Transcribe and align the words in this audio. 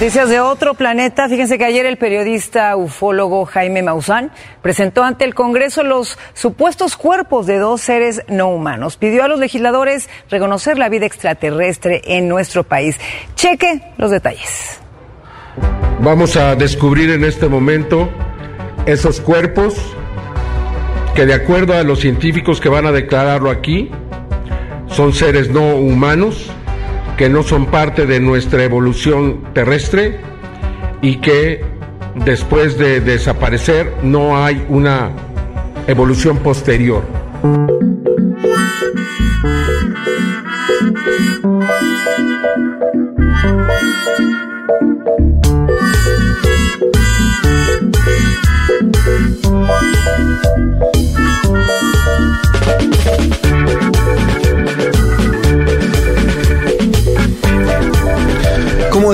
Noticias 0.00 0.30
de 0.30 0.40
otro 0.40 0.72
planeta. 0.72 1.28
Fíjense 1.28 1.58
que 1.58 1.64
ayer 1.66 1.84
el 1.84 1.98
periodista 1.98 2.74
ufólogo 2.74 3.44
Jaime 3.44 3.82
Maussan 3.82 4.32
presentó 4.62 5.04
ante 5.04 5.26
el 5.26 5.34
Congreso 5.34 5.82
los 5.82 6.16
supuestos 6.32 6.96
cuerpos 6.96 7.44
de 7.44 7.58
dos 7.58 7.82
seres 7.82 8.22
no 8.26 8.48
humanos. 8.48 8.96
Pidió 8.96 9.24
a 9.24 9.28
los 9.28 9.38
legisladores 9.38 10.08
reconocer 10.30 10.78
la 10.78 10.88
vida 10.88 11.04
extraterrestre 11.04 12.00
en 12.06 12.28
nuestro 12.28 12.64
país. 12.64 12.98
Cheque 13.34 13.82
los 13.98 14.10
detalles. 14.10 14.80
Vamos 16.00 16.34
a 16.38 16.56
descubrir 16.56 17.10
en 17.10 17.22
este 17.22 17.46
momento 17.50 18.08
esos 18.86 19.20
cuerpos 19.20 19.74
que 21.14 21.26
de 21.26 21.34
acuerdo 21.34 21.74
a 21.74 21.82
los 21.82 22.00
científicos 22.00 22.58
que 22.58 22.70
van 22.70 22.86
a 22.86 22.92
declararlo 22.92 23.50
aquí, 23.50 23.90
son 24.88 25.12
seres 25.12 25.50
no 25.50 25.74
humanos 25.74 26.50
que 27.20 27.28
no 27.28 27.42
son 27.42 27.66
parte 27.66 28.06
de 28.06 28.18
nuestra 28.18 28.64
evolución 28.64 29.52
terrestre 29.52 30.20
y 31.02 31.16
que 31.16 31.62
después 32.14 32.78
de 32.78 33.02
desaparecer 33.02 33.92
no 34.02 34.42
hay 34.42 34.64
una 34.70 35.10
evolución 35.86 36.38
posterior. 36.38 37.02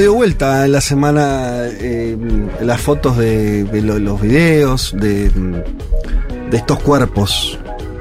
Dio 0.06 0.14
vuelta 0.14 0.64
en 0.66 0.70
la 0.70 0.80
semana 0.80 1.64
eh, 1.66 2.16
las 2.60 2.80
fotos 2.80 3.16
de, 3.16 3.64
de 3.64 3.82
lo- 3.82 3.98
los 3.98 4.20
videos 4.20 4.94
de, 4.96 5.28
de 5.30 6.56
estos 6.56 6.78
cuerpos? 6.78 7.58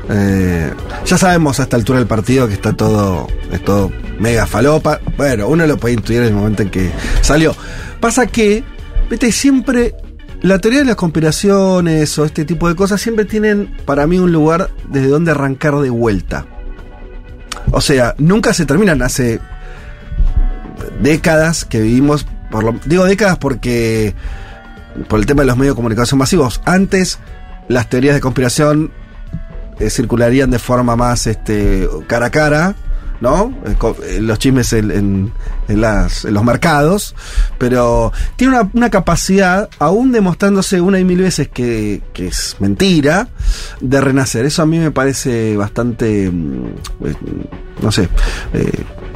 Eh, 0.08 0.72
ya 1.04 1.18
sabemos 1.18 1.60
a 1.60 1.64
esta 1.64 1.78
altura 1.78 1.98
del 1.98 2.08
partido 2.08 2.48
que 2.48 2.54
está 2.54 2.74
todo, 2.74 3.26
es 3.52 3.66
todo 3.66 3.92
mega 4.20 4.46
falopa. 4.46 5.00
Bueno, 5.18 5.48
uno 5.48 5.66
lo 5.66 5.78
puede 5.78 5.96
intuir 5.96 6.20
en 6.20 6.26
el 6.28 6.34
momento 6.36 6.62
en 6.62 6.70
que 6.70 6.92
salió. 7.22 7.56
Pasa 8.00 8.28
que, 8.28 8.64
viste, 9.10 9.32
siempre 9.32 9.96
la 10.44 10.60
teoría 10.60 10.82
de 10.82 10.86
las 10.86 10.96
conspiraciones 10.98 12.20
o 12.20 12.26
este 12.26 12.46
tipo 12.46 12.70
de 12.70 12.76
cosas 12.76 13.02
siempre 13.02 13.26
tienen 13.26 13.76
para 13.84 14.06
mí 14.06 14.20
un 14.20 14.32
lugar 14.32 14.70
desde 14.92 15.08
donde 15.08 15.32
arrancar 15.32 15.76
de 15.80 15.90
vuelta. 15.90 16.46
O 17.72 17.82
sea, 17.82 18.14
nunca 18.20 18.54
se 18.54 18.68
terminan. 18.68 19.02
Hace 19.02 19.40
décadas 21.02 21.66
que 21.66 21.82
vivimos, 21.82 22.26
por 22.52 22.64
lo- 22.64 22.80
digo 22.86 23.06
décadas 23.06 23.38
porque 23.38 24.14
por 25.10 25.20
el 25.20 25.26
tema 25.26 25.42
de 25.42 25.48
los 25.48 25.58
medios 25.58 25.74
de 25.74 25.78
comunicación 25.78 26.18
masivos. 26.20 26.62
Antes 26.66 27.20
las 27.68 27.90
teorías 27.90 28.16
de 28.16 28.22
conspiración 28.22 28.92
eh, 29.80 29.90
circularían 29.90 30.52
de 30.52 30.60
forma 30.60 30.96
más 30.96 31.28
este, 31.28 31.88
cara 32.08 32.28
a 32.28 32.30
cara, 32.30 32.76
¿no? 33.20 33.54
Eh, 33.66 33.76
eh, 34.08 34.20
los 34.22 34.40
chismes 34.40 34.72
en, 34.74 34.92
en- 34.92 35.32
los 35.68 36.44
mercados, 36.44 37.16
pero 37.58 38.14
tiene 38.36 38.56
una, 38.60 38.70
una 38.74 38.90
capacidad, 38.92 39.68
aún 39.80 40.12
demostrándose 40.12 40.80
una 40.80 41.00
y 41.00 41.04
mil 41.04 41.20
veces 41.22 41.48
que, 41.50 42.04
que 42.14 42.28
es 42.28 42.56
mentira, 42.60 43.28
de 43.82 44.00
renacer. 44.00 44.46
Eso 44.46 44.62
a 44.62 44.66
mí 44.68 44.78
me 44.78 44.92
parece 44.92 45.58
bastante, 45.58 46.30
mm, 46.32 46.66
no 47.82 47.92
sé, 47.92 48.08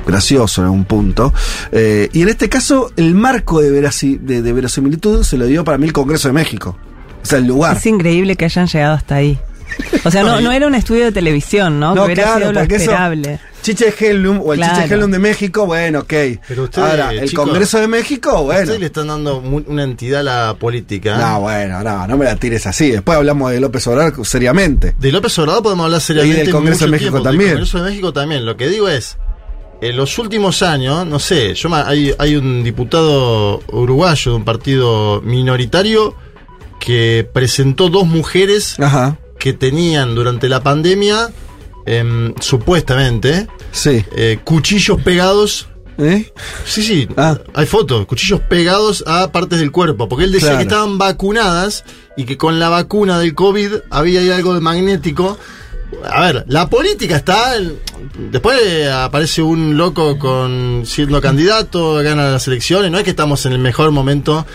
gracioso 0.05 0.61
en 0.61 0.65
algún 0.65 0.85
punto. 0.85 1.33
Eh, 1.71 2.09
y 2.13 2.21
en 2.21 2.29
este 2.29 2.49
caso, 2.49 2.91
el 2.95 3.13
marco 3.15 3.61
de, 3.61 3.71
verasi- 3.71 4.19
de, 4.19 4.41
de 4.41 4.53
verosimilitud 4.53 5.23
se 5.23 5.37
lo 5.37 5.45
dio 5.45 5.63
para 5.63 5.77
mí 5.77 5.85
el 5.87 5.93
Congreso 5.93 6.27
de 6.29 6.33
México. 6.33 6.77
O 7.21 7.25
sea, 7.25 7.37
el 7.39 7.45
lugar. 7.45 7.77
Es 7.77 7.85
increíble 7.85 8.35
que 8.35 8.45
hayan 8.45 8.67
llegado 8.67 8.95
hasta 8.95 9.15
ahí. 9.15 9.37
O 10.03 10.09
sea, 10.11 10.23
no, 10.23 10.41
no 10.41 10.51
era 10.51 10.65
un 10.67 10.73
estudio 10.75 11.05
de 11.05 11.11
televisión, 11.11 11.79
¿no? 11.79 11.89
No, 11.93 12.01
que 12.01 12.05
hubiera 12.07 12.23
claro, 12.23 12.39
sido 12.39 12.51
lo 12.53 12.61
eso- 12.61 12.75
esperable. 12.75 13.39
Chiche 13.61 13.93
Hellum 13.99 14.39
o 14.41 14.53
el 14.53 14.59
Claro. 14.59 14.81
Chiche 14.81 14.95
Hellum 14.95 15.11
de 15.11 15.19
México, 15.19 15.65
bueno, 15.65 15.99
ok. 15.99 16.13
Pero 16.47 16.63
ustedes, 16.63 16.89
Ahora, 16.89 17.11
el 17.11 17.29
chicos, 17.29 17.45
Congreso 17.45 17.77
de 17.79 17.87
México, 17.89 18.43
bueno. 18.43 18.61
Ustedes 18.61 18.79
le 18.79 18.85
están 18.85 19.07
dando 19.07 19.39
una 19.39 19.83
entidad 19.83 20.21
a 20.21 20.23
la 20.23 20.53
política. 20.57 21.17
No, 21.17 21.41
bueno, 21.41 21.83
no, 21.83 22.07
no 22.07 22.17
me 22.17 22.23
la 22.25 22.37
tires 22.37 22.65
así. 22.65 22.89
Después 22.89 23.17
hablamos 23.17 23.51
de 23.51 23.59
López 23.59 23.85
Obrador 23.87 24.25
seriamente. 24.25 24.95
De 24.97 25.11
López 25.11 25.37
Obrador 25.39 25.61
podemos 25.63 25.83
hablar 25.85 25.99
seriamente. 26.01 26.41
Y 26.41 26.45
del 26.45 26.51
Congreso 26.53 26.75
mucho 26.77 26.85
de 26.85 26.91
México 26.91 27.11
tiempo, 27.11 27.17
del 27.17 27.23
también. 27.35 27.49
Congreso 27.51 27.77
de 27.83 27.89
México 27.89 28.13
también. 28.13 28.45
Lo 28.45 28.55
que 28.57 28.69
digo 28.69 28.87
es, 28.87 29.17
en 29.81 29.95
los 29.97 30.17
últimos 30.19 30.61
años, 30.61 31.05
no 31.07 31.19
sé, 31.19 31.53
yo 31.55 31.73
hay, 31.73 32.13
hay 32.17 32.35
un 32.35 32.63
diputado 32.63 33.61
uruguayo 33.71 34.31
de 34.31 34.37
un 34.37 34.43
partido 34.45 35.21
minoritario 35.21 36.15
que 36.79 37.27
presentó 37.33 37.89
dos 37.89 38.05
mujeres 38.07 38.79
Ajá, 38.79 39.17
que 39.37 39.53
tenían 39.53 40.15
durante 40.15 40.49
la 40.49 40.61
pandemia, 40.63 41.29
em, 41.85 42.33
supuestamente, 42.39 43.47
sí. 43.71 44.03
eh, 44.15 44.39
cuchillos 44.43 45.01
pegados. 45.01 45.67
¿Eh? 45.97 46.31
Sí, 46.63 46.81
sí, 46.81 47.07
Ah. 47.17 47.37
hay 47.53 47.65
fotos, 47.65 48.05
cuchillos 48.05 48.39
pegados 48.41 49.03
a 49.05 49.33
partes 49.33 49.59
del 49.59 49.69
cuerpo, 49.71 50.07
porque 50.07 50.23
él 50.23 50.31
decía 50.31 50.49
Claro. 50.51 50.57
que 50.59 50.63
estaban 50.63 50.97
vacunadas 50.97 51.83
y 52.15 52.23
que 52.23 52.37
con 52.37 52.57
la 52.57 52.69
vacuna 52.69 53.19
del 53.19 53.35
COVID 53.35 53.71
había 53.89 54.21
ahí 54.21 54.29
algo 54.31 54.53
de 54.53 54.61
magnético. 54.61 55.37
A 56.11 56.21
ver, 56.21 56.45
la 56.47 56.69
política 56.69 57.15
está. 57.17 57.53
Después 58.31 58.87
aparece 58.87 59.41
un 59.41 59.75
loco 59.77 60.17
con 60.19 60.83
siendo 60.85 61.19
candidato, 61.21 61.95
gana 61.95 62.29
las 62.31 62.47
elecciones. 62.47 62.91
No 62.91 62.97
es 62.97 63.03
que 63.03 63.09
estamos 63.11 63.45
en 63.45 63.53
el 63.53 63.59
mejor 63.59 63.91
momento. 63.91 64.45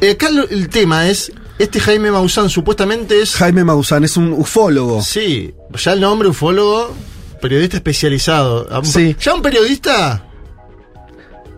Eh, 0.00 0.10
acá 0.12 0.28
el 0.50 0.68
tema 0.68 1.08
es: 1.08 1.32
este 1.58 1.78
Jaime 1.80 2.10
Maussan 2.10 2.50
supuestamente 2.50 3.20
es. 3.22 3.34
Jaime 3.36 3.62
Maussan 3.64 4.04
es 4.04 4.16
un 4.16 4.32
ufólogo. 4.32 5.00
Sí, 5.02 5.54
ya 5.82 5.92
el 5.92 6.00
nombre 6.00 6.28
ufólogo, 6.28 6.94
periodista 7.40 7.76
especializado. 7.76 8.66
A 8.70 8.80
un- 8.80 8.84
Sí. 8.86 9.14
Ya 9.20 9.34
un 9.34 9.42
periodista 9.42 10.24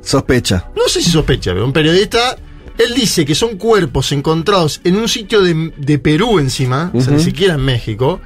Sospecha. 0.03 0.71
no 0.77 0.89
sé 0.89 1.03
si 1.03 1.11
sospecha, 1.11 1.53
pero 1.53 1.65
un 1.65 1.73
periodista, 1.73 2.37
él 2.79 2.95
dice 2.95 3.25
que 3.25 3.35
son 3.35 3.57
cuerpos 3.57 4.13
encontrados 4.13 4.81
en 4.85 4.97
un 4.97 5.09
sitio 5.09 5.43
de, 5.43 5.73
de 5.77 5.99
Perú 5.99 6.39
encima, 6.39 6.93
o 6.95 7.01
sea, 7.01 7.13
ni 7.15 7.23
siquiera 7.23 7.55
en 7.55 7.61
México, 7.63 8.21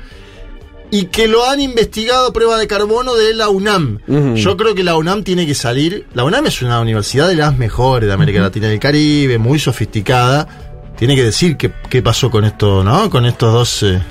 y 0.90 1.06
que 1.06 1.28
lo 1.28 1.44
han 1.48 1.60
investigado 1.60 2.28
a 2.28 2.32
prueba 2.32 2.58
de 2.58 2.66
carbono 2.66 3.14
de 3.14 3.34
la 3.34 3.48
UNAM. 3.48 4.00
Yo 4.36 4.56
creo 4.56 4.74
que 4.74 4.82
la 4.84 4.96
UNAM 4.96 5.22
tiene 5.22 5.46
que 5.46 5.54
salir, 5.54 6.06
la 6.14 6.24
UNAM 6.24 6.46
es 6.46 6.62
una 6.62 6.80
universidad 6.80 7.28
de 7.28 7.36
las 7.36 7.56
mejores 7.56 8.08
de 8.08 8.12
América 8.14 8.40
Latina 8.40 8.66
y 8.66 8.70
del 8.70 8.80
Caribe, 8.80 9.38
muy 9.38 9.58
sofisticada, 9.58 10.48
tiene 10.96 11.14
que 11.16 11.24
decir 11.24 11.56
qué, 11.56 11.72
qué 11.88 12.02
pasó 12.02 12.30
con 12.30 12.44
esto, 12.44 12.82
¿no? 12.84 13.08
Con 13.08 13.24
estos 13.26 13.52
dos... 13.52 13.82
eh, 13.84 14.02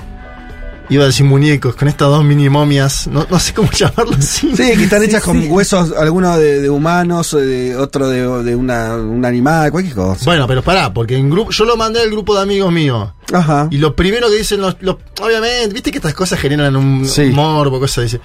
Iba 0.90 1.04
a 1.04 1.06
decir 1.06 1.24
muñecos, 1.24 1.76
con 1.76 1.86
estas 1.86 2.08
dos 2.08 2.24
mini 2.24 2.48
momias, 2.48 3.06
no, 3.06 3.24
no 3.30 3.38
sé 3.38 3.54
cómo 3.54 3.70
llamarlo 3.78 4.12
así. 4.18 4.48
Sí, 4.56 4.76
que 4.76 4.84
están 4.84 5.02
hechas 5.04 5.22
con 5.22 5.48
huesos, 5.50 5.92
algunos 5.96 6.36
de, 6.38 6.60
de 6.60 6.68
humanos, 6.68 7.30
de 7.30 7.76
otro 7.76 8.08
de, 8.08 8.42
de 8.42 8.56
una, 8.56 8.96
un 8.96 9.24
animal, 9.24 9.70
cualquier 9.70 9.94
cosa. 9.94 10.24
Bueno, 10.24 10.46
pero 10.48 10.62
pará, 10.62 10.92
porque 10.92 11.16
en 11.16 11.30
grupo, 11.30 11.52
yo 11.52 11.64
lo 11.64 11.76
mandé 11.76 12.00
al 12.02 12.10
grupo 12.10 12.34
de 12.34 12.42
amigos 12.42 12.72
míos. 12.72 13.08
Ajá. 13.32 13.68
Y 13.70 13.78
lo 13.78 13.94
primero 13.94 14.28
que 14.28 14.36
dicen 14.38 14.60
los, 14.60 14.76
los- 14.80 14.96
obviamente, 15.20 15.72
viste 15.72 15.92
que 15.92 15.98
estas 15.98 16.14
cosas 16.14 16.40
generan 16.40 16.74
un 16.74 17.06
Sí. 17.06 17.26
morbo, 17.26 17.78
cosas, 17.78 18.04
dice. 18.04 18.20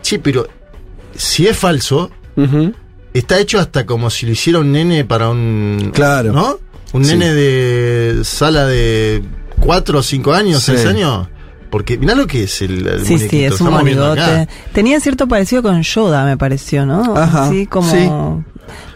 Sí, 0.00 0.18
pero 0.18 0.46
si 1.16 1.48
es 1.48 1.56
falso, 1.56 2.10
está 3.12 3.38
hecho 3.40 3.58
hasta 3.58 3.84
como 3.86 4.08
si 4.10 4.26
lo 4.26 4.32
hiciera 4.32 4.60
un 4.60 4.70
nene 4.70 5.04
para 5.04 5.30
un. 5.30 5.90
Claro. 5.92 6.32
¿No? 6.32 6.58
Un 6.92 7.02
nene 7.02 7.32
de 7.34 8.20
sala 8.22 8.66
de 8.66 9.20
4 9.58 9.98
o 9.98 10.02
5 10.02 10.32
años, 10.32 10.62
Sí. 10.62 10.72
6 10.76 10.86
años. 10.86 11.26
Porque 11.74 11.98
mirá 11.98 12.14
lo 12.14 12.28
que 12.28 12.44
es 12.44 12.62
el, 12.62 12.86
el 12.86 13.04
Sí, 13.04 13.18
sí, 13.18 13.42
es 13.42 13.60
un 13.60 13.72
monigote. 13.72 14.46
Tenía 14.72 15.00
cierto 15.00 15.26
parecido 15.26 15.60
con 15.60 15.82
Yoda, 15.82 16.24
me 16.24 16.36
pareció, 16.36 16.86
¿no? 16.86 17.16
Ajá, 17.16 17.46
Así 17.46 17.66
como 17.66 17.90
sí. 17.90 18.08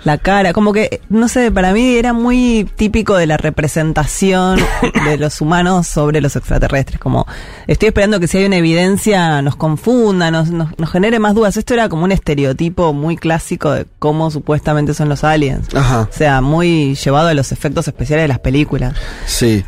La 0.09 0.17
cara, 0.17 0.55
como 0.55 0.73
que, 0.73 1.03
no 1.11 1.29
sé, 1.29 1.53
para 1.53 1.75
mí 1.75 1.97
era 1.97 2.15
muy 2.15 2.67
típico 2.77 3.15
de 3.15 3.27
la 3.27 3.37
representación 3.37 4.59
de 5.05 5.19
los 5.19 5.43
humanos 5.43 5.87
sobre 5.87 6.23
los 6.23 6.35
extraterrestres. 6.35 6.99
Como, 6.99 7.27
estoy 7.67 7.89
esperando 7.89 8.19
que 8.19 8.27
si 8.27 8.39
hay 8.39 8.47
una 8.47 8.57
evidencia 8.57 9.43
nos 9.43 9.57
confunda, 9.57 10.31
nos, 10.31 10.51
nos, 10.51 10.79
nos 10.79 10.91
genere 10.91 11.19
más 11.19 11.35
dudas. 11.35 11.59
Esto 11.59 11.75
era 11.75 11.91
como 11.91 12.05
un 12.05 12.13
estereotipo 12.13 12.95
muy 12.95 13.19
clásico 13.19 13.71
de 13.71 13.87
cómo 13.99 14.31
supuestamente 14.31 14.95
son 14.95 15.11
los 15.11 15.25
aliens. 15.25 15.69
Ajá. 15.75 16.09
O 16.11 16.17
sea, 16.17 16.41
muy 16.41 16.95
llevado 16.95 17.29
a 17.29 17.35
los 17.35 17.53
efectos 17.53 17.87
especiales 17.87 18.25
de 18.25 18.29
las 18.29 18.39
películas. 18.39 18.95
Sí. 19.27 19.63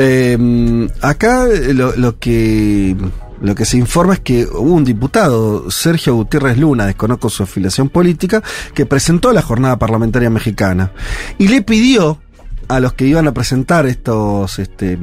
Eh, 0.00 0.88
acá 1.02 1.46
lo, 1.46 1.94
lo 1.94 2.18
que 2.18 2.96
lo 3.40 3.54
que 3.54 3.64
se 3.64 3.76
informa 3.76 4.14
es 4.14 4.20
que 4.20 4.44
hubo 4.44 4.72
un 4.72 4.84
diputado, 4.84 5.70
Sergio 5.70 6.14
Gutiérrez 6.14 6.58
Luna, 6.58 6.86
desconozco 6.86 7.28
su 7.28 7.42
afiliación 7.42 7.88
política, 7.88 8.42
que 8.74 8.86
presentó 8.86 9.32
la 9.32 9.42
jornada 9.42 9.78
parlamentaria 9.78 10.30
mexicana 10.30 10.92
y 11.38 11.48
le 11.48 11.62
pidió 11.62 12.20
a 12.68 12.80
los 12.80 12.94
que 12.94 13.06
iban 13.06 13.26
a 13.28 13.34
presentar 13.34 13.86
estos 13.86 14.58
este, 14.58 14.98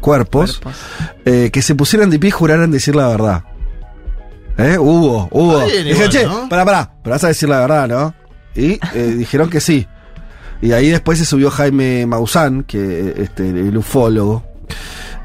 cuerpos, 0.00 0.60
eh, 1.24 1.50
que 1.52 1.62
se 1.62 1.74
pusieran 1.74 2.10
de 2.10 2.18
pie 2.18 2.28
y 2.28 2.32
juraran 2.32 2.70
decir 2.70 2.96
la 2.96 3.08
verdad. 3.08 3.44
¿Eh? 4.56 4.76
Hubo, 4.78 5.28
hubo. 5.30 5.66
Bien 5.66 5.84
Dije, 5.84 5.90
igual, 5.90 6.08
che, 6.08 6.24
¿no? 6.26 6.48
pará, 6.48 6.64
pará, 6.64 6.92
pero 7.02 7.14
vas 7.14 7.24
a 7.24 7.28
decir 7.28 7.48
la 7.48 7.60
verdad, 7.60 7.88
¿no? 7.88 8.14
Y 8.54 8.78
eh, 8.94 9.14
dijeron 9.18 9.50
que 9.50 9.60
sí. 9.60 9.86
Y 10.60 10.72
ahí 10.72 10.88
después 10.90 11.18
se 11.18 11.24
subió 11.24 11.50
Jaime 11.50 12.06
Maussan, 12.06 12.64
que 12.64 13.14
este, 13.18 13.48
el 13.48 13.76
ufólogo, 13.76 14.42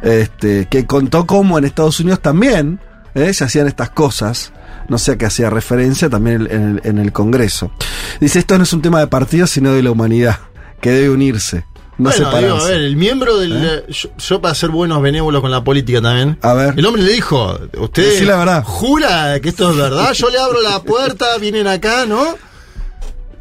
este, 0.04 0.68
que 0.70 0.86
contó 0.86 1.26
cómo 1.26 1.58
en 1.58 1.66
Estados 1.66 2.00
Unidos 2.00 2.22
también 2.22 2.80
¿eh? 3.16 3.34
se 3.34 3.44
hacían 3.44 3.68
estas 3.68 3.90
cosas. 3.90 4.54
No 4.90 4.98
sé 4.98 5.14
a 5.14 5.18
qué 5.18 5.26
hacía 5.26 5.50
referencia 5.50 6.10
también 6.10 6.48
en 6.52 6.62
el, 6.62 6.82
en 6.84 6.98
el 6.98 7.14
Congreso. 7.14 7.72
Dice, 8.20 8.40
esto 8.40 8.58
no 8.58 8.64
es 8.64 8.74
un 8.74 8.82
tema 8.82 9.00
de 9.00 9.08
partidos, 9.08 9.50
sino 9.50 9.72
de 9.74 9.82
la 9.82 9.92
humanidad, 9.92 10.40
que 10.82 10.92
debe 10.92 11.10
unirse. 11.10 11.66
No 11.98 12.10
bueno, 12.10 12.26
separarse. 12.26 12.46
digo, 12.48 12.58
a 12.58 12.68
ver, 12.70 12.82
el 12.82 12.96
miembro 12.96 13.38
del. 13.38 13.86
Yo, 13.88 14.10
yo 14.18 14.42
para 14.42 14.56
ser 14.56 14.70
buenos 14.72 15.02
benévolos 15.02 15.42
con 15.42 15.52
la 15.52 15.64
política 15.64 16.02
también. 16.02 16.38
A 16.42 16.54
ver. 16.54 16.74
El 16.76 16.86
hombre 16.86 17.04
le 17.04 17.14
dijo: 17.14 17.58
¿Usted 17.78 18.04
Decí 18.04 18.26
la 18.26 18.38
verdad. 18.38 18.64
jura 18.66 19.40
que 19.40 19.50
esto 19.50 19.70
es 19.72 19.78
verdad? 19.78 20.12
Yo 20.14 20.30
le 20.30 20.40
abro 20.40 20.62
la 20.62 20.82
puerta, 20.82 21.38
vienen 21.38 21.68
acá, 21.68 22.06
¿no? 22.08 22.36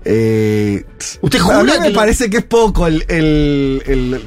Eh, 0.04 0.84
¿Usted 1.22 1.38
a 1.38 1.42
jura 1.42 1.62
mí 1.62 1.72
que 1.72 1.80
me 1.80 1.90
parece 1.92 2.28
que 2.28 2.38
es 2.38 2.44
poco 2.44 2.86
el, 2.86 3.04
el, 3.08 3.82
el, 3.86 4.20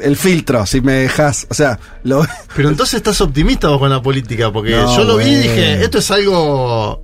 el 0.00 0.16
filtro, 0.16 0.64
si 0.66 0.80
me 0.80 0.92
dejas. 0.94 1.46
O 1.50 1.54
sea, 1.54 1.78
lo, 2.02 2.26
Pero 2.56 2.68
entonces 2.68 2.94
estás 2.94 3.20
optimista 3.20 3.68
vos 3.68 3.78
con 3.78 3.90
la 3.90 4.00
política, 4.02 4.52
porque 4.52 4.70
No, 4.72 4.96
yo 4.96 5.04
lo 5.04 5.16
vi 5.16 5.24
y 5.26 5.34
dije: 5.36 5.82
Esto 5.84 5.98
es 5.98 6.10
algo. 6.10 7.02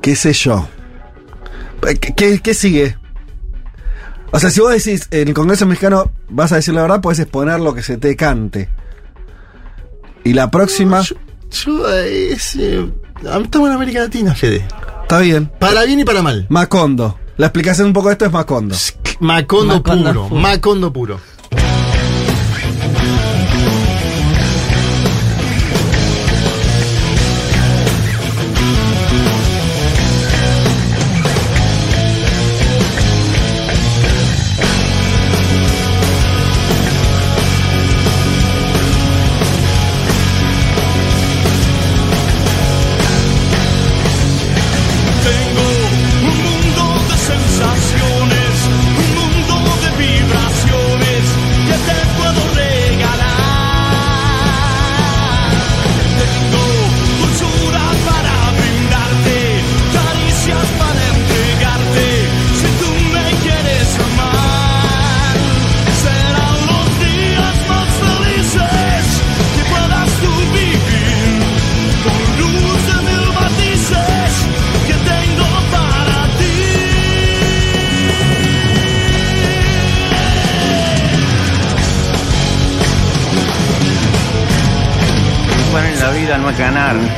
qué 0.00 0.14
sé 0.16 0.32
yo. 0.32 0.68
¿Qué, 2.00 2.14
qué, 2.14 2.40
qué 2.40 2.54
sigue? 2.54 2.96
O 4.32 4.40
sea, 4.40 4.50
si 4.50 4.60
vos 4.60 4.72
decís 4.72 5.06
en 5.10 5.28
el 5.28 5.34
Congreso 5.34 5.66
mexicano 5.66 6.10
vas 6.28 6.50
a 6.52 6.56
decir 6.56 6.74
la 6.74 6.82
verdad, 6.82 7.00
puedes 7.00 7.18
exponer 7.20 7.60
lo 7.60 7.74
que 7.74 7.82
se 7.82 7.96
te 7.96 8.16
cante. 8.16 8.68
Y 10.24 10.32
la 10.32 10.50
próxima, 10.50 11.02
Yo, 11.02 11.14
yo, 11.50 11.92
eh, 11.94 12.32
es, 12.32 12.56
eh, 12.56 12.90
estamos 13.42 13.68
en 13.68 13.74
América 13.74 14.00
Latina, 14.00 14.34
Fede. 14.34 14.66
está 15.02 15.20
bien. 15.20 15.50
Para 15.60 15.84
bien 15.84 16.00
y 16.00 16.04
para 16.04 16.22
mal. 16.22 16.46
Macondo. 16.48 17.18
La 17.36 17.46
explicación 17.46 17.88
un 17.88 17.92
poco 17.92 18.08
de 18.08 18.14
esto 18.14 18.26
es 18.26 18.32
Macondo. 18.32 18.74
Macondo, 19.20 19.74
Macondo 19.74 20.12
puro. 20.12 20.28
puro. 20.28 20.40
Macondo 20.40 20.90
puro. 20.90 21.20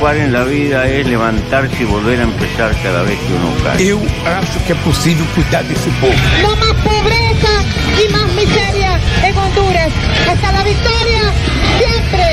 Jugar 0.09 0.17
en 0.17 0.33
la 0.33 0.43
vida 0.43 0.87
es 0.87 1.07
levantarse 1.07 1.83
y 1.83 1.85
volver 1.85 2.19
a 2.19 2.23
empezar 2.23 2.75
cada 2.81 3.03
vez 3.03 3.17
que 3.19 3.33
uno 3.33 3.53
cae. 3.63 3.83
Eu 3.83 4.01
acho 4.25 4.59
que 4.65 4.71
é 4.71 4.75
possível 4.75 5.25
cuidar 5.35 5.63
desse 5.63 5.89
povo. 6.01 6.13
No 6.41 6.55
más 6.55 6.73
pobreza 6.83 7.53
y 8.03 8.11
más 8.11 8.27
miseria 8.33 8.99
en 9.23 9.37
Honduras. 9.37 9.91
Hasta 10.29 10.51
la 10.51 10.63
victoria, 10.63 11.23
siempre. 11.77 12.25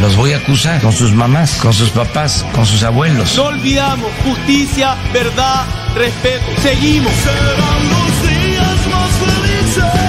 Los 0.00 0.16
voy 0.16 0.32
a 0.32 0.36
acusar 0.36 0.80
con 0.80 0.92
sus 0.92 1.12
mamás, 1.12 1.56
con 1.56 1.72
sus 1.72 1.90
papás, 1.90 2.44
con 2.52 2.66
sus 2.66 2.82
abuelos. 2.82 3.36
No 3.36 3.44
olvidamos 3.44 4.10
justicia, 4.24 4.96
verdad, 5.12 5.64
respeto. 5.94 6.46
Seguimos. 6.62 7.12
Serán 7.14 7.82
los 7.94 8.14
días 8.28 8.78
más 8.92 9.10
felices 9.22 10.07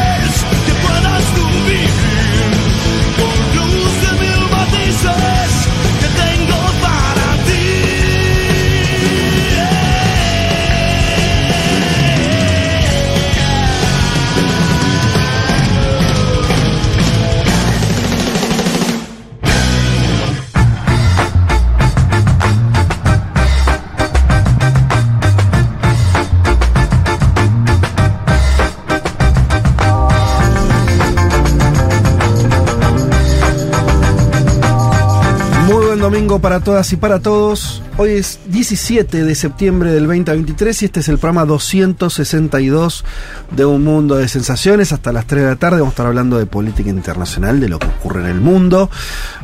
para 36.37 36.59
todas 36.59 36.93
y 36.93 36.95
para 36.95 37.19
todos. 37.19 37.81
Hoy 37.97 38.11
es 38.11 38.39
17 38.45 39.23
de 39.23 39.33
septiembre 39.33 39.91
del 39.91 40.05
2023 40.05 40.83
y 40.83 40.85
este 40.85 40.99
es 40.99 41.09
el 41.09 41.17
programa 41.17 41.43
262 41.45 43.03
de 43.49 43.65
Un 43.65 43.83
Mundo 43.83 44.15
de 44.15 44.27
Sensaciones. 44.27 44.93
Hasta 44.93 45.11
las 45.11 45.25
3 45.25 45.43
de 45.43 45.49
la 45.49 45.55
tarde 45.55 45.79
vamos 45.79 45.93
a 45.93 45.95
estar 45.95 46.05
hablando 46.05 46.37
de 46.37 46.45
política 46.45 46.91
internacional, 46.91 47.59
de 47.59 47.67
lo 47.67 47.79
que 47.79 47.87
ocurre 47.87 48.21
en 48.21 48.27
el 48.27 48.41
mundo 48.41 48.91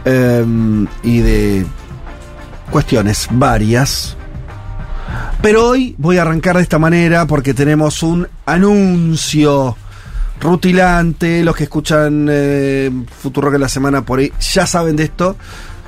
eh, 0.05 0.45
y 1.01 1.21
de 1.21 1.65
cuestiones 2.69 3.29
varias. 3.31 4.15
Pero 5.41 5.69
hoy 5.69 5.95
voy 5.97 6.19
a 6.19 6.21
arrancar 6.21 6.57
de 6.57 6.61
esta 6.61 6.77
manera 6.77 7.25
porque 7.25 7.55
tenemos 7.55 8.03
un 8.03 8.27
anuncio 8.45 9.75
rutilante. 10.39 11.43
Los 11.43 11.55
que 11.55 11.63
escuchan 11.63 12.27
eh, 12.29 12.91
Futuro 13.23 13.49
que 13.49 13.57
la 13.57 13.69
semana 13.69 14.05
por 14.05 14.19
ahí 14.19 14.31
ya 14.39 14.67
saben 14.67 14.95
de 14.95 15.05
esto, 15.05 15.35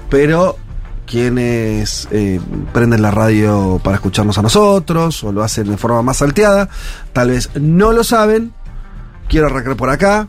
pero 0.10 0.58
quienes 1.08 2.08
eh, 2.12 2.40
prenden 2.74 3.02
la 3.02 3.10
radio 3.10 3.80
para 3.84 3.96
escucharnos 3.96 4.38
a 4.38 4.42
nosotros 4.44 5.24
o 5.24 5.32
lo 5.32 5.42
hacen 5.44 5.70
de 5.70 5.78
forma 5.78 6.02
más 6.04 6.18
salteada, 6.18 6.70
tal 7.14 7.30
vez 7.30 7.50
no 7.56 7.94
lo 7.94 8.04
saben. 8.04 8.54
Quiero 9.28 9.48
arrancar 9.48 9.76
por 9.76 9.90
acá 9.90 10.28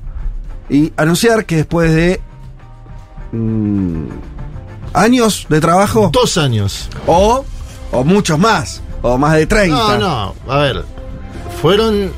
y 0.70 0.92
anunciar 0.96 1.44
que 1.44 1.56
después 1.56 1.94
de 1.94 2.20
mm, 3.32 4.04
años 4.94 5.46
de 5.48 5.60
trabajo 5.60 6.10
Dos 6.12 6.38
años. 6.38 6.88
o, 7.06 7.44
o 7.92 8.04
muchos 8.04 8.38
más, 8.38 8.80
o 9.02 9.18
más 9.18 9.34
de 9.34 9.46
30. 9.46 9.76
No, 9.76 9.98
no, 9.98 10.52
a 10.52 10.58
ver. 10.58 10.84
Fueron 11.60 12.10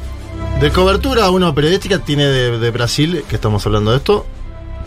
de 0.60 0.70
cobertura, 0.70 1.30
uno 1.30 1.54
periodística 1.54 1.98
tiene 1.98 2.26
de, 2.26 2.58
de 2.58 2.70
Brasil, 2.70 3.24
que 3.28 3.36
estamos 3.36 3.64
hablando 3.66 3.90
de 3.92 3.96
esto, 3.96 4.26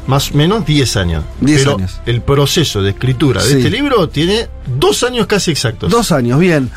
más 0.08 0.32
o 0.32 0.36
menos 0.36 0.66
10 0.66 0.98
años. 0.98 1.24
10 1.42 1.60
Pero 1.64 1.78
años. 1.78 2.00
el 2.06 2.22
proceso 2.22 2.82
de 2.82 2.92
escritura 2.92 3.42
de 3.44 3.50
Sí. 3.50 3.58
este 3.58 3.70
libro 3.70 4.10
tiene 4.10 4.48
dos 4.80 5.04
años 5.04 5.28
casi 5.28 5.52
exactos. 5.52 5.92
Dos 5.92 6.12
años, 6.12 6.40
bien. 6.40 6.70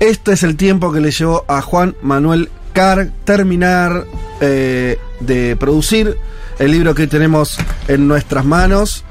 Este 0.00 0.32
es 0.32 0.42
el 0.42 0.56
tiempo 0.56 0.92
que 0.92 1.00
le 1.00 1.10
llevó 1.10 1.44
a 1.48 1.62
Juan 1.62 1.94
Manuel 2.02 2.50
Carr 2.72 3.10
terminar 3.24 4.04
eh, 4.40 4.98
de 5.20 5.56
producir 5.56 6.16
el 6.58 6.70
libro 6.72 6.94
que 6.94 7.06
tenemos 7.06 7.56
en 7.88 8.06
nuestras 8.08 8.44
manos, 8.44 9.04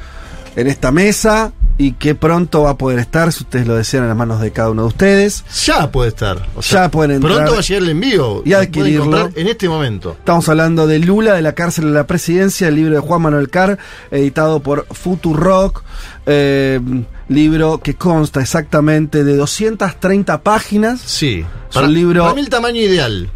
en 0.55 0.67
esta 0.67 0.91
mesa, 0.91 1.51
y 1.77 1.93
que 1.93 2.13
pronto 2.13 2.61
va 2.63 2.71
a 2.71 2.77
poder 2.77 2.99
estar, 2.99 3.31
si 3.33 3.43
ustedes 3.43 3.65
lo 3.65 3.75
desean, 3.75 4.03
en 4.03 4.09
las 4.09 4.17
manos 4.17 4.39
de 4.41 4.51
cada 4.51 4.69
uno 4.69 4.83
de 4.83 4.87
ustedes. 4.89 5.43
Ya 5.65 5.91
puede 5.91 6.09
estar. 6.09 6.37
O 6.55 6.61
Ya 6.61 6.89
pueden 6.91 7.11
entrar 7.11 7.33
Pronto 7.33 7.53
va 7.53 7.57
a 7.59 7.61
llegar 7.61 7.83
el 7.83 7.89
envío. 7.89 8.41
y 8.45 8.53
adquirirlo. 8.53 9.29
en 9.35 9.47
este 9.47 9.67
momento. 9.67 10.11
Estamos 10.19 10.47
hablando 10.49 10.85
de 10.85 10.99
Lula, 10.99 11.33
de 11.33 11.41
la 11.41 11.53
cárcel 11.53 11.87
a 11.87 11.91
la 11.91 12.07
presidencia, 12.07 12.67
el 12.67 12.75
libro 12.75 12.93
de 12.95 12.99
Juan 13.01 13.21
Manuel 13.23 13.49
Carr, 13.49 13.79
editado 14.11 14.59
por 14.61 14.85
Futurock, 14.91 15.83
eh, 16.27 16.79
libro 17.27 17.79
que 17.79 17.95
consta 17.95 18.41
exactamente 18.41 19.23
de 19.23 19.35
230 19.35 20.41
páginas, 20.43 21.01
Sí. 21.01 21.39
Es 21.69 21.73
Para, 21.73 21.87
un 21.87 21.93
libro- 21.93 22.21
para 22.23 22.35
mí 22.35 22.41
el 22.41 22.49
tamaño 22.49 22.79
ideal. 22.81 23.29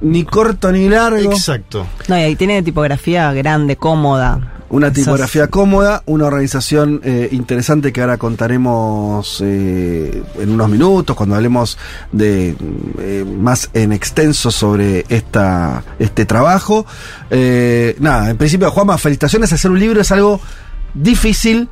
ni 0.00 0.22
corto 0.24 0.70
ni 0.70 0.88
largo. 0.88 1.32
Exacto. 1.32 1.86
No, 2.06 2.16
y 2.16 2.20
ahí 2.22 2.36
tiene 2.36 2.62
tipografía 2.62 3.32
grande, 3.32 3.74
cómoda. 3.76 4.54
Una 4.70 4.92
tipografía 4.92 5.46
cómoda, 5.48 6.02
una 6.04 6.26
organización 6.26 7.00
eh, 7.02 7.28
interesante 7.32 7.90
que 7.90 8.02
ahora 8.02 8.18
contaremos 8.18 9.42
eh, 9.42 10.22
en 10.38 10.50
unos 10.50 10.68
minutos 10.68 11.16
cuando 11.16 11.36
hablemos 11.36 11.78
de 12.12 12.54
eh, 12.98 13.24
más 13.24 13.70
en 13.72 13.92
extenso 13.92 14.50
sobre 14.50 15.06
esta 15.08 15.84
este 15.98 16.26
trabajo. 16.26 16.84
Eh, 17.30 17.96
nada, 17.98 18.28
en 18.28 18.36
principio, 18.36 18.70
Juanma, 18.70 18.98
felicitaciones. 18.98 19.52
Hacer 19.54 19.70
un 19.70 19.80
libro 19.80 20.02
es 20.02 20.12
algo 20.12 20.38
difícil. 20.92 21.70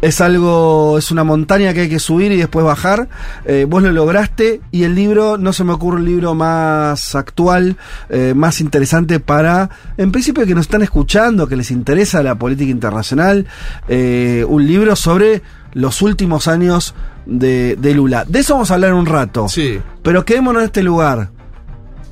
Es 0.00 0.20
algo, 0.20 0.96
es 0.96 1.10
una 1.10 1.24
montaña 1.24 1.74
que 1.74 1.80
hay 1.80 1.88
que 1.88 1.98
subir 1.98 2.30
y 2.30 2.36
después 2.36 2.64
bajar. 2.64 3.08
Eh, 3.44 3.66
vos 3.68 3.82
lo 3.82 3.90
lograste 3.90 4.60
y 4.70 4.84
el 4.84 4.94
libro, 4.94 5.38
no 5.38 5.52
se 5.52 5.64
me 5.64 5.72
ocurre 5.72 5.96
un 5.96 6.04
libro 6.04 6.34
más 6.34 7.16
actual, 7.16 7.76
eh, 8.08 8.32
más 8.36 8.60
interesante 8.60 9.18
para, 9.18 9.70
en 9.96 10.12
principio, 10.12 10.46
que 10.46 10.54
nos 10.54 10.66
están 10.66 10.82
escuchando, 10.82 11.48
que 11.48 11.56
les 11.56 11.72
interesa 11.72 12.22
la 12.22 12.36
política 12.36 12.70
internacional. 12.70 13.46
eh, 13.88 14.44
un 14.48 14.64
libro 14.66 14.94
sobre 14.94 15.42
los 15.74 16.00
últimos 16.00 16.46
años 16.46 16.94
de, 17.26 17.74
de 17.76 17.94
Lula. 17.94 18.24
De 18.24 18.38
eso 18.38 18.54
vamos 18.54 18.70
a 18.70 18.74
hablar 18.74 18.90
en 18.90 18.96
un 18.96 19.06
rato. 19.06 19.48
Sí. 19.48 19.80
Pero 20.02 20.24
quedémonos 20.24 20.60
en 20.62 20.66
este 20.66 20.82
lugar. 20.84 21.30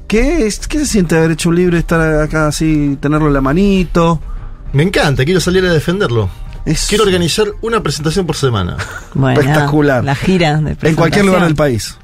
¿Qué, 0.09 0.47
es, 0.47 0.67
¿Qué 0.67 0.79
se 0.81 0.87
siente 0.87 1.17
haber 1.17 1.33
hecho 1.33 1.51
un 1.51 1.57
libro 1.57 1.77
y 1.77 1.81
estar 1.81 2.01
acá 2.23 2.49
así, 2.49 2.99
tenerlo 3.01 3.29
en 3.29 3.35
la 3.35 3.41
manito? 3.41 4.21
Me 4.73 4.83
encanta, 4.83 5.25
quiero 5.25 5.41
salir 5.41 5.65
a 5.65 5.73
defenderlo. 5.73 6.29
Es 6.67 6.87
Quiero 6.89 7.05
organizar 7.05 7.47
una 7.63 7.83
presentación 7.83 8.27
por 8.27 8.37
semana. 8.37 8.77
Bueno, 9.15 9.41
espectacular. 9.41 10.05
La 10.05 10.15
gira 10.15 10.59
de 10.59 10.77
en 10.83 10.95
cualquier 10.95 11.25
lugar 11.25 11.45
del 11.45 11.55
país. 11.55 11.97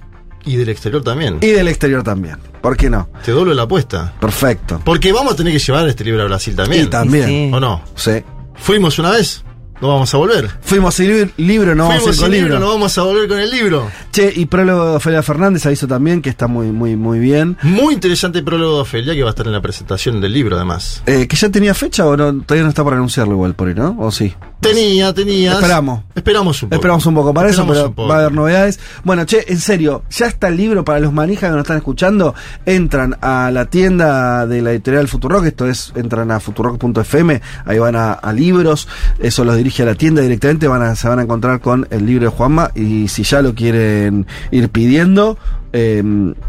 Y 0.44 0.56
del 0.56 0.70
exterior 0.70 1.02
también. 1.02 1.38
Y 1.42 1.48
del 1.48 1.68
exterior 1.68 2.02
también. 2.02 2.38
¿Por 2.62 2.76
qué 2.76 2.88
no? 2.88 3.08
Te 3.24 3.32
doblo 3.32 3.52
la 3.52 3.64
apuesta. 3.64 4.14
Perfecto. 4.18 4.80
Porque 4.82 5.12
vamos 5.12 5.34
a 5.34 5.36
tener 5.36 5.52
que 5.52 5.58
llevar 5.58 5.86
este 5.88 6.04
libro 6.04 6.22
a 6.22 6.24
Brasil 6.24 6.56
también. 6.56 6.86
Y 6.86 6.86
también. 6.86 7.26
Sí. 7.26 7.50
¿O 7.52 7.60
no? 7.60 7.82
Sí. 7.96 8.24
Fuimos 8.54 8.98
una 8.98 9.10
vez, 9.10 9.44
no 9.82 9.88
vamos 9.88 10.14
a 10.14 10.16
volver. 10.16 10.48
Fuimos 10.60 10.94
sin 10.94 11.08
libro, 11.08 11.32
libro 11.36 11.74
no 11.74 11.88
vamos 11.88 12.06
a 12.06 12.10
ir 12.10 12.16
con 12.16 12.30
libro. 12.30 12.48
libro, 12.48 12.60
no 12.60 12.68
vamos 12.68 12.96
a 12.96 13.02
volver 13.02 13.28
con 13.28 13.40
el 13.40 13.50
libro. 13.50 13.90
Che, 14.12 14.32
y 14.34 14.46
prólogo 14.46 14.90
de 14.90 14.96
Ofelia 14.96 15.22
Fernández 15.24 15.66
aviso 15.66 15.88
también, 15.88 16.22
que 16.22 16.30
está 16.30 16.46
muy, 16.46 16.68
muy, 16.68 16.94
muy 16.94 17.18
bien. 17.18 17.58
Muy 17.62 17.94
interesante 17.94 18.38
el 18.38 18.44
prólogo 18.44 18.76
de 18.76 18.80
Ofelia 18.82 19.12
que 19.14 19.22
va 19.22 19.30
a 19.30 19.32
estar 19.32 19.46
en 19.46 19.52
la 19.52 19.60
presentación 19.60 20.20
del 20.20 20.32
libro 20.32 20.54
además. 20.54 21.02
Eh, 21.06 21.26
que 21.26 21.34
ya 21.36 21.48
tenía 21.48 21.74
fecha 21.74 22.06
o 22.06 22.16
no, 22.16 22.32
todavía 22.42 22.62
no 22.62 22.68
está 22.68 22.84
para 22.84 22.94
anunciarlo 22.94 23.34
igual 23.34 23.54
por 23.54 23.68
ahí, 23.68 23.74
¿no? 23.74 23.96
¿O 23.98 24.12
sí? 24.12 24.32
Tenía, 24.62 25.12
tenía. 25.12 25.54
Esperamos. 25.54 26.02
Esperamos 26.14 26.62
un 26.62 26.68
poco. 26.68 26.76
Esperamos 26.76 27.06
un 27.06 27.14
poco 27.14 27.34
para 27.34 27.50
Esperamos 27.50 27.76
eso, 27.76 27.92
pero 27.94 28.08
va 28.08 28.14
a 28.14 28.18
haber 28.20 28.32
novedades. 28.32 28.78
Bueno, 29.02 29.26
che, 29.26 29.44
en 29.48 29.58
serio, 29.58 30.04
ya 30.08 30.26
está 30.26 30.48
el 30.48 30.56
libro 30.56 30.84
para 30.84 31.00
los 31.00 31.12
manijas 31.12 31.50
que 31.50 31.56
nos 31.56 31.62
están 31.62 31.78
escuchando. 31.78 32.34
Entran 32.64 33.18
a 33.20 33.50
la 33.50 33.66
tienda 33.66 34.46
de 34.46 34.62
la 34.62 34.70
editorial 34.70 35.08
Futurock, 35.08 35.46
esto 35.46 35.66
es, 35.66 35.92
entran 35.96 36.30
a 36.30 36.38
futurock.fm, 36.38 37.40
ahí 37.64 37.78
van 37.78 37.96
a, 37.96 38.12
a 38.12 38.32
libros, 38.32 38.86
eso 39.18 39.44
los 39.44 39.56
dirige 39.56 39.82
a 39.82 39.86
la 39.86 39.94
tienda 39.96 40.22
directamente, 40.22 40.68
van 40.68 40.82
a, 40.82 40.94
se 40.94 41.08
van 41.08 41.18
a 41.18 41.22
encontrar 41.22 41.60
con 41.60 41.88
el 41.90 42.06
libro 42.06 42.26
de 42.26 42.30
Juanma 42.30 42.70
y 42.74 43.08
si 43.08 43.24
ya 43.24 43.42
lo 43.42 43.54
quieren 43.54 44.26
ir 44.52 44.68
pidiendo, 44.68 45.38
eh, 45.72 46.02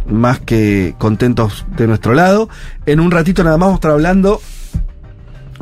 más 0.05 0.39
que 0.39 0.95
contentos 0.97 1.65
de 1.75 1.87
nuestro 1.87 2.13
lado. 2.13 2.49
En 2.85 2.99
un 2.99 3.09
ratito 3.09 3.43
nada 3.43 3.57
más 3.57 3.67
vamos 3.67 3.75
a 3.75 3.79
estar 3.79 3.91
hablando 3.91 4.41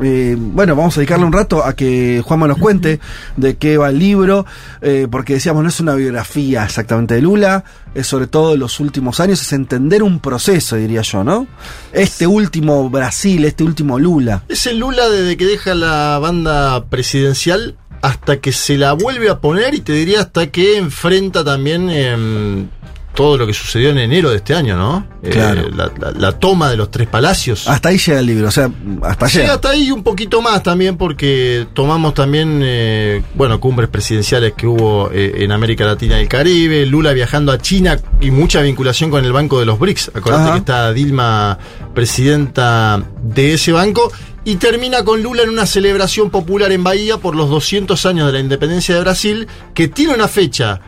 eh, 0.00 0.36
bueno, 0.38 0.74
vamos 0.76 0.96
a 0.96 1.00
dedicarle 1.00 1.26
un 1.26 1.32
rato 1.32 1.64
a 1.64 1.74
que 1.74 2.22
Juanma 2.24 2.46
nos 2.46 2.58
cuente 2.58 3.00
de 3.36 3.56
qué 3.56 3.76
va 3.76 3.90
el 3.90 3.98
libro, 3.98 4.46
eh, 4.80 5.06
porque 5.10 5.34
decíamos, 5.34 5.62
no 5.62 5.68
es 5.68 5.80
una 5.80 5.94
biografía 5.94 6.64
exactamente 6.64 7.14
de 7.14 7.22
Lula, 7.22 7.64
es 7.94 8.06
sobre 8.06 8.26
todo 8.26 8.56
los 8.56 8.80
últimos 8.80 9.20
años, 9.20 9.40
es 9.40 9.52
entender 9.52 10.02
un 10.02 10.20
proceso, 10.20 10.76
diría 10.76 11.02
yo, 11.02 11.24
¿no? 11.24 11.46
Este 11.92 12.26
último 12.26 12.88
Brasil, 12.90 13.44
este 13.44 13.64
último 13.64 13.98
Lula. 13.98 14.42
Es 14.48 14.66
el 14.66 14.78
Lula 14.78 15.08
desde 15.08 15.36
que 15.36 15.46
deja 15.46 15.74
la 15.74 16.18
banda 16.18 16.84
presidencial 16.86 17.76
hasta 18.02 18.40
que 18.40 18.52
se 18.52 18.76
la 18.76 18.92
vuelve 18.92 19.30
a 19.30 19.40
poner 19.40 19.74
y 19.74 19.80
te 19.80 19.92
diría 19.92 20.20
hasta 20.20 20.48
que 20.48 20.76
enfrenta 20.76 21.44
también 21.44 21.88
em, 21.88 22.68
todo 23.14 23.36
lo 23.36 23.46
que 23.46 23.52
sucedió 23.52 23.90
en 23.90 23.98
enero 23.98 24.30
de 24.30 24.36
este 24.36 24.54
año, 24.54 24.76
¿no? 24.76 25.06
Eh, 25.22 25.30
Claro. 25.30 25.68
la, 25.68 25.90
la- 25.98 26.10
la 26.12 26.32
toma 26.32 26.70
de 26.70 26.76
los 26.76 26.90
tres 26.90 27.08
palacios. 27.08 27.68
Hasta 27.68 27.90
ahí 27.90 27.98
llega 27.98 28.18
el 28.20 28.26
libro, 28.26 28.48
o 28.48 28.50
sea, 28.50 28.70
hasta 29.02 29.28
Sí, 29.28 29.38
llega. 29.38 29.54
hasta 29.54 29.70
ahí 29.70 29.90
un 29.90 30.02
poquito 30.02 30.40
más 30.40 30.62
también 30.62 30.96
porque 30.96 31.66
tomamos 31.74 32.14
también, 32.14 32.60
eh, 32.64 33.22
bueno, 33.34 33.60
cumbres 33.60 33.90
presidenciales 33.90 34.54
que 34.56 34.66
hubo 34.66 35.10
eh, 35.12 35.44
en 35.44 35.52
América 35.52 35.84
Latina 35.84 36.18
y 36.18 36.22
el 36.22 36.28
Caribe, 36.28 36.86
Lula 36.86 37.12
viajando 37.12 37.52
a 37.52 37.58
China 37.58 37.98
y 38.20 38.30
mucha 38.30 38.60
vinculación 38.62 39.10
con 39.10 39.24
el 39.24 39.32
Banco 39.32 39.60
de 39.60 39.66
los 39.66 39.78
BRICS. 39.78 40.12
Acordate 40.14 40.42
Ajá. 40.44 40.52
que 40.52 40.58
está 40.58 40.92
Dilma 40.92 41.58
presidenta 41.94 43.02
de 43.22 43.54
ese 43.54 43.72
banco 43.72 44.12
y 44.44 44.56
termina 44.56 45.04
con 45.04 45.22
Lula 45.22 45.42
en 45.42 45.50
una 45.50 45.66
celebración 45.66 46.30
popular 46.30 46.72
en 46.72 46.82
Bahía 46.82 47.16
por 47.18 47.36
los 47.36 47.48
200 47.48 48.04
años 48.06 48.26
de 48.26 48.32
la 48.32 48.40
independencia 48.40 48.94
de 48.94 49.00
Brasil 49.00 49.46
que 49.74 49.88
tiene 49.88 50.14
una 50.14 50.28
fecha 50.28 50.80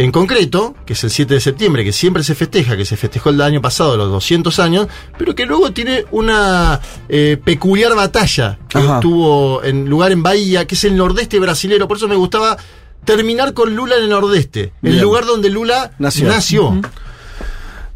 en 0.00 0.12
concreto, 0.12 0.74
que 0.86 0.94
es 0.94 1.04
el 1.04 1.10
7 1.10 1.34
de 1.34 1.40
septiembre, 1.40 1.84
que 1.84 1.92
siempre 1.92 2.24
se 2.24 2.34
festeja, 2.34 2.74
que 2.74 2.86
se 2.86 2.96
festejó 2.96 3.28
el 3.28 3.40
año 3.42 3.60
pasado, 3.60 3.98
los 3.98 4.10
200 4.10 4.58
años, 4.58 4.88
pero 5.18 5.34
que 5.34 5.44
luego 5.44 5.72
tiene 5.72 6.06
una 6.10 6.80
eh, 7.10 7.38
peculiar 7.44 7.94
batalla 7.94 8.58
que 8.66 8.78
Ajá. 8.78 9.00
tuvo 9.00 9.62
en 9.62 9.90
lugar 9.90 10.10
en 10.10 10.22
Bahía, 10.22 10.66
que 10.66 10.74
es 10.74 10.84
el 10.84 10.96
nordeste 10.96 11.38
brasilero. 11.38 11.86
Por 11.86 11.98
eso 11.98 12.08
me 12.08 12.16
gustaba 12.16 12.56
terminar 13.04 13.52
con 13.52 13.76
Lula 13.76 13.96
en 13.96 14.04
el 14.04 14.08
nordeste, 14.08 14.72
el 14.82 14.98
lugar 15.00 15.26
donde 15.26 15.50
Lula 15.50 15.92
Nació. 15.98 16.28
nació. 16.28 16.80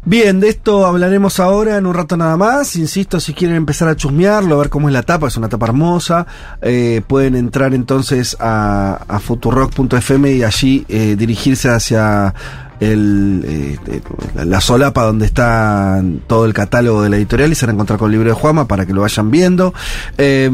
Bien, 0.07 0.39
de 0.39 0.49
esto 0.49 0.85
hablaremos 0.85 1.39
ahora 1.39 1.77
en 1.77 1.87
un 1.87 1.95
rato 1.95 2.15
nada 2.15 2.37
más. 2.37 2.75
Insisto, 2.75 3.19
si 3.19 3.33
quieren 3.33 3.57
empezar 3.57 3.87
a 3.87 3.95
chusmearlo, 3.95 4.53
a 4.53 4.59
ver 4.59 4.69
cómo 4.69 4.87
es 4.87 4.93
la 4.93 5.01
tapa, 5.01 5.27
es 5.27 5.35
una 5.35 5.49
tapa 5.49 5.65
hermosa. 5.65 6.27
eh, 6.61 7.01
pueden 7.07 7.35
entrar 7.35 7.73
entonces 7.73 8.37
a, 8.39 9.03
a 9.07 9.19
futurock.fm 9.19 10.31
y 10.31 10.43
allí 10.43 10.85
eh, 10.89 11.15
dirigirse 11.17 11.69
hacia 11.69 12.35
eh, 12.79 13.77
eh, 13.87 14.01
la 14.43 14.59
solapa 14.59 15.03
donde 15.03 15.25
está 15.25 16.03
todo 16.27 16.45
el 16.45 16.53
catálogo 16.53 17.01
de 17.01 17.09
la 17.09 17.17
editorial 17.17 17.51
y 17.51 17.55
se 17.55 17.65
van 17.65 17.71
a 17.71 17.75
encontrar 17.75 17.99
con 17.99 18.07
el 18.07 18.13
libro 18.13 18.29
de 18.29 18.35
Juama 18.35 18.67
para 18.67 18.85
que 18.85 18.93
lo 18.93 19.01
vayan 19.01 19.31
viendo. 19.31 19.73
Eh, 20.17 20.49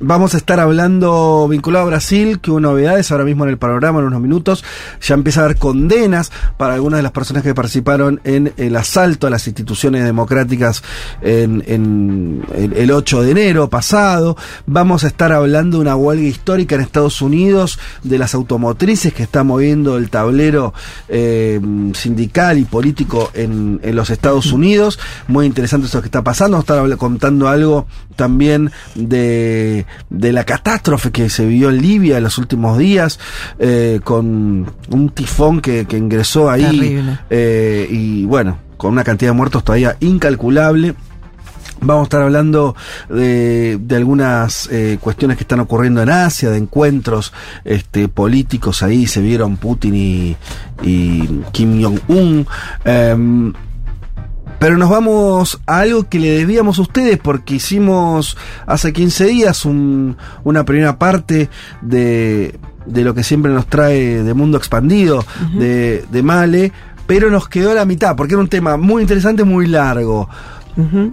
vamos 0.00 0.34
a 0.34 0.36
estar 0.36 0.58
hablando 0.60 1.46
vinculado 1.48 1.86
a 1.86 1.88
Brasil, 1.88 2.40
que 2.40 2.50
hubo 2.50 2.60
novedades 2.60 3.10
ahora 3.12 3.24
mismo 3.24 3.44
en 3.44 3.50
el 3.50 3.58
panorama 3.58 4.00
en 4.00 4.06
unos 4.06 4.20
minutos. 4.20 4.64
Ya 5.00 5.14
empieza 5.14 5.42
a 5.42 5.44
haber 5.44 5.58
condenas 5.58 6.32
para 6.56 6.74
algunas 6.74 6.98
de 6.98 7.02
las 7.02 7.12
personas 7.12 7.42
que 7.42 7.54
participaron 7.54 8.20
en 8.24 8.52
el 8.56 8.76
asalto 8.76 9.26
a 9.26 9.30
las 9.30 9.46
instituciones 9.46 10.04
democráticas 10.04 10.82
el, 11.22 11.62
el 11.66 12.90
8 12.90 13.22
de 13.22 13.30
enero 13.30 13.70
pasado. 13.70 14.36
Vamos 14.66 15.04
a 15.04 15.06
estar 15.06 15.32
hablando 15.32 15.78
de 15.78 15.82
una 15.82 15.96
huelga 15.96 16.26
histórica 16.26 16.74
en 16.74 16.80
Estados 16.80 17.22
Unidos 17.22 17.78
de 18.02 18.18
las 18.18 18.34
automotrices 18.34 19.14
que 19.14 19.22
está 19.22 19.44
moviendo 19.44 19.96
el 19.96 20.10
tablero 20.10 20.74
sindical 21.94 22.58
y 22.58 22.64
político 22.64 23.30
en, 23.34 23.80
en 23.82 23.96
los 23.96 24.10
Estados 24.10 24.52
Unidos. 24.52 24.98
Muy 25.28 25.46
interesante 25.46 25.86
eso 25.86 26.00
que 26.00 26.08
está 26.08 26.22
pasando. 26.22 26.58
Estar 26.58 26.78
habla- 26.78 26.96
contando 26.96 27.48
algo 27.48 27.86
también 28.16 28.70
de, 28.94 29.86
de 30.10 30.32
la 30.32 30.44
catástrofe 30.44 31.10
que 31.10 31.28
se 31.30 31.46
vivió 31.46 31.70
en 31.70 31.80
Libia 31.80 32.16
en 32.18 32.24
los 32.24 32.38
últimos 32.38 32.78
días 32.78 33.18
eh, 33.58 34.00
con 34.04 34.70
un 34.90 35.08
tifón 35.10 35.60
que, 35.60 35.86
que 35.86 35.96
ingresó 35.96 36.50
ahí 36.50 36.64
eh, 37.30 37.86
y 37.90 38.24
bueno, 38.24 38.58
con 38.76 38.92
una 38.92 39.04
cantidad 39.04 39.30
de 39.30 39.36
muertos 39.36 39.64
todavía 39.64 39.96
incalculable. 40.00 40.94
Vamos 41.82 42.02
a 42.02 42.04
estar 42.04 42.22
hablando 42.22 42.76
de, 43.08 43.78
de 43.80 43.96
algunas 43.96 44.68
eh, 44.70 44.98
cuestiones 45.00 45.36
que 45.38 45.44
están 45.44 45.60
ocurriendo 45.60 46.02
en 46.02 46.10
Asia, 46.10 46.50
de 46.50 46.58
encuentros 46.58 47.32
este, 47.64 48.08
políticos 48.08 48.82
ahí, 48.82 49.06
se 49.06 49.20
vieron 49.22 49.56
Putin 49.56 49.94
y, 49.94 50.36
y 50.82 51.26
Kim 51.52 51.82
Jong-un. 51.82 52.46
Em, 52.84 53.52
pero 54.58 54.76
nos 54.76 54.90
vamos 54.90 55.58
a 55.66 55.78
algo 55.80 56.06
que 56.08 56.18
le 56.18 56.32
debíamos 56.32 56.78
a 56.78 56.82
ustedes 56.82 57.18
porque 57.18 57.54
hicimos 57.54 58.36
hace 58.66 58.92
15 58.92 59.24
días 59.26 59.64
un- 59.64 60.18
una 60.44 60.64
primera 60.66 60.98
parte 60.98 61.48
de, 61.80 62.58
de 62.84 63.02
lo 63.04 63.14
que 63.14 63.24
siempre 63.24 63.50
nos 63.52 63.66
trae 63.68 64.22
de 64.22 64.34
Mundo 64.34 64.58
Expandido, 64.58 65.24
de, 65.54 66.04
de 66.12 66.22
Male, 66.22 66.72
pero 67.06 67.30
nos 67.30 67.48
quedó 67.48 67.72
la 67.74 67.86
mitad 67.86 68.14
porque 68.16 68.34
era 68.34 68.42
un 68.42 68.48
tema 68.48 68.76
muy 68.76 69.00
interesante, 69.00 69.44
muy 69.44 69.66
largo. 69.66 70.28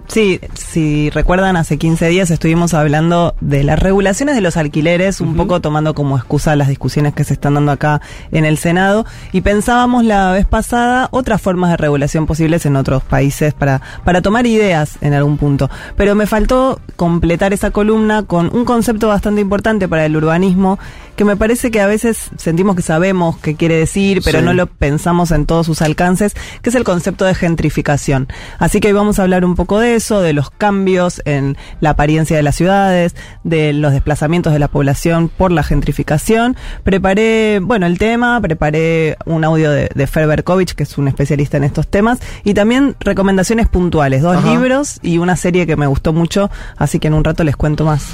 Sí, 0.08 0.40
si 0.54 1.10
recuerdan, 1.10 1.56
hace 1.56 1.78
15 1.78 2.08
días 2.08 2.30
estuvimos 2.30 2.74
hablando 2.74 3.34
de 3.40 3.64
las 3.64 3.78
regulaciones 3.78 4.34
de 4.34 4.40
los 4.40 4.56
alquileres, 4.56 5.20
un 5.20 5.36
poco 5.36 5.60
tomando 5.60 5.94
como 5.94 6.16
excusa 6.16 6.56
las 6.56 6.68
discusiones 6.68 7.14
que 7.14 7.24
se 7.24 7.34
están 7.34 7.54
dando 7.54 7.72
acá 7.72 8.00
en 8.32 8.44
el 8.44 8.58
Senado, 8.58 9.06
y 9.32 9.40
pensábamos 9.40 10.04
la 10.04 10.32
vez 10.32 10.46
pasada 10.46 11.08
otras 11.10 11.40
formas 11.40 11.70
de 11.70 11.76
regulación 11.76 12.26
posibles 12.26 12.66
en 12.66 12.76
otros 12.76 13.02
países 13.02 13.54
para, 13.54 13.80
para 14.04 14.22
tomar 14.22 14.46
ideas 14.46 14.98
en 15.00 15.14
algún 15.14 15.38
punto. 15.38 15.70
Pero 15.96 16.14
me 16.14 16.26
faltó 16.26 16.80
completar 16.96 17.52
esa 17.52 17.70
columna 17.70 18.22
con 18.22 18.54
un 18.54 18.64
concepto 18.64 19.08
bastante 19.08 19.40
importante 19.40 19.88
para 19.88 20.06
el 20.06 20.16
urbanismo, 20.16 20.78
que 21.18 21.24
me 21.24 21.36
parece 21.36 21.72
que 21.72 21.80
a 21.80 21.88
veces 21.88 22.30
sentimos 22.36 22.76
que 22.76 22.82
sabemos 22.82 23.36
qué 23.38 23.56
quiere 23.56 23.74
decir, 23.76 24.22
pero 24.24 24.38
Sí. 24.38 24.44
no 24.44 24.54
lo 24.54 24.68
pensamos 24.68 25.32
en 25.32 25.46
todos 25.46 25.66
sus 25.66 25.82
alcances, 25.82 26.34
que 26.62 26.70
es 26.70 26.76
el 26.76 26.84
concepto 26.84 27.24
de 27.24 27.34
gentrificación. 27.34 28.28
Así 28.60 28.78
que 28.78 28.86
hoy 28.86 28.94
vamos 28.94 29.18
a 29.18 29.24
hablar 29.24 29.44
un 29.44 29.56
poco 29.56 29.80
de 29.80 29.96
eso, 29.96 30.20
de 30.22 30.32
los 30.32 30.50
cambios 30.50 31.20
en 31.24 31.56
la 31.80 31.90
apariencia 31.90 32.36
de 32.36 32.44
las 32.44 32.54
ciudades, 32.54 33.16
de 33.42 33.72
los 33.72 33.90
desplazamientos 33.92 34.52
de 34.52 34.60
la 34.60 34.68
población 34.68 35.28
por 35.28 35.50
la 35.50 35.64
gentrificación. 35.64 36.56
Preparé, 36.84 37.58
bueno, 37.60 37.86
el 37.86 37.98
tema, 37.98 38.40
preparé 38.40 39.16
un 39.26 39.42
audio 39.42 39.72
de, 39.72 39.90
de 39.92 40.06
Fer 40.06 40.28
Berkovich, 40.28 40.74
que 40.76 40.84
es 40.84 40.98
un 40.98 41.08
especialista 41.08 41.56
en 41.56 41.64
estos 41.64 41.88
temas, 41.88 42.20
y 42.44 42.54
también 42.54 42.94
recomendaciones 43.00 43.66
puntuales, 43.66 44.22
dos 44.22 44.36
Ajá. 44.36 44.50
libros 44.52 45.00
y 45.02 45.18
una 45.18 45.34
serie 45.34 45.66
que 45.66 45.74
me 45.74 45.88
gustó 45.88 46.12
mucho, 46.12 46.48
así 46.76 47.00
que 47.00 47.08
en 47.08 47.14
un 47.14 47.24
rato 47.24 47.42
les 47.42 47.56
cuento 47.56 47.84
más. 47.84 48.06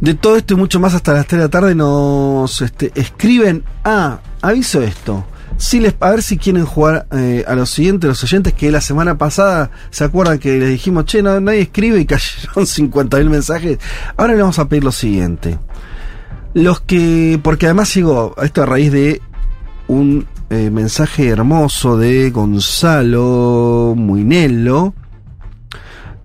De 0.00 0.14
todo 0.14 0.36
esto 0.36 0.54
y 0.54 0.56
mucho 0.56 0.80
más 0.80 0.94
hasta 0.94 1.12
las 1.12 1.26
3 1.26 1.38
de 1.38 1.44
la 1.44 1.50
tarde 1.50 1.74
nos 1.74 2.60
este, 2.60 2.92
escriben. 2.94 3.64
Ah, 3.84 4.18
aviso 4.42 4.82
esto. 4.82 5.24
Si 5.56 5.78
les, 5.78 5.94
a 6.00 6.10
ver 6.10 6.22
si 6.22 6.36
quieren 6.36 6.64
jugar 6.64 7.06
eh, 7.12 7.44
a 7.46 7.54
los 7.54 7.70
siguientes, 7.70 8.08
los 8.08 8.22
oyentes 8.24 8.52
que 8.54 8.72
la 8.72 8.80
semana 8.80 9.16
pasada 9.16 9.70
se 9.90 10.04
acuerdan 10.04 10.38
que 10.38 10.58
les 10.58 10.68
dijimos, 10.68 11.04
che, 11.04 11.22
no, 11.22 11.40
nadie 11.40 11.62
escribe 11.62 12.00
y 12.00 12.04
cayeron 12.06 12.66
50.000 12.66 13.30
mensajes. 13.30 13.78
Ahora 14.16 14.32
les 14.32 14.42
vamos 14.42 14.58
a 14.58 14.68
pedir 14.68 14.84
lo 14.84 14.92
siguiente. 14.92 15.58
Los 16.54 16.80
que, 16.80 17.38
porque 17.42 17.66
además 17.66 17.94
llegó 17.94 18.34
esto 18.42 18.62
a 18.62 18.66
raíz 18.66 18.92
de 18.92 19.20
un 19.88 20.26
eh, 20.50 20.70
mensaje 20.70 21.28
hermoso 21.28 21.96
de 21.96 22.30
Gonzalo 22.30 23.94
Muinello, 23.96 24.94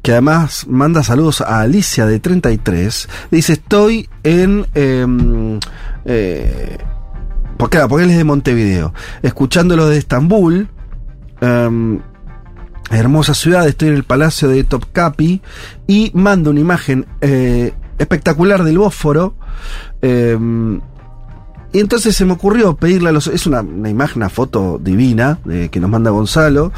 que 0.01 0.13
además 0.13 0.65
manda 0.67 1.03
saludos 1.03 1.41
a 1.41 1.61
Alicia 1.61 2.05
de 2.05 2.19
33. 2.19 3.09
Dice, 3.31 3.53
estoy 3.53 4.09
en... 4.23 4.65
em, 4.73 5.59
eh, 6.05 6.77
porque, 7.57 7.77
claro, 7.77 7.99
él 7.99 8.09
es 8.09 8.17
de 8.17 8.23
Montevideo. 8.23 8.93
Escuchándolo 9.21 9.87
de 9.87 9.97
Estambul. 9.97 10.69
em, 11.41 11.99
hermosa 12.91 13.33
ciudad, 13.33 13.67
estoy 13.67 13.89
en 13.89 13.95
el 13.95 14.03
palacio 14.03 14.47
de 14.47 14.63
Topkapi. 14.63 15.41
Y 15.87 16.11
manda 16.13 16.49
una 16.49 16.61
imagen 16.61 17.05
eh, 17.19 17.73
espectacular 17.97 18.63
del 18.63 18.77
Bósforo. 18.77 19.35
em, 20.01 20.79
y 21.71 21.79
entonces 21.81 22.15
se 22.15 22.25
me 22.25 22.33
ocurrió 22.33 22.75
pedirle 22.75 23.09
a 23.09 23.11
los... 23.11 23.27
Es 23.27 23.45
una, 23.45 23.59
imagen, 23.59 24.17
una 24.17 24.29
foto 24.29 24.79
divina 24.81 25.37
que 25.69 25.79
nos 25.79 25.89
manda 25.89 26.09
Gonzalo. 26.09 26.71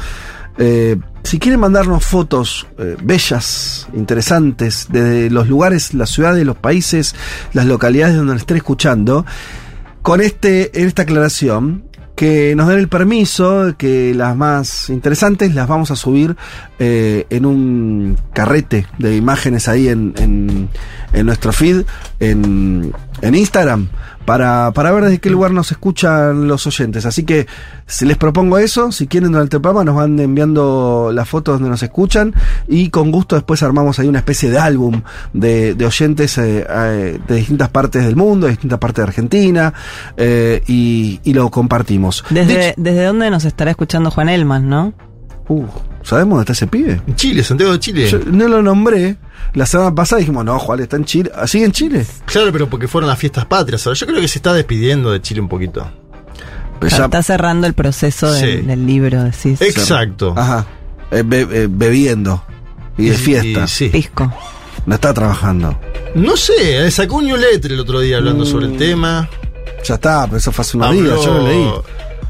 Eh, 0.58 0.96
si 1.22 1.38
quieren 1.38 1.60
mandarnos 1.60 2.04
fotos 2.04 2.66
eh, 2.78 2.96
bellas, 3.02 3.88
interesantes, 3.94 4.88
de 4.90 5.30
los 5.30 5.48
lugares, 5.48 5.94
las 5.94 6.10
ciudades, 6.10 6.44
los 6.44 6.56
países, 6.56 7.14
las 7.52 7.66
localidades 7.66 8.16
donde 8.16 8.34
nos 8.34 8.42
estén 8.42 8.56
escuchando, 8.56 9.24
con 10.02 10.20
este, 10.20 10.82
esta 10.82 11.02
aclaración, 11.02 11.84
que 12.14 12.54
nos 12.54 12.68
den 12.68 12.78
el 12.78 12.88
permiso, 12.88 13.74
que 13.78 14.14
las 14.14 14.36
más 14.36 14.90
interesantes 14.90 15.54
las 15.54 15.66
vamos 15.66 15.90
a 15.90 15.96
subir 15.96 16.36
eh, 16.78 17.26
en 17.30 17.46
un 17.46 18.18
carrete 18.32 18.86
de 18.98 19.16
imágenes 19.16 19.66
ahí 19.68 19.88
en, 19.88 20.14
en, 20.18 20.68
en 21.12 21.26
nuestro 21.26 21.52
feed, 21.52 21.82
en, 22.20 22.92
en 23.22 23.34
Instagram, 23.34 23.88
para, 24.24 24.72
para 24.72 24.92
ver 24.92 25.04
desde 25.04 25.18
qué 25.18 25.30
lugar 25.30 25.50
nos 25.52 25.70
escuchan 25.70 26.46
los 26.48 26.66
oyentes. 26.66 27.06
Así 27.06 27.24
que 27.24 27.46
si 27.86 28.04
les 28.06 28.16
propongo 28.16 28.58
eso, 28.58 28.92
si 28.92 29.06
quieren 29.06 29.32
durante 29.32 29.56
el 29.56 29.62
programa 29.62 29.84
nos 29.84 29.96
van 29.96 30.18
enviando 30.18 31.10
las 31.12 31.28
fotos 31.28 31.54
donde 31.54 31.70
nos 31.70 31.82
escuchan 31.82 32.34
y 32.68 32.90
con 32.90 33.10
gusto 33.10 33.34
después 33.36 33.62
armamos 33.62 33.98
ahí 33.98 34.08
una 34.08 34.20
especie 34.20 34.50
de 34.50 34.58
álbum 34.58 35.02
de, 35.32 35.74
de 35.74 35.86
oyentes 35.86 36.38
eh, 36.38 36.66
eh, 36.68 37.18
de 37.26 37.34
distintas 37.34 37.68
partes 37.70 38.04
del 38.04 38.16
mundo, 38.16 38.46
de 38.46 38.52
distintas 38.52 38.78
partes 38.78 39.04
de 39.04 39.08
Argentina 39.08 39.74
eh, 40.16 40.62
y, 40.66 41.20
y 41.24 41.34
lo 41.34 41.50
compartimos. 41.50 42.24
¿Desde, 42.30 42.74
¿Desde 42.76 43.04
dónde 43.04 43.30
nos 43.30 43.44
estará 43.44 43.70
escuchando 43.70 44.10
Juan 44.10 44.28
Elman, 44.28 44.68
no? 44.68 44.94
Uh, 45.48 45.66
¿Sabemos 46.02 46.36
dónde 46.38 46.42
está 46.42 46.52
ese 46.52 46.66
pibe? 46.66 47.00
En 47.06 47.16
Chile, 47.16 47.44
Santiago 47.44 47.72
de 47.72 47.80
Chile. 47.80 48.08
Yo 48.08 48.18
no 48.26 48.48
lo 48.48 48.62
nombré. 48.62 49.16
La 49.54 49.66
semana 49.66 49.94
pasada 49.94 50.20
dijimos, 50.20 50.44
no, 50.44 50.58
Juan 50.58 50.80
está 50.80 50.96
en 50.96 51.04
Chile. 51.04 51.30
¿Ah, 51.34 51.46
¿Sigue 51.46 51.64
en 51.64 51.72
Chile? 51.72 52.06
Claro, 52.24 52.50
pero 52.52 52.68
porque 52.68 52.88
fueron 52.88 53.08
las 53.08 53.18
fiestas 53.18 53.44
patrias. 53.46 53.86
Ahora 53.86 53.98
yo 53.98 54.06
creo 54.06 54.20
que 54.20 54.28
se 54.28 54.38
está 54.38 54.52
despidiendo 54.52 55.10
de 55.12 55.20
Chile 55.20 55.40
un 55.40 55.48
poquito. 55.48 55.88
Pero 56.80 56.86
Está, 56.88 56.98
ya- 56.98 57.04
está 57.04 57.22
cerrando 57.22 57.66
el 57.66 57.74
proceso 57.74 58.32
del- 58.32 58.60
Sí. 58.62 58.66
del 58.66 58.86
libro, 58.86 59.22
decís. 59.22 59.60
Exacto. 59.60 60.34
Ajá. 60.36 60.66
Eh, 61.10 61.22
be- 61.24 61.42
eh, 61.50 61.68
bebiendo. 61.70 62.42
Y 62.98 63.06
de 63.10 63.14
fiesta. 63.14 63.64
y 63.64 63.68
sí. 63.68 63.88
Pisco. 63.88 64.32
No 64.86 64.94
está 64.96 65.14
trabajando. 65.14 65.78
No 66.16 66.36
sé, 66.36 66.84
eh, 66.86 66.90
sacó 66.90 67.16
un 67.16 67.26
newsletter 67.26 67.72
el 67.72 67.80
otro 67.80 68.00
día 68.00 68.16
hablando 68.16 68.44
sobre 68.44 68.66
el 68.66 68.76
tema. 68.76 69.28
Ya 69.84 69.94
está, 69.94 70.24
pero 70.26 70.38
eso 70.38 70.50
fue 70.52 70.62
hace 70.62 70.76
unos 70.76 70.92
días, 70.92 71.24
yo 71.24 71.38
lo 71.38 71.46
leí. 71.46 71.70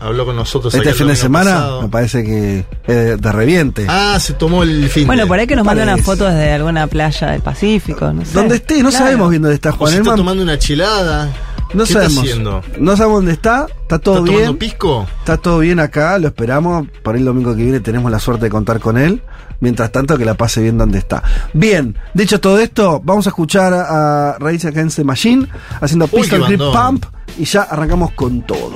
Habló 0.03 0.25
con 0.27 0.37
nosotros 0.37 0.75
Este 0.75 0.93
fin 0.95 1.07
de 1.09 1.17
semana 1.17 1.51
pasado. 1.53 1.83
me 1.83 1.89
parece 1.89 2.25
que 2.25 2.65
es 2.87 3.21
de 3.21 3.33
reviente. 3.33 3.87
Ah, 3.89 4.19
se 4.21 4.33
tomó 4.35 4.63
el 4.63 4.89
fin. 4.89 5.07
Bueno, 5.07 5.23
de- 5.23 5.29
por 5.29 5.39
ahí 5.39 5.47
que 5.47 5.57
nos 5.57 5.65
mande 5.65 5.83
una 5.83 5.93
parece. 5.93 6.05
foto 6.07 6.25
desde 6.27 6.53
alguna 6.53 6.87
playa 6.87 7.29
del 7.31 7.41
Pacífico, 7.43 8.13
no 8.13 8.25
sé. 8.25 8.33
Donde 8.35 8.57
esté, 8.57 8.83
no 8.83 8.91
Claro. 8.91 9.05
sabemos 9.05 9.31
bien 9.31 9.43
dónde 9.43 9.55
está 9.55 9.71
O 9.71 9.77
Juan 9.77 9.93
se 9.93 9.99
está 9.99 10.15
tomando 10.17 10.43
una 10.43 10.59
chelada. 10.59 11.29
No 11.75 11.85
¿Qué 11.85 11.93
sabemos. 11.95 12.13
está 12.19 12.21
haciendo? 12.31 12.63
No 12.79 12.97
sabemos 12.97 13.19
dónde 13.19 13.33
está. 13.33 13.67
Está 13.83 13.99
todo 13.99 14.17
¿Está 14.17 14.25
bien. 14.31 14.41
tomando 14.43 14.59
pisco? 14.59 15.07
Está 15.21 15.37
todo 15.39 15.59
bien 15.61 15.81
acá, 15.81 16.19
lo 16.19 16.29
esperamos. 16.29 16.87
Por 17.03 17.17
el 17.17 17.25
domingo 17.25 17.57
que 17.57 17.63
viene 17.63 17.81
tenemos 17.81 18.11
la 18.13 18.19
suerte 18.19 18.45
de 18.45 18.51
contar 18.51 18.79
con 18.81 18.99
él. 18.99 19.23
Mientras 19.61 19.91
tanto, 19.93 20.19
que 20.19 20.25
la 20.25 20.35
pase 20.35 20.61
bien 20.61 20.77
donde 20.77 20.99
está. 20.99 21.23
Bien, 21.55 21.97
dicho 22.15 22.41
todo 22.41 22.59
esto, 22.59 23.01
vamos 23.05 23.27
a 23.27 23.31
escuchar 23.31 23.73
a 23.73 24.37
Rage 24.41 24.67
Against 24.67 24.97
the 24.97 25.05
Machine 25.05 25.47
haciendo 25.81 26.09
Uy, 26.11 26.21
Pistol 26.23 26.45
Grip. 26.47 26.61
Pump 26.61 27.05
y 27.39 27.45
ya 27.45 27.63
arrancamos 27.63 28.11
con 28.11 28.43
todo. 28.43 28.73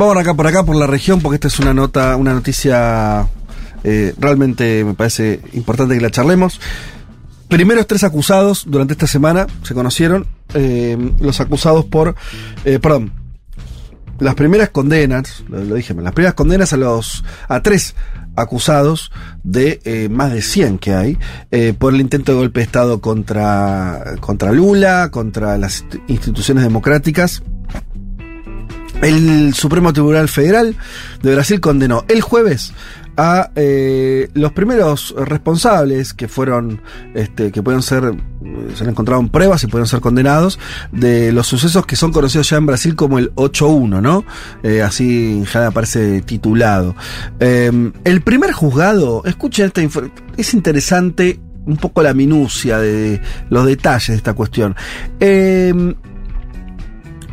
Vamos 0.00 0.16
acá 0.16 0.32
por 0.32 0.46
acá, 0.46 0.64
por 0.64 0.76
la 0.76 0.86
región, 0.86 1.20
porque 1.20 1.34
esta 1.34 1.48
es 1.48 1.58
una 1.58 1.74
nota, 1.74 2.16
una 2.16 2.32
noticia 2.32 3.28
eh, 3.84 4.14
realmente 4.18 4.82
me 4.82 4.94
parece 4.94 5.40
importante 5.52 5.94
que 5.94 6.00
la 6.00 6.10
charlemos. 6.10 6.58
Primeros 7.50 7.88
tres 7.88 8.04
acusados 8.04 8.64
durante 8.68 8.92
esta 8.92 9.08
semana 9.08 9.48
se 9.64 9.74
conocieron. 9.74 10.26
eh, 10.54 10.96
los 11.20 11.40
acusados 11.40 11.84
por. 11.84 12.14
eh, 12.64 12.78
perdón. 12.78 13.12
Las 14.20 14.34
primeras 14.36 14.68
condenas, 14.68 15.42
lo, 15.48 15.64
lo 15.64 15.74
dije, 15.74 15.92
las 15.94 16.12
primeras 16.12 16.34
condenas 16.34 16.72
a 16.72 16.76
los. 16.76 17.24
a 17.48 17.60
tres 17.60 17.96
acusados 18.36 19.10
de 19.42 19.80
eh, 19.84 20.08
más 20.08 20.32
de 20.32 20.42
100 20.42 20.78
que 20.78 20.94
hay 20.94 21.18
por 21.78 21.92
el 21.92 22.00
intento 22.00 22.32
de 22.32 22.38
golpe 22.38 22.60
de 22.60 22.64
Estado 22.64 23.00
contra, 23.00 24.14
contra 24.20 24.52
Lula, 24.52 25.10
contra 25.10 25.58
las 25.58 25.84
instituciones 26.06 26.62
democráticas. 26.62 27.42
El 29.02 29.54
Supremo 29.54 29.92
Tribunal 29.92 30.28
Federal 30.28 30.76
de 31.22 31.34
Brasil 31.34 31.60
condenó 31.60 32.04
el 32.08 32.20
jueves 32.20 32.72
a 33.16 33.50
eh, 33.56 34.28
los 34.34 34.52
primeros 34.52 35.14
responsables 35.16 36.14
que 36.14 36.28
fueron, 36.28 36.80
este, 37.14 37.50
que 37.50 37.62
pueden 37.62 37.82
ser, 37.82 38.04
eh, 38.04 38.68
se 38.74 38.84
han 38.84 38.90
encontrado 38.90 39.20
en 39.20 39.28
pruebas 39.28 39.62
y 39.64 39.66
pueden 39.66 39.86
ser 39.86 40.00
condenados 40.00 40.58
de 40.92 41.32
los 41.32 41.46
sucesos 41.46 41.84
que 41.86 41.96
son 41.96 42.12
conocidos 42.12 42.48
ya 42.50 42.56
en 42.58 42.66
Brasil 42.66 42.94
como 42.94 43.18
el 43.18 43.34
8-1, 43.34 44.00
¿no? 44.00 44.24
Eh, 44.62 44.82
así 44.82 45.42
ya 45.52 45.66
aparece 45.66 46.20
titulado. 46.22 46.94
Eh, 47.40 47.70
el 48.04 48.20
primer 48.22 48.52
juzgado, 48.52 49.22
escuchen 49.24 49.66
esta 49.66 49.82
info- 49.82 50.10
es 50.36 50.54
interesante 50.54 51.40
un 51.66 51.76
poco 51.76 52.02
la 52.02 52.14
minucia 52.14 52.78
de 52.78 53.20
los 53.50 53.66
detalles 53.66 54.08
de 54.08 54.14
esta 54.16 54.32
cuestión. 54.34 54.74
Eh, 55.20 55.94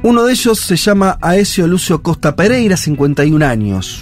uno 0.04 0.24
de 0.24 0.34
ellos 0.34 0.60
se 0.60 0.76
llama 0.76 1.18
Aesio 1.22 1.68
Lucio 1.68 2.02
Costa 2.02 2.36
Pereira, 2.36 2.78
51 2.78 3.46
años. 3.46 4.02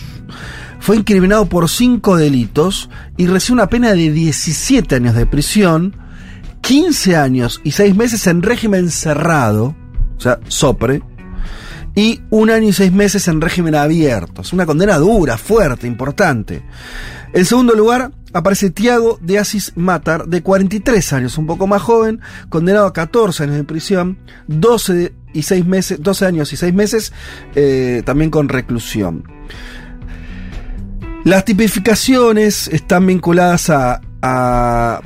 Fue 0.79 0.97
incriminado 0.97 1.47
por 1.47 1.69
cinco 1.69 2.17
delitos 2.17 2.89
y 3.17 3.27
recibe 3.27 3.53
una 3.53 3.69
pena 3.69 3.93
de 3.93 4.11
17 4.11 4.95
años 4.95 5.15
de 5.15 5.25
prisión 5.25 5.95
15 6.61 7.15
años 7.15 7.61
y 7.63 7.71
6 7.71 7.95
meses 7.95 8.27
en 8.27 8.41
régimen 8.41 8.89
cerrado, 8.89 9.75
o 10.17 10.19
sea, 10.19 10.39
sopre, 10.47 11.01
y 11.95 12.21
un 12.29 12.49
año 12.49 12.67
y 12.67 12.73
seis 12.73 12.91
meses 12.91 13.27
en 13.27 13.39
régimen 13.39 13.73
abierto. 13.73 14.41
Es 14.41 14.51
una 14.51 14.65
condena 14.65 14.97
dura, 14.97 15.37
fuerte, 15.37 15.87
importante. 15.87 16.63
En 17.35 17.43
segundo 17.43 17.75
lugar, 17.75 18.13
aparece 18.31 18.69
Tiago 18.69 19.19
de 19.21 19.37
Asis 19.39 19.73
Matar, 19.75 20.25
de 20.27 20.41
43 20.41 21.11
años, 21.11 21.37
un 21.37 21.45
poco 21.45 21.67
más 21.67 21.81
joven, 21.81 22.21
condenado 22.47 22.85
a 22.85 22.93
14 22.93 23.43
años 23.43 23.57
de 23.57 23.65
prisión, 23.65 24.17
12 24.47 25.13
y 25.33 25.41
6 25.41 25.65
meses, 25.65 25.97
12 26.01 26.25
años 26.25 26.53
y 26.53 26.55
6 26.55 26.73
meses, 26.73 27.11
eh, 27.55 28.03
también 28.05 28.31
con 28.31 28.47
reclusión. 28.47 29.25
Las 31.25 31.43
tipificaciones 31.43 32.69
están 32.69 33.05
vinculadas 33.05 33.69
a, 33.69 33.99
a 34.21 35.01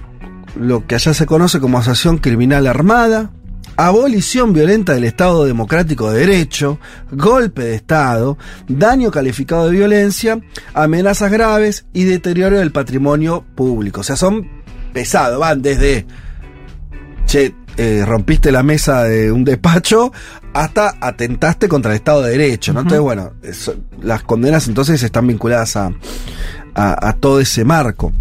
lo 0.55 0.85
que 0.85 0.93
allá 0.93 1.15
se 1.15 1.25
conoce 1.25 1.59
como 1.59 1.79
asociación 1.79 2.19
criminal 2.19 2.67
armada, 2.67 3.31
abolición 3.87 4.51
violenta 4.53 4.93
del 4.93 5.05
Estado 5.05 5.45
Democrático 5.45 6.11
de 6.11 6.19
Derecho, 6.19 6.79
golpe 7.11 7.63
de 7.63 7.75
Estado, 7.75 8.37
daño 8.67 9.09
calificado 9.11 9.65
de 9.67 9.71
violencia, 9.71 10.39
amenazas 10.73 11.31
graves 11.31 11.85
y 11.93 12.03
deterioro 12.03 12.59
del 12.59 12.71
patrimonio 12.71 13.45
público. 13.55 14.01
O 14.01 14.03
sea, 14.03 14.15
son 14.17 14.47
pesados, 14.93 15.39
van 15.39 15.61
desde, 15.61 16.05
che, 17.25 17.55
eh, 17.77 18.03
rompiste 18.05 18.51
la 18.51 18.63
mesa 18.63 19.03
de 19.03 19.31
un 19.31 19.45
despacho 19.45 20.11
hasta 20.53 20.95
atentaste 20.99 21.69
contra 21.69 21.91
el 21.91 21.95
Estado 21.97 22.23
de 22.23 22.31
Derecho, 22.31 22.73
¿no? 22.73 22.79
Entonces, 22.81 23.01
bueno, 23.01 23.33
eso- 23.43 23.75
las 24.01 24.23
condenas 24.23 24.67
entonces 24.67 25.01
están 25.03 25.27
vinculadas 25.27 25.77
a, 25.77 25.91
a- 26.75 27.07
a 27.09 27.13
todo 27.13 27.39
ese 27.39 27.63
marco. 27.63 28.11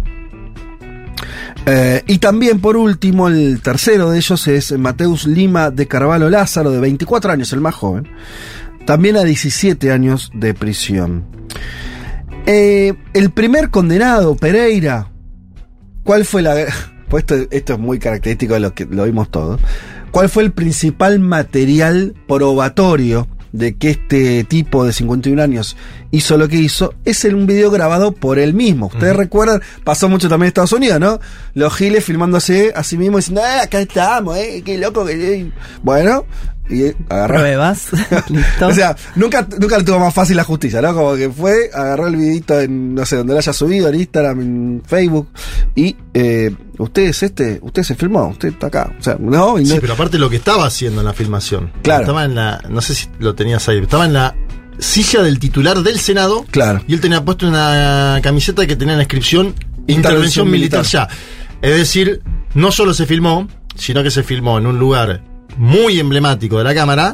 Eh, 1.65 2.03
y 2.07 2.17
también, 2.19 2.59
por 2.59 2.77
último, 2.77 3.27
el 3.27 3.61
tercero 3.61 4.11
de 4.11 4.17
ellos 4.17 4.47
es 4.47 4.71
Mateus 4.77 5.27
Lima 5.27 5.71
de 5.71 5.87
Carvalho 5.87 6.29
Lázaro, 6.29 6.71
de 6.71 6.79
24 6.79 7.31
años, 7.31 7.53
el 7.53 7.61
más 7.61 7.75
joven. 7.75 8.07
También 8.85 9.17
a 9.17 9.23
17 9.23 9.91
años 9.91 10.31
de 10.33 10.53
prisión. 10.53 11.25
Eh, 12.45 12.93
el 13.13 13.31
primer 13.31 13.69
condenado, 13.69 14.35
Pereira, 14.35 15.11
¿cuál 16.03 16.25
fue 16.25 16.41
la... 16.41 16.55
Pues 17.09 17.23
esto, 17.23 17.35
esto 17.49 17.73
es 17.73 17.79
muy 17.79 17.97
característico 17.97 18.53
de 18.53 18.59
lo 18.59 18.75
que 18.75 18.85
lo 18.85 19.05
vimos 19.05 19.31
todos. 19.31 19.59
¿Cuál 20.11 20.29
fue 20.29 20.43
el 20.43 20.51
principal 20.51 21.17
material 21.19 22.13
probatorio 22.27 23.27
de 23.51 23.75
que 23.75 23.91
este 23.91 24.43
tipo 24.43 24.85
de 24.85 24.93
51 24.93 25.41
años 25.41 25.75
hizo 26.11 26.37
lo 26.37 26.47
que 26.47 26.57
hizo? 26.57 26.93
Es 27.05 27.25
el- 27.25 27.35
un 27.35 27.47
video 27.47 27.71
grabado 27.71 28.11
por 28.11 28.39
él 28.39 28.53
mismo. 28.53 28.87
Ustedes 28.87 29.15
recuerdan, 29.15 29.61
pasó 29.83 30.09
mucho 30.09 30.29
también 30.29 30.45
en 30.45 30.49
Estados 30.49 30.73
Unidos, 30.73 30.99
¿no? 30.99 31.19
Los 31.53 31.73
giles 31.75 32.03
filmándose 32.05 32.71
a 32.75 32.83
sí 32.83 32.97
mismos 32.97 33.21
diciendo, 33.21 33.41
"Ah, 33.43 33.63
acá 33.63 33.79
estamos, 33.81 34.37
eh, 34.37 34.61
qué 34.65 34.77
loco 34.77 35.05
que... 35.05 35.51
Bueno, 35.83 36.25
y 36.69 36.93
agarró... 37.09 37.35
Pruebas. 37.39 37.87
Listo. 38.29 38.67
O 38.67 38.73
sea, 38.73 38.95
nunca, 39.15 39.47
nunca 39.59 39.77
le 39.77 39.83
tuvo 39.83 39.99
más 39.99 40.13
fácil 40.13 40.37
la 40.37 40.43
justicia, 40.43 40.81
¿no? 40.81 40.93
Como 40.93 41.15
que 41.15 41.29
fue, 41.29 41.69
agarró 41.73 42.07
el 42.07 42.15
videito 42.15 42.59
en, 42.59 42.93
no 42.95 43.05
sé, 43.05 43.15
donde 43.17 43.33
lo 43.33 43.39
haya 43.39 43.53
subido, 43.53 43.89
en 43.89 43.95
Instagram, 43.95 44.39
en 44.41 44.83
Facebook, 44.85 45.29
y 45.75 45.95
eh, 46.13 46.53
usted 46.77 47.03
es 47.03 47.23
este, 47.23 47.59
usted 47.61 47.83
se 47.83 47.95
filmó, 47.95 48.27
usted 48.27 48.49
está 48.49 48.67
acá. 48.67 48.93
O 48.99 49.03
sea, 49.03 49.17
no, 49.19 49.57
y 49.59 49.63
no- 49.63 49.73
Sí, 49.73 49.77
pero 49.81 49.93
aparte 49.93 50.17
lo 50.19 50.29
que 50.29 50.35
estaba 50.37 50.65
haciendo 50.65 51.01
en 51.01 51.07
la 51.07 51.13
filmación. 51.13 51.71
Claro. 51.81 52.01
Estaba 52.01 52.25
en 52.25 52.35
la. 52.35 52.61
No 52.69 52.81
sé 52.81 52.93
si 52.95 53.07
lo 53.19 53.33
tenías 53.35 53.67
ahí. 53.69 53.79
Estaba 53.79 54.05
en 54.05 54.13
la 54.13 54.35
silla 54.77 55.21
del 55.23 55.39
titular 55.39 55.81
del 55.81 55.99
Senado. 55.99 56.45
Claro. 56.51 56.81
Y 56.87 56.93
él 56.93 57.01
tenía 57.01 57.25
puesto 57.25 57.47
una 57.47 58.19
camiseta 58.21 58.65
que 58.67 58.75
tenía 58.75 58.95
la 58.95 59.03
inscripción 59.03 59.53
Intervención, 59.87 60.49
militar. 60.49 60.83
ya. 60.85 61.07
Es 61.61 61.75
decir, 61.75 62.21
no 62.53 62.71
solo 62.71 62.93
se 62.93 63.05
filmó, 63.05 63.47
sino 63.75 64.03
que 64.03 64.11
se 64.11 64.23
filmó 64.23 64.57
en 64.59 64.67
un 64.67 64.77
lugar 64.79 65.23
muy 65.57 65.99
emblemático 65.99 66.57
de 66.57 66.63
la 66.63 66.73
Cámara 66.75 67.13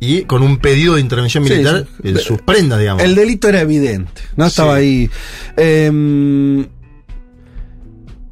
y 0.00 0.22
con 0.22 0.42
un 0.42 0.58
pedido 0.58 0.94
de 0.96 1.00
intervención 1.00 1.44
Sí, 1.44 1.50
militar 1.52 1.86
sí. 2.02 2.08
en 2.08 2.18
sus 2.18 2.40
prendas, 2.42 2.78
digamos. 2.80 3.02
El 3.02 3.14
delito 3.14 3.48
era 3.48 3.60
evidente, 3.60 4.22
no 4.36 4.46
estaba 4.46 4.76
Sí. 4.78 4.80
ahí. 4.82 5.10
Em, 5.56 6.66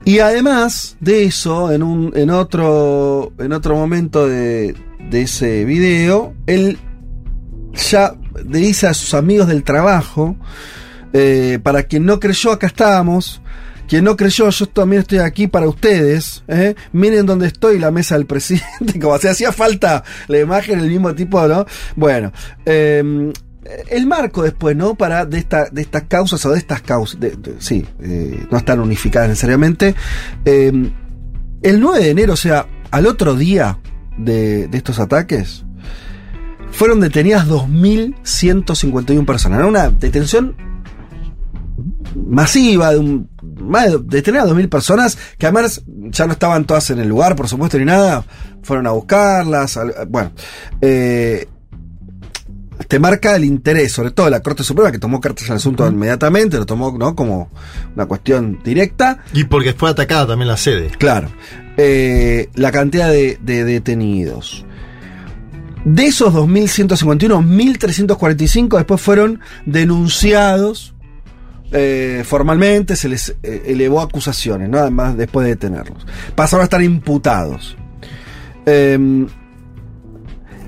y 0.05 0.19
además 0.19 0.97
de 1.01 1.25
eso, 1.25 1.73
en 1.73 1.83
un, 1.83 2.13
en 2.15 2.31
otro, 2.31 3.33
en 3.39 3.53
otro 3.53 3.75
momento 3.75 4.29
de, 4.29 4.75
de 5.11 5.23
ese 5.23 5.65
video, 5.65 6.35
él 6.47 6.79
ya 7.91 8.15
le 8.47 8.59
dice 8.59 8.87
a 8.87 8.95
sus 8.95 9.15
amigos 9.15 9.49
del 9.49 9.65
trabajo, 9.65 10.37
eh, 11.15 11.59
para 11.63 11.85
quien 11.85 12.05
no 12.05 12.21
creyó, 12.21 12.53
acá 12.53 12.67
estamos. 12.67 13.41
Quien 13.89 14.05
no 14.05 14.17
creyó, 14.17 14.49
yo 14.51 14.67
también 14.67 15.03
estoy 15.03 15.19
aquí 15.19 15.47
para 15.47 15.69
ustedes. 15.69 16.43
¿eh? 16.49 16.75
Miren 16.93 17.27
dónde 17.27 17.47
estoy, 17.47 17.79
la 17.79 17.91
mesa 17.91 18.17
del 18.17 18.27
presidente. 18.27 18.99
Como 19.01 19.19
si 19.19 19.29
hacía 19.29 19.53
falta 19.53 20.05
la 20.29 20.39
imagen, 20.39 20.81
el 20.81 20.89
mismo 20.89 21.15
tipo, 21.15 21.47
¿no? 21.47 21.67
Bueno, 21.97 22.33
eh, 22.65 23.33
el 23.89 24.07
marco 24.07 24.43
después, 24.43 24.77
¿no? 24.77 24.95
Para 24.95 25.25
de, 25.25 25.39
esta, 25.39 25.67
de 25.71 25.83
estas 25.83 26.05
causas 26.05 26.45
o 26.45 26.53
de 26.53 26.59
estas 26.59 26.83
causas, 26.83 27.19
sí, 27.59 27.87
eh, 28.01 28.47
no 28.51 28.59
están 28.59 28.81
unificadas 28.81 29.29
necesariamente. 29.29 29.95
Eh, 30.45 30.91
el 31.63 31.81
9 31.81 32.05
de 32.05 32.11
enero, 32.11 32.35
o 32.35 32.37
sea, 32.37 32.67
al 32.91 33.07
otro 33.07 33.35
día 33.35 33.79
de, 34.19 34.69
de 34.69 34.77
estos 34.77 34.99
ataques, 34.99 35.65
fueron 36.71 37.01
detenidas 37.01 37.49
2.151 37.49 39.25
personas. 39.25 39.59
Era 39.59 39.69
una 39.69 39.89
detención 39.89 40.57
masiva 42.15 42.91
de 42.93 42.99
un 42.99 43.29
más 43.61 43.91
de 43.91 43.99
detener 44.05 44.41
a 44.43 44.47
2.000 44.47 44.69
personas 44.69 45.19
que 45.39 45.47
además 45.47 45.83
ya 45.87 46.27
no 46.27 46.33
estaban 46.33 46.65
todas 46.65 46.89
en 46.91 46.99
el 47.01 47.09
lugar 47.09 47.35
por 47.37 47.49
supuesto 47.49 47.79
ni 47.79 47.85
nada 47.85 48.25
fueron 48.63 48.87
a 48.87 48.91
buscarlas 48.93 49.77
al- 49.77 49.95
bueno 50.09 50.31
eh, 50.81 51.47
te 52.89 52.99
marca 52.99 53.35
el 53.37 53.45
interés 53.45 53.93
sobre 53.93 54.11
todo 54.11 54.27
de 54.27 54.31
la 54.33 54.41
Corte 54.41 54.63
Suprema 54.65 54.91
que 54.93 54.99
tomó 54.99 55.21
cartas 55.21 55.49
al 55.51 55.57
asunto 55.57 55.87
inmediatamente 55.89 56.57
lo 56.59 56.67
tomó 56.67 56.97
no 56.99 57.15
como 57.15 57.51
una 57.95 58.07
cuestión 58.07 58.61
directa 58.65 59.19
Y 59.33 59.45
porque 59.45 59.73
fue 59.75 59.91
atacada 59.91 60.27
también 60.29 60.49
la 60.49 60.57
sede. 60.57 60.91
Claro. 60.99 61.29
Eh, 61.77 62.49
la 62.55 62.71
cantidad 62.73 63.09
de, 63.11 63.39
de 63.43 63.65
detenidos. 63.65 64.65
De 65.85 66.07
esos 66.07 66.33
2.151, 66.35 67.45
1.345 67.45 68.77
después 68.77 69.01
fueron 69.01 69.41
denunciados 69.67 70.94
eh, 71.75 72.23
formalmente, 72.25 72.97
se 72.97 73.09
les 73.09 73.35
eh, 73.43 73.65
elevó 73.67 74.01
acusaciones, 74.01 74.69
¿no? 74.69 74.79
Además, 74.79 75.17
después 75.17 75.45
de 75.45 75.51
detenerlos. 75.51 76.07
Pasaron 76.35 76.63
a 76.63 76.65
estar 76.65 76.83
imputados. 76.83 77.77
Eh, 78.65 79.27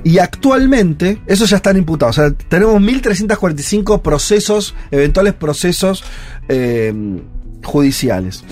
y 0.07 0.21
actualmente, 0.21 1.21
esos 1.27 1.51
ya 1.51 1.57
están 1.57 1.77
imputados. 1.77 2.17
O 2.17 2.23
sea, 2.23 2.31
tenemos 2.31 2.81
1.345 2.81 4.03
procesos, 4.03 4.73
eventuales 4.93 5.35
procesos 5.35 6.05
eh, 6.49 6.95
judiciales. 7.65 8.45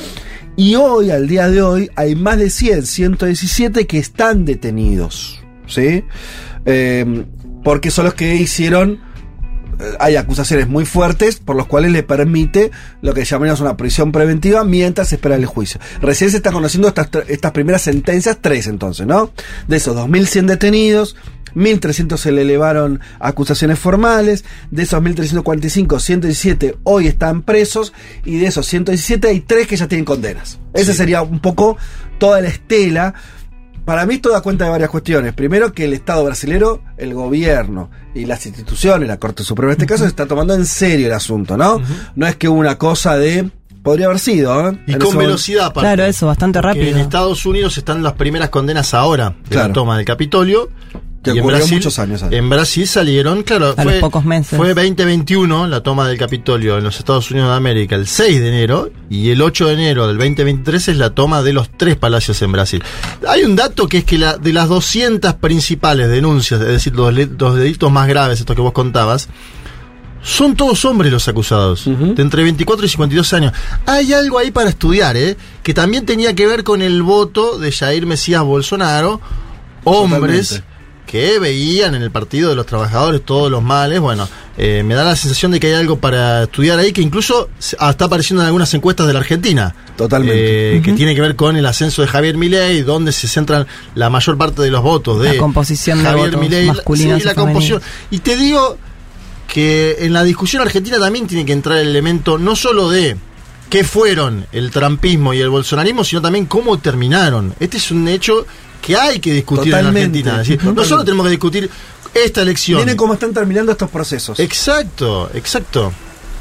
Y 0.57 0.75
hoy, 0.75 1.13
al 1.13 1.29
día 1.29 1.49
de 1.49 1.63
hoy, 1.63 1.91
hay 1.95 2.17
más 2.17 2.39
de 2.39 2.51
100, 2.51 2.87
117 2.87 3.87
que 3.87 3.99
están 3.99 4.45
detenidos. 4.45 5.45
¿Sí? 5.69 6.03
Eh, 6.67 7.25
porque 7.63 7.93
son 7.93 8.07
los 8.07 8.15
que 8.15 8.35
hicieron. 8.35 8.99
Eh, 9.79 9.97
Hay 10.01 10.17
acusaciones 10.17 10.69
muy 10.69 10.85
fuertes 10.85 11.37
por 11.37 11.57
los 11.57 11.67
cuales 11.67 11.93
le 11.93 12.03
permite 12.03 12.71
lo 13.03 13.15
que 13.15 13.25
llamamos 13.25 13.61
una 13.61 13.77
prisión 13.77 14.13
preventiva 14.13 14.65
mientras 14.65 15.09
se 15.09 15.17
espera 15.17 15.37
el 15.37 15.47
juicio. 15.47 15.81
Recién 16.01 16.31
se 16.31 16.39
están 16.39 16.53
conociendo 16.53 16.89
estas, 16.89 17.09
estas 17.29 17.53
primeras 17.53 17.83
sentencias, 17.83 18.39
tres 18.41 18.67
entonces, 18.67 19.07
¿no? 19.07 19.31
De 19.69 19.77
esos 19.77 19.97
2.100 19.97 20.47
detenidos, 20.47 21.17
1.300 21.55 22.17
se 22.17 22.33
le 22.33 22.43
elevaron 22.43 23.01
acusaciones 23.21 23.79
formales, 23.79 24.45
de 24.71 24.83
esos 24.83 25.01
1.345, 25.01 26.01
117 26.01 26.77
hoy 26.85 27.07
están 27.07 27.43
presos 27.43 27.93
y 28.25 28.39
de 28.39 28.47
esos 28.47 28.67
117 28.67 29.29
hay 29.29 29.41
tres 29.41 29.67
que 29.67 29.77
ya 29.77 29.89
tienen 29.89 30.05
condenas. 30.05 30.59
Esa 30.73 30.93
sería 30.93 31.23
un 31.23 31.41
poco 31.41 31.77
toda 32.19 32.41
la 32.41 32.49
estela. 32.49 33.15
Para 33.85 34.07
mí 34.07 34.15
esto 34.15 34.31
da 34.31 34.41
cuenta 34.41 34.65
de 34.65 34.71
varias 34.71 34.89
cuestiones. 34.91 35.35
Primero 35.35 35.73
que 35.73 35.85
el 35.85 35.93
Estado 35.93 36.25
brasilero, 36.25 36.83
el 36.97 37.13
gobierno 37.13 37.91
y 38.15 38.25
las 38.25 38.47
instituciones, 38.47 39.07
la 39.09 39.19
Corte 39.19 39.43
Suprema 39.45 39.73
en 39.73 39.79
este 39.81 39.87
caso, 39.87 40.05
se 40.05 40.09
está 40.09 40.27
tomando 40.27 40.55
en 40.55 40.65
serio 40.65 41.07
el 41.09 41.13
asunto, 41.13 41.57
¿no? 41.57 41.81
No 42.15 42.27
es 42.27 42.37
que 42.37 42.49
una 42.49 42.79
cosa 42.79 43.17
de... 43.17 43.51
Podría 43.83 44.07
haber 44.07 44.19
sido, 44.19 44.71
¿eh? 44.71 44.79
Y 44.87 44.95
En 44.95 44.99
con 44.99 45.15
velocidad, 45.19 45.67
aparte. 45.67 45.81
Claro, 45.89 46.05
eso, 46.05 46.27
bastante 46.27 46.63
rápido. 46.63 46.87
En 46.87 46.97
Estados 46.97 47.45
Unidos 47.45 47.77
están 47.77 48.03
las 48.03 48.15
primeras 48.15 48.49
condenas 48.49 48.95
ahora 48.95 49.35
de 49.45 49.51
Claro. 49.51 49.69
la 49.69 49.75
toma 49.75 49.97
del 49.99 50.07
Capitolio. 50.07 50.71
Que 51.25 51.31
y 51.31 51.39
en 51.39 51.41
ocurrió 51.41 51.59
Brasil, 51.59 51.79
muchos 51.79 51.99
años 51.99 52.23
antes. 52.23 52.39
En 52.39 52.49
Brasil 52.51 52.87
salieron, 52.87 53.43
claro, 53.43 53.75
A 53.77 53.85
los 53.85 53.95
pocos 53.95 54.25
meses. 54.25 54.57
fue 54.57 54.75
2021 54.75 55.67
la 55.67 55.83
toma 55.83 56.07
del 56.07 56.19
Capitolio 56.19 56.79
en 56.79 56.85
los 56.85 56.99
Estados 56.99 57.31
Unidos 57.31 57.49
de 57.49 57.57
América 57.57 57.97
el 57.97 58.07
6 58.07 58.41
de 58.41 58.49
enero 58.49 58.91
y 59.09 59.31
el 59.31 59.41
8 59.41 59.69
de 59.69 59.73
enero 59.73 60.07
del 60.07 60.19
2023 60.19 60.89
es 60.89 60.97
la 60.97 61.11
toma 61.11 61.43
de 61.43 61.53
los 61.53 61.71
tres 61.71 61.97
palacios 61.97 62.41
en 62.43 62.53
Brasil. 62.53 62.83
Hay 63.27 63.43
un 63.45 63.57
dato 63.57 63.89
que 63.89 63.99
es 63.99 64.05
que 64.05 64.19
la, 64.19 64.37
de 64.37 64.53
las 64.53 64.69
200 64.69 65.35
principales 65.35 66.09
denuncias, 66.09 66.61
es 66.61 66.67
decir, 66.69 66.95
los, 66.95 67.13
los 67.15 67.57
delitos 67.57 67.91
más 67.91 68.07
graves, 68.07 68.41
estos 68.41 68.55
que 68.55 68.63
vos 68.63 68.73
contabas, 68.73 69.29
Son 70.23 70.57
todos 70.57 70.85
hombres 70.87 71.13
los 71.13 71.29
acusados, 71.29 71.85
de 71.85 72.23
entre 72.23 72.43
24 72.43 72.87
y 72.87 72.89
52 72.89 73.33
años. 73.35 73.53
Hay 73.85 74.15
algo 74.15 74.39
ahí 74.39 74.51
para 74.51 74.71
estudiar, 74.71 75.19
¿eh? 75.19 75.37
que 75.63 75.75
también 75.75 76.07
tenía 76.07 76.35
que 76.35 76.47
ver 76.47 76.65
con 76.65 76.81
el 76.81 77.03
voto 77.03 77.59
de 77.59 77.71
Jair 77.71 78.07
Mesías 78.07 78.43
Bolsonaro, 78.43 79.21
hombres 79.85 80.49
Totalmente. 80.49 80.74
Que 81.15 81.39
veían 81.39 81.95
en 81.95 82.03
el 82.03 82.11
Partido 82.11 82.51
de 82.51 82.57
los 82.57 82.67
Trabajadores 82.67 83.23
todos 83.25 83.49
los 83.49 83.63
males. 83.63 84.01
Bueno, 84.01 84.29
eh, 84.59 84.83
me 84.85 84.95
da 84.95 85.05
la 85.05 85.15
sensación 85.15 85.53
de 85.53 85.61
que 85.61 85.69
hay 85.69 85.75
algo 85.75 85.97
para 86.01 86.43
estudiar 86.43 86.77
ahí 86.81 86.93
que 86.93 87.03
incluso 87.03 87.51
ah, 87.79 87.91
está 87.91 88.07
apareciendo 88.07 88.43
en 88.43 88.47
algunas 88.49 88.75
encuestas 88.75 89.07
de 89.07 89.13
la 89.13 89.21
Argentina. 89.21 89.73
Totalmente. 89.97 90.77
Eh, 90.79 90.83
Que 90.83 90.93
tiene 90.95 91.15
que 91.15 91.21
ver 91.21 91.37
con 91.37 91.57
el 91.57 91.65
ascenso 91.67 92.03
de 92.03 92.09
Javier 92.09 92.37
Milei, 92.37 92.83
donde 92.83 93.13
se 93.13 93.29
centran 93.29 93.65
la 93.95 94.11
mayor 94.11 94.37
parte 94.37 94.63
de 94.63 94.73
los 94.73 94.83
votos 94.83 95.23
de 95.23 95.35
La 95.35 95.39
composición 95.39 95.99
de 95.99 96.05
Javier 96.05 96.27
votos 96.33 96.41
Milei. 96.41 96.67
masculinos 96.67 97.21
Sí, 97.21 97.25
la 97.27 97.31
y 97.31 97.35
femeninos. 97.37 97.45
composición. 97.71 97.83
Y 98.11 98.19
te 98.19 98.37
digo 98.37 98.77
que 99.47 99.99
en 100.01 100.13
la 100.15 100.25
discusión 100.25 100.63
argentina 100.63 100.99
también 100.99 101.29
tiene 101.29 101.45
que 101.45 101.53
entrar 101.53 101.79
el 101.79 101.87
elemento 101.87 102.39
no 102.39 102.57
solo 102.57 102.91
de 102.91 103.17
qué 103.71 103.85
fueron 103.85 104.47
el 104.51 104.73
trampismo 104.73 105.33
y 105.33 105.41
el 105.41 105.49
bolsonarismo, 105.49 106.03
sino 106.03 106.21
también 106.21 106.47
cómo 106.47 106.77
terminaron. 106.81 107.55
Este 107.61 107.77
es 107.77 107.93
un 107.93 108.09
hecho 108.09 108.47
que 108.85 108.97
hay 108.97 109.19
que 109.19 109.33
discutir 109.33 109.73
Totalmente, 109.73 110.01
en 110.01 110.29
Argentina. 110.29 110.39
Decir, 110.39 110.57
no 110.57 110.63
totalmente. 110.65 110.89
solo 110.89 111.05
tenemos 111.05 111.25
que 111.25 111.31
discutir 111.31 111.71
esta 112.13 112.43
elección. 112.43 112.81
Miren 112.81 112.97
cómo 112.97 113.15
están 113.15 113.33
terminando 113.33 113.73
estos 113.73 113.89
procesos. 113.89 114.39
Exacto, 114.39 115.31
exacto. 115.33 115.91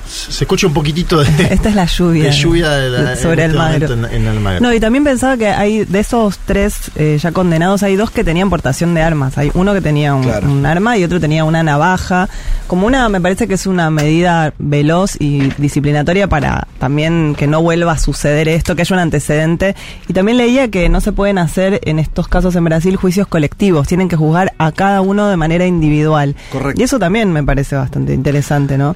Se 0.07 0.43
escucha 0.43 0.67
un 0.67 0.73
poquitito 0.73 1.19
de, 1.23 1.27
Esta 1.51 1.69
es 1.69 1.75
la 1.75 1.85
lluvia. 1.85 2.25
de 2.25 2.31
lluvia 2.31 2.69
de 2.71 2.89
la- 2.89 3.15
sobre 3.15 3.45
en 3.45 3.51
el 3.51 3.57
Magro. 3.57 3.87
momento 3.89 4.07
en, 4.15 4.21
en 4.21 4.27
Almagro. 4.27 4.61
No, 4.61 4.73
y 4.73 4.79
también 4.79 5.03
pensaba 5.03 5.37
que 5.37 5.47
hay 5.47 5.85
de 5.85 5.99
esos 5.99 6.37
tres 6.39 6.75
eh, 6.95 7.17
ya 7.21 7.31
condenados, 7.31 7.83
hay 7.83 7.95
dos 7.95 8.11
que 8.11 8.23
tenían 8.23 8.49
portación 8.49 8.93
de 8.93 9.01
armas. 9.01 9.37
Hay 9.37 9.51
uno 9.53 9.73
que 9.73 9.81
tenía 9.81 10.13
un, 10.13 10.23
Claro. 10.23 10.51
un 10.51 10.65
arma 10.65 10.97
y 10.97 11.03
otro 11.03 11.19
tenía 11.19 11.45
una 11.45 11.63
navaja. 11.63 12.29
Como 12.67 12.85
una, 12.87 13.07
me 13.09 13.21
parece 13.21 13.47
que 13.47 13.53
es 13.55 13.65
una 13.67 13.89
medida 13.89 14.53
veloz 14.59 15.15
y 15.19 15.49
disciplinatoria 15.57 16.27
para 16.27 16.67
también 16.79 17.35
que 17.37 17.47
no 17.47 17.61
vuelva 17.61 17.93
a 17.93 17.97
suceder 17.97 18.47
esto, 18.47 18.75
que 18.75 18.81
haya 18.83 18.95
un 18.95 18.99
antecedente. 19.01 19.75
Y 20.07 20.13
también 20.13 20.37
leía 20.37 20.69
que 20.69 20.89
no 20.89 21.01
se 21.01 21.11
pueden 21.11 21.37
hacer 21.37 21.79
en 21.85 21.99
estos 21.99 22.27
casos 22.27 22.55
en 22.55 22.63
Brasil 22.65 22.95
juicios 22.95 23.27
colectivos, 23.27 23.87
tienen 23.87 24.09
que 24.09 24.15
juzgar 24.15 24.53
a 24.57 24.71
cada 24.71 25.01
uno 25.01 25.27
de 25.27 25.37
manera 25.37 25.65
individual. 25.65 26.35
Correcto. 26.51 26.81
Y 26.81 26.83
eso 26.83 26.99
también 26.99 27.31
me 27.31 27.43
parece 27.43 27.75
bastante 27.75 28.13
interesante, 28.13 28.77
¿no? 28.77 28.95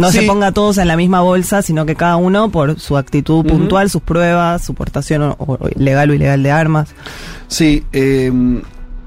No 0.00 0.10
Sí. 0.10 0.18
se 0.20 0.26
ponga 0.26 0.50
todos 0.52 0.78
en 0.78 0.88
la 0.88 0.96
misma 0.96 1.20
bolsa, 1.20 1.62
sino 1.62 1.84
que 1.86 1.94
cada 1.94 2.16
uno 2.16 2.50
por 2.50 2.80
su 2.80 2.96
actitud 2.96 3.44
puntual, 3.46 3.90
sus 3.90 4.02
pruebas, 4.02 4.64
su 4.64 4.74
portación 4.74 5.22
o- 5.22 5.36
o 5.38 5.58
legal 5.76 6.10
o 6.10 6.14
ilegal 6.14 6.42
de 6.42 6.50
armas. 6.50 6.88
Sí, 7.48 7.84
eh, 7.92 8.32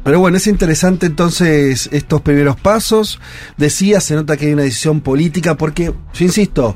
pero 0.04 0.20
bueno, 0.20 0.38
es 0.38 0.48
interesante 0.48 1.06
entonces 1.08 1.90
estos 1.92 2.22
primeros 2.22 2.58
pasos. 2.58 3.20
Decía, 3.58 4.00
se 4.02 4.16
nota 4.16 4.38
que 4.38 4.46
hay 4.48 4.54
una 4.54 4.64
decisión 4.64 5.02
política 5.02 5.56
porque, 5.58 5.86
yo 6.14 6.26
insisto, 6.26 6.76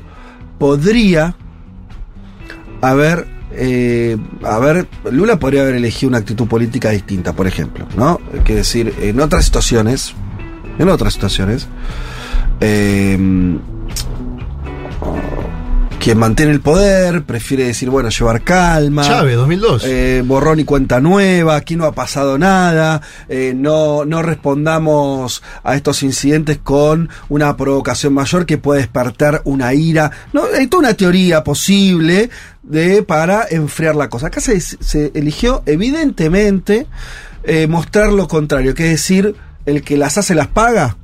podría 0.58 1.36
haber, 2.80 3.26
eh, 3.52 4.16
haber, 4.44 4.86
Lula 5.10 5.38
podría 5.38 5.62
haber 5.62 5.76
elegido 5.76 6.08
una 6.08 6.18
actitud 6.18 6.46
política 6.48 6.90
distinta, 6.90 7.32
por 7.34 7.46
ejemplo, 7.46 7.86
¿no? 7.96 8.20
Que 8.44 8.54
decir, 8.56 8.94
en 9.00 9.20
otras 9.20 9.44
situaciones, 9.44 10.14
en 10.78 10.88
otras 10.88 11.14
situaciones, 11.14 11.66
eh, 12.60 13.58
quien 15.98 16.16
mantiene 16.16 16.52
el 16.52 16.60
poder 16.60 17.24
prefiere 17.24 17.64
decir, 17.64 17.90
bueno, 17.90 18.08
llevar 18.08 18.42
calma. 18.42 19.02
Chávez, 19.02 19.36
2002. 19.36 19.84
Eh, 19.84 20.22
borrón 20.24 20.60
y 20.60 20.64
cuenta 20.64 21.00
nueva, 21.00 21.56
aquí 21.56 21.76
no 21.76 21.84
ha 21.84 21.92
pasado 21.92 22.38
nada, 22.38 23.02
eh, 23.28 23.52
no, 23.54 24.04
no 24.04 24.22
respondamos 24.22 25.42
a 25.64 25.74
estos 25.74 26.02
incidentes 26.02 26.58
con 26.62 27.10
una 27.28 27.56
provocación 27.56 28.14
mayor 28.14 28.46
que 28.46 28.58
puede 28.58 28.80
despertar 28.80 29.42
una 29.44 29.74
ira. 29.74 30.10
No, 30.32 30.44
hay 30.56 30.68
toda 30.68 30.80
una 30.80 30.94
teoría 30.94 31.44
posible 31.44 32.30
de 32.62 33.02
para 33.02 33.46
enfriar 33.50 33.96
la 33.96 34.08
cosa. 34.08 34.28
Acá 34.28 34.40
se, 34.40 34.60
se 34.60 35.10
eligió 35.14 35.62
evidentemente 35.66 36.86
eh, 37.42 37.66
mostrar 37.66 38.12
lo 38.12 38.28
contrario, 38.28 38.74
que 38.74 38.84
es 38.84 38.90
decir, 38.92 39.34
el 39.66 39.82
que 39.82 39.96
las 39.96 40.16
hace 40.16 40.34
las 40.34 40.46
paga. 40.46 40.96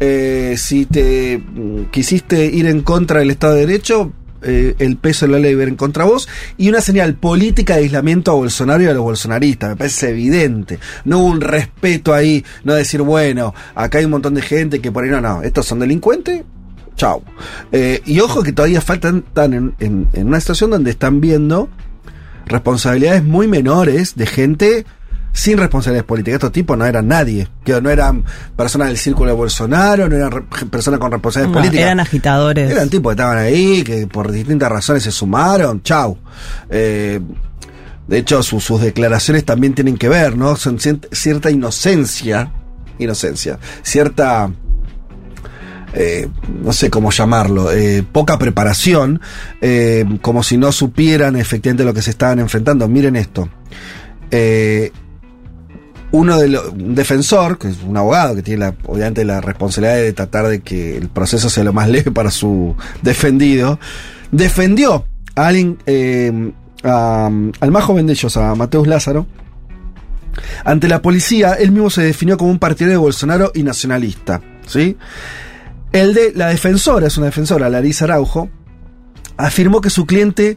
Eh, 0.00 0.54
si 0.56 0.86
te 0.86 1.38
mm, 1.38 1.84
quisiste 1.90 2.46
ir 2.46 2.66
en 2.66 2.80
contra 2.80 3.20
del 3.20 3.30
Estado 3.30 3.54
de 3.54 3.66
Derecho, 3.66 4.12
eh, 4.42 4.74
el 4.78 4.96
peso 4.96 5.26
de 5.26 5.32
la 5.32 5.38
ley 5.38 5.52
en 5.52 5.76
contra 5.76 6.04
vos, 6.04 6.26
y 6.56 6.70
una 6.70 6.80
señal 6.80 7.14
política 7.14 7.74
de 7.76 7.80
aislamiento 7.82 8.30
a 8.30 8.34
Bolsonaro 8.34 8.82
y 8.82 8.86
a 8.86 8.94
los 8.94 9.02
bolsonaristas, 9.02 9.68
me 9.70 9.76
parece 9.76 10.08
evidente. 10.08 10.78
No 11.04 11.18
hubo 11.18 11.26
un 11.26 11.40
respeto 11.42 12.14
ahí, 12.14 12.42
no 12.64 12.72
decir, 12.72 13.02
bueno, 13.02 13.54
acá 13.74 13.98
hay 13.98 14.06
un 14.06 14.12
montón 14.12 14.32
de 14.34 14.40
gente 14.42 14.80
que 14.80 14.90
por 14.90 15.04
ahí 15.04 15.10
no, 15.10 15.20
no, 15.20 15.42
estos 15.42 15.66
son 15.66 15.80
delincuentes, 15.80 16.42
chau. 16.96 17.22
Eh, 17.70 18.00
y 18.06 18.20
ojo 18.20 18.42
que 18.42 18.52
todavía 18.52 18.80
faltan, 18.80 19.24
están 19.28 19.52
en, 19.52 19.74
en- 19.80 20.08
en 20.14 20.26
una 20.28 20.40
situación 20.40 20.70
donde 20.70 20.90
están 20.90 21.20
viendo 21.20 21.68
responsabilidades 22.46 23.22
muy 23.22 23.46
menores 23.46 24.16
de 24.16 24.26
gente 24.26 24.86
sin 25.32 25.58
responsabilidades 25.58 26.06
políticas. 26.06 26.34
Estos 26.36 26.52
tipos 26.52 26.76
no 26.76 26.84
eran 26.86 27.08
nadie, 27.08 27.48
que 27.64 27.80
no 27.80 27.88
eran 27.90 28.24
personas 28.56 28.88
del 28.88 28.96
círculo 28.98 29.30
de 29.30 29.36
Bolsonaro, 29.36 30.08
no 30.08 30.16
eran 30.16 30.46
personas 30.70 30.98
con 31.00 31.12
responsabilidades 31.12 31.54
No, 31.54 31.60
políticas. 31.60 31.84
eran 31.86 32.00
agitadores. 32.00 32.70
Eran 32.70 32.88
tipos 32.90 33.10
que 33.10 33.14
estaban 33.14 33.38
ahí, 33.38 33.82
que 33.82 34.06
por 34.06 34.30
distintas 34.32 34.70
razones 34.70 35.02
se 35.02 35.10
sumaron, 35.10 35.82
chau. 35.82 36.18
Eh, 36.68 37.20
de 38.08 38.18
hecho, 38.18 38.42
su- 38.42 38.60
sus 38.60 38.80
declaraciones 38.80 39.44
también 39.44 39.74
tienen 39.74 39.96
que 39.96 40.08
ver, 40.08 40.36
¿no? 40.36 40.56
Son 40.56 40.78
cierta 40.80 41.50
inocencia, 41.50 42.52
inocencia, 42.98 43.58
cierta, 43.82 44.50
eh, 45.94 46.28
no 46.62 46.72
sé 46.72 46.90
cómo 46.90 47.12
llamarlo, 47.12 47.70
eh, 47.70 48.04
poca 48.10 48.36
preparación, 48.36 49.20
eh, 49.60 50.04
como 50.22 50.42
si 50.42 50.56
no 50.56 50.72
supieran 50.72 51.36
efectivamente 51.36 51.84
lo 51.84 51.94
que 51.94 52.02
se 52.02 52.10
estaban 52.10 52.40
enfrentando. 52.40 52.88
Miren 52.88 53.14
esto. 53.14 53.48
Uno 56.12 56.38
de 56.38 56.48
los, 56.48 56.68
un 56.70 56.94
defensor, 56.94 57.58
que 57.58 57.68
es 57.68 57.78
un 57.86 57.96
abogado 57.96 58.34
que 58.34 58.42
tiene 58.42 58.60
la, 58.60 58.74
obviamente 58.84 59.24
la 59.24 59.40
responsabilidad 59.40 59.96
de 59.96 60.12
tratar 60.12 60.48
de 60.48 60.60
que 60.60 60.96
el 60.96 61.08
proceso 61.08 61.48
sea 61.48 61.64
lo 61.64 61.72
más 61.72 61.88
leve 61.90 62.10
para 62.10 62.30
su 62.30 62.74
defendido, 63.02 63.78
defendió 64.32 65.04
a 65.36 65.46
alguien, 65.46 65.78
eh, 65.86 66.52
al 66.82 67.70
más 67.70 67.84
joven 67.84 68.06
de 68.06 68.14
ellos, 68.14 68.36
a 68.36 68.54
Mateus 68.54 68.88
Lázaro, 68.88 69.26
ante 70.64 70.88
la 70.88 71.02
policía, 71.02 71.54
él 71.54 71.72
mismo 71.72 71.90
se 71.90 72.02
definió 72.02 72.36
como 72.36 72.50
un 72.50 72.58
partidario 72.58 72.98
de 72.98 73.04
Bolsonaro 73.04 73.52
y 73.54 73.62
nacionalista, 73.62 74.40
¿sí? 74.66 74.96
El 75.92 76.14
de 76.14 76.32
la 76.34 76.48
defensora, 76.48 77.06
es 77.06 77.16
una 77.16 77.26
defensora, 77.26 77.68
Larisa 77.68 78.04
Araujo, 78.04 78.48
afirmó 79.36 79.80
que 79.80 79.90
su 79.90 80.06
cliente 80.06 80.56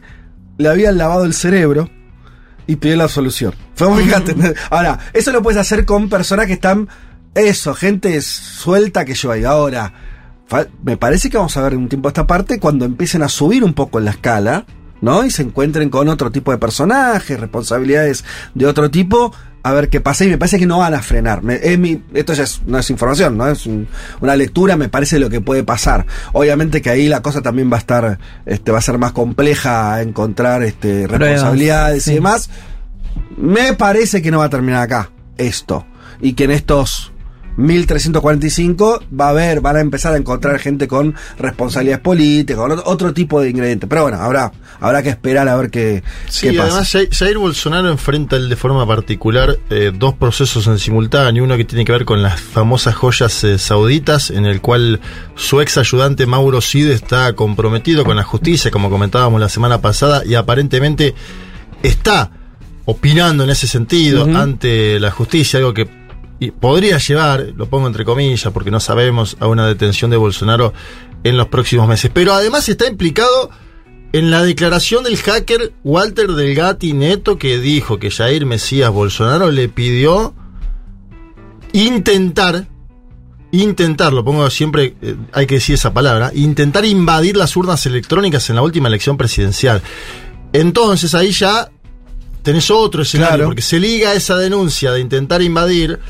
le 0.58 0.68
habían 0.68 0.96
lavado 0.96 1.24
el 1.24 1.34
cerebro 1.34 1.90
y 2.66 2.76
pidió 2.76 2.96
la 2.96 3.04
absolución. 3.04 3.54
Fue 3.74 3.88
muy. 3.88 4.10
Ahora, 4.70 4.98
eso 5.12 5.32
lo 5.32 5.42
puedes 5.42 5.60
hacer 5.60 5.84
con 5.84 6.08
personas 6.08 6.46
que 6.46 6.54
están. 6.54 6.88
Eso, 7.34 7.74
gente 7.74 8.20
suelta 8.20 9.04
que 9.04 9.14
yo 9.14 9.32
hay. 9.32 9.44
Ahora, 9.44 9.92
me 10.82 10.96
parece 10.96 11.30
que 11.30 11.36
vamos 11.36 11.56
a 11.56 11.62
ver 11.62 11.76
un 11.76 11.88
tiempo 11.88 12.08
esta 12.08 12.26
parte 12.26 12.60
cuando 12.60 12.84
empiecen 12.84 13.22
a 13.22 13.28
subir 13.28 13.64
un 13.64 13.74
poco 13.74 13.98
en 13.98 14.04
la 14.04 14.12
escala, 14.12 14.66
¿no? 15.00 15.24
Y 15.24 15.30
se 15.30 15.42
encuentren 15.42 15.90
con 15.90 16.08
otro 16.08 16.30
tipo 16.30 16.52
de 16.52 16.58
personajes, 16.58 17.40
responsabilidades 17.40 18.24
de 18.54 18.66
otro 18.66 18.90
tipo, 18.90 19.34
a 19.64 19.72
ver 19.72 19.88
qué 19.88 20.00
pasa. 20.00 20.24
Y 20.24 20.28
me 20.28 20.38
parece 20.38 20.58
que 20.58 20.66
no 20.66 20.78
van 20.78 20.94
a 20.94 21.00
frenar. 21.02 21.42
Me- 21.42 21.58
es 21.62 21.78
mi, 21.78 22.00
esto 22.12 22.34
ya 22.34 22.44
es, 22.44 22.60
no 22.66 22.78
es 22.78 22.88
información, 22.90 23.36
¿no? 23.38 23.48
Es 23.48 23.64
un- 23.66 23.88
una 24.20 24.36
lectura, 24.36 24.76
me 24.76 24.88
parece 24.90 25.18
lo 25.18 25.30
que 25.30 25.40
puede 25.40 25.64
pasar. 25.64 26.06
Obviamente 26.34 26.82
que 26.82 26.90
ahí 26.90 27.08
la 27.08 27.22
cosa 27.22 27.40
también 27.42 27.72
va 27.72 27.76
a 27.76 27.80
estar, 27.80 28.18
este, 28.46 28.70
va 28.70 28.78
a 28.78 28.82
ser 28.82 28.98
más 28.98 29.12
compleja 29.12 30.02
encontrar 30.02 30.62
este, 30.62 31.06
responsabilidades 31.08 32.06
y 32.08 32.14
demás. 32.14 32.50
Me 33.36 33.72
parece 33.74 34.20
que 34.22 34.30
no 34.30 34.38
va 34.40 34.44
a 34.44 34.50
terminar 34.50 34.82
acá 34.82 35.10
esto. 35.38 35.86
Y 36.20 36.34
que 36.34 36.44
en 36.44 36.50
estos 36.52 37.12
1345 37.56 39.04
va 39.18 39.26
a 39.26 39.28
haber, 39.30 39.60
van 39.60 39.76
a 39.76 39.80
empezar 39.80 40.14
a 40.14 40.16
encontrar 40.16 40.58
gente 40.58 40.88
con 40.88 41.14
responsabilidades 41.38 42.02
políticas, 42.02 42.56
con 42.56 42.72
otro, 42.84 43.14
tipo 43.14 43.40
de 43.40 43.50
ingredientes. 43.50 43.88
Pero 43.88 44.02
bueno, 44.02 44.18
habrá, 44.18 44.52
habrá 44.80 45.02
que 45.02 45.10
esperar 45.10 45.48
a 45.48 45.56
ver 45.56 45.70
qué, 45.70 46.02
Sí, 46.28 46.48
qué 46.48 46.56
pasa. 46.56 46.82
además 46.82 47.16
Jair, 47.16 47.38
Bolsonaro 47.38 47.90
enfrenta 47.90 48.36
él 48.36 48.48
de 48.48 48.56
forma 48.56 48.86
particular 48.86 49.58
eh, 49.70 49.92
dos 49.94 50.14
procesos 50.14 50.66
en 50.66 50.78
simultáneo, 50.78 51.44
uno 51.44 51.56
que 51.56 51.64
tiene 51.64 51.84
que 51.84 51.92
ver 51.92 52.04
con 52.04 52.22
las 52.22 52.40
famosas 52.40 52.94
joyas 52.94 53.44
eh, 53.44 53.58
sauditas, 53.58 54.30
en 54.30 54.46
el 54.46 54.60
cual 54.60 55.00
su 55.36 55.60
ex 55.60 55.78
ayudante 55.78 56.26
Mauro 56.26 56.60
Cid 56.60 56.90
está 56.90 57.32
comprometido 57.34 58.04
con 58.04 58.16
la 58.16 58.24
justicia, 58.24 58.70
como 58.70 58.90
comentábamos 58.90 59.40
la 59.40 59.48
semana 59.48 59.80
pasada, 59.80 60.22
y 60.24 60.34
aparentemente 60.34 61.14
está 61.82 62.30
opinando 62.86 63.44
en 63.44 63.50
ese 63.50 63.66
sentido 63.66 64.24
ante 64.24 65.00
la 65.00 65.10
justicia, 65.10 65.58
algo 65.58 65.72
que 65.72 66.03
y 66.40 66.50
podría 66.50 66.98
llevar, 66.98 67.52
lo 67.56 67.66
pongo 67.66 67.86
entre 67.86 68.04
comillas 68.04 68.52
porque 68.52 68.70
no 68.70 68.80
sabemos, 68.80 69.36
a 69.40 69.46
una 69.46 69.66
detención 69.66 70.10
de 70.10 70.16
Bolsonaro 70.16 70.72
en 71.22 71.36
los 71.36 71.48
próximos 71.48 71.88
meses. 71.88 72.10
Pero 72.12 72.34
además 72.34 72.68
está 72.68 72.86
implicado 72.86 73.50
en 74.12 74.30
la 74.30 74.42
declaración 74.42 75.04
del 75.04 75.16
hacker 75.16 75.72
Walter 75.82 76.32
Delgatti 76.32 76.92
Neto 76.92 77.38
que 77.38 77.58
dijo 77.58 77.98
que 77.98 78.10
Jair 78.10 78.46
Mesías 78.46 78.90
Bolsonaro 78.90 79.50
le 79.50 79.68
pidió 79.68 80.34
intentar 81.72 82.66
intentar, 83.52 84.12
lo 84.12 84.24
pongo 84.24 84.50
siempre, 84.50 84.96
eh, 85.00 85.14
hay 85.32 85.46
que 85.46 85.56
decir 85.56 85.76
esa 85.76 85.94
palabra, 85.94 86.32
intentar 86.34 86.84
invadir 86.84 87.36
las 87.36 87.56
urnas 87.56 87.86
electrónicas 87.86 88.50
en 88.50 88.56
la 88.56 88.62
última 88.62 88.88
elección 88.88 89.16
presidencial. 89.16 89.80
Entonces 90.52 91.14
ahí 91.14 91.30
ya 91.30 91.70
tenés 92.42 92.70
otro 92.70 93.02
escenario, 93.02 93.36
Claro. 93.36 93.48
porque 93.50 93.62
se 93.62 93.78
liga 93.78 94.12
esa 94.14 94.36
denuncia 94.36 94.90
de 94.90 95.00
intentar 95.00 95.40
invadir 95.40 96.00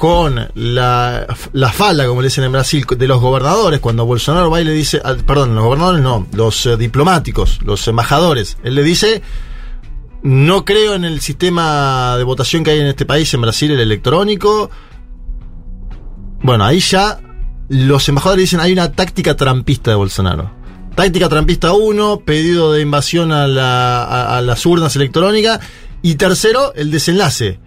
con 0.00 0.48
la, 0.54 1.26
la 1.52 1.72
falda, 1.72 2.06
como 2.06 2.20
le 2.20 2.26
dicen 2.28 2.44
en 2.44 2.52
Brasil, 2.52 2.84
de 2.96 3.06
los 3.08 3.20
gobernadores, 3.20 3.80
cuando 3.80 4.04
Bolsonaro 4.04 4.50
va 4.50 4.60
y 4.60 4.64
le 4.64 4.72
dice, 4.72 5.00
perdón, 5.26 5.54
los 5.54 5.64
gobernadores 5.64 6.02
no, 6.02 6.26
los 6.32 6.66
eh, 6.66 6.76
diplomáticos, 6.76 7.60
los 7.64 7.86
embajadores, 7.88 8.56
él 8.64 8.74
le 8.74 8.82
dice, 8.82 9.22
no 10.22 10.64
creo 10.64 10.94
en 10.94 11.04
el 11.04 11.20
sistema 11.20 12.16
de 12.16 12.24
votación 12.24 12.64
que 12.64 12.72
hay 12.72 12.80
en 12.80 12.86
este 12.88 13.06
país, 13.06 13.32
en 13.34 13.42
Brasil, 13.42 13.70
el 13.70 13.80
electrónico. 13.80 14.70
Bueno, 16.42 16.64
ahí 16.64 16.80
ya 16.80 17.20
los 17.68 18.08
embajadores 18.08 18.42
dicen, 18.44 18.60
hay 18.60 18.72
una 18.72 18.92
táctica 18.92 19.36
trampista 19.36 19.90
de 19.90 19.96
Bolsonaro. 19.96 20.50
Táctica 20.94 21.28
trampista 21.28 21.72
1, 21.72 22.20
pedido 22.24 22.72
de 22.72 22.82
invasión 22.82 23.32
a, 23.32 23.46
la- 23.46 24.36
a 24.36 24.40
las 24.42 24.64
urnas 24.66 24.94
electrónicas. 24.96 25.60
Y 26.02 26.14
tercero, 26.16 26.72
el 26.74 26.90
desenlace. 26.90 27.58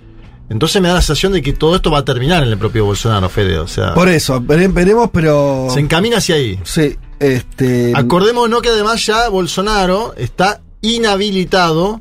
Entonces 0.50 0.82
me 0.82 0.88
da 0.88 0.94
la 0.96 1.02
sensación 1.02 1.34
de 1.34 1.42
que 1.42 1.52
todo 1.54 1.76
esto 1.76 1.92
va 1.92 2.00
a 2.00 2.06
terminar 2.06 2.42
en 2.44 2.50
el 2.50 2.58
propio 2.58 2.86
Bolsonaro, 2.86 3.28
Fede. 3.30 3.60
O 3.60 3.68
sea, 3.68 3.94
Por 3.94 4.08
eso, 4.10 4.40
vere- 4.42 4.72
veremos, 4.72 5.10
pero. 5.12 5.68
se 5.74 5.80
encamina 5.82 6.18
hacia 6.18 6.36
ahí. 6.36 6.58
Sí, 6.64 6.96
este. 7.20 7.92
Acordémonos 7.96 8.62
que 8.62 8.70
además 8.70 9.06
ya 9.06 9.28
Bolsonaro 9.30 10.14
está 10.18 10.62
inhabilitado 10.82 12.00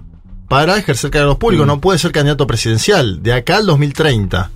para 0.48 0.76
ejercer 0.76 1.10
cargos 1.10 1.38
públicos. 1.38 1.66
No 1.66 1.80
puede 1.80 1.98
ser 1.98 2.12
candidato 2.12 2.46
presidencial 2.46 3.20
de 3.22 3.32
acá 3.32 3.56
al 3.56 3.66
2030. 3.66 4.50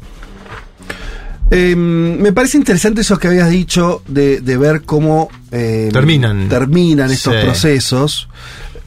Eh, 1.50 1.74
me 1.74 2.33
parece 2.33 2.57
interesante 2.59 3.00
eso 3.00 3.18
que 3.18 3.26
habías 3.26 3.50
dicho 3.50 4.03
de, 4.07 4.40
de 4.40 4.57
ver 4.57 4.83
cómo 4.83 5.29
eh, 5.50 5.88
Terminan. 5.92 6.48
terminan 6.48 7.11
estos 7.11 7.35
Sí. 7.35 7.40
procesos. 7.44 8.29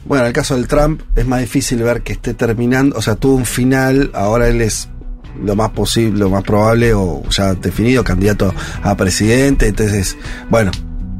Bueno, 0.06 0.24
en 0.24 0.28
el 0.28 0.32
caso 0.34 0.54
del 0.54 0.66
Trump 0.66 1.02
es 1.16 1.26
más 1.26 1.40
difícil 1.40 1.82
ver 1.82 2.02
que 2.02 2.14
esté 2.14 2.32
terminando, 2.34 2.96
o 2.96 3.02
sea, 3.02 3.16
tuvo 3.16 3.36
un 3.36 3.46
final, 3.46 4.10
ahora 4.14 4.48
él 4.48 4.60
es 4.62 4.88
lo 5.42 5.56
más 5.56 5.70
posible, 5.70 6.18
lo 6.18 6.30
más 6.30 6.42
probable 6.42 6.94
o 6.94 7.22
ya 7.30 7.54
definido 7.54 8.04
candidato 8.04 8.52
a 8.82 8.96
presidente, 8.96 9.68
entonces, 9.68 10.16
bueno, 10.50 10.70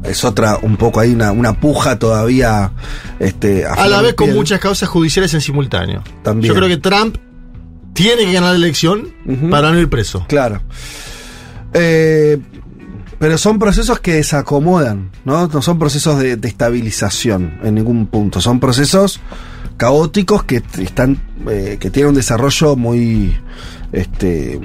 es 0.03 0.23
otra, 0.23 0.59
un 0.61 0.77
poco 0.77 0.99
ahí 0.99 1.13
una, 1.13 1.31
una 1.31 1.59
puja 1.59 1.97
todavía. 1.97 2.71
Este, 3.19 3.65
A 3.65 3.87
la 3.87 4.01
vez 4.01 4.13
con 4.13 4.33
muchas 4.33 4.59
causas 4.59 4.89
judiciales 4.89 5.33
en 5.33 5.41
simultáneo. 5.41 6.03
También. 6.23 6.53
Yo 6.53 6.57
creo 6.57 6.69
que 6.69 6.77
Trump 6.77 7.17
tiene 7.93 8.25
que 8.25 8.33
ganar 8.33 8.51
la 8.51 8.57
elección 8.57 9.09
para 9.49 9.71
no 9.71 9.79
ir 9.79 9.89
preso. 9.89 10.25
Claro. 10.27 10.61
Eh, 11.73 12.39
pero 13.17 13.37
son 13.37 13.57
procesos 13.57 13.99
que 13.99 14.13
desacomodan, 14.13 15.11
¿no? 15.23 15.47
No 15.47 15.61
son 15.61 15.79
procesos 15.79 16.19
de, 16.19 16.35
de 16.35 16.47
estabilización 16.47 17.59
en 17.63 17.75
ningún 17.75 18.07
punto. 18.07 18.41
Son 18.41 18.59
procesos 18.59 19.21
caóticos 19.77 20.43
que 20.43 20.61
están. 20.79 21.17
eh, 21.49 21.77
que 21.79 21.89
tienen 21.89 22.09
un 22.09 22.15
desarrollo 22.15 22.75
muy. 22.75 23.35
este. 23.91 24.59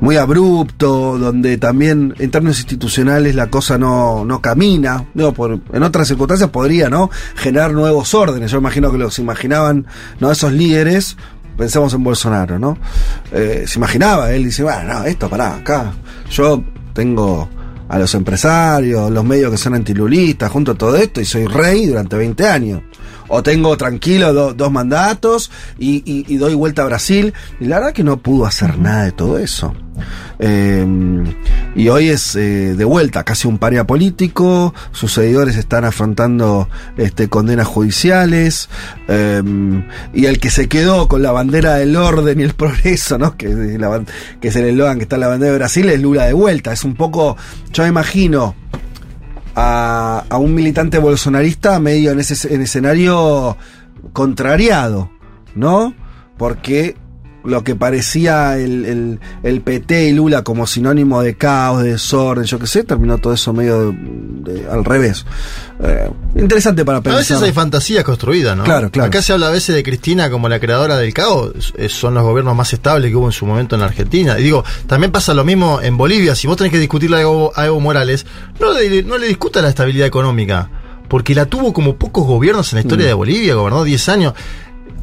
muy 0.00 0.16
abrupto, 0.16 1.18
donde 1.18 1.58
también 1.58 2.14
en 2.18 2.30
términos 2.30 2.58
institucionales 2.58 3.34
la 3.34 3.48
cosa 3.48 3.78
no, 3.78 4.24
no 4.24 4.40
camina. 4.40 5.04
Por, 5.34 5.60
en 5.72 5.82
otras 5.82 6.08
circunstancias 6.08 6.50
podría, 6.50 6.88
¿no? 6.88 7.10
Generar 7.34 7.72
nuevos 7.72 8.14
órdenes. 8.14 8.50
Yo 8.50 8.58
imagino 8.58 8.92
que 8.92 8.98
los 8.98 9.18
imaginaban, 9.18 9.86
¿no? 10.20 10.30
Esos 10.30 10.52
líderes, 10.52 11.16
pensemos 11.56 11.92
en 11.92 12.04
Bolsonaro, 12.04 12.58
¿no? 12.58 12.78
Eh, 13.32 13.64
se 13.66 13.78
imaginaba, 13.78 14.32
él 14.32 14.44
dice, 14.44 14.62
bueno, 14.62 14.94
no, 14.94 15.04
esto, 15.04 15.28
pará, 15.28 15.56
acá. 15.56 15.92
Yo 16.30 16.62
tengo 16.92 17.48
a 17.88 17.98
los 17.98 18.14
empresarios, 18.14 19.10
los 19.10 19.24
medios 19.24 19.50
que 19.50 19.56
son 19.56 19.74
antilulistas, 19.74 20.50
junto 20.50 20.72
a 20.72 20.74
todo 20.74 20.96
esto, 20.96 21.20
y 21.20 21.24
soy 21.24 21.46
rey 21.46 21.86
durante 21.86 22.16
20 22.16 22.46
años. 22.46 22.82
O 23.28 23.42
tengo 23.42 23.76
tranquilo 23.76 24.32
do- 24.32 24.54
dos 24.54 24.72
mandatos 24.72 25.50
y, 25.78 25.96
y- 26.10 26.24
y 26.26 26.36
doy 26.38 26.54
vuelta 26.54 26.82
a 26.82 26.86
Brasil. 26.86 27.32
Y 27.60 27.66
la 27.66 27.78
verdad 27.78 27.92
que 27.92 28.04
no 28.04 28.16
pudo 28.18 28.46
hacer 28.46 28.78
nada 28.78 29.04
de 29.04 29.12
todo 29.12 29.38
eso. 29.38 29.74
Eh, 30.38 30.86
y 31.74 31.88
hoy 31.88 32.08
es 32.08 32.36
eh, 32.36 32.74
de 32.76 32.84
vuelta 32.84 33.24
casi 33.24 33.48
un 33.48 33.58
paria 33.58 33.84
político. 33.86 34.72
Sus 34.92 35.12
seguidores 35.12 35.56
están 35.56 35.84
afrontando 35.84 36.68
este, 36.96 37.28
condenas 37.28 37.66
judiciales. 37.66 38.68
eh, 39.08 39.42
y 40.14 40.26
el 40.26 40.38
que 40.38 40.50
se 40.50 40.68
quedó 40.68 41.08
con 41.08 41.22
la 41.22 41.32
bandera 41.32 41.74
del 41.74 41.96
orden 41.96 42.40
y 42.40 42.44
el 42.44 42.54
progreso, 42.54 43.18
¿no? 43.18 43.36
Que, 43.36 43.48
la 43.78 44.02
que 44.40 44.48
es 44.48 44.56
el 44.56 44.64
eslogan 44.66 44.96
que 44.98 45.02
está 45.02 45.16
en 45.16 45.20
la 45.20 45.28
bandera 45.28 45.52
de 45.52 45.58
Brasil, 45.58 45.88
es 45.88 46.00
Lula 46.00 46.26
de 46.26 46.32
vuelta. 46.32 46.72
Es 46.72 46.84
un 46.84 46.94
poco, 46.94 47.36
yo 47.72 47.82
me 47.82 47.88
imagino 47.88 48.54
a, 49.60 50.24
a 50.28 50.38
un 50.38 50.54
militante 50.54 50.98
bolsonarista 50.98 51.80
medio 51.80 52.12
en 52.12 52.20
ese 52.20 52.54
en 52.54 52.62
escenario 52.62 53.56
contrariado, 54.12 55.10
¿no? 55.56 55.94
Porque 56.36 56.96
lo 57.44 57.62
que 57.64 57.74
parecía 57.76 58.58
el, 58.58 58.84
el- 58.84 59.20
el 59.42 59.60
PT 59.60 60.08
y 60.08 60.12
Lula 60.12 60.42
como 60.42 60.66
sinónimo 60.66 61.22
de 61.22 61.36
caos, 61.36 61.82
de 61.82 61.92
desorden, 61.92 62.44
yo 62.44 62.58
qué 62.58 62.66
sé, 62.66 62.84
terminó 62.84 63.18
todo 63.18 63.32
eso 63.32 63.52
medio 63.52 63.90
de- 63.92 64.52
de- 64.52 64.68
al 64.70 64.84
revés. 64.84 65.24
Eh, 65.80 66.10
interesante 66.36 66.84
para 66.84 66.98
A 66.98 67.02
pensar. 67.02 67.20
veces 67.20 67.40
hay 67.42 67.52
fantasías 67.52 68.02
construidas, 68.04 68.56
¿no? 68.56 68.64
Claro, 68.64 68.90
claro. 68.90 69.06
Acá 69.08 69.22
se 69.22 69.32
habla 69.32 69.48
a 69.48 69.50
veces 69.50 69.74
de 69.74 69.82
Cristina 69.82 70.28
como 70.30 70.48
la 70.48 70.58
creadora 70.58 70.96
del 70.96 71.14
caos. 71.14 71.72
Son 71.88 72.14
los 72.14 72.22
gobiernos 72.24 72.56
más 72.56 72.72
estables 72.72 73.10
que 73.10 73.16
hubo 73.16 73.26
en 73.26 73.32
su 73.32 73.46
momento 73.46 73.76
en 73.76 73.80
la 73.82 73.86
Argentina. 73.86 74.38
Y 74.38 74.42
digo, 74.42 74.64
también 74.86 75.12
pasa 75.12 75.32
lo 75.32 75.44
mismo 75.44 75.80
en 75.80 75.96
Bolivia. 75.96 76.34
Si 76.34 76.46
vos 76.48 76.56
tenés 76.56 76.72
que 76.72 76.78
discutirle 76.80 77.18
a 77.18 77.20
Evo, 77.22 77.52
a 77.54 77.66
Evo 77.66 77.78
Morales, 77.80 78.26
no 78.60 78.72
le, 78.72 79.02
no 79.04 79.16
le 79.16 79.28
discuta 79.28 79.62
la 79.62 79.68
estabilidad 79.68 80.06
económica. 80.06 80.70
Porque 81.08 81.34
la 81.34 81.46
tuvo 81.46 81.72
como 81.72 81.96
pocos 81.96 82.26
gobiernos 82.26 82.70
en 82.72 82.78
la 82.78 82.80
historia 82.82 83.06
Mm. 83.06 83.08
de 83.08 83.14
Bolivia, 83.14 83.54
gobernó 83.54 83.82
10 83.84 84.08
años. 84.10 84.34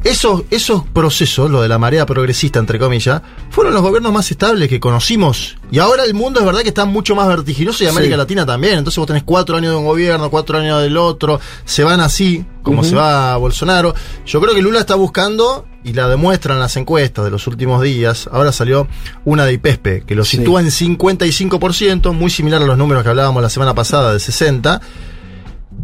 Esos, 0.06 0.42
esos 0.50 0.84
procesos, 0.92 1.50
lo 1.50 1.62
de 1.62 1.68
la 1.68 1.78
marea 1.78 2.06
progresista, 2.06 2.60
entre 2.60 2.78
comillas, 2.78 3.22
fueron 3.50 3.74
los 3.74 3.82
gobiernos 3.82 4.12
más 4.12 4.30
estables 4.30 4.68
que 4.68 4.78
conocimos. 4.78 5.56
Y 5.72 5.80
ahora 5.80 6.04
el 6.04 6.14
mundo 6.14 6.38
es 6.38 6.46
verdad 6.46 6.60
que 6.60 6.68
está 6.68 6.84
mucho 6.84 7.16
más 7.16 7.26
vertiginoso 7.26 7.82
y 7.82 7.88
América 7.88 8.14
Sí. 8.14 8.18
Latina 8.18 8.46
también. 8.46 8.78
Entonces 8.78 8.98
vos 8.98 9.06
tenés 9.08 9.24
cuatro 9.24 9.56
años 9.56 9.72
de 9.72 9.76
un 9.78 9.84
gobierno, 9.84 10.30
cuatro 10.30 10.58
años 10.58 10.80
del 10.80 10.96
otro, 10.96 11.40
se 11.64 11.82
van 11.82 11.98
así, 12.00 12.44
como 12.62 12.84
se 12.84 12.94
va 12.94 13.36
Bolsonaro. 13.36 13.94
Yo 14.24 14.40
creo 14.40 14.54
que 14.54 14.62
Lula 14.62 14.78
está 14.80 14.94
buscando, 14.94 15.66
y 15.82 15.92
la 15.92 16.08
demuestran 16.08 16.58
las 16.60 16.76
encuestas 16.76 17.24
de 17.24 17.30
los 17.32 17.46
últimos 17.48 17.82
días, 17.82 18.28
ahora 18.32 18.52
salió 18.52 18.86
una 19.24 19.44
de 19.44 19.54
IPESPE, 19.54 20.02
que 20.06 20.14
lo 20.14 20.24
Sí. 20.24 20.36
sitúa 20.38 20.60
en 20.60 20.70
55%, 20.70 22.12
muy 22.12 22.30
similar 22.30 22.62
a 22.62 22.66
los 22.66 22.78
números 22.78 23.02
que 23.02 23.08
hablábamos 23.10 23.42
la 23.42 23.50
semana 23.50 23.74
pasada 23.74 24.12
de 24.12 24.18
60%. 24.20 24.80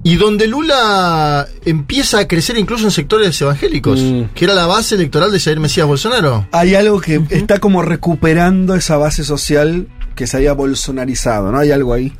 Y 0.04 0.16
donde 0.16 0.48
Lula 0.48 1.46
empieza 1.64 2.18
a 2.18 2.26
crecer 2.28 2.58
incluso 2.58 2.84
en 2.84 2.90
sectores 2.90 3.40
evangélicos, 3.40 4.00
Mm. 4.00 4.22
que 4.34 4.44
era 4.44 4.54
la 4.54 4.66
base 4.66 4.96
electoral 4.96 5.30
de 5.30 5.38
Jair 5.38 5.60
Mesías 5.60 5.86
Bolsonaro. 5.86 6.46
Hay 6.52 6.74
algo 6.74 7.00
que 7.00 7.20
está 7.30 7.58
como 7.58 7.82
recuperando 7.82 8.74
esa 8.74 8.96
base 8.96 9.22
social 9.24 9.86
que 10.16 10.26
se 10.26 10.36
había 10.36 10.52
bolsonarizado, 10.52 11.50
¿no? 11.52 11.58
Hay 11.58 11.70
algo 11.70 11.94
ahí 11.94 12.12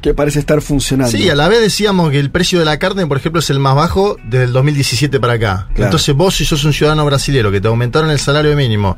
que 0.00 0.14
parece 0.14 0.38
estar 0.38 0.60
funcionando. 0.62 1.10
Sí, 1.16 1.28
a 1.28 1.34
la 1.34 1.48
vez 1.48 1.60
decíamos 1.60 2.10
que 2.12 2.20
el 2.20 2.30
precio 2.30 2.60
de 2.60 2.64
la 2.64 2.78
carne, 2.78 3.04
por 3.06 3.16
ejemplo, 3.16 3.40
es 3.40 3.50
el 3.50 3.58
más 3.58 3.74
bajo 3.74 4.16
desde 4.24 4.44
el 4.44 4.52
2017 4.52 5.18
para 5.18 5.32
acá. 5.32 5.66
Claro. 5.74 5.86
Entonces 5.86 6.14
vos, 6.14 6.36
si 6.36 6.44
sos 6.44 6.62
un 6.64 6.72
ciudadano 6.72 7.04
brasilero 7.04 7.50
que 7.50 7.60
te 7.60 7.66
aumentaron 7.66 8.10
el 8.10 8.20
salario 8.20 8.54
mínimo, 8.54 8.96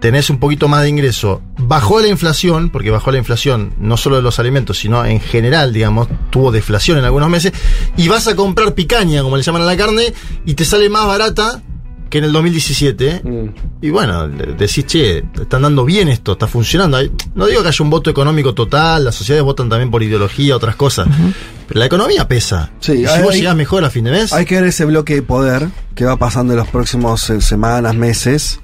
tenés 0.00 0.30
un 0.30 0.38
poquito 0.38 0.68
más 0.68 0.82
de 0.82 0.88
ingreso, 0.88 1.42
bajó 1.58 2.00
la 2.00 2.08
inflación, 2.08 2.70
porque 2.70 2.90
bajó 2.90 3.10
la 3.12 3.18
inflación 3.18 3.74
no 3.78 3.96
solo 3.96 4.16
de 4.16 4.22
los 4.22 4.38
alimentos, 4.38 4.78
sino 4.78 5.04
en 5.04 5.20
general, 5.20 5.72
digamos, 5.72 6.08
tuvo 6.30 6.52
deflación 6.52 6.98
en 6.98 7.04
algunos 7.04 7.28
meses, 7.30 7.52
y 7.96 8.08
vas 8.08 8.28
a 8.28 8.36
comprar 8.36 8.74
picaña, 8.74 9.22
como 9.22 9.36
le 9.36 9.42
llaman 9.42 9.62
a 9.62 9.66
la 9.66 9.76
carne, 9.76 10.12
y 10.44 10.54
te 10.54 10.64
sale 10.64 10.88
más 10.88 11.06
barata 11.06 11.62
que 12.10 12.18
en 12.18 12.24
el 12.24 12.32
2017. 12.32 13.20
Mm. 13.24 13.48
Y 13.82 13.90
bueno, 13.90 14.28
decís, 14.28 14.86
che, 14.86 15.24
están 15.40 15.62
dando 15.62 15.84
bien 15.84 16.08
esto, 16.08 16.32
está 16.32 16.46
funcionando. 16.46 16.98
No 17.34 17.46
digo 17.46 17.62
que 17.62 17.68
haya 17.68 17.82
un 17.82 17.90
voto 17.90 18.10
económico 18.10 18.54
total, 18.54 19.04
las 19.04 19.14
sociedades 19.16 19.44
votan 19.44 19.68
también 19.68 19.90
por 19.90 20.02
ideología, 20.04 20.54
otras 20.54 20.76
cosas. 20.76 21.08
Pero 21.66 21.80
la 21.80 21.86
economía 21.86 22.28
pesa. 22.28 22.70
Sí, 22.78 22.92
y 22.92 22.96
si 22.98 23.06
hay- 23.06 23.22
vos 23.24 23.34
llegás 23.34 23.56
mejor 23.56 23.84
a 23.84 23.90
fin 23.90 24.04
de 24.04 24.12
mes, 24.12 24.32
Hay 24.32 24.44
que 24.44 24.54
ver 24.54 24.66
ese 24.66 24.84
bloque 24.84 25.16
de 25.16 25.22
poder 25.22 25.68
que 25.96 26.04
va 26.04 26.16
pasando 26.16 26.52
en 26.52 26.60
los 26.60 26.68
próximos 26.68 27.28
eh, 27.30 27.40
semanas, 27.40 27.96
meses. 27.96 28.60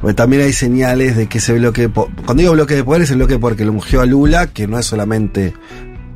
Porque 0.00 0.14
también 0.14 0.42
hay 0.42 0.52
señales 0.52 1.16
de 1.16 1.26
que 1.26 1.38
ese 1.38 1.54
bloque 1.54 1.82
de 1.82 1.88
Cuando 1.88 2.34
digo 2.36 2.52
bloque 2.52 2.74
de 2.74 2.84
poder 2.84 3.02
es 3.02 3.10
el 3.10 3.16
bloque 3.16 3.34
de 3.34 3.38
poder 3.38 3.56
que 3.56 3.64
lo 3.64 3.72
ungió 3.72 4.00
a 4.02 4.06
Lula, 4.06 4.46
que 4.48 4.66
no 4.66 4.78
es 4.78 4.86
solamente 4.86 5.54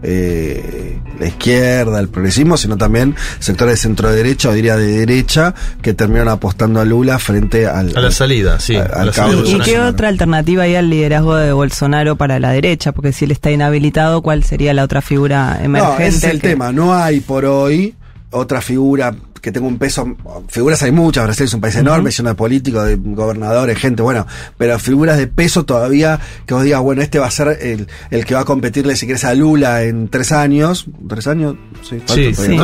eh, 0.03 0.99
la 1.19 1.27
izquierda, 1.27 2.01
el 2.01 2.09
progresismo, 2.09 2.57
sino 2.57 2.77
también 2.79 3.14
sectores 3.38 3.75
de 3.75 3.77
centro 3.77 4.11
derecha 4.11 4.49
o 4.49 4.53
diría 4.53 4.77
de 4.77 4.87
derecha 5.01 5.55
que 5.83 5.93
terminaron 5.93 6.33
apostando 6.33 6.81
a 6.81 6.85
Lula 6.85 7.19
frente 7.19 7.66
al, 7.66 7.95
a 7.97 8.01
la 8.01 8.11
salida, 8.11 8.59
sí. 8.61 8.77
a- 8.77 8.83
a 8.83 9.01
al 9.01 9.07
la 9.09 9.12
salida 9.12 9.43
¿Y 9.47 9.61
qué 9.61 9.79
otra 9.79 10.09
alternativa 10.09 10.62
hay 10.62 10.74
al 10.76 10.89
liderazgo 10.89 11.37
de 11.37 11.53
Bolsonaro 11.53 12.16
para 12.16 12.41
la 12.41 12.51
derecha? 12.51 12.93
Porque 12.93 13.12
si 13.12 13.26
él 13.26 13.31
está 13.33 13.51
inhabilitado, 13.51 14.22
¿cuál 14.22 14.43
sería 14.45 14.72
la 14.72 14.85
otra 14.85 15.03
figura 15.03 15.57
No, 15.59 15.64
emergente? 15.64 16.07
ese 16.07 16.16
es 16.28 16.35
el 16.35 16.41
que- 16.41 16.49
tema. 16.49 16.72
No 16.72 16.95
hay 16.95 17.20
por 17.20 17.45
hoy 17.45 17.95
otra 18.31 18.62
figura 18.62 19.14
que 19.41 19.53
tenga 19.53 19.66
un 19.66 19.78
peso, 19.78 20.16
figuras 20.49 20.82
hay 20.82 20.93
muchas, 20.93 21.24
Brasil 21.24 21.45
es 21.47 21.55
un 21.55 21.61
país 21.61 21.76
enorme, 21.76 22.11
lleno 22.11 22.28
de 22.30 22.34
políticos, 22.34 22.84
de 22.86 22.97
gobernadores, 22.97 23.78
gente, 23.78 24.03
bueno, 24.03 24.26
pero 24.59 24.78
figuras 24.78 25.16
de 25.18 25.26
peso 25.26 25.64
todavía 25.64 26.18
que 26.47 26.55
vos 26.55 26.62
digas, 26.64 26.80
bueno, 26.80 27.03
este 27.03 27.18
va 27.18 27.26
a 27.26 27.30
ser 27.30 27.59
el, 27.61 27.88
el 28.11 28.24
que 28.24 28.34
va 28.34 28.41
a 28.41 28.45
competirle, 28.45 28.97
si 28.97 29.07
querés, 29.07 29.24
a 29.24 29.34
Lula 29.34 29.82
en 29.84 30.09
tres 30.09 30.32
años, 30.32 30.86
tres 31.09 31.26
años, 31.26 31.57
sí, 31.88 32.03
Sí, 32.07 32.34
sí. 32.34 32.57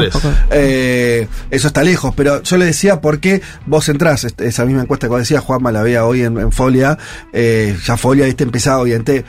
Eh, 0.50 1.28
eso 1.50 1.66
está 1.68 1.82
lejos, 1.82 2.14
pero 2.16 2.42
yo 2.42 2.56
le 2.56 2.66
decía 2.66 3.00
porque 3.00 3.42
vos 3.66 3.88
entrás, 3.88 4.24
est- 4.24 4.40
esa 4.40 4.64
misma 4.64 4.82
encuesta 4.82 5.06
que 5.06 5.10
vos 5.10 5.20
decías, 5.20 5.42
Juanma, 5.42 5.72
la 5.72 5.82
veía 5.82 6.04
hoy 6.04 6.22
en, 6.22 6.38
en 6.38 6.52
Folia, 6.52 6.98
eh, 7.32 7.76
ya 7.84 7.96
Folia, 7.96 8.26
viste, 8.26 8.44
empezaba, 8.44 8.78
obviamente, 8.80 9.24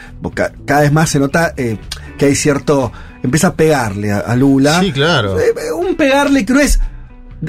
cada 0.66 0.82
vez 0.82 0.92
más 0.92 1.10
se 1.10 1.20
nota 1.20 1.54
eh, 1.58 1.78
que 2.18 2.26
hay 2.26 2.36
cierto, 2.36 2.92
empieza 3.24 3.48
a 3.48 3.54
pegarle 3.56 4.12
a, 4.12 4.20
a 4.20 4.36
Lula. 4.36 4.80
Sí, 4.82 4.92
claro. 4.92 5.38
Un 5.78 5.96
pegarle 5.96 6.46
que 6.46 6.54
no 6.54 6.60
es. 6.60 6.80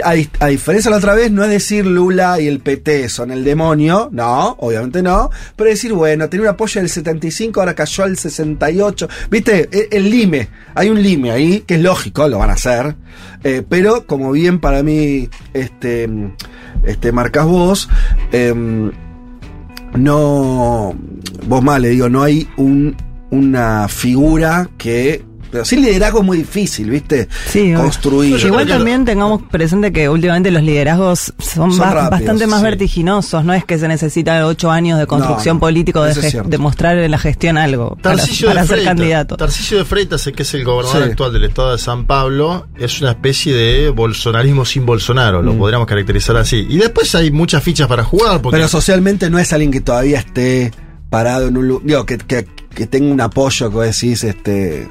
A, 0.04 0.10
a 0.40 0.46
diferencia 0.48 0.90
de 0.90 0.92
la 0.92 0.98
otra 0.98 1.14
vez, 1.14 1.30
no 1.30 1.42
es 1.44 1.50
decir 1.50 1.86
Lula 1.86 2.38
y 2.40 2.46
el 2.46 2.60
PT 2.60 3.08
son 3.08 3.30
el 3.30 3.42
demonio, 3.42 4.10
no, 4.12 4.50
obviamente 4.60 5.02
no, 5.02 5.30
pero 5.56 5.70
decir, 5.70 5.94
bueno, 5.94 6.28
tenía 6.28 6.42
un 6.42 6.50
apoyo 6.50 6.80
del 6.82 6.90
75, 6.90 7.58
ahora 7.60 7.74
cayó 7.74 8.04
al 8.04 8.18
68, 8.18 9.08
viste, 9.30 9.68
E- 9.72 9.88
el, 9.92 10.10
lime, 10.10 10.48
hay 10.74 10.90
un 10.90 11.02
lime 11.02 11.30
ahí, 11.30 11.60
que 11.60 11.76
es 11.76 11.80
lógico, 11.80 12.28
lo 12.28 12.38
van 12.38 12.50
a 12.50 12.52
hacer, 12.52 12.96
eh, 13.44 13.62
pero 13.66 14.06
como 14.06 14.30
bien 14.32 14.60
para 14.60 14.82
mí, 14.82 15.30
este, 15.54 16.06
este, 16.84 17.10
marcas 17.10 17.46
vos, 17.46 17.88
em, 18.30 18.92
no, 19.96 20.94
vos 21.46 21.62
mal 21.62 21.80
le 21.80 21.88
digo, 21.88 22.10
no 22.10 22.22
hay 22.22 22.46
un, 22.58 22.94
una 23.30 23.88
figura 23.88 24.68
que, 24.76 25.24
pero 25.50 25.64
sin 25.64 25.82
liderazgo 25.82 26.20
es 26.20 26.24
muy 26.26 26.38
difícil, 26.38 26.90
viste, 26.90 27.28
Sí, 27.48 27.72
construir. 27.74 28.36
Yo 28.36 28.48
Igual 28.48 28.66
también 28.66 29.04
tengamos 29.04 29.42
presente 29.50 29.92
que 29.92 30.08
últimamente 30.08 30.50
los 30.50 30.62
liderazgos 30.62 31.32
son, 31.38 31.70
Son 31.70 31.78
ba- 31.78 31.90
rápidos, 31.94 32.10
bastante 32.10 32.46
más 32.46 32.60
sí. 32.60 32.64
vertiginosos, 32.64 33.44
no 33.44 33.52
es 33.54 33.64
que 33.64 33.78
se 33.78 33.88
necesitan 33.88 34.42
ocho 34.44 34.70
años 34.70 34.98
de 34.98 35.06
construcción 35.06 35.56
no, 35.56 35.60
político 35.60 36.02
de, 36.02 36.42
de 36.44 36.58
mostrar 36.58 36.98
en 36.98 37.10
la 37.10 37.18
gestión 37.18 37.56
algo 37.58 37.96
para, 38.02 38.18
ser 38.18 38.66
Freitas. 38.66 38.84
candidato. 38.84 39.36
Tarcisio 39.36 39.78
de 39.78 39.84
Freitas, 39.84 40.28
que 40.34 40.42
es 40.42 40.54
el 40.54 40.64
gobernador 40.64 41.04
Sí. 41.04 41.10
actual 41.10 41.32
del 41.32 41.44
estado 41.44 41.72
de 41.72 41.78
San 41.78 42.06
Pablo, 42.06 42.66
es 42.78 43.00
una 43.00 43.10
especie 43.10 43.54
de 43.54 43.90
bolsonarismo 43.90 44.64
sin 44.64 44.84
Bolsonaro, 44.86 45.42
lo 45.42 45.56
podríamos 45.56 45.86
caracterizar 45.86 46.36
así. 46.36 46.66
Y 46.68 46.76
después 46.78 47.14
hay 47.14 47.30
muchas 47.30 47.62
fichas 47.62 47.86
para 47.88 48.04
jugar, 48.04 48.40
porque 48.42 48.56
Pero 48.56 48.68
socialmente 48.68 49.30
no 49.30 49.38
es 49.38 49.52
alguien 49.52 49.70
que 49.70 49.80
todavía 49.80 50.18
esté 50.18 50.72
parado 51.10 51.48
en 51.48 51.56
un 51.56 51.68
lugar, 51.68 51.86
digo, 51.86 52.04
que, 52.06 52.18
que, 52.18 52.46
que 52.74 52.86
tenga 52.86 53.12
un 53.12 53.20
apoyo 53.20 53.70
que 53.70 53.74
vos 53.76 53.84
decís, 53.86 54.24
este, 54.24 54.88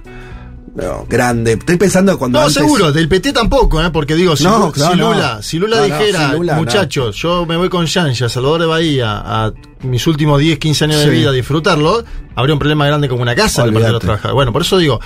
no, 0.78 1.06
grande. 1.10 1.54
Estoy 1.54 1.78
pensando 1.78 2.18
cuando 2.20 2.40
No, 2.40 2.46
antes- 2.46 2.62
seguro, 2.62 2.92
del 2.92 3.10
PT 3.10 3.34
tampoco, 3.34 3.82
¿eh? 3.82 3.90
porque 3.92 4.16
digo, 4.16 4.36
si, 4.36 4.44
No, 4.44 4.72
si 4.74 4.80
no. 4.82 5.14
Lula, 5.14 5.42
si 5.42 5.58
Lula 5.60 5.82
dijera, 5.84 6.30
si 6.32 6.36
Lula, 6.38 6.54
no. 6.54 6.60
muchachos, 6.60 7.16
yo 7.16 7.46
me 7.46 7.58
voy 7.58 7.70
con 7.70 7.86
Yanja, 7.86 8.30
Salvador 8.30 8.62
de 8.62 8.68
Bahía, 8.68 9.22
a 9.26 9.52
mis 9.84 10.06
últimos 10.08 10.40
10, 10.40 10.60
15 10.60 10.86
años 10.86 11.00
de 11.02 11.10
vida 11.10 11.30
a 11.30 11.34
disfrutarlo, 11.34 12.04
habría 12.36 12.54
un 12.54 12.60
problema 12.60 12.86
grande 12.86 13.10
como 13.10 13.22
una 13.24 13.34
casa 13.36 13.64
en 13.64 13.70
el 13.70 13.74
Partido 13.74 13.88
de 13.88 13.94
los. 13.94 14.02
Trabajadores. 14.02 14.34
Bueno, 14.36 14.54
por 14.54 14.62
eso 14.62 14.78
digo, 14.78 15.00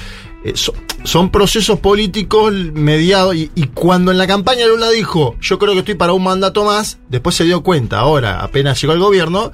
eh, 0.44 0.54
so- 0.56 0.74
son 1.04 1.32
procesos 1.32 1.80
políticos 1.80 2.52
mediados, 2.74 3.36
y, 3.36 3.50
y 3.56 3.68
cuando 3.68 4.12
en 4.12 4.18
la 4.18 4.28
campaña 4.28 4.66
Lula 4.68 4.90
dijo, 4.90 5.36
yo 5.42 5.58
creo 5.58 5.74
que 5.74 5.80
estoy 5.80 5.96
para 5.96 6.14
un 6.14 6.24
mandato 6.24 6.66
más, 6.66 7.00
después 7.10 7.36
se 7.36 7.44
dio 7.46 7.64
cuenta, 7.64 8.00
ahora, 8.00 8.42
apenas 8.42 8.80
llegó 8.82 8.94
al 8.94 9.00
gobierno, 9.00 9.52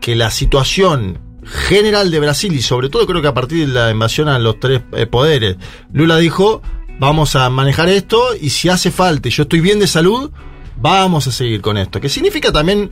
que 0.00 0.16
la 0.16 0.30
situación 0.30 1.18
general 1.44 2.10
de 2.10 2.20
Brasil 2.20 2.52
y 2.52 2.62
sobre 2.62 2.88
todo 2.88 3.06
creo 3.06 3.22
que 3.22 3.28
a 3.28 3.34
partir 3.34 3.66
de 3.66 3.72
la 3.72 3.90
invasión 3.90 4.28
a 4.28 4.38
los 4.38 4.60
tres 4.60 4.82
eh, 4.92 5.06
poderes, 5.06 5.56
Lula 5.92 6.16
dijo, 6.18 6.62
vamos 6.98 7.36
a 7.36 7.48
manejar 7.50 7.88
esto 7.88 8.34
y 8.40 8.50
si 8.50 8.68
hace 8.68 8.90
falta 8.90 9.28
yo 9.28 9.42
estoy 9.44 9.60
bien 9.60 9.78
de 9.78 9.86
salud, 9.86 10.30
vamos 10.76 11.26
a 11.26 11.32
seguir 11.32 11.60
con 11.60 11.78
esto. 11.78 12.00
Que 12.00 12.08
significa 12.08 12.52
también 12.52 12.90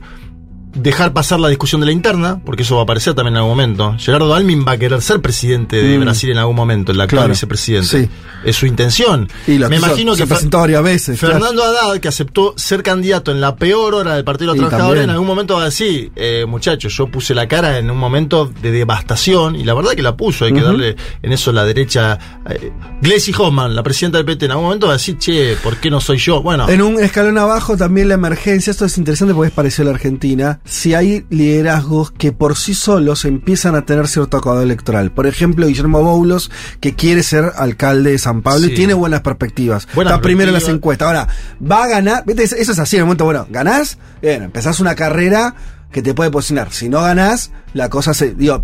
dejar 0.73 1.13
pasar 1.13 1.39
la 1.39 1.49
discusión 1.49 1.81
de 1.81 1.87
la 1.87 1.91
interna, 1.91 2.41
porque 2.45 2.63
eso 2.63 2.75
va 2.75 2.81
a 2.81 2.83
aparecer 2.83 3.13
también 3.13 3.33
en 3.33 3.37
algún 3.39 3.51
momento. 3.51 3.95
Gerardo 3.99 4.33
Almin 4.33 4.65
va 4.67 4.73
a 4.73 4.77
querer 4.77 5.01
ser 5.01 5.21
presidente 5.21 5.81
de 5.81 5.97
Mm. 5.97 6.01
Brasil 6.01 6.29
en 6.31 6.37
algún 6.37 6.55
momento, 6.55 6.91
el 6.91 7.01
actual 7.01 7.21
Claro. 7.23 7.33
vicepresidente. 7.33 8.03
Sí. 8.05 8.09
Es 8.45 8.55
su 8.55 8.65
intención. 8.65 9.27
Y 9.47 9.57
lo 9.57 9.69
Me 9.69 9.75
quiso- 9.75 9.87
imagino 9.87 10.15
se 10.15 10.23
que 10.23 10.27
presentó 10.27 10.59
varias 10.59 10.83
veces. 10.83 11.19
claro. 11.19 11.35
Fernando 11.35 11.63
Haddad, 11.63 11.99
que 11.99 12.07
aceptó 12.07 12.53
ser 12.57 12.83
candidato 12.83 13.31
en 13.31 13.41
la 13.41 13.55
peor 13.55 13.93
hora 13.95 14.15
del 14.15 14.23
Partido 14.23 14.53
de 14.53 14.59
los 14.59 14.69
Trabajadores, 14.69 15.03
en 15.03 15.09
algún 15.09 15.27
momento 15.27 15.55
va 15.55 15.63
a 15.63 15.65
decir, 15.65 16.11
eh, 16.15 16.45
muchachos, 16.47 16.93
yo 16.95 17.07
puse 17.07 17.35
la 17.35 17.47
cara 17.47 17.77
en 17.77 17.91
un 17.91 17.97
momento 17.97 18.49
de 18.61 18.71
devastación, 18.71 19.55
y 19.55 19.63
la 19.63 19.73
verdad 19.73 19.91
que 19.91 20.01
la 20.01 20.15
puso, 20.15 20.45
hay 20.45 20.53
que 20.53 20.61
darle 20.61 20.95
en 21.21 21.31
eso 21.33 21.51
la 21.51 21.65
derecha. 21.65 22.17
Eh, 22.49 22.71
Gleisi 23.01 23.33
Hoffman, 23.37 23.75
la 23.75 23.83
presidenta 23.83 24.17
del 24.17 24.25
PT, 24.25 24.45
en 24.45 24.51
algún 24.51 24.65
momento 24.65 24.87
va 24.87 24.93
a 24.93 24.97
decir, 24.97 25.17
che, 25.17 25.55
¿por 25.61 25.77
qué 25.77 25.89
no 25.91 25.99
soy 25.99 26.17
yo? 26.17 26.41
Bueno, 26.41 26.67
En 26.69 26.81
un 26.81 26.99
escalón 26.99 27.37
abajo 27.37 27.75
también 27.77 28.07
la 28.07 28.13
emergencia, 28.15 28.71
esto 28.71 28.85
es 28.85 28.97
interesante 28.97 29.33
porque 29.33 29.49
es 29.49 29.53
parecido 29.53 29.83
a 29.89 29.91
la 29.91 29.95
Argentina, 29.95 30.60
si 30.63 30.93
hay 30.93 31.25
liderazgos 31.29 32.11
que 32.11 32.31
por 32.31 32.55
sí 32.55 32.75
solos 32.75 33.25
empiezan 33.25 33.75
a 33.75 33.85
tener 33.85 34.07
cierto 34.07 34.37
acado 34.37 34.61
electoral. 34.61 35.11
Por 35.11 35.27
ejemplo, 35.27 35.67
Guillermo 35.67 36.01
Boulos, 36.03 36.51
que 36.79 36.93
quiere 36.95 37.23
ser 37.23 37.51
alcalde 37.55 38.11
de 38.11 38.17
San 38.19 38.41
Pablo 38.41 38.67
Sí. 38.67 38.73
y 38.73 38.75
tiene 38.75 38.93
buenas 38.93 39.21
perspectivas. 39.21 39.87
Está 39.95 40.21
primero 40.21 40.49
en 40.49 40.53
las 40.53 40.67
encuestas. 40.69 41.07
Ahora, 41.07 41.27
va 41.61 41.83
a 41.83 41.87
ganar, 41.87 42.23
¿viste? 42.25 42.43
Eso 42.43 42.71
es 42.71 42.79
así, 42.79 42.95
en 42.95 43.01
el 43.01 43.05
momento, 43.05 43.25
bueno, 43.25 43.47
ganás, 43.49 43.97
bien, 44.21 44.43
empezás 44.43 44.79
una 44.79 44.95
carrera 44.95 45.55
que 45.91 46.01
te 46.01 46.13
puede 46.13 46.29
posicionar. 46.31 46.71
Si 46.71 46.89
no 46.89 47.01
ganás, 47.01 47.51
la 47.73 47.89
cosa 47.89 48.13
se, 48.13 48.33
digo, 48.35 48.63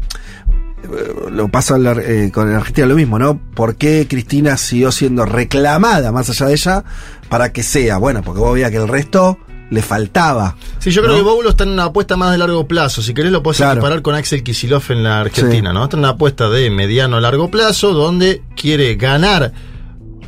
eh, 0.84 1.30
lo 1.32 1.50
pasa 1.50 1.78
eh, 1.78 2.30
con 2.34 2.54
Argentina 2.54 2.88
lo 2.88 2.96
mismo, 2.96 3.18
¿no? 3.20 3.40
¿Por 3.56 3.76
qué 3.76 4.06
Cristina 4.08 4.56
siguió 4.58 4.92
siendo 4.92 5.26
reclamada 5.26 6.12
más 6.12 6.30
allá 6.30 6.46
de 6.46 6.54
ella 6.54 6.84
para 7.28 7.52
que 7.52 7.64
sea? 7.64 7.98
Bueno, 7.98 8.22
porque 8.22 8.40
vos 8.40 8.54
veías 8.54 8.70
que 8.72 8.78
el 8.78 8.88
resto 8.88 9.40
le 9.70 9.82
faltaba. 9.82 10.56
sí, 10.80 10.92
yo 10.92 11.02
creo 11.02 11.14
¿no? 11.14 11.18
que 11.20 11.24
Boulos 11.30 11.52
está 11.52 11.64
en 11.66 11.72
una 11.72 11.86
apuesta 11.86 12.16
más 12.16 12.32
de 12.32 12.38
largo 12.38 12.68
plazo. 12.68 13.02
Si 13.02 13.14
querés 13.14 13.32
lo 13.32 13.44
podés 13.44 13.58
Claro. 13.58 13.74
equiparar 13.82 14.02
con 14.02 14.16
Axel 14.16 14.44
Kisilov 14.44 14.84
en 14.90 15.04
la 15.04 15.20
Argentina, 15.22 15.72
Sí. 15.72 15.74
¿no? 15.76 15.84
Está 15.84 15.98
en 15.98 16.00
una 16.00 16.10
apuesta 16.10 16.50
de 16.50 16.70
mediano 16.70 17.18
a 17.18 17.22
largo 17.22 17.50
plazo, 17.52 17.94
donde 17.94 18.42
quiere 18.56 18.96
ganar 18.96 19.52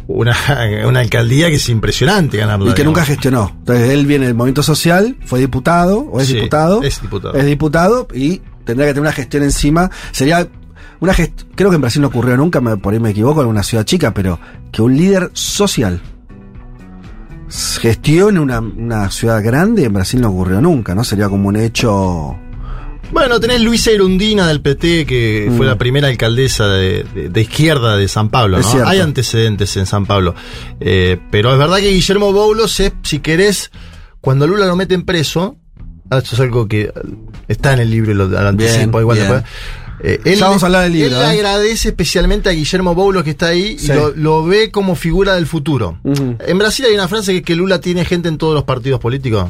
una, 0.07 0.35
una 0.87 0.99
alcaldía 0.99 1.47
que 1.49 1.55
es 1.55 1.69
impresionante 1.69 2.37
ganarla. 2.37 2.65
Y 2.65 2.73
que 2.73 2.81
digamos. 2.81 2.97
nunca 2.97 3.05
gestionó. 3.05 3.55
Entonces 3.59 3.89
él 3.91 4.05
viene 4.05 4.25
del 4.25 4.35
movimiento 4.35 4.63
social, 4.63 5.15
fue 5.25 5.39
diputado, 5.39 5.99
o 5.99 6.19
es 6.19 6.27
Sí, 6.27 6.33
diputado. 6.35 6.81
es 6.83 7.01
diputado. 7.01 7.33
Es 7.35 7.45
diputado 7.45 8.07
y 8.13 8.41
tendrá 8.65 8.85
que 8.87 8.91
tener 8.93 9.01
una 9.01 9.11
gestión 9.13 9.43
encima. 9.43 9.89
Sería 10.11 10.47
una 10.99 11.13
gest 11.13 11.43
creo 11.55 11.69
que 11.69 11.75
en 11.75 11.81
Brasil 11.81 12.01
no 12.01 12.09
ocurrió 12.09 12.35
nunca, 12.35 12.59
me, 12.59 12.75
por 12.75 12.93
ahí 12.93 12.99
me 12.99 13.11
equivoco, 13.11 13.41
en 13.41 13.47
una 13.47 13.63
ciudad 13.63 13.85
chica, 13.85 14.13
pero 14.13 14.37
que 14.71 14.81
un 14.81 14.97
líder 14.97 15.29
social 15.33 16.01
gestione 17.49 18.39
una, 18.39 18.59
una 18.59 19.09
ciudad 19.11 19.43
grande 19.43 19.85
en 19.85 19.93
Brasil 19.93 20.21
no 20.21 20.29
ocurrió 20.29 20.61
nunca, 20.61 20.93
¿no? 20.95 21.03
Sería 21.03 21.29
como 21.29 21.47
un 21.49 21.55
hecho. 21.55 22.37
Bueno, 23.11 23.39
tenés 23.39 23.59
Luisa 23.61 23.91
Irundina 23.91 24.47
del 24.47 24.61
PT, 24.61 25.05
que 25.07 25.47
Mm. 25.49 25.57
fue 25.57 25.65
la 25.65 25.77
primera 25.77 26.07
alcaldesa 26.09 26.67
de, 26.67 27.03
de- 27.15 27.29
de 27.29 27.41
izquierda 27.41 27.97
de 27.97 28.07
San 28.07 28.29
Pablo, 28.29 28.59
¿no? 28.59 28.85
Hay 28.87 28.99
antecedentes 28.99 29.75
en 29.77 29.87
San 29.87 30.05
Pablo. 30.05 30.35
Eh, 30.79 31.17
pero 31.31 31.51
es 31.51 31.57
verdad 31.57 31.77
que 31.77 31.89
Guillermo 31.89 32.31
Boulos 32.31 32.79
es, 32.79 32.93
si 33.03 33.17
querés, 33.19 33.71
cuando 34.21 34.45
Lula 34.45 34.67
lo 34.67 34.75
meten 34.75 35.05
preso, 35.05 35.57
ah, 36.11 36.19
esto 36.19 36.35
es 36.35 36.41
algo 36.41 36.67
que 36.67 36.91
está 37.47 37.73
en 37.73 37.79
el 37.79 37.89
libro 37.89 38.11
y 38.11 38.13
lo 38.13 38.27
lo 38.27 38.39
anticipo, 38.47 38.91
Bien, 38.99 39.01
igual 39.01 39.17
bien. 39.17 39.31
después. 39.31 39.51
Eh, 40.01 40.19
él, 40.23 40.35
Ya 40.37 40.45
vamos 40.47 40.63
a 40.63 40.67
hablar 40.67 40.83
del 40.83 40.93
libro, 40.93 41.15
él 41.17 41.21
¿eh? 41.21 41.25
agradece 41.25 41.89
especialmente 41.89 42.49
a 42.49 42.53
Guillermo 42.53 42.95
Boulos 42.95 43.23
que 43.23 43.31
está 43.31 43.47
ahí 43.47 43.77
Sí. 43.77 43.91
y 43.91 43.95
lo, 43.95 44.11
lo 44.15 44.45
ve 44.45 44.71
como 44.71 44.95
figura 44.95 45.35
del 45.35 45.45
futuro. 45.45 45.97
En 46.03 46.57
Brasil 46.57 46.85
hay 46.85 46.93
una 46.93 47.07
frase 47.07 47.33
que, 47.33 47.41
que 47.41 47.55
Lula 47.55 47.79
tiene 47.81 48.05
gente 48.05 48.29
en 48.29 48.37
todos 48.37 48.53
los 48.53 48.63
partidos 48.63 48.99
políticos. 48.99 49.49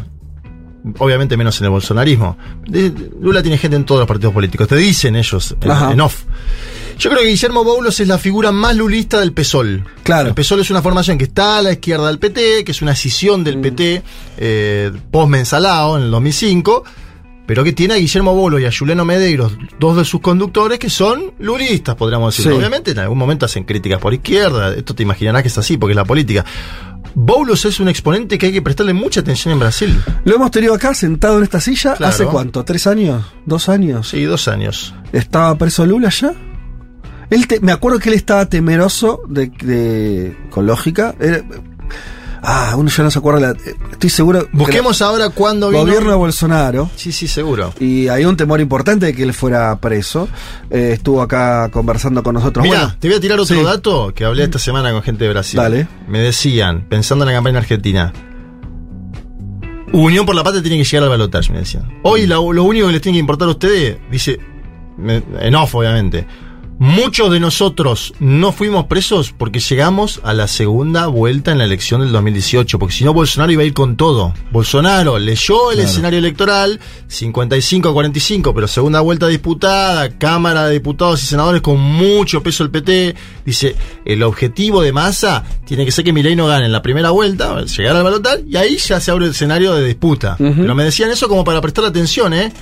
Obviamente 0.98 1.36
menos 1.36 1.60
en 1.60 1.66
el 1.66 1.72
bolsonarismo. 1.72 2.38
Lula 3.22 3.42
tiene 3.42 3.58
gente 3.58 3.76
en 3.76 3.84
todos 3.86 4.00
los 4.00 4.08
partidos 4.08 4.34
políticos. 4.34 4.68
Te 4.68 4.78
dicen 4.78 5.16
ellos 5.18 5.56
en, 5.62 6.00
off. 6.02 6.24
Yo 6.98 7.10
creo 7.10 7.22
que 7.22 7.28
Guillermo 7.30 7.64
Boulos 7.66 8.00
es 8.00 8.08
la 8.08 8.18
figura 8.18 8.52
más 8.52 8.76
lulista 8.76 9.20
del 9.20 9.34
PSOL. 9.34 9.84
Claro. 10.04 10.30
El 10.30 10.36
PSOL 10.36 10.62
es 10.62 10.70
una 10.72 10.82
formación 10.82 11.18
que 11.18 11.26
está 11.26 11.58
a 11.60 11.62
la 11.62 11.74
izquierda 11.74 12.08
del 12.08 12.18
PT, 12.20 12.64
que 12.64 12.72
es 12.72 12.82
una 12.82 12.94
escisión 12.94 13.42
Mm. 13.42 13.44
del 13.44 13.60
PT 13.60 14.04
eh, 14.38 14.92
post-Mensalao 15.12 15.98
en 15.98 16.04
el 16.04 16.12
2005, 16.12 16.84
pero 17.50 17.64
que 17.64 17.74
tiene 17.74 17.96
a 17.96 17.98
Guillermo 17.98 18.36
Boulos 18.36 18.62
y 18.62 18.66
a 18.66 18.72
Juliano 18.72 19.06
Medeiros, 19.06 19.58
dos 19.80 19.98
de 19.98 20.06
sus 20.06 20.22
conductores, 20.22 20.78
que 20.78 20.88
son 20.88 21.34
lulistas, 21.40 21.96
podríamos 21.96 22.38
decir. 22.38 22.52
Sí. 22.52 22.56
Obviamente 22.56 22.92
en 22.92 23.00
algún 23.00 23.18
momento 23.18 23.48
hacen 23.48 23.64
críticas 23.64 23.98
por 24.00 24.14
izquierda, 24.14 24.76
esto 24.76 24.94
te 24.94 25.02
imaginarás 25.02 25.42
que 25.42 25.48
es 25.48 25.58
así, 25.58 25.76
porque 25.76 25.94
es 25.94 25.96
la 25.96 26.06
política. 26.06 26.46
Boulos 27.16 27.66
es 27.66 27.80
un 27.80 27.90
exponente 27.90 28.38
que 28.38 28.46
hay 28.46 28.52
que 28.52 28.62
prestarle 28.62 28.94
mucha 28.94 29.22
atención 29.22 29.52
en 29.54 29.60
Brasil. 29.60 30.00
Lo 30.26 30.36
hemos 30.36 30.52
tenido 30.52 30.76
acá 30.76 30.94
sentado 30.94 31.38
en 31.40 31.44
esta 31.44 31.60
silla 31.60 31.96
Claro. 31.96 32.14
hace 32.14 32.26
cuánto, 32.26 32.64
tres 32.64 32.86
años, 32.86 33.26
dos 33.48 33.68
años. 33.68 34.10
Sí, 34.10 34.26
dos 34.26 34.48
años. 34.48 34.94
¿Estaba 35.12 35.56
preso 35.58 35.88
Lula 35.88 36.10
ya? 36.12 36.34
Él 37.32 37.48
te- 37.48 37.62
me 37.62 37.72
acuerdo 37.72 37.98
que 37.98 38.10
él 38.10 38.16
estaba 38.16 38.46
temeroso 38.46 39.22
de, 39.28 39.48
de 39.64 40.38
con 40.52 40.68
lógica. 40.68 41.16
Era- 41.20 41.44
ah, 42.42 42.74
uno 42.78 42.90
ya 42.90 43.04
no 43.04 43.12
se 43.12 43.20
acuerda. 43.20 43.40
la- 43.54 43.58
estoy 43.92 44.10
seguro. 44.10 44.42
que 44.46 44.50
Busquemos 44.58 45.02
ahora 45.02 45.30
cuándo 45.30 45.70
vino. 45.70 45.82
gobierno 45.82 46.10
de 46.12 46.16
Bolsonaro. 46.16 46.90
Sí, 46.96 47.12
sí, 47.12 47.28
seguro. 47.28 47.74
Y 47.80 48.08
hay 48.08 48.26
un 48.26 48.36
temor 48.38 48.60
importante 48.62 49.08
de 49.08 49.14
que 49.16 49.24
él 49.24 49.34
fuera 49.34 49.76
preso. 49.80 50.28
Eh, 50.70 50.92
estuvo 50.94 51.22
acá 51.22 51.70
conversando 51.72 52.24
con 52.24 52.34
nosotros. 52.36 52.64
Mira, 52.64 52.80
Bueno, 52.80 52.96
te 53.00 53.08
voy 53.08 53.18
a 53.18 53.20
tirar 53.20 53.40
otro 53.40 53.56
sí. 53.58 53.64
dato 53.64 54.14
que 54.14 54.26
hablé 54.26 54.44
esta 54.44 54.60
semana 54.60 54.92
con 54.92 55.02
gente 55.04 55.24
de 55.26 55.30
Brasil. 55.32 55.58
Dale. 55.58 55.88
Me 56.08 56.20
decían, 56.20 56.86
pensando 56.90 57.24
en 57.26 57.30
la 57.30 57.34
campaña 57.36 57.60
argentina, 57.60 58.14
Unión 59.92 60.26
por 60.26 60.36
la 60.36 60.44
Patria 60.44 60.62
tiene 60.62 60.78
que 60.78 60.84
llegar 60.84 61.04
al 61.04 61.10
balotaje, 61.10 61.52
me 61.52 61.60
decían. 61.60 62.00
Hoy 62.04 62.28
lo, 62.28 62.54
lo 62.54 62.64
único 62.64 62.86
que 62.88 62.94
les 62.94 63.02
tiene 63.02 63.16
que 63.18 63.22
importar 63.22 63.48
a 63.48 63.52
ustedes, 63.52 63.98
dice, 64.12 64.40
me- 64.98 65.24
obviamente, 65.74 66.28
muchos 66.80 67.32
de 67.32 67.40
nosotros 67.40 68.14
no 68.20 68.52
fuimos 68.52 68.86
presos 68.86 69.34
porque 69.38 69.60
llegamos 69.60 70.22
a 70.24 70.34
la 70.34 70.48
segunda 70.48 71.08
vuelta 71.08 71.52
en 71.52 71.60
la 71.60 71.66
elección 71.66 72.02
del 72.02 72.12
2018, 72.12 72.80
porque 72.80 72.96
si 72.96 73.04
no 73.04 73.14
Bolsonaro 73.14 73.52
iba 73.52 73.62
a 73.62 73.66
ir 73.66 73.74
con 73.74 73.98
todo. 73.98 74.34
Bolsonaro 74.52 75.20
leyó 75.20 75.72
el 75.72 75.82
escenario 75.82 76.20
electoral, 76.20 76.80
55 77.08 77.90
a 77.90 77.94
45, 77.94 78.54
pero 78.54 78.68
segunda 78.68 79.02
vuelta 79.02 79.28
disputada, 79.28 80.10
Cámara 80.18 80.66
de 80.66 80.74
Diputados 80.74 81.22
y 81.22 81.26
Senadores 81.26 81.62
con 81.62 81.80
mucho 81.80 82.42
peso 82.42 82.64
el 82.64 82.72
PT, 82.72 83.16
dice, 83.46 83.76
el 84.06 84.24
objetivo 84.24 84.82
de 84.82 84.94
masa 84.94 85.44
tiene 85.66 85.86
que 85.86 85.92
ser 85.92 86.06
que 86.06 86.14
Milei 86.14 86.36
no 86.36 86.48
gane 86.48 86.66
en 86.66 86.72
la 86.72 86.82
primera 86.82 87.12
vuelta, 87.12 87.62
llegar 87.64 87.96
al 87.96 88.04
balotal, 88.04 88.46
y 88.48 88.56
ahí 88.56 88.78
ya 88.78 89.00
se 89.00 89.12
abre 89.12 89.26
el 89.26 89.32
escenario 89.32 89.76
de 89.76 89.86
disputa. 89.86 90.36
Pero 90.38 90.74
me 90.76 90.86
decían 90.86 91.12
eso 91.12 91.28
como 91.28 91.44
para 91.44 91.62
prestar 91.62 91.84
atención, 91.86 92.34
¿eh? 92.34 92.54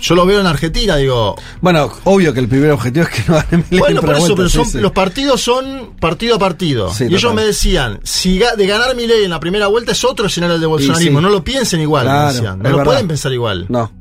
Yo 0.00 0.14
lo 0.14 0.24
veo 0.26 0.40
en 0.40 0.46
Argentina, 0.46 0.96
digo, 0.96 1.36
Bueno, 1.60 1.90
obvio 2.04 2.32
que 2.32 2.40
el 2.40 2.48
primer 2.48 2.70
objetivo 2.70 3.04
es 3.06 3.10
que 3.10 3.22
no 3.30 3.34
gane 3.34 3.64
Milei 3.70 3.78
bueno, 3.80 4.00
en 4.00 4.06
por 4.06 4.14
eso, 4.16 4.20
vuelta, 4.20 4.36
pero 4.36 4.48
son, 4.48 4.64
sí. 4.66 4.78
los 4.80 4.92
partidos 4.92 5.40
son 5.40 5.94
partido 6.00 6.36
a 6.36 6.38
partido. 6.38 6.92
Sí, 6.92 7.04
y 7.08 7.14
ellos 7.14 7.34
me 7.34 7.44
decían, 7.44 8.00
si 8.02 8.38
ga- 8.38 8.56
de 8.56 8.66
ganar 8.66 8.94
mi 8.96 9.06
ley 9.06 9.24
en 9.24 9.30
la 9.30 9.40
primera 9.40 9.66
vuelta 9.66 9.92
es 9.92 10.02
otro 10.04 10.26
escenario 10.26 10.58
del 10.58 10.68
bolsonarismo, 10.68 11.20
no 11.20 11.28
lo 11.28 11.44
piensen 11.44 11.80
igual, 11.80 12.06
me 12.06 12.32
decían. 12.32 12.58
No 12.58 12.64
lo 12.70 12.76
verdad. 12.78 12.84
pueden 12.84 13.08
pensar 13.08 13.32
igual. 13.32 13.66
No. 13.68 13.92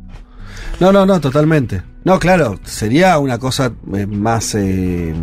No, 0.80 0.93
no, 0.93 1.06
no, 1.06 1.20
totalmente. 1.20 1.82
No, 2.06 2.18
claro, 2.20 2.58
sería 2.64 3.18
una 3.20 3.38
cosa 3.38 3.74
eh, 3.93 4.06
más, 4.08 4.56
eh, 4.56 5.14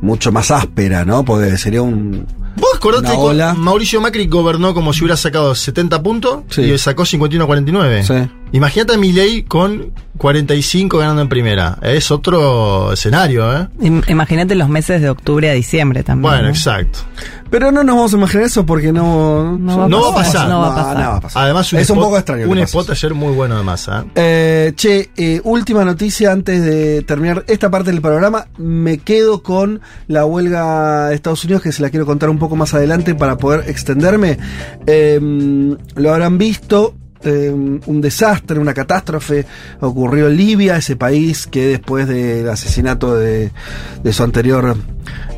mucho 0.00 0.32
más 0.32 0.50
áspera, 0.50 1.04
¿no? 1.04 1.24
Porque 1.24 1.56
sería 1.58 1.82
un... 1.82 2.26
¿Vos 2.56 2.70
acordate 2.74 3.06
Una 3.06 3.14
que 3.14 3.20
ola. 3.20 3.54
Mauricio 3.54 4.00
Macri 4.00 4.26
gobernó 4.26 4.74
como 4.74 4.92
si 4.92 5.02
hubiera 5.04 5.16
sacado 5.16 5.54
70 5.54 6.02
puntos 6.02 6.42
Sí. 6.50 6.62
y 6.62 6.76
sacó 6.78 7.04
51 7.04 7.44
a 7.44 7.46
49? 7.46 8.02
Sí. 8.04 8.14
Imagínate 8.50 8.94
a 8.94 8.96
Milei 8.98 9.42
con 9.44 9.92
45 10.16 10.98
ganando 10.98 11.22
en 11.22 11.28
primera. 11.28 11.78
Es 11.82 12.10
otro 12.10 12.92
escenario, 12.92 13.54
¿eh? 13.56 13.68
Im- 13.80 14.02
Imagínate 14.08 14.56
los 14.56 14.68
meses 14.68 15.00
de 15.02 15.08
octubre 15.10 15.48
a 15.50 15.52
diciembre 15.52 16.02
también. 16.02 16.22
Bueno, 16.32 16.42
¿no? 16.44 16.48
exacto. 16.48 16.98
Pero 17.50 17.70
no 17.70 17.84
nos 17.84 17.94
vamos 17.94 18.12
a 18.14 18.16
imaginar 18.16 18.46
eso 18.46 18.66
porque 18.66 18.92
no... 18.92 19.56
No 19.56 19.78
va 19.78 19.84
a 19.84 19.88
No 19.88 20.02
va 20.02 20.08
a 20.10 20.14
pasar. 20.14 20.48
No 20.48 20.60
va 20.60 20.72
a 20.72 20.74
pasar. 20.74 20.98
no 20.98 21.10
va 21.10 21.16
a 21.16 21.20
pasar. 21.20 21.44
Además, 21.44 21.72
es 21.72 21.90
un 21.90 21.96
spot- 21.96 22.04
poco 22.04 22.16
extraño. 22.18 22.48
Un 22.50 22.58
spot 22.58 22.90
ayer 22.90 23.14
muy 23.14 23.32
bueno 23.34 23.56
de 23.56 23.62
masa. 23.62 24.04
¿eh? 24.06 24.10
Eh, 24.16 24.72
che, 24.74 25.10
eh, 25.16 25.40
última 25.44 25.84
noticia 25.84 26.32
antes 26.32 26.62
de 26.64 27.02
terminar 27.02 27.44
esta 27.46 27.70
parte 27.70 27.90
del 27.92 28.00
programa. 28.00 28.46
Me 28.58 28.98
quedo 28.98 29.42
con 29.42 29.80
la 30.06 30.24
huelga 30.24 31.08
de 31.08 31.14
Estados 31.14 31.44
Unidos, 31.44 31.62
que 31.62 31.72
se 31.72 31.82
la 31.82 31.90
quiero 31.90 32.06
contar 32.06 32.30
un 32.30 32.38
poco 32.38 32.56
más 32.56 32.74
adelante 32.74 33.14
para 33.14 33.36
poder 33.36 33.68
extenderme. 33.68 34.38
Eh, 34.86 35.18
lo 35.96 36.12
habrán 36.12 36.38
visto. 36.38 36.94
eh, 37.22 37.50
un 37.50 38.00
desastre, 38.00 38.58
una 38.58 38.74
catástrofe 38.74 39.44
ocurrió 39.80 40.28
en 40.28 40.36
Libia, 40.36 40.76
ese 40.76 40.96
país 40.96 41.46
que 41.46 41.66
después 41.66 42.06
del 42.06 42.48
asesinato 42.48 43.16
de, 43.16 43.50
de 44.02 44.12
su 44.12 44.22
anterior 44.22 44.76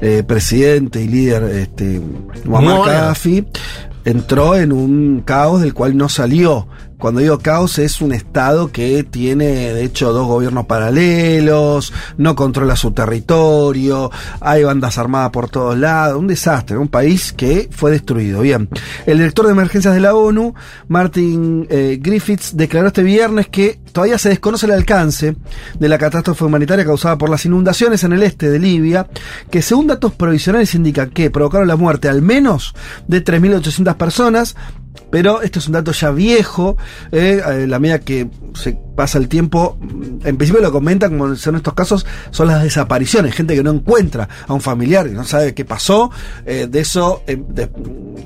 eh, 0.02 0.22
presidente 0.26 1.00
y 1.02 1.08
líder, 1.08 1.44
este, 1.44 2.00
Muammar 2.44 2.76
Muammar. 2.76 2.86
Gaddafi, 2.86 3.46
entró 4.04 4.56
en 4.56 4.72
un 4.72 5.22
caos 5.24 5.62
del 5.62 5.72
cual 5.74 5.96
no 5.96 6.08
salió. 6.08 6.68
Cuando 7.00 7.22
digo 7.22 7.38
caos 7.38 7.78
es 7.78 8.02
un 8.02 8.12
estado 8.12 8.70
que 8.70 9.04
tiene 9.04 9.72
de 9.72 9.84
hecho 9.84 10.12
dos 10.12 10.26
gobiernos 10.26 10.66
paralelos, 10.66 11.94
no 12.18 12.36
controla 12.36 12.76
su 12.76 12.92
territorio, 12.92 14.10
hay 14.40 14.64
bandas 14.64 14.98
armadas 14.98 15.30
por 15.30 15.48
todos 15.48 15.78
lados, 15.78 16.18
un 16.18 16.26
desastre, 16.26 16.76
un 16.76 16.88
país 16.88 17.32
que 17.32 17.70
fue 17.72 17.90
destruido. 17.90 18.42
Bien, 18.42 18.68
el 19.06 19.16
director 19.16 19.46
de 19.46 19.52
emergencias 19.52 19.94
de 19.94 20.00
la 20.00 20.14
ONU, 20.14 20.54
Martin 20.88 21.66
eh, 21.70 21.98
Griffiths, 22.00 22.54
declaró 22.54 22.88
este 22.88 23.02
viernes 23.02 23.48
que 23.48 23.80
todavía 23.92 24.18
se 24.18 24.28
desconoce 24.28 24.66
el 24.66 24.72
alcance 24.72 25.36
de 25.78 25.88
la 25.88 25.96
catástrofe 25.96 26.44
humanitaria 26.44 26.84
causada 26.84 27.16
por 27.16 27.30
las 27.30 27.46
inundaciones 27.46 28.04
en 28.04 28.12
el 28.12 28.22
este 28.22 28.50
de 28.50 28.58
Libia, 28.58 29.08
que 29.50 29.62
según 29.62 29.86
datos 29.86 30.12
provisionales 30.12 30.74
indican 30.74 31.08
que 31.08 31.30
provocaron 31.30 31.66
la 31.66 31.76
muerte 31.76 32.10
al 32.10 32.20
menos 32.20 32.74
de 33.08 33.24
3.800 33.24 33.96
personas, 33.96 34.54
pero 35.10 35.42
esto 35.42 35.58
es 35.58 35.66
un 35.66 35.72
dato 35.72 35.92
ya 35.92 36.10
viejo, 36.10 36.76
eh, 37.12 37.64
la 37.68 37.78
medida 37.78 37.98
que 38.00 38.28
se 38.54 38.78
pasa 38.96 39.18
el 39.18 39.28
tiempo, 39.28 39.76
en 40.24 40.36
principio 40.36 40.60
lo 40.62 40.70
comentan 40.72 41.16
como 41.18 41.34
son 41.36 41.56
estos 41.56 41.74
casos, 41.74 42.06
son 42.30 42.48
las 42.48 42.62
desapariciones, 42.62 43.34
gente 43.34 43.54
que 43.54 43.62
no 43.62 43.70
encuentra 43.72 44.28
a 44.46 44.52
un 44.54 44.60
familiar 44.60 45.06
y 45.06 45.12
no 45.12 45.24
sabe 45.24 45.54
qué 45.54 45.64
pasó, 45.64 46.10
eh, 46.46 46.66
de 46.70 46.80
eso, 46.80 47.22
eh, 47.26 47.40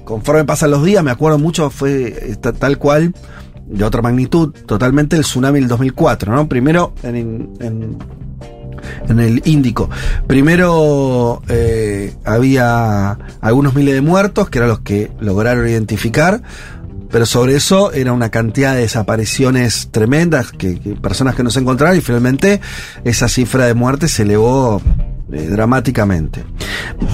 conforme 0.04 0.44
pasan 0.44 0.70
los 0.70 0.84
días, 0.84 1.02
me 1.04 1.10
acuerdo 1.10 1.38
mucho, 1.38 1.70
fue 1.70 2.36
ta- 2.40 2.52
tal 2.52 2.78
cual, 2.78 3.14
de 3.66 3.84
otra 3.84 4.02
magnitud, 4.02 4.52
totalmente 4.66 5.16
el 5.16 5.22
tsunami 5.22 5.60
del 5.60 5.68
2004, 5.68 6.34
¿no? 6.34 6.48
Primero 6.48 6.94
en, 7.02 7.50
en 9.08 9.20
el 9.20 9.42
Índico. 9.44 9.90
Primero 10.26 11.42
eh, 11.48 12.14
había 12.24 13.18
algunos 13.40 13.74
miles 13.74 13.94
de 13.94 14.00
muertos, 14.00 14.50
que 14.50 14.58
eran 14.58 14.68
los 14.68 14.80
que 14.80 15.10
lograron 15.20 15.68
identificar, 15.68 16.42
pero 17.10 17.26
sobre 17.26 17.54
eso 17.54 17.92
era 17.92 18.12
una 18.12 18.30
cantidad 18.30 18.74
de 18.74 18.80
desapariciones 18.80 19.88
tremendas, 19.92 20.50
que, 20.50 20.74
personas 21.00 21.36
que 21.36 21.44
no 21.44 21.50
se 21.50 21.60
encontraron, 21.60 21.96
y 21.96 22.00
finalmente 22.00 22.60
esa 23.04 23.28
cifra 23.28 23.66
de 23.66 23.74
muertes 23.74 24.10
se 24.10 24.22
elevó 24.22 24.82
eh, 25.34 25.48
dramáticamente. 25.50 26.44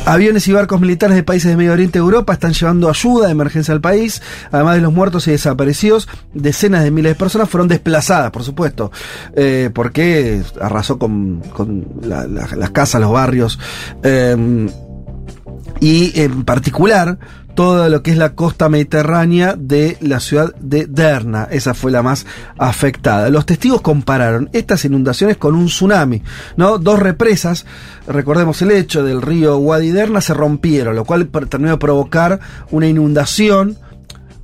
Aviones 0.06 0.46
y 0.48 0.52
barcos 0.52 0.80
militares 0.80 1.16
de 1.16 1.22
países 1.22 1.50
de 1.50 1.56
Medio 1.56 1.72
Oriente 1.72 1.98
y 1.98 2.00
Europa 2.00 2.32
están 2.32 2.52
llevando 2.52 2.88
ayuda 2.88 3.26
de 3.26 3.32
emergencia 3.32 3.72
al 3.72 3.80
país. 3.80 4.22
Además 4.52 4.76
de 4.76 4.82
los 4.82 4.92
muertos 4.92 5.26
y 5.28 5.32
desaparecidos, 5.32 6.08
decenas 6.34 6.84
de 6.84 6.90
miles 6.90 7.12
de 7.12 7.16
personas 7.18 7.48
fueron 7.48 7.68
desplazadas, 7.68 8.30
por 8.30 8.42
supuesto, 8.44 8.92
eh, 9.34 9.70
porque 9.74 10.42
arrasó 10.60 10.98
con, 10.98 11.40
con 11.54 11.86
la- 12.02 12.26
la- 12.26 12.48
las 12.56 12.70
casas, 12.70 13.00
los 13.00 13.12
barrios. 13.12 13.58
eh, 14.02 14.68
y 15.78 16.18
en 16.20 16.44
particular 16.44 17.18
todo 17.54 17.88
lo 17.88 18.02
que 18.02 18.12
es 18.12 18.16
la 18.16 18.34
costa 18.34 18.68
mediterránea 18.68 19.54
de 19.54 19.96
la 20.00 20.20
ciudad 20.20 20.54
de 20.60 20.86
Derna. 20.86 21.48
Esa 21.50 21.74
fue 21.74 21.90
la 21.90 22.02
más 22.02 22.26
afectada. 22.56 23.28
Los 23.28 23.46
testigos 23.46 23.80
compararon 23.80 24.48
estas 24.52 24.84
inundaciones 24.84 25.36
con 25.36 25.54
un 25.54 25.66
tsunami, 25.66 26.22
¿no? 26.56 26.78
Dos 26.78 26.98
represas, 26.98 27.66
recordemos 28.06 28.62
el 28.62 28.70
hecho 28.70 29.04
del 29.04 29.20
río 29.20 29.58
Wadi 29.58 29.90
Derna, 29.90 30.20
se 30.20 30.34
rompieron, 30.34 30.96
lo 30.96 31.04
cual 31.04 31.28
terminó 31.28 31.72
de 31.72 31.78
provocar 31.78 32.40
una 32.70 32.86
inundación 32.86 33.76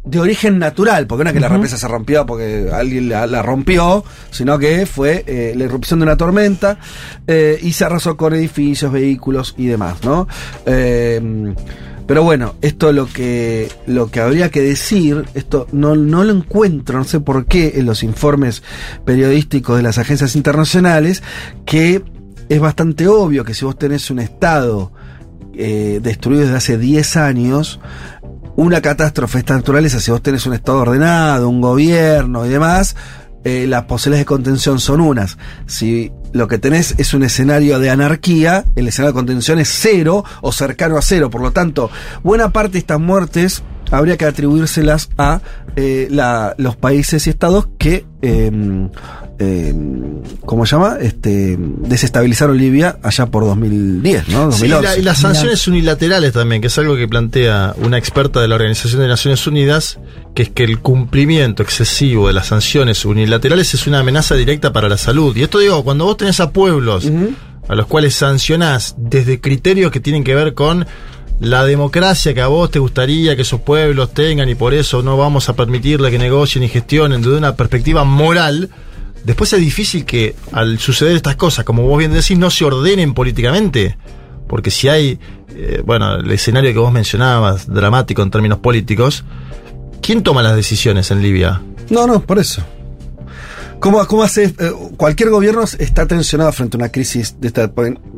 de 0.07 0.21
origen 0.21 0.59
natural, 0.59 1.07
porque 1.07 1.25
no 1.25 1.31
es 1.31 1.35
que 1.35 1.41
la 1.41 1.49
represa 1.49 1.77
se 1.77 1.89
rompió 1.89 2.25
porque 2.25 2.71
alguien 2.73 3.09
la, 3.09 3.27
la 3.27 3.43
rompió, 3.43 4.05
sino 4.31 4.59
que 4.59 4.87
fue 4.87 5.25
eh, 5.27 5.53
la 5.57 5.65
irrupción 5.65 5.99
de 5.99 6.05
una 6.05 6.17
tormenta 6.17 6.79
eh, 7.27 7.59
y 7.61 7.73
se 7.73 7.85
arrasó 7.85 8.17
con 8.17 8.33
edificios, 8.33 8.93
vehículos 8.93 9.55
y 9.59 9.67
demás, 9.67 10.05
¿no? 10.05 10.29
Eh, 10.65 11.55
pero 12.07 12.23
bueno, 12.23 12.55
esto 12.63 12.93
lo 12.93 13.07
que 13.07 13.69
lo 13.87 14.13
que 14.13 14.21
habría 14.21 14.49
que 14.49 14.63
decir, 14.63 15.25
esto 15.35 15.67
no, 15.73 15.97
no 15.97 16.23
lo 16.23 16.33
encuentro, 16.33 16.99
no 16.99 17.05
sé 17.05 17.19
por 17.19 17.47
qué, 17.47 17.73
en 17.77 17.87
los 17.87 18.05
informes 18.05 18.63
periodísticos 19.05 19.77
de 19.77 19.83
las 19.83 19.99
agencias 19.99 20.37
internacionales, 20.37 21.25
que 21.65 22.05
es 22.49 22.61
bastante 22.61 23.09
obvio 23.09 23.45
que 23.45 23.55
si 23.55 23.65
vos 23.65 23.77
tenés 23.77 24.09
un 24.13 24.21
estado 24.21 24.93
eh, 25.59 26.01
destruido 26.03 26.43
desde 26.43 26.57
hace 26.57 26.79
10 26.79 27.17
años, 27.17 27.81
una 28.57 28.81
catástrofe 28.81 29.39
de 29.39 29.41
esta 29.41 29.55
naturaleza, 29.55 30.01
si 30.01 30.11
vos 30.11 30.23
tenés 30.23 30.47
un 30.47 30.55
estado 30.55 30.79
ordenado, 30.79 31.49
un 31.49 31.61
gobierno 31.61 32.47
y 32.47 32.49
demás, 32.49 32.97
eh, 33.45 33.67
las 33.69 33.85
posibilidades 33.85 34.23
de 34.23 34.27
contención 34.27 34.81
son 34.81 35.01
unas. 35.01 35.39
Si 35.67 36.11
lo 36.33 36.49
que 36.49 36.59
tenés 36.59 36.95
es 36.99 37.15
un 37.15 37.23
escenario 37.23 37.79
de 37.79 37.91
anarquía, 37.91 38.65
el 38.75 38.89
escenario 38.89 39.13
de 39.13 39.19
contención 39.19 39.59
es 39.59 39.69
cero 39.69 40.25
o 40.41 40.51
cercano 40.51 40.97
a 40.97 41.03
cero. 41.03 41.31
Por 41.31 41.43
lo 41.43 41.53
tanto, 41.53 41.91
buena 42.25 42.51
parte 42.51 42.73
de 42.73 42.79
estas 42.81 42.99
muertes 42.99 43.63
habría 43.91 44.17
que 44.17 44.25
atribuírselas 44.25 45.11
a 45.17 45.41
eh, 45.77 46.09
los 46.57 46.77
países 46.77 47.27
y 47.27 47.31
estados 47.31 47.69
que, 47.79 48.05
eh, 48.23 48.51
eh, 49.39 49.75
¿cómo 50.45 50.65
se 50.67 50.77
llama? 50.77 50.97
Este, 51.01 51.57
desestabilizaron 51.59 52.57
Libia 52.57 52.99
allá 53.03 53.27
por 53.27 53.45
2010, 53.45 54.29
¿no? 54.29 54.51
Sí, 54.53 54.69
2011. 54.69 54.83
la- 54.83 54.99
y 54.99 55.03
las 55.03 55.19
sanciones 55.19 55.67
unilaterales 55.69 56.33
también, 56.33 56.61
que 56.61 56.69
es 56.69 56.79
algo 56.79 56.97
que 56.97 57.07
plantea 57.09 57.75
una 57.83 57.99
experta 57.99 58.41
de 58.41 58.49
la 58.49 58.55
Organización 58.55 59.03
de 59.03 59.09
Naciones 59.09 59.47
Unidas, 59.47 59.99
que 60.35 60.43
es 60.45 60.51
que 60.51 60.65
el 60.65 60.79
cumplimiento 60.81 61.63
excesivo 61.63 62.27
de 62.29 62.33
las 62.35 62.47
sanciones 62.49 63.05
unilaterales 63.05 63.73
es 63.75 63.87
una 63.87 64.01
amenaza 64.01 64.35
directa 64.35 64.73
para 64.73 64.89
la 64.89 64.97
salud. 64.97 65.37
Y 65.37 65.43
esto 65.43 65.59
digo, 65.59 65.83
cuando 65.85 66.05
vos 66.05 66.17
tenés 66.17 66.41
a 66.41 66.51
pueblos 66.51 67.11
a 67.69 67.75
los 67.75 67.87
cuales 67.87 68.15
sancionás 68.15 68.95
desde 68.97 69.41
criterios 69.41 69.91
que 69.91 70.01
tienen 70.01 70.23
que 70.25 70.35
ver 70.35 70.55
con 70.55 70.87
la 71.41 71.65
democracia 71.67 72.33
que 72.33 72.41
a 72.41 72.47
vos 72.47 72.71
te 72.71 72.79
gustaría 72.79 73.37
que 73.37 73.43
esos 73.43 73.61
pueblos 73.61 74.15
tengan 74.15 74.49
y 74.49 74.55
por 74.55 74.73
eso 74.73 75.03
no 75.03 75.19
vamos 75.19 75.49
a 75.51 75.55
permitirle 75.55 76.11
que 76.11 76.19
negocien 76.19 76.65
y 76.65 76.69
gestionen 76.69 77.21
desde 77.21 77.37
una 77.37 77.57
perspectiva 77.57 78.05
moral, 78.05 78.71
después 79.27 79.53
es 79.53 79.61
difícil 79.61 80.05
que 80.05 80.35
al 80.53 80.79
suceder 80.79 81.17
estas 81.17 81.37
cosas, 81.37 81.65
como 81.65 81.83
vos 81.83 81.99
bien 81.99 82.13
decís, 82.13 82.39
no 82.39 82.49
se 82.51 82.65
ordenen 82.65 83.13
políticamente. 83.13 83.99
Porque 84.49 84.71
si 84.71 84.89
hay, 84.89 85.19
eh, 85.51 85.83
bueno, 85.85 86.15
el 86.15 86.31
escenario 86.31 86.73
que 86.73 86.79
vos 86.79 86.93
mencionabas, 86.93 87.67
dramático 87.67 88.23
en 88.23 88.31
términos 88.31 88.61
políticos, 88.61 89.25
¿quién 90.01 90.23
toma 90.23 90.43
las 90.43 90.55
decisiones 90.55 91.11
en 91.11 91.21
Libia? 91.21 91.61
No, 91.91 92.07
no, 92.07 92.21
por 92.21 92.39
eso. 92.39 92.63
¿Cómo, 93.81 94.07
cómo 94.07 94.23
hace? 94.23 94.45
eh, 94.45 94.73
cualquier 94.97 95.31
gobierno 95.31 95.65
está 95.65 96.07
tensionado 96.07 96.53
frente 96.53 96.77
a 96.77 96.79
una 96.79 96.89
crisis 96.91 97.37
de 97.41 97.49
esta. 97.49 97.65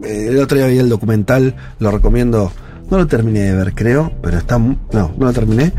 eh, 0.04 0.26
el 0.28 0.38
otro 0.38 0.58
día 0.58 0.66
vi 0.66 0.78
el 0.78 0.88
documental, 0.88 1.56
lo 1.80 1.90
recomiendo. 1.90 2.52
No 2.90 2.96
lo 2.96 3.06
terminé 3.06 3.40
de 3.40 3.54
ver, 3.54 3.74
creo, 3.74 4.12
pero 4.22 4.38
está. 4.38 4.56
No, 4.58 4.78
no 4.92 5.14
lo 5.18 5.32
terminé. 5.32 5.72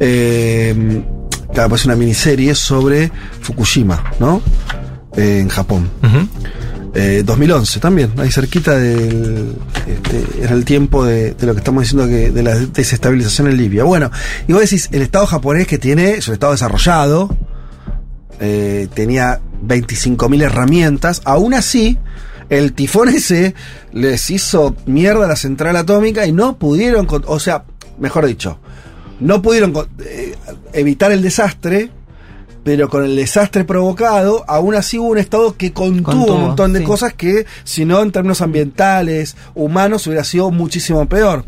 Eh, 0.00 1.02
claro, 1.52 1.68
pues 1.68 1.84
una 1.84 1.96
miniserie 1.96 2.54
sobre 2.54 3.10
Fukushima, 3.40 4.12
¿no? 4.18 4.42
Eh, 5.16 5.40
en 5.40 5.48
Japón. 5.48 5.90
Eh, 6.96 7.22
2011 7.24 7.80
también, 7.80 8.12
ahí 8.18 8.30
cerquita 8.30 8.76
del. 8.76 9.56
Este, 9.86 10.44
era 10.44 10.52
el 10.54 10.64
tiempo 10.64 11.04
de, 11.04 11.34
de 11.34 11.46
lo 11.46 11.52
que 11.52 11.58
estamos 11.58 11.82
diciendo 11.82 12.06
que 12.06 12.30
de 12.30 12.42
la 12.42 12.54
desestabilización 12.54 13.48
en 13.48 13.56
Libia. 13.56 13.82
Bueno, 13.84 14.10
y 14.46 14.52
vos 14.52 14.62
decís, 14.62 14.88
el 14.92 15.02
Estado 15.02 15.26
japonés 15.26 15.66
que 15.66 15.78
tiene, 15.78 16.12
es 16.12 16.28
un 16.28 16.34
Estado 16.34 16.52
desarrollado, 16.52 17.36
eh, 18.40 18.88
tenía 18.94 19.40
25.000 19.66 20.42
herramientas, 20.42 21.22
aún 21.24 21.54
así, 21.54 21.98
el 22.50 22.72
tifón 22.72 23.08
ese 23.08 23.54
les 23.92 24.30
hizo 24.30 24.76
mierda 24.86 25.24
a 25.24 25.28
la 25.28 25.36
central 25.36 25.76
atómica 25.76 26.26
y 26.26 26.32
no 26.32 26.58
pudieron, 26.58 27.06
o 27.10 27.40
sea, 27.40 27.64
mejor 27.98 28.26
dicho, 28.26 28.58
no 29.20 29.42
pudieron 29.42 29.72
eh, 30.00 30.34
evitar 30.72 31.12
el 31.12 31.22
desastre, 31.22 31.90
pero 32.64 32.88
con 32.88 33.04
el 33.04 33.14
desastre 33.16 33.64
provocado, 33.64 34.44
aún 34.48 34.74
así 34.74 34.98
hubo 34.98 35.08
un 35.08 35.18
Estado 35.18 35.56
que 35.56 35.72
contuvo, 35.72 36.12
Contuvo, 36.12 36.34
un 36.34 36.42
montón 36.42 36.72
de 36.72 36.80
sí. 36.80 36.84
cosas 36.84 37.12
que, 37.12 37.46
si 37.62 37.84
no 37.84 38.02
en 38.02 38.10
términos 38.10 38.40
ambientales, 38.40 39.36
humanos, 39.54 40.06
hubiera 40.06 40.24
sido 40.24 40.50
muchísimo 40.50 41.06
peor. 41.06 41.44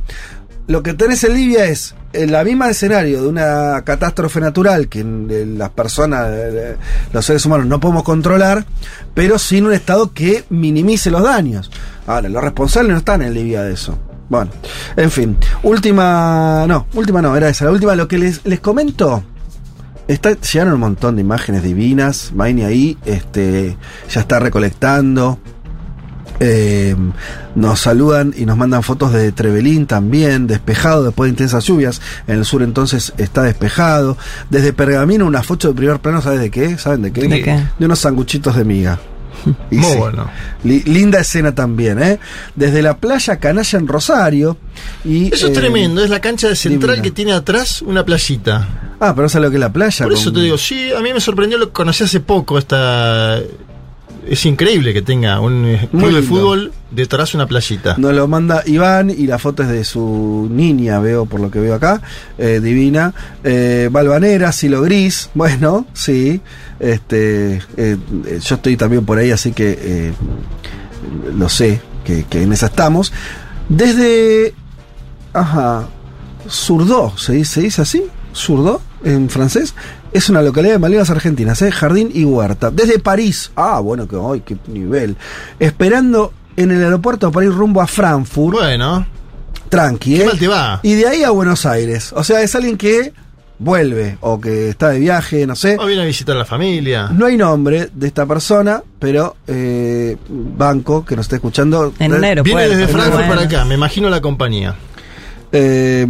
Lo 0.66 0.82
que 0.82 0.94
tenés 0.94 1.22
en 1.24 1.34
Libia 1.34 1.64
es 1.66 1.94
en 2.12 2.32
la 2.32 2.42
misma 2.44 2.68
escenario 2.70 3.22
de 3.22 3.28
una 3.28 3.82
catástrofe 3.84 4.40
natural 4.40 4.88
que 4.88 5.00
eh, 5.00 5.46
las 5.46 5.70
personas, 5.70 6.28
eh, 6.30 6.76
los 7.12 7.24
seres 7.24 7.44
humanos 7.46 7.66
no 7.66 7.78
podemos 7.78 8.02
controlar, 8.02 8.66
pero 9.14 9.38
sin 9.38 9.66
un 9.66 9.72
Estado 9.72 10.12
que 10.12 10.44
minimice 10.50 11.10
los 11.10 11.22
daños. 11.22 11.70
Ahora, 12.06 12.28
los 12.28 12.42
responsables 12.42 12.92
no 12.92 12.98
están 12.98 13.22
en 13.22 13.34
Libia 13.34 13.62
de 13.62 13.74
eso. 13.74 13.98
Bueno, 14.28 14.50
en 14.96 15.10
fin. 15.10 15.36
Última, 15.62 16.64
no, 16.66 16.86
última 16.94 17.22
no, 17.22 17.36
era 17.36 17.48
esa. 17.48 17.64
La 17.64 17.70
última, 17.70 17.94
lo 17.94 18.08
que 18.08 18.18
les, 18.18 18.44
les 18.44 18.60
comento. 18.60 19.22
Está, 20.08 20.38
llegaron 20.40 20.74
un 20.74 20.80
montón 20.80 21.16
de 21.16 21.22
imágenes 21.22 21.62
divinas. 21.62 22.32
Maini 22.34 22.62
ahí 22.62 22.98
este, 23.04 23.76
ya 24.08 24.20
está 24.20 24.38
recolectando. 24.38 25.38
Eh, 26.38 26.94
nos 27.54 27.80
saludan 27.80 28.34
y 28.36 28.44
nos 28.44 28.58
mandan 28.58 28.82
fotos 28.82 29.12
de 29.12 29.32
Trevelín 29.32 29.86
también, 29.86 30.46
despejado 30.46 31.04
después 31.04 31.28
de 31.28 31.30
intensas 31.30 31.64
lluvias. 31.64 32.00
En 32.26 32.38
el 32.38 32.44
sur 32.44 32.62
entonces 32.62 33.14
está 33.16 33.42
despejado. 33.42 34.16
Desde 34.50 34.72
Pergamino 34.72 35.26
una 35.26 35.42
foto 35.42 35.68
de 35.68 35.74
primer 35.74 35.98
plano, 36.00 36.20
¿sabes 36.20 36.40
de 36.40 36.50
qué? 36.50 36.76
¿Saben 36.78 37.02
de 37.02 37.12
qué? 37.12 37.26
¿De 37.26 37.42
qué? 37.42 37.64
De 37.78 37.86
unos 37.86 38.00
sanguchitos 38.00 38.56
de 38.56 38.64
miga. 38.64 38.98
Y 39.70 39.76
Muy 39.76 39.92
sí, 39.92 39.98
bueno. 39.98 40.30
li- 40.64 40.82
linda 40.84 41.20
escena 41.20 41.54
también, 41.54 42.02
¿eh? 42.02 42.18
Desde 42.54 42.82
la 42.82 42.96
playa 42.98 43.36
Canalla 43.36 43.78
en 43.78 43.86
Rosario. 43.88 44.56
Y, 45.04 45.32
Eso 45.34 45.46
es 45.48 45.52
eh, 45.56 45.60
tremendo, 45.60 46.02
es 46.02 46.10
la 46.10 46.20
cancha 46.20 46.48
de 46.48 46.56
central 46.56 46.96
divina. 46.96 47.02
que 47.02 47.10
tiene 47.10 47.32
atrás 47.32 47.82
una 47.82 48.04
playita. 48.04 48.66
Ah, 49.00 49.12
pero 49.14 49.28
¿sabes 49.28 49.46
lo 49.46 49.50
que 49.50 49.56
es 49.56 49.60
la 49.60 49.72
playa? 49.72 50.04
Por 50.04 50.12
eso 50.14 50.32
te 50.32 50.40
digo, 50.40 50.56
sí, 50.58 50.90
a 50.92 51.00
mí 51.00 51.12
me 51.12 51.20
sorprendió, 51.20 51.58
lo 51.58 51.72
conocí 51.72 52.04
hace 52.04 52.20
poco, 52.20 52.58
esta... 52.58 53.38
Es 54.28 54.44
increíble 54.44 54.92
que 54.92 55.02
tenga 55.02 55.40
un 55.40 55.64
eh, 55.66 55.88
Muy 55.92 56.04
club 56.04 56.14
de 56.14 56.22
fútbol 56.22 56.72
detrás 56.90 57.34
una 57.34 57.46
playita. 57.46 57.96
Nos 57.96 58.14
lo 58.14 58.26
manda 58.26 58.62
Iván 58.66 59.10
y 59.10 59.26
la 59.26 59.38
foto 59.38 59.62
es 59.62 59.68
de 59.68 59.84
su 59.84 60.48
niña, 60.50 60.98
veo 60.98 61.26
por 61.26 61.40
lo 61.40 61.50
que 61.50 61.60
veo 61.60 61.74
acá, 61.74 62.02
eh, 62.38 62.60
divina. 62.60 63.14
Eh, 63.44 63.88
Balvanera, 63.90 64.50
Silo 64.52 64.82
Gris, 64.82 65.30
bueno, 65.34 65.86
sí. 65.92 66.40
Este, 66.80 67.62
eh, 67.76 67.96
yo 68.42 68.54
estoy 68.56 68.76
también 68.76 69.04
por 69.04 69.18
ahí, 69.18 69.30
así 69.30 69.52
que 69.52 70.12
lo 71.34 71.48
sé, 71.48 71.80
que, 72.04 72.24
que 72.24 72.42
en 72.42 72.52
esa 72.52 72.66
estamos. 72.66 73.12
Desde, 73.68 74.54
ajá, 75.32 75.88
Surdó, 76.48 77.16
¿se 77.16 77.34
dice, 77.34 77.54
se 77.54 77.60
dice 77.62 77.82
así? 77.82 78.04
Surdó, 78.32 78.80
en 79.04 79.30
francés. 79.30 79.74
Es 80.16 80.30
una 80.30 80.40
localidad 80.40 80.72
de 80.72 80.78
Malvinas 80.78 81.10
Argentinas, 81.10 81.60
¿eh? 81.60 81.70
Jardín 81.70 82.10
y 82.14 82.24
Huerta. 82.24 82.70
Desde 82.70 82.98
París, 82.98 83.50
ah, 83.54 83.80
bueno, 83.80 84.08
que 84.08 84.16
hoy, 84.16 84.40
qué 84.40 84.56
nivel. 84.66 85.14
Esperando 85.60 86.32
en 86.56 86.70
el 86.70 86.82
aeropuerto 86.82 87.30
para 87.30 87.44
ir 87.44 87.52
rumbo 87.52 87.82
a 87.82 87.86
Frankfurt. 87.86 88.56
Bueno, 88.56 89.04
Tranqui, 89.68 90.16
¿qué 90.16 90.22
¿eh? 90.22 90.26
mal 90.26 90.38
te 90.38 90.48
va? 90.48 90.80
Y 90.82 90.94
de 90.94 91.06
ahí 91.06 91.22
a 91.22 91.28
Buenos 91.32 91.66
Aires. 91.66 92.14
O 92.16 92.24
sea, 92.24 92.40
es 92.40 92.54
alguien 92.54 92.78
que 92.78 93.12
vuelve 93.58 94.16
o 94.22 94.40
que 94.40 94.70
está 94.70 94.88
de 94.88 95.00
viaje, 95.00 95.46
no 95.46 95.54
sé. 95.54 95.76
O 95.78 95.84
viene 95.84 96.00
a 96.00 96.06
visitar 96.06 96.34
a 96.34 96.38
la 96.38 96.46
familia. 96.46 97.08
No 97.12 97.26
hay 97.26 97.36
nombre 97.36 97.90
de 97.92 98.06
esta 98.06 98.24
persona, 98.24 98.82
pero 98.98 99.36
eh, 99.46 100.16
Banco, 100.30 101.04
que 101.04 101.14
nos 101.14 101.26
está 101.26 101.36
escuchando. 101.36 101.92
En 101.98 102.14
un 102.14 102.24
aeropuerto. 102.24 102.56
Viene 102.56 102.74
desde 102.74 102.90
Bueno. 102.90 103.10
Frankfurt 103.10 103.28
para 103.28 103.42
acá, 103.42 103.66
me 103.66 103.74
imagino 103.74 104.08
la 104.08 104.22
compañía. 104.22 104.76
Eh, 105.52 106.06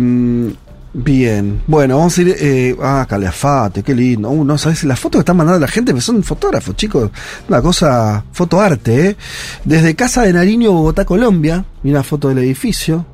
bien, 1.05 1.63
bueno, 1.67 1.99
vamos 1.99 2.17
a 2.19 2.23
ir. 2.23 2.35
Eh, 2.39 2.77
ah, 2.83 3.07
Calafate, 3.09 3.83
qué 3.83 3.95
lindo. 3.95 4.31
Uh, 4.31 4.45
no 4.45 4.57
sabes, 4.59 4.85
las 4.85 4.99
fotos 4.99 5.19
que 5.19 5.23
están 5.23 5.37
mandando 5.37 5.61
la 5.61 5.69
gente 5.69 5.99
son 6.01 6.23
fotógrafos, 6.23 6.75
chicos. 6.77 7.11
Una 7.49 7.61
cosa, 7.63 8.25
fotoarte, 8.33 9.09
¿eh? 9.11 9.17
Desde 9.65 9.95
Casa 9.95 10.23
de 10.23 10.33
Nariño, 10.33 10.73
Bogotá, 10.73 11.05
Colombia. 11.05 11.65
Mira 11.83 12.03
foto 12.03 12.29
del 12.29 12.39
edificio. 12.39 13.05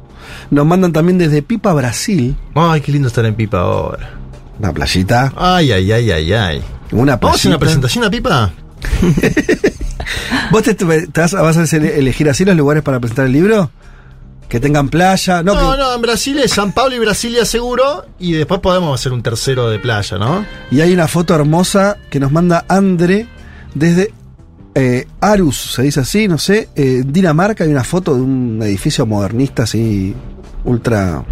Nos 0.51 0.65
mandan 0.65 0.93
también 0.93 1.19
desde 1.19 1.43
Pipa, 1.43 1.73
Brasil. 1.75 2.37
Ay, 2.55 2.81
qué 2.81 2.93
lindo 2.93 3.09
estar 3.09 3.25
en 3.27 3.35
Pipa 3.35 3.59
ahora. 3.59 4.11
Una 4.59 4.73
playita. 4.73 5.33
Ay, 5.37 5.73
ay, 5.73 5.91
ay, 5.93 6.11
ay, 6.11 6.33
ay. 6.33 6.63
Una 6.93 7.17
¿Vamos 7.17 7.33
a 7.33 7.35
hacer 7.37 7.51
una 7.51 7.59
playita. 7.59 7.81
presentación 7.81 8.05
a 8.05 8.11
Pipa? 8.11 8.53
¿Vos 10.51 10.63
te, 10.63 10.75
te 10.75 10.85
vas, 10.85 11.33
vas 11.33 11.73
a 11.73 11.77
elegir 11.77 12.29
así 12.29 12.45
los 12.45 12.57
lugares 12.57 12.83
para 12.83 13.01
presentar 13.01 13.27
el 13.27 13.33
libro? 13.33 13.71
Que 14.53 14.61
tengan 14.61 14.91
playa. 14.91 15.43
No, 15.43 15.55
No, 15.55 15.73
que- 15.73 15.79
no, 15.79 15.95
en 15.95 16.03
Brasil 16.03 16.39
es 16.39 16.51
San 16.53 16.73
Pablo 16.73 16.95
y 16.95 16.99
Brasilia 16.99 17.47
seguro. 17.47 18.05
Y 18.19 18.33
después 18.33 18.61
podemos 18.61 19.01
hacer 19.01 19.11
un 19.15 19.23
tercero 19.23 19.71
de 19.71 19.79
playa, 19.79 20.19
¿no? 20.19 20.45
Y 20.71 20.83
hay 20.83 20.93
una 20.93 21.09
foto 21.09 21.35
hermosa 21.35 21.97
que 22.11 22.21
nos 22.21 22.31
manda 22.33 22.67
Andre 22.69 23.27
desde 23.75 24.13
eh, 24.75 25.07
Arus, 25.23 25.73
se 25.73 25.83
dice 25.83 26.01
así, 26.01 26.29
no 26.29 26.37
sé. 26.37 26.69
eh, 26.77 27.03
Dinamarca 27.07 27.65
hay 27.65 27.71
una 27.71 27.83
foto 27.83 28.15
de 28.15 28.21
un 28.21 28.59
edificio 28.63 29.07
modernista 29.07 29.63
así, 29.63 30.15
ultra 30.65 31.25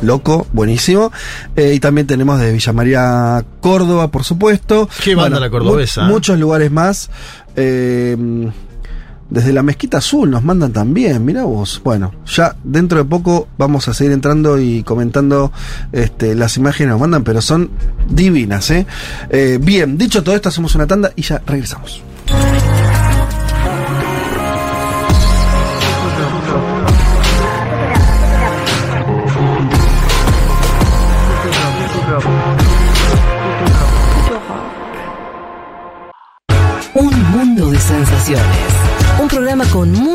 loco, 0.00 0.46
buenísimo. 0.54 1.12
Eh, 1.56 1.74
y 1.74 1.80
también 1.80 2.06
tenemos 2.06 2.40
de 2.40 2.50
Villa 2.50 2.72
María, 2.72 3.44
Córdoba, 3.60 4.08
por 4.10 4.24
supuesto. 4.24 4.88
Qué 5.02 5.14
banda 5.14 5.38
la 5.38 5.50
cordobesa, 5.50 6.04
mu- 6.04 6.12
muchos 6.14 6.38
lugares 6.38 6.70
más. 6.70 7.10
Eh, 7.56 8.16
desde 9.34 9.52
la 9.52 9.64
Mezquita 9.64 9.98
Azul 9.98 10.30
nos 10.30 10.44
mandan 10.44 10.72
también, 10.72 11.24
mira 11.24 11.42
vos. 11.42 11.80
Bueno, 11.82 12.12
ya 12.24 12.54
dentro 12.62 12.98
de 12.98 13.04
poco 13.04 13.48
vamos 13.58 13.88
a 13.88 13.94
seguir 13.94 14.12
entrando 14.12 14.60
y 14.60 14.84
comentando 14.84 15.50
este, 15.90 16.36
las 16.36 16.56
imágenes 16.56 16.86
que 16.86 16.92
nos 16.92 17.00
mandan, 17.00 17.24
pero 17.24 17.42
son 17.42 17.70
divinas, 18.08 18.70
¿eh? 18.70 18.86
Eh, 19.30 19.58
Bien, 19.60 19.98
dicho 19.98 20.22
todo 20.22 20.36
esto, 20.36 20.50
hacemos 20.50 20.76
una 20.76 20.86
tanda 20.86 21.12
y 21.16 21.22
ya 21.22 21.42
regresamos. 21.44 22.00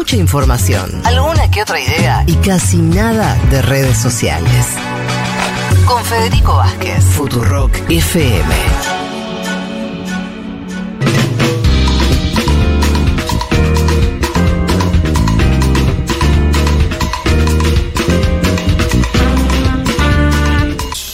Mucha 0.10 0.22
información, 0.22 0.89
alguna 1.03 1.51
que 1.51 1.62
otra 1.62 1.80
idea 1.80 2.24
y 2.26 2.34
casi 2.38 2.78
nada 2.78 3.38
de 3.51 3.62
redes 3.62 3.95
sociales. 3.95 4.66
Con 5.86 6.03
Federico 6.03 6.55
Vázquez, 6.55 7.03
Futurock 7.03 7.72
FM. 7.88 8.55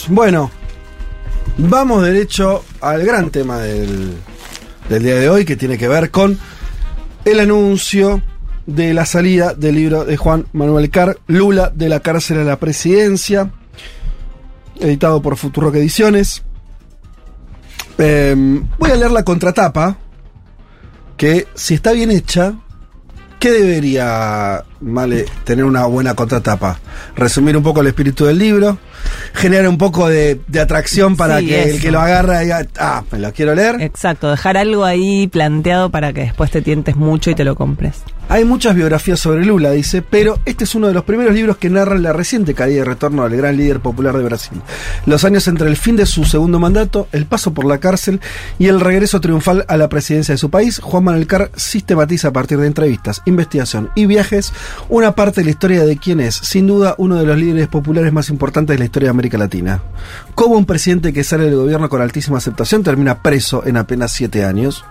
Bueno, 0.07 0.49
vamos 1.57 2.01
derecho 2.01 2.63
al 2.79 3.03
gran 3.03 3.29
tema 3.29 3.57
del, 3.57 4.13
del 4.87 5.03
día 5.03 5.15
de 5.15 5.29
hoy 5.29 5.43
que 5.43 5.57
tiene 5.57 5.77
que 5.77 5.89
ver 5.89 6.11
con 6.11 6.39
el 7.25 7.41
anuncio 7.41 8.21
de 8.65 8.93
la 8.93 9.05
salida 9.05 9.53
del 9.53 9.75
libro 9.75 10.05
de 10.05 10.17
Juan 10.17 10.45
Manuel 10.53 10.89
Carr, 10.89 11.19
Lula 11.27 11.71
de 11.73 11.89
la 11.89 11.99
cárcel 11.99 12.39
a 12.39 12.43
la 12.43 12.59
presidencia, 12.59 13.51
editado 14.79 15.21
por 15.21 15.37
Futurock 15.37 15.75
Ediciones. 15.75 16.43
Eh, 17.97 18.35
voy 18.77 18.91
a 18.91 18.95
leer 18.95 19.11
la 19.11 19.23
contratapa, 19.23 19.97
que 21.17 21.47
si 21.55 21.75
está 21.75 21.91
bien 21.93 22.11
hecha, 22.11 22.55
¿Qué 23.45 23.51
debería, 23.51 24.63
Male, 24.81 25.25
tener 25.43 25.65
una 25.65 25.85
buena 25.85 26.15
contratapa? 26.15 26.79
Resumir 27.15 27.55
un 27.55 27.61
poco 27.61 27.81
el 27.81 27.85
espíritu 27.85 28.25
del 28.25 28.39
libro, 28.39 28.79
generar 29.33 29.67
un 29.67 29.77
poco 29.77 30.07
de, 30.07 30.41
de 30.47 30.59
atracción 30.59 31.15
para 31.15 31.39
Sí, 31.39 31.47
que 31.47 31.69
el 31.69 31.79
que 31.79 31.91
lo 31.91 31.99
agarra 31.99 32.39
diga, 32.39 32.65
ah, 32.79 33.03
me 33.11 33.19
lo 33.19 33.31
quiero 33.33 33.53
leer. 33.53 33.79
Exacto, 33.81 34.31
dejar 34.31 34.57
algo 34.57 34.83
ahí 34.83 35.27
planteado 35.27 35.91
para 35.91 36.11
que 36.11 36.21
después 36.21 36.49
te 36.49 36.63
tientes 36.63 36.95
mucho 36.95 37.29
y 37.29 37.35
te 37.35 37.43
lo 37.43 37.55
compres. 37.55 38.01
Hay 38.27 38.43
muchas 38.43 38.75
biografías 38.75 39.19
sobre 39.19 39.45
Lula, 39.45 39.69
dice, 39.69 40.01
pero 40.01 40.39
este 40.45 40.63
es 40.63 40.73
uno 40.73 40.87
de 40.87 40.95
los 40.95 41.03
primeros 41.03 41.35
libros 41.35 41.57
que 41.57 41.69
narran 41.69 42.01
la 42.01 42.11
reciente 42.11 42.55
caída 42.55 42.81
y 42.81 42.83
retorno 42.83 43.23
del 43.23 43.37
gran 43.37 43.55
líder 43.55 43.81
popular 43.81 44.17
de 44.17 44.23
Brasil. 44.23 44.59
Los 45.05 45.23
años 45.25 45.47
entre 45.47 45.69
el 45.69 45.77
fin 45.77 45.95
de 45.95 46.07
su 46.07 46.25
segundo 46.25 46.59
mandato, 46.59 47.07
el 47.11 47.27
paso 47.27 47.53
por 47.53 47.65
la 47.65 47.77
cárcel 47.77 48.19
y 48.57 48.65
el 48.65 48.79
regreso 48.79 49.21
triunfal 49.21 49.63
a 49.67 49.77
la 49.77 49.89
presidencia 49.89 50.33
de 50.33 50.39
su 50.39 50.49
país, 50.49 50.79
Juan 50.79 51.03
Manuel 51.03 51.27
Carr 51.27 51.51
sistematiza 51.55 52.29
a 52.29 52.33
partir 52.33 52.57
de 52.57 52.65
entrevistas, 52.65 53.21
investigación 53.25 53.91
y 53.93 54.07
viajes 54.07 54.53
una 54.89 55.13
parte 55.13 55.41
de 55.41 55.45
la 55.45 55.51
historia 55.51 55.85
de 55.85 55.97
quien 55.97 56.19
es, 56.19 56.33
sin 56.33 56.65
duda, 56.65 56.95
uno 56.97 57.17
de 57.17 57.27
los 57.27 57.37
líderes 57.37 57.67
populares 57.67 58.11
más 58.11 58.29
importantes 58.29 58.73
de 58.73 58.79
la 58.79 58.85
historia 58.85 59.07
de 59.07 59.11
América 59.11 59.37
Latina. 59.37 59.81
¿Cómo 60.33 60.55
un 60.55 60.65
presidente 60.65 61.13
que 61.13 61.23
sale 61.23 61.45
del 61.45 61.57
gobierno 61.57 61.89
con 61.89 62.01
altísima 62.01 62.39
aceptación 62.39 62.81
termina 62.81 63.21
preso 63.21 63.63
en 63.67 63.77
apenas 63.77 64.13
siete 64.13 64.43
años? 64.45 64.83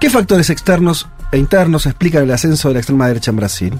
¿Qué 0.00 0.10
factores 0.10 0.50
externos 0.50 1.06
e 1.32 1.38
internos 1.38 1.86
explican 1.86 2.24
el 2.24 2.30
ascenso 2.30 2.68
de 2.68 2.74
la 2.74 2.80
extrema 2.80 3.08
derecha 3.08 3.30
en 3.30 3.36
Brasil? 3.36 3.78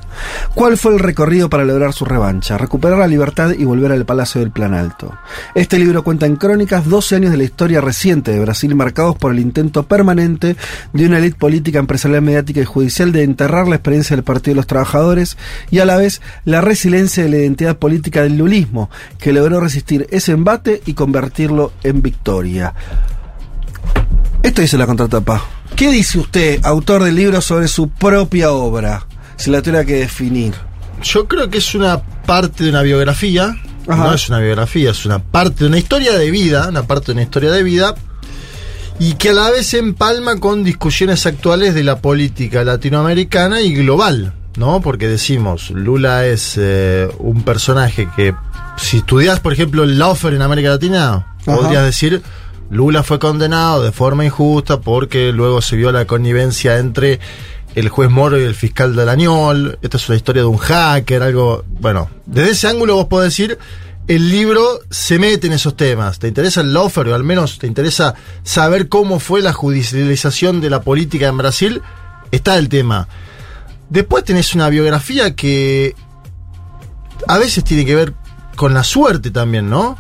¿Cuál 0.54 0.76
fue 0.76 0.92
el 0.92 0.98
recorrido 0.98 1.50
para 1.50 1.64
lograr 1.64 1.92
su 1.92 2.04
revancha? 2.04 2.58
Recuperar 2.58 2.98
la 2.98 3.06
libertad 3.06 3.52
y 3.58 3.64
volver 3.64 3.92
al 3.92 4.04
Palacio 4.04 4.40
del 4.40 4.50
Plan 4.50 4.74
Alto. 4.74 5.16
Este 5.54 5.78
libro 5.78 6.04
cuenta 6.04 6.26
en 6.26 6.36
crónicas 6.36 6.86
12 6.86 7.16
años 7.16 7.30
de 7.30 7.36
la 7.36 7.44
historia 7.44 7.80
reciente 7.80 8.32
de 8.32 8.40
Brasil 8.40 8.74
marcados 8.74 9.16
por 9.16 9.32
el 9.32 9.40
intento 9.40 9.84
permanente 9.84 10.56
de 10.92 11.06
una 11.06 11.18
élite 11.18 11.38
política, 11.38 11.78
empresarial, 11.78 12.22
mediática 12.22 12.60
y 12.60 12.64
judicial 12.64 13.12
de 13.12 13.22
enterrar 13.22 13.68
la 13.68 13.76
experiencia 13.76 14.16
del 14.16 14.24
Partido 14.24 14.52
de 14.52 14.56
los 14.56 14.66
Trabajadores 14.66 15.36
y 15.70 15.78
a 15.78 15.84
la 15.84 15.96
vez 15.96 16.20
la 16.44 16.60
resiliencia 16.60 17.22
de 17.22 17.30
la 17.30 17.38
identidad 17.38 17.76
política 17.76 18.22
del 18.22 18.38
lulismo, 18.38 18.90
que 19.18 19.32
logró 19.32 19.60
resistir 19.60 20.06
ese 20.10 20.32
embate 20.32 20.82
y 20.86 20.94
convertirlo 20.94 21.72
en 21.82 22.02
victoria. 22.02 22.74
Esto 24.42 24.62
dice 24.62 24.78
la 24.78 24.86
contratapa. 24.86 25.44
¿Qué 25.76 25.90
dice 25.90 26.18
usted, 26.18 26.64
autor 26.64 27.04
del 27.04 27.14
libro, 27.14 27.40
sobre 27.42 27.68
su 27.68 27.90
propia 27.90 28.52
obra? 28.52 29.06
Si 29.36 29.50
la 29.50 29.60
tuviera 29.60 29.84
que 29.84 29.96
definir. 29.96 30.54
Yo 31.02 31.28
creo 31.28 31.50
que 31.50 31.58
es 31.58 31.74
una 31.74 32.02
parte 32.02 32.64
de 32.64 32.70
una 32.70 32.82
biografía. 32.82 33.54
Ajá. 33.86 34.04
No 34.04 34.14
es 34.14 34.28
una 34.30 34.38
biografía, 34.38 34.90
es 34.92 35.04
una 35.04 35.18
parte 35.18 35.64
de 35.64 35.66
una 35.66 35.78
historia 35.78 36.16
de 36.16 36.30
vida, 36.30 36.68
una 36.68 36.86
parte 36.86 37.06
de 37.06 37.12
una 37.12 37.22
historia 37.22 37.50
de 37.50 37.62
vida. 37.62 37.94
Y 38.98 39.14
que 39.14 39.30
a 39.30 39.32
la 39.34 39.50
vez 39.50 39.66
se 39.66 39.78
empalma 39.78 40.40
con 40.40 40.64
discusiones 40.64 41.26
actuales 41.26 41.74
de 41.74 41.84
la 41.84 42.00
política 42.00 42.64
latinoamericana 42.64 43.60
y 43.60 43.74
global, 43.74 44.34
¿no? 44.56 44.80
Porque 44.80 45.08
decimos, 45.08 45.70
Lula 45.70 46.26
es 46.26 46.54
eh, 46.58 47.08
un 47.18 47.42
personaje 47.42 48.08
que, 48.16 48.34
si 48.76 48.98
estudias, 48.98 49.40
por 49.40 49.52
ejemplo, 49.52 49.84
el 49.84 49.98
Laufer 49.98 50.34
en 50.34 50.42
América 50.42 50.70
Latina, 50.70 51.34
Ajá. 51.46 51.56
podrías 51.56 51.84
decir, 51.84 52.22
Lula 52.70 53.02
fue 53.02 53.18
condenado 53.18 53.82
de 53.82 53.90
forma 53.90 54.24
injusta 54.24 54.80
porque 54.80 55.32
luego 55.32 55.60
se 55.60 55.76
vio 55.76 55.90
la 55.90 56.06
connivencia 56.06 56.78
entre 56.78 57.18
el 57.74 57.88
juez 57.88 58.10
Moro 58.10 58.38
y 58.38 58.44
el 58.44 58.54
fiscal 58.54 58.94
Dalañol. 58.94 59.78
Esta 59.82 59.96
es 59.96 60.08
una 60.08 60.16
historia 60.16 60.42
de 60.42 60.48
un 60.48 60.56
hacker, 60.56 61.22
algo. 61.22 61.64
Bueno, 61.68 62.08
desde 62.26 62.52
ese 62.52 62.68
ángulo 62.68 62.94
vos 62.94 63.06
podés 63.06 63.30
decir. 63.30 63.58
El 64.06 64.28
libro 64.28 64.80
se 64.90 65.20
mete 65.20 65.46
en 65.46 65.52
esos 65.52 65.76
temas. 65.76 66.18
¿Te 66.18 66.26
interesa 66.26 66.62
el 66.62 66.72
lawfare 66.72 67.12
o 67.12 67.14
al 67.14 67.22
menos 67.22 67.58
te 67.58 67.68
interesa 67.68 68.14
saber 68.42 68.88
cómo 68.88 69.20
fue 69.20 69.40
la 69.40 69.52
judicialización 69.52 70.60
de 70.60 70.70
la 70.70 70.82
política 70.82 71.28
en 71.28 71.36
Brasil? 71.36 71.82
Está 72.32 72.58
el 72.58 72.68
tema. 72.68 73.06
Después 73.88 74.24
tenés 74.24 74.54
una 74.54 74.68
biografía 74.68 75.36
que 75.36 75.94
a 77.28 77.38
veces 77.38 77.62
tiene 77.62 77.84
que 77.84 77.94
ver 77.94 78.14
con 78.56 78.74
la 78.74 78.82
suerte 78.82 79.30
también, 79.30 79.70
¿no? 79.70 79.96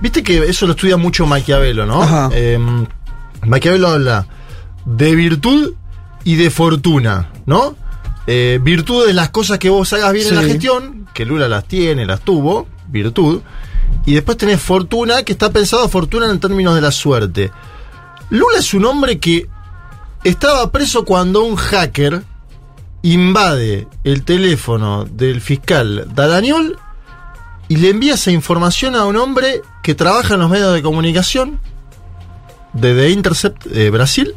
Viste 0.00 0.22
que 0.22 0.38
eso 0.38 0.66
lo 0.66 0.72
estudia 0.72 0.96
mucho 0.96 1.26
Maquiavelo, 1.26 1.86
¿no? 1.86 2.02
Ajá. 2.02 2.30
Eh, 2.32 2.58
Maquiavelo 3.46 3.88
habla 3.88 4.26
de 4.84 5.14
virtud 5.14 5.74
y 6.24 6.36
de 6.36 6.50
fortuna, 6.50 7.30
¿no? 7.46 7.76
Eh, 8.26 8.60
virtud 8.62 9.06
de 9.06 9.14
las 9.14 9.30
cosas 9.30 9.58
que 9.58 9.68
vos 9.68 9.92
hagas 9.92 10.12
bien 10.12 10.28
en 10.28 10.36
la 10.36 10.42
gestión, 10.42 11.08
que 11.12 11.24
Lula 11.24 11.48
las 11.48 11.64
tiene, 11.64 12.06
las 12.06 12.20
tuvo, 12.20 12.66
virtud. 12.88 13.40
Y 14.06 14.14
después 14.14 14.36
tenés 14.36 14.60
fortuna, 14.60 15.22
que 15.22 15.32
está 15.32 15.50
pensado 15.50 15.88
fortuna 15.88 16.30
en 16.30 16.38
términos 16.38 16.74
de 16.74 16.80
la 16.80 16.92
suerte. 16.92 17.50
Lula 18.30 18.58
es 18.58 18.72
un 18.72 18.84
hombre 18.84 19.18
que 19.18 19.48
estaba 20.22 20.70
preso 20.70 21.04
cuando 21.04 21.42
un 21.42 21.56
hacker 21.56 22.22
invade 23.02 23.88
el 24.04 24.22
teléfono 24.24 25.04
del 25.04 25.40
fiscal 25.40 26.06
Dadañol 26.14 26.78
y 27.70 27.76
le 27.76 27.90
envía 27.90 28.14
esa 28.14 28.32
información 28.32 28.96
a 28.96 29.06
un 29.06 29.16
hombre 29.16 29.62
que 29.82 29.94
trabaja 29.94 30.34
en 30.34 30.40
los 30.40 30.50
medios 30.50 30.74
de 30.74 30.82
comunicación 30.82 31.60
de 32.72 32.94
The 32.94 33.10
Intercept 33.10 33.66
eh, 33.72 33.90
Brasil 33.90 34.34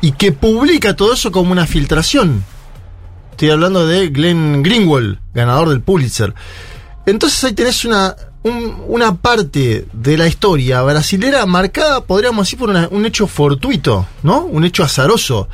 y 0.00 0.12
que 0.12 0.32
publica 0.32 0.96
todo 0.96 1.14
eso 1.14 1.30
como 1.30 1.52
una 1.52 1.66
filtración. 1.66 2.44
Estoy 3.30 3.50
hablando 3.50 3.86
de 3.86 4.08
Glenn 4.08 4.62
Greenwald, 4.64 5.18
ganador 5.32 5.68
del 5.68 5.80
Pulitzer. 5.80 6.34
Entonces 7.06 7.42
ahí 7.44 7.52
tenés 7.52 7.84
una, 7.84 8.16
un- 8.42 8.82
una 8.88 9.14
parte 9.16 9.86
de 9.92 10.18
la 10.18 10.26
historia 10.26 10.82
brasilera 10.82 11.46
marcada, 11.46 12.00
podríamos 12.04 12.46
decir, 12.46 12.58
por 12.58 12.70
un 12.70 13.06
hecho 13.06 13.28
fortuito, 13.28 14.06
¿no? 14.24 14.40
Un 14.44 14.64
hecho 14.64 14.82
azaroso. 14.82 15.48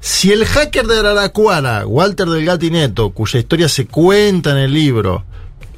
Si 0.00 0.32
el 0.32 0.44
hacker 0.46 0.86
de 0.88 0.98
Araraquara, 0.98 1.86
Walter 1.86 2.26
del 2.28 2.44
Gatineto, 2.44 3.10
cuya 3.10 3.38
historia 3.38 3.68
se 3.68 3.86
cuenta 3.86 4.50
en 4.50 4.56
el 4.58 4.74
libro, 4.74 5.24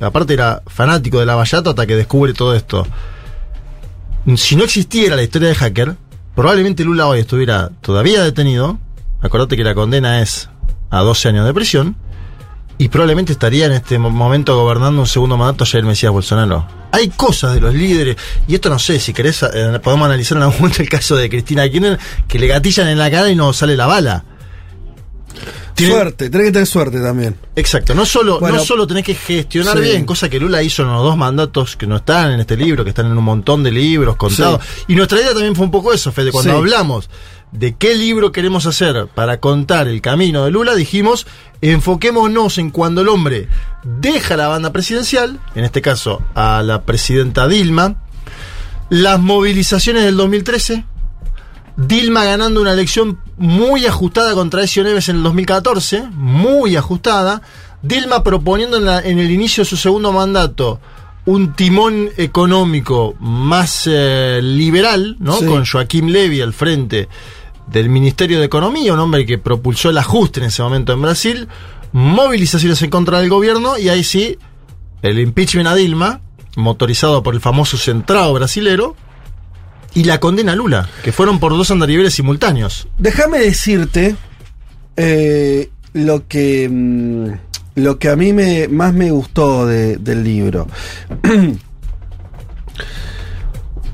aparte 0.01 0.35
era 0.35 0.63
fanático 0.67 1.19
de 1.21 1.27
la 1.27 1.35
Vallato 1.35 1.71
hasta 1.71 1.87
que 1.87 1.97
descubre 1.97 2.33
todo 2.35 2.55
esto, 2.55 2.87
si 4.37 4.57
no 4.57 4.65
existiera 4.65 5.17
la 5.17 5.23
historia 5.23 5.49
de 5.49 5.55
hacker, 5.55 5.97
probablemente 6.35 6.83
Lula 6.85 7.07
hoy 7.07 7.21
estuviera 7.21 7.71
todavía 7.81 8.23
detenido. 8.23 8.79
Acordate 9.21 9.57
que 9.57 9.65
la 9.65 9.75
condena 9.75 10.21
es 10.23 10.49
a 10.91 11.01
12 11.01 11.29
años 11.29 11.47
de 11.47 11.55
prisión. 11.55 11.97
Y 12.77 12.89
probablemente 12.89 13.33
estaría 13.33 13.67
en 13.67 13.73
este 13.73 13.99
mo- 14.01 14.11
momento 14.11 14.57
gobernando 14.57 15.01
un 15.01 15.07
segundo 15.07 15.37
mandato 15.37 15.65
Jair 15.65 15.85
Mesías 15.85 16.11
Bolsonaro. 16.11 16.67
Hay 16.91 17.09
cosas 17.09 17.55
de 17.55 17.61
los 17.61 17.73
líderes, 17.73 18.17
y 18.49 18.55
esto 18.57 18.69
no 18.69 18.79
sé, 18.81 18.99
si 18.99 19.13
querés, 19.13 19.45
eh, 19.45 19.79
podemos 19.83 20.07
analizar 20.07 20.37
en 20.39 20.43
algún 20.45 20.59
momento 20.59 20.83
el 20.83 20.89
caso 20.89 21.15
de 21.15 21.29
Cristina 21.31 21.69
Kirchner, 21.69 21.99
que 22.27 22.39
le 22.39 22.49
gatillan 22.49 22.89
en 22.89 22.99
la 22.99 23.11
cara 23.13 23.31
y 23.31 23.37
no 23.37 23.53
sale 23.53 23.77
la 23.77 23.87
bala. 23.87 24.25
Tiene- 25.75 25.93
Suerte, 25.95 26.31
tenés 26.31 26.47
que 26.49 26.53
tener 26.53 26.67
suerte 26.67 27.01
también. 27.01 27.37
Exacto, 27.57 27.95
no 27.95 28.07
solo, 28.07 28.39
Bueno, 28.41 28.59
no 28.59 28.65
solo 28.65 28.87
tenés 28.87 29.05
que 29.05 29.15
gestionar 29.15 29.77
sí. 29.79 29.83
bien, 29.85 30.05
cosa 30.05 30.29
que 30.29 30.39
Lula 30.39 30.63
hizo 30.63 30.83
en 30.83 30.89
los 30.93 31.03
dos 31.03 31.17
mandatos 31.17 31.77
que 31.77 31.87
no 31.87 31.97
están 31.97 32.33
en 32.33 32.41
este 32.41 32.57
libro, 32.57 32.85
que 32.85 32.91
están 32.91 33.07
en 33.07 33.19
un 33.19 33.25
montón 33.25 33.63
de 33.65 33.71
libros 33.73 34.17
contados. 34.17 34.61
Y 34.89 34.95
nuestra 34.95 35.19
idea 35.21 35.33
también 35.33 35.57
fue 35.57 35.65
un 35.65 35.71
poco 35.73 35.93
eso, 35.93 36.13
Fede, 36.13 36.31
cuando 36.31 36.53
Sí. 36.53 36.57
hablamos 36.57 37.11
de 37.51 37.75
qué 37.77 37.95
libro 37.97 38.31
queremos 38.33 38.67
hacer 38.67 39.07
para 39.15 39.39
contar 39.41 39.87
el 39.89 40.01
camino 40.01 40.45
de 40.45 40.51
Lula, 40.51 40.75
dijimos, 40.75 41.27
enfoquémonos 41.61 42.59
en 42.59 42.71
cuando 42.71 43.01
el 43.01 43.09
hombre 43.09 43.49
deja 43.85 44.37
la 44.37 44.49
banda 44.49 44.73
presidencial, 44.73 45.41
en 45.55 45.65
este 45.65 45.83
caso 45.83 46.23
a 46.35 46.63
la 46.63 46.83
presidenta 46.83 47.47
Dilma, 47.49 47.97
las 48.91 49.19
movilizaciones 49.21 50.05
del 50.05 50.17
2013, 50.17 50.85
Dilma 51.77 52.25
ganando 52.25 52.61
una 52.61 52.73
elección 52.73 53.19
muy 53.37 53.85
ajustada 53.87 54.35
contra 54.35 54.63
Ezio 54.63 54.85
Neves 54.85 55.09
en 55.09 55.17
el 55.17 55.23
2014, 55.25 56.05
muy 56.13 56.77
ajustada. 56.77 57.43
Dilma 57.83 58.23
proponiendo 58.23 58.77
en, 58.77 58.85
la- 58.85 59.01
en 59.01 59.19
el 59.19 59.31
inicio 59.31 59.63
de 59.65 59.71
su 59.71 59.77
segundo 59.77 60.13
mandato 60.13 60.81
un 61.27 61.55
timón 61.55 62.11
económico 62.17 63.15
más 63.19 63.89
eh, 63.91 64.41
liberal, 64.43 65.17
¿no? 65.19 65.39
Sí. 65.39 65.47
Con 65.47 65.65
Joaquín 65.67 66.13
Levy 66.13 66.41
al 66.43 66.53
frente 66.53 67.09
del 67.67 67.89
Ministerio 67.89 68.39
de 68.39 68.45
Economía, 68.45 68.93
un 68.93 68.99
hombre 69.01 69.25
que 69.27 69.39
propulsó 69.39 69.89
el 69.91 69.99
ajuste 69.99 70.41
en 70.41 70.47
ese 70.47 70.63
momento 70.63 70.93
en 70.93 71.01
Brasil, 71.03 71.49
movilizaciones 71.93 72.83
en 72.83 72.91
contra 72.91 73.21
del 73.21 73.31
gobierno 73.31 73.79
y 73.79 73.89
ahí 73.89 74.05
sí, 74.05 74.37
el 75.03 75.19
impeachment 75.19 75.67
a 75.69 75.75
Dilma, 75.75 76.21
motorizado 76.57 77.23
por 77.23 77.35
el 77.35 77.41
famoso 77.41 77.79
centrado 77.79 78.33
brasilero, 78.35 78.95
y 79.95 80.05
la 80.05 80.19
condena 80.21 80.53
a 80.53 80.57
Lula, 80.57 80.89
que 81.03 81.13
fueron 81.13 81.39
por 81.41 81.53
dos 81.53 81.71
andariveles 81.71 82.15
simultáneos. 82.15 82.89
Déjame 82.99 83.39
decirte 83.39 84.17
eh, 84.97 85.71
lo 85.93 86.27
que 86.29 86.69
mm, 86.69 87.29
lo 87.77 87.99
que 87.99 88.09
a 88.09 88.17
mí 88.17 88.33
me, 88.33 88.69
más 88.69 88.93
me 88.95 89.11
gustó 89.11 89.67
de- 89.67 89.97
del 89.97 90.23
libro. 90.25 90.67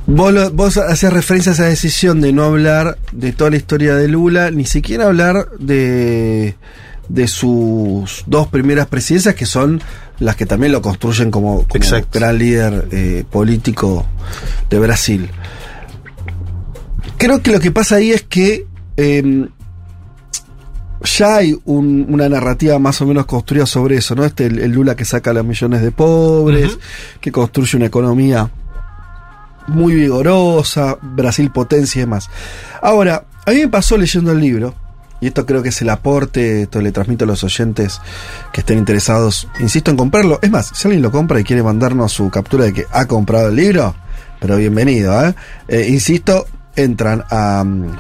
Vos, 0.06 0.32
lo- 0.32 0.50
vos 0.50 0.76
hacías 0.76 1.12
referencia 1.12 1.52
a 1.52 1.54
esa 1.54 1.64
decisión 1.66 2.20
de 2.20 2.32
no 2.32 2.44
hablar 2.44 2.98
de 3.12 3.32
toda 3.32 3.50
la 3.50 3.56
historia 3.56 3.94
de 3.94 4.08
Lula, 4.08 4.50
ni 4.50 4.64
siquiera 4.64 5.06
hablar 5.06 5.50
de, 5.58 6.56
de 7.08 7.28
sus 7.28 8.24
dos 8.26 8.48
primeras 8.48 8.88
presidencias, 8.88 9.34
que 9.36 9.46
son 9.46 9.80
las 10.18 10.34
que 10.36 10.46
también 10.46 10.72
lo 10.72 10.82
construyen 10.82 11.30
como, 11.30 11.64
gran 12.12 12.38
líder 12.38 12.88
eh, 12.90 13.24
político 13.30 14.04
de 14.68 14.78
Brasil. 14.80 15.30
Creo 17.20 17.42
que 17.42 17.52
lo 17.52 17.60
que 17.60 17.70
pasa 17.70 17.96
ahí 17.96 18.12
es 18.12 18.22
que 18.22 18.66
eh, 18.96 19.46
ya 21.18 21.36
hay 21.36 21.54
un- 21.66 22.06
una 22.08 22.28
narrativa 22.28 22.78
más 22.78 23.00
o 23.02 23.06
menos 23.06 23.26
construida 23.26 23.66
sobre 23.66 23.96
eso, 23.96 24.14
¿no? 24.14 24.24
Este, 24.24 24.46
el, 24.46 24.58
el 24.58 24.72
Lula 24.72 24.96
que 24.96 25.04
saca 25.04 25.30
a 25.30 25.34
los 25.34 25.44
millones 25.44 25.82
de 25.82 25.92
pobres, 25.92 26.78
que 27.20 27.30
construye 27.30 27.76
una 27.76 27.86
economía 27.86 28.50
muy 29.68 29.94
vigorosa, 29.94 30.96
Brasil 31.02 31.50
potencia 31.50 31.98
y 31.98 32.02
demás. 32.02 32.28
Ahora, 32.82 33.24
a 33.46 33.50
mí 33.50 33.58
me 33.58 33.68
pasó 33.68 33.96
leyendo 33.98 34.32
el 34.32 34.40
libro, 34.40 34.74
y 35.20 35.26
esto 35.26 35.44
creo 35.44 35.62
que 35.62 35.68
es 35.68 35.82
el 35.82 35.90
aporte, 35.90 36.62
esto 36.62 36.80
le 36.80 36.90
transmito 36.90 37.24
a 37.24 37.28
los 37.28 37.44
oyentes 37.44 38.00
que 38.52 38.60
estén 38.60 38.78
interesados, 38.78 39.46
insisto 39.60 39.90
en 39.90 39.98
comprarlo. 39.98 40.38
Es 40.42 40.50
más, 40.50 40.70
si 40.74 40.88
alguien 40.88 41.02
lo 41.02 41.10
compra 41.10 41.38
y 41.38 41.44
quiere 41.44 41.62
mandarnos 41.62 42.12
su 42.12 42.30
captura 42.30 42.64
de 42.64 42.72
que 42.72 42.86
ha 42.90 43.04
comprado 43.06 43.48
el 43.50 43.56
libro, 43.56 43.94
pero 44.40 44.56
bienvenido, 44.56 45.22
¿eh? 45.26 45.34
Eh, 45.68 45.86
insisto, 45.90 46.46
entran 46.76 47.24
a 47.30 47.62
um, 47.62 47.96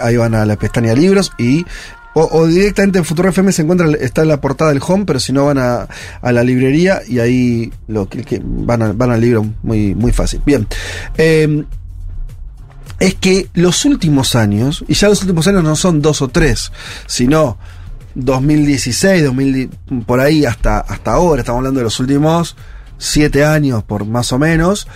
ahí 0.00 0.16
van 0.16 0.34
a 0.34 0.46
la 0.46 0.56
pestaña 0.56 0.94
libros 0.94 1.32
y 1.38 1.64
o, 2.14 2.46
directamente 2.46 2.98
en 2.98 3.04
Futuro 3.04 3.28
FM 3.28 3.52
se 3.52 3.62
encuentra, 3.62 3.86
está 4.00 4.22
en 4.22 4.28
la 4.28 4.40
portada 4.40 4.72
del 4.72 4.82
home, 4.84 5.04
pero 5.04 5.20
si 5.20 5.32
no 5.32 5.46
van 5.46 5.58
a, 5.58 5.86
a 6.20 6.32
la 6.32 6.42
librería 6.42 7.00
y 7.06 7.20
ahí 7.20 7.72
lo 7.86 8.08
que, 8.08 8.42
van, 8.42 8.98
van 8.98 9.10
al 9.12 9.20
libro 9.20 9.46
muy, 9.62 9.94
muy 9.94 10.10
fácil. 10.10 10.42
Bien. 10.44 10.66
Eh, 11.16 11.64
es 12.98 13.14
que 13.14 13.48
los 13.54 13.84
últimos 13.84 14.34
años, 14.34 14.84
y 14.88 14.94
ya 14.94 15.08
los 15.08 15.20
últimos 15.22 15.46
años 15.46 15.62
no 15.62 15.76
son 15.76 16.02
dos 16.02 16.20
o 16.20 16.28
tres, 16.28 16.72
sino 17.06 17.56
2016, 18.16 19.24
2000, 19.24 19.70
por 20.04 20.18
ahí 20.18 20.44
hasta, 20.44 20.80
hasta 20.80 21.12
ahora, 21.12 21.42
estamos 21.42 21.60
hablando 21.60 21.78
de 21.78 21.84
los 21.84 22.00
últimos 22.00 22.56
siete 22.98 23.44
años 23.44 23.84
por 23.84 24.04
más 24.04 24.32
o 24.32 24.38
menos, 24.38 24.88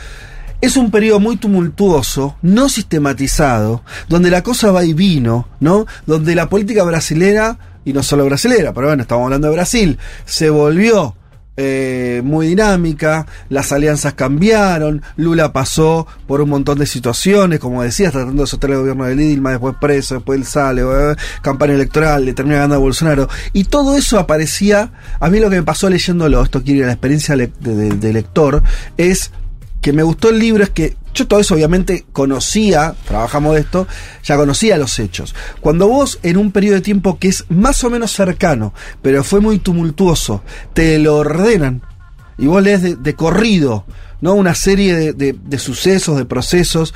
es 0.62 0.76
un 0.76 0.92
periodo 0.92 1.18
muy 1.18 1.36
tumultuoso, 1.36 2.36
no 2.40 2.68
sistematizado, 2.68 3.82
donde 4.08 4.30
la 4.30 4.44
cosa 4.44 4.70
va 4.70 4.84
y 4.84 4.94
vino, 4.94 5.48
¿no? 5.58 5.86
Donde 6.06 6.36
la 6.36 6.48
política 6.48 6.84
brasilera, 6.84 7.58
y 7.84 7.92
no 7.92 8.04
solo 8.04 8.24
brasilera, 8.24 8.72
pero 8.72 8.86
bueno, 8.86 9.02
estamos 9.02 9.24
hablando 9.24 9.48
de 9.48 9.54
Brasil, 9.54 9.98
se 10.24 10.50
volvió 10.50 11.16
eh, 11.56 12.22
muy 12.24 12.46
dinámica, 12.46 13.26
las 13.48 13.72
alianzas 13.72 14.14
cambiaron, 14.14 15.02
Lula 15.16 15.52
pasó 15.52 16.06
por 16.28 16.40
un 16.40 16.50
montón 16.50 16.78
de 16.78 16.86
situaciones, 16.86 17.58
como 17.58 17.82
decías, 17.82 18.12
tratando 18.12 18.44
de 18.44 18.46
sostener 18.46 18.76
el 18.76 18.82
gobierno 18.82 19.04
de 19.06 19.16
Dilma, 19.16 19.50
después 19.50 19.74
preso, 19.80 20.14
después 20.14 20.38
él 20.38 20.46
sale, 20.46 20.84
campaña 21.42 21.74
electoral, 21.74 22.24
le 22.24 22.34
termina 22.34 22.58
ganando 22.58 22.76
a 22.76 22.78
Bolsonaro, 22.78 23.28
y 23.52 23.64
todo 23.64 23.96
eso 23.96 24.16
aparecía, 24.16 24.92
a 25.18 25.28
mí 25.28 25.40
lo 25.40 25.50
que 25.50 25.56
me 25.56 25.64
pasó 25.64 25.90
leyéndolo, 25.90 26.40
esto 26.40 26.62
quiere 26.62 26.86
la 26.86 26.92
experiencia 26.92 27.34
de 27.36 28.12
lector, 28.12 28.62
es 28.96 29.32
que 29.82 29.92
me 29.92 30.02
gustó 30.02 30.30
el 30.30 30.38
libro 30.38 30.64
es 30.64 30.70
que 30.70 30.96
yo 31.12 31.26
todo 31.28 31.40
eso 31.40 31.52
obviamente 31.54 32.06
conocía, 32.12 32.94
trabajamos 33.06 33.54
de 33.54 33.60
esto, 33.60 33.86
ya 34.24 34.36
conocía 34.38 34.78
los 34.78 34.98
hechos. 34.98 35.34
Cuando 35.60 35.86
vos 35.88 36.18
en 36.22 36.38
un 36.38 36.52
periodo 36.52 36.76
de 36.76 36.80
tiempo 36.80 37.18
que 37.18 37.28
es 37.28 37.44
más 37.50 37.84
o 37.84 37.90
menos 37.90 38.12
cercano, 38.12 38.72
pero 39.02 39.22
fue 39.22 39.40
muy 39.40 39.58
tumultuoso, 39.58 40.42
te 40.72 40.98
lo 40.98 41.16
ordenan 41.16 41.82
y 42.38 42.46
vos 42.46 42.62
lees 42.62 43.02
de, 43.02 43.14
corrido, 43.14 43.84
¿no? 44.22 44.32
Una 44.32 44.54
serie 44.54 44.94
de, 44.96 45.12
de- 45.12 45.34
de 45.38 45.58
sucesos, 45.58 46.16
de 46.16 46.24
procesos, 46.24 46.94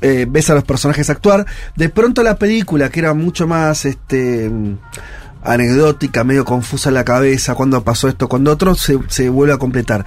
eh, 0.00 0.24
ves 0.28 0.48
a 0.50 0.54
los 0.54 0.62
personajes 0.62 1.10
actuar, 1.10 1.44
de 1.74 1.88
pronto 1.88 2.22
la 2.22 2.36
película, 2.38 2.88
que 2.90 3.00
era 3.00 3.12
mucho 3.14 3.48
más 3.48 3.84
este 3.86 4.48
anecdótica, 5.42 6.24
medio 6.24 6.44
confusa 6.44 6.90
en 6.90 6.94
la 6.94 7.04
cabeza, 7.04 7.54
cuando 7.54 7.82
pasó 7.82 8.08
esto, 8.08 8.28
cuando 8.28 8.52
otro, 8.52 8.74
se, 8.74 8.98
se 9.08 9.28
vuelve 9.28 9.54
a 9.54 9.58
completar. 9.58 10.04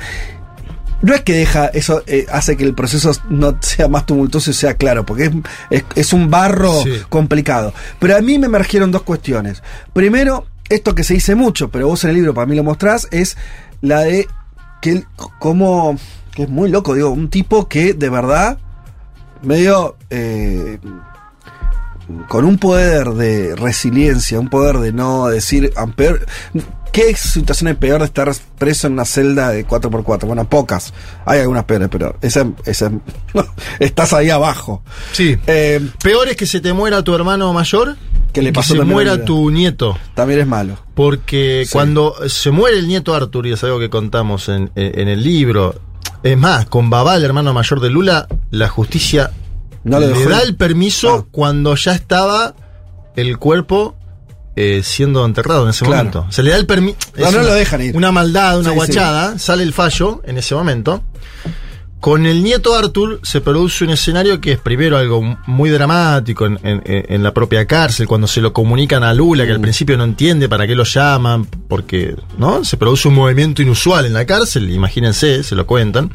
No 1.01 1.13
es 1.15 1.21
que 1.21 1.33
deja, 1.33 1.67
eso 1.67 2.03
eh, 2.07 2.25
hace 2.31 2.55
que 2.57 2.63
el 2.63 2.73
proceso 2.75 3.11
no 3.29 3.57
sea 3.61 3.87
más 3.87 4.05
tumultuoso 4.05 4.51
y 4.51 4.53
sea 4.53 4.75
claro, 4.75 5.05
porque 5.05 5.25
es, 5.25 5.31
es- 5.69 5.85
es 5.95 6.13
un 6.13 6.29
barro 6.29 6.83
Sí. 6.83 6.91
complicado. 7.09 7.73
Pero 7.99 8.15
a 8.17 8.21
mí 8.21 8.37
me 8.37 8.45
emergieron 8.47 8.91
dos 8.91 9.01
cuestiones. 9.03 9.63
Primero, 9.93 10.45
esto 10.69 10.93
que 10.95 11.03
se 11.03 11.15
dice 11.15 11.35
mucho, 11.35 11.69
pero 11.69 11.87
vos 11.87 12.03
en 12.03 12.11
el 12.11 12.15
libro 12.17 12.33
para 12.33 12.45
mí 12.47 12.55
lo 12.55 12.63
mostrás, 12.63 13.07
es 13.11 13.35
la 13.81 14.01
de 14.01 14.27
que 14.81 14.91
él, 14.91 15.05
como, 15.39 15.97
que 16.33 16.43
es 16.43 16.49
muy 16.49 16.69
loco, 16.69 16.93
digo, 16.93 17.09
un 17.09 17.29
tipo 17.29 17.67
que 17.67 17.93
de 17.93 18.09
verdad, 18.09 18.57
medio, 19.41 19.97
eh, 20.11 20.77
con 22.27 22.45
un 22.45 22.57
poder 22.57 23.09
de 23.11 23.55
resiliencia, 23.55 24.39
un 24.39 24.49
poder 24.49 24.77
de 24.79 24.91
no 24.91 25.27
decir, 25.27 25.71
"Ah, 25.77 25.87
peor- 25.87 26.25
¿qué 26.91 27.15
situación 27.15 27.69
es 27.69 27.77
peor 27.77 27.99
de 27.99 28.05
estar 28.05 28.31
preso 28.57 28.87
en 28.87 28.93
una 28.93 29.05
celda 29.05 29.49
de 29.49 29.65
4x4? 29.67 30.25
Bueno, 30.25 30.47
pocas. 30.49 30.93
Hay 31.25 31.39
algunas 31.39 31.63
peores, 31.65 31.87
pero 31.91 32.15
esa, 32.21 32.47
esa 32.65 32.91
estás 33.79 34.13
ahí 34.13 34.29
abajo. 34.29 34.83
Sí. 35.11 35.37
Eh, 35.47 35.79
Peor 36.03 36.27
es 36.29 36.35
que 36.35 36.45
se 36.45 36.59
te 36.61 36.73
muera 36.73 37.03
tu 37.03 37.13
hermano 37.15 37.51
mayor 37.53 37.95
Que 38.33 38.41
le 38.41 38.51
pasó 38.53 38.73
se 38.73 38.79
también 38.79 38.91
a 38.91 38.93
muera 39.13 39.25
tu 39.25 39.51
nieto. 39.51 39.97
también 40.15 40.41
es 40.41 40.47
malo. 40.47 40.77
Porque 40.95 41.63
Sí. 41.65 41.71
cuando 41.71 42.15
se 42.27 42.51
muere 42.51 42.77
el 42.79 42.87
nieto 42.87 43.13
Arthur, 43.15 43.47
y 43.47 43.53
es 43.53 43.63
algo 43.63 43.79
que 43.79 43.89
contamos 43.89 44.49
en, 44.49 44.71
en- 44.75 45.07
el 45.07 45.23
libro, 45.23 45.75
es 46.23 46.37
más, 46.37 46.65
con 46.67 46.89
Babá, 46.89 47.15
el 47.15 47.23
hermano 47.23 47.53
mayor 47.53 47.79
de 47.79 47.89
Lula, 47.89 48.27
la 48.51 48.67
justicia 48.67 49.31
No 49.83 49.99
le 49.99 50.25
da 50.25 50.41
el 50.41 50.55
permiso 50.55 51.25
Ah. 51.25 51.27
cuando 51.31 51.75
ya 51.75 51.93
estaba 51.93 52.53
el 53.15 53.37
cuerpo 53.39 53.95
eh, 54.55 54.81
siendo 54.83 55.25
enterrado 55.25 55.63
en 55.63 55.69
ese 55.69 55.85
Claro. 55.85 55.97
momento. 55.97 56.25
Se 56.29 56.43
le 56.43 56.51
da 56.51 56.57
el 56.57 56.65
permiso. 56.65 56.97
No, 57.17 57.31
no 57.31 57.39
lo 57.43 57.53
dejan 57.53 57.81
ir. 57.81 57.95
Una 57.95 58.11
maldad, 58.11 58.59
una 58.59 58.69
Sí, 58.71 58.75
guachada, 58.75 59.39
sale 59.39 59.63
el 59.63 59.73
fallo 59.73 60.21
en 60.25 60.37
ese 60.37 60.55
momento. 60.55 61.03
Con 61.99 62.25
el 62.25 62.41
nieto 62.41 62.73
Arthur 62.75 63.19
se 63.21 63.41
produce 63.41 63.83
un 63.83 63.91
escenario 63.91 64.41
que 64.41 64.53
es 64.53 64.59
primero 64.59 64.97
algo 64.97 65.21
muy 65.45 65.69
dramático 65.69 66.47
en, 66.47 66.59
en- 66.63 66.81
en 66.85 67.21
la 67.21 67.31
propia 67.31 67.67
cárcel, 67.67 68.07
cuando 68.07 68.25
se 68.25 68.41
lo 68.41 68.53
comunican 68.53 69.03
a 69.03 69.13
Lula, 69.13 69.43
Mm. 69.43 69.45
que 69.47 69.53
al 69.53 69.61
principio 69.61 69.97
no 69.97 70.03
entiende 70.05 70.49
para 70.49 70.65
qué 70.65 70.73
lo 70.73 70.83
llaman, 70.83 71.45
porque 71.45 72.15
¿no? 72.39 72.63
se 72.65 72.75
produce 72.77 73.07
un 73.07 73.13
movimiento 73.13 73.61
inusual 73.61 74.07
en 74.07 74.13
la 74.13 74.25
cárcel, 74.25 74.71
imagínense, 74.71 75.43
se 75.43 75.53
lo 75.53 75.67
cuentan. 75.67 76.11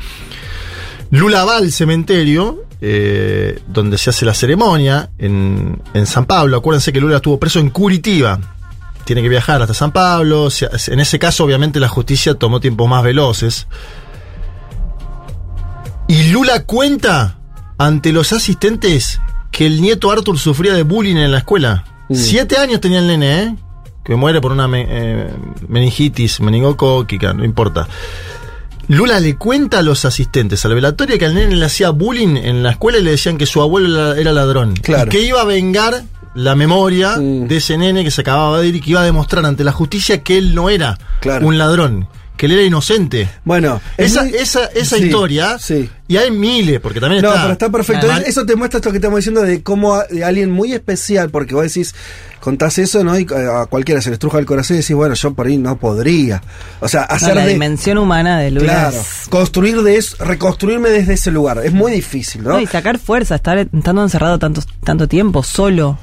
Lula 1.11 1.45
va 1.45 1.57
al 1.59 1.71
cementerio, 1.73 2.65
eh, 2.81 3.61
donde 3.69 3.97
se 3.99 4.11
hace 4.11 4.25
la 4.27 4.35
ceremonia, 4.35 5.11
en, 5.19 5.81
en 5.95 6.07
San 6.07 6.27
Pablo. 6.27 6.57
Acuérdense 6.57 6.93
que 6.93 7.01
Lula 7.01 7.17
estuvo 7.17 7.39
preso 7.39 7.59
en 7.61 7.71
Curitiba. 7.71 8.39
Tiene 9.05 9.23
que 9.23 9.29
viajar 9.29 9.63
hasta 9.63 9.73
San 9.75 9.93
Pablo. 9.93 10.49
En 10.89 11.01
ese 11.01 11.19
caso, 11.19 11.45
obviamente, 11.45 11.79
la 11.79 11.89
justicia 11.89 12.35
tomó 12.35 12.59
tiempos 12.61 12.89
más 12.89 13.05
veloces. 13.05 13.67
Y 16.09 16.31
Lula 16.31 16.65
cuenta 16.65 17.39
ante 17.79 18.13
los 18.13 18.33
asistentes 18.33 19.21
que 19.51 19.67
el 19.67 19.81
nieto 19.81 20.11
Arthur 20.11 20.39
sufría 20.39 20.75
de 20.75 20.83
bullying 20.83 21.17
en 21.17 21.31
la 21.33 21.39
escuela. 21.39 21.85
Siete 22.11 22.57
años 22.59 22.81
tenía 22.81 22.99
el 23.01 23.07
nene, 23.07 23.43
¿eh? 23.43 23.57
Que 24.05 24.15
muere 24.15 24.41
por 24.41 24.53
una 24.53 24.69
me- 24.69 24.87
eh, 24.89 25.31
meningitis, 25.69 26.41
meningocóquica, 26.41 27.33
no 27.33 27.45
importa. 27.45 27.89
Lula 28.89 29.19
le 29.21 29.37
cuenta 29.37 29.81
a 29.81 29.83
los 29.83 30.05
asistentes 30.05 30.65
al 30.65 30.75
velatorio 30.75 31.19
que 31.19 31.27
al 31.27 31.35
nene 31.35 31.57
le 31.57 31.65
hacía 31.67 31.91
bullying 31.91 32.37
en 32.37 32.63
la 32.63 32.71
escuela 32.71 32.99
y 32.99 33.03
le 33.03 33.11
decían 33.13 33.37
que 33.37 33.47
su 33.47 33.61
abuelo 33.61 33.89
era- 34.13 34.21
era 34.21 34.33
ladrón. 34.33 34.75
Claro. 34.75 35.07
Y 35.07 35.11
que 35.11 35.21
iba 35.23 35.41
a 35.41 35.45
vengar 35.45 36.03
la 36.35 36.55
memoria 36.55 37.17
Mm. 37.17 37.49
de 37.49 37.57
ese 37.57 37.79
nene 37.79 38.05
que 38.05 38.11
se 38.11 38.21
acababa 38.21 38.61
de 38.61 38.69
ir 38.69 38.77
y 38.77 38.81
que 38.81 38.91
iba 38.91 39.01
a 39.01 39.05
demostrar 39.05 39.45
ante 39.47 39.65
la 39.65 39.73
justicia 39.73 40.23
que 40.23 40.39
él 40.39 40.55
no 40.55 40.69
era 40.71 40.99
Claro. 41.21 41.47
un 41.47 41.59
ladrón, 41.59 42.09
que 42.37 42.47
él 42.47 42.53
era 42.53 42.63
inocente. 42.63 43.29
Bueno, 43.45 43.81
es 43.97 44.13
Esa, 44.13 44.23
muy- 44.25 44.35
esa, 44.35 44.65
esa 44.67 44.97
Sí, 44.97 45.05
historia, 45.05 45.59
Sí. 45.59 45.89
y 46.09 46.17
hay 46.17 46.31
miles, 46.31 46.81
porque 46.81 47.01
también 47.01 47.23
No, 47.23 47.29
está. 47.31 47.41
pero 47.43 47.53
está 47.53 47.69
perfecto. 47.71 48.07
Además- 48.11 48.29
Eso 48.29 48.45
te 48.47 48.57
muestra 48.57 48.79
esto 48.79 48.91
que 48.91 48.99
estamos 48.99 49.19
diciendo 49.19 49.43
de 49.43 49.63
cómo 49.63 49.95
a- 49.95 50.05
de 50.05 50.25
alguien 50.25 50.51
muy 50.51 50.73
especial, 50.73 51.31
porque 51.31 51.55
vos 51.55 51.65
decís, 51.65 51.95
contás 52.41 52.79
eso, 52.79 53.03
¿no? 53.03 53.19
Y 53.19 53.23
eh, 53.23 53.49
a 53.63 53.67
cualquiera 53.67 54.01
se 54.01 54.11
le 54.11 54.15
estruja 54.15 54.39
el 54.39 54.47
corazón 54.47 54.77
y 54.77 54.81
decís, 54.81 54.95
bueno, 54.95 55.15
yo 55.15 55.35
por 55.35 55.47
ahí 55.47 55.57
no 55.57 55.77
podría. 55.79 56.43
O 56.81 56.89
sea, 56.89 57.07
No, 57.09 57.15
hacer 57.17 57.35
la 57.35 57.45
de. 57.47 57.53
dimensión 57.55 57.99
humana 57.99 58.39
de 58.39 58.51
Lula. 58.53 58.65
Claro, 58.91 59.03
construir 59.31 59.83
de 59.83 59.97
eso, 59.97 60.23
reconstruirme 60.25 60.91
desde 60.91 61.15
ese 61.15 61.31
lugar. 61.31 61.61
Es 61.65 61.73
muy 61.73 61.91
difícil, 61.93 62.43
¿no? 62.45 62.51
No, 62.51 62.61
y 62.61 62.67
sacar 62.67 62.99
fuerza, 62.99 63.35
estar 63.37 63.59
estando 63.59 64.03
encerrado 64.03 64.39
tanto, 64.39 64.63
tanto 64.85 65.09
tiempo, 65.09 65.43
solo. 65.43 65.99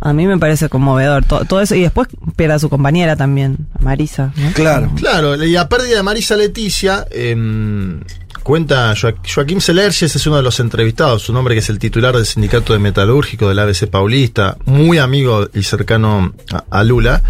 A 0.00 0.12
mí 0.12 0.26
me 0.26 0.38
parece 0.38 0.68
conmovedor 0.68 1.24
to- 1.24 1.44
todo, 1.46 1.60
eso. 1.60 1.74
Y 1.74 1.80
después 1.82 2.08
pierde 2.36 2.54
a 2.54 2.58
su 2.58 2.68
compañera 2.68 3.16
también, 3.16 3.56
a 3.78 3.82
Marisa. 3.82 4.32
¿no? 4.36 4.52
Claro. 4.52 4.90
Claro, 4.96 5.42
y 5.42 5.50
la 5.52 5.68
pérdida 5.68 5.96
de 5.96 6.02
Marisa 6.02 6.36
Leticia, 6.36 7.06
em, 7.10 8.00
cuenta 8.42 8.94
Joa- 8.94 9.14
Joaquín 9.34 9.60
Celerges, 9.60 10.14
es 10.14 10.26
uno 10.26 10.36
de 10.36 10.42
los 10.42 10.60
entrevistados, 10.60 11.22
su 11.22 11.32
nombre 11.32 11.54
que 11.54 11.60
es 11.60 11.68
el 11.70 11.78
titular 11.78 12.14
del 12.14 12.26
sindicato 12.26 12.72
de 12.74 12.78
metalúrgico 12.78 13.48
del 13.48 13.58
ABC 13.58 13.86
Paulista, 13.86 14.56
muy 14.66 14.98
amigo 14.98 15.48
y 15.54 15.62
cercano 15.62 16.32
a, 16.52 16.64
a 16.70 16.84
Lula, 16.84 17.22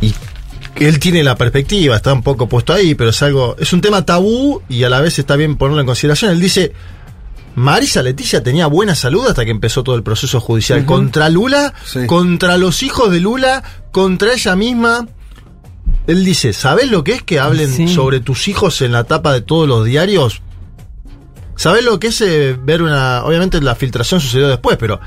y 0.00 0.14
él 0.76 0.98
tiene 1.00 1.24
la 1.24 1.34
perspectiva, 1.36 1.96
está 1.96 2.12
un 2.12 2.22
poco 2.22 2.48
puesto 2.48 2.72
ahí, 2.72 2.94
pero 2.94 3.10
es 3.10 3.20
algo, 3.22 3.56
es 3.58 3.72
un 3.72 3.80
tema 3.80 4.04
tabú 4.06 4.62
y 4.68 4.84
a 4.84 4.90
la 4.90 5.00
vez 5.00 5.18
está 5.18 5.34
bien 5.36 5.56
ponerlo 5.56 5.80
en 5.80 5.86
consideración. 5.86 6.30
Él 6.30 6.38
dice, 6.40 6.72
Marisa 7.54 8.02
Leticia 8.02 8.42
tenía 8.42 8.66
buena 8.68 8.94
salud 8.94 9.26
hasta 9.26 9.44
que 9.44 9.50
empezó 9.50 9.82
todo 9.82 9.96
el 9.96 10.02
proceso 10.02 10.40
judicial 10.40 10.84
contra 10.84 11.28
Lula, 11.28 11.74
Sí. 11.84 12.06
contra 12.06 12.56
los 12.56 12.82
hijos 12.82 13.10
de 13.10 13.20
Lula, 13.20 13.62
contra 13.90 14.32
ella 14.32 14.54
misma. 14.54 15.08
Él 16.06 16.24
dice, 16.24 16.52
¿sabés 16.52 16.90
lo 16.90 17.02
que 17.04 17.12
es 17.12 17.22
que 17.22 17.40
hablen 17.40 17.70
Sí. 17.72 17.88
sobre 17.88 18.20
tus 18.20 18.48
hijos 18.48 18.80
en 18.82 18.92
la 18.92 19.04
tapa 19.04 19.32
de 19.32 19.40
todos 19.40 19.66
los 19.68 19.84
diarios? 19.84 20.40
¿Sabés 21.56 21.84
lo 21.84 21.98
que 21.98 22.08
es 22.08 22.20
eh, 22.20 22.56
ver 22.62 22.82
una... 22.82 23.24
Obviamente 23.24 23.60
la 23.60 23.74
filtración 23.74 24.20
sucedió 24.20 24.46
después, 24.48 24.76
pero 24.78 25.00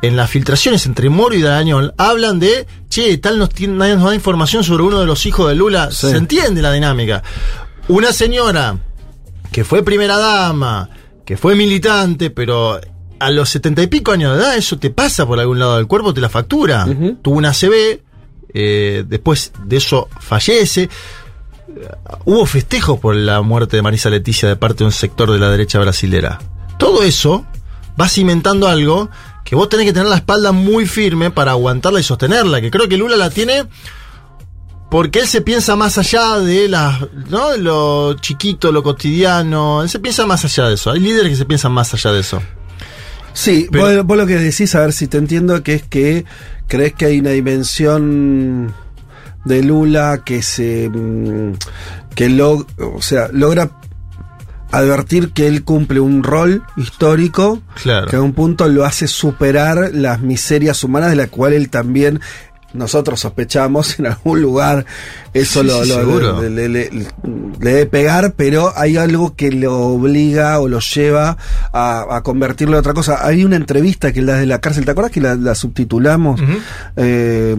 en 0.00 0.16
las 0.16 0.30
filtraciones 0.30 0.86
entre 0.86 1.10
Moro 1.10 1.34
y 1.34 1.42
Darañón 1.42 1.92
hablan 1.98 2.38
de, 2.38 2.66
che, 2.88 3.18
tal 3.18 3.38
nos, 3.38 3.50
tiene- 3.50 3.74
nadie 3.74 3.94
nos 3.96 4.04
da 4.04 4.14
información 4.14 4.64
sobre 4.64 4.82
uno 4.84 4.98
de 5.00 5.06
los 5.06 5.26
hijos 5.26 5.48
de 5.50 5.54
Lula. 5.54 5.90
Sí. 5.90 6.08
Se 6.10 6.16
entiende 6.16 6.62
la 6.62 6.72
dinámica. 6.72 7.22
Una 7.88 8.12
señora 8.12 8.78
que 9.52 9.64
fue 9.64 9.82
primera 9.82 10.16
dama, 10.16 10.88
que 11.26 11.36
fue 11.36 11.54
militante, 11.56 12.30
pero 12.30 12.80
a 13.18 13.30
los 13.30 13.50
setenta 13.50 13.82
y 13.82 13.88
pico 13.88 14.12
años 14.12 14.34
de 14.34 14.42
edad 14.42 14.56
eso 14.56 14.78
te 14.78 14.90
pasa 14.90 15.26
por 15.26 15.40
algún 15.40 15.58
lado 15.58 15.76
del 15.76 15.86
cuerpo, 15.86 16.14
te 16.14 16.20
la 16.20 16.28
factura. 16.28 16.86
Tuvo 17.20 17.36
una 17.36 17.52
CB, 17.52 18.00
eh, 18.54 19.04
después 19.06 19.52
de 19.64 19.76
eso 19.76 20.08
fallece. 20.20 20.88
Hubo 22.24 22.46
festejos 22.46 23.00
por 23.00 23.16
la 23.16 23.42
muerte 23.42 23.76
de 23.76 23.82
Marisa 23.82 24.08
Leticia 24.08 24.48
de 24.48 24.56
parte 24.56 24.78
de 24.78 24.84
un 24.84 24.92
sector 24.92 25.30
de 25.30 25.38
la 25.38 25.50
derecha 25.50 25.80
brasilera. 25.80 26.38
Todo 26.78 27.02
eso 27.02 27.44
va 28.00 28.08
cimentando 28.08 28.68
algo 28.68 29.10
que 29.44 29.56
vos 29.56 29.68
tenés 29.68 29.86
que 29.86 29.92
tener 29.92 30.08
la 30.08 30.16
espalda 30.16 30.52
muy 30.52 30.86
firme 30.86 31.30
para 31.30 31.52
aguantarla 31.52 32.00
y 32.00 32.04
sostenerla, 32.04 32.60
que 32.60 32.70
creo 32.70 32.88
que 32.88 32.96
Lula 32.96 33.16
la 33.16 33.30
tiene 33.30 33.64
porque 34.90 35.18
él 35.20 35.26
se 35.26 35.40
piensa 35.40 35.74
más 35.76 35.98
allá 35.98 36.38
de 36.38 36.68
las, 36.68 37.00
¿no? 37.28 37.50
de 37.50 37.58
lo 37.58 38.14
chiquito, 38.20 38.70
lo 38.72 38.82
cotidiano, 38.82 39.82
él 39.82 39.88
se 39.88 39.98
piensa 39.98 40.26
más 40.26 40.44
allá 40.44 40.68
de 40.68 40.74
eso. 40.74 40.90
Hay 40.90 41.00
líderes 41.00 41.30
que 41.30 41.36
se 41.36 41.44
piensan 41.44 41.72
más 41.72 41.92
allá 41.94 42.12
de 42.12 42.20
eso. 42.20 42.42
Sí, 43.32 43.68
Pero- 43.70 43.84
vos, 43.96 44.06
vos 44.06 44.16
lo 44.16 44.26
que 44.26 44.36
decís, 44.36 44.74
a 44.74 44.80
ver 44.80 44.92
si 44.92 45.08
te 45.08 45.18
entiendo, 45.18 45.62
que 45.62 45.74
es 45.74 45.82
que 45.82 46.24
crees 46.68 46.94
que 46.94 47.06
hay 47.06 47.20
una 47.20 47.30
dimensión 47.30 48.72
de 49.44 49.62
Lula 49.62 50.22
que 50.24 50.42
se. 50.42 50.88
mm, 50.88 51.52
que 52.14 52.30
log- 52.30 52.66
o 52.78 53.02
sea, 53.02 53.28
logra 53.32 53.70
advertir 54.72 55.32
que 55.32 55.46
él 55.46 55.62
cumple 55.64 56.00
un 56.00 56.22
rol 56.24 56.64
histórico 56.76 57.62
Claro. 57.82 58.08
que 58.08 58.16
a 58.16 58.20
un 58.22 58.32
punto 58.32 58.66
lo 58.68 58.84
hace 58.84 59.06
superar 59.06 59.90
las 59.92 60.20
miserias 60.20 60.82
humanas 60.82 61.10
de 61.10 61.16
la 61.16 61.28
cual 61.28 61.52
él 61.52 61.70
también 61.70 62.20
nosotros 62.74 63.20
sospechamos 63.20 63.98
en 63.98 64.06
algún 64.06 64.42
lugar 64.42 64.84
eso 65.32 65.60
Sí, 65.62 65.66
lo, 65.66 65.82
sí, 65.84 65.90
lo- 65.90 66.42
le, 66.42 66.50
le- 66.50 66.68
le- 66.68 66.90
le 66.90 67.70
debe 67.70 67.86
pegar, 67.86 68.34
pero 68.36 68.72
hay 68.76 68.96
algo 68.96 69.34
que 69.34 69.50
lo 69.52 69.78
obliga 69.78 70.58
o 70.60 70.68
lo 70.68 70.80
lleva 70.80 71.36
a, 71.72 72.06
a 72.16 72.22
convertirlo 72.22 72.76
en 72.76 72.80
otra 72.80 72.92
cosa. 72.94 73.26
Hay 73.26 73.44
una 73.44 73.56
entrevista 73.56 74.12
que 74.12 74.22
la 74.22 74.34
de 74.34 74.46
la 74.46 74.60
cárcel, 74.60 74.84
¿te 74.84 74.90
acuerdas 74.90 75.12
que 75.12 75.20
la, 75.20 75.34
la 75.36 75.54
subtitulamos? 75.54 76.40
Eh, 76.96 77.56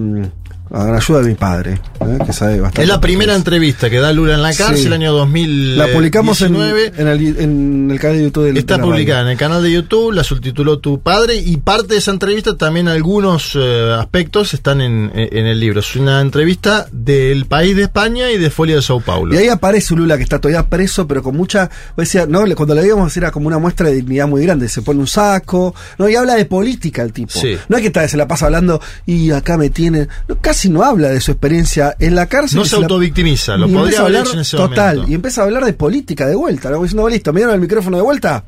a 0.71 0.85
la 0.85 0.97
ayuda 0.97 1.21
de 1.21 1.27
mi 1.29 1.35
padre, 1.35 1.73
¿eh? 2.01 2.17
que 2.25 2.33
sabe 2.33 2.59
bastante. 2.59 2.83
Es 2.83 2.87
la 2.87 2.99
primera 3.01 3.35
entrevista 3.35 3.89
que 3.89 3.99
da 3.99 4.11
Lula 4.13 4.33
en 4.35 4.41
la 4.41 4.53
cárcel, 4.53 4.77
Sí. 4.77 4.85
el 4.87 4.93
año 4.93 5.13
2000. 5.13 5.77
La 5.77 5.87
publicamos 5.87 6.41
en, 6.41 6.55
en 6.55 7.07
el, 7.07 7.37
en 7.39 7.89
el 7.91 7.99
canal 7.99 8.17
de 8.17 8.23
YouTube 8.23 8.45
del 8.45 8.57
Está 8.57 8.77
de 8.77 8.83
publicada 8.83 9.21
en 9.21 9.27
el 9.29 9.37
canal 9.37 9.61
de 9.63 9.71
YouTube, 9.71 10.11
la 10.13 10.23
subtituló 10.23 10.79
tu 10.79 10.99
padre 10.99 11.35
y 11.35 11.57
parte 11.57 11.93
de 11.93 11.99
esa 11.99 12.11
entrevista 12.11 12.55
también 12.57 12.87
algunos 12.87 13.53
eh, 13.55 13.95
aspectos 13.99 14.53
están 14.53 14.81
en, 14.81 15.11
en 15.13 15.45
el 15.45 15.59
libro. 15.59 15.79
Es 15.79 15.95
una 15.95 16.21
entrevista 16.21 16.87
del 16.91 17.45
país 17.45 17.75
de 17.75 17.83
España 17.83 18.31
y 18.31 18.37
de 18.37 18.49
Folia 18.49 18.75
de 18.75 18.81
Sao 18.81 18.99
Paulo. 19.01 19.33
Y 19.33 19.37
ahí 19.37 19.47
aparece 19.49 19.95
Lula 19.95 20.17
que 20.17 20.23
está 20.23 20.39
todavía 20.39 20.67
preso, 20.69 21.07
pero 21.07 21.21
con 21.23 21.35
mucha. 21.37 21.69
decía, 21.95 22.25
no, 22.27 22.45
Le- 22.45 22.55
cuando 22.55 22.75
lo 22.75 22.81
veíamos 22.81 23.15
era 23.17 23.31
como 23.31 23.47
una 23.47 23.57
muestra 23.59 23.89
de 23.89 23.95
dignidad 23.95 24.27
muy 24.27 24.43
grande. 24.43 24.67
Se 24.69 24.81
pone 24.81 24.99
un 24.99 25.07
saco, 25.07 25.73
no, 25.97 26.09
y 26.09 26.15
habla 26.15 26.35
de 26.35 26.45
política 26.45 27.03
el 27.03 27.13
tipo. 27.13 27.31
Sí. 27.39 27.57
No 27.69 27.77
es 27.77 27.81
que 27.81 27.87
está, 27.87 28.07
se 28.07 28.17
la 28.17 28.27
pasa 28.27 28.45
hablando 28.47 28.81
y 29.05 29.31
acá 29.31 29.57
me 29.57 29.69
tienen. 29.69 30.07
No, 30.27 30.37
casi 30.39 30.56
no 30.65 30.83
habla 30.83 31.09
de 31.09 31.21
su 31.21 31.31
experiencia 31.31 31.95
en 31.99 32.15
la 32.15 32.25
cárcel. 32.27 32.57
No 32.59 32.65
se 32.65 32.75
la- 32.77 32.83
autovictimiza, 32.83 33.55
lo 33.57 33.67
podría 33.67 33.99
haber 33.99 34.17
hablar 34.17 34.21
hecho 34.23 34.33
en 34.33 34.39
ese 34.39 34.57
Total, 34.57 34.95
momento. 34.97 35.11
y 35.11 35.15
empieza 35.15 35.41
a 35.41 35.43
hablar 35.45 35.65
de 35.65 35.73
política 35.73 36.25
de 36.27 36.35
vuelta. 36.35 36.69
¿no? 36.69 36.81
Diciendo, 36.81 37.07
listo, 37.07 37.31
me 37.33 37.39
dieron 37.41 37.55
el 37.55 37.61
micrófono 37.61 37.97
de 37.97 38.03
vuelta. 38.03 38.43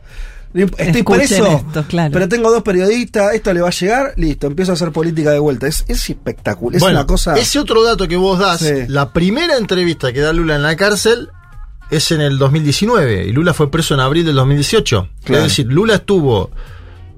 Estoy 0.52 0.80
Escuchen 1.02 1.04
preso, 1.28 1.46
esto, 1.68 1.86
claro. 1.88 2.12
pero 2.12 2.28
tengo 2.28 2.50
dos 2.52 2.64
periodistas, 2.64 3.36
esto 3.36 3.54
le 3.54 3.62
va 3.62 3.68
a 3.68 3.72
llegar, 3.72 4.14
listo, 4.18 4.48
empiezo 4.48 4.72
a 4.72 4.74
hacer 4.74 4.92
política 4.92 5.30
de 5.32 5.38
vuelta. 5.38 5.68
Es, 5.68 5.86
es 5.88 6.10
espectacular, 6.10 6.76
es 6.78 6.82
bueno, 6.82 6.98
una 6.98 7.06
cosa... 7.06 7.36
ese 7.38 7.60
otro 7.60 7.84
dato 7.84 8.08
que 8.08 8.16
vos 8.18 8.40
das, 8.40 8.62
Sí. 8.62 8.74
la 8.88 9.14
primera 9.14 9.58
entrevista 9.58 10.12
que 10.12 10.22
da 10.22 10.34
Lula 10.34 10.56
en 10.56 10.64
la 10.64 10.76
cárcel 10.76 11.30
es 11.92 12.10
en 12.12 12.22
el 12.22 12.40
2019 12.40 13.26
y 13.28 13.32
Lula 13.32 13.54
fue 13.54 13.70
preso 13.70 13.94
en 13.94 14.00
abril 14.00 14.26
del 14.26 14.34
2018. 14.38 15.10
Claro. 15.24 15.44
Es 15.46 15.50
decir, 15.52 15.68
Lula 15.68 15.94
estuvo 15.96 16.50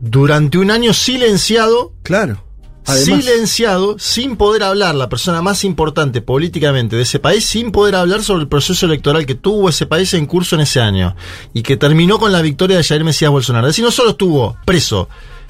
durante 0.02 0.58
un 0.58 0.70
año 0.70 0.94
silenciado 0.94 1.94
Claro. 2.04 2.44
Silenciado, 2.84 3.98
sin 4.00 4.36
poder 4.36 4.64
hablar, 4.64 4.96
la 4.96 5.08
persona 5.08 5.42
más 5.42 5.64
importante 5.64 6.22
políticamente 6.22 6.96
de 6.96 7.04
ese 7.04 7.20
país, 7.20 7.46
sin 7.46 7.72
poder 7.72 7.96
hablar 7.96 8.24
sobre 8.24 8.44
el 8.44 8.48
proceso 8.48 8.86
electoral 8.86 9.26
que 9.26 9.36
tuvo 9.36 9.70
ese 9.70 9.86
país 9.86 10.14
en 10.14 10.26
curso 10.26 10.56
en 10.56 10.62
ese 10.62 10.82
año 10.82 11.16
y 11.54 11.62
que 11.62 11.78
terminó 11.78 12.20
con 12.20 12.32
la 12.32 12.42
victoria 12.42 12.78
de 12.78 12.84
Jair 12.84 13.04
Mesías 13.04 13.32
Bolsonaro. 13.32 13.68
Es 13.68 13.72
decir, 13.74 13.86
no 13.86 13.92
solo 13.92 14.12
estuvo 14.12 14.58
preso, 14.66 15.08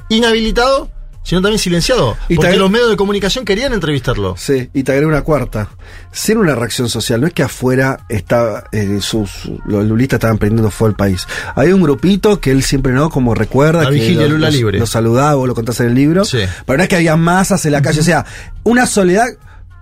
inhabilitado, 0.09 0.89
sino 1.23 1.41
también 1.41 1.59
silenciado, 1.59 2.17
Y 2.29 2.35
porque 2.35 2.55
los 2.57 2.69
medios 2.71 2.89
de 2.89 2.97
comunicación 2.97 3.45
querían 3.45 3.73
entrevistarlo. 3.73 4.35
Sí, 4.37 4.69
y 4.73 4.83
te 4.83 4.91
agrego 4.91 5.09
una 5.11 5.21
cuarta. 5.21 5.69
Ser 6.11 6.37
una 6.37 6.55
reacción 6.55 6.89
social, 6.89 7.21
no 7.21 7.27
es 7.27 7.33
que 7.33 7.43
afuera 7.43 8.05
estaba, 8.09 8.63
eh, 8.71 8.97
sus, 9.01 9.49
los 9.65 9.85
lulistas 9.85 10.17
estaban 10.17 10.37
prendiendo 10.39 10.71
fuego 10.71 10.89
al 10.91 10.95
país. 10.97 11.27
Hay 11.55 11.71
un 11.71 11.81
grupito 11.81 12.39
que 12.39 12.51
él 12.51 12.63
siempre 12.63 12.91
no, 12.91 13.09
como 13.09 13.35
recuerda, 13.35 13.83
La 13.83 13.89
que 13.89 13.95
vigilia 13.95 14.27
Lula 14.27 14.49
libre. 14.49 14.79
lo 14.79 14.87
saludaba, 14.87 15.35
vos 15.35 15.47
lo 15.47 15.53
contás 15.55 15.79
en 15.81 15.87
el 15.87 15.93
libro. 15.95 16.25
Sí. 16.25 16.39
Pero 16.65 16.77
no 16.77 16.83
es 16.83 16.89
que 16.89 16.95
había 16.95 17.15
masas 17.15 17.65
en 17.65 17.73
la 17.73 17.81
calle, 17.81 17.99
o 18.01 18.03
sea, 18.03 18.25
una 18.63 18.85
soledad. 18.85 19.25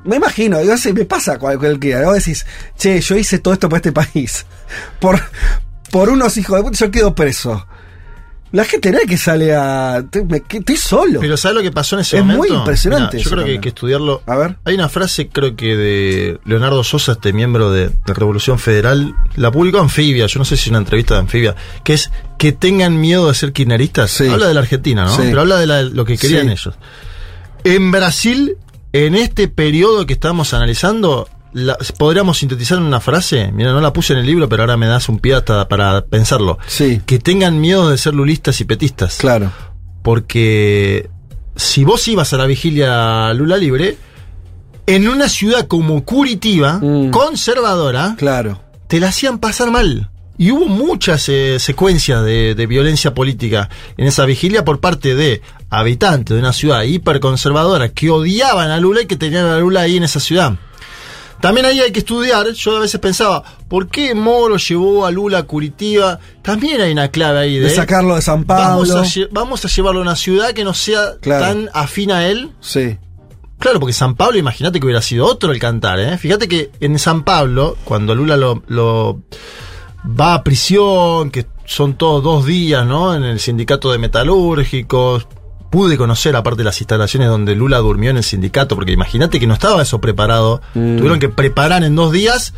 Me 0.03 0.15
imagino, 0.17 0.61
yo 0.63 0.77
sé, 0.77 0.93
me 0.93 1.05
pasa 1.05 1.37
cual- 1.39 1.57
cualquiera. 1.59 2.05
Vos 2.05 2.15
decís, 2.15 2.45
che, 2.77 2.99
yo 3.01 3.15
hice 3.17 3.39
todo 3.39 3.53
esto 3.53 3.67
para 3.69 3.77
este 3.77 3.91
país. 3.91 4.45
Por, 4.99 5.19
por 5.91 6.09
unos 6.09 6.37
hijos 6.37 6.57
de 6.57 6.63
puta, 6.63 6.77
yo 6.77 6.91
quedo 6.91 7.15
preso. 7.15 7.65
La 8.51 8.65
gente 8.65 8.91
no 8.91 8.97
es 8.97 9.05
que 9.05 9.15
sale 9.17 9.53
a. 9.55 10.03
te- 10.09 10.23
me- 10.25 10.41
que- 10.41 10.57
Estoy 10.57 10.75
solo. 10.75 11.19
Pero 11.19 11.37
¿sabes 11.37 11.55
lo 11.57 11.61
que 11.61 11.71
pasó 11.71 11.95
en 11.95 12.01
ese 12.01 12.17
Es 12.17 12.23
momento? 12.23 12.47
muy 12.47 12.57
impresionante 12.57 13.17
Mirá, 13.17 13.23
yo 13.23 13.29
creo 13.31 13.45
que 13.45 13.51
hay 13.51 13.59
que 13.59 13.69
estudiarlo. 13.69 14.23
A 14.25 14.35
ver. 14.37 14.57
Hay 14.65 14.73
una 14.73 14.89
frase, 14.89 15.27
creo 15.29 15.55
que 15.55 15.75
de 15.77 16.39
Leonardo 16.45 16.83
Sosa, 16.83 17.11
este 17.11 17.31
miembro 17.31 17.71
de, 17.71 17.89
de 17.89 18.13
Revolución 18.13 18.57
Federal, 18.57 19.13
la 19.35 19.51
publicó 19.51 19.79
Anfibia, 19.79 20.25
yo 20.25 20.39
no 20.39 20.45
sé 20.45 20.57
si 20.57 20.63
es 20.63 20.67
una 20.69 20.79
entrevista 20.79 21.13
de 21.13 21.19
Anfibia, 21.19 21.55
que 21.83 21.93
es 21.93 22.09
que 22.39 22.51
tengan 22.51 22.99
miedo 22.99 23.27
de 23.27 23.35
ser 23.35 23.53
kirchneristas. 23.53 24.09
Sí. 24.09 24.27
Habla 24.27 24.47
de 24.47 24.53
la 24.55 24.61
Argentina, 24.61 25.05
¿no? 25.05 25.15
Sí. 25.15 25.21
Pero 25.25 25.41
habla 25.41 25.57
de 25.57 25.67
la- 25.67 25.83
lo 25.83 26.03
que 26.05 26.17
querían 26.17 26.47
Sí. 26.47 26.53
ellos. 26.53 26.75
En 27.63 27.91
Brasil, 27.91 28.57
en 28.93 29.13
este 29.15 29.47
periodo 29.47 30.05
que 30.07 30.13
estamos 30.13 30.53
analizando, 30.55 31.29
la- 31.53 31.77
podríamos 31.97 32.37
sintetizar 32.37 32.77
en 32.77 32.83
una 32.85 32.99
frase. 32.99 33.51
Mira, 33.51 33.71
no 33.73 33.81
la 33.81 33.93
puse 33.93 34.13
en 34.13 34.19
el 34.19 34.25
libro, 34.25 34.47
pero 34.49 34.63
ahora 34.63 34.77
me 34.77 34.87
das 34.87 35.09
un 35.09 35.19
pie 35.19 35.35
hasta 35.35 35.67
para 35.67 36.01
pensarlo. 36.05 36.57
Sí. 36.67 37.01
Que 37.05 37.19
tengan 37.19 37.59
miedo 37.61 37.89
de 37.89 37.97
ser 37.97 38.13
lulistas 38.13 38.59
y 38.61 38.65
petistas. 38.65 39.17
Claro. 39.17 39.51
Porque 40.03 41.09
si 41.55 41.83
vos 41.83 42.07
ibas 42.07 42.33
a 42.33 42.37
la 42.37 42.45
vigilia 42.45 43.33
Lula 43.33 43.57
Libre, 43.57 43.97
en 44.87 45.07
una 45.07 45.29
ciudad 45.29 45.67
como 45.67 46.03
Curitiba, 46.03 46.79
Mm. 46.81 47.11
conservadora, 47.11 48.15
Claro. 48.17 48.61
te 48.87 48.99
la 48.99 49.09
hacían 49.09 49.39
pasar 49.39 49.69
mal. 49.71 50.09
Y 50.37 50.51
hubo 50.51 50.67
muchas 50.67 51.27
eh, 51.29 51.57
secuencias 51.59 52.23
de, 52.23 52.55
de 52.55 52.65
violencia 52.65 53.13
política 53.13 53.69
en 53.97 54.07
esa 54.07 54.25
vigilia 54.25 54.63
por 54.63 54.79
parte 54.79 55.13
de 55.13 55.41
habitantes 55.69 56.33
de 56.33 56.39
una 56.41 56.53
ciudad 56.53 56.83
hiperconservadora 56.83 57.89
que 57.89 58.09
odiaban 58.09 58.71
a 58.71 58.77
Lula 58.79 59.01
y 59.01 59.05
que 59.05 59.17
tenían 59.17 59.45
a 59.45 59.59
Lula 59.59 59.81
ahí 59.81 59.97
en 59.97 60.03
esa 60.03 60.19
ciudad. 60.21 60.53
También 61.41 61.65
ahí 61.65 61.79
hay 61.79 61.91
que 61.91 61.99
estudiar, 61.99 62.47
yo 62.51 62.77
a 62.77 62.79
veces 62.81 62.99
pensaba, 62.99 63.43
¿por 63.67 63.87
qué 63.87 64.13
Moro 64.13 64.57
llevó 64.57 65.05
a 65.05 65.11
Lula 65.11 65.39
a 65.39 65.43
Curitiba? 65.43 66.19
También 66.41 66.81
hay 66.81 66.91
una 66.91 67.09
clave 67.09 67.39
ahí 67.39 67.57
de... 67.59 67.67
De 67.69 67.75
sacarlo 67.75 68.15
de 68.15 68.21
San 68.21 68.45
Vamos 68.45 68.89
a, 68.91 69.03
Pablo. 69.03 69.27
vamos 69.31 69.63
a 69.63 69.67
llevarlo 69.69 69.99
a 69.99 70.03
una 70.03 70.15
ciudad 70.17 70.51
que 70.51 70.63
no 70.65 70.73
sea 70.73 71.13
Claro. 71.21 71.45
tan 71.45 71.69
afín 71.73 72.11
a 72.11 72.27
él. 72.27 72.51
Sí. 72.59 72.97
Claro, 73.57 73.79
porque 73.79 73.93
San 73.93 74.15
Pablo, 74.15 74.37
imagínate 74.37 74.79
que 74.79 74.85
hubiera 74.85 75.01
sido 75.01 75.25
otro 75.25 75.51
el 75.51 75.59
cantar, 75.59 75.99
¿eh? 75.99 76.17
Fíjate 76.17 76.47
que 76.47 76.71
en 76.79 76.97
San 76.99 77.23
Pablo, 77.23 77.77
cuando 77.83 78.15
Lula 78.15 78.35
lo, 78.37 78.63
lo 78.67 79.19
va 80.19 80.33
a 80.35 80.43
prisión, 80.43 81.29
que 81.29 81.45
son 81.65 81.95
todos 81.95 82.23
dos 82.23 82.45
días, 82.45 82.85
¿no? 82.85 83.13
En 83.15 83.23
el 83.23 83.39
sindicato 83.39 83.91
de 83.91 83.97
metalúrgicos. 83.97 85.27
Pude 85.70 85.97
conocer, 85.97 86.36
aparte, 86.36 86.63
las 86.63 86.80
instalaciones 86.82 87.30
donde 87.30 87.55
Lula 87.55 87.78
durmió 87.78 88.09
en 88.09 88.17
el 88.17 88.24
sindicato, 88.24 88.76
porque 88.76 88.91
imagínate 88.91 89.39
que 89.39 89.47
no 89.47 89.53
estaba 89.53 89.82
eso 89.82 90.01
preparado. 90.01 90.61
Mm. 90.74 90.97
Tuvieron 90.97 91.20
que 91.20 91.30
preparar 91.30 91.84
en 91.84 91.95
dos 91.95 92.11
días 92.11 92.53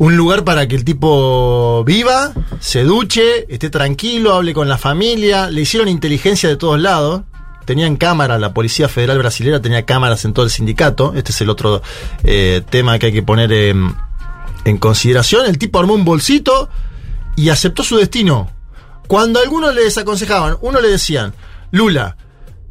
un 0.00 0.16
lugar 0.16 0.44
para 0.44 0.66
que 0.66 0.76
el 0.76 0.84
tipo 0.84 1.84
viva, 1.84 2.32
se 2.58 2.84
duche, 2.84 3.44
esté 3.52 3.68
tranquilo, 3.68 4.32
hable 4.32 4.54
con 4.54 4.66
la 4.66 4.78
familia. 4.78 5.50
Le 5.50 5.60
hicieron 5.60 5.88
inteligencia 5.88 6.48
de 6.48 6.56
todos 6.56 6.80
lados. 6.80 7.20
Tenían 7.66 7.96
cámaras, 7.96 8.40
la 8.40 8.54
Policía 8.54 8.88
Federal 8.88 9.18
Brasilera 9.18 9.60
tenía 9.60 9.84
cámaras 9.84 10.24
en 10.24 10.32
todo 10.32 10.46
el 10.46 10.50
sindicato. 10.50 11.12
Este 11.14 11.32
es 11.32 11.40
el 11.42 11.50
otro 11.50 11.82
eh, 12.24 12.62
tema 12.70 12.98
que 12.98 13.06
hay 13.06 13.12
que 13.12 13.22
poner 13.22 13.52
en, 13.52 13.94
en 14.64 14.78
consideración. 14.78 15.44
El 15.44 15.58
tipo 15.58 15.78
armó 15.78 15.92
un 15.92 16.06
bolsito 16.06 16.70
y 17.36 17.50
aceptó 17.50 17.82
su 17.82 17.98
destino. 17.98 18.50
Cuando 19.06 19.38
algunos 19.38 19.74
le 19.74 19.84
desaconsejaban, 19.84 20.56
uno 20.62 20.80
le 20.80 20.88
decían, 20.88 21.34
Lula, 21.70 22.16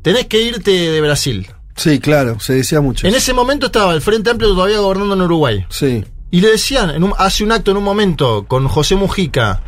tenés 0.01 0.25
que 0.27 0.41
irte 0.41 0.71
de 0.71 1.01
Brasil. 1.01 1.47
Sí, 1.75 1.99
claro, 1.99 2.39
se 2.39 2.53
decía 2.53 2.81
mucho. 2.81 3.07
En 3.07 3.15
ese 3.15 3.33
momento 3.33 3.67
estaba 3.67 3.93
el 3.93 4.01
Frente 4.01 4.29
Amplio 4.29 4.49
todavía 4.53 4.79
gobernando 4.79 5.13
en 5.15 5.21
Uruguay. 5.21 5.65
Sí. 5.69 6.03
Y 6.31 6.41
le 6.41 6.49
decían, 6.51 6.89
en 6.91 7.03
un- 7.03 7.13
hace 7.17 7.43
un 7.43 7.51
acto 7.51 7.71
en 7.71 7.77
un 7.77 7.83
momento 7.83 8.45
con 8.47 8.67
José 8.67 8.95
Mujica 8.95 9.61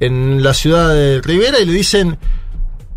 en 0.00 0.42
la 0.42 0.54
ciudad 0.54 0.88
de 0.94 1.20
Rivera 1.20 1.60
y 1.60 1.66
le 1.66 1.72
dicen, 1.72 2.18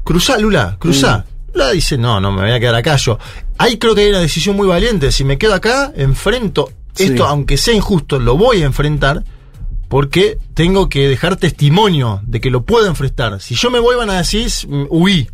cruzá, 0.03 0.37
Lula, 0.37 0.77
cruzá. 0.79 1.25
Lula 1.53 1.71
dice, 1.71 1.97
no, 1.97 2.21
no 2.21 2.31
me 2.31 2.41
voy 2.43 2.51
a 2.51 2.59
quedar 2.59 2.75
acá 2.75 2.95
yo. 2.95 3.19
Ahí 3.57 3.77
creo 3.77 3.93
que 3.93 4.01
hay 4.01 4.09
una 4.09 4.19
decisión 4.19 4.55
muy 4.55 4.67
valiente. 4.67 5.11
Si 5.11 5.23
me 5.23 5.37
quedo 5.37 5.53
acá, 5.53 5.91
enfrento 5.95 6.69
esto, 6.97 7.23
Sí. 7.23 7.29
aunque 7.29 7.57
sea 7.57 7.73
injusto, 7.73 8.19
lo 8.19 8.37
voy 8.37 8.61
a 8.63 8.65
enfrentar 8.65 9.23
porque 9.89 10.37
tengo 10.53 10.87
que 10.87 11.09
dejar 11.09 11.35
testimonio 11.35 12.21
de 12.25 12.39
que 12.39 12.49
lo 12.49 12.63
puedo 12.63 12.87
enfrentar. 12.87 13.41
Si 13.41 13.55
yo 13.55 13.69
me 13.69 13.79
voy, 13.79 13.95
van 13.97 14.09
a 14.09 14.17
decir, 14.17 14.49
mm, 14.67 14.85
huí. 14.89 15.29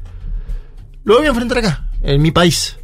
Lo 1.07 1.15
voy 1.15 1.25
a 1.25 1.29
enfrentar 1.29 1.59
acá, 1.59 1.87
en 2.03 2.21
mi 2.21 2.31
país. 2.31 2.75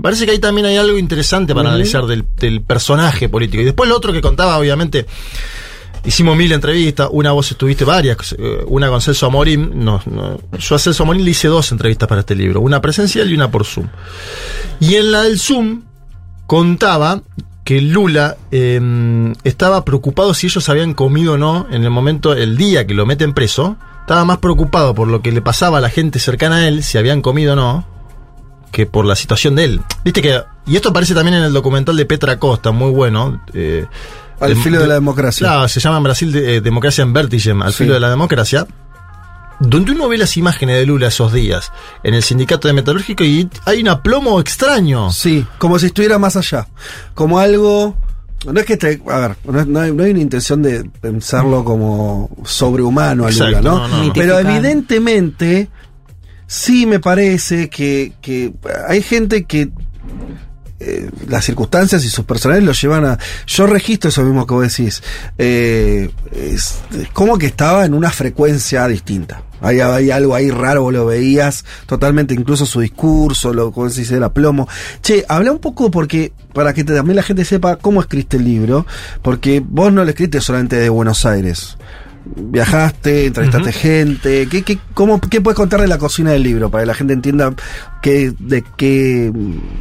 Parece 0.00 0.24
que 0.24 0.30
ahí 0.30 0.38
también 0.38 0.68
hay 0.68 0.76
algo 0.76 0.96
interesante 0.98 1.52
para 1.52 1.70
analizar 1.70 2.06
del, 2.06 2.24
del 2.36 2.62
personaje 2.62 3.28
político. 3.28 3.60
Y 3.60 3.64
después 3.64 3.90
lo 3.90 3.96
otro 3.96 4.12
que 4.12 4.20
contaba, 4.20 4.56
obviamente, 4.56 5.04
hicimos 6.04 6.36
mil 6.36 6.52
entrevistas, 6.52 7.08
una 7.10 7.32
vos 7.32 7.50
estuviste 7.50 7.84
varias, 7.84 8.36
eh, 8.38 8.62
una 8.68 8.88
con 8.88 9.00
Celso 9.00 9.26
Amorín. 9.26 9.84
No, 9.84 10.00
no, 10.06 10.38
yo 10.56 10.76
a 10.76 10.78
Celso 10.78 11.02
Amorín 11.02 11.24
le 11.24 11.32
hice 11.32 11.48
dos 11.48 11.72
entrevistas 11.72 12.08
para 12.08 12.20
este 12.20 12.36
libro, 12.36 12.60
una 12.60 12.80
presencial 12.80 13.28
y 13.28 13.34
una 13.34 13.50
por 13.50 13.64
Zoom. 13.64 13.88
Y 14.78 14.94
en 14.94 15.10
la 15.10 15.22
del 15.22 15.40
Zoom 15.40 15.82
contaba 16.46 17.20
que 17.64 17.80
Lula 17.80 18.36
eh, 18.52 18.80
estaba 19.42 19.84
preocupado 19.84 20.34
si 20.34 20.46
ellos 20.46 20.68
habían 20.68 20.94
comido 20.94 21.32
o 21.32 21.36
no 21.36 21.66
en 21.68 21.82
el 21.82 21.90
momento, 21.90 22.32
el 22.32 22.56
día 22.56 22.86
que 22.86 22.94
lo 22.94 23.06
meten 23.06 23.34
preso. 23.34 23.76
Estaba 24.02 24.24
más 24.24 24.38
preocupado 24.38 24.94
por 24.94 25.08
lo 25.08 25.22
que 25.22 25.32
le 25.32 25.40
pasaba 25.40 25.78
a 25.78 25.80
la 25.80 25.88
gente 25.90 26.18
cercana 26.18 26.56
a 26.56 26.68
él, 26.68 26.82
si 26.82 26.98
habían 26.98 27.22
comido 27.22 27.54
o 27.54 27.56
no, 27.56 27.86
que 28.70 28.86
por 28.86 29.04
la 29.04 29.16
situación 29.16 29.54
de 29.54 29.64
él. 29.64 29.80
Viste 30.04 30.20
que, 30.22 30.42
y 30.66 30.76
esto 30.76 30.90
aparece 30.90 31.14
también 31.14 31.36
en 31.38 31.44
el 31.44 31.52
documental 31.52 31.96
de 31.96 32.04
Petra 32.06 32.38
Costa, 32.38 32.70
muy 32.72 32.90
bueno. 32.90 33.42
eh, 33.54 33.86
Al 34.40 34.56
filo 34.56 34.80
de 34.80 34.88
la 34.88 34.94
democracia. 34.94 35.46
Claro, 35.46 35.68
se 35.68 35.78
llama 35.80 35.98
en 35.98 36.02
Brasil 36.02 36.32
de- 36.32 36.56
eh, 36.56 36.60
Democracia 36.60 37.02
en 37.02 37.12
Vértice, 37.12 37.52
al 37.52 37.72
Sí. 37.72 37.84
filo 37.84 37.94
de 37.94 38.00
la 38.00 38.10
democracia. 38.10 38.66
Donde 39.60 39.92
uno 39.92 40.08
ve 40.08 40.18
las 40.18 40.36
imágenes 40.36 40.76
de 40.78 40.86
Lula 40.86 41.06
esos 41.06 41.32
días 41.32 41.70
en 42.02 42.14
el 42.14 42.24
sindicato 42.24 42.66
de 42.66 42.74
metalúrgico 42.74 43.22
y 43.22 43.48
hay 43.64 43.80
un 43.82 43.88
aplomo 43.88 44.40
extraño. 44.40 45.12
Sí, 45.12 45.46
como 45.58 45.78
si 45.78 45.86
estuviera 45.86 46.18
más 46.18 46.34
allá. 46.36 46.66
Como 47.14 47.38
algo. 47.38 47.94
No 48.44 48.58
es 48.58 48.66
que 48.66 48.76
te. 48.76 49.00
A 49.08 49.18
ver, 49.18 49.36
no, 49.68 49.80
hay, 49.80 49.92
no 49.92 50.02
hay 50.02 50.10
una 50.10 50.20
intención 50.20 50.62
de 50.62 50.84
pensarlo 51.00 51.64
como 51.64 52.30
sobrehumano 52.44 53.26
a 53.26 53.30
Lula, 53.30 53.48
Exacto, 53.48 53.68
¿no? 53.68 53.78
no, 53.78 53.88
no, 53.88 54.04
no. 54.06 54.12
Pero 54.12 54.38
evidentemente, 54.38 55.68
sí 56.46 56.86
me 56.86 56.98
parece 56.98 57.68
que, 57.68 58.14
que 58.20 58.52
hay 58.88 59.02
gente 59.02 59.44
que. 59.44 59.70
Eh, 60.84 61.10
las 61.28 61.44
circunstancias 61.44 62.04
y 62.04 62.08
sus 62.08 62.24
personales 62.24 62.64
lo 62.64 62.72
llevan 62.72 63.04
a. 63.04 63.18
Yo 63.46 63.66
registro 63.66 64.08
eso 64.10 64.22
mismo 64.22 64.46
que 64.46 64.54
vos 64.54 64.76
decís. 64.76 65.02
Eh, 65.38 66.10
como 67.12 67.38
que 67.38 67.46
estaba 67.46 67.84
en 67.84 67.94
una 67.94 68.10
frecuencia 68.10 68.86
distinta. 68.88 69.42
Hay, 69.60 69.78
algo 69.80 70.34
ahí 70.34 70.50
raro, 70.50 70.82
vos 70.82 70.92
lo 70.92 71.06
veías 71.06 71.64
totalmente, 71.86 72.34
incluso 72.34 72.66
su 72.66 72.80
discurso, 72.80 73.54
lo 73.54 73.70
como 73.70 73.88
se 73.90 74.00
dice 74.00 74.16
el 74.16 74.24
aplomo. 74.24 74.68
Che, 75.02 75.24
habla 75.28 75.52
un 75.52 75.60
poco 75.60 75.88
porque, 75.88 76.32
para 76.52 76.74
que 76.74 76.82
también 76.82 77.14
la 77.14 77.22
gente 77.22 77.44
sepa 77.44 77.76
cómo 77.76 78.00
escribiste 78.00 78.38
el 78.38 78.44
libro, 78.44 78.86
porque 79.22 79.62
vos 79.64 79.92
no 79.92 80.02
lo 80.02 80.10
escribiste 80.10 80.40
solamente 80.40 80.76
de 80.76 80.88
Buenos 80.88 81.24
Aires. 81.24 81.76
Viajaste, 82.24 83.26
entrevistaste 83.26 83.72
gente. 83.72 84.46
¿Qué, 84.48 84.62
qué, 84.62 84.78
cómo, 84.94 85.20
¿Qué 85.20 85.40
puedes 85.40 85.56
contar 85.56 85.80
de 85.80 85.88
la 85.88 85.98
cocina 85.98 86.30
del 86.30 86.42
libro? 86.42 86.70
Para 86.70 86.82
que 86.82 86.86
la 86.86 86.94
gente 86.94 87.14
entienda 87.14 87.52
qué, 88.00 88.32
de 88.38 88.64
qué 88.76 89.32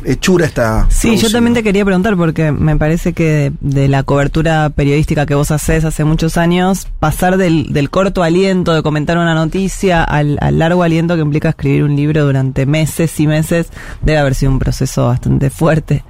hechura 0.06 0.46
está. 0.46 0.88
Sí, 0.90 1.18
yo 1.18 1.30
también 1.30 1.54
te 1.54 1.64
quería 1.64 1.86
preguntar 1.86 2.18
porque 2.18 2.52
me 2.52 2.78
parece 2.78 3.14
que 3.14 3.24
de, 3.26 3.54
de 3.62 3.88
la 3.88 4.04
cobertura 4.04 4.70
periodística 4.70 5.26
que 5.26 5.36
vos 5.36 5.52
haces 5.52 5.86
hace 5.86 6.04
muchos 6.04 6.38
años, 6.38 6.88
pasar 7.00 7.38
del, 7.38 7.74
del 7.74 7.90
corto 7.90 8.24
aliento 8.24 8.74
de 8.74 8.82
comentar 8.82 9.18
una 9.18 9.36
noticia 9.36 10.04
al, 10.04 10.38
al 10.42 10.58
largo 10.60 10.84
aliento 10.84 11.16
que 11.16 11.22
implica 11.22 11.50
escribir 11.50 11.84
un 11.84 11.96
libro 11.96 12.26
durante 12.26 12.66
meses 12.66 13.20
y 13.20 13.28
meses, 13.28 13.68
debe 14.02 14.18
haber 14.18 14.36
sido 14.36 14.52
un 14.52 14.60
proceso 14.60 15.08
bastante 15.08 15.50
fuerte. 15.50 16.04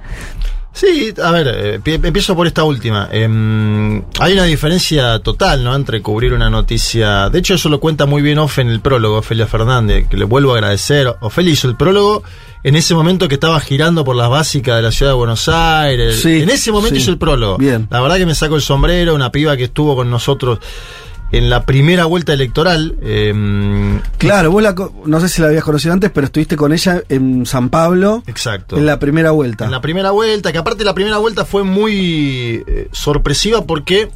Sí, 0.74 1.12
a 1.22 1.30
ver, 1.30 1.48
eh, 1.54 1.80
pi- 1.82 1.92
empiezo 2.02 2.34
por 2.34 2.46
esta 2.46 2.64
última. 2.64 3.08
Em, 3.12 4.02
hay 4.18 4.32
una 4.32 4.44
diferencia 4.44 5.18
total, 5.18 5.62
¿no? 5.62 5.74
Entre 5.76 6.00
cubrir 6.00 6.32
una 6.32 6.48
noticia. 6.48 7.28
De 7.28 7.40
hecho, 7.40 7.54
eso 7.54 7.68
lo 7.68 7.78
cuenta 7.78 8.06
muy 8.06 8.22
bien 8.22 8.38
Ofe 8.38 8.62
en 8.62 8.70
el 8.70 8.80
prólogo, 8.80 9.18
Ofelia 9.18 9.46
Fernández, 9.46 10.08
que 10.08 10.16
le 10.16 10.24
vuelvo 10.24 10.52
a 10.52 10.54
agradecer. 10.54 11.14
Ofelia 11.20 11.52
hizo 11.52 11.68
el 11.68 11.76
prólogo 11.76 12.22
en 12.64 12.74
ese 12.76 12.94
momento 12.94 13.28
que 13.28 13.34
estaba 13.34 13.60
girando 13.60 14.02
por 14.04 14.16
las 14.16 14.30
básicas 14.30 14.76
de 14.76 14.82
la 14.82 14.92
ciudad 14.92 15.12
de 15.12 15.16
Buenos 15.16 15.46
Aires. 15.48 16.22
Sí, 16.22 16.40
en 16.42 16.48
ese 16.48 16.72
momento 16.72 16.94
sí. 16.96 17.02
hizo 17.02 17.10
el 17.10 17.18
prólogo. 17.18 17.58
Bien. 17.58 17.86
La 17.90 18.00
verdad 18.00 18.16
que 18.16 18.26
me 18.26 18.34
sacó 18.34 18.56
el 18.56 18.62
sombrero, 18.62 19.14
una 19.14 19.30
piba 19.30 19.56
que 19.58 19.64
estuvo 19.64 19.94
con 19.94 20.10
nosotros 20.10 20.58
en 21.32 21.48
la 21.48 21.64
primera 21.64 22.04
vuelta 22.04 22.34
electoral. 22.34 22.96
em, 23.02 24.00
Claro, 24.18 24.52
vos 24.52 24.62
la, 24.62 24.74
no 25.06 25.20
sé 25.20 25.28
si 25.28 25.40
la 25.40 25.48
habías 25.48 25.64
conocido 25.64 25.94
antes, 25.94 26.10
pero 26.10 26.26
estuviste 26.26 26.56
con 26.56 26.72
ella 26.72 27.02
en 27.08 27.46
San 27.46 27.70
Pablo 27.70 28.22
exacto. 28.26 28.76
en 28.76 28.86
la 28.86 28.98
primera 28.98 29.30
vuelta. 29.30 29.64
En 29.64 29.70
la 29.70 29.80
primera 29.80 30.10
vuelta, 30.10 30.52
que 30.52 30.58
aparte 30.58 30.84
la 30.84 30.94
primera 30.94 31.18
vuelta 31.18 31.44
fue 31.44 31.64
muy 31.64 32.62
eh, 32.66 32.88
sorpresiva 32.92 33.64
porque 33.64 34.10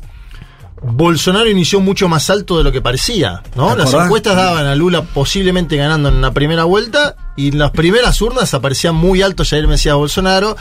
Bolsonaro 0.83 1.49
inició 1.49 1.81
mucho 1.81 2.07
más 2.07 2.29
alto 2.29 2.59
de 2.59 2.65
lo 2.65 2.71
que 2.71 2.83
parecía, 2.83 3.43
¿no? 3.57 3.75
¿Te 3.75 3.79
Las 3.79 3.95
encuestas 3.95 4.37
daban 4.37 4.67
a 4.67 4.75
Lula 4.75 5.03
posiblemente 5.03 5.77
ganando 5.77 6.11
en 6.11 6.21
la 6.21 6.33
primera 6.33 6.65
vuelta 6.65 7.17
y 7.35 7.49
en 7.49 7.59
las 7.59 7.71
primeras 7.71 8.21
urnas 8.21 8.53
aparecía 8.53 8.93
muy 8.93 9.23
alto 9.23 9.43
Jair 9.45 9.67
Mesías 9.67 9.97
Bolsonaro 9.97 10.55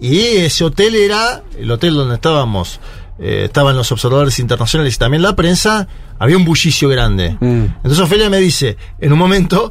y 0.00 0.18
ese 0.18 0.64
hotel 0.64 0.96
era 0.96 1.42
el 1.56 1.70
hotel 1.70 1.94
donde 1.94 2.16
estábamos. 2.16 2.80
Eh, 3.18 3.42
estaban 3.46 3.76
los 3.76 3.90
observadores 3.92 4.38
internacionales 4.38 4.94
y 4.94 4.98
también 4.98 5.22
la 5.22 5.34
prensa, 5.36 5.88
había 6.18 6.36
un 6.36 6.44
bullicio 6.44 6.88
grande. 6.88 7.36
Mm. 7.40 7.64
Entonces 7.76 7.98
Ofelia 8.00 8.30
me 8.30 8.38
dice, 8.38 8.76
en 9.00 9.12
un 9.12 9.18
momento, 9.18 9.70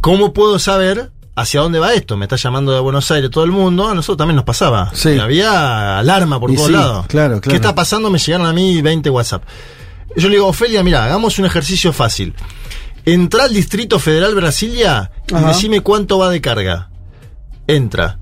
¿cómo 0.00 0.32
puedo 0.32 0.58
saber 0.58 1.12
hacia 1.36 1.60
dónde 1.60 1.78
va 1.78 1.94
esto? 1.94 2.16
Me 2.16 2.24
está 2.24 2.36
llamando 2.36 2.72
de 2.72 2.80
Buenos 2.80 3.10
Aires 3.10 3.30
todo 3.30 3.44
el 3.44 3.52
mundo, 3.52 3.88
a 3.88 3.94
nosotros 3.94 4.18
también 4.18 4.36
nos 4.36 4.44
pasaba. 4.44 4.90
Sí. 4.92 5.18
Había 5.18 5.98
alarma 5.98 6.38
por 6.40 6.50
Y 6.50 6.54
todos 6.56 6.66
sí, 6.68 6.72
lados. 6.72 7.06
claro, 7.06 7.40
claro. 7.40 7.50
¿Qué 7.50 7.54
está 7.56 7.74
pasando? 7.74 8.10
Me 8.10 8.18
llegaron 8.18 8.46
a 8.46 8.52
mí 8.52 8.82
20 8.82 9.08
WhatsApp. 9.10 9.44
Yo 10.16 10.28
le 10.28 10.34
digo, 10.36 10.48
Ofelia, 10.48 10.82
mira, 10.82 11.04
hagamos 11.04 11.38
un 11.38 11.44
ejercicio 11.46 11.92
fácil. 11.92 12.34
Entra 13.06 13.44
al 13.44 13.52
Distrito 13.54 13.98
Federal 13.98 14.34
Brasilia 14.34 15.10
y 15.28 15.34
Ajá. 15.34 15.48
decime 15.48 15.80
cuánto 15.80 16.18
va 16.18 16.28
de 16.28 16.40
carga. 16.40 16.90
Entra. 17.66 18.18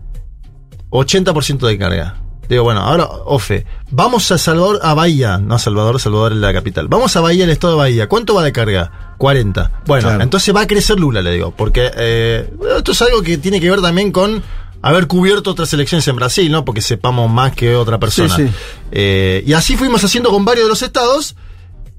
80% 0.90 1.66
de 1.66 1.78
carga. 1.78 2.16
Digo, 2.48 2.62
bueno, 2.64 2.80
ahora, 2.80 3.04
Ofe, 3.26 3.66
vamos 3.90 4.30
a 4.32 4.38
Salvador, 4.38 4.80
a 4.82 4.94
Bahía, 4.94 5.38
no 5.38 5.54
a 5.54 5.58
Salvador, 5.58 6.00
Salvador 6.00 6.32
es 6.32 6.38
la 6.38 6.52
capital. 6.52 6.88
Vamos 6.88 7.14
a 7.16 7.20
Bahía, 7.20 7.44
el 7.44 7.50
estado 7.50 7.74
de 7.74 7.78
Bahía. 7.78 8.08
¿Cuánto 8.08 8.34
va 8.34 8.42
de 8.42 8.52
carga? 8.52 9.14
40. 9.18 9.82
Bueno, 9.86 10.08
Claro. 10.08 10.22
entonces 10.22 10.54
va 10.56 10.62
a 10.62 10.66
crecer 10.66 10.98
Lula, 10.98 11.20
le 11.20 11.32
digo, 11.32 11.52
porque 11.56 11.90
eh, 11.96 12.50
esto 12.76 12.92
es 12.92 13.02
algo 13.02 13.20
que 13.22 13.36
tiene 13.38 13.60
que 13.60 13.68
ver 13.70 13.82
también 13.82 14.12
con 14.12 14.42
haber 14.80 15.06
cubierto 15.08 15.50
otras 15.50 15.72
elecciones 15.72 16.06
en 16.08 16.16
Brasil, 16.16 16.50
¿no? 16.50 16.64
Porque 16.64 16.80
sepamos 16.80 17.28
más 17.30 17.52
que 17.54 17.74
otra 17.76 17.98
persona. 17.98 18.34
Sí, 18.34 18.46
sí. 18.48 18.54
Eh, 18.92 19.42
y 19.46 19.52
así 19.52 19.76
fuimos 19.76 20.02
haciendo 20.04 20.30
con 20.30 20.44
varios 20.44 20.66
de 20.66 20.70
los 20.70 20.82
estados 20.82 21.34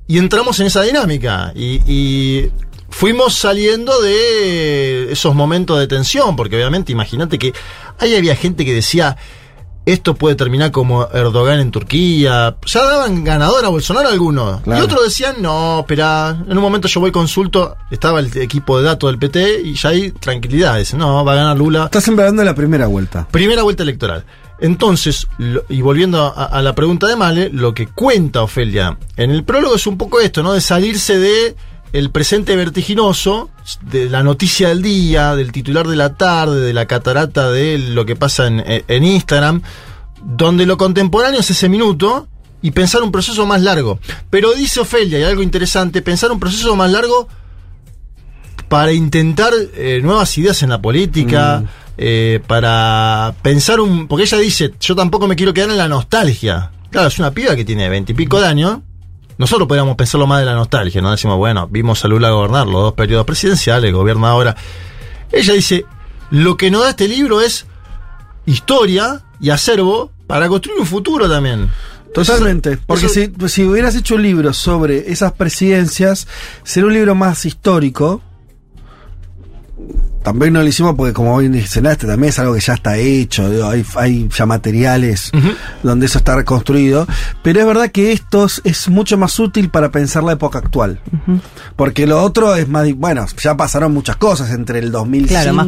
y 0.07 0.17
entramos 0.17 0.59
en 0.61 0.67
esa 0.67 0.81
dinámica. 0.81 1.51
Y, 1.55 1.81
y 1.85 2.51
fuimos 2.89 3.35
saliendo 3.35 4.01
de 4.01 5.11
esos 5.11 5.35
momentos 5.35 5.77
de 5.77 5.87
tensión, 5.87 6.35
porque 6.35 6.55
obviamente 6.55 6.91
imagínate 6.91 7.37
que 7.37 7.53
ahí 7.99 8.15
había 8.15 8.35
gente 8.35 8.63
que 8.65 8.73
decía, 8.73 9.17
esto 9.91 10.15
puede 10.15 10.35
terminar 10.35 10.71
como 10.71 11.07
Erdogan 11.11 11.59
en 11.59 11.71
Turquía. 11.71 12.55
Ya 12.65 12.83
daban 12.83 13.23
ganador 13.23 13.63
a 13.65 13.69
Bolsonaro 13.69 14.09
algunos. 14.09 14.61
Claro. 14.61 14.81
Y 14.81 14.83
otros 14.85 15.03
decían, 15.03 15.35
no, 15.41 15.79
espera, 15.79 16.37
en 16.47 16.57
un 16.57 16.61
momento 16.63 16.87
yo 16.87 16.99
voy 16.99 17.11
consulto, 17.11 17.75
estaba 17.91 18.19
el 18.19 18.35
equipo 18.37 18.77
de 18.79 18.85
datos 18.85 19.09
del 19.09 19.19
PT 19.19 19.61
y 19.65 19.73
ya 19.75 19.89
hay 19.89 20.11
tranquilidad. 20.11 20.77
Dicen, 20.77 20.99
no, 20.99 21.23
va 21.25 21.33
a 21.33 21.35
ganar 21.35 21.57
Lula. 21.57 21.89
Hablando 21.93 22.41
de 22.41 22.45
la 22.45 22.55
primera 22.55 22.87
vuelta. 22.87 23.27
Primera 23.31 23.63
vuelta 23.63 23.83
electoral. 23.83 24.25
Entonces, 24.61 25.27
lo- 25.37 25.63
y 25.69 25.81
volviendo 25.81 26.21
a, 26.23 26.45
a 26.45 26.61
la 26.61 26.75
pregunta 26.75 27.07
de 27.07 27.15
Male, 27.15 27.49
lo 27.51 27.73
que 27.73 27.87
cuenta 27.87 28.41
Ofelia 28.43 28.97
en 29.15 29.31
el 29.31 29.43
prólogo 29.45 29.75
es 29.75 29.87
un 29.87 29.97
poco 29.97 30.19
esto, 30.19 30.43
¿no? 30.43 30.53
De 30.53 30.59
salirse 30.61 31.17
de 31.17 31.55
el 31.93 32.11
presente 32.11 32.55
vertiginoso, 32.55 33.49
de 33.81 34.09
la 34.09 34.23
noticia 34.23 34.69
del 34.69 34.81
día, 34.81 35.35
del 35.35 35.51
titular 35.51 35.87
de 35.87 35.95
la 35.95 36.15
tarde, 36.15 36.61
de 36.61 36.73
la 36.73 36.85
catarata 36.85 37.49
de 37.49 37.77
lo 37.77 38.05
que 38.05 38.15
pasa 38.15 38.47
en, 38.47 38.63
en 38.65 39.03
Instagram, 39.03 39.61
donde 40.23 40.65
lo 40.65 40.77
contemporáneo 40.77 41.39
es 41.39 41.49
ese 41.49 41.69
minuto 41.69 42.27
y 42.61 42.71
pensar 42.71 43.01
un 43.03 43.11
proceso 43.11 43.45
más 43.45 43.61
largo. 43.61 43.99
Pero 44.29 44.53
dice 44.53 44.81
Ofelia, 44.81 45.19
y 45.19 45.23
algo 45.23 45.41
interesante, 45.41 46.01
pensar 46.01 46.31
un 46.31 46.39
proceso 46.39 46.75
más 46.75 46.91
largo 46.91 47.27
para 48.67 48.91
intentar 48.91 49.53
eh, 49.75 49.99
nuevas 50.03 50.37
ideas 50.37 50.61
en 50.61 50.69
la 50.69 50.81
política, 50.81 51.63
eh, 51.97 52.39
para 52.45 53.33
pensar 53.41 53.79
un... 53.79 54.07
Porque 54.07 54.25
ella 54.25 54.37
dice, 54.37 54.73
yo 54.79 54.95
tampoco 54.95 55.27
me 55.27 55.35
quiero 55.35 55.53
quedar 55.53 55.71
en 55.71 55.77
la 55.77 55.87
nostalgia. 55.87 56.71
Claro, 56.91 57.07
es 57.07 57.17
una 57.17 57.31
piba 57.31 57.55
que 57.55 57.65
tiene 57.65 57.89
veintipico 57.89 58.39
de 58.39 58.47
años. 58.47 58.79
Nosotros 59.39 59.67
podríamos 59.67 59.95
pensarlo 59.95 60.27
más 60.27 60.41
de 60.41 60.45
la 60.45 60.53
nostalgia, 60.53 61.01
¿no? 61.01 61.09
Decimos, 61.09 61.37
bueno, 61.37 61.67
vimos 61.71 62.05
a 62.05 62.07
Lula 62.07 62.29
gobernar 62.29 62.67
los 62.67 62.83
dos 62.83 62.93
periodos 62.93 63.25
presidenciales, 63.25 63.91
gobierna 63.91 64.29
ahora. 64.29 64.55
Ella 65.31 65.53
dice, 65.53 65.85
lo 66.29 66.55
que 66.57 66.69
nos 66.69 66.83
da 66.83 66.91
este 66.91 67.07
libro 67.07 67.41
es 67.41 67.65
historia 68.45 69.23
y 69.39 69.49
acervo 69.49 70.11
para 70.27 70.47
construir 70.47 70.79
un 70.79 70.85
futuro 70.85 71.29
también. 71.29 71.69
Totalmente. 72.13 72.77
Porque 72.85 73.05
eso- 73.05 73.15
si, 73.15 73.47
si 73.49 73.63
hubieras 73.63 73.95
hecho 73.95 74.15
un 74.15 74.23
libro 74.23 74.51
sobre 74.53 75.11
esas 75.11 75.31
presidencias, 75.33 76.27
sería 76.63 76.87
un 76.87 76.93
libro 76.93 77.15
más 77.15 77.45
histórico. 77.45 78.21
También 80.23 80.51
no 80.53 80.61
lo 80.61 80.67
hicimos 80.67 80.95
porque 80.95 81.13
como 81.13 81.33
hoy 81.33 81.47
mencionaste, 81.47 82.05
también 82.05 82.29
es 82.29 82.39
algo 82.39 82.53
que 82.53 82.59
ya 82.59 82.73
está 82.73 82.97
hecho, 82.97 83.49
digo, 83.49 83.67
hay, 83.69 83.85
hay 83.95 84.27
ya 84.35 84.45
materiales 84.45 85.31
donde 85.81 86.07
eso 86.07 86.17
está 86.17 86.35
reconstruido, 86.35 87.07
pero 87.41 87.61
es 87.61 87.65
verdad 87.65 87.89
que 87.89 88.11
esto 88.11 88.45
es- 88.63 88.89
mucho 88.89 89.17
más 89.17 89.39
útil 89.39 89.69
para 89.69 89.89
pensar 89.89 90.23
la 90.23 90.33
época 90.33 90.59
actual, 90.59 90.99
porque 91.77 92.05
lo 92.05 92.21
otro 92.21 92.53
es 92.55 92.67
más, 92.67 92.93
bueno, 92.95 93.25
ya 93.41 93.55
pasaron 93.55 93.93
muchas 93.93 94.17
cosas 94.17 94.51
entre 94.51 94.79
el 94.79 94.91
2005 94.91 95.41
Claro, 95.41 95.53
más 95.53 95.67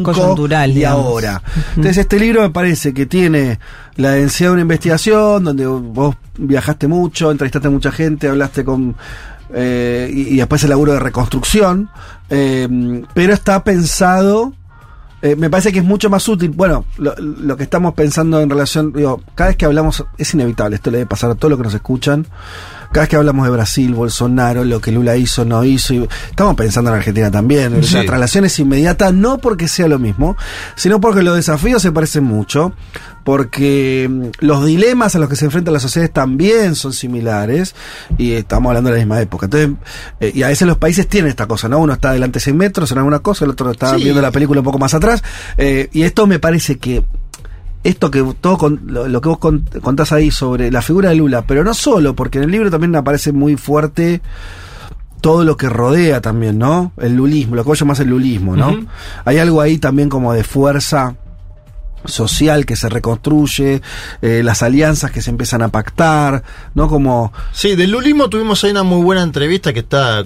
y 0.70 0.74
digamos. 0.74 1.06
ahora. 1.06 1.42
Entonces 1.70 1.96
este 1.98 2.20
libro 2.20 2.42
me 2.42 2.50
parece 2.50 2.92
que 2.92 3.06
tiene 3.06 3.58
la 3.96 4.10
densidad 4.12 4.50
de 4.50 4.52
una 4.54 4.62
investigación, 4.62 5.44
donde 5.44 5.66
vos 5.66 6.14
viajaste 6.38 6.86
mucho, 6.88 7.30
entrevistaste 7.30 7.68
a 7.68 7.70
mucha 7.70 7.90
gente, 7.90 8.28
hablaste 8.28 8.64
con... 8.64 8.96
eh, 9.54 10.10
y, 10.12 10.34
y 10.34 10.36
después 10.36 10.62
el 10.64 10.70
laburo 10.70 10.92
de 10.92 11.00
reconstrucción, 11.00 11.88
eh, 12.30 13.04
pero 13.14 13.32
está 13.32 13.62
pensado, 13.64 14.52
eh, 15.22 15.36
me 15.36 15.50
parece 15.50 15.72
que 15.72 15.78
es 15.80 15.84
mucho 15.84 16.10
más 16.10 16.28
útil, 16.28 16.50
bueno, 16.50 16.84
lo, 16.96 17.14
lo 17.16 17.56
que 17.56 17.62
estamos 17.62 17.94
pensando 17.94 18.40
en 18.40 18.50
relación, 18.50 18.92
digo, 18.92 19.22
cada 19.34 19.48
vez 19.48 19.56
que 19.56 19.64
hablamos, 19.64 20.04
es 20.18 20.34
inevitable, 20.34 20.76
esto 20.76 20.90
le 20.90 20.98
debe 20.98 21.08
pasar 21.08 21.30
a 21.30 21.34
todos 21.34 21.50
los 21.50 21.58
que 21.58 21.64
nos 21.64 21.74
escuchan, 21.74 22.26
cada 22.92 23.02
vez 23.04 23.08
que 23.08 23.16
hablamos 23.16 23.44
de 23.46 23.50
Brasil, 23.52 23.94
Bolsonaro, 23.94 24.64
lo 24.64 24.80
que 24.80 24.92
Lula 24.92 25.16
hizo, 25.16 25.44
no 25.44 25.64
hizo, 25.64 25.94
y 25.94 26.08
estamos 26.30 26.54
pensando 26.54 26.90
en 26.90 26.96
Argentina 26.96 27.30
también. 27.30 27.82
Sí. 27.82 27.94
La 27.94 28.04
traslación 28.04 28.44
es 28.44 28.58
inmediata, 28.58 29.10
no 29.12 29.38
porque 29.38 29.66
sea 29.68 29.88
lo 29.88 29.98
mismo, 29.98 30.36
sino 30.76 31.00
porque 31.00 31.22
los 31.22 31.34
desafíos 31.34 31.82
se 31.82 31.90
parecen 31.92 32.24
mucho, 32.24 32.72
porque 33.24 34.08
mm, 34.10 34.44
los 34.44 34.64
dilemas 34.66 35.14
a 35.16 35.18
los 35.18 35.28
que 35.28 35.36
se 35.36 35.44
enfrentan 35.46 35.72
las 35.74 35.82
sociedades 35.82 36.12
también 36.12 36.74
son 36.74 36.92
similares, 36.92 37.74
y 38.18 38.32
estamos 38.32 38.70
hablando 38.70 38.90
de 38.90 38.96
la 38.96 39.04
misma 39.04 39.20
época. 39.20 39.46
Entonces, 39.46 39.70
eh, 40.20 40.32
y 40.34 40.42
a 40.42 40.48
veces 40.48 40.66
los 40.68 40.78
países 40.78 41.08
tienen 41.08 41.30
esta 41.30 41.46
cosa, 41.46 41.68
¿no? 41.68 41.78
Uno 41.78 41.94
está 41.94 42.10
adelante 42.10 42.40
seis 42.40 42.54
metros 42.54 42.92
en 42.92 42.98
alguna 42.98 43.20
cosa, 43.20 43.44
el 43.44 43.52
otro 43.52 43.70
está 43.70 43.96
Sí. 43.96 44.02
viendo 44.04 44.20
la 44.20 44.30
película 44.30 44.60
un 44.60 44.64
poco 44.64 44.78
más 44.78 44.94
atrás, 44.94 45.22
eh, 45.56 45.88
y 45.92 46.02
esto 46.02 46.26
me 46.26 46.38
parece 46.38 46.78
que 46.78 47.02
esto 47.84 48.10
que 48.10 48.22
todo 48.40 48.58
con- 48.58 48.80
lo, 48.86 49.08
lo 49.08 49.20
que 49.20 49.28
vos 49.28 49.38
con- 49.38 49.64
contás 49.82 50.12
ahí 50.12 50.30
sobre 50.30 50.70
la 50.70 50.82
figura 50.82 51.10
de 51.10 51.16
Lula, 51.16 51.42
pero 51.46 51.64
no 51.64 51.74
solo, 51.74 52.14
porque 52.14 52.38
en 52.38 52.44
el 52.44 52.50
libro 52.50 52.70
también 52.70 52.94
aparece 52.96 53.32
muy 53.32 53.56
fuerte 53.56 54.20
todo 55.20 55.44
lo 55.44 55.56
que 55.56 55.68
rodea 55.68 56.20
también, 56.20 56.58
¿no? 56.58 56.92
El 56.96 57.14
lulismo, 57.14 57.54
lo 57.54 57.62
que 57.62 57.68
vos 57.68 57.78
llamás 57.78 58.00
el 58.00 58.08
lulismo, 58.08 58.56
¿no? 58.56 58.76
Hay 59.24 59.38
algo 59.38 59.60
ahí 59.60 59.78
también 59.78 60.08
como 60.08 60.32
de 60.32 60.42
fuerza 60.42 61.14
social 62.04 62.66
que 62.66 62.76
se 62.76 62.88
reconstruye, 62.88 63.82
eh, 64.22 64.42
las 64.44 64.62
alianzas 64.62 65.10
que 65.10 65.22
se 65.22 65.30
empiezan 65.30 65.62
a 65.62 65.68
pactar, 65.68 66.42
¿no? 66.74 66.88
Como... 66.88 67.32
Sí, 67.52 67.76
del 67.76 67.90
lulismo 67.90 68.28
tuvimos 68.28 68.62
ahí 68.64 68.70
una 68.72 68.82
muy 68.82 69.02
buena 69.02 69.22
entrevista 69.22 69.72
que 69.72 69.80
está, 69.80 70.24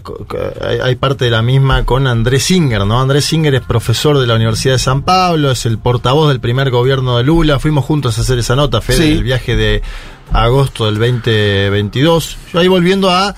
hay 0.83 0.95
parte 0.97 1.27
de 1.27 1.31
la 1.31 1.43
misma 1.43 1.85
con 1.85 2.07
Andrés 2.07 2.45
Singer, 2.45 2.85
¿no? 2.87 3.01
Andrés 3.01 3.25
Singer 3.27 3.55
es 3.55 3.63
profesor 3.63 4.19
de 4.19 4.27
la 4.27 4.35
Universidad 4.35 4.75
de 4.75 4.79
San 4.79 5.03
Pablo, 5.03 5.51
es 5.51 5.67
el 5.67 5.79
portavoz 5.79 6.29
del 6.29 6.41
primer 6.41 6.71
gobierno 6.71 7.17
de 7.19 7.25
Lula, 7.25 7.59
fuimos 7.59 7.85
juntos 7.85 8.19
a 8.19 8.23
hacer 8.23 8.39
esa 8.39 8.57
nota, 8.57 8.81
Fede, 8.81 8.97
Sí. 8.97 9.13
el 9.13 9.23
viaje 9.25 9.57
de 9.57 9.83
agosto 10.33 10.87
del 10.87 10.99
2022. 10.99 12.37
Yo 12.53 12.59
ahí 12.59 12.69
volviendo 12.69 13.11
a 13.11 13.35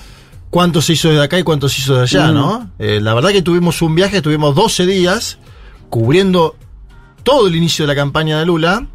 cuánto 0.49 0.81
se 0.81 0.93
hizo 0.93 1.09
desde 1.09 1.23
acá 1.23 1.37
y 1.39 1.43
cuánto 1.43 1.69
se 1.69 1.81
hizo 1.81 1.95
de 1.95 2.03
allá, 2.03 2.27
Mm. 2.31 2.33
¿no? 2.33 2.69
Eh, 2.79 2.99
la 3.01 3.13
verdad 3.13 3.29
que 3.29 3.41
tuvimos 3.41 3.81
un 3.81 3.95
viaje, 3.95 4.21
tuvimos 4.21 4.55
12 4.55 4.85
días 4.85 5.37
cubriendo 5.89 6.55
todo 7.23 7.47
el 7.47 7.55
inicio 7.55 7.83
de 7.83 7.87
la 7.87 7.95
campaña 7.95 8.39
de 8.39 8.45
Lula, 8.45 8.85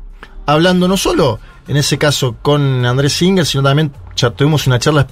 hablando 0.46 0.88
no 0.88 0.96
solo, 0.96 1.40
en 1.68 1.76
ese 1.76 1.98
caso, 1.98 2.36
con 2.42 2.84
Andrés 2.84 3.14
Singer, 3.14 3.46
sino 3.46 3.62
también 3.62 3.92
ya 4.16 4.30
tuvimos 4.30 4.66
una 4.66 4.78
charla 4.78 5.06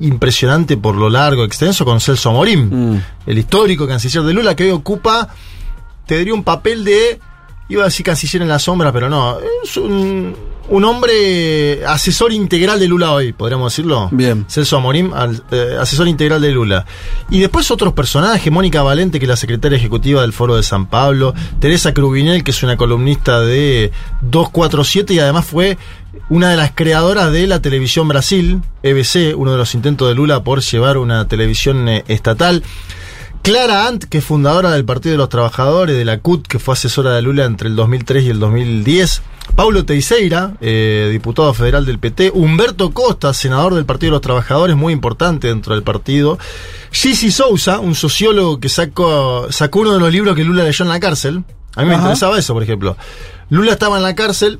impresionante 0.00 0.76
por 0.76 0.96
lo 0.96 1.08
largo, 1.08 1.44
extenso, 1.44 1.84
con 1.84 2.00
Celso 2.00 2.30
Amorim, 2.30 2.94
mm, 2.94 3.02
el 3.26 3.38
histórico 3.38 3.86
canciller 3.86 4.24
de 4.24 4.32
Lula, 4.32 4.56
que 4.56 4.64
hoy 4.64 4.70
ocupa, 4.70 5.28
te 6.06 6.18
diría 6.18 6.34
un 6.34 6.44
papel 6.44 6.84
de, 6.84 7.20
iba 7.68 7.82
a 7.82 7.86
decir 7.86 8.04
canciller 8.04 8.42
en 8.42 8.48
la 8.48 8.58
sombra, 8.58 8.92
pero 8.92 9.08
no, 9.08 9.38
es 9.62 9.76
un, 9.76 10.34
un 10.68 10.84
hombre 10.84 11.84
asesor 11.86 12.32
integral 12.32 12.80
de 12.80 12.88
Lula 12.88 13.12
hoy, 13.12 13.32
podríamos 13.32 13.72
decirlo. 13.72 14.08
Bien. 14.12 14.46
Celso 14.48 14.76
Amorim, 14.76 15.12
eh, 15.50 15.76
asesor 15.78 16.08
integral 16.08 16.40
de 16.40 16.52
Lula. 16.52 16.86
Y 17.30 17.40
después 17.40 17.70
otros 17.70 17.92
personajes, 17.92 18.52
Mónica 18.52 18.82
Valente, 18.82 19.18
que 19.18 19.26
es 19.26 19.28
la 19.28 19.36
secretaria 19.36 19.76
ejecutiva 19.76 20.22
del 20.22 20.32
Foro 20.32 20.56
de 20.56 20.62
San 20.62 20.86
Pablo, 20.86 21.34
Teresa 21.60 21.92
Crubinel, 21.92 22.44
que 22.44 22.50
es 22.50 22.62
una 22.62 22.76
columnista 22.76 23.40
de 23.40 23.92
247 24.22 25.14
y 25.14 25.18
además 25.18 25.46
fue 25.46 25.76
una 26.28 26.50
de 26.50 26.56
las 26.56 26.72
creadoras 26.72 27.32
de 27.32 27.46
la 27.46 27.60
televisión 27.60 28.08
Brasil, 28.08 28.62
EBC, 28.82 29.36
uno 29.36 29.52
de 29.52 29.58
los 29.58 29.74
intentos 29.74 30.08
de 30.08 30.14
Lula 30.14 30.42
por 30.42 30.60
llevar 30.62 30.98
una 30.98 31.28
televisión 31.28 31.88
eh, 31.88 32.04
estatal. 32.08 32.62
Clara 33.44 33.86
Ant, 33.86 34.04
que 34.04 34.18
es 34.18 34.24
fundadora 34.24 34.70
del 34.70 34.86
Partido 34.86 35.12
de 35.12 35.18
los 35.18 35.28
Trabajadores, 35.28 35.94
de 35.98 36.06
la 36.06 36.18
CUT, 36.18 36.46
que 36.46 36.58
fue 36.58 36.72
asesora 36.72 37.12
de 37.12 37.20
Lula 37.20 37.44
entre 37.44 37.68
el 37.68 37.76
2003 37.76 38.24
y 38.24 38.30
el 38.30 38.38
2010. 38.40 39.20
Paulo 39.54 39.84
Teixeira, 39.84 40.54
eh, 40.62 41.10
diputado 41.12 41.52
federal 41.52 41.84
del 41.84 41.98
PT. 41.98 42.30
Humberto 42.34 42.92
Costa, 42.92 43.34
senador 43.34 43.74
del 43.74 43.84
Partido 43.84 44.12
de 44.12 44.14
los 44.14 44.20
Trabajadores, 44.22 44.76
muy 44.76 44.94
importante 44.94 45.48
dentro 45.48 45.74
del 45.74 45.82
partido. 45.84 46.38
Gigi 46.90 47.30
Sousa, 47.30 47.80
un 47.80 47.94
sociólogo 47.94 48.58
que 48.60 48.70
sacó, 48.70 49.46
sacó 49.50 49.80
uno 49.80 49.92
de 49.92 50.00
los 50.00 50.10
libros 50.10 50.34
que 50.34 50.42
Lula 50.42 50.64
leyó 50.64 50.82
en 50.82 50.88
la 50.88 50.98
cárcel. 50.98 51.44
A 51.76 51.82
mí 51.82 51.88
me 51.88 51.94
Ajá. 51.96 52.04
interesaba 52.04 52.38
eso, 52.38 52.54
por 52.54 52.62
ejemplo. 52.62 52.96
Lula 53.50 53.72
estaba 53.72 53.98
en 53.98 54.04
la 54.04 54.14
cárcel. 54.14 54.58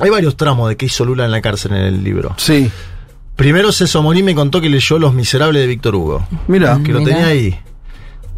Hay 0.00 0.10
varios 0.10 0.36
tramos 0.36 0.68
de 0.68 0.76
qué 0.76 0.86
hizo 0.86 1.04
Lula 1.04 1.24
en 1.24 1.30
la 1.30 1.40
cárcel 1.40 1.70
en 1.72 1.82
el 1.84 2.02
libro. 2.02 2.34
sí, 2.36 2.68
Primero 3.36 3.70
Celso 3.70 4.02
Morín 4.02 4.24
me 4.24 4.34
contó 4.34 4.60
que 4.60 4.68
leyó 4.68 4.98
Los 4.98 5.14
Miserables 5.14 5.62
de 5.62 5.68
Víctor 5.68 5.94
Hugo 5.94 6.26
mira. 6.48 6.80
que 6.84 6.90
lo 6.92 6.98
Mirá. 6.98 7.12
tenía 7.14 7.28
ahí. 7.28 7.56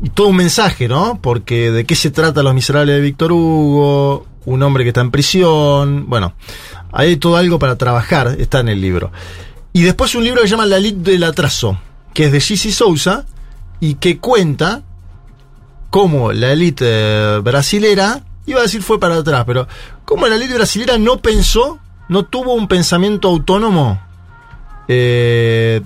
Y 0.03 0.11
todo 0.11 0.29
un 0.29 0.37
mensaje, 0.37 0.89
¿no? 0.89 1.19
Porque 1.21 1.71
de 1.71 1.85
qué 1.85 1.95
se 1.95 2.11
trata 2.11 2.43
Los 2.43 2.55
Miserables 2.55 2.97
de 2.97 3.01
Víctor 3.03 3.33
Hugo, 3.33 4.27
un 4.47 4.63
hombre 4.63 4.85
que 4.85 4.89
está 4.89 5.03
en 5.03 5.11
prisión, 5.11 6.09
bueno, 6.09 6.35
hay 6.93 7.17
todo 7.17 7.37
algo 7.37 7.59
para 7.59 7.77
trabajar, 7.77 8.37
está 8.39 8.61
en 8.61 8.69
el 8.69 8.81
libro. 8.81 9.13
Y 9.73 9.83
después 9.83 10.15
un 10.15 10.25
libro 10.25 10.41
que 10.41 10.49
se 10.49 10.53
llama 10.53 10.67
La 10.67 10.79
Elite 10.79 11.11
del 11.11 11.25
Atraso, 11.25 11.79
que 12.15 12.27
es 12.27 12.33
de 12.33 12.41
Gigi 12.41 12.73
Sousa 12.73 13.27
y 13.79 13.95
que 13.95 14.19
cuenta 14.19 14.83
cómo 15.91 16.33
la 16.33 16.53
élite 16.53 17.39
brasilera, 17.39 18.25
iba 18.47 18.61
a 18.61 18.63
decir 18.63 18.83
fue 18.83 18.99
para 18.99 19.17
atrás, 19.17 19.45
pero 19.47 19.67
cómo 20.05 20.27
la 20.27 20.37
élite 20.37 20.55
brasilera 20.55 20.99
no 20.99 21.19
pensó, 21.19 21.79
no 22.09 22.25
tuvo 22.25 22.55
un 22.55 22.69
pensamiento 22.69 23.29
autónomo 23.29 24.01
eh, 24.89 25.83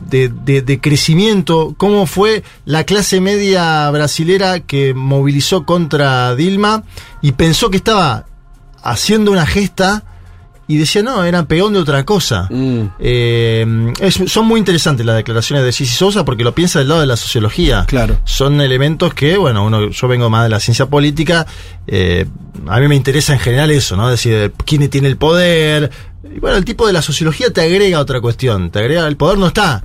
de, 0.00 0.28
de- 0.28 0.62
crecimiento, 0.80 1.74
cómo 1.76 2.06
fue 2.06 2.42
la 2.64 2.84
clase 2.84 3.20
media 3.20 3.90
brasilera 3.90 4.60
que 4.60 4.94
movilizó 4.94 5.64
contra 5.64 6.34
Dilma 6.34 6.84
y 7.22 7.32
pensó 7.32 7.70
que 7.70 7.76
estaba 7.78 8.26
haciendo 8.82 9.32
una 9.32 9.46
gesta 9.46 10.04
y 10.68 10.78
decía, 10.78 11.02
no, 11.02 11.22
eran 11.24 11.46
peón 11.46 11.72
de 11.74 11.78
otra 11.78 12.04
cosa. 12.04 12.48
Mm, 12.50 12.80
Eh, 12.98 13.92
es- 14.00 14.20
son 14.26 14.46
muy 14.46 14.58
interesantes 14.58 15.06
las 15.06 15.16
declaraciones 15.16 15.64
de 15.64 15.72
Gigi 15.72 15.92
Sosa 15.94 16.24
porque 16.24 16.42
lo 16.44 16.54
piensa 16.54 16.78
del 16.80 16.88
lado 16.88 17.00
de 17.00 17.06
la 17.06 17.16
sociología. 17.16 17.84
Claro. 17.86 18.18
Son 18.24 18.60
elementos 18.60 19.14
que, 19.14 19.36
bueno, 19.36 19.64
uno, 19.64 19.90
yo 19.90 20.08
vengo 20.08 20.28
más 20.28 20.42
de 20.44 20.48
la 20.48 20.58
ciencia 20.60 20.86
política, 20.86 21.46
eh, 21.86 22.26
a 22.66 22.80
mí 22.80 22.88
me 22.88 22.96
interesa 22.96 23.32
en 23.32 23.38
general 23.38 23.70
eso, 23.70 23.96
¿no? 23.96 24.08
Decir, 24.10 24.52
quién 24.64 24.88
tiene 24.90 25.08
el 25.08 25.16
poder. 25.16 25.90
Y 26.34 26.40
bueno, 26.40 26.56
el 26.56 26.64
tipo 26.64 26.86
de 26.86 26.92
la 26.92 27.02
sociología 27.02 27.50
te 27.52 27.60
agrega 27.60 28.00
otra 28.00 28.20
cuestión, 28.20 28.70
te 28.70 28.80
agrega, 28.80 29.06
el 29.06 29.16
poder 29.16 29.38
no 29.38 29.46
está 29.46 29.84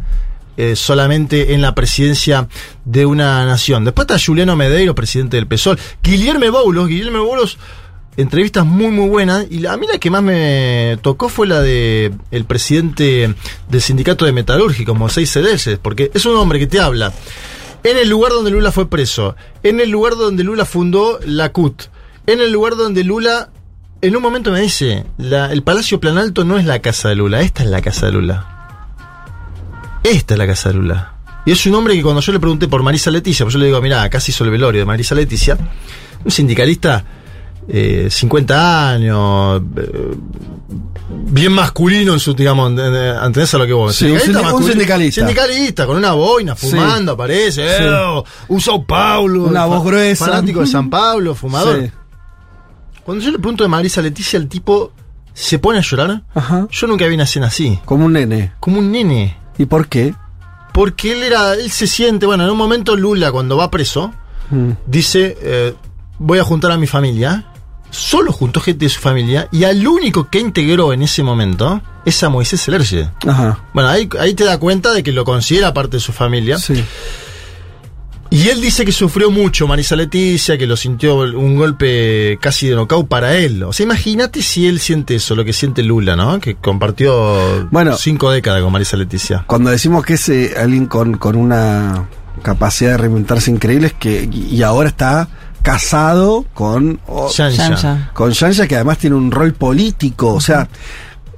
eh, 0.58 0.76
solamente 0.76 1.54
en 1.54 1.62
la 1.62 1.74
presidencia 1.76 2.48
de 2.84 3.06
una 3.06 3.46
nación. 3.46 3.86
Después 3.86 4.06
está 4.08 4.18
Juliano 4.24 4.56
Medeiro, 4.56 4.94
presidente 4.96 5.38
del 5.38 5.48
PSOL. 5.48 5.80
Guillermo 6.04 6.52
Boulos, 6.52 6.88
Guillermo 6.90 7.24
Boulos, 7.24 7.58
entrevistas 8.18 8.66
muy 8.66 8.92
muy 8.92 9.10
buenas. 9.10 9.46
Y 9.50 9.66
a 9.66 9.78
mí 9.78 9.88
la 9.92 9.98
que 9.98 10.10
más 10.10 10.24
me 10.24 10.98
tocó 11.02 11.30
fue 11.30 11.48
la 11.48 11.62
de 11.62 12.12
el 12.32 12.46
presidente 12.46 13.34
del 13.70 13.82
sindicato 13.82 14.26
de 14.26 14.32
metalúrgicos, 14.32 14.98
Moisés 14.98 15.32
Cedeses, 15.32 15.80
porque 15.80 16.12
es 16.14 16.26
un 16.26 16.36
hombre 16.36 16.60
que 16.60 16.68
te 16.68 16.80
habla 16.80 17.14
en 17.84 17.98
el 17.98 18.10
lugar 18.10 18.32
donde 18.32 18.52
Lula 18.52 18.72
fue 18.72 18.90
preso, 18.90 19.36
en 19.64 19.80
el 19.80 19.90
lugar 19.90 20.16
donde 20.16 20.44
Lula 20.44 20.66
fundó 20.66 21.20
la 21.26 21.52
CUT, 21.52 21.84
en 22.28 22.40
el 22.40 22.52
lugar 22.52 22.76
donde 22.76 23.04
Lula, 23.04 23.50
en 24.02 24.16
un 24.16 24.22
momento 24.22 24.52
me 24.52 24.62
dice, 24.62 25.06
el 25.18 25.64
Palacio 25.64 26.00
Planalto 26.00 26.44
no 26.44 26.58
es 26.58 26.66
la 26.66 26.80
casa 26.80 27.10
de 27.10 27.16
Lula, 27.16 27.42
esta 27.42 27.64
es 27.64 27.70
la 27.70 27.82
casa 27.82 28.08
de 28.08 28.12
Lula. 28.12 28.48
Esta 30.04 30.34
es 30.34 30.38
la 30.38 30.48
casa 30.48 30.70
de 30.70 30.76
Lula. 30.76 31.14
Y 31.46 31.52
es 31.52 31.66
un 31.66 31.76
hombre 31.76 31.96
que 31.96 32.04
cuando 32.04 32.22
yo 32.22 32.32
le 32.32 32.40
pregunté 32.40 32.68
por 32.68 32.84
Marisa 32.84 33.10
Leticia, 33.10 33.46
pues 33.46 33.54
yo 33.54 33.60
le 33.60 33.66
digo, 33.68 33.82
mira, 33.82 34.04
acá 34.04 34.20
se 34.20 34.32
hizo 34.32 34.44
el 34.44 34.52
velorio 34.52 34.82
de 34.82 34.86
Marisa 34.86 35.16
Leticia, 35.16 35.58
un 36.24 36.32
sindicalista, 36.32 37.04
eh, 37.68 38.08
50 38.10 38.90
años, 38.92 39.62
eh, 39.78 40.16
bien 41.28 41.52
masculino 41.54 42.14
en 42.14 42.20
su, 42.20 42.34
digamos, 42.34 42.72
¿entendés 42.72 43.54
a 43.54 43.58
lo 43.58 43.66
que 43.68 43.74
vos? 43.74 43.96
Sí, 43.96 44.06
un 44.12 44.18
sindi- 44.20 44.54
un 44.54 44.64
sindicalista. 44.64 45.22
Sindicalista, 45.22 45.86
con 45.86 45.98
una 45.98 46.14
boina, 46.14 46.56
Sí. 46.56 46.70
fumando, 46.70 47.14
aparece, 47.14 47.64
Sí. 47.68 47.84
eh, 47.84 48.24
un 48.50 48.62
Sao 48.62 48.84
Paulo. 48.86 49.46
Una 49.46 49.66
voz 49.66 49.84
gruesa. 49.84 50.26
Fanático 50.26 50.62
de 50.62 50.68
San 50.68 50.90
Pablo, 50.90 51.36
fumador. 51.36 51.82
Sí. 51.84 51.92
Cuando 53.04 53.24
yo 53.24 53.32
le 53.32 53.40
pregunto 53.40 53.64
de 53.64 53.68
Marisa 53.70 54.02
Leticia, 54.02 54.38
el 54.38 54.48
tipo 54.48 54.92
se 55.34 55.60
pone 55.60 55.80
a 55.80 55.82
llorar. 55.82 56.24
Ajá. 56.36 56.68
Yo 56.70 56.88
nunca 56.88 57.08
vi 57.08 57.16
una 57.16 57.24
escena 57.24 57.48
así. 57.48 57.80
Como 57.86 58.06
un 58.06 58.14
nene. 58.14 58.54
Como 58.60 58.80
un 58.80 58.92
nene. 58.92 59.38
¿Y 59.58 59.66
por 59.66 59.88
qué? 59.88 60.14
Porque 60.74 61.12
él 61.14 61.24
era, 61.24 61.54
él 61.56 61.70
se 61.72 61.88
siente, 61.88 62.26
bueno, 62.26 62.44
en 62.46 62.50
un 62.52 62.58
momento 62.58 62.96
Lula 62.96 63.32
cuando 63.32 63.58
va 63.58 63.70
preso, 63.72 64.14
Mm, 64.52 64.72
dice, 64.86 65.38
eh, 65.42 65.74
voy 66.20 66.40
a 66.40 66.44
juntar 66.44 66.72
a 66.72 66.78
mi 66.78 66.86
familia. 66.86 67.46
Solo 67.92 68.32
juntó 68.32 68.60
gente 68.62 68.86
de 68.86 68.90
su 68.90 69.00
familia 69.02 69.48
y 69.52 69.66
al 69.66 69.86
único 69.86 70.30
que 70.30 70.40
integró 70.40 70.94
en 70.94 71.04
ese 71.04 71.22
momento 71.24 71.82
es 72.06 72.24
a 72.24 72.30
Moisés 72.30 72.62
Selerge. 72.62 73.10
Bueno, 73.74 73.90
ahí, 73.90 74.10
ahí 74.20 74.34
te 74.34 74.46
da 74.46 74.58
cuenta 74.58 74.92
de 74.94 75.04
que 75.04 75.12
lo 75.12 75.26
considera 75.26 75.74
parte 75.74 75.98
de 75.98 76.02
su 76.02 76.14
familia. 76.14 76.58
Sí. 76.58 76.84
Y 78.34 78.48
él 78.48 78.62
dice 78.62 78.86
que 78.86 78.94
sufrió 78.94 79.30
mucho 79.30 79.68
Marisa 79.68 79.98
Leticia, 79.98 80.58
que 80.58 80.66
lo 80.66 80.78
sintió 80.78 81.18
un 81.18 81.58
golpe 81.58 82.38
casi 82.42 82.70
de 82.70 82.76
nocaut 82.76 83.06
para 83.06 83.36
él. 83.36 83.62
O 83.64 83.74
sea, 83.74 83.84
imagínate 83.84 84.42
si 84.42 84.68
él 84.68 84.80
siente 84.80 85.16
eso, 85.16 85.36
lo 85.36 85.44
que 85.44 85.52
siente 85.52 85.84
Lula, 85.84 86.16
¿no? 86.16 86.40
Que 86.40 86.56
compartió 86.56 87.68
Bueno. 87.72 87.98
cinco 87.98 88.32
décadas 88.32 88.64
con 88.64 88.72
Marisa 88.72 88.96
Leticia. 88.96 89.44
Cuando 89.48 89.70
decimos 89.70 90.06
que 90.06 90.14
es 90.14 90.30
eh, 90.30 90.54
alguien 90.58 90.86
con, 90.86 91.18
con 91.18 91.36
una 91.36 92.08
capacidad 92.42 92.92
de 92.92 92.98
reinventarse 93.00 93.52
increíble 93.52 93.88
es 93.88 93.94
que 93.94 94.24
y 94.32 94.64
ahora 94.64 94.88
está 94.88 95.28
casado 95.62 96.46
con 96.54 97.00
Shansha. 97.32 98.12
Con 98.14 98.32
Shansha 98.32 98.68
que 98.68 98.76
además 98.76 98.98
tiene 98.98 99.16
un 99.16 99.32
rol 99.32 99.54
político, 99.54 100.34
o 100.34 100.42
sea, 100.42 100.68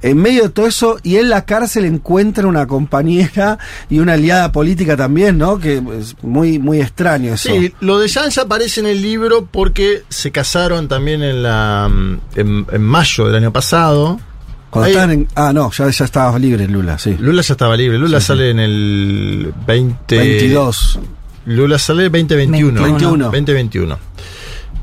en 0.02 0.18
medio 0.18 0.42
de 0.44 0.48
todo 0.50 0.66
eso 0.66 0.98
y 1.02 1.16
en 1.16 1.30
la 1.30 1.46
cárcel 1.46 1.86
encuentra 1.86 2.46
una 2.46 2.66
compañera 2.66 3.58
y 3.88 4.00
una 4.00 4.14
aliada 4.14 4.52
política 4.52 4.96
también, 4.98 5.38
¿no? 5.38 5.58
Que 5.58 5.82
es 5.98 6.14
muy 6.22 6.58
muy 6.58 6.80
extraño 6.80 7.32
eso. 7.34 7.48
Sí, 7.48 7.72
lo 7.80 7.98
de 7.98 8.08
Shansha 8.08 8.42
aparece 8.42 8.80
en 8.80 8.86
el 8.86 9.00
libro 9.00 9.48
porque 9.50 10.02
se 10.10 10.30
casaron 10.30 10.88
también 10.88 11.22
en 11.22 11.42
la 11.42 11.88
mm, 11.90 12.20
en, 12.36 12.66
en 12.70 12.82
mayo 12.82 13.26
del 13.26 13.36
año 13.36 13.52
pasado. 13.52 14.20
Cuando 14.68 14.86
Ahí- 14.86 14.92
estaban 14.92 15.10
en 15.12 15.28
ah, 15.36 15.52
no, 15.54 15.70
ya 15.70 15.88
ya 15.88 16.04
estaba 16.04 16.38
libre 16.38 16.66
Lula, 16.68 16.98
sí. 16.98 17.16
Lula 17.18 17.40
ya 17.42 17.54
estaba 17.54 17.76
libre. 17.76 17.96
Lula 17.96 18.20
sale 18.20 18.50
en 18.50 18.58
el 18.58 19.54
20... 19.66 20.18
22. 20.18 20.98
Lula 21.46 21.78
sale 21.78 22.04
2021. 22.04 22.82
21. 22.82 23.24
2021. 23.26 23.98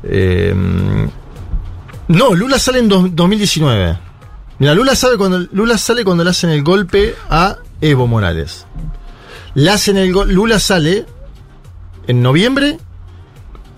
Eh, 0.04 0.54
no, 2.08 2.34
Lula 2.34 2.58
sale 2.58 2.78
en 2.80 2.88
dos- 2.88 3.14
2019. 3.14 3.98
Mira, 4.58 4.74
Lula, 4.74 4.94
sabe 4.94 5.16
cuando, 5.16 5.40
Lula 5.52 5.76
sale 5.78 6.04
cuando 6.04 6.22
le 6.24 6.30
hacen 6.30 6.50
el 6.50 6.62
golpe 6.62 7.14
a 7.30 7.56
Evo 7.80 8.06
Morales. 8.06 8.66
Le 9.54 9.70
hacen 9.70 9.96
el 9.96 10.10
Lula 10.12 10.58
sale 10.60 11.04
en 12.06 12.22
noviembre 12.22 12.78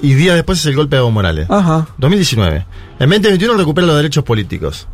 y 0.00 0.14
días 0.14 0.34
después 0.34 0.58
es 0.60 0.66
el 0.66 0.76
golpe 0.76 0.96
a 0.96 1.00
Evo 1.00 1.10
Morales. 1.10 1.46
Ajá. 1.50 1.86
2019. 1.98 2.66
En 2.98 3.08
2021 3.10 3.54
recupera 3.54 3.86
los 3.86 3.96
derechos 3.96 4.24
políticos. 4.24 4.86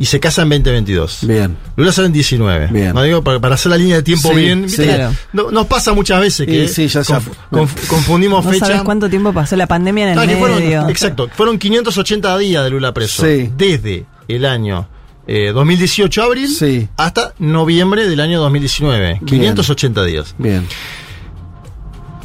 Y 0.00 0.04
se 0.06 0.20
casa 0.20 0.42
en 0.42 0.48
2022. 0.50 1.18
Bien. 1.26 1.56
Lula 1.76 1.90
sale 1.92 2.06
en 2.06 2.12
19. 2.12 2.68
Bien. 2.68 2.94
No 2.94 3.02
digo 3.02 3.22
para, 3.24 3.40
para 3.40 3.56
hacer 3.56 3.70
la 3.70 3.76
línea 3.76 3.96
de 3.96 4.02
tiempo 4.04 4.28
Sí, 4.30 4.34
bien. 4.36 4.62
¿viste 4.62 4.82
sí. 4.84 4.88
Claro. 4.88 5.12
no- 5.32 5.50
nos 5.50 5.66
pasa 5.66 5.92
muchas 5.92 6.20
veces 6.20 6.46
que 6.46 6.64
Y 6.64 6.68
sí, 6.68 6.86
ya 6.86 7.02
sea- 7.02 7.18
conf- 7.18 7.32
conf- 7.50 7.86
confundimos 7.88 8.44
No 8.44 8.50
fecha. 8.52 8.66
sabes 8.66 8.82
cuánto 8.82 9.10
tiempo 9.10 9.32
pasó 9.32 9.56
la 9.56 9.66
pandemia 9.66 10.04
en 10.04 10.10
el 10.12 10.18
Ah, 10.20 10.26
que 10.26 10.36
fueron- 10.36 10.60
medio. 10.60 10.88
exacto, 10.88 11.28
fueron 11.36 11.58
580 11.58 12.38
días 12.38 12.62
de 12.62 12.70
Lula 12.70 12.94
preso. 12.94 13.24
Sí. 13.26 13.50
Desde 13.56 14.06
el 14.28 14.44
año 14.44 14.88
eh, 15.26 15.50
2018, 15.52 16.22
abril, 16.22 16.48
Sí. 16.48 16.88
hasta 16.96 17.34
noviembre 17.38 18.08
del 18.08 18.20
año 18.20 18.40
2019. 18.40 19.20
580 19.26 20.04
días. 20.04 20.34
Bien. 20.38 20.66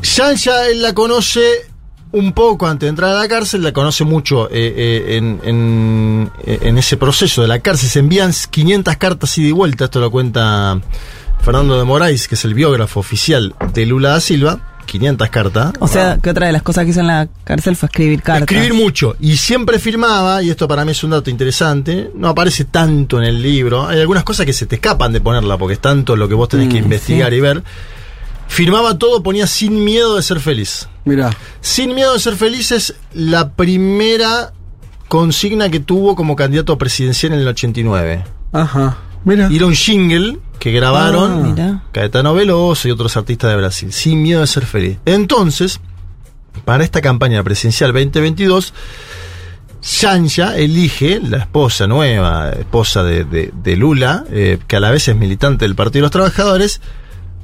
Shansha 0.01 0.67
él 0.67 0.81
la 0.81 0.93
conoce 0.93 1.41
un 2.13 2.31
poco 2.31 2.65
antes 2.67 2.87
de 2.87 2.89
entrar 2.91 3.15
a 3.15 3.19
la 3.19 3.27
cárcel, 3.27 3.61
la 3.63 3.73
conoce 3.73 4.05
mucho 4.05 4.47
eh, 4.49 4.53
eh, 4.53 5.17
en, 5.17 5.41
en- 5.43 6.31
en 6.45 6.77
ese 6.77 6.95
proceso 6.95 7.41
de 7.41 7.47
la 7.49 7.59
cárcel. 7.59 7.89
Se 7.89 7.99
envían 7.99 8.31
500 8.49 8.95
cartas 8.97 9.37
ida 9.37 9.49
y 9.49 9.51
vuelta, 9.51 9.85
esto 9.85 9.99
lo 9.99 10.09
cuenta 10.11 10.79
Fernando 11.41 11.77
de 11.77 11.83
Moraes, 11.83 12.27
que 12.27 12.35
es 12.35 12.45
el 12.45 12.53
biógrafo 12.53 12.99
oficial 13.01 13.53
de 13.73 13.85
Lula 13.85 14.09
da 14.09 14.19
Silva. 14.21 14.59
500 14.85 15.29
cartas. 15.29 15.73
O 15.79 15.87
sea, 15.87 16.19
que 16.21 16.29
otra 16.29 16.47
de 16.47 16.51
las 16.53 16.61
cosas 16.61 16.83
que 16.83 16.91
hizo 16.91 16.99
en 16.99 17.07
la 17.07 17.27
cárcel 17.45 17.77
fue 17.77 17.87
escribir 17.87 18.21
cartas. 18.21 18.41
Escribir 18.51 18.73
mucho. 18.73 19.15
Y 19.21 19.37
siempre 19.37 19.79
firmaba, 19.79 20.43
y 20.43 20.49
esto 20.49 20.67
para 20.67 20.83
mí 20.83 20.91
es 20.91 21.01
un 21.05 21.11
dato 21.11 21.29
interesante, 21.29 22.11
no 22.15 22.27
aparece 22.27 22.65
tanto 22.65 23.17
en 23.17 23.23
el 23.23 23.41
libro. 23.41 23.87
Hay 23.87 24.01
algunas 24.01 24.25
cosas 24.25 24.45
que 24.45 24.51
se 24.51 24.65
te 24.65 24.75
escapan 24.75 25.13
de 25.13 25.21
ponerla, 25.21 25.57
porque 25.57 25.75
es 25.75 25.79
tanto 25.79 26.17
lo 26.17 26.27
que 26.27 26.33
vos 26.35 26.49
tenés 26.49 26.67
que 26.69 26.77
investigar 26.79 27.31
sí. 27.31 27.37
y 27.37 27.39
ver. 27.39 27.63
Firmaba 28.47 28.97
todo, 28.99 29.23
ponía 29.23 29.47
sin 29.47 29.83
miedo 29.83 30.15
de 30.15 30.21
ser 30.21 30.39
feliz. 30.39 30.87
Mira. 31.05 31.31
Sin 31.61 31.95
miedo 31.95 32.13
de 32.13 32.19
ser 32.19 32.35
feliz 32.35 32.71
es 32.71 32.95
la 33.13 33.51
primera 33.53 34.53
consigna 35.07 35.69
que 35.69 35.79
tuvo 35.79 36.15
como 36.15 36.35
candidato 36.35 36.77
presidencial 36.77 37.33
en 37.33 37.39
el 37.39 37.47
89. 37.47 38.23
Ajá. 38.51 38.97
Mira. 39.25 39.47
Y 39.51 39.55
era 39.57 39.65
un 39.65 39.73
jingle 39.75 40.39
que 40.59 40.69
Ah. 40.69 40.73
grabaron 40.73 41.53
mira. 41.53 41.83
Caetano 41.91 42.33
Veloso 42.33 42.87
y 42.87 42.91
otros 42.91 43.15
artistas 43.17 43.49
de 43.51 43.57
Brasil. 43.57 43.91
Sin 43.93 44.21
miedo 44.21 44.41
de 44.41 44.47
ser 44.47 44.65
feliz. 44.65 44.97
Entonces, 45.05 45.79
para 46.65 46.83
esta 46.83 47.01
campaña 47.01 47.41
presidencial 47.43 47.91
2022, 47.93 48.73
Shansha 49.81 50.55
elige, 50.57 51.19
la 51.21 51.37
esposa 51.39 51.87
nueva, 51.87 52.51
esposa 52.51 53.03
de, 53.03 53.23
de- 53.25 53.51
de 53.53 53.75
Lula, 53.75 54.23
eh, 54.31 54.57
que 54.67 54.75
a 54.77 54.79
la 54.79 54.91
vez 54.91 55.07
es 55.09 55.15
militante 55.15 55.65
del 55.65 55.75
Partido 55.75 56.01
de 56.01 56.03
los 56.03 56.11
Trabajadores, 56.11 56.79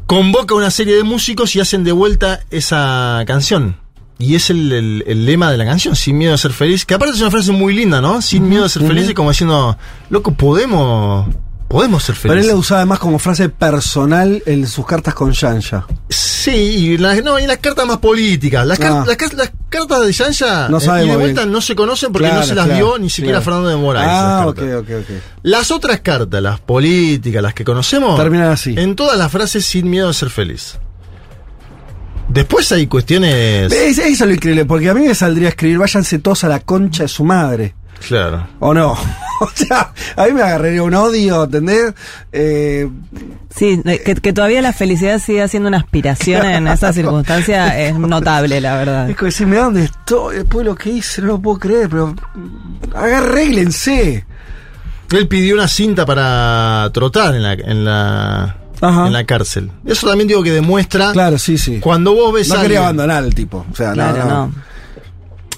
convoca 0.10 0.56
una 0.56 0.72
serie 0.72 0.96
de 0.96 1.04
músicos 1.04 1.56
y 1.56 1.60
hacen 1.60 1.84
de 1.84 1.92
vuelta 1.92 2.40
esa 2.50 3.22
canción. 3.28 3.76
Y 4.18 4.34
es 4.34 4.50
el, 4.50 4.72
el- 4.72 5.04
el 5.06 5.24
lema 5.28 5.52
de 5.52 5.58
la 5.58 5.66
canción, 5.66 5.96
sin 5.96 6.18
miedo 6.18 6.34
a 6.34 6.38
ser 6.40 6.52
feliz, 6.52 6.84
que 6.84 6.96
aparte 6.96 7.14
es 7.14 7.22
una 7.22 7.30
frase 7.30 7.52
muy 7.52 7.76
linda, 7.76 8.02
¿no? 8.02 8.20
Sin 8.24 8.50
miedo 8.50 8.66
a 8.66 8.70
ser 8.70 8.82
feliz, 8.88 9.08
y 9.08 9.14
como 9.14 9.30
diciendo, 9.30 9.78
loco, 10.10 10.32
podemos, 10.34 11.28
podemos 11.70 12.04
ser 12.04 12.16
Pero 12.22 12.34
él 12.34 12.40
felices. 12.40 12.54
la 12.54 12.60
usaba 12.60 12.82
además 12.82 13.00
como 13.00 13.18
frase 13.20 13.48
personal 13.48 14.44
en 14.46 14.68
sus 14.68 14.86
cartas 14.86 15.14
con 15.14 15.32
Shansha. 15.32 15.86
Sí, 16.10 16.52
y 16.52 16.98
las, 16.98 17.24
no, 17.24 17.40
y 17.40 17.46
las 17.48 17.58
cartas 17.60 17.86
más 17.86 17.98
políticas. 18.00 18.66
Las, 18.66 18.78
car- 18.80 18.92
Ah. 18.92 19.04
las, 19.08 19.16
car- 19.16 19.34
las 19.36 19.52
cartas 19.70 20.02
de 20.06 20.12
Shansha 20.12 20.68
No 20.68 20.80
eh, 20.80 21.06
y 21.06 21.08
de 21.10 21.16
vuelta 21.16 21.42
bien. 21.42 21.52
no 21.54 21.62
se 21.62 21.76
conocen 21.76 22.12
porque 22.12 22.28
Claro, 22.28 22.42
no 22.42 22.46
se 22.48 22.56
las 22.56 22.66
claro, 22.66 22.86
dio 22.86 22.98
ni 22.98 23.10
siquiera 23.10 23.38
claro. 23.40 23.46
Fernando 23.46 23.70
de 23.70 23.76
Moraes. 23.78 24.08
Ah, 24.10 24.46
ok, 24.48 24.58
ok, 24.80 24.90
ok. 25.02 25.16
Las 25.44 25.72
otras 25.72 26.00
cartas, 26.02 26.42
las 26.42 26.60
políticas, 26.60 27.42
las 27.44 27.54
que 27.54 27.64
conocemos, 27.64 28.20
Terminan 28.20 28.50
así. 28.50 28.74
En 28.78 28.96
todas 28.96 29.18
las 29.18 29.32
frases 29.32 29.64
sin 29.66 29.90
miedo 29.90 30.10
a 30.10 30.14
ser 30.14 30.30
feliz. 30.32 30.78
Después 32.30 32.72
hay 32.72 32.88
cuestiones. 32.88 33.72
Es- 33.72 33.98
Eso 33.98 34.04
es 34.04 34.20
lo 34.22 34.34
increíble, 34.34 34.66
porque 34.66 34.90
a 34.90 34.94
mí 34.94 35.02
me 35.02 35.16
saldría 35.16 35.48
a 35.48 35.50
escribir, 35.50 35.78
váyanse 35.80 36.20
todos 36.20 36.44
a 36.44 36.48
la 36.48 36.60
concha 36.60 37.04
de 37.04 37.10
su 37.10 37.24
madre. 37.24 37.76
Claro. 38.08 38.48
¿O 38.60 38.74
no? 38.74 38.92
o 39.42 39.50
sea, 39.54 39.94
a 40.16 40.26
mí 40.26 40.34
me 40.34 40.42
agarraría 40.42 40.84
un 40.84 40.94
odio, 40.94 41.44
¿entendés? 41.44 41.94
Eh, 42.32 42.90
Sí, 43.56 43.82
que, 43.84 44.14
que 44.16 44.32
todavía 44.32 44.62
la 44.62 44.74
felicidad 44.74 45.18
siga 45.20 45.48
siendo 45.48 45.70
una 45.70 45.80
aspiración 45.80 46.46
en 46.46 46.68
esa 46.70 46.94
circunstancia 46.94 47.80
es 47.80 47.96
notable, 47.98 48.62
la 48.62 48.76
verdad. 48.78 49.10
es 49.10 49.16
como 49.18 49.26
decirme 49.26 49.58
dónde 49.58 49.84
estoy, 49.86 50.36
después 50.38 50.60
de 50.60 50.64
lo 50.66 50.76
que 50.76 50.90
hice, 50.92 51.22
no 51.22 51.28
lo 51.30 51.40
puedo 51.42 51.58
creer, 51.60 51.90
pero 51.90 52.14
arréglense. 52.94 54.26
Él 55.12 55.28
pidió 55.28 55.56
una 55.56 55.68
cinta 55.68 56.06
para 56.06 56.90
trotar 56.94 57.34
en 57.36 57.42
la, 57.44 57.54
en 57.54 57.84
la, 57.86 58.56
Ajá. 58.82 59.08
en 59.08 59.14
la 59.14 59.24
cárcel. 59.26 59.72
Eso 59.86 60.08
también 60.08 60.28
digo 60.28 60.44
que 60.44 60.52
demuestra 60.52 61.12
Claro, 61.12 61.40
sí, 61.40 61.58
sí. 61.58 61.80
cuando 61.80 62.14
vos 62.14 62.32
ves 62.34 62.50
No 62.50 62.56
a 62.56 62.62
quería 62.62 62.78
alguien- 62.80 63.00
abandonar 63.02 63.24
al 63.24 63.34
tipo. 63.34 63.66
O 63.72 63.76
sea, 63.76 63.94
Claro, 63.94 64.18
no, 64.20 64.26
no. 64.26 64.30
no. 64.48 64.54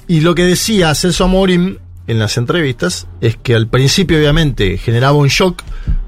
Y 0.07 0.21
lo 0.21 0.33
que 0.33 0.43
decía 0.45 0.95
Celso 0.95 1.25
Amorim 1.25 1.77
en 2.07 2.19
las 2.19 2.37
entrevistas 2.37 3.07
es 3.21 3.37
que 3.37 3.55
al 3.55 3.67
principio 3.67 4.17
obviamente 4.17 4.77
generaba 4.77 5.17
un 5.17 5.27
shock, 5.27 5.61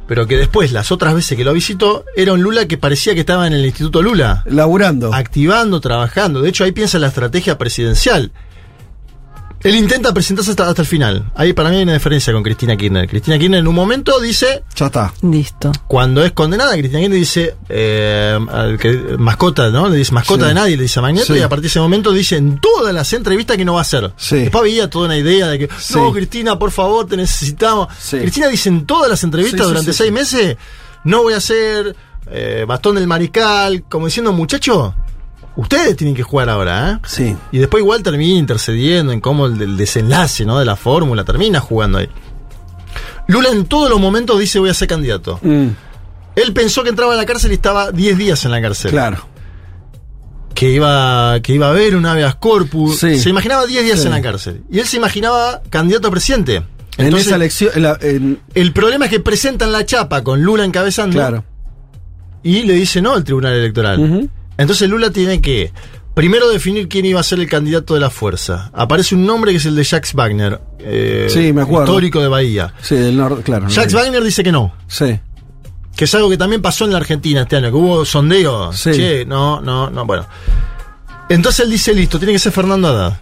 pero 0.08 0.28
que 0.28 0.38
después 0.38 0.72
las 0.72 0.92
otras 0.92 1.14
veces 1.14 1.38
que 1.38 1.44
lo 1.44 1.54
visitó 1.54 2.06
era 2.16 2.34
un 2.34 2.42
Lula 2.42 2.68
que 2.68 2.78
parecía 2.78 3.14
que 3.14 3.22
estaba 3.22 3.48
en 3.48 3.54
el 3.54 3.66
Instituto 3.66 4.02
Lula, 4.02 4.44
Laburando. 4.46 5.14
activando, 5.14 5.80
trabajando. 5.80 6.42
De 6.42 6.50
hecho 6.50 6.64
ahí 6.64 6.72
piensa 6.72 6.98
en 6.98 7.02
la 7.02 7.08
estrategia 7.08 7.58
presidencial. 7.58 8.32
Él 9.64 9.76
intenta 9.76 10.14
presentarse 10.14 10.52
hasta, 10.52 10.68
hasta 10.68 10.82
el 10.82 10.88
final. 10.88 11.32
Ahí 11.36 11.54
para 11.54 11.70
mí 11.70 11.78
hay 11.78 11.84
una 11.84 11.94
diferencia 11.94 12.34
con 12.34 12.44
Cristina 12.44 12.76
Kirchner. 12.76 13.08
Cristina 13.08 13.38
Kirchner 13.40 13.62
en 13.62 13.68
un 13.68 13.76
momento 13.76 14.20
dice, 14.20 14.64
Ya 14.76 14.88
está. 14.88 15.14
Listo. 15.22 15.72
cuando 15.88 16.24
es 16.24 16.34
condenada, 16.34 16.74
Cristina 16.74 17.00
Kirchner 17.00 17.20
dice, 17.20 17.56
eh, 17.70 18.38
al 18.52 18.78
que- 18.78 19.16
mascota, 19.18 19.70
¿no? 19.70 19.88
Le 19.88 19.98
dice 19.98 20.12
mascota 20.12 20.44
Sí. 20.44 20.48
de 20.50 20.54
nadie, 20.54 20.76
le 20.78 20.84
dice 20.84 21.00
a 21.00 21.02
Magneto, 21.02 21.34
Sí. 21.34 21.40
y 21.40 21.42
a 21.42 21.48
partir 21.50 21.62
de 21.64 21.68
ese 21.70 21.80
momento 21.80 22.12
dice 22.12 22.36
en 22.36 22.60
todas 22.60 22.94
las 22.94 23.14
entrevistas 23.14 23.56
que 23.56 23.64
no 23.64 23.74
va 23.76 23.80
a 23.80 23.84
hacer. 23.84 24.12
Sí. 24.18 24.36
Después 24.40 24.62
había 24.64 24.90
toda 24.90 25.06
una 25.06 25.18
idea 25.18 25.48
de 25.48 25.60
que, 25.60 25.70
Sí. 25.80 25.94
no, 25.96 26.12
Cristina, 26.12 26.60
por 26.60 26.72
favor, 26.72 27.06
te 27.08 27.16
necesitamos. 27.16 27.88
Sí. 28.00 28.18
Cristina 28.20 28.48
dice 28.50 28.68
en 28.70 28.86
todas 28.86 29.10
las 29.10 29.24
entrevistas 29.24 29.60
Sí, 29.62 29.64
sí, 29.66 29.70
durante 29.70 29.92
sí, 29.94 29.98
seis 29.98 30.08
sí. 30.10 30.14
meses, 30.14 30.58
no 31.06 31.24
voy 31.24 31.34
a 31.34 31.38
hacer 31.38 31.96
eh, 32.32 32.64
bastón 32.66 32.96
del 32.96 33.06
mariscal, 33.06 33.84
como 33.90 34.06
diciendo, 34.06 34.32
muchachos, 34.32 34.94
ustedes 35.56 35.96
tienen 35.96 36.16
que 36.16 36.24
jugar 36.24 36.50
ahora, 36.50 36.92
¿eh? 36.92 37.00
Sí. 37.06 37.36
Y 37.52 37.60
después 37.60 37.82
igual 37.82 38.02
termina 38.04 38.38
intercediendo 38.40 39.12
en 39.12 39.20
cómo 39.22 39.46
el, 39.46 39.62
el 39.62 39.78
desenlace 39.78 40.46
¿no? 40.46 40.60
de 40.60 40.66
la 40.66 40.76
fórmula 40.76 41.24
termina 41.24 41.60
jugando 41.60 42.00
ahí. 42.00 42.10
Lula 43.28 43.50
en 43.50 43.66
todos 43.66 43.90
los 43.90 44.00
momentos 44.00 44.40
dice 44.40 44.60
voy 44.60 44.70
a 44.70 44.74
ser 44.74 44.88
candidato. 44.88 45.40
Mm, 45.42 45.68
Él 46.36 46.54
pensó 46.54 46.84
que 46.84 46.90
entraba 46.90 47.14
a 47.14 47.18
la 47.18 47.26
cárcel 47.26 47.52
y 47.52 47.56
estaba 47.56 47.92
10 47.92 48.18
días 48.18 48.44
en 48.46 48.52
la 48.52 48.62
cárcel. 48.62 48.92
claro. 48.92 49.28
Que 50.54 50.70
iba, 50.70 51.40
que 51.42 51.54
iba 51.54 51.66
a 51.68 51.70
haber 51.72 51.96
un 51.96 52.06
habeas 52.06 52.36
corpus. 52.36 53.00
Sí. 53.00 53.18
Se 53.18 53.30
imaginaba 53.30 53.66
10 53.66 53.84
días 53.86 54.00
Sí. 54.00 54.06
en 54.06 54.12
la 54.12 54.22
cárcel. 54.22 54.62
Y 54.70 54.80
él 54.80 54.86
se 54.86 54.98
imaginaba 54.98 55.62
candidato 55.70 56.08
a 56.08 56.12
presidente. 56.12 56.58
En 56.98 57.06
Entonces, 57.06 57.26
esa 57.28 57.38
elección. 57.38 57.72
en 57.74 57.82
la- 57.84 57.98
en- 58.00 58.40
el 58.54 58.72
problema 58.72 59.06
es 59.06 59.12
que 59.12 59.20
presentan 59.20 59.72
la 59.72 59.84
chapa 59.84 60.24
con 60.24 60.44
Lula 60.44 60.64
encabezando 60.64 61.16
claro. 61.18 61.44
y 62.44 62.62
le 62.64 62.74
dice 62.74 63.02
no 63.02 63.14
al 63.14 63.24
Tribunal 63.24 63.54
Electoral. 63.54 64.00
Ujú. 64.00 64.30
Entonces 64.64 64.90
Lula 64.90 65.12
tiene 65.12 65.40
que 65.42 65.72
Primero 66.14 66.48
definir 66.48 66.88
quién 66.88 67.06
iba 67.06 67.20
a 67.20 67.24
ser 67.24 67.40
el 67.40 67.50
candidato 67.50 67.96
de 67.96 68.00
la 68.00 68.12
fuerza. 68.12 68.70
Aparece 68.74 69.16
un 69.16 69.26
nombre 69.26 69.50
que 69.52 69.58
es 69.58 69.66
el 69.66 69.76
de 69.76 69.84
Jacques 69.84 70.14
Wagner, 70.14 70.62
eh, 70.78 71.26
Sí, 71.28 71.52
me 71.52 71.64
acuerdo. 71.64 71.86
histórico 71.86 72.22
de 72.22 72.28
Bahía. 72.28 72.72
Sí, 72.84 72.94
del 72.96 73.18
norte, 73.18 73.42
claro. 73.42 73.68
Jacques 73.68 73.96
Wagner 73.96 74.24
dice 74.24 74.44
que 74.44 74.52
no, 74.52 74.76
Sí. 74.88 75.20
que 75.96 76.06
es 76.06 76.14
algo 76.14 76.30
que 76.30 76.38
también 76.38 76.62
pasó 76.62 76.86
en 76.86 76.92
la 76.92 76.98
Argentina 76.98 77.42
este 77.42 77.56
año, 77.56 77.72
que 77.72 77.78
hubo 77.78 78.06
sondeo. 78.06 78.72
Sí. 78.74 78.92
Che, 78.92 79.26
no, 79.26 79.60
no, 79.60 79.90
no, 79.90 80.06
bueno. 80.06 80.28
Entonces 81.30 81.66
él 81.66 81.72
dice, 81.72 81.96
listo, 81.96 82.20
tiene 82.20 82.34
que 82.34 82.38
ser 82.40 82.52
Fernando 82.52 82.90
Haddad. 82.90 83.18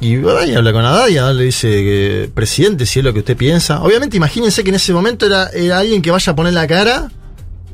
Y 0.00 0.16
habla 0.56 0.72
con 0.72 0.84
Haddad 0.84 1.06
y 1.06 1.18
Haddad 1.18 1.34
le 1.36 1.44
dice 1.44 1.68
que, 1.68 2.30
presidente, 2.34 2.84
si 2.84 2.98
es 2.98 3.04
lo 3.04 3.12
que 3.12 3.20
usted 3.20 3.36
piensa. 3.36 3.80
Obviamente, 3.82 4.16
imagínense 4.16 4.64
que 4.64 4.70
en 4.70 4.76
ese 4.76 4.92
momento 4.92 5.24
era, 5.24 5.50
era 5.50 5.78
alguien 5.78 6.02
que 6.02 6.10
vaya 6.10 6.32
a 6.32 6.34
poner 6.34 6.52
la 6.52 6.66
cara 6.66 7.12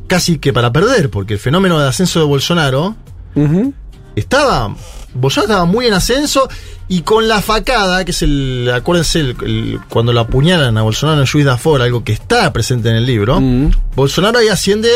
casi 0.07 0.39
que 0.39 0.53
para 0.53 0.73
perder, 0.73 1.11
porque 1.11 1.35
el 1.35 1.41
fenómeno 1.41 1.79
de 1.79 1.89
ascenso 1.89 2.21
de 2.21 2.27
Bolsonaro 2.27 2.97
estaba. 4.17 4.75
Bolsonaro 5.15 5.53
estaba 5.53 5.65
muy 5.67 5.87
en 5.87 5.95
ascenso 5.95 6.49
y 6.89 7.03
con 7.03 7.29
la 7.29 7.41
facada, 7.43 8.05
que 8.05 8.11
es 8.13 8.23
el. 8.23 8.71
Acuérdense, 8.75 9.21
el- 9.21 9.37
el- 9.43 9.81
cuando 9.89 10.13
lo 10.13 10.21
apuñalan 10.21 10.77
a 10.79 10.83
Bolsonaro 10.83 11.21
en 11.21 11.27
Juiz 11.27 11.45
Dafor, 11.45 11.83
algo 11.83 12.03
que 12.05 12.13
está 12.13 12.53
presente 12.53 12.89
en 12.91 12.97
el 12.97 13.07
libro. 13.07 13.41
Bolsonaro 13.95 14.39
ahí 14.39 14.49
asciende 14.49 14.89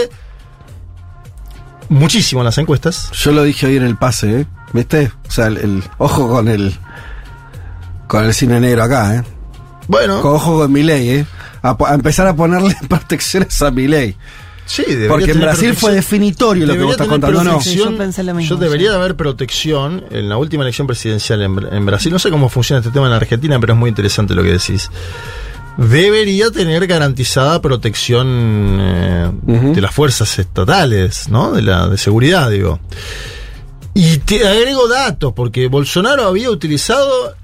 muchísimo 1.88 2.40
en 2.40 2.46
las 2.46 2.58
encuestas. 2.58 3.10
Yo 3.12 3.32
lo 3.32 3.42
dije 3.42 3.66
hoy 3.66 3.76
en 3.76 3.84
el 3.84 3.96
pase, 3.96 4.40
¿eh? 4.40 4.46
¿Viste? 4.72 5.12
O 5.28 5.30
sea, 5.30 5.46
el, 5.46 5.56
el- 5.58 5.82
ojo 5.98 6.28
con 6.28 6.48
el 6.48 6.74
con 8.08 8.24
el 8.24 8.34
cine 8.34 8.60
negro 8.60 8.84
acá, 8.84 9.16
¿eh? 9.16 9.22
Bueno, 9.88 10.20
Con 10.20 10.34
ojo 10.34 10.58
con 10.58 10.72
Milei, 10.72 11.08
¿eh? 11.10 11.26
A, 11.62 11.76
empezar 11.94 12.26
a 12.26 12.34
ponerle 12.34 12.76
protecciones 12.88 13.60
a 13.62 13.70
Milei. 13.70 14.16
Sí, 14.66 14.82
debería 14.86 15.08
Porque 15.08 15.30
en 15.30 15.40
Brasil 15.40 15.68
fue 15.74 15.90
protección. 15.90 15.94
definitorio 15.94 16.66
lo 16.66 16.72
que 16.72 16.78
Debería 16.78 16.84
vos 16.84 16.92
estás 16.92 17.08
contando. 17.08 17.60
Sí, 17.62 17.76
yo 17.76 17.96
pensé 17.96 18.22
lo 18.22 18.34
mismo, 18.34 18.50
Yo 18.50 18.56
debería 18.60 18.88
sí. 18.88 18.92
de 18.92 18.98
haber 18.98 19.16
protección 19.16 20.04
en 20.10 20.28
la 20.28 20.36
última 20.36 20.62
elección 20.64 20.86
presidencial 20.86 21.40
en, 21.42 21.56
Br- 21.56 21.72
en 21.74 21.86
Brasil. 21.86 22.12
No 22.12 22.18
sé 22.18 22.30
cómo 22.30 22.48
funciona 22.50 22.80
este 22.80 22.90
tema 22.90 23.06
en 23.06 23.12
Argentina, 23.14 23.58
pero 23.58 23.72
es 23.72 23.78
muy 23.78 23.88
interesante 23.88 24.34
lo 24.34 24.42
que 24.42 24.50
decís. 24.52 24.90
Debería 25.78 26.50
tener 26.50 26.86
garantizada 26.86 27.60
protección 27.60 28.78
eh, 28.80 29.30
de 29.46 29.80
las 29.80 29.94
fuerzas 29.94 30.38
estatales, 30.38 31.28
¿no? 31.28 31.52
De 31.52 31.60
la 31.62 31.86
de 31.88 31.98
seguridad, 31.98 32.50
digo. 32.50 32.80
Y 33.92 34.18
te 34.18 34.46
agrego 34.46 34.88
datos, 34.88 35.32
porque 35.34 35.68
Bolsonaro 35.68 36.24
había 36.26 36.50
utilizado 36.50 37.34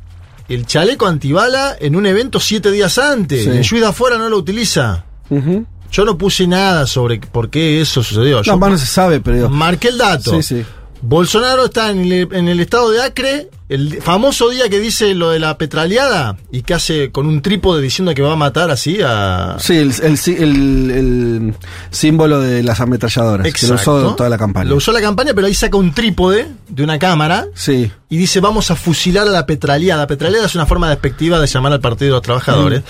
el 0.48 0.66
chaleco 0.66 1.06
antibala 1.06 1.76
en 1.78 1.94
un 1.94 2.06
evento 2.06 2.40
siete 2.40 2.70
días 2.70 2.96
antes. 2.98 3.44
Sí. 3.44 3.50
En 3.50 3.64
Juiz 3.66 3.80
de 3.82 3.86
Afuera 3.86 4.16
no 4.18 4.28
lo 4.30 4.38
utiliza. 4.38 5.04
Ujú. 5.28 5.66
Yo 5.92 6.04
no 6.04 6.18
puse 6.18 6.46
nada 6.48 6.86
sobre 6.86 7.20
por 7.20 7.50
qué 7.50 7.80
eso 7.80 8.02
sucedió. 8.02 8.42
Yo 8.42 8.52
No, 8.52 8.58
más 8.58 8.70
no 8.72 8.78
se 8.78 8.86
sabe, 8.86 9.20
pero 9.20 9.48
marqué 9.48 9.88
el 9.88 9.98
dato. 9.98 10.42
Sí, 10.42 10.42
sí. 10.42 10.64
Bolsonaro 11.04 11.64
está 11.64 11.90
en 11.90 12.00
el, 12.12 12.28
en 12.32 12.46
el 12.46 12.60
estado 12.60 12.88
de 12.92 13.02
Acre, 13.02 13.48
el 13.68 14.00
famoso 14.00 14.50
día 14.50 14.68
que 14.68 14.78
dice 14.78 15.16
lo 15.16 15.30
de 15.30 15.40
la 15.40 15.58
petraleada 15.58 16.36
y 16.52 16.62
que 16.62 16.74
hace 16.74 17.10
con 17.10 17.26
un 17.26 17.42
trípode 17.42 17.82
diciendo 17.82 18.14
que 18.14 18.22
va 18.22 18.34
a 18.34 18.36
matar 18.36 18.70
así 18.70 18.98
a. 19.04 19.56
Sí, 19.58 19.74
el, 19.78 19.92
el, 20.00 20.16
sí- 20.16 20.36
el- 20.38 20.90
el 20.92 21.54
símbolo 21.90 22.40
de 22.40 22.62
las 22.62 22.78
ametralladoras. 22.80 23.52
Que 23.52 23.66
lo 23.66 23.74
usó 23.74 24.14
toda 24.14 24.28
la 24.30 24.38
campaña. 24.38 24.70
Lo 24.70 24.76
usó 24.76 24.92
la 24.92 25.00
campaña, 25.00 25.32
pero 25.34 25.48
ahí 25.48 25.54
saca 25.54 25.76
un 25.76 25.92
trípode 25.92 26.46
de 26.68 26.84
una 26.84 27.00
cámara 27.00 27.46
Sí. 27.54 27.90
y 28.08 28.16
dice 28.16 28.38
vamos 28.38 28.70
a 28.70 28.76
fusilar 28.76 29.26
a 29.26 29.30
la 29.32 29.44
petraleada. 29.44 30.06
Petraleada 30.06 30.46
es 30.46 30.54
una 30.54 30.66
forma 30.66 30.88
despectiva 30.88 31.40
de 31.40 31.48
llamar 31.48 31.72
al 31.72 31.80
Partido 31.80 32.10
de 32.10 32.16
los 32.18 32.22
Trabajadores. 32.22 32.82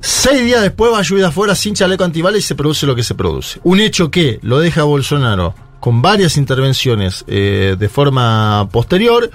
Seis 0.00 0.42
días 0.42 0.62
después 0.62 0.92
va 0.92 0.98
a 0.98 1.02
lluvia 1.02 1.28
afuera 1.28 1.54
sin 1.54 1.74
chaleco 1.74 2.04
antibalas 2.04 2.40
y 2.40 2.42
se 2.42 2.54
produce 2.54 2.86
lo 2.86 2.94
que 2.94 3.02
se 3.02 3.14
produce. 3.14 3.60
Un 3.64 3.80
hecho 3.80 4.10
que 4.10 4.38
lo 4.42 4.58
deja 4.58 4.80
a 4.80 4.84
Bolsonaro 4.84 5.54
con 5.78 6.02
varias 6.02 6.36
intervenciones 6.36 7.24
eh, 7.26 7.76
de 7.78 7.88
forma 7.88 8.68
posterior 8.70 9.30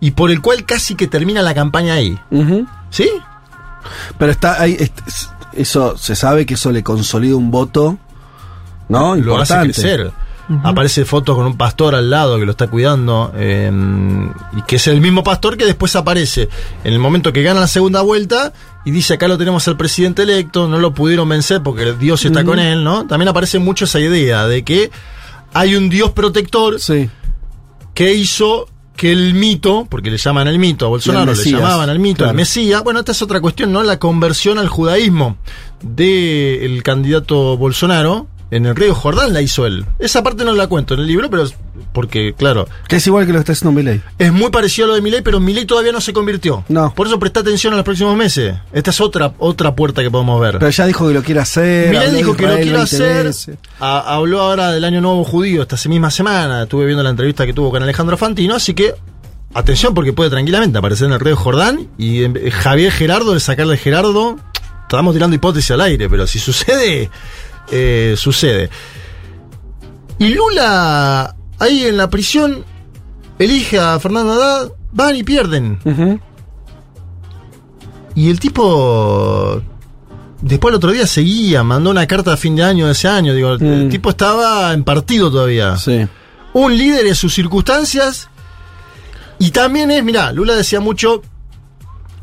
y 0.00 0.12
por 0.12 0.30
el 0.30 0.40
cual 0.40 0.64
casi 0.64 0.94
que 0.94 1.06
termina 1.06 1.42
la 1.42 1.54
campaña 1.54 1.94
ahí. 1.94 2.18
¿Sí? 2.90 3.10
Pero 4.18 4.32
está 4.32 4.60
ahí, 4.60 4.76
eso 5.52 5.96
se 5.96 6.14
sabe 6.14 6.46
que 6.46 6.54
eso 6.54 6.70
le 6.70 6.82
consolida 6.82 7.36
un 7.36 7.50
voto, 7.50 7.98
¿no? 8.88 9.16
lo 9.16 9.38
hace 9.38 9.54
Importante. 9.54 9.72
crecer. 9.82 10.12
Aparece 10.64 11.04
fotos 11.04 11.36
con 11.36 11.44
un 11.44 11.58
pastor 11.58 11.94
al 11.94 12.08
lado 12.08 12.38
que 12.38 12.46
lo 12.46 12.52
está 12.52 12.68
cuidando 12.68 13.32
eh, 13.36 13.70
y 14.56 14.62
que 14.62 14.76
es 14.76 14.86
el 14.86 14.98
mismo 15.02 15.22
pastor 15.22 15.58
que 15.58 15.66
después 15.66 15.94
aparece 15.94 16.48
en 16.84 16.94
el 16.94 16.98
momento 16.98 17.34
que 17.34 17.42
gana 17.42 17.60
la 17.60 17.66
segunda 17.66 18.00
vuelta 18.00 18.54
y 18.88 18.90
dice 18.90 19.12
acá 19.12 19.28
lo 19.28 19.36
tenemos 19.36 19.68
al 19.68 19.76
presidente 19.76 20.22
electo, 20.22 20.66
no 20.66 20.78
lo 20.78 20.94
pudieron 20.94 21.28
vencer 21.28 21.62
porque 21.62 21.92
Dios 21.92 22.24
está 22.24 22.42
con 22.42 22.58
él, 22.58 22.82
¿no? 22.82 23.06
También 23.06 23.28
aparece 23.28 23.58
mucho 23.58 23.84
esa 23.84 24.00
idea 24.00 24.46
de 24.46 24.64
que 24.64 24.90
hay 25.52 25.74
un 25.74 25.90
Dios 25.90 26.12
protector 26.12 26.80
Sí. 26.80 27.10
que 27.92 28.14
hizo 28.14 28.66
que 28.96 29.12
el 29.12 29.34
mito, 29.34 29.86
porque 29.90 30.10
le 30.10 30.16
llaman 30.16 30.48
el 30.48 30.58
mito 30.58 30.86
a 30.86 30.88
Bolsonaro, 30.88 31.34
le 31.34 31.44
llamaban 31.50 31.90
al 31.90 31.98
mito, 31.98 32.16
claro. 32.18 32.30
el 32.30 32.36
Mesías, 32.38 32.82
bueno, 32.82 33.00
esta 33.00 33.12
es 33.12 33.20
otra 33.20 33.42
cuestión, 33.42 33.72
¿no? 33.72 33.82
La 33.82 33.98
conversión 33.98 34.56
al 34.58 34.68
judaísmo 34.68 35.36
del 35.82 36.82
candidato 36.82 37.58
Bolsonaro 37.58 38.26
en 38.50 38.66
el 38.66 38.76
río 38.76 38.94
Jordán 38.94 39.32
la 39.32 39.42
hizo 39.42 39.66
él. 39.66 39.84
Esa 39.98 40.22
parte 40.22 40.44
no 40.44 40.52
la 40.52 40.66
cuento 40.66 40.94
en 40.94 41.00
el 41.00 41.06
libro, 41.06 41.28
pero 41.30 41.44
porque, 41.92 42.34
claro, 42.36 42.68
Que 42.88 42.96
es 42.96 43.06
igual 43.06 43.26
que 43.26 43.32
lo 43.32 43.38
que 43.38 43.40
está 43.40 43.52
haciendo 43.52 43.72
Milei. 43.72 44.00
es 44.18 44.32
muy 44.32 44.50
parecido 44.50 44.86
a 44.86 44.88
lo 44.88 44.94
de 44.94 45.00
Milei, 45.00 45.22
pero 45.22 45.40
Milei 45.40 45.64
todavía 45.64 45.92
no 45.92 46.00
se 46.00 46.12
convirtió. 46.12 46.64
No. 46.68 46.94
Por 46.94 47.06
eso 47.06 47.18
presta 47.18 47.40
atención 47.40 47.72
en 47.72 47.78
los 47.78 47.84
próximos 47.84 48.16
meses. 48.16 48.54
Esta 48.72 48.90
es 48.90 49.00
otra, 49.00 49.32
otra 49.38 49.74
puerta 49.74 50.02
que 50.02 50.10
podemos 50.10 50.40
ver. 50.40 50.58
Pero 50.58 50.70
ya 50.70 50.86
dijo 50.86 51.08
que 51.08 51.14
lo 51.14 51.22
quiere 51.22 51.40
hacer. 51.40 51.90
Milei 51.90 52.10
de 52.10 52.16
dijo 52.16 52.36
que 52.36 52.46
lo 52.46 52.54
quiere 52.54 52.72
20 52.72 52.82
hacer. 52.82 53.58
habló 53.78 54.40
ahora 54.40 54.72
del 54.72 54.84
Año 54.84 55.00
Nuevo 55.00 55.24
Judío 55.24 55.62
esta 55.62 55.76
misma 55.88 56.10
semana. 56.10 56.62
Estuve 56.64 56.86
viendo 56.86 57.02
la 57.02 57.10
entrevista 57.10 57.46
que 57.46 57.52
tuvo 57.52 57.70
con 57.70 57.82
Alejandro 57.82 58.16
Fantino. 58.16 58.54
Así 58.54 58.74
que, 58.74 58.94
atención, 59.54 59.94
porque 59.94 60.12
puede 60.12 60.30
tranquilamente 60.30 60.78
aparecer 60.78 61.06
en 61.06 61.14
el 61.14 61.20
río 61.20 61.36
Jordán. 61.36 61.88
Y 61.98 62.24
eh, 62.24 62.50
Javier 62.50 62.92
Gerardo, 62.92 63.34
el 63.34 63.40
sacarle 63.40 63.76
Gerardo. 63.76 64.36
Estamos 64.82 65.12
tirando 65.14 65.36
hipótesis 65.36 65.70
al 65.72 65.82
aire, 65.82 66.08
pero 66.08 66.26
si 66.26 66.38
sucede, 66.38 67.10
eh, 67.70 68.14
sucede. 68.16 68.70
Y 70.18 70.28
Lula, 70.30 71.34
ahí 71.58 71.84
en 71.86 71.96
la 71.96 72.10
prisión, 72.10 72.64
elige 73.38 73.78
a 73.78 73.98
Fernando 74.00 74.32
Haddad, 74.32 74.72
van 74.92 75.16
y 75.16 75.22
pierden. 75.22 75.78
Y 78.14 78.30
el 78.30 78.40
tipo. 78.40 79.62
Después 80.40 80.70
el 80.72 80.76
otro 80.76 80.92
día 80.92 81.06
seguía, 81.06 81.62
mandó 81.64 81.90
una 81.90 82.06
carta 82.06 82.32
a 82.32 82.36
fin 82.36 82.54
de 82.56 82.62
año 82.62 82.86
de 82.86 82.92
ese 82.92 83.08
año. 83.08 83.34
Digo, 83.34 83.52
el 83.54 83.86
Mm. 83.86 83.88
tipo 83.90 84.10
estaba 84.10 84.72
en 84.72 84.84
partido 84.84 85.30
todavía. 85.30 85.76
Sí. 85.76 86.06
Un 86.52 86.76
líder 86.78 87.06
en 87.06 87.14
sus 87.14 87.34
circunstancias. 87.34 88.28
Y 89.40 89.50
también 89.50 89.90
es, 89.90 90.02
mirá, 90.02 90.32
Lula 90.32 90.54
decía 90.54 90.80
mucho. 90.80 91.22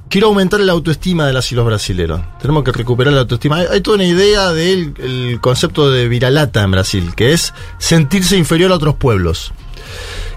Quiero 0.10 0.28
aumentar 0.28 0.60
la 0.60 0.72
autoestima 0.72 1.26
de 1.26 1.34
las 1.34 1.52
y 1.52 1.56
los 1.56 1.66
brasileros. 1.66 2.22
Tenemos 2.40 2.64
que 2.64 2.72
recuperar 2.72 3.14
la 3.14 3.22
autoestima. 3.22 3.58
Hay, 3.58 3.68
hay 3.70 3.82
toda 3.82 3.96
una 3.96 4.06
idea 4.06 4.52
del 4.52 4.94
el 5.00 5.40
concepto 5.42 5.92
de 5.92 6.08
viralata 6.08 6.64
en 6.64 6.72
Brasil, 6.72 7.14
que 7.16 7.34
es 7.34 7.54
sentirse 7.80 8.38
inferior 8.38 8.72
a 8.72 8.76
otros 8.76 8.96
pueblos 8.96 9.52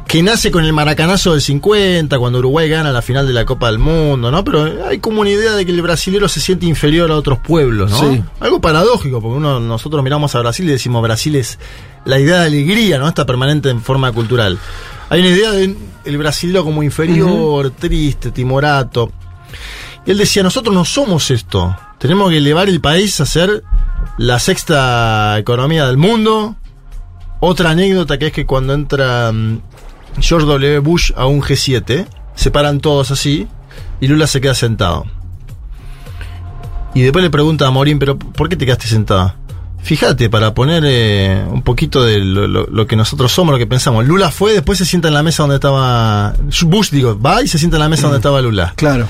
que 0.08 0.22
nace 0.22 0.50
con 0.50 0.64
el 0.64 0.72
maracanazo 0.72 1.32
del 1.32 1.42
50, 1.42 2.18
cuando 2.18 2.38
Uruguay 2.38 2.66
gana 2.66 2.90
la 2.90 3.02
final 3.02 3.26
de 3.26 3.34
la 3.34 3.44
Copa 3.44 3.66
del 3.66 3.78
Mundo, 3.78 4.30
¿no? 4.30 4.42
Pero 4.42 4.86
hay 4.86 5.00
como 5.00 5.20
una 5.20 5.28
idea 5.28 5.52
de 5.52 5.66
que 5.66 5.70
el 5.70 5.82
brasilero 5.82 6.28
se 6.28 6.40
siente 6.40 6.64
inferior 6.64 7.10
a 7.12 7.14
otros 7.14 7.38
pueblos, 7.40 7.90
¿no? 7.90 7.98
Sí. 8.00 8.22
Algo 8.40 8.58
paradójico, 8.58 9.20
porque 9.20 9.36
uno, 9.36 9.60
nosotros 9.60 10.02
miramos 10.02 10.34
a 10.34 10.38
Brasil 10.38 10.66
y 10.66 10.72
decimos 10.72 11.02
Brasil 11.02 11.36
es 11.36 11.58
la 12.06 12.18
idea 12.18 12.40
de 12.40 12.46
alegría, 12.46 12.98
¿no? 12.98 13.06
Está 13.06 13.26
permanente 13.26 13.68
en 13.68 13.82
forma 13.82 14.10
cultural. 14.10 14.58
Hay 15.10 15.20
una 15.20 15.28
idea 15.28 15.50
de 15.52 15.76
el 16.06 16.18
brasilero 16.18 16.64
como 16.64 16.82
inferior, 16.82 17.70
triste, 17.70 18.30
timorato. 18.30 19.12
Y 20.06 20.10
él 20.12 20.18
decía, 20.18 20.42
nosotros 20.42 20.74
no 20.74 20.84
somos 20.84 21.30
esto. 21.30 21.76
Tenemos 21.98 22.30
que 22.30 22.38
elevar 22.38 22.68
el 22.68 22.80
país 22.80 23.20
a 23.20 23.26
ser 23.26 23.62
la 24.16 24.38
sexta 24.38 25.36
economía 25.38 25.86
del 25.86 25.96
mundo. 25.96 26.56
Otra 27.40 27.70
anécdota 27.70 28.18
que 28.18 28.28
es 28.28 28.32
que 28.32 28.46
cuando 28.46 28.72
entra 28.74 29.30
mm, 29.32 29.60
George 30.20 30.46
W. 30.46 30.78
Bush 30.80 31.12
a 31.16 31.26
un 31.26 31.40
G7, 31.42 32.06
se 32.34 32.50
paran 32.50 32.80
todos 32.80 33.10
así 33.10 33.46
y 34.00 34.06
Lula 34.08 34.26
se 34.26 34.40
queda 34.40 34.54
sentado. 34.54 35.04
Y 36.94 37.02
después 37.02 37.22
le 37.22 37.30
pregunta 37.30 37.66
a 37.66 37.70
Morín, 37.70 37.98
pero 37.98 38.18
¿por 38.18 38.48
qué 38.48 38.56
te 38.56 38.64
quedaste 38.64 38.86
sentado? 38.88 39.34
Fíjate, 39.80 40.28
para 40.28 40.54
poner 40.54 40.82
eh, 40.86 41.44
un 41.48 41.62
poquito 41.62 42.02
de 42.02 42.18
lo, 42.18 42.48
lo- 42.48 42.66
lo 42.66 42.86
que 42.86 42.96
nosotros 42.96 43.30
somos, 43.30 43.52
lo 43.52 43.58
que 43.58 43.66
pensamos. 43.66 44.04
Lula 44.06 44.30
fue, 44.30 44.52
después 44.52 44.78
se 44.78 44.84
sienta 44.84 45.08
en 45.08 45.14
la 45.14 45.22
mesa 45.22 45.42
donde 45.44 45.56
estaba... 45.56 46.34
Bush, 46.66 46.90
digo, 46.90 47.18
va 47.20 47.42
y 47.42 47.48
se 47.48 47.58
sienta 47.58 47.76
en 47.76 47.82
la 47.82 47.88
mesa 47.88 48.02
donde 48.04 48.18
estaba 48.18 48.40
Lula. 48.42 48.72
Claro. 48.76 49.06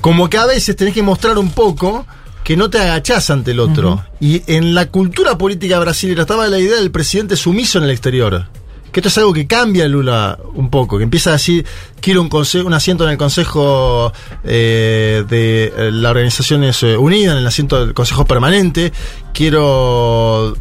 Como 0.00 0.28
que 0.28 0.38
a 0.38 0.46
veces 0.46 0.76
tenés 0.76 0.94
que 0.94 1.02
mostrar 1.02 1.38
un 1.38 1.50
poco 1.50 2.06
que 2.44 2.56
no 2.56 2.70
te 2.70 2.78
agachás 2.78 3.28
ante 3.28 3.50
el 3.50 3.60
otro. 3.60 4.02
Y 4.20 4.42
en 4.46 4.74
la 4.74 4.86
cultura 4.86 5.36
política 5.36 5.78
brasileña 5.78 6.22
estaba 6.22 6.46
la 6.46 6.58
idea 6.58 6.76
del 6.76 6.90
presidente 6.90 7.36
sumiso 7.36 7.78
en 7.78 7.84
el 7.84 7.90
exterior. 7.90 8.46
Que 8.90 9.00
esto 9.00 9.08
es 9.08 9.18
algo 9.18 9.34
que 9.34 9.46
cambia 9.46 9.86
Lula 9.86 10.38
un 10.54 10.70
poco, 10.70 10.96
que 10.96 11.04
empieza 11.04 11.28
a 11.28 11.34
decir, 11.34 11.66
quiero 12.00 12.22
un, 12.22 12.30
un 12.64 12.72
asiento 12.72 13.04
en 13.04 13.10
el 13.10 13.18
Consejo 13.18 14.12
eh, 14.44 15.24
de 15.28 15.64
eh, 15.76 15.90
las 15.92 16.10
Organizaciones 16.10 16.82
eh, 16.82 16.96
Unidas, 16.96 17.34
en 17.34 17.40
el 17.40 17.46
asiento 17.46 17.84
del 17.84 17.92
Consejo 17.92 18.24
Permanente, 18.24 18.94
quiero 19.34 20.56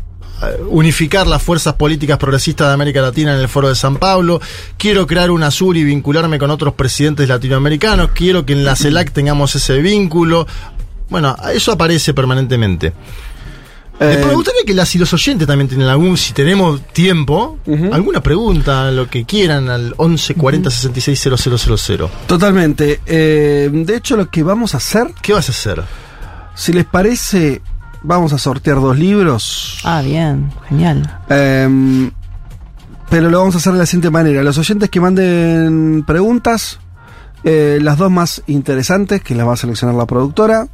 unificar 0.69 1.27
las 1.27 1.41
fuerzas 1.41 1.73
políticas 1.73 2.17
progresistas 2.17 2.67
de 2.67 2.73
América 2.73 3.01
Latina 3.01 3.33
en 3.33 3.39
el 3.41 3.47
Foro 3.47 3.69
de 3.69 3.75
San 3.75 3.97
Pablo, 3.97 4.39
quiero 4.77 5.07
crear 5.07 5.31
un 5.31 5.43
Azul 5.43 5.77
y 5.77 5.83
vincularme 5.83 6.37
con 6.39 6.51
otros 6.51 6.73
presidentes 6.73 7.27
latinoamericanos, 7.27 8.11
quiero 8.13 8.45
que 8.45 8.53
en 8.53 8.63
la 8.63 8.75
CELAC 8.75 9.11
tengamos 9.11 9.55
ese 9.55 9.79
vínculo. 9.79 10.47
Bueno, 11.09 11.35
eso 11.53 11.71
aparece 11.71 12.13
permanentemente. 12.13 12.93
Después 13.99 14.25
Eh, 14.25 14.27
me 14.27 14.35
gustaría 14.35 14.61
que 14.63 14.73
las 14.75 14.93
y 14.93 14.99
los 14.99 15.11
oyentes 15.11 15.47
también 15.47 15.67
tienen 15.67 15.87
algún, 15.87 16.17
si 16.17 16.31
tenemos 16.33 16.81
tiempo, 16.93 17.57
alguna 17.91 18.21
pregunta, 18.21 18.91
lo 18.91 19.09
que 19.09 19.25
quieran, 19.25 19.69
al 19.69 19.95
11 19.97 20.35
40 20.35 20.69
66 20.69 21.19
000. 21.19 22.09
Totalmente. 22.27 23.01
Eh, 23.07 23.69
de 23.73 23.95
hecho, 23.95 24.15
lo 24.15 24.29
que 24.29 24.43
vamos 24.43 24.75
a 24.75 24.77
hacer, 24.77 25.07
¿Qué 25.21 25.33
vas 25.33 25.49
a 25.49 25.51
hacer? 25.51 25.83
si 26.53 26.73
les 26.73 26.85
parece, 26.85 27.61
vamos 28.03 28.33
a 28.33 28.37
sortear 28.37 28.77
dos 28.77 28.97
libros. 28.97 29.79
Ah, 29.83 30.01
bien, 30.01 30.51
genial. 30.67 31.19
Em, 31.29 32.11
pero 33.09 33.29
lo 33.29 33.39
vamos 33.39 33.55
a 33.55 33.57
hacer 33.59 33.73
de 33.73 33.79
la 33.79 33.85
siguiente 33.85 34.09
manera. 34.09 34.43
Los 34.43 34.57
oyentes 34.57 34.89
que 34.89 34.99
manden 34.99 36.03
preguntas, 36.05 36.79
eh, 37.43 37.79
las 37.81 37.97
dos 37.97 38.11
más 38.11 38.43
interesantes, 38.47 39.21
que 39.21 39.35
las 39.35 39.47
va 39.47 39.53
a 39.53 39.57
seleccionar 39.57 39.95
la 39.95 40.05
productora, 40.05 40.67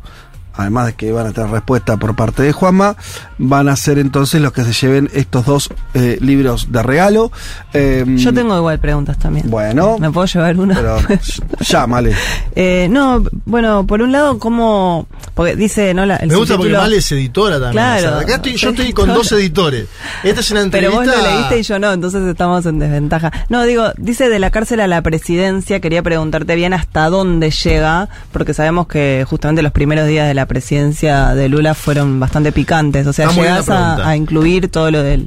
además 0.55 0.87
de 0.87 0.93
que 0.93 1.11
van 1.11 1.27
a 1.27 1.31
tener 1.31 1.49
respuesta 1.49 1.97
por 1.97 2.15
parte 2.15 2.43
de 2.43 2.51
Juanma, 2.51 2.95
van 3.37 3.69
a 3.69 3.75
ser 3.75 3.97
entonces 3.99 4.41
los 4.41 4.51
que 4.53 4.63
se 4.63 4.73
lleven 4.73 5.09
estos 5.13 5.45
dos 5.45 5.69
eh, 5.93 6.17
libros 6.21 6.71
de 6.71 6.83
regalo. 6.83 7.31
Em, 7.73 8.17
Yo 8.17 8.33
tengo 8.33 8.55
igual 8.57 8.79
preguntas 8.79 9.17
también. 9.17 9.49
Bueno, 9.49 9.97
¿Me 9.99 10.11
puedo 10.11 10.25
llevar 10.27 10.57
una? 10.57 10.75
pero 10.75 10.97
llámale. 11.59 12.15
Eh, 12.55 12.87
no, 12.89 13.23
bueno, 13.45 13.85
por 13.85 14.01
un 14.01 14.11
lado, 14.11 14.39
como. 14.39 15.07
Porque 15.33 15.55
dice, 15.55 15.93
¿no? 15.93 16.05
La, 16.05 16.17
el 16.17 16.29
Me 16.29 16.35
gusta 16.35 16.55
porque 16.57 16.73
subtítulo- 16.73 16.81
Mal 16.81 16.93
es 16.93 17.11
editora 17.11 17.55
también. 17.55 17.71
Claro. 17.73 18.07
O 18.07 18.11
sea, 18.11 18.19
acá 18.19 18.35
estoy, 18.35 18.55
yo 18.55 18.69
estoy 18.71 18.93
con 18.93 19.07
dos 19.09 19.31
editores. 19.31 19.87
Esta 20.23 20.41
es 20.41 20.51
una 20.51 20.61
Pero 20.69 20.87
entrevista. 20.91 21.15
vos 21.19 21.23
lo 21.29 21.35
leíste 21.37 21.59
y 21.59 21.63
yo 21.63 21.79
no, 21.79 21.91
entonces 21.91 22.23
estamos 22.27 22.65
en 22.65 22.79
desventaja. 22.79 23.31
No, 23.49 23.63
digo, 23.63 23.85
dice 23.97 24.29
de 24.29 24.39
la 24.39 24.51
cárcel 24.51 24.79
a 24.79 24.87
la 24.87 25.01
presidencia, 25.01 25.79
quería 25.79 26.03
preguntarte 26.03 26.55
bien 26.55 26.73
hasta 26.73 27.09
dónde 27.09 27.49
llega, 27.51 28.09
porque 28.31 28.53
sabemos 28.53 28.87
que 28.87 29.25
justamente 29.27 29.61
los 29.63 29.71
primeros 29.71 30.07
días 30.07 30.27
de 30.27 30.33
la 30.33 30.42
presidencia 30.45 31.33
de 31.35 31.49
Lula 31.49 31.73
fueron 31.73 32.19
bastante 32.19 32.51
picantes. 32.51 33.07
O 33.07 33.13
sea, 33.13 33.27
la 33.27 33.33
llegás 33.33 33.69
a, 33.69 34.07
a 34.07 34.15
incluir 34.15 34.69
todo 34.69 34.91
lo 34.91 35.03
de 35.03 35.25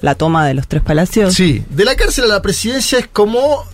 la 0.00 0.14
toma 0.14 0.46
de 0.46 0.54
los 0.54 0.68
tres 0.68 0.82
palacios. 0.82 1.34
Sí, 1.34 1.64
de 1.70 1.84
la 1.84 1.94
cárcel 1.94 2.24
a 2.24 2.28
la 2.28 2.42
presidencia 2.42 2.98
es 2.98 3.06
como 3.06 3.64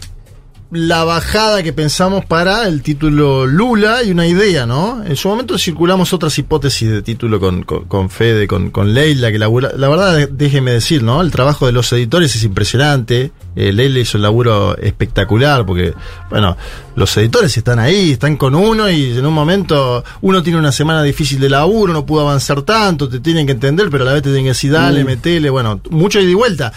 la 0.73 1.05
bajada 1.05 1.63
que 1.63 1.75
pensamos 1.75 2.25
para 2.25 2.67
el 2.67 2.81
título 2.81 3.45
Lula 3.47 4.03
y 4.03 4.11
una 4.11 4.27
idea, 4.27 4.65
¿no? 4.65 5.05
En 5.05 5.17
su 5.17 5.29
momento 5.29 5.59
circulamos 5.59 6.15
otras 6.15 6.39
hipótesis 6.39 6.89
de 6.89 7.03
título 7.03 7.39
con, 7.39 7.63
con, 7.63 7.85
con 7.85 8.09
Fede, 8.09 8.47
con, 8.47 8.71
con 8.71 8.95
Leila, 8.95 9.31
que 9.31 9.39
labura, 9.39 9.73
la 9.77 9.91
verdad, 9.91 10.31
déjeme 10.31 10.71
decir, 10.71 11.03
¿no? 11.03 11.21
El 11.21 11.31
trabajo 11.31 11.67
de 11.67 11.73
los 11.73 11.93
editores 11.93 12.35
es 12.37 12.45
impresionante. 12.45 13.33
Eh, 13.55 13.71
Leila 13.71 13.99
hizo 13.99 14.17
un 14.17 14.23
laburo 14.23 14.75
espectacular 14.79 15.67
porque, 15.67 15.93
bueno, 16.31 16.57
los 16.97 17.15
editores 17.19 17.55
están 17.55 17.79
ahí, 17.79 18.13
están 18.13 18.39
con 18.39 18.55
uno 18.55 18.89
y 18.89 19.19
en 19.19 19.27
un 19.27 19.35
momento 19.35 20.03
uno 20.23 20.43
tiene 20.43 20.59
una 20.59 20.73
semana 20.73 21.03
difícil 21.03 21.39
de 21.39 21.51
laburo, 21.51 21.93
no 21.93 22.07
pudo 22.07 22.23
avanzar 22.23 22.63
tanto, 22.63 23.11
te 23.11 23.21
tienen 23.21 23.45
que 23.45 23.53
entender, 23.53 23.91
pero 23.91 24.05
a 24.05 24.07
la 24.07 24.15
vez 24.15 24.23
te 24.23 24.31
tienen 24.31 24.45
que 24.45 24.51
decir, 24.51 24.73
dale, 24.73 25.05
metele, 25.05 25.51
bueno, 25.51 25.83
mucho 25.91 26.19
ida 26.19 26.31
y 26.31 26.35
vuelta. 26.35 26.73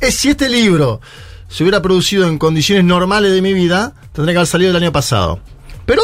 Es 0.00 0.16
si 0.16 0.30
este 0.30 0.48
libro 0.48 1.00
se 1.48 1.62
hubiera 1.64 1.80
producido 1.82 2.26
en 2.26 2.38
condiciones 2.38 2.84
normales 2.84 3.32
de 3.32 3.42
mi 3.42 3.52
vida, 3.52 3.92
tendría 4.12 4.34
que 4.34 4.38
haber 4.38 4.46
salido 4.48 4.70
el 4.70 4.76
año 4.76 4.92
pasado. 4.92 5.40
Pero 5.84 6.02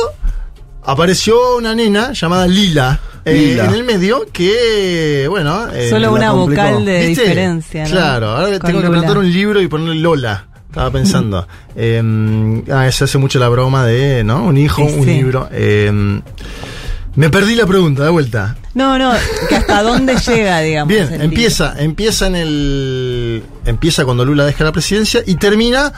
apareció 0.84 1.56
una 1.56 1.74
nena 1.74 2.12
llamada 2.12 2.46
Lila, 2.46 3.00
eh, 3.24 3.58
en 3.62 3.74
el 3.74 3.84
medio 3.84 4.26
que, 4.32 5.26
bueno... 5.28 5.68
eh, 5.72 5.90
Solo 5.90 6.12
una 6.12 6.32
vocal 6.32 6.84
de 6.84 7.06
¿viste? 7.06 7.22
diferencia, 7.22 7.84
¿no? 7.84 7.90
Claro, 7.90 8.30
ahora 8.30 8.58
Con 8.58 8.68
tengo 8.70 8.82
que 8.82 8.88
plantar 8.90 9.18
un 9.18 9.32
libro 9.32 9.60
y 9.60 9.68
ponerle 9.68 9.96
Lola. 9.96 10.46
Estaba 10.68 10.90
pensando. 10.92 11.46
Eh, 11.76 12.62
ah, 12.72 12.90
se 12.90 13.04
hace 13.04 13.18
mucho 13.18 13.38
la 13.38 13.48
broma 13.48 13.84
de, 13.84 14.24
¿no? 14.24 14.44
Un 14.44 14.56
hijo, 14.56 14.86
Sí, 14.88 14.94
un 14.94 15.04
sí. 15.04 15.10
libro. 15.10 15.48
Eh, 15.52 16.20
me 17.14 17.30
perdí 17.30 17.54
la 17.54 17.66
pregunta, 17.66 18.04
de 18.04 18.10
vuelta. 18.10 18.56
No, 18.74 18.98
no, 18.98 19.12
que 19.48 19.56
hasta 19.56 19.82
dónde 19.82 20.16
llega, 20.26 20.60
digamos. 20.60 20.88
Bien, 20.94 21.20
empieza, 21.20 21.74
empieza 21.78 22.26
en 22.26 22.36
el. 22.36 23.42
Empieza 23.66 24.04
cuando 24.04 24.24
Lula 24.24 24.44
deja 24.46 24.64
la 24.64 24.72
presidencia 24.72 25.22
y 25.26 25.34
termina 25.34 25.92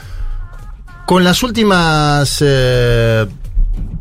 con 1.05 1.23
las 1.23 1.41
últimas 1.43 2.37
eh, 2.45 3.25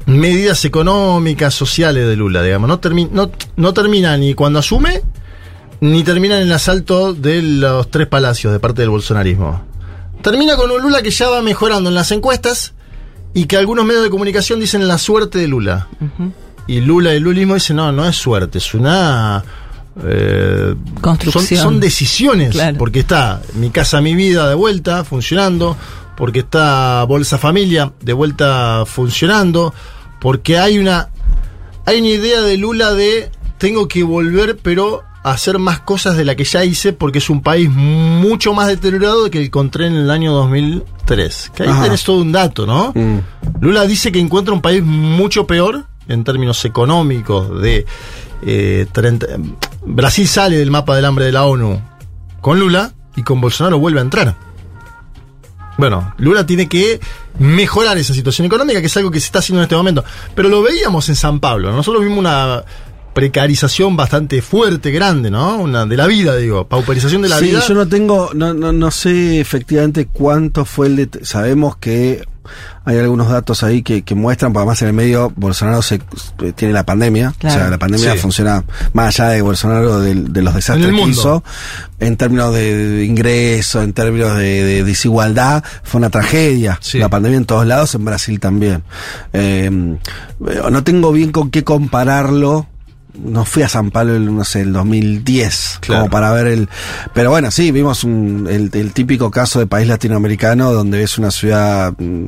medidas 0.06 0.64
económicas, 0.64 1.54
sociales 1.54 2.06
de 2.08 2.16
Lula, 2.16 2.42
digamos. 2.42 2.68
No, 2.68 2.80
termi- 2.80 3.10
no, 3.10 3.30
no 3.56 3.72
termina 3.72 4.16
ni 4.16 4.34
cuando 4.34 4.58
asume, 4.58 5.02
ni 5.80 6.02
termina 6.02 6.36
en 6.36 6.42
el 6.48 6.52
asalto 6.52 7.14
de 7.14 7.42
los 7.42 7.90
tres 7.90 8.08
palacios 8.08 8.52
de 8.52 8.58
parte 8.60 8.82
del 8.82 8.90
bolsonarismo. 8.90 9.62
Termina 10.22 10.56
con 10.56 10.70
un 10.70 10.80
Lula 10.82 11.02
que 11.02 11.10
ya 11.10 11.28
va 11.28 11.42
mejorando 11.42 11.90
en 11.90 11.94
las 11.94 12.10
encuestas 12.10 12.72
y 13.34 13.44
que 13.44 13.56
algunos 13.56 13.84
medios 13.84 14.02
de 14.02 14.10
comunicación 14.10 14.58
dicen 14.58 14.88
la 14.88 14.98
suerte 14.98 15.38
de 15.38 15.46
Lula. 15.48 15.88
Y 16.66 16.80
Lula 16.80 17.12
y 17.12 17.16
el 17.18 17.22
lulismo 17.22 17.54
dicen, 17.54 17.76
no, 17.76 17.92
no 17.92 18.06
es 18.08 18.16
suerte, 18.16 18.58
es 18.58 18.74
una... 18.74 19.42
eh, 20.02 20.74
Construcción. 21.00 21.60
Son, 21.60 21.72
son 21.72 21.80
decisiones, 21.80 22.50
Claro. 22.52 22.78
porque 22.78 23.00
está 23.00 23.40
mi 23.54 23.70
casa, 23.70 24.00
mi 24.00 24.14
vida 24.14 24.48
de 24.48 24.54
vuelta 24.54 25.04
funcionando, 25.04 25.76
porque 26.16 26.40
está 26.40 27.04
Bolsa 27.04 27.38
Familia 27.38 27.92
de 28.00 28.12
vuelta 28.12 28.84
funcionando, 28.86 29.74
porque 30.20 30.58
hay 30.58 30.78
una, 30.78 31.10
hay 31.86 31.98
una 31.98 32.08
idea 32.08 32.40
de 32.42 32.56
Lula 32.56 32.92
de 32.94 33.30
tengo 33.58 33.86
que 33.88 34.02
volver, 34.02 34.56
pero 34.62 35.02
a 35.22 35.30
hacer 35.32 35.58
más 35.58 35.80
cosas 35.80 36.16
de 36.18 36.24
la 36.24 36.34
que 36.34 36.44
ya 36.44 36.64
hice, 36.64 36.92
porque 36.92 37.18
es 37.18 37.30
un 37.30 37.40
país 37.42 37.70
mucho 37.70 38.52
más 38.52 38.66
deteriorado 38.68 39.30
que 39.30 39.38
el 39.38 39.44
que 39.44 39.46
encontré 39.46 39.86
en 39.86 39.96
el 39.96 40.10
año 40.10 40.32
2003. 40.32 41.52
Que 41.54 41.62
ahí 41.62 41.68
Ajá. 41.70 41.84
tenés 41.84 42.04
todo 42.04 42.18
un 42.20 42.30
dato, 42.30 42.66
¿no? 42.66 42.92
Mm. 42.94 43.20
Lula 43.60 43.86
dice 43.86 44.12
que 44.12 44.20
encuentra 44.20 44.52
un 44.52 44.60
país 44.60 44.82
mucho 44.82 45.46
peor 45.46 45.86
en 46.08 46.24
términos 46.24 46.64
económicos 46.64 47.60
de 47.60 47.86
eh, 48.42 48.86
30 48.92 49.26
Brasil 49.86 50.26
sale 50.26 50.58
del 50.58 50.70
mapa 50.70 50.96
del 50.96 51.04
hambre 51.04 51.26
de 51.26 51.32
la 51.32 51.44
ONU 51.44 51.80
con 52.40 52.58
Lula 52.58 52.92
y 53.16 53.22
con 53.22 53.40
Bolsonaro 53.40 53.78
vuelve 53.78 54.00
a 54.00 54.02
entrar. 54.02 54.34
Bueno, 55.76 56.14
Lula 56.18 56.46
tiene 56.46 56.68
que 56.68 57.00
mejorar 57.38 57.98
esa 57.98 58.14
situación 58.14 58.46
económica, 58.46 58.80
que 58.80 58.86
es 58.86 58.96
algo 58.96 59.10
que 59.10 59.20
se 59.20 59.26
está 59.26 59.40
haciendo 59.40 59.60
en 59.60 59.64
este 59.64 59.76
momento. 59.76 60.04
Pero 60.34 60.48
lo 60.48 60.62
veíamos 60.62 61.08
en 61.08 61.16
San 61.16 61.40
Pablo. 61.40 61.72
Nosotros 61.72 62.02
vimos 62.02 62.18
una 62.18 62.64
precarización 63.12 63.96
bastante 63.96 64.42
fuerte, 64.42 64.90
grande, 64.90 65.30
¿no? 65.30 65.56
Una 65.56 65.86
de 65.86 65.96
la 65.96 66.06
vida, 66.06 66.36
digo, 66.36 66.66
pauperización 66.66 67.22
de 67.22 67.28
la 67.28 67.38
sí, 67.38 67.46
vida. 67.46 67.62
yo 67.66 67.74
no 67.74 67.86
tengo, 67.88 68.30
no, 68.34 68.54
no, 68.54 68.72
no 68.72 68.90
sé 68.90 69.40
efectivamente 69.40 70.08
cuánto 70.12 70.64
fue 70.64 70.88
el 70.88 70.96
de, 70.96 71.24
sabemos 71.24 71.76
que 71.76 72.24
hay 72.84 72.98
algunos 72.98 73.28
datos 73.30 73.62
ahí 73.62 73.82
que, 73.82 74.02
que 74.02 74.14
muestran, 74.14 74.52
porque 74.52 74.62
además 74.62 74.82
en 74.82 74.88
el 74.88 74.94
medio 74.94 75.32
Bolsonaro 75.36 75.82
se, 75.82 75.96
eh, 76.42 76.52
tiene 76.54 76.74
la 76.74 76.84
pandemia, 76.84 77.34
Claro. 77.38 77.56
o 77.56 77.58
sea, 77.58 77.70
la 77.70 77.78
pandemia 77.78 78.12
Sí. 78.12 78.18
funciona 78.18 78.64
más 78.92 79.08
allá 79.20 79.30
de 79.30 79.42
Bolsonaro, 79.42 80.00
del- 80.00 80.32
de, 80.32 80.42
los 80.42 80.54
desastres 80.54 80.92
que 80.94 81.02
hizo, 81.02 81.42
en 82.00 82.16
términos 82.16 82.52
de 82.54 83.04
ingreso, 83.06 83.82
en 83.82 83.92
términos 83.92 84.36
de, 84.36 84.64
de 84.64 84.84
desigualdad, 84.84 85.64
fue 85.82 85.98
una 85.98 86.10
tragedia. 86.10 86.78
Sí. 86.82 86.98
La 86.98 87.08
pandemia 87.08 87.38
en 87.38 87.44
todos 87.46 87.66
lados, 87.66 87.94
en 87.94 88.04
Brasil 88.04 88.38
también. 88.40 88.82
Eh, 89.32 89.70
no 89.70 90.84
tengo 90.84 91.12
bien 91.12 91.32
con 91.32 91.50
qué 91.50 91.64
compararlo. 91.64 92.66
No 93.22 93.44
fui 93.44 93.62
a 93.62 93.68
San 93.68 93.90
Pablo, 93.90 94.16
el, 94.16 94.34
no 94.34 94.44
sé, 94.44 94.62
el 94.62 94.72
2010, 94.72 95.78
Claro. 95.80 96.00
como 96.02 96.10
para 96.10 96.32
ver 96.32 96.48
el... 96.48 96.68
Pero 97.12 97.30
bueno, 97.30 97.50
sí, 97.50 97.70
vimos 97.70 98.02
un- 98.04 98.48
el, 98.50 98.70
el 98.72 98.92
típico 98.92 99.30
caso 99.30 99.58
de 99.60 99.66
país 99.66 99.86
latinoamericano 99.86 100.72
donde 100.72 100.98
ves 100.98 101.16
una 101.18 101.30
ciudad 101.30 101.94
mm, 101.96 102.24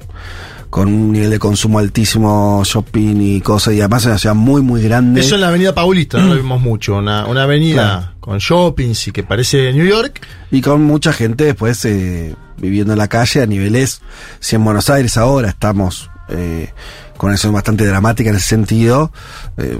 con 0.70 0.88
un 0.88 1.12
nivel 1.12 1.30
de 1.30 1.38
consumo 1.38 1.78
altísimo, 1.78 2.62
shopping 2.64 3.16
y 3.20 3.40
cosas, 3.40 3.74
y 3.74 3.80
además 3.80 4.02
es 4.02 4.06
una 4.08 4.18
ciudad 4.18 4.34
muy, 4.36 4.62
muy 4.62 4.82
grande. 4.82 5.20
Eso 5.20 5.34
en 5.36 5.40
la 5.40 5.48
avenida 5.48 5.74
Paulista, 5.74 6.18
no 6.18 6.26
lo 6.26 6.34
vimos 6.36 6.60
mucho. 6.60 6.96
Una, 6.96 7.26
una 7.26 7.44
avenida 7.44 8.14
con 8.20 8.38
shoppings 8.38 9.08
y 9.08 9.12
que 9.12 9.22
parece 9.22 9.72
New 9.72 9.86
York. 9.86 10.20
Y 10.50 10.60
con 10.60 10.82
mucha 10.84 11.12
gente 11.12 11.44
después 11.44 11.84
eh, 11.84 12.34
viviendo 12.58 12.92
en 12.92 12.98
la 12.98 13.08
calle 13.08 13.42
a 13.42 13.46
niveles, 13.46 14.02
si 14.38 14.54
en 14.56 14.64
Buenos 14.64 14.88
Aires 14.90 15.16
ahora 15.16 15.48
estamos 15.48 16.10
eh, 16.28 16.70
con 17.16 17.32
eso 17.32 17.50
bastante 17.52 17.86
dramática 17.86 18.30
en 18.30 18.36
ese 18.36 18.48
sentido, 18.48 19.12
eh, 19.56 19.78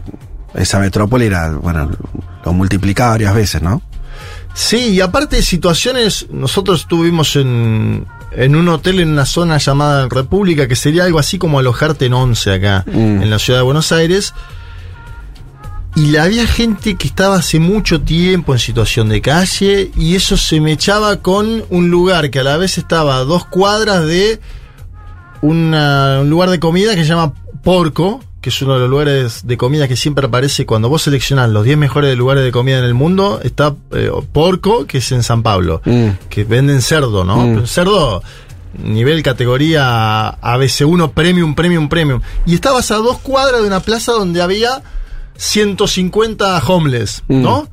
esa 0.57 0.79
metrópoli 0.79 1.27
era, 1.27 1.51
bueno, 1.53 1.91
lo 2.45 2.53
multiplicaba 2.53 3.11
varias 3.13 3.35
veces, 3.35 3.63
¿no? 3.63 3.83
Sí, 4.55 4.91
y 4.95 5.01
aparte 5.01 5.37
de 5.37 5.43
situaciones, 5.43 6.27
nosotros 6.31 6.81
estuvimos 6.81 7.37
en, 7.37 8.07
en 8.33 8.57
un 8.57 8.69
hotel 8.71 9.01
en 9.01 9.11
una 9.11 9.27
zona 9.27 9.59
llamada 9.59 10.09
República, 10.09 10.67
que 10.67 10.77
sería 10.77 11.05
algo 11.05 11.19
así 11.19 11.37
como 11.39 11.59
alojarte 11.59 12.07
en 12.07 12.15
Once 12.15 12.51
acá, 12.51 12.83
Mm. 12.87 13.23
en 13.23 13.31
la 13.31 13.39
ciudad 13.39 13.59
de 13.59 13.65
Buenos 13.65 13.93
Aires. 13.93 14.33
Y 15.95 16.07
la- 16.11 16.25
había 16.25 16.47
gente 16.47 16.95
que 16.97 17.07
estaba 17.09 17.37
hace 17.37 17.59
mucho 17.59 18.01
tiempo 18.03 18.53
en 18.55 18.59
situación 18.59 19.09
de 19.09 19.21
calle 19.23 19.91
y 19.97 20.15
eso 20.15 20.37
se 20.37 20.61
me 20.61 20.73
echaba 20.73 21.17
con 21.17 21.65
un 21.71 21.91
lugar 21.91 22.31
que 22.31 22.41
a 22.41 22.45
la 22.45 22.57
vez 22.59 22.77
estaba 22.79 23.17
a 23.17 23.25
dos 23.25 23.47
cuadras 23.47 24.05
de 24.07 24.41
una- 25.43 26.21
un 26.21 26.31
lugar 26.31 26.51
de 26.51 26.61
comida 26.61 26.95
que 26.95 27.03
se 27.03 27.09
llama 27.09 27.33
Porco, 27.63 28.21
que 28.47 28.51
es 28.51 28.63
uno 28.63 28.75
de 28.75 28.79
los 28.79 28.89
lugares 28.91 29.45
de 29.45 29.57
comida 29.57 29.89
que 29.89 29.97
siempre 29.97 30.25
aparece 30.27 30.67
cuando 30.67 30.89
vos 30.89 31.03
seleccionás 31.03 31.51
los 31.51 31.65
10 31.65 31.77
mejores 31.79 32.17
lugares 32.17 32.45
de 32.45 32.53
comida 32.53 32.79
en 32.79 32.85
el 32.85 32.95
mundo, 32.95 33.41
está 33.43 33.75
eh, 33.91 34.09
Porco, 34.33 34.87
que 34.87 34.99
es 34.99 35.11
en 35.11 35.25
San 35.25 35.43
Pablo, 35.43 35.83
Mm. 35.85 36.11
que 36.31 36.45
venden 36.45 36.81
cerdo, 36.81 37.25
¿no? 37.25 37.39
Mm. 37.39 37.55
Pero 37.55 37.67
cerdo 37.67 38.23
nivel 38.85 39.25
categoría 39.25 40.29
ABC1 40.41 41.11
Premium, 41.11 41.57
Premium, 41.57 41.89
Premium. 41.89 42.21
Y 42.47 42.55
estabas 42.55 42.93
a 42.93 42.99
dos 42.99 43.19
cuadras 43.19 43.63
de 43.63 43.67
una 43.67 43.81
plaza 43.81 44.13
donde 44.13 44.41
había 44.41 44.81
150 45.37 46.57
homeless, 46.69 47.25
Mm. 47.27 47.43
¿no? 47.43 47.69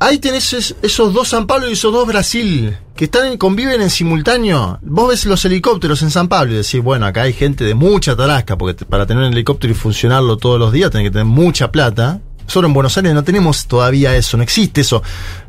Ahí 0.00 0.18
tenés 0.18 0.52
es- 0.54 0.74
esos 0.82 1.12
dos 1.14 1.28
San 1.28 1.46
Pablo 1.46 1.68
y 1.68 1.74
esos 1.74 1.92
dos 1.92 2.04
Brasil, 2.06 2.76
que 2.98 3.04
están 3.04 3.26
en- 3.28 3.38
conviven 3.38 3.80
en 3.80 3.90
simultáneo. 3.90 4.80
Vos 4.82 5.08
ves 5.10 5.24
los 5.24 5.44
helicópteros 5.44 6.02
en 6.02 6.10
San 6.10 6.26
Pablo 6.26 6.52
y 6.52 6.56
decís, 6.56 6.82
bueno, 6.82 7.06
acá 7.06 7.22
hay 7.22 7.32
gente 7.32 7.62
de 7.62 7.74
mucha 7.74 8.16
tarasca, 8.16 8.58
porque 8.58 8.84
para 8.84 9.06
tener 9.06 9.22
un 9.22 9.32
helicóptero 9.32 9.72
y 9.72 9.76
funcionarlo 9.76 10.36
todos 10.36 10.58
los 10.58 10.72
días 10.72 10.90
tenés 10.90 11.06
que 11.06 11.10
tener 11.12 11.24
mucha 11.26 11.70
plata. 11.70 12.20
Solo 12.48 12.66
en 12.66 12.74
Buenos 12.74 12.96
Aires 12.96 13.14
no 13.14 13.22
tenemos 13.22 13.66
todavía 13.68 14.16
eso, 14.16 14.36
no 14.36 14.42
existe 14.42 14.80
eso. 14.80 15.02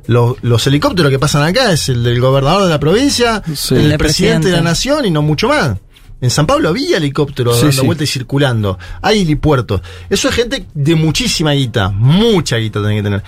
Los, 0.06 0.36
los 0.44 0.68
helicópteros 0.68 1.10
que 1.10 1.18
pasan 1.18 1.42
acá 1.42 1.72
es 1.72 1.90
el 1.90 2.04
del 2.04 2.22
gobernador 2.22 2.66
de 2.66 2.70
la 2.70 2.80
provincia, 2.80 3.42
Sí. 3.56 3.74
el 3.74 3.90
del 3.90 3.98
presidente 3.98 4.50
de 4.50 4.54
la 4.54 4.62
nación 4.62 5.06
y 5.06 5.10
no 5.10 5.24
mucho 5.24 5.48
más. 5.48 5.76
En 6.22 6.30
San 6.30 6.46
Pablo 6.46 6.70
había 6.70 6.98
helicópteros 6.98 7.56
Sí, 7.56 7.62
dando 7.68 7.82
sí. 7.82 7.86
vueltas 7.88 8.10
y 8.10 8.12
circulando. 8.12 8.78
Hay 9.02 9.22
helipuertos. 9.24 9.82
Eso 10.10 10.30
es 10.30 10.36
gente 10.36 10.68
de 10.74 10.96
muchísima 10.96 11.54
guita. 11.54 11.90
Mucha 11.90 12.58
guita 12.58 12.80
tenés 12.82 12.98
que 12.98 13.04
tener. 13.04 13.24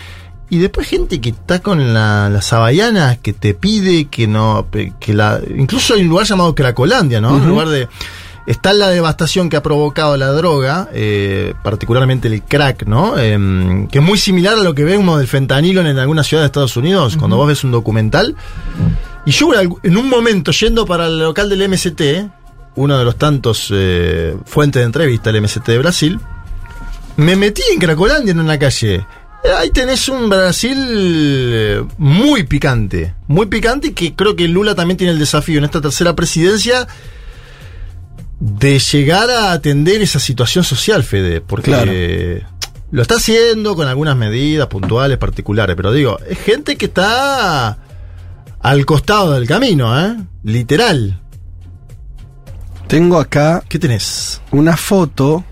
Y 0.52 0.60
después 0.60 0.86
gente 0.88 1.20
que 1.22 1.30
está 1.30 1.60
con 1.62 1.94
la- 1.94 2.30
las 2.30 2.52
habaianas, 2.52 3.18
que 3.20 3.32
te 3.34 3.54
pide 3.54 4.06
que 4.10 4.28
no. 4.28 4.68
que 5.00 5.14
la 5.14 5.40
Incluso 5.58 5.94
hay 5.96 6.02
un 6.02 6.10
lugar 6.10 6.28
llamado 6.28 6.54
Cracolandia, 6.54 7.22
¿no? 7.22 7.36
Un 7.36 7.48
lugar 7.48 7.70
de. 7.70 7.88
Está 8.48 8.74
la 8.74 8.90
devastación 8.90 9.50
que 9.50 9.56
ha 9.56 9.64
provocado 9.64 10.18
la 10.18 10.28
droga, 10.34 10.90
eh, 10.94 11.54
particularmente 11.64 12.28
el 12.28 12.42
crack, 12.44 12.86
¿no? 12.86 13.18
Em, 13.18 13.88
que 13.88 14.00
es 14.00 14.04
muy 14.04 14.18
similar 14.18 14.56
a 14.56 14.64
lo 14.64 14.74
que 14.76 14.84
vemos 14.84 15.20
del 15.20 15.28
fentanilo 15.28 15.80
en 15.82 15.98
alguna 15.98 16.24
ciudad 16.24 16.44
de 16.44 16.48
Estados 16.48 16.76
Unidos, 16.76 17.16
cuando 17.18 17.38
vos 17.38 17.48
ves 17.48 17.64
un 17.64 17.72
documental. 17.72 18.36
Y 19.26 19.32
yo 19.32 19.52
en 19.84 19.96
un 19.98 20.10
momento, 20.10 20.52
yendo 20.52 20.86
para 20.86 21.06
el 21.06 21.20
local 21.20 21.48
del 21.50 21.62
MST, 21.70 22.02
uno 22.76 22.98
de 22.98 23.06
los 23.06 23.16
tantos 23.16 23.70
eh, 23.72 24.36
fuentes 24.46 24.82
de 24.82 24.86
entrevista 24.88 25.32
del 25.32 25.44
MST 25.44 25.68
de 25.72 25.78
Brasil, 25.78 26.20
me 27.18 27.36
metí 27.36 27.62
en 27.72 27.80
Cracolandia 27.80 28.32
en 28.32 28.40
una 28.40 28.58
calle. 28.58 29.06
Ahí 29.58 29.72
tenés 29.72 30.08
un 30.08 30.30
Brasil 30.30 30.78
eh, 30.80 31.84
muy 31.98 32.44
picante, 32.44 33.16
muy 33.28 33.48
picante 33.48 33.88
y 33.88 33.92
que 33.94 34.14
creo 34.16 34.36
que 34.36 34.48
Lula 34.48 34.76
también 34.76 34.98
tiene 34.98 35.14
el 35.14 35.20
desafío 35.20 35.58
en 35.58 35.66
esta 35.66 35.82
tercera 35.82 36.16
presidencia 36.16 36.88
de 38.40 38.80
llegar 38.80 39.30
a 39.32 39.52
atender 39.52 40.02
esa 40.02 40.20
situación 40.20 40.64
social, 40.64 41.04
Fede, 41.04 41.42
porque 41.42 41.72
Claro. 41.72 41.92
lo 42.92 43.02
está 43.02 43.16
haciendo 43.16 43.76
con 43.76 43.88
algunas 43.88 44.16
medidas 44.16 44.68
puntuales, 44.68 45.18
particulares, 45.18 45.76
pero 45.76 45.92
digo, 45.92 46.20
es 46.30 46.38
gente 46.40 46.76
que 46.76 46.86
está 46.86 47.78
al 48.60 48.86
costado 48.86 49.32
del 49.34 49.48
camino, 49.48 50.00
¿eh? 50.00 50.18
Literal. 50.44 51.20
Tengo 52.88 53.20
acá 53.20 53.64
¿Qué 53.70 53.80
tenés? 53.80 54.42
una 54.52 54.76
foto. 54.78 55.46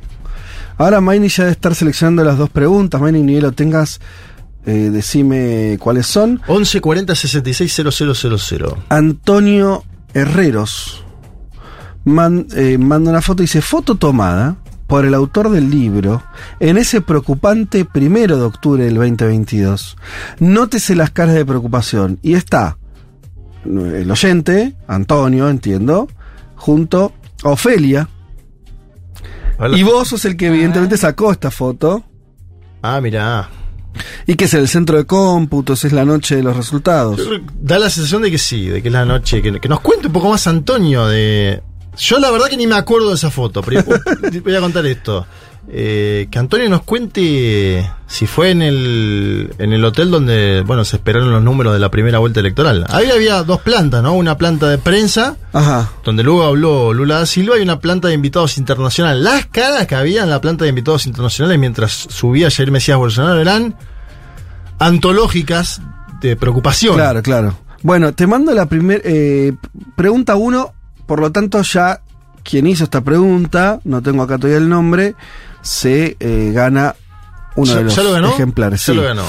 Ahora 0.79 0.99
Maini 1.01 1.27
ya 1.27 1.43
debe 1.43 1.51
estar 1.51 1.75
seleccionando 1.75 2.23
las 2.23 2.37
dos 2.39 2.49
preguntas. 2.49 2.99
Maini, 2.99 3.21
ni 3.21 3.39
lo 3.39 3.51
tengas, 3.51 3.99
eh, 4.65 4.89
decime 4.91 5.77
cuáles 5.79 6.07
son. 6.07 6.41
11 6.47 6.81
40 6.81 7.13
66 7.15 7.71
000. 7.75 8.77
Antonio 8.89 9.83
Herreros 10.13 11.03
man- 12.05 12.47
eh, 12.55 12.77
manda 12.79 13.11
una 13.11 13.21
foto 13.21 13.43
y 13.43 13.45
dice 13.45 13.61
foto 13.61 13.95
tomada 13.95 14.55
por 14.87 15.05
el 15.05 15.13
autor 15.13 15.49
del 15.51 15.69
libro 15.69 16.23
en 16.59 16.77
ese 16.77 17.01
preocupante 17.01 17.85
primero 17.85 18.37
de 18.37 18.43
octubre 18.43 18.83
del 18.85 18.95
2022. 18.95 19.97
Nótese 20.39 20.95
las 20.95 21.11
caras 21.11 21.35
de 21.35 21.45
preocupación 21.45 22.17
y 22.23 22.33
está 22.33 22.77
el 23.65 24.09
oyente, 24.09 24.75
Antonio, 24.87 25.49
entiendo, 25.49 26.07
junto 26.55 27.11
a 27.43 27.49
Ofelia. 27.49 28.07
Hola. 29.59 29.77
Y 29.77 29.83
vos 29.83 30.07
sos 30.07 30.23
el 30.25 30.37
que 30.37 30.47
evidentemente 30.47 30.97
sacó 30.97 31.31
esta 31.31 31.51
foto 31.51 32.03
Ah, 32.81 33.01
mira. 33.01 33.49
y 34.25 34.35
que 34.35 34.45
es 34.45 34.53
el 34.53 34.67
centro 34.69 34.97
de 34.97 35.05
cómputos, 35.05 35.83
es 35.83 35.91
la 35.91 36.05
noche 36.05 36.37
de 36.37 36.43
los 36.43 36.55
resultados. 36.55 37.19
Da 37.59 37.77
la 37.77 37.89
sensación 37.89 38.21
de 38.21 38.31
que 38.31 38.37
sí, 38.37 38.67
de 38.67 38.81
que 38.81 38.87
es 38.87 38.93
la 38.93 39.03
noche. 39.05 39.41
Que, 39.41 39.59
que 39.59 39.67
nos 39.69 39.81
cuente 39.81 40.07
un 40.07 40.13
poco 40.13 40.29
más 40.29 40.47
Antonio 40.47 41.07
de. 41.07 41.61
Yo 41.97 42.19
la 42.19 42.31
verdad 42.31 42.47
que 42.47 42.55
ni 42.55 42.67
me 42.67 42.75
acuerdo 42.75 43.09
de 43.09 43.15
esa 43.15 43.29
foto, 43.29 43.61
pero 43.61 43.83
voy 44.43 44.55
a 44.55 44.61
contar 44.61 44.85
esto. 44.85 45.25
Eh, 45.71 46.27
que 46.31 46.39
Antonio 46.39 46.67
nos 46.67 46.81
cuente 46.81 47.87
si 48.07 48.25
fue 48.25 48.49
en 48.49 48.63
el, 48.63 49.53
en 49.59 49.71
el 49.71 49.85
hotel 49.85 50.09
donde, 50.09 50.63
bueno, 50.65 50.83
se 50.83 50.95
esperaron 50.95 51.31
los 51.31 51.43
números 51.43 51.73
de 51.73 51.79
la 51.79 51.91
primera 51.91 52.17
vuelta 52.17 52.39
electoral. 52.39 52.85
Ahí 52.89 53.11
había 53.11 53.43
dos 53.43 53.61
plantas, 53.61 54.01
¿no? 54.01 54.13
Una 54.13 54.35
planta 54.35 54.67
de 54.67 54.79
prensa, 54.79 55.37
Ajá. 55.53 55.91
donde 56.03 56.23
luego 56.23 56.43
habló 56.43 56.91
Lula 56.91 57.19
da 57.19 57.25
Silva, 57.27 57.59
y 57.59 57.61
una 57.61 57.79
planta 57.79 58.07
de 58.07 58.15
invitados 58.15 58.57
internacionales. 58.57 59.21
Las 59.21 59.45
caras 59.45 59.85
que 59.85 59.93
había 59.93 60.23
en 60.23 60.31
la 60.31 60.41
planta 60.41 60.63
de 60.63 60.69
invitados 60.69 61.05
internacionales 61.05 61.59
mientras 61.59 61.91
subía 61.91 62.49
Jair 62.49 62.71
Mesías 62.71 62.97
Bolsonaro 62.97 63.39
eran 63.39 63.75
antológicas 64.79 65.81
de 66.19 66.35
preocupación. 66.35 66.95
Claro, 66.95 67.21
claro. 67.21 67.59
Bueno, 67.83 68.13
te 68.13 68.25
mando 68.25 68.53
la 68.53 68.65
primera 68.65 69.03
pregunta 69.95 70.35
uno, 70.35 70.73
por 71.05 71.19
lo 71.19 71.31
tanto 71.31 71.61
ya 71.61 72.01
quien 72.43 72.65
hizo 72.65 72.85
esta 72.85 73.01
pregunta, 73.01 73.79
no 73.83 74.01
tengo 74.01 74.23
acá 74.23 74.37
todavía 74.37 74.57
el 74.57 74.69
nombre, 74.69 75.15
se 75.61 76.17
eh, 76.19 76.51
gana 76.53 76.95
uno 77.55 77.71
¿Ya- 77.71 77.77
de 77.77 77.83
los 77.83 77.95
ya 77.95 78.03
lo 78.03 78.11
ganó? 78.11 78.29
ejemplares. 78.29 78.85
Ya 78.85 78.93
sí. 78.93 78.97
lo 78.99 79.03
ganó. 79.05 79.23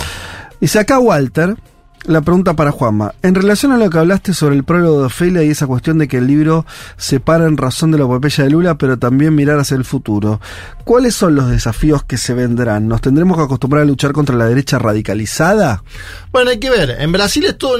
Dice 0.60 0.78
acá 0.78 0.98
Walter, 0.98 1.56
la 2.04 2.20
pregunta 2.22 2.54
para 2.54 2.70
Juanma. 2.70 3.14
En 3.22 3.34
relación 3.34 3.72
a 3.72 3.76
lo 3.76 3.90
que 3.90 3.98
hablaste 3.98 4.32
sobre 4.34 4.54
el 4.56 4.64
prólogo 4.64 5.00
de 5.00 5.06
Ofelia 5.06 5.42
y 5.42 5.50
esa 5.50 5.66
cuestión 5.66 5.98
de 5.98 6.08
que 6.08 6.18
el 6.18 6.26
libro 6.26 6.64
se 6.96 7.18
para 7.20 7.46
en 7.46 7.56
razón 7.56 7.90
de 7.90 7.98
la 7.98 8.04
epopeya 8.04 8.44
de 8.44 8.50
Lula, 8.50 8.76
pero 8.76 8.98
también 8.98 9.34
mirar 9.34 9.58
hacia 9.58 9.76
el 9.76 9.84
futuro, 9.84 10.40
¿cuáles 10.84 11.14
son 11.14 11.34
los 11.34 11.48
desafíos 11.50 12.04
que 12.04 12.16
se 12.16 12.32
vendrán? 12.34 12.88
¿Nos 12.88 13.00
tendremos 13.00 13.36
que 13.36 13.44
acostumbrar 13.44 13.82
a 13.82 13.86
luchar 13.86 14.12
contra 14.12 14.36
la 14.36 14.46
derecha 14.46 14.78
radicalizada? 14.78 15.82
Bueno, 16.32 16.50
hay 16.50 16.58
que 16.58 16.70
ver. 16.70 16.96
En 17.00 17.12
Brasil 17.12 17.44
es 17.44 17.58
toda 17.58 17.76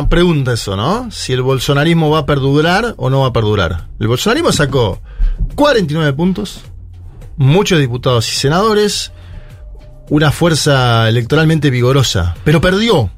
una 0.00 0.08
pregunta 0.08 0.52
eso, 0.52 0.76
¿no? 0.76 1.10
Si 1.10 1.32
el 1.32 1.42
bolsonarismo 1.42 2.10
va 2.10 2.20
a 2.20 2.26
perdurar 2.26 2.94
o 2.98 3.08
no 3.10 3.20
va 3.20 3.28
a 3.28 3.32
perdurar. 3.32 3.88
El 4.00 4.08
bolsonarismo 4.08 4.52
sacó 4.52 5.00
49 5.54 6.12
puntos, 6.14 6.62
muchos 7.36 7.78
diputados 7.78 8.30
y 8.32 8.36
senadores, 8.36 9.12
una 10.10 10.30
fuerza 10.30 11.08
electoralmente 11.08 11.70
vigorosa, 11.70 12.36
pero 12.44 12.60
perdió. 12.60 13.10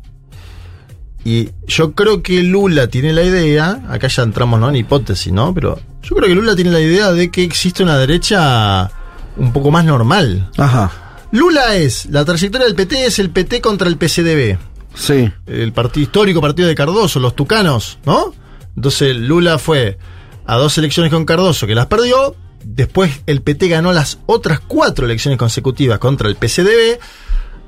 Y 1.25 1.51
yo 1.67 1.93
creo 1.93 2.23
que 2.23 2.43
Lula 2.43 2.89
tiene 2.89 3.13
la 3.13 3.23
idea, 3.23 3.83
acá 3.89 4.09
ya 4.09 4.23
entramos 4.23 4.61
¿no? 4.61 4.69
en 4.69 4.77
hipótesis, 4.77 5.33
¿no? 5.33 5.53
Pero 5.53 5.79
yo 6.03 6.17
creo 6.17 6.29
que 6.29 6.35
Lula 6.35 6.55
tiene 6.55 6.71
la 6.71 6.81
idea 6.81 7.13
de 7.13 7.31
que 7.31 7.43
existe 7.43 7.83
una 7.83 7.99
derecha 7.99 8.91
un 9.37 9.53
poco 9.53 9.71
más 9.71 9.85
normal. 9.85 10.51
Ajá, 10.57 10.91
Lula 11.33 11.75
es, 11.77 12.07
la 12.07 12.25
trayectoria 12.25 12.67
del 12.67 12.77
PT 12.77 13.05
es 13.05 13.19
el 13.19 13.31
PT 13.31 13.61
contra 13.61 13.89
el 13.89 13.99
PCDB 13.99 14.59
sí. 14.99 15.31
el 15.47 15.73
partido 15.73 16.05
histórico 16.05 16.41
partido 16.41 16.69
de 16.69 16.75
Cardoso, 16.75 17.21
los 17.21 17.35
tucanos, 17.35 17.99
¿no? 18.05 18.33
Entonces 18.77 19.17
Lula 19.17 19.59
fue 19.59 19.99
a 20.47 20.57
dos 20.57 20.77
elecciones 20.79 21.13
con 21.13 21.25
Cardoso 21.25 21.67
que 21.67 21.75
las 21.75 21.87
perdió. 21.87 22.35
Después 22.65 23.11
el 23.27 23.43
PT 23.43 23.69
ganó 23.69 23.93
las 23.93 24.19
otras 24.27 24.61
cuatro 24.61 25.07
elecciones 25.07 25.39
consecutivas 25.39 25.99
contra 25.99 26.29
el 26.29 26.37
PCDB. 26.37 26.99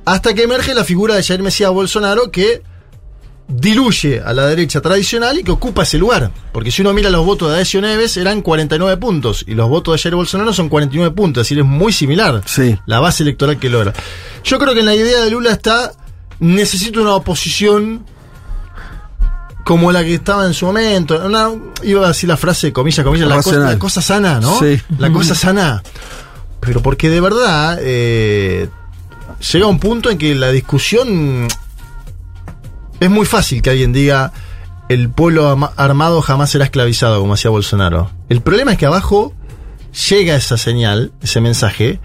Hasta 0.04 0.34
que 0.34 0.42
emerge 0.44 0.74
la 0.74 0.84
figura 0.84 1.14
de 1.14 1.22
Jair 1.22 1.42
Mesías 1.42 1.70
Bolsonaro 1.70 2.30
que 2.30 2.62
diluye 3.48 4.20
a 4.24 4.32
la 4.32 4.46
derecha 4.46 4.80
tradicional 4.80 5.38
y 5.38 5.42
que 5.44 5.50
ocupa 5.50 5.82
ese 5.82 5.98
lugar. 5.98 6.30
Porque 6.52 6.70
si 6.70 6.82
uno 6.82 6.92
mira 6.92 7.10
los 7.10 7.26
votos 7.26 7.48
de 7.48 7.56
Adecio 7.56 7.80
Neves 7.80 8.16
eran 8.16 8.42
49 8.42 8.96
puntos 8.96 9.44
y 9.46 9.54
los 9.54 9.68
votos 9.68 9.94
de 9.94 9.98
Jair 10.02 10.14
Bolsonaro 10.14 10.52
son 10.52 10.68
49 10.68 11.14
puntos. 11.14 11.40
Es 11.42 11.46
decir, 11.48 11.58
es 11.58 11.64
muy 11.66 11.92
similar 11.92 12.42
Sí. 12.46 12.78
la 12.86 13.00
base 13.00 13.22
electoral 13.24 13.58
que 13.58 13.68
logra. 13.68 13.92
Yo 14.44 14.58
creo 14.58 14.72
que 14.74 14.80
en 14.80 14.86
la 14.86 14.94
idea 14.94 15.20
de 15.20 15.30
Lula 15.30 15.50
está, 15.50 15.92
necesito 16.38 17.02
una 17.02 17.14
oposición 17.14 18.04
como 19.64 19.92
la 19.92 20.02
que 20.04 20.14
estaba 20.14 20.46
en 20.46 20.54
su 20.54 20.66
momento. 20.66 21.20
Una- 21.24 21.50
iba 21.82 22.04
a 22.04 22.08
decir 22.08 22.28
la 22.28 22.36
frase, 22.36 22.72
comillas, 22.72 23.04
comillas, 23.04 23.28
la 23.28 23.36
cosa, 23.36 23.58
la 23.58 23.78
cosa 23.78 24.02
sana, 24.02 24.40
¿no? 24.40 24.58
Sí. 24.58 24.80
La 24.98 25.12
cosa 25.12 25.34
sana. 25.34 25.82
Pero 26.60 26.82
porque 26.82 27.08
de 27.08 27.20
verdad 27.20 27.78
eh, 27.80 28.68
llega 29.52 29.66
un 29.66 29.78
punto 29.78 30.10
en 30.10 30.18
que 30.18 30.34
la 30.34 30.50
discusión 30.50 31.48
es 33.00 33.10
muy 33.10 33.24
fácil 33.26 33.62
que 33.62 33.70
alguien 33.70 33.92
diga 33.92 34.32
el 34.88 35.08
pueblo 35.08 35.70
armado 35.76 36.20
jamás 36.20 36.50
será 36.50 36.64
esclavizado, 36.64 37.20
como 37.20 37.34
hacía 37.34 37.50
Bolsonaro. 37.50 38.10
El 38.28 38.40
problema 38.42 38.72
es 38.72 38.78
que 38.78 38.86
abajo 38.86 39.32
llega 40.10 40.34
esa 40.34 40.56
señal, 40.58 41.12
ese 41.22 41.40
mensaje, 41.40 42.00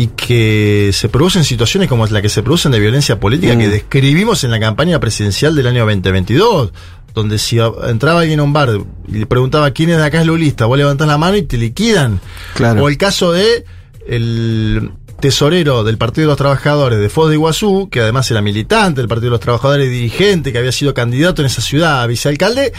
y 0.00 0.06
que 0.06 0.92
se 0.94 1.10
producen 1.10 1.44
situaciones 1.44 1.86
como 1.86 2.06
la 2.06 2.22
que 2.22 2.30
se 2.30 2.42
producen 2.42 2.72
de 2.72 2.80
violencia 2.80 3.20
política 3.20 3.54
Mm. 3.54 3.58
que 3.58 3.68
describimos 3.68 4.44
en 4.44 4.50
la 4.50 4.58
campaña 4.58 4.98
presidencial 4.98 5.54
del 5.54 5.66
año 5.66 5.84
2022, 5.84 6.72
donde 7.12 7.38
si 7.38 7.58
entraba 7.58 8.20
alguien 8.20 8.40
a 8.40 8.44
un 8.44 8.54
bar 8.54 8.70
y 9.06 9.18
le 9.18 9.26
preguntaba 9.26 9.70
quién 9.72 9.90
es 9.90 9.98
de 9.98 10.04
acá 10.04 10.22
es 10.22 10.26
lulista, 10.26 10.64
vos 10.64 10.78
levantás 10.78 11.06
la 11.06 11.18
mano 11.18 11.36
y 11.36 11.42
te 11.42 11.58
liquidan. 11.58 12.18
Claro. 12.54 12.82
O 12.82 12.88
el 12.88 12.96
caso 12.96 13.32
de 13.32 13.66
el 14.08 14.90
tesorero 15.20 15.84
del 15.84 15.98
Partido 15.98 16.28
de 16.28 16.28
los 16.28 16.38
Trabajadores 16.38 16.98
de 16.98 17.10
Foz 17.10 17.28
de 17.28 17.34
Iguazú, 17.34 17.90
que 17.90 18.00
además 18.00 18.30
era 18.30 18.40
militante 18.40 19.02
del 19.02 19.08
Partido 19.08 19.26
de 19.26 19.32
los 19.32 19.40
Trabajadores 19.40 19.86
y 19.86 19.90
dirigente, 19.90 20.50
que 20.50 20.56
había 20.56 20.72
sido 20.72 20.94
candidato 20.94 21.42
en 21.42 21.46
esa 21.46 21.60
ciudad 21.60 22.00
a 22.00 22.06
vicealcalde, 22.06 22.72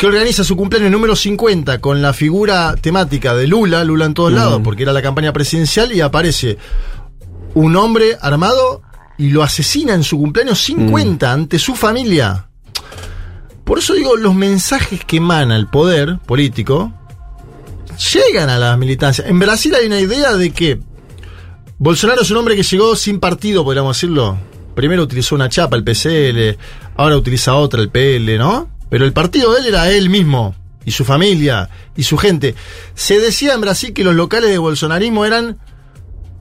que 0.00 0.06
organiza 0.06 0.44
su 0.44 0.56
cumpleaños 0.56 0.90
número 0.90 1.14
50 1.14 1.78
con 1.78 2.00
la 2.00 2.14
figura 2.14 2.74
temática 2.80 3.34
de 3.34 3.46
Lula, 3.46 3.84
Lula 3.84 4.06
en 4.06 4.14
todos 4.14 4.32
lados, 4.32 4.62
porque 4.64 4.84
era 4.84 4.94
la 4.94 5.02
campaña 5.02 5.34
presidencial, 5.34 5.92
y 5.92 6.00
aparece 6.00 6.56
un 7.52 7.76
hombre 7.76 8.16
armado 8.18 8.80
y 9.18 9.28
lo 9.28 9.42
asesina 9.42 9.92
en 9.92 10.02
su 10.02 10.16
cumpleaños 10.16 10.58
50 10.60 11.30
ante 11.30 11.58
su 11.58 11.74
familia. 11.74 12.46
Por 13.62 13.80
eso 13.80 13.92
digo, 13.92 14.16
los 14.16 14.34
mensajes 14.34 15.04
que 15.04 15.18
emana 15.18 15.54
el 15.54 15.66
poder 15.66 16.18
político 16.20 16.94
llegan 18.14 18.48
a 18.48 18.56
la 18.56 18.78
militancia. 18.78 19.26
En 19.26 19.38
Brasil 19.38 19.74
hay 19.74 19.84
una 19.84 20.00
idea 20.00 20.32
de 20.32 20.50
que 20.50 20.80
Bolsonaro 21.76 22.22
es 22.22 22.30
un 22.30 22.38
hombre 22.38 22.56
que 22.56 22.62
llegó 22.62 22.96
sin 22.96 23.20
partido, 23.20 23.64
podríamos 23.64 23.98
decirlo. 23.98 24.38
Primero 24.74 25.02
utilizó 25.02 25.34
una 25.34 25.50
chapa, 25.50 25.76
el 25.76 25.84
PCL, 25.84 26.58
ahora 26.96 27.18
utiliza 27.18 27.52
otra, 27.52 27.82
el 27.82 27.90
PL, 27.90 28.38
¿no? 28.38 28.79
Pero 28.90 29.04
el 29.04 29.12
partido 29.12 29.52
de 29.54 29.60
él 29.60 29.66
era 29.68 29.90
él 29.90 30.10
mismo, 30.10 30.54
y 30.84 30.90
su 30.90 31.04
familia, 31.04 31.70
y 31.96 32.02
su 32.02 32.18
gente. 32.18 32.54
Se 32.94 33.18
decía 33.20 33.54
en 33.54 33.60
Brasil 33.62 33.92
que 33.94 34.04
los 34.04 34.14
locales 34.14 34.50
de 34.50 34.58
bolsonarismo 34.58 35.24
eran 35.24 35.58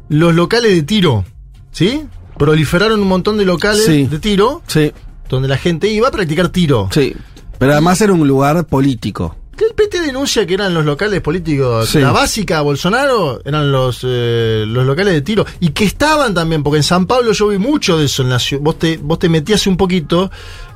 los 0.10 0.34
locales 0.36 0.72
de 0.74 0.82
tiro, 0.84 1.26
¿sí? 1.72 2.04
Proliferaron 2.38 3.00
un 3.02 3.08
montón 3.08 3.38
de 3.38 3.46
locales 3.46 3.86
Sí. 3.86 4.06
de 4.08 4.20
tiro, 4.20 4.62
Sí, 4.68 4.92
donde 5.30 5.48
la 5.48 5.58
gente 5.58 5.88
iba 5.90 6.08
a 6.08 6.12
practicar 6.12 6.50
tiro. 6.50 6.90
sí. 6.92 7.16
Pero 7.60 7.74
además 7.74 8.00
era 8.00 8.14
un 8.14 8.26
lugar 8.26 8.66
político. 8.68 9.36
Que 9.58 9.66
el 9.66 9.74
PT 9.74 10.00
denuncia 10.00 10.46
que 10.48 10.54
eran 10.54 10.74
los 10.74 10.86
locales 10.86 11.20
políticos. 11.20 11.90
Sí. 11.90 12.00
La 12.00 12.14
básica 12.14 12.62
Bolsonaro 12.62 13.42
eran 13.44 13.70
los, 13.70 14.00
eh, 14.08 14.64
los 14.66 14.86
locales 14.86 15.14
de 15.14 15.22
tiro. 15.22 15.46
Y 15.60 15.72
que 15.72 15.84
estaban 15.84 16.34
también, 16.34 16.64
porque 16.64 16.78
en 16.78 16.84
San 16.84 17.06
Pablo 17.06 17.34
yo 17.34 17.50
vi 17.50 17.58
mucho 17.58 17.98
de 17.98 18.06
eso. 18.06 18.24
En 18.24 18.30
la 18.30 18.40
vos, 18.62 18.80
te, 18.80 18.96
vos 19.04 19.20
te 19.20 19.28
metías 19.28 19.68
un 19.68 19.76
poquito, 19.76 20.32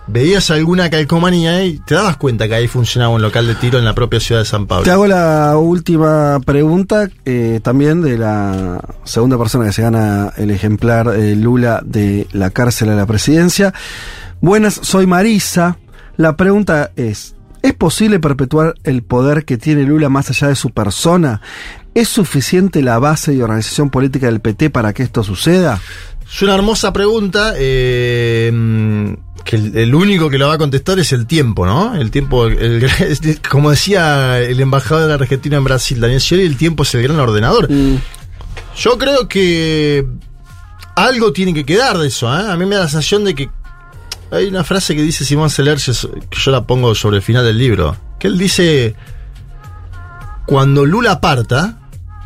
veías 0.07 0.51
alguna 0.51 0.89
calcomanía 0.89 1.63
y 1.65 1.79
te 1.79 1.95
dabas 1.95 2.17
cuenta 2.17 2.47
que 2.47 2.55
ahí 2.55 2.67
funcionaba 2.67 3.13
un 3.13 3.21
local 3.21 3.47
de 3.47 3.55
tiro 3.55 3.79
en 3.79 3.85
la 3.85 3.93
propia 3.93 4.19
ciudad 4.19 4.41
de 4.41 4.45
San 4.45 4.67
Pablo. 4.67 4.83
Te 4.83 4.91
hago 4.91 5.07
la 5.07 5.57
última 5.57 6.39
pregunta 6.45 7.09
eh, 7.25 7.59
también 7.63 8.01
de 8.01 8.17
la 8.17 8.81
segunda 9.03 9.37
persona 9.37 9.65
que 9.65 9.73
se 9.73 9.81
gana 9.81 10.33
el 10.37 10.51
ejemplar 10.51 11.07
eh, 11.15 11.35
Lula 11.35 11.81
de 11.85 12.27
la 12.33 12.49
cárcel 12.49 12.89
a 12.89 12.95
la 12.95 13.05
presidencia. 13.05 13.73
Buenas, 14.41 14.79
soy 14.81 15.07
Marisa. 15.07 15.77
La 16.17 16.35
pregunta 16.35 16.91
es, 16.95 17.35
¿es 17.61 17.73
posible 17.73 18.19
perpetuar 18.19 18.75
el 18.83 19.03
poder 19.03 19.45
que 19.45 19.57
tiene 19.57 19.83
Lula 19.83 20.09
más 20.09 20.29
allá 20.29 20.49
de 20.49 20.55
su 20.55 20.71
persona? 20.71 21.41
¿Es 21.95 22.09
suficiente 22.09 22.81
la 22.81 22.99
base 22.99 23.33
y 23.33 23.41
organización 23.41 23.89
política 23.89 24.25
del 24.27 24.41
PT 24.41 24.69
para 24.69 24.93
que 24.93 25.03
esto 25.03 25.23
suceda? 25.23 25.79
Es 26.25 26.41
una 26.41 26.55
hermosa 26.55 26.91
pregunta. 26.91 27.53
eh, 27.55 28.51
que 29.43 29.55
el, 29.57 29.77
el 29.77 29.93
único 29.95 30.29
que 30.29 30.37
lo 30.37 30.47
va 30.47 30.53
a 30.53 30.57
contestar 30.57 30.97
es 30.99 31.11
el 31.13 31.27
tiempo, 31.27 31.65
¿no? 31.65 31.95
El 31.95 32.11
tiempo, 32.11 32.47
el- 32.47 32.83
el- 32.99 33.41
como 33.49 33.71
decía 33.71 34.39
el 34.39 34.59
embajador 34.59 35.11
argentino 35.11 35.57
en 35.57 35.63
Brasil, 35.63 35.99
Daniel 35.99 36.21
Scioli, 36.21 36.43
el 36.45 36.57
tiempo 36.57 36.83
es 36.83 36.93
el 36.95 37.03
gran 37.03 37.19
ordenador. 37.19 37.67
Yo 38.77 38.97
creo 38.97 39.27
que 39.27 40.05
algo 40.95 41.31
tiene 41.33 41.53
que 41.53 41.65
quedar 41.65 41.97
de 41.97 42.07
eso, 42.07 42.27
¿eh? 42.33 42.51
A 42.51 42.55
mí 42.57 42.65
me 42.65 42.75
da 42.75 42.83
la 42.83 42.87
sensación 42.89 43.23
de 43.25 43.35
que 43.35 43.49
hay 44.31 44.47
una 44.47 44.63
frase 44.63 44.95
que 44.95 45.01
dice 45.03 45.25
Simón 45.25 45.49
Selerges, 45.49 46.07
que 46.29 46.39
yo 46.39 46.51
la 46.51 46.63
pongo 46.65 46.95
sobre 46.95 47.17
el 47.17 47.21
final 47.23 47.43
del 47.45 47.57
libro, 47.57 47.95
que 48.19 48.27
él 48.27 48.37
dice, 48.37 48.95
cuando 50.45 50.85
Lula 50.85 51.19
parta, 51.21 51.77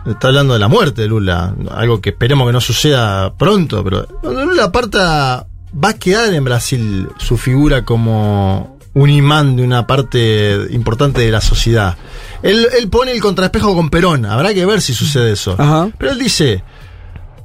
está 0.06 0.28
hablando 0.28 0.54
de 0.54 0.60
la 0.60 0.68
muerte 0.70 1.02
de 1.02 1.08
Lula, 1.10 1.54
algo 1.72 2.00
que 2.00 2.12
esperemos 2.12 2.48
que 2.48 2.54
no 2.54 2.62
suceda 2.62 3.34
pronto, 3.36 3.84
pero 3.84 4.08
cuando 4.22 4.46
Lula 4.46 4.72
parta, 4.72 5.47
va 5.74 5.90
a 5.90 5.94
quedar 5.94 6.34
en 6.34 6.44
Brasil 6.44 7.08
su 7.18 7.38
figura 7.38 7.84
como 7.86 8.78
un 8.94 9.10
imán 9.10 9.56
de 9.56 9.64
una 9.64 9.86
parte 9.86 10.58
importante 10.72 11.22
de 11.22 11.32
la 11.32 11.42
sociedad. 11.42 11.98
Él, 12.42 12.68
él 12.80 12.90
pone 12.90 13.12
el 13.12 13.22
contraespejo 13.22 13.76
con 13.76 13.90
Perón, 13.90 14.26
habrá 14.26 14.54
que 14.54 14.66
ver 14.66 14.82
si 14.82 14.94
sucede 14.94 15.32
eso. 15.34 15.56
Ajá. 15.58 15.90
Pero 15.98 16.12
él 16.14 16.20
dice, 16.20 16.64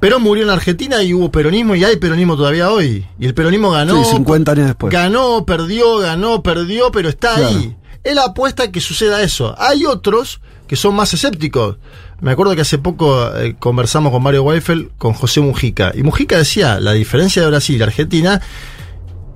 Perón 0.00 0.22
murió 0.22 0.44
en 0.44 0.50
Argentina 0.50 1.02
y 1.02 1.12
hubo 1.12 1.30
peronismo 1.30 1.74
y 1.74 1.84
hay 1.84 1.96
peronismo 1.96 2.36
todavía 2.36 2.70
hoy. 2.70 3.06
Y 3.18 3.26
el 3.26 3.34
peronismo 3.34 3.70
ganó. 3.70 4.02
Sí, 4.02 4.12
50 4.12 4.52
años 4.52 4.66
después. 4.66 4.92
Ganó, 4.92 5.44
perdió, 5.44 5.98
ganó, 5.98 6.42
perdió, 6.42 6.90
pero 6.90 7.08
está 7.08 7.34
Claro. 7.34 7.48
ahí. 7.58 7.76
Él 8.02 8.18
apuesta 8.18 8.64
a 8.64 8.72
que 8.72 8.80
suceda 8.80 9.22
eso. 9.22 9.54
Hay 9.58 9.84
otros 9.84 10.40
que 10.66 10.74
son 10.76 10.94
más 10.96 11.12
escépticos. 11.14 11.76
Me 12.22 12.30
acuerdo 12.30 12.54
que 12.54 12.60
hace 12.62 12.78
poco 12.78 13.36
eh, 13.36 13.56
conversamos 13.58 14.12
con 14.12 14.22
Mario 14.22 14.44
Weifel 14.44 14.90
con 14.96 15.12
José 15.12 15.40
Mujica. 15.40 15.92
Y 15.94 16.02
Mujica 16.04 16.38
decía, 16.38 16.78
la 16.80 16.92
diferencia 16.92 17.42
de 17.42 17.48
Brasil 17.48 17.76
y 17.78 17.82
Argentina 17.82 18.40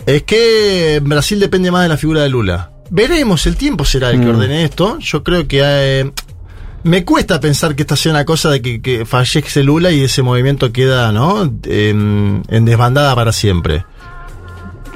es 0.06 0.22
que 0.22 1.00
Brasil 1.04 1.40
depende 1.40 1.70
más 1.72 1.82
de 1.82 1.88
la 1.88 1.96
figura 1.96 2.22
de 2.22 2.28
Lula. 2.28 2.70
Veremos, 2.90 3.44
el 3.46 3.56
tiempo 3.56 3.84
será 3.84 4.10
el 4.10 4.20
que 4.20 4.26
Mm. 4.26 4.36
ordene 4.36 4.64
esto. 4.64 4.98
Yo 5.00 5.24
creo 5.24 5.48
que 5.48 5.60
eh, 5.64 6.12
me 6.84 7.04
cuesta 7.04 7.40
pensar 7.40 7.74
que 7.74 7.82
esta 7.82 7.96
sea 7.96 8.12
una 8.12 8.24
cosa 8.24 8.50
de 8.50 8.62
que, 8.62 8.80
que 8.80 9.04
fallece 9.04 9.64
Lula 9.64 9.90
y 9.90 10.04
ese 10.04 10.22
movimiento 10.22 10.70
queda 10.72 11.10
¿no? 11.10 11.42
en, 11.64 12.44
en 12.48 12.64
desbandada 12.64 13.16
para 13.16 13.32
siempre. 13.32 13.84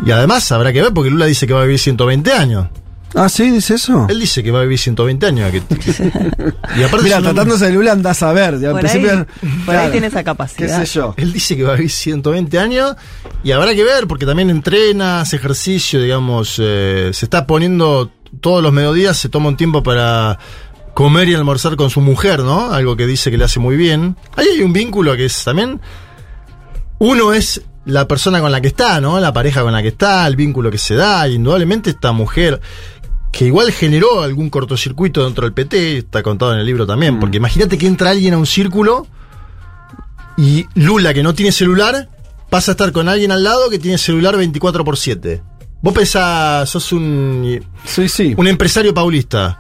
Y 0.07 0.13
además 0.13 0.51
habrá 0.53 0.73
que 0.73 0.81
ver 0.81 0.93
porque 0.95 1.11
Lula 1.11 1.27
dice 1.27 1.49
que 1.49 1.53
va 1.55 1.63
a 1.63 1.65
vivir 1.65 1.81
120 1.81 2.33
años. 2.33 2.69
Ah, 3.15 3.29
sí, 3.29 3.51
dice 3.51 3.75
eso. 3.75 4.07
Él 4.09 4.21
dice 4.21 4.43
que 4.43 4.51
va 4.53 4.61
a 4.61 4.63
vivir 4.63 4.79
120 4.79 5.27
años. 5.27 5.51
que- 5.51 5.61
que- 5.63 5.91
y 6.77 6.83
aparte 6.83 7.05
Mira, 7.05 7.21
tratándose 7.21 7.67
de 7.67 7.73
Lula 7.73 7.93
andás 7.93 8.23
a 8.23 8.33
ver. 8.33 8.61
ya, 8.61 8.71
Por 8.71 8.81
al 8.81 8.87
ahí- 8.87 8.93
principio- 8.93 9.27
por 9.67 9.75
ahí 9.77 9.91
tiene 9.91 10.07
esa 10.07 10.21
¿Qué 10.21 10.25
capacidad. 10.25 10.79
sé 10.85 10.87
yo? 10.87 11.15
Él 11.17 11.33
dice 11.33 11.57
que 11.57 11.63
va 11.65 11.73
a 11.73 11.75
vivir 11.77 11.91
120 11.91 12.59
años 12.59 12.95
y 13.43 13.51
habrá 13.53 13.75
que 13.75 13.83
ver 13.83 14.07
porque 14.07 14.27
también 14.27 14.49
entrena, 14.51 15.21
hace 15.23 15.37
ejercicio, 15.37 16.01
digamos, 16.01 16.57
eh, 16.61 17.11
se 17.13 17.27
está 17.27 17.47
poniendo 17.47 18.13
todos 18.41 18.63
los 18.63 18.73
mediodías, 18.73 19.17
se 19.17 19.29
toma 19.29 19.49
un 19.49 19.57
tiempo 19.57 19.83
para 19.83 20.39
comer 20.95 21.29
y 21.29 21.35
almorzar 21.35 21.75
con 21.77 21.91
su 21.91 22.01
mujer, 22.01 22.41
¿no? 22.41 22.73
Algo 22.73 22.97
que 22.97 23.07
dice 23.07 23.31
que 23.33 23.39
le 23.39 23.45
hace 23.45 23.59
muy 23.59 23.77
bien. 23.77 24.17
Ahí 24.37 24.47
hay 24.55 24.63
un 24.63 24.73
vínculo 24.73 25.17
que 25.17 25.25
es 25.25 25.43
también, 25.45 25.81
uno 26.99 27.33
es 27.33 27.63
la 27.87 28.07
persona 28.07 28.41
con 28.41 28.53
la 28.53 28.61
que 28.61 28.69
está, 28.69 29.01
¿no? 29.01 29.19
La 29.21 29.33
pareja 29.33 29.63
con 29.63 29.73
la 29.73 29.83
que 29.83 29.89
está, 29.89 30.27
el 30.27 30.37
vínculo 30.37 30.71
que 30.71 30.79
se 30.79 30.95
da, 30.95 31.27
y 31.27 31.35
indudablemente 31.37 31.91
esta 31.91 32.13
mujer 32.13 32.61
que 33.33 33.47
igual 33.47 33.73
generó 33.73 34.23
algún 34.23 34.51
cortocircuito 34.51 35.25
dentro 35.25 35.45
del 35.45 35.53
PT, 35.53 35.99
está 35.99 36.23
contado 36.23 36.53
en 36.55 36.61
el 36.61 36.67
libro 36.67 36.87
también, 36.87 37.21
porque 37.21 37.37
imagínate 37.37 37.79
que 37.79 37.87
entra 37.87 38.11
alguien 38.11 38.35
a 38.35 38.39
un 38.39 38.47
círculo 38.47 39.07
y 40.37 40.67
Lula, 40.75 41.15
que 41.15 41.23
no 41.23 41.35
tiene 41.35 41.53
celular, 41.53 42.09
pasa 42.49 42.73
a 42.73 42.75
estar 42.75 42.93
con 42.93 43.09
alguien 43.09 43.31
al 43.33 43.45
lado 43.45 43.71
que 43.71 43.79
tiene 43.79 43.99
celular 43.99 44.37
24 44.37 44.85
por 44.85 44.97
7. 44.97 45.43
Vos 45.83 45.95
pensás, 45.95 46.69
sos 46.69 46.93
un, 46.93 47.65
Sí, 47.85 48.09
sí. 48.09 48.35
un 48.37 48.47
empresario 48.47 48.93
paulista. 48.93 49.59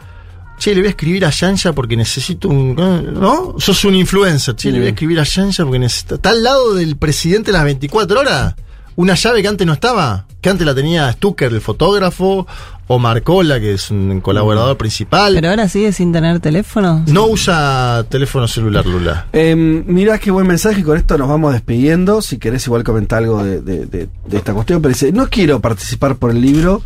Che, 0.58 0.74
le 0.74 0.80
voy 0.80 0.88
a 0.88 0.90
escribir 0.90 1.24
a 1.24 1.30
Yanja 1.30 1.72
porque 1.72 1.96
necesito 1.96 2.48
un. 2.48 2.74
¿No? 2.74 3.54
Sos 3.58 3.82
un 3.86 3.94
influencer. 3.94 4.54
Che, 4.54 4.70
le 4.70 4.78
voy 4.78 4.88
a 4.88 4.90
escribir 4.90 5.18
a 5.18 5.22
Yanja 5.24 5.64
porque 5.64 5.78
necesita. 5.78 6.16
¿Está 6.16 6.30
al 6.30 6.42
lado 6.42 6.74
del 6.74 6.98
presidente 6.98 7.50
las 7.50 7.64
24 7.64 8.20
horas? 8.20 8.54
Una 8.96 9.14
llave 9.14 9.42
que 9.42 9.48
antes 9.48 9.66
no 9.66 9.72
estaba. 9.72 10.26
Que 10.40 10.48
antes 10.50 10.66
la 10.66 10.74
tenía 10.74 11.10
Stucker, 11.12 11.52
el 11.52 11.60
fotógrafo. 11.60 12.46
O 12.92 12.98
Marcola, 12.98 13.60
que 13.60 13.74
es 13.74 13.92
un 13.92 14.20
colaborador 14.20 14.76
principal. 14.76 15.34
Pero 15.34 15.50
ahora 15.50 15.68
sigue 15.68 15.92
sin 15.92 16.12
tener 16.12 16.40
teléfono. 16.40 17.04
no 17.06 17.26
usa 17.26 18.04
teléfono 18.08 18.48
celular, 18.48 18.84
Lula. 18.84 19.26
Eh, 19.32 19.54
mirá 19.54 20.18
qué 20.18 20.32
buen 20.32 20.46
mensaje, 20.48 20.82
con 20.82 20.96
esto 20.96 21.16
nos 21.16 21.28
vamos 21.28 21.52
despidiendo. 21.52 22.20
Si 22.20 22.38
querés 22.38 22.66
igual 22.66 22.82
comentar 22.82 23.18
algo 23.18 23.44
de, 23.44 23.60
de- 23.60 23.86
de- 23.86 24.08
de 24.26 24.36
esta 24.36 24.52
cuestión, 24.54 24.82
pero 24.82 24.92
dice, 24.92 25.12
no 25.12 25.28
quiero 25.28 25.60
participar 25.60 26.16
por 26.16 26.32
el 26.32 26.40
libro 26.40 26.82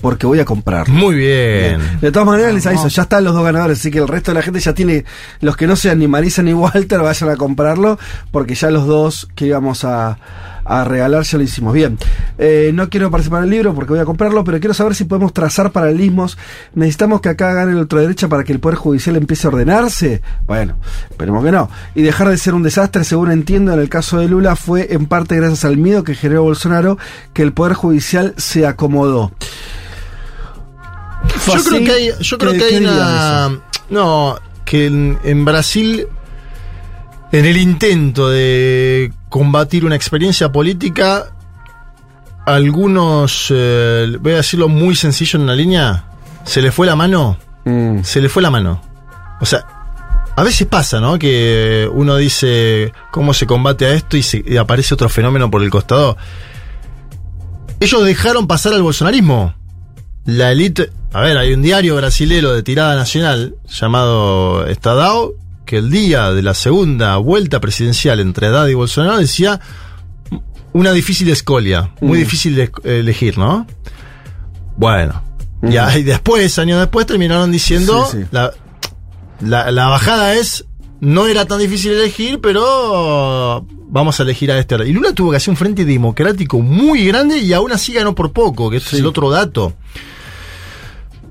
porque 0.00 0.26
voy 0.26 0.40
a 0.40 0.46
comprarlo. 0.46 0.94
Muy 0.94 1.14
bien. 1.14 1.78
De 2.00 2.10
todas 2.10 2.26
maneras 2.26 2.54
les 2.54 2.66
aviso, 2.66 2.88
ya 2.88 3.02
están 3.02 3.24
los 3.24 3.34
dos 3.34 3.44
ganadores, 3.44 3.78
así 3.80 3.90
que 3.90 3.98
el 3.98 4.08
resto 4.08 4.30
de 4.30 4.36
la 4.36 4.42
gente 4.42 4.60
ya 4.60 4.72
tiene, 4.72 5.04
los 5.40 5.56
que 5.58 5.66
no 5.66 5.76
sean 5.76 5.98
ni 5.98 6.08
Marisa 6.08 6.42
ni 6.42 6.54
Walter, 6.54 7.00
vayan 7.00 7.28
a 7.30 7.36
comprarlo, 7.36 7.98
porque 8.30 8.54
ya 8.54 8.70
los 8.70 8.86
dos 8.86 9.28
que 9.34 9.46
íbamos 9.46 9.84
a, 9.84 10.18
a 10.64 10.84
regalar 10.84 11.22
ya 11.24 11.38
lo 11.38 11.44
hicimos. 11.44 11.72
Bien, 11.74 11.98
eh, 12.38 12.70
no 12.74 12.88
quiero 12.88 13.10
participar 13.10 13.40
en 13.40 13.44
el 13.44 13.50
libro 13.50 13.74
porque 13.74 13.92
voy 13.92 14.00
a 14.00 14.04
comprarlo, 14.04 14.44
pero 14.44 14.58
quiero 14.60 14.74
saber 14.74 14.94
si 14.94 15.04
podemos 15.04 15.32
trazar 15.32 15.70
paralelismos. 15.72 16.38
Necesitamos 16.74 17.20
que 17.20 17.28
acá 17.30 17.52
gane 17.52 17.72
la 17.74 17.80
ultraderecha 17.80 18.28
para 18.28 18.44
que 18.44 18.52
el 18.52 18.60
Poder 18.60 18.76
Judicial 18.76 19.16
empiece 19.16 19.46
a 19.46 19.50
ordenarse. 19.50 20.22
Bueno, 20.46 20.76
esperemos 21.10 21.44
que 21.44 21.52
no. 21.52 21.68
Y 21.94 22.02
dejar 22.02 22.28
de 22.28 22.36
ser 22.38 22.54
un 22.54 22.62
desastre, 22.62 23.04
según 23.04 23.30
entiendo, 23.30 23.72
en 23.72 23.80
el 23.80 23.88
caso 23.88 24.18
de 24.18 24.28
Lula, 24.28 24.56
fue 24.56 24.88
en 24.94 25.06
parte 25.06 25.36
gracias 25.36 25.64
al 25.64 25.76
miedo 25.76 26.04
que 26.04 26.14
generó 26.14 26.42
Bolsonaro 26.42 26.98
que 27.32 27.42
el 27.42 27.52
Poder 27.52 27.74
Judicial 27.74 28.34
se 28.36 28.66
acomodó. 28.66 29.32
¿Fue 31.38 31.56
Yo 31.56 31.64
creo 31.64 31.84
que 31.84 31.90
hay, 31.92 32.10
yo 32.20 32.38
creo 32.38 32.52
¿Qué- 32.52 32.58
que 32.58 32.64
hay 32.64 32.76
una. 32.84 33.50
No, 33.90 34.36
que 34.64 34.86
en, 34.86 35.18
en 35.24 35.44
Brasil, 35.44 36.06
en 37.32 37.44
el 37.44 37.56
intento 37.56 38.28
de 38.30 39.12
combatir 39.34 39.84
una 39.84 39.96
experiencia 39.96 40.52
política, 40.52 41.32
algunos, 42.46 43.48
eh, 43.50 44.16
voy 44.20 44.30
a 44.34 44.36
decirlo 44.36 44.68
muy 44.68 44.94
sencillo 44.94 45.38
en 45.38 45.42
una 45.42 45.56
línea, 45.56 46.04
se 46.44 46.62
le 46.62 46.70
fue 46.70 46.86
la 46.86 46.94
mano. 46.94 47.36
Mm. 47.64 48.04
Se 48.04 48.20
le 48.20 48.28
fue 48.28 48.42
la 48.44 48.50
mano. 48.52 48.80
O 49.40 49.44
sea, 49.44 49.66
a 50.36 50.42
veces 50.44 50.68
pasa, 50.68 51.00
¿no? 51.00 51.18
Que 51.18 51.90
uno 51.92 52.14
dice 52.16 52.92
cómo 53.10 53.34
se 53.34 53.44
combate 53.44 53.86
a 53.86 53.94
esto 53.94 54.16
y, 54.16 54.22
se- 54.22 54.44
y 54.46 54.56
aparece 54.56 54.94
otro 54.94 55.08
fenómeno 55.08 55.50
por 55.50 55.64
el 55.64 55.70
costado. 55.70 56.16
Ellos 57.80 58.04
dejaron 58.04 58.46
pasar 58.46 58.72
al 58.74 58.82
bolsonarismo. 58.84 59.52
La 60.26 60.52
élite. 60.52 60.92
A 61.12 61.22
ver, 61.22 61.38
hay 61.38 61.52
un 61.54 61.60
diario 61.62 61.96
brasilero 61.96 62.52
de 62.54 62.62
tirada 62.62 62.94
nacional 62.94 63.56
llamado 63.68 64.64
Estadao 64.66 65.34
que 65.64 65.78
el 65.78 65.90
día 65.90 66.30
de 66.32 66.42
la 66.42 66.54
segunda 66.54 67.16
vuelta 67.16 67.60
presidencial 67.60 68.20
entre 68.20 68.48
Haddad 68.48 68.66
y 68.68 68.74
Bolsonaro 68.74 69.18
decía 69.18 69.60
una 70.72 70.92
difícil 70.92 71.28
escolia, 71.30 71.92
muy 72.00 72.18
Mm. 72.18 72.20
difícil 72.20 72.54
de 72.56 72.70
elegir, 72.84 73.38
¿no? 73.38 73.66
Bueno, 74.76 75.22
ya, 75.62 75.96
y 75.96 76.02
después, 76.02 76.58
años 76.58 76.80
después, 76.80 77.06
terminaron 77.06 77.50
diciendo 77.52 78.06
Sí, 78.10 78.18
sí. 78.22 78.24
La, 78.32 78.52
la, 79.40 79.70
la 79.70 79.86
bajada 79.88 80.34
es 80.34 80.64
no 81.00 81.26
era 81.26 81.44
tan 81.46 81.58
difícil 81.58 81.92
elegir, 81.92 82.40
pero 82.40 83.66
vamos 83.88 84.18
a 84.18 84.22
elegir 84.24 84.50
a 84.50 84.58
este. 84.58 84.74
Y 84.88 84.92
Lula 84.92 85.12
tuvo 85.12 85.30
que 85.30 85.36
hacer 85.36 85.50
un 85.50 85.56
frente 85.56 85.84
democrático 85.84 86.58
muy 86.60 87.06
grande 87.06 87.38
y 87.38 87.52
aún 87.52 87.70
así 87.72 87.92
ganó 87.92 88.14
por 88.14 88.32
poco, 88.32 88.70
que 88.70 88.78
es 88.78 88.92
el 88.94 89.06
otro 89.06 89.30
dato. 89.30 89.74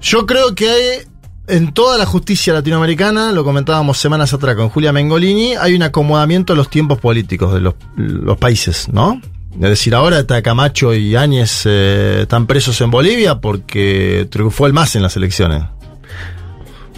Yo 0.01 0.25
creo 0.25 0.53
que 0.53 0.69
hay, 0.69 1.07
en 1.47 1.73
toda 1.73 1.97
la 1.97 2.05
justicia 2.05 2.53
latinoamericana, 2.53 3.31
lo 3.31 3.43
comentábamos 3.43 3.97
semanas 3.97 4.33
atrás 4.33 4.55
con 4.55 4.69
Julia 4.69 4.93
Mengolini, 4.93 5.55
hay 5.55 5.73
un 5.75 5.83
acomodamiento 5.83 6.53
a 6.53 6.55
los 6.55 6.69
tiempos 6.69 6.99
políticos 6.99 7.53
de 7.53 7.59
los, 7.61 7.73
los 7.97 8.37
países, 8.37 8.87
¿no? 8.91 9.21
Es 9.55 9.59
decir, 9.69 9.93
ahora 9.93 10.19
está 10.19 10.41
Camacho 10.41 10.93
y 10.95 11.15
Áñez 11.15 11.61
eh, 11.65 12.19
están 12.23 12.47
presos 12.47 12.79
en 12.81 12.89
Bolivia 12.89 13.39
porque 13.39 14.27
triunfó 14.31 14.65
el 14.65 14.73
MAS 14.73 14.95
en 14.95 15.03
las 15.03 15.15
elecciones. 15.15 15.63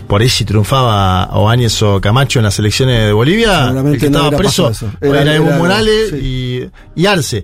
Por 0.08 0.22
ahí 0.22 0.30
si 0.30 0.46
triunfaba 0.46 1.26
o 1.34 1.50
Áñez 1.50 1.82
o 1.82 2.00
Camacho 2.00 2.40
en 2.40 2.44
las 2.46 2.58
elecciones 2.60 3.08
de 3.08 3.12
Bolivia, 3.12 3.70
el 3.72 3.98
que 4.00 4.06
estaba 4.06 4.30
preso 4.32 4.70
eso. 4.70 4.90
era, 5.02 5.22
Era- 5.24 5.36
Evo 5.36 5.48
era- 5.48 5.58
Morales 5.58 6.10
sí. 6.12 6.70
y, 6.96 7.02
y 7.02 7.06
Arce. 7.08 7.44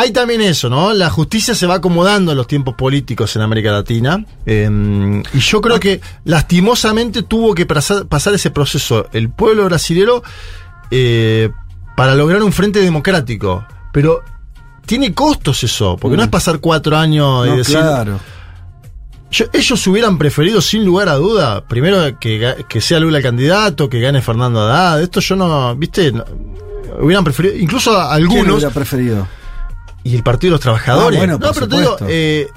Hay 0.00 0.12
también 0.12 0.40
eso, 0.40 0.68
¿no? 0.68 0.92
La 0.94 1.10
justicia 1.10 1.54
se 1.54 1.66
va 1.66 1.74
acomodando 1.76 2.32
a 2.32 2.34
los 2.34 2.46
tiempos 2.46 2.74
políticos 2.74 3.34
en 3.36 3.42
América 3.42 3.72
Latina. 3.72 4.24
eh, 4.46 5.22
y 5.34 5.38
yo 5.40 5.60
creo 5.60 5.80
que 5.80 6.00
lastimosamente 6.24 7.22
tuvo 7.22 7.54
que 7.54 7.66
pasar, 7.66 8.06
pasar 8.06 8.34
ese 8.34 8.50
proceso 8.50 9.06
el 9.12 9.30
pueblo 9.30 9.64
brasilero 9.64 10.22
eh, 10.90 11.50
para 11.96 12.14
lograr 12.14 12.42
un 12.42 12.52
frente 12.52 12.80
democrático. 12.80 13.64
Pero 13.92 14.22
tiene 14.86 15.12
costos 15.14 15.64
eso, 15.64 15.96
porque 16.00 16.16
no 16.16 16.22
es 16.22 16.28
pasar 16.28 16.60
cuatro 16.60 16.96
años 16.96 17.46
y 17.46 17.48
Mm. 17.48 17.52
No, 17.52 17.56
decir. 17.56 17.76
claro. 17.76 18.20
Yo- 19.30 19.44
ellos 19.52 19.86
hubieran 19.86 20.16
preferido, 20.16 20.60
sin 20.62 20.84
lugar 20.86 21.08
a 21.10 21.14
duda, 21.16 21.62
primero 21.66 22.18
que, 22.18 22.54
sea 22.80 22.98
Lula 22.98 23.18
el 23.18 23.22
candidato, 23.22 23.88
que 23.90 24.00
gane 24.00 24.22
Fernando 24.22 24.60
Haddad. 24.62 25.02
Esto 25.02 25.20
yo 25.20 25.36
no, 25.36 25.74
¿viste? 25.76 26.12
No- 26.12 26.24
hubieran 27.00 27.24
preferido, 27.24 27.54
incluso 27.56 27.90
a 27.98 28.14
¿Quién 28.16 28.22
algunos. 28.30 28.54
hubiera 28.54 28.70
preferido? 28.70 29.28
Y 30.08 30.14
el 30.16 30.22
Partido 30.22 30.50
de 30.50 30.52
los 30.52 30.60
Trabajadores. 30.60 31.16
Ah, 31.16 31.20
bueno, 31.20 31.38
no, 31.38 31.52
pero 31.52 31.68
te 31.68 31.76
digo, 31.78 31.96
eh, 32.08 32.48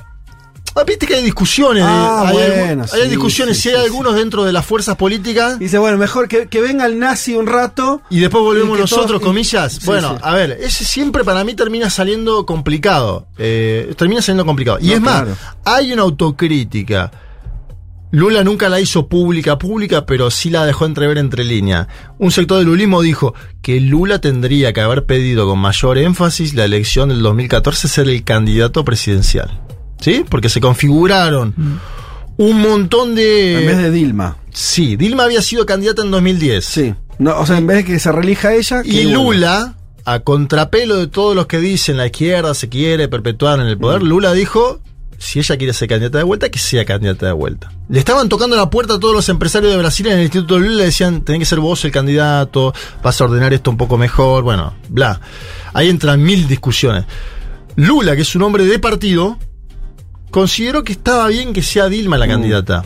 ah, 0.75 0.83
viste 0.85 1.05
que 1.05 1.15
hay 1.15 1.23
discusiones. 1.23 1.83
de- 1.83 1.89
Ah, 1.91 2.23
hay, 2.27 2.33
bueno, 2.33 2.83
algu- 2.85 2.93
hay 2.93 3.01
sí, 3.03 3.07
discusiones, 3.09 3.57
sí, 3.57 3.63
si 3.63 3.69
sí, 3.69 3.75
hay 3.75 3.81
sí. 3.81 3.85
algunos 3.87 4.15
dentro 4.15 4.43
de 4.45 4.53
las 4.53 4.65
fuerzas 4.65 4.95
políticas. 4.95 5.59
Dice, 5.59 5.77
bueno, 5.77 5.97
mejor 5.97 6.27
que, 6.27 6.47
que 6.47 6.61
venga 6.61 6.85
el 6.85 6.97
nazi 6.99 7.35
un 7.35 7.47
rato. 7.47 8.01
Y 8.09 8.19
después 8.19 8.41
volvemos 8.43 8.77
Y 8.77 8.81
nosotros, 8.81 9.07
todos- 9.07 9.21
comillas. 9.21 9.83
Bueno, 9.85 10.15
sí. 10.15 10.21
a 10.23 10.33
ver, 10.33 10.51
ese 10.61 10.85
siempre 10.85 11.23
para 11.23 11.43
mí 11.43 11.53
termina 11.55 11.89
saliendo 11.89 12.45
complicado. 12.45 13.27
Eh, 13.37 13.93
termina 13.97 14.21
saliendo 14.21 14.45
complicado. 14.45 14.77
Y 14.81 14.87
No, 14.87 14.93
es 14.93 15.01
más, 15.01 15.21
claro. 15.23 15.37
hay 15.65 15.91
una 15.93 16.03
autocrítica. 16.03 17.11
Lula 18.11 18.43
nunca 18.43 18.67
la 18.69 18.79
hizo 18.81 19.07
pública, 19.07 19.57
pública, 19.57 20.05
pero 20.05 20.29
sí 20.31 20.49
la 20.49 20.65
dejó 20.65 20.85
entrever 20.85 21.17
entre 21.17 21.43
líneas. 21.45 21.87
Un 22.17 22.31
sector 22.31 22.57
del 22.57 22.67
lulismo 22.67 23.01
dijo 23.01 23.33
que 23.61 23.79
Lula 23.79 24.19
tendría 24.19 24.73
que 24.73 24.81
haber 24.81 25.05
pedido 25.05 25.47
con 25.47 25.59
mayor 25.59 25.97
énfasis 25.97 26.53
la 26.53 26.65
elección 26.65 27.09
del 27.09 27.21
2014 27.21 27.87
ser 27.87 28.09
el 28.09 28.23
candidato 28.23 28.83
presidencial. 28.83 29.61
¿Sí? 29.99 30.25
Porque 30.27 30.49
se 30.49 30.59
configuraron 30.59 31.53
un 32.37 32.61
montón 32.61 33.15
de... 33.15 33.59
En 33.61 33.67
vez 33.67 33.77
de 33.77 33.91
Dilma. 33.91 34.37
Sí, 34.51 34.95
Dilma 34.97 35.23
había 35.23 35.41
sido 35.41 35.65
candidata 35.65 36.01
en 36.01 36.11
2010. 36.11 36.65
Sí. 36.65 36.93
No, 37.19 37.39
o 37.39 37.45
sea, 37.45 37.57
en 37.59 37.67
vez 37.67 37.77
de 37.77 37.85
que 37.85 37.99
se 37.99 38.11
relija 38.11 38.53
ella. 38.55 38.81
Y. 38.83 39.03
Lula, 39.03 39.75
a 40.05 40.19
contrapelo 40.21 40.97
de 40.97 41.07
todos 41.07 41.35
los 41.35 41.45
que 41.45 41.59
dicen 41.59 41.97
la 41.97 42.07
izquierda 42.07 42.53
se 42.55 42.67
quiere 42.67 43.07
perpetuar 43.07 43.59
en 43.59 43.67
el 43.67 43.77
Mm. 43.77 43.79
poder, 43.79 44.01
Lula 44.01 44.33
dijo, 44.33 44.81
si 45.21 45.37
ella 45.37 45.55
quiere 45.55 45.71
ser 45.73 45.87
candidata 45.87 46.17
de 46.17 46.23
vuelta, 46.23 46.49
que 46.49 46.57
sea 46.57 46.83
candidata 46.83 47.27
de 47.27 47.31
vuelta. 47.33 47.71
Le 47.89 47.99
estaban 47.99 48.27
tocando 48.27 48.55
la 48.55 48.69
puerta 48.71 48.95
a 48.95 48.99
todos 48.99 49.13
los 49.13 49.29
empresarios 49.29 49.71
de 49.71 49.77
Brasil 49.77 50.07
en 50.07 50.13
el 50.17 50.23
Instituto 50.23 50.55
de 50.55 50.61
Lula, 50.61 50.77
le 50.77 50.85
decían, 50.85 51.21
tenés 51.21 51.39
que 51.39 51.45
ser 51.45 51.59
vos 51.59 51.85
el 51.85 51.91
candidato, 51.91 52.73
vas 53.03 53.21
a 53.21 53.25
ordenar 53.25 53.53
esto 53.53 53.69
un 53.69 53.77
poco 53.77 53.97
mejor, 53.97 54.43
bueno, 54.43 54.73
bla. 54.89 55.21
Ahí 55.73 55.89
entran 55.89 56.23
mil 56.23 56.47
discusiones. 56.47 57.05
Lula, 57.75 58.15
que 58.15 58.23
es 58.23 58.35
un 58.35 58.41
hombre 58.41 58.65
de 58.65 58.79
partido, 58.79 59.37
consideró 60.31 60.83
que 60.83 60.93
estaba 60.93 61.27
bien 61.27 61.53
que 61.53 61.61
sea 61.61 61.87
Dilma 61.87 62.17
Mm. 62.17 62.19
la 62.19 62.27
candidata. 62.27 62.85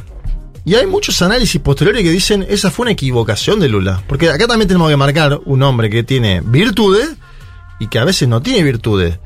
Y 0.65 0.75
hay 0.75 0.87
muchos 0.87 1.21
análisis 1.21 1.61
posteriores 1.61 2.03
que 2.03 2.09
dicen 2.09 2.45
esa 2.49 2.69
fue 2.69 2.83
una 2.83 2.91
equivocación 2.91 3.59
de 3.59 3.69
Lula. 3.69 4.03
Porque 4.07 4.29
acá 4.29 4.45
también 4.47 4.67
tenemos 4.67 4.89
que 4.89 4.97
marcar 4.97 5.39
un 5.45 5.63
hombre 5.63 5.89
que 5.89 6.03
tiene 6.03 6.41
virtudes 6.41 7.07
y 7.79 7.87
que 7.87 7.99
a 7.99 8.03
veces 8.03 8.27
no 8.27 8.41
tiene 8.41 8.63
virtudes. 8.63 9.19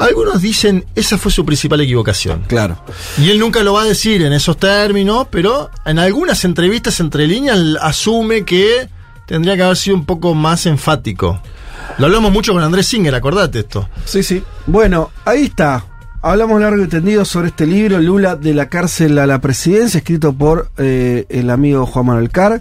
Algunos 0.00 0.40
dicen 0.40 0.86
esa 0.94 1.18
fue 1.18 1.30
su 1.30 1.44
principal 1.44 1.80
equivocación. 1.82 2.42
Claro. 2.46 2.82
Y 3.18 3.30
él 3.30 3.38
nunca 3.38 3.62
lo 3.62 3.74
va 3.74 3.82
a 3.82 3.84
decir 3.84 4.22
en 4.22 4.32
esos 4.32 4.56
términos, 4.56 5.26
pero 5.30 5.70
en 5.84 5.98
algunas 5.98 6.44
entrevistas 6.44 6.98
entre 7.00 7.26
líneas 7.26 7.58
asume 7.80 8.44
que 8.44 8.88
tendría 9.26 9.56
que 9.56 9.62
haber 9.62 9.76
sido 9.76 9.96
un 9.96 10.06
poco 10.06 10.34
más 10.34 10.64
enfático. 10.64 11.42
Lo 11.98 12.06
hablamos 12.06 12.32
mucho 12.32 12.52
con 12.54 12.62
Andrés 12.62 12.86
Singer, 12.86 13.14
acordate 13.14 13.60
esto. 13.60 13.88
Sí, 14.06 14.22
sí. 14.22 14.42
Bueno, 14.66 15.10
ahí 15.24 15.44
está. 15.44 15.84
Hablamos 16.22 16.60
largo 16.60 16.84
y 16.84 16.86
tendido 16.86 17.24
sobre 17.24 17.48
este 17.48 17.66
libro, 17.66 17.98
Lula 17.98 18.36
de 18.36 18.52
la 18.52 18.68
cárcel 18.68 19.18
a 19.18 19.26
la 19.26 19.40
presidencia, 19.40 19.96
escrito 19.96 20.34
por 20.34 20.70
eh, 20.76 21.24
el 21.30 21.48
amigo 21.48 21.86
Juan 21.86 22.04
Manuel 22.06 22.28
Carr. 22.28 22.60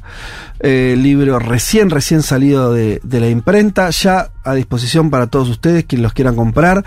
Eh, 0.62 0.96
libro 0.98 1.40
recién, 1.40 1.90
recién 1.90 2.24
salido 2.24 2.72
de, 2.72 3.02
de 3.04 3.20
la 3.20 3.28
imprenta, 3.28 3.90
ya 3.90 4.32
a 4.46 4.54
disposición 4.54 5.10
para 5.10 5.28
todos 5.28 5.50
ustedes, 5.50 5.84
quienes 5.84 6.04
los 6.04 6.14
quieran 6.14 6.38
comprar. 6.38 6.86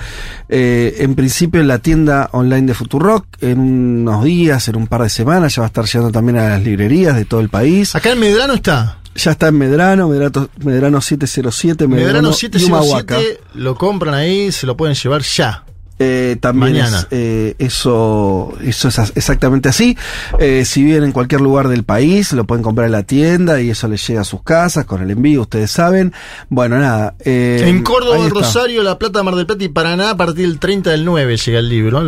Eh, 0.48 0.96
en 1.00 1.14
principio 1.14 1.60
en 1.60 1.68
la 1.68 1.78
tienda 1.78 2.30
online 2.32 2.66
de 2.66 2.72
Futurock, 2.72 3.26
en 3.42 3.58
unos 3.58 4.24
días, 4.24 4.66
en 4.68 4.76
un 4.76 4.86
par 4.86 5.02
de 5.02 5.10
semanas, 5.10 5.54
ya 5.54 5.60
va 5.60 5.66
a 5.66 5.68
estar 5.68 5.84
llegando 5.84 6.10
también 6.10 6.38
a 6.38 6.48
las 6.48 6.62
librerías 6.62 7.16
de 7.16 7.26
todo 7.26 7.40
el 7.40 7.50
país. 7.50 7.94
Acá 7.94 8.12
en 8.12 8.20
Medrano 8.20 8.54
está. 8.54 8.96
Ya 9.14 9.32
está 9.32 9.48
en 9.48 9.58
Medrano, 9.58 10.08
Medrano, 10.08 10.48
Medrano 10.64 11.02
707, 11.02 11.86
Medrano, 11.86 12.30
Medrano 12.30 12.30
y 12.40 12.64
Humahuaca. 12.64 13.16
707 13.16 13.40
lo 13.56 13.74
compran 13.74 14.14
ahí, 14.14 14.50
se 14.52 14.66
lo 14.66 14.74
pueden 14.74 14.94
llevar 14.94 15.20
ya. 15.20 15.64
Eh, 16.02 16.36
también 16.40 16.72
Mañana. 16.72 16.98
es, 16.98 17.06
eh, 17.12 17.54
eso, 17.58 18.52
eso 18.62 18.88
es 18.88 18.98
exactamente 19.14 19.68
así. 19.68 19.96
Eh, 20.40 20.64
si 20.64 20.82
viven 20.82 21.04
en 21.04 21.12
cualquier 21.12 21.40
lugar 21.40 21.68
del 21.68 21.84
país, 21.84 22.32
lo 22.32 22.44
pueden 22.44 22.64
comprar 22.64 22.86
en 22.86 22.92
la 22.92 23.04
tienda 23.04 23.60
y 23.60 23.70
eso 23.70 23.86
les 23.86 24.04
llega 24.06 24.22
a 24.22 24.24
sus 24.24 24.42
casas 24.42 24.84
con 24.84 25.00
el 25.00 25.12
envío, 25.12 25.42
ustedes 25.42 25.70
saben. 25.70 26.12
Bueno, 26.48 26.78
nada. 26.78 27.14
en 27.24 27.84
Córdoba. 27.84 28.28
Rosario, 28.28 28.82
La 28.82 28.98
Plata, 28.98 29.22
Mar 29.22 29.36
del 29.36 29.46
Plata 29.46 29.62
y 29.62 29.68
Paraná, 29.68 30.10
a 30.10 30.16
partir 30.16 30.48
del 30.48 30.58
30 30.58 30.90
del 30.90 31.04
9 31.04 31.36
llega 31.36 31.60
el 31.60 31.68
libro, 31.68 32.02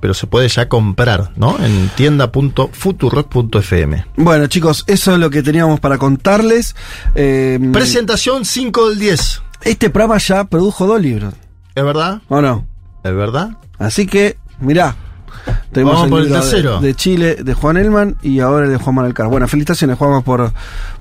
pero 0.00 0.12
se 0.12 0.26
puede 0.26 0.48
ya 0.48 0.68
comprar, 0.68 1.30
¿no? 1.36 1.56
En 1.64 1.88
tienda.futurock.fm. 1.96 4.04
Bueno, 4.16 4.46
chicos, 4.48 4.84
eso 4.86 5.12
es 5.14 5.18
lo 5.18 5.30
que 5.30 5.42
teníamos 5.42 5.80
para 5.80 5.96
contarles. 5.98 6.74
Presentación 7.14 8.44
5 8.44 8.90
del 8.90 8.98
10. 8.98 9.42
este 9.62 9.88
programa 9.90 10.18
ya 10.18 10.44
produjo 10.44 10.86
dos 10.86 11.00
libros, 11.00 11.34
¿Es 11.74 11.84
verdad? 11.84 12.20
¿o 12.28 12.40
no? 12.40 12.66
¿Es 13.08 13.14
verdad? 13.16 13.50
Así 13.78 14.06
que, 14.06 14.36
mirá. 14.60 14.94
Tenemos 15.72 15.94
Vamos 15.94 16.10
por 16.10 16.18
el 16.20 16.24
libro 16.26 16.40
de- 16.42 16.50
tercero. 16.50 16.80
De, 16.80 16.94
Chile, 16.94 17.36
de 17.36 17.54
Juan 17.54 17.76
Elman 17.76 18.16
y 18.22 18.40
ahora 18.40 18.66
el 18.66 18.72
de 18.72 18.78
Juan 18.78 18.94
Manuel 18.96 19.14
Carr. 19.14 19.28
Bueno, 19.28 19.46
felicitaciones, 19.48 19.96
Juanma, 19.96 20.22
por, 20.22 20.52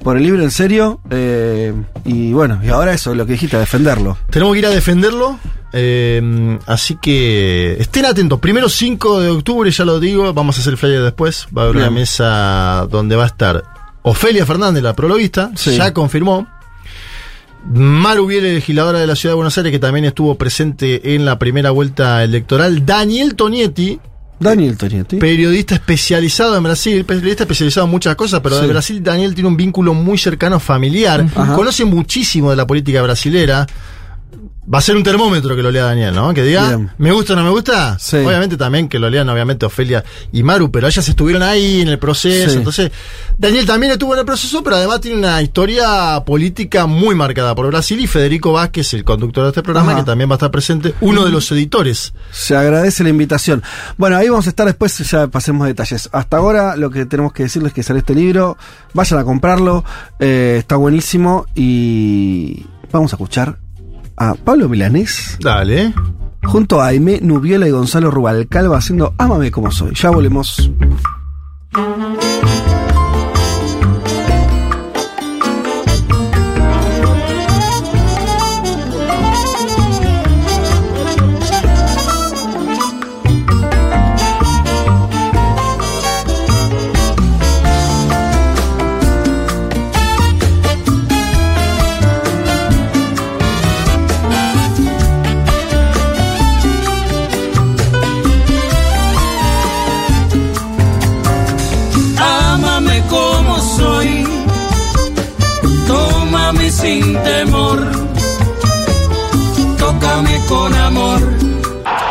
por 0.03 0.15
el 0.17 0.23
libro, 0.23 0.41
en 0.43 0.51
serio. 0.51 0.99
Eh, 1.09 1.73
y 2.05 2.31
bueno, 2.33 2.59
y 2.63 2.69
ahora 2.69 2.93
eso, 2.93 3.13
lo 3.15 3.25
que 3.25 3.33
dijiste, 3.33 3.57
a 3.57 3.59
defenderlo. 3.59 4.17
Tenemos 4.29 4.53
que 4.53 4.59
ir 4.59 4.65
a 4.65 4.69
defenderlo. 4.69 5.39
eh, 5.73 6.59
así 6.65 6.97
que 7.01 7.77
estén 7.79 8.05
atentos. 8.05 8.39
Primero 8.39 8.69
5 8.69 9.21
de 9.21 9.29
octubre, 9.29 9.69
ya 9.71 9.85
lo 9.85 9.99
digo. 9.99 10.33
Vamos 10.33 10.57
a 10.57 10.61
hacer 10.61 10.73
el 10.73 10.77
flyer 10.77 11.01
después. 11.03 11.47
Va 11.55 11.63
a 11.63 11.65
haber 11.65 11.77
una 11.77 11.85
Bien. 11.89 12.01
mesa 12.01 12.87
donde 12.89 13.15
va 13.15 13.23
a 13.23 13.27
estar 13.27 13.63
Ofelia 14.03 14.45
Fernández, 14.45 14.83
la 14.83 14.93
prologuista. 14.95 15.51
Sí. 15.55 15.75
Ya 15.77 15.93
confirmó. 15.93 16.47
Maru 17.69 18.27
Biel, 18.27 18.43
legisladora 18.43 18.99
de 18.99 19.07
la 19.07 19.15
Ciudad 19.15 19.33
de 19.33 19.37
Buenos 19.37 19.57
Aires, 19.57 19.71
que 19.71 19.79
también 19.79 20.05
estuvo 20.05 20.35
presente 20.35 21.15
en 21.15 21.25
la 21.25 21.37
primera 21.37 21.71
vuelta 21.71 22.23
electoral. 22.23 22.85
Daniel 22.85 23.35
Tonietti, 23.35 23.99
Daniel 24.39 24.77
Tonietti. 24.77 25.17
periodista 25.17 25.75
especializado 25.75 26.55
en 26.55 26.63
Brasil, 26.63 27.03
periodista 27.03 27.43
especializado 27.43 27.85
en 27.85 27.91
muchas 27.91 28.15
cosas, 28.15 28.39
pero 28.41 28.55
de 28.55 28.61
Sí. 28.63 28.67
Brasil 28.69 29.03
Daniel 29.03 29.33
tiene 29.35 29.49
un 29.49 29.57
vínculo 29.57 29.93
muy 29.93 30.17
cercano 30.17 30.59
familiar, 30.59 31.25
Ajá. 31.35 31.55
conoce 31.55 31.83
muchísimo 31.85 32.51
de 32.51 32.55
la 32.55 32.65
política 32.65 33.01
brasilera. 33.01 33.67
Va 34.71 34.79
a 34.79 34.81
ser 34.81 34.97
un 34.97 35.03
termómetro 35.03 35.55
que 35.55 35.63
lo 35.63 35.71
lea 35.71 35.85
Daniel, 35.85 36.13
¿no? 36.13 36.33
Que 36.33 36.43
diga, 36.43 36.67
Bien. 36.67 36.91
¿me 36.97 37.11
gusta 37.11 37.33
o 37.33 37.35
no 37.35 37.43
me 37.43 37.49
gusta? 37.51 37.97
Sí. 37.99 38.17
Obviamente 38.17 38.57
también 38.57 38.89
que 38.89 38.99
lo 38.99 39.09
lean, 39.09 39.29
obviamente, 39.29 39.65
Ofelia 39.65 40.03
y 40.31 40.43
Maru, 40.43 40.71
pero 40.71 40.87
ellas 40.87 41.07
estuvieron 41.07 41.41
ahí 41.41 41.81
en 41.81 41.87
el 41.87 41.99
proceso. 41.99 42.49
Sí. 42.51 42.57
Entonces, 42.57 42.91
Daniel 43.37 43.65
también 43.65 43.93
estuvo 43.93 44.13
en 44.13 44.19
el 44.19 44.25
proceso, 44.25 44.63
pero 44.63 44.75
además 44.75 44.99
tiene 44.99 45.17
una 45.19 45.41
historia 45.41 46.21
política 46.25 46.85
muy 46.85 47.15
marcada 47.15 47.55
por 47.55 47.67
Brasil 47.67 47.99
y 47.99 48.07
Federico 48.07 48.51
Vázquez, 48.51 48.93
el 48.93 49.03
conductor 49.05 49.43
de 49.43 49.49
este 49.49 49.63
programa, 49.63 49.91
Ajá. 49.93 50.01
que 50.01 50.05
también 50.05 50.29
va 50.29 50.33
a 50.33 50.37
estar 50.37 50.51
presente, 50.51 50.93
uno 50.99 51.23
de 51.23 51.31
los 51.31 51.49
editores. 51.51 52.13
Se 52.31 52.55
agradece 52.55 53.03
la 53.03 53.09
invitación. 53.09 53.63
Bueno, 53.97 54.17
ahí 54.17 54.27
vamos 54.27 54.47
a 54.47 54.49
estar 54.49 54.65
después, 54.65 54.97
ya 54.97 55.27
pasemos 55.27 55.65
detalles. 55.65 56.09
Hasta 56.11 56.37
ahora 56.37 56.75
lo 56.75 56.89
que 56.89 57.05
tenemos 57.05 57.31
que 57.31 57.43
decirles 57.43 57.69
es 57.69 57.73
que 57.73 57.83
sale 57.83 57.99
este 57.99 58.15
libro, 58.15 58.57
vayan 58.93 59.19
a 59.19 59.23
comprarlo, 59.23 59.85
eh, 60.19 60.57
está 60.59 60.75
buenísimo 60.75 61.45
y 61.55 62.65
vamos 62.91 63.13
a 63.13 63.15
escuchar 63.15 63.59
a 64.17 64.33
Pablo 64.35 64.67
Milanés 64.67 65.37
Dale. 65.39 65.93
junto 66.43 66.81
a 66.81 66.87
Aimé 66.87 67.19
Nubiola 67.21 67.67
y 67.67 67.71
Gonzalo 67.71 68.11
Rubalcalva 68.11 68.77
haciendo 68.77 69.13
Ámame 69.17 69.51
como 69.51 69.71
soy. 69.71 69.93
Ya 69.95 70.09
volvemos. 70.09 70.71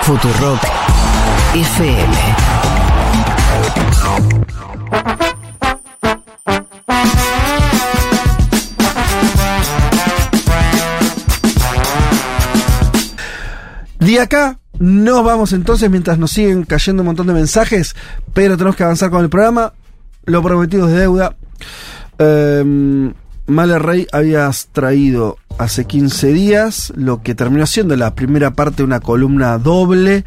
Futurock 0.06 0.60
FM. 1.52 2.14
De 13.98 14.20
acá 14.20 14.60
nos 14.78 15.24
vamos 15.24 15.52
entonces 15.52 15.90
mientras 15.90 16.18
nos 16.18 16.30
siguen 16.30 16.62
cayendo 16.62 17.02
un 17.02 17.06
montón 17.06 17.26
de 17.26 17.32
mensajes, 17.32 17.96
pero 18.32 18.56
tenemos 18.56 18.76
que 18.76 18.84
avanzar 18.84 19.10
con 19.10 19.24
el 19.24 19.28
programa. 19.28 19.72
Lo 20.24 20.40
prometido 20.40 20.88
es 20.88 20.94
deuda. 20.94 21.34
Eh, 22.20 23.12
Male 23.46 23.78
Rey 23.78 24.06
habías 24.12 24.68
traído 24.72 25.38
hace 25.58 25.84
15 25.84 26.32
días 26.32 26.92
lo 26.96 27.22
que 27.22 27.34
terminó 27.34 27.66
siendo 27.66 27.96
la 27.96 28.14
primera 28.14 28.52
parte 28.52 28.78
de 28.78 28.84
una 28.84 29.00
columna 29.00 29.58
doble 29.58 30.24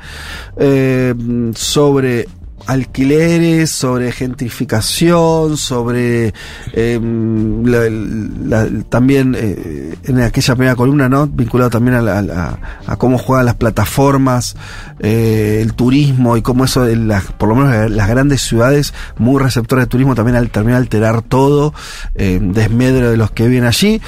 eh, 0.58 1.14
sobre 1.56 2.28
alquileres, 2.68 3.70
sobre 3.72 4.12
gentrificación, 4.12 5.58
sobre 5.58 6.34
la- 6.76 8.68
también 8.90 9.36
eh, 9.38 9.96
en 10.04 10.22
aquella 10.22 10.56
primera 10.56 10.76
columna, 10.76 11.10
¿no? 11.10 11.28
Vinculado 11.28 11.70
también 11.70 11.96
a, 11.98 12.02
la- 12.02 12.60
a 12.86 12.96
cómo 12.98 13.18
juegan 13.18 13.46
las 13.46 13.56
plataformas, 13.56 14.56
eh, 15.00 15.60
el 15.62 15.74
turismo 15.74 16.38
y 16.38 16.42
cómo 16.42 16.66
eso, 16.66 16.84
de 16.84 16.96
las, 16.96 17.26
por 17.26 17.50
lo 17.50 17.56
menos 17.56 17.92
las- 17.92 18.08
grandes 18.10 18.42
ciudades, 18.42 18.94
muy 19.18 19.42
receptores 19.42 19.86
de 19.86 19.90
turismo, 19.90 20.16
también 20.16 20.36
al 20.38 20.50
terminar 20.50 20.80
alterar 20.80 21.22
todo, 21.22 21.74
eh, 22.16 22.40
desmedro 22.42 23.12
de 23.12 23.18
los 23.18 23.32
que 23.32 23.48
viven 23.48 23.66
allí. 23.66 24.02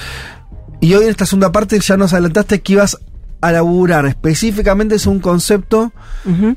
Y 0.79 0.93
hoy 0.95 1.03
en 1.03 1.09
esta 1.11 1.25
segunda 1.27 1.51
parte 1.51 1.79
ya 1.79 1.97
nos 1.97 2.13
adelantaste 2.13 2.61
que 2.61 2.73
ibas 2.73 2.97
a 3.41 3.51
laburar 3.51 4.05
específicamente 4.05 4.95
es 4.95 5.07
un 5.07 5.19
concepto 5.19 5.91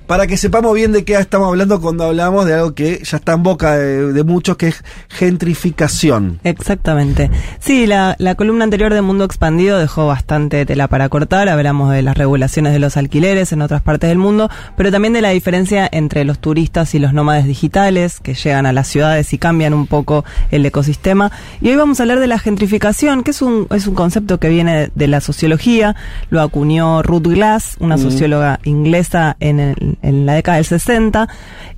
para 0.07 0.27
que 0.27 0.37
sepamos 0.37 0.75
bien 0.75 0.93
de 0.93 1.05
qué 1.05 1.15
estamos 1.15 1.49
hablando 1.49 1.81
cuando 1.81 2.05
hablamos 2.05 2.45
de 2.45 2.55
algo 2.55 2.75
que 2.75 3.03
ya 3.03 3.17
está 3.17 3.33
en 3.33 3.43
boca 3.43 3.77
de, 3.77 4.13
de 4.13 4.25
muchos, 4.25 4.59
que 4.59 4.69
es 4.69 4.85
gentrificación. 5.09 6.41
Exactamente. 6.45 7.31
Sí, 7.61 7.87
la, 7.87 8.15
la 8.19 8.35
columna 8.35 8.65
anterior 8.65 8.93
de 8.93 9.01
Mundo 9.01 9.25
Expandido 9.25 9.79
dejó 9.79 10.07
bastante 10.07 10.67
tela 10.67 10.89
para 10.89 11.09
cortar. 11.09 11.49
Hablamos 11.49 11.93
de 11.93 12.03
las 12.03 12.19
regulaciones 12.19 12.75
de 12.75 12.79
los 12.79 12.99
alquileres 12.99 13.53
en 13.53 13.63
otras 13.63 13.81
partes 13.81 14.11
del 14.11 14.19
mundo, 14.19 14.51
pero 14.77 14.91
también 14.93 15.15
de 15.15 15.23
la 15.23 15.31
diferencia 15.31 15.89
entre 15.91 16.25
los 16.25 16.39
turistas 16.39 16.95
y 16.95 16.99
los 16.99 17.15
nómades 17.15 17.47
digitales 17.47 18.21
que 18.21 18.35
llegan 18.35 18.67
a 18.67 18.75
las 18.75 18.89
ciudades 18.89 19.33
y 19.33 19.39
cambian 19.39 19.73
un 19.73 19.87
poco 19.87 20.25
el 20.51 20.67
ecosistema. 20.67 21.33
Y 21.63 21.71
hoy 21.71 21.77
vamos 21.77 22.01
a 22.01 22.03
hablar 22.03 22.21
de 22.21 22.27
la 22.27 22.39
gentrificación, 22.39 23.23
que 23.23 23.31
es 23.31 23.41
un, 23.41 23.67
es 23.71 23.87
un 23.87 23.95
concepto 23.95 24.39
que 24.39 24.51
viene 24.51 24.91
de 24.95 25.09
la 25.09 25.23
sociología. 25.23 25.97
Lo 26.29 26.43
acuñó 26.43 26.74
Ruth 27.03 27.27
Glass, 27.29 27.77
una 27.81 27.97
socióloga 27.99 28.61
inglesa 28.65 29.37
en, 29.41 29.61
el- 29.61 29.99
en 30.03 30.27
la 30.27 30.35
década 30.35 30.57
del 30.57 30.65
60 30.67 31.29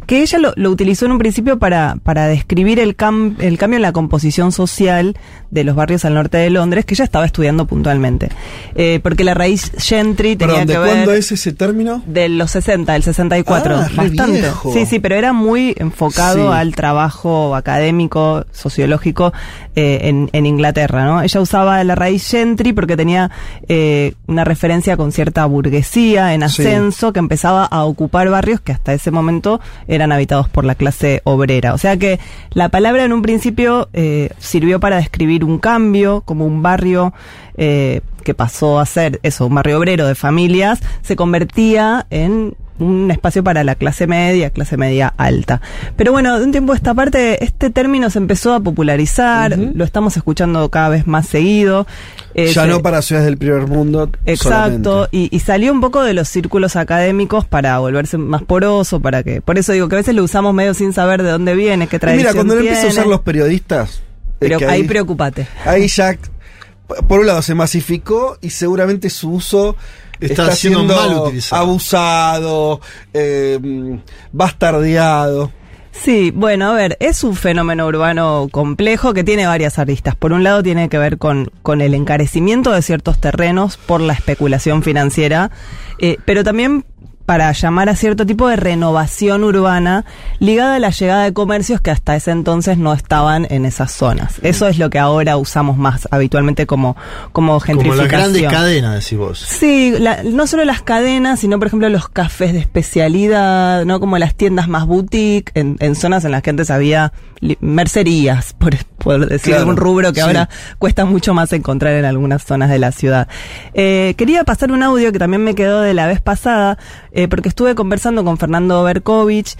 que 0.07 0.23
ella 0.23 0.39
lo, 0.39 0.53
lo 0.57 0.70
utilizó 0.70 1.07
en 1.07 1.12
un 1.12 1.19
principio 1.19 1.59
para, 1.59 1.97
para 2.03 2.27
describir 2.27 2.78
el, 2.81 2.97
cam- 2.97 3.35
el 3.41 3.59
cambio 3.59 3.77
en 3.77 3.83
la 3.83 3.93
composición 3.93 4.53
social 4.53 5.16
de 5.51 5.65
los 5.65 5.74
barrios 5.77 6.05
al 6.05 6.15
norte 6.15 6.39
de 6.39 6.51
Londres, 6.51 6.85
que 6.85 6.95
ella 6.95 7.05
estaba 7.05 7.24
estudiando 7.27 7.66
puntualmente. 7.66 8.28
Eh, 8.74 9.01
porque 9.03 9.24
la 9.24 9.35
raíz 9.35 9.73
gentry 9.78 10.37
tenía 10.37 10.55
Perdón, 10.65 10.66
¿de 10.69 10.73
que 10.74 10.78
ver... 10.78 10.89
cuándo 10.89 11.12
es 11.12 11.33
ese 11.33 11.53
término? 11.53 12.03
De 12.07 12.28
los 12.28 12.51
60, 12.53 12.93
del 12.93 13.03
64, 13.03 13.74
Ah, 13.77 13.89
bastante. 13.95 14.33
viejo. 14.41 14.73
Sí, 14.73 14.87
sí, 14.87 15.01
pero 15.01 15.15
era 15.16 15.33
muy 15.33 15.74
enfocado 15.78 16.51
Sí. 16.53 16.57
al 16.59 16.74
trabajo 16.74 17.55
académico, 17.57 18.45
sociológico 18.53 19.33
eh, 19.74 20.01
en, 20.05 20.31
en 20.33 20.47
Inglaterra, 20.47 21.05
¿no? 21.05 21.23
Ella 21.23 21.41
usaba 21.41 21.83
la 21.85 21.95
raíz 21.95 22.28
gentry 22.31 22.73
porque 22.73 22.97
tenía 22.97 23.31
eh, 23.69 24.15
una 24.27 24.45
referencia 24.45 24.97
con 24.97 25.12
cierta 25.12 25.45
burguesía 25.47 26.35
en 26.35 26.41
Sí. 26.49 26.62
ascenso 26.62 27.12
que 27.12 27.19
empezaba 27.19 27.65
a 27.65 27.85
ocupar 27.85 28.28
barrios 28.31 28.61
que 28.61 28.73
hasta 28.73 28.93
ese 28.95 29.11
momento 29.11 29.61
eran 29.97 30.12
habitados 30.12 30.48
por 30.48 30.64
la 30.64 30.74
clase 30.74 31.20
obrera. 31.24 31.74
O 31.74 31.78
sea 31.78 31.97
que 31.97 32.20
la 32.52 32.68
palabra 32.68 33.05
en 33.05 33.12
un 33.12 33.23
principio 33.23 33.89
eh, 33.93 34.31
sirvió 34.39 34.81
para 34.81 34.97
describir 34.97 35.44
un 35.44 35.59
cambio, 35.59 36.23
como 36.24 36.47
un 36.47 36.62
barrio 36.62 37.12
eh, 37.56 38.01
que 38.23 38.35
pasó 38.35 38.78
a 38.78 38.86
ser 38.86 39.20
eso, 39.23 39.47
un 39.47 39.55
barrio 39.55 39.78
obrero 39.78 40.06
de 40.06 40.14
familias, 40.14 40.81
se 41.02 41.16
convertía 41.16 42.06
en 42.10 42.55
un 42.78 43.11
espacio 43.11 43.43
para 43.44 43.65
la 43.65 43.74
clase 43.74 44.07
media, 44.07 44.51
clase 44.51 44.77
media 44.77 45.12
alta. 45.16 45.61
Pero 45.97 46.12
bueno, 46.12 46.39
de 46.39 46.44
un 46.44 46.53
tiempo 46.53 46.73
a 46.73 46.77
esta 46.77 46.94
parte, 46.94 47.43
este 47.44 47.70
término 47.70 48.11
se 48.11 48.19
empezó 48.19 48.55
a 48.55 48.61
popularizar, 48.61 49.57
lo 49.59 49.85
estamos 49.85 50.16
escuchando 50.16 50.69
cada 50.70 50.89
vez 50.90 51.07
más 51.07 51.27
seguido. 51.27 51.86
Eh, 52.35 52.53
ya 52.53 52.62
se- 52.62 52.69
no 52.69 52.82
para 52.82 53.01
ciudades 53.03 53.27
del 53.27 53.39
primer 53.39 53.66
mundo. 53.66 54.11
Exacto, 54.27 55.09
y, 55.11 55.28
y 55.35 55.40
salió 55.40 55.73
un 55.73 55.81
poco 55.81 56.03
de 56.03 56.12
los 56.15 56.28
círculos 56.28 56.77
académicos 56.77 57.44
para 57.47 57.78
volverse 57.78 58.19
más 58.19 58.43
poroso, 58.43 59.01
para 59.01 59.23
que, 59.23 59.40
por 59.40 59.59
eso 59.59 59.73
digo 59.73 59.89
que 59.89 59.97
a 59.97 59.98
veces 59.98 60.15
lo 60.15 60.23
usamos 60.24 60.53
medio 60.55 60.74
sin 60.74 60.93
saber 60.93 61.23
de 61.23 61.31
dónde 61.31 61.55
viene, 61.55 61.86
qué 61.86 61.98
tradición 61.98 62.23
mira, 62.27 62.35
cuando 62.35 62.55
lo 62.55 62.61
empieza 62.61 62.86
a 62.86 62.90
usar 62.90 63.07
los 63.07 63.20
periodistas. 63.20 64.03
Pero 64.39 64.59
que 64.59 64.66
ahí 64.66 64.82
preocupate. 64.85 65.47
Ahí 65.65 65.89
ya, 65.89 66.15
por 67.09 67.20
un 67.20 67.27
lado, 67.27 67.40
se 67.43 67.55
masificó 67.55 68.36
y 68.43 68.51
seguramente 68.51 69.09
su 69.11 69.31
uso 69.32 69.77
Está 70.20 70.51
siendo 70.52 70.84
mal 70.84 71.14
utilizado. 71.14 71.62
abusado, 71.62 72.80
eh, 73.12 73.98
bastardeado. 74.32 75.51
Sí, 76.02 76.30
bueno, 76.34 76.70
a 76.70 76.74
ver, 76.74 76.97
es 77.01 77.24
un 77.24 77.34
fenómeno 77.34 77.86
urbano 77.86 78.48
complejo 78.51 79.14
que 79.14 79.24
tiene 79.24 79.47
varias 79.47 79.78
aristas. 79.78 80.14
Por 80.14 80.32
un 80.32 80.44
lado 80.44 80.62
tiene 80.62 80.88
que 80.88 80.98
ver 80.98 81.18
con, 81.18 81.51
con 81.62 81.80
el 81.80 81.94
encarecimiento 81.94 82.70
de 82.70 82.82
ciertos 82.82 83.18
terrenos 83.18 83.76
por 83.76 84.01
la 84.01 84.12
especulación 84.12 84.82
financiera, 84.82 85.51
eh, 85.98 86.18
pero 86.24 86.44
también 86.44 86.84
para 87.27 87.51
llamar 87.53 87.89
a 87.89 87.97
cierto 87.97 88.24
tipo 88.24 88.48
de 88.48 88.57
renovación 88.57 89.44
urbana 89.44 90.05
ligada 90.39 90.77
a 90.77 90.78
la 90.78 90.90
llegada 90.90 91.24
de 91.24 91.32
comercios 91.32 91.81
que 91.81 91.90
hasta 91.90 92.16
ese 92.16 92.31
entonces 92.31 92.78
no 92.78 92.93
estaban 92.93 93.47
en 93.51 93.65
esas 93.66 93.93
zonas. 93.93 94.36
Eso 94.43 94.69
es 94.69 94.78
lo 94.78 94.89
que 94.90 94.98
ahora 94.98 95.36
usamos 95.36 95.77
más 95.77 96.09
habitualmente 96.11 96.66
como, 96.66 96.97
como 97.32 97.47
Como 97.48 97.61
gentrificación. 97.61 98.09
las 98.11 98.12
grandes 98.20 98.51
cadenas, 98.51 98.94
decís 99.03 99.19
vos. 99.19 99.39
Sí, 99.40 99.93
la- 99.98 100.23
no 100.23 100.47
solo 100.47 100.65
las 100.65 100.82
cadenas, 100.82 101.40
sino 101.40 101.59
por 101.59 101.66
ejemplo 101.66 101.89
los 101.89 102.09
cafés 102.09 102.53
de 102.53 102.61
especialidad, 102.61 103.85
¿no? 103.85 103.98
Como 104.01 104.19
las 104.19 104.35
tiendas 104.35 104.69
más 104.69 104.86
boutique, 104.86 105.51
en, 105.55 105.77
en 105.81 105.94
zonas 105.97 106.24
en 106.24 106.31
las 106.31 106.43
que 106.43 106.51
antes 106.51 106.70
había 106.70 107.12
mercerías, 107.61 108.55
por, 108.55 108.74
por 108.98 109.27
decir 109.28 109.51
Claro, 109.53 109.61
algún 109.61 109.77
rubro 109.77 110.12
que 110.12 110.20
sí. 110.20 110.27
ahora 110.27 110.48
cuesta 110.78 111.05
mucho 111.05 111.35
más 111.35 111.53
encontrar 111.53 111.94
en 111.94 112.05
algunas 112.05 112.43
zonas 112.44 112.70
de 112.70 112.78
la 112.78 112.93
ciudad. 112.93 113.28
Eh, 113.74 114.15
quería 114.16 114.44
pasar 114.44 114.73
un 114.73 114.82
audio 114.82 115.12
que 115.12 115.19
también 115.19 115.43
me 115.44 115.55
quedó 115.55 115.81
de 115.81 115.94
la 115.94 116.07
vez 116.07 116.20
pasada, 116.20 116.78
eh, 117.16 117.28
porque 117.28 117.48
estuve 117.48 117.74
conversando 117.74 118.22
con 118.24 118.36
Fernando 118.38 118.84
Berkovich, 118.84 119.56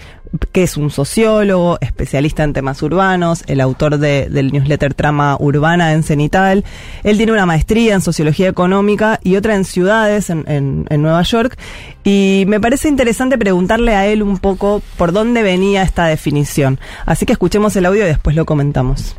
que 0.51 0.61
es 0.63 0.77
un 0.77 0.89
sociólogo, 0.91 1.77
especialista 1.81 2.43
en 2.43 2.53
temas 2.53 2.81
urbanos, 2.83 3.43
el 3.47 3.59
autor 3.61 3.97
de- 3.97 4.29
del 4.29 4.51
newsletter 4.51 4.93
Trama 4.93 5.35
Urbana 5.39 5.93
en 5.93 6.03
Cenital. 6.03 6.63
Él 7.03 7.17
tiene 7.17 7.31
una 7.31 7.45
maestría 7.45 7.95
en 7.95 8.01
sociología 8.01 8.47
económica 8.47 9.19
y 9.23 9.35
otra 9.37 9.55
en 9.55 9.65
ciudades 9.65 10.29
en, 10.29 10.43
en- 10.47 10.85
en 10.89 11.01
Nueva 11.01 11.23
York. 11.23 11.57
Y 12.03 12.43
me 12.47 12.59
parece 12.59 12.87
interesante 12.89 13.37
preguntarle 13.37 13.95
a 13.95 14.05
él 14.05 14.21
un 14.21 14.37
poco 14.37 14.81
por 14.97 15.11
dónde 15.11 15.41
venía 15.43 15.81
esta 15.81 16.05
definición. 16.05 16.79
Así 17.05 17.25
que 17.25 17.33
escuchemos 17.33 17.75
el 17.75 17.85
audio 17.87 18.03
y 18.03 18.07
después 18.07 18.35
lo 18.35 18.45
comentamos. 18.45 19.15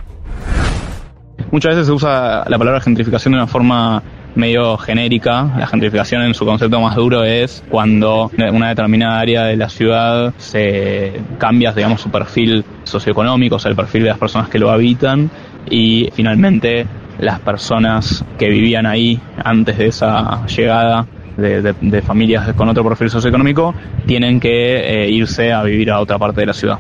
Muchas 1.51 1.71
veces 1.73 1.87
se 1.87 1.93
usa 1.93 2.45
la 2.49 2.59
palabra 2.59 2.81
gentrificación 2.81 3.33
de 3.33 3.39
una 3.39 3.47
forma 3.47 4.03
medio 4.39 4.79
genérica. 4.79 5.53
La 5.59 5.67
gentrificación 5.67 6.23
en 6.23 6.35
su 6.35 6.47
concepto 6.47 6.81
más 6.81 6.97
duro 6.97 7.25
es 7.25 7.63
cuando 7.69 8.31
una 8.53 8.69
determinada 8.69 9.19
área 9.19 9.45
de 9.45 9.57
la 9.57 9.69
ciudad 9.69 10.33
se 10.39 11.21
cambia, 11.39 11.73
digamos, 11.73 12.01
su 12.01 12.11
perfil 12.11 12.65
socioeconómico, 12.85 13.57
o 13.57 13.59
sea, 13.59 13.71
el 13.71 13.77
perfil 13.77 14.05
de 14.05 14.09
las 14.09 14.19
personas 14.19 14.49
que 14.49 14.59
lo 14.59 14.71
habitan 14.71 15.31
y 15.71 16.09
finalmente 16.15 16.87
las 17.19 17.41
personas 17.41 18.25
que 18.39 18.49
vivían 18.49 18.87
ahí 18.87 19.21
antes 19.45 19.77
de 19.77 19.87
esa 19.87 20.47
llegada 20.47 21.07
de, 21.37 22.03
familias 22.03 22.53
con 22.55 22.69
otro 22.69 22.85
perfil 22.85 23.11
socioeconómico 23.11 23.75
tienen 24.07 24.41
que 24.41 25.05
eh, 25.05 25.11
irse 25.11 25.53
a 25.53 25.63
vivir 25.63 25.91
a 25.91 26.01
otra 26.01 26.19
parte 26.19 26.41
de 26.41 26.47
la 26.47 26.53
ciudad. 26.53 26.79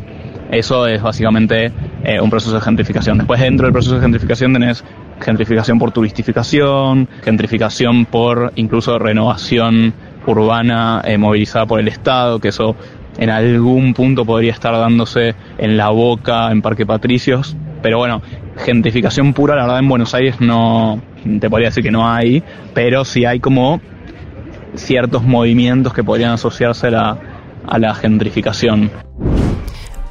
Eso 0.50 0.86
es 0.86 1.02
básicamente 1.02 1.70
eh, 2.04 2.20
un 2.20 2.30
proceso 2.30 2.54
de 2.54 2.60
gentrificación. 2.60 3.18
Después 3.18 3.40
dentro 3.40 3.66
del 3.66 3.72
proceso 3.72 3.96
de 3.96 4.00
gentrificación 4.00 4.52
tenés 4.52 4.84
gentrificación 5.20 5.78
por 5.78 5.92
turistificación, 5.92 7.08
gentrificación 7.22 8.06
por 8.06 8.52
incluso 8.56 8.98
renovación 8.98 9.94
urbana 10.26 11.02
eh, 11.04 11.18
movilizada 11.18 11.66
por 11.66 11.80
el 11.80 11.88
Estado, 11.88 12.38
que 12.38 12.48
eso 12.48 12.76
en 13.18 13.30
algún 13.30 13.94
punto 13.94 14.24
podría 14.24 14.52
estar 14.52 14.72
dándose 14.72 15.34
en 15.58 15.76
La 15.76 15.88
Boca, 15.88 16.50
en 16.50 16.62
Parque 16.62 16.86
Patricios. 16.86 17.56
Pero 17.82 17.98
bueno, 17.98 18.22
gentrificación 18.56 19.32
pura, 19.32 19.54
la 19.56 19.62
verdad 19.62 19.78
en 19.78 19.88
Buenos 19.88 20.14
Aires 20.14 20.40
no, 20.40 21.00
te 21.40 21.48
podría 21.48 21.68
decir 21.68 21.82
que 21.82 21.90
no 21.90 22.08
hay, 22.08 22.42
pero 22.74 23.04
sí 23.04 23.24
hay 23.24 23.40
como 23.40 23.80
ciertos 24.74 25.22
movimientos 25.22 25.92
que 25.92 26.04
podrían 26.04 26.32
asociarse 26.32 26.88
a 26.88 26.90
la, 26.90 27.18
a 27.66 27.78
la 27.78 27.94
gentrificación. 27.94 28.90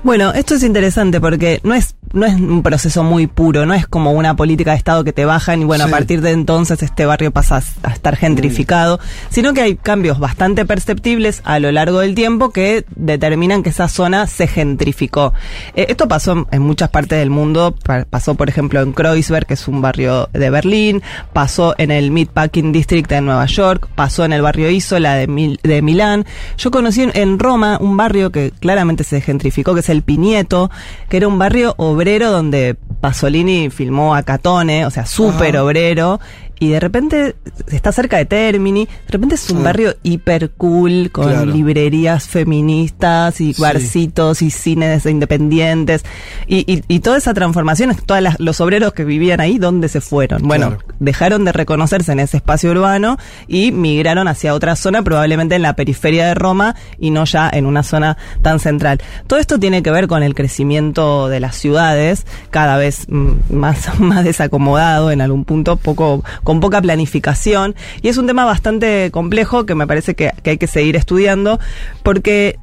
Bueno, 0.04 0.32
esto 0.34 0.56
es 0.56 0.64
interesante 0.64 1.20
porque 1.20 1.60
no 1.64 1.74
es 1.74 1.97
no 2.18 2.26
es 2.26 2.36
un 2.36 2.64
proceso 2.64 3.04
muy 3.04 3.28
puro, 3.28 3.66
no 3.66 3.74
es 3.74 3.88
como 3.88 4.12
una 4.12 4.36
política 4.36 4.72
de 4.72 4.78
Estado 4.78 5.04
que 5.04 5.14
te 5.14 5.26
bajan 5.26 5.62
y 5.62 5.66
bueno, 5.66 5.86
Sí. 5.86 5.90
a 5.90 5.92
partir 5.92 6.22
de 6.22 6.32
entonces 6.32 6.82
este 6.84 7.06
barrio 7.06 7.32
pasa 7.32 7.62
a 7.84 7.92
estar 7.92 8.16
gentrificado, 8.16 9.00
sino 9.30 9.54
que 9.54 9.62
hay 9.62 9.76
cambios 9.76 10.20
bastante 10.20 10.66
perceptibles 10.66 11.42
a 11.46 11.60
lo 11.60 11.72
largo 11.72 12.00
del 12.00 12.16
tiempo 12.16 12.50
que 12.52 12.86
determinan 12.96 13.64
que 13.64 13.70
esa 13.70 13.88
zona 13.88 14.28
se 14.28 14.48
gentrificó. 14.48 15.34
Eh, 15.76 15.86
esto 15.90 16.08
pasó 16.08 16.48
en- 16.52 16.62
muchas 16.62 16.90
partes 16.90 17.20
del 17.20 17.30
mundo, 17.30 17.76
pa- 17.84 18.06
pasó 18.10 18.36
por 18.36 18.50
ejemplo 18.50 18.82
en 18.82 18.94
Kreuzberg, 18.94 19.46
que 19.46 19.54
es 19.54 19.68
un 19.68 19.82
barrio 19.82 20.28
de 20.34 20.50
Berlín, 20.50 21.02
pasó 21.34 21.76
en 21.78 21.92
el 21.92 22.10
Meatpacking 22.12 22.72
District 22.72 23.10
de 23.10 23.22
Nueva 23.22 23.46
York, 23.46 23.88
pasó 23.96 24.26
en 24.26 24.34
el 24.34 24.42
barrio 24.42 24.70
Isola 24.70 25.14
de, 25.16 25.28
Mil- 25.28 25.60
de 25.64 25.82
Milán. 25.84 26.26
Yo 26.58 26.72
conocí 26.72 27.04
en, 27.04 27.12
en 27.16 27.38
Roma 27.40 27.78
un 27.80 27.96
barrio 27.96 28.32
que 28.32 28.52
claramente 28.60 29.04
se 29.04 29.22
gentrificó, 29.22 29.74
que 29.74 29.82
es 29.82 29.90
el 29.90 30.02
Pinieto, 30.02 30.72
que 31.10 31.18
era 31.18 31.28
un 31.28 31.38
barrio 31.38 31.76
obrero 31.78 32.07
donde 32.16 32.78
Pasolini 33.02 33.70
filmó 33.70 34.16
a 34.16 34.24
Catone, 34.24 34.86
o 34.86 34.90
sea, 34.90 35.06
súper 35.06 35.58
obrero. 35.58 36.20
Y 36.60 36.70
de 36.70 36.80
repente 36.80 37.36
está 37.72 37.92
cerca 37.92 38.18
de 38.18 38.26
Termini, 38.26 38.86
de 38.86 39.12
repente 39.12 39.36
es 39.36 39.50
un 39.50 39.60
Ah. 39.60 39.64
barrio 39.64 39.96
hiper 40.04 40.52
cool, 40.52 41.10
con 41.12 41.26
Claro. 41.30 41.46
librerías 41.46 42.28
feministas 42.28 43.40
y 43.42 43.54
Sí. 43.54 43.62
barcitos 43.62 44.42
y 44.42 44.50
cines 44.52 45.06
independientes. 45.06 46.04
Y, 46.48 46.72
y, 46.72 46.84
y 46.88 47.00
toda 47.00 47.18
esa 47.18 47.34
transformación, 47.34 47.96
todos 48.06 48.22
los 48.40 48.62
obreros 48.62 48.94
que 48.94 49.04
vivían 49.06 49.40
ahí, 49.40 49.58
¿dónde 49.60 49.90
se 49.90 50.02
fueron? 50.02 50.42
Bueno, 50.44 50.70
Claro. 50.78 50.84
dejaron 51.00 51.46
de 51.46 51.52
reconocerse 51.52 52.12
en 52.12 52.20
ese 52.20 52.38
espacio 52.38 52.72
urbano 52.72 53.18
y 53.48 53.72
migraron 53.72 54.28
hacia 54.28 54.54
otra 54.54 54.76
zona, 54.76 55.02
probablemente 55.04 55.56
en 55.56 55.62
la 55.62 55.76
periferia 55.76 56.28
de 56.28 56.34
Roma 56.34 56.76
y 57.00 57.12
no 57.12 57.26
ya 57.26 57.50
en 57.52 57.66
una 57.66 57.84
zona 57.84 58.18
tan 58.42 58.60
central. 58.60 59.00
Todo 59.28 59.40
esto 59.40 59.60
tiene 59.60 59.84
que 59.84 59.92
ver 59.92 60.08
con 60.08 60.24
el 60.24 60.34
crecimiento 60.36 61.28
de 61.28 61.40
las 61.40 61.56
ciudades, 61.56 62.26
cada 62.50 62.78
vez 62.78 63.06
mm, 63.10 63.32
más, 63.54 63.88
más 64.00 64.24
desacomodado 64.24 65.12
en 65.12 65.22
algún 65.22 65.46
punto, 65.46 65.78
poco, 65.78 66.24
con 66.48 66.62
poca 66.62 66.82
planificación. 66.82 67.76
Y 68.02 68.08
es 68.08 68.16
un 68.16 68.26
tema 68.26 68.46
bastante 68.46 69.12
complejo 69.12 69.66
que 69.66 69.76
me 69.76 69.86
parece 69.86 70.16
que, 70.16 70.32
que 70.44 70.52
hay 70.52 70.58
que 70.58 70.68
seguir 70.68 70.96
estudiando, 70.96 71.60
porque 72.04 72.58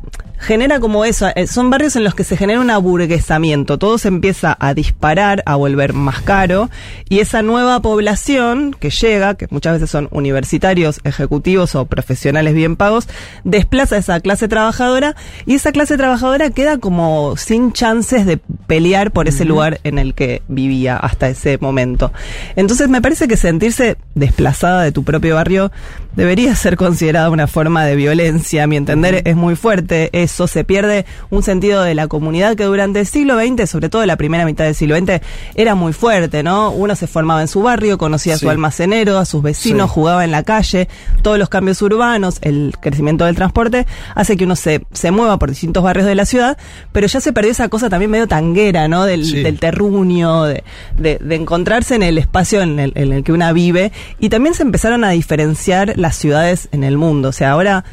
genera 0.44 0.78
como 0.78 1.04
eso, 1.04 1.28
eh, 1.34 1.46
son 1.46 1.70
barrios 1.70 1.96
en 1.96 2.04
los 2.04 2.14
que 2.14 2.22
se 2.22 2.36
genera 2.36 2.60
un 2.60 2.70
aburguesamiento, 2.70 3.78
todo 3.78 3.98
se 3.98 4.08
empieza 4.08 4.56
a 4.60 4.74
disparar, 4.74 5.42
a 5.46 5.56
volver 5.56 5.94
más 5.94 6.20
caro, 6.20 6.70
y 7.08 7.20
esa 7.20 7.42
nueva 7.42 7.80
población 7.80 8.76
que 8.78 8.90
llega, 8.90 9.34
que 9.34 9.48
muchas 9.50 9.74
veces 9.74 9.90
son 9.90 10.08
universitarios, 10.10 11.00
ejecutivos 11.04 11.74
o 11.74 11.86
profesionales 11.86 12.54
bien 12.54 12.76
pagos, 12.76 13.08
desplaza 13.42 13.96
a 13.96 13.98
esa 13.98 14.20
clase 14.20 14.46
trabajadora, 14.46 15.16
y 15.46 15.54
esa 15.54 15.72
clase 15.72 15.96
trabajadora 15.96 16.50
queda 16.50 16.78
como 16.78 17.36
sin 17.36 17.72
chances 17.72 18.26
de 18.26 18.36
pelear 18.66 19.10
por 19.10 19.28
ese 19.28 19.44
lugar 19.44 19.80
en 19.82 19.98
el 19.98 20.14
que 20.14 20.42
vivía 20.48 20.96
hasta 20.96 21.28
ese 21.28 21.56
momento. 21.58 22.12
Entonces 22.54 22.88
me 22.88 23.00
parece 23.00 23.28
que 23.28 23.38
sentirse 23.38 23.96
desplazada 24.14 24.82
de 24.82 24.92
tu 24.92 25.04
propio 25.04 25.36
barrio 25.36 25.72
debería 26.16 26.54
ser 26.54 26.76
considerada 26.76 27.30
una 27.30 27.46
forma 27.46 27.84
de 27.84 27.96
violencia. 27.96 28.64
A 28.64 28.66
mi 28.66 28.76
entender 28.76 29.22
es 29.24 29.36
muy 29.36 29.56
fuerte 29.56 30.10
eso. 30.12 30.46
Se 30.46 30.64
pierde 30.64 31.06
un 31.30 31.42
sentido 31.42 31.82
de 31.82 31.94
la 31.94 32.06
comunidad 32.08 32.56
que 32.56 32.64
durante 32.64 33.00
el 33.00 33.06
siglo 33.06 33.38
XX, 33.38 33.68
sobre 33.68 33.88
todo 33.88 34.04
la 34.06 34.16
primera 34.16 34.44
mitad 34.44 34.64
del 34.64 34.74
siglo 34.74 34.96
XX, 34.96 35.20
era 35.54 35.74
muy 35.74 35.92
fuerte, 35.92 36.42
¿no? 36.42 36.70
Uno 36.70 36.94
se 36.96 37.06
formaba 37.06 37.40
en 37.40 37.48
su 37.48 37.62
barrio, 37.62 37.98
conocía 37.98 38.34
a 38.34 38.38
su 38.38 38.48
almacenero, 38.50 39.18
a 39.18 39.24
sus 39.24 39.42
vecinos, 39.42 39.90
Sí. 39.90 39.94
jugaba 39.94 40.24
en 40.24 40.30
la 40.30 40.42
calle. 40.42 40.88
Todos 41.22 41.38
los 41.38 41.48
cambios 41.48 41.80
urbanos, 41.82 42.38
el 42.42 42.74
crecimiento 42.80 43.24
del 43.24 43.34
transporte, 43.34 43.86
hace 44.14 44.36
que 44.36 44.44
uno 44.44 44.56
se, 44.56 44.84
se 44.92 45.10
mueva 45.10 45.38
por 45.38 45.50
distintos 45.50 45.82
barrios 45.82 46.06
de 46.06 46.14
la 46.14 46.26
ciudad, 46.26 46.56
pero 46.92 47.06
ya 47.06 47.20
se 47.20 47.32
perdió 47.32 47.50
esa 47.52 47.68
cosa 47.68 47.88
también 47.88 48.10
medio 48.10 48.26
tanguera, 48.28 48.88
¿no? 48.88 49.04
Del, 49.04 49.24
Sí. 49.24 49.42
del 49.42 49.58
terruño, 49.58 50.44
de, 50.44 50.64
de- 50.98 51.18
de 51.18 51.34
encontrarse 51.34 51.94
en 51.94 52.02
el 52.02 52.18
espacio 52.18 52.62
en 52.62 52.78
el, 52.78 52.92
en 52.94 53.12
el 53.12 53.24
que 53.24 53.32
una 53.32 53.52
vive. 53.52 53.92
Y 54.18 54.28
también 54.28 54.54
se 54.54 54.62
empezaron 54.62 55.04
a 55.04 55.10
diferenciar 55.10 55.94
las 56.04 56.16
ciudades 56.16 56.68
en 56.70 56.84
el 56.84 56.98
mundo. 56.98 57.30
O 57.30 57.32
sea, 57.32 57.52
ahora 57.52 57.84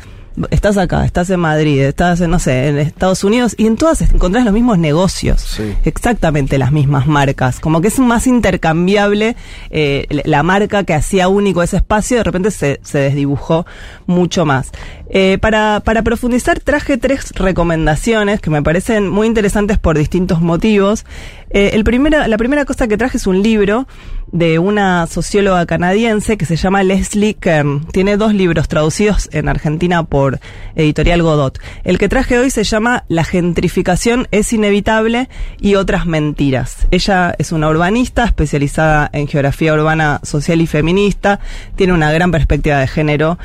estás 0.49 0.77
acá, 0.77 1.05
estás 1.05 1.29
en 1.29 1.39
Madrid, 1.39 1.81
estás, 1.81 2.19
en, 2.19 2.31
no 2.31 2.39
sé, 2.39 2.67
en 2.67 2.77
Estados 2.77 3.23
Unidos 3.23 3.55
y 3.57 3.67
en 3.67 3.77
todas 3.77 4.01
encontrás 4.01 4.43
los 4.43 4.53
mismos 4.53 4.77
negocios. 4.77 5.39
Sí. 5.41 5.73
Exactamente 5.85 6.57
las 6.57 6.73
mismas 6.73 7.07
marcas. 7.07 7.61
Como 7.61 7.79
que 7.79 7.87
es 7.87 7.99
más 7.99 8.27
intercambiable 8.27 9.37
eh, 9.69 10.07
la 10.25 10.43
marca 10.43 10.83
que 10.83 10.93
hacía 10.93 11.29
único 11.29 11.63
ese 11.63 11.77
espacio, 11.77 12.17
de 12.17 12.23
repente 12.23 12.51
se, 12.51 12.81
se 12.83 12.99
desdibujó 12.99 13.65
mucho 14.07 14.45
más. 14.45 14.71
Eh, 15.09 15.37
para, 15.41 15.81
para 15.83 16.03
profundizar 16.03 16.59
traje 16.59 16.97
tres 16.97 17.31
recomendaciones 17.31 18.39
que 18.39 18.49
me 18.49 18.61
parecen 18.61 19.09
muy 19.09 19.27
interesantes 19.27 19.77
por 19.77 19.97
distintos 19.97 20.41
motivos. 20.41 21.05
Eh, 21.53 21.71
el 21.73 21.83
la 22.29 22.37
primera 22.37 22.65
cosa 22.65 22.87
que 22.87 22.97
traje 22.97 23.17
es 23.17 23.27
un 23.27 23.43
libro 23.43 23.85
de 24.31 24.59
una 24.59 25.07
socióloga 25.07 25.65
canadiense 25.65 26.37
que 26.37 26.45
se 26.45 26.55
llama 26.55 26.83
Leslie 26.83 27.33
Kern. 27.33 27.85
Tiene 27.87 28.15
dos 28.15 28.33
libros 28.33 28.67
traducidos 28.69 29.29
en 29.33 29.49
Argentina 29.49 30.03
por 30.03 30.39
Editorial 30.75 31.21
Godot. 31.21 31.59
El 31.83 31.97
que 31.97 32.07
traje 32.07 32.39
hoy 32.39 32.49
se 32.49 32.63
llama 32.63 33.03
La 33.09 33.25
gentrificación 33.25 34.27
es 34.31 34.53
inevitable 34.53 35.27
y 35.59 35.75
otras 35.75 36.05
mentiras. 36.05 36.87
Ella 36.91 37.35
es 37.37 37.51
una 37.51 37.67
urbanista 37.67 38.23
especializada 38.23 39.09
en 39.11 39.27
geografía 39.27 39.73
urbana 39.73 40.21
social 40.23 40.61
y 40.61 40.67
feminista. 40.67 41.41
Tiene 41.75 41.93
una 41.93 42.11
gran 42.13 42.31
perspectiva 42.31 42.79
de 42.79 42.87
género. 42.87 43.37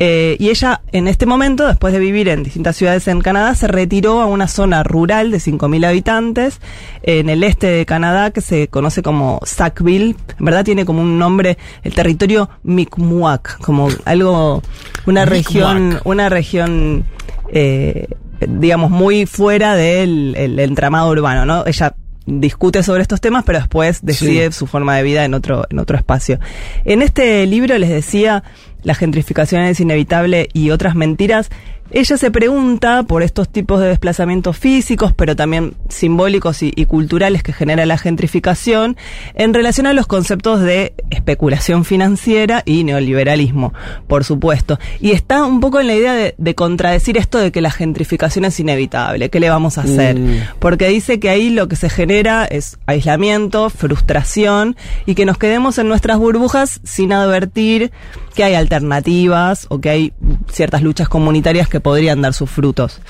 Eh, 0.00 0.36
y 0.40 0.50
ella, 0.50 0.80
en 0.90 1.06
este 1.06 1.24
momento, 1.24 1.66
después 1.66 1.92
de 1.92 2.00
vivir 2.00 2.28
en 2.28 2.42
distintas 2.42 2.76
ciudades 2.76 3.06
en 3.06 3.20
Canadá, 3.20 3.54
se 3.54 3.68
retiró 3.68 4.20
a 4.20 4.26
una 4.26 4.48
zona 4.48 4.82
rural 4.82 5.30
de 5.30 5.38
5.000 5.38 5.86
habitantes 5.86 6.60
en 7.02 7.28
el 7.28 7.44
este 7.44 7.68
de 7.68 7.86
Canadá 7.86 8.32
que 8.32 8.40
se 8.40 8.68
conoce 8.68 9.02
como 9.02 9.40
Sackville. 9.44 10.16
En 10.38 10.44
verdad 10.44 10.64
tiene 10.64 10.84
como 10.84 11.00
un 11.00 11.18
nombre, 11.18 11.58
el 11.82 11.94
territorio 11.94 12.50
Mi'kmaq, 12.64 13.58
como 13.58 13.88
algo, 14.04 14.62
una 15.06 15.24
región, 15.26 16.00
una 16.04 16.28
región, 16.28 17.04
eh, 17.52 18.08
digamos, 18.40 18.90
muy 18.90 19.26
fuera 19.26 19.76
del 19.76 20.34
el 20.36 20.58
entramado 20.58 21.10
urbano, 21.10 21.46
¿no? 21.46 21.64
Ella 21.66 21.94
discute 22.26 22.82
sobre 22.82 23.02
estos 23.02 23.20
temas, 23.20 23.44
pero 23.44 23.58
después 23.58 24.00
decide 24.02 24.50
su 24.52 24.66
forma 24.66 24.96
de 24.96 25.02
vida 25.02 25.24
en 25.24 25.34
otro, 25.34 25.66
en 25.68 25.78
otro 25.78 25.96
espacio. 25.96 26.38
En 26.84 27.02
este 27.02 27.46
libro 27.46 27.76
les 27.78 27.90
decía, 27.90 28.42
La 28.84 28.94
gentrificación 28.94 29.62
es 29.62 29.80
inevitable 29.80 30.48
y 30.52 30.70
otras 30.70 30.94
mentiras, 30.94 31.50
Ella 31.90 32.16
se 32.16 32.30
pregunta 32.30 33.02
por 33.02 33.22
estos 33.22 33.48
tipos 33.48 33.78
de 33.78 33.88
desplazamientos 33.88 34.56
físicos, 34.56 35.12
pero 35.12 35.36
también 35.36 35.74
simbólicos 35.88 36.62
y, 36.62 36.72
y, 36.74 36.86
culturales 36.86 37.42
que 37.42 37.52
genera 37.52 37.84
la 37.84 37.98
gentrificación, 37.98 38.96
en 39.34 39.52
relación 39.52 39.86
a 39.86 39.92
los 39.92 40.06
conceptos 40.06 40.60
de 40.60 40.94
especulación 41.10 41.84
financiera 41.84 42.62
y 42.64 42.84
neoliberalismo, 42.84 43.74
por 44.08 44.24
supuesto. 44.24 44.78
Y 44.98 45.10
está 45.12 45.44
un 45.44 45.60
poco 45.60 45.78
en 45.78 45.86
la 45.86 45.94
idea 45.94 46.14
de, 46.14 46.34
de 46.38 46.54
contradecir 46.54 47.18
esto 47.18 47.38
de 47.38 47.52
que 47.52 47.60
la 47.60 47.70
gentrificación 47.70 48.46
es 48.46 48.58
inevitable, 48.58 49.28
¿qué 49.28 49.38
le 49.38 49.50
vamos 49.50 49.76
a 49.76 49.82
hacer? 49.82 50.18
Mm. 50.18 50.38
Porque 50.58 50.88
dice 50.88 51.20
que 51.20 51.28
ahí 51.28 51.50
lo 51.50 51.68
que 51.68 51.76
se 51.76 51.90
genera 51.90 52.46
es 52.46 52.78
aislamiento, 52.86 53.68
frustración 53.68 54.74
y 55.04 55.14
que 55.14 55.26
nos 55.26 55.36
quedemos 55.36 55.78
en 55.78 55.88
nuestras 55.88 56.18
burbujas 56.18 56.80
sin 56.82 57.12
advertir 57.12 57.92
que 58.34 58.44
hay 58.44 58.54
alternativas 58.54 59.66
o 59.70 59.80
que 59.80 59.90
hay 59.90 60.12
ciertas 60.52 60.82
luchas 60.82 61.08
comunitarias 61.08 61.68
que 61.68 61.80
podrían 61.80 62.20
dar 62.20 62.34
sus 62.34 62.50
frutos. 62.50 63.00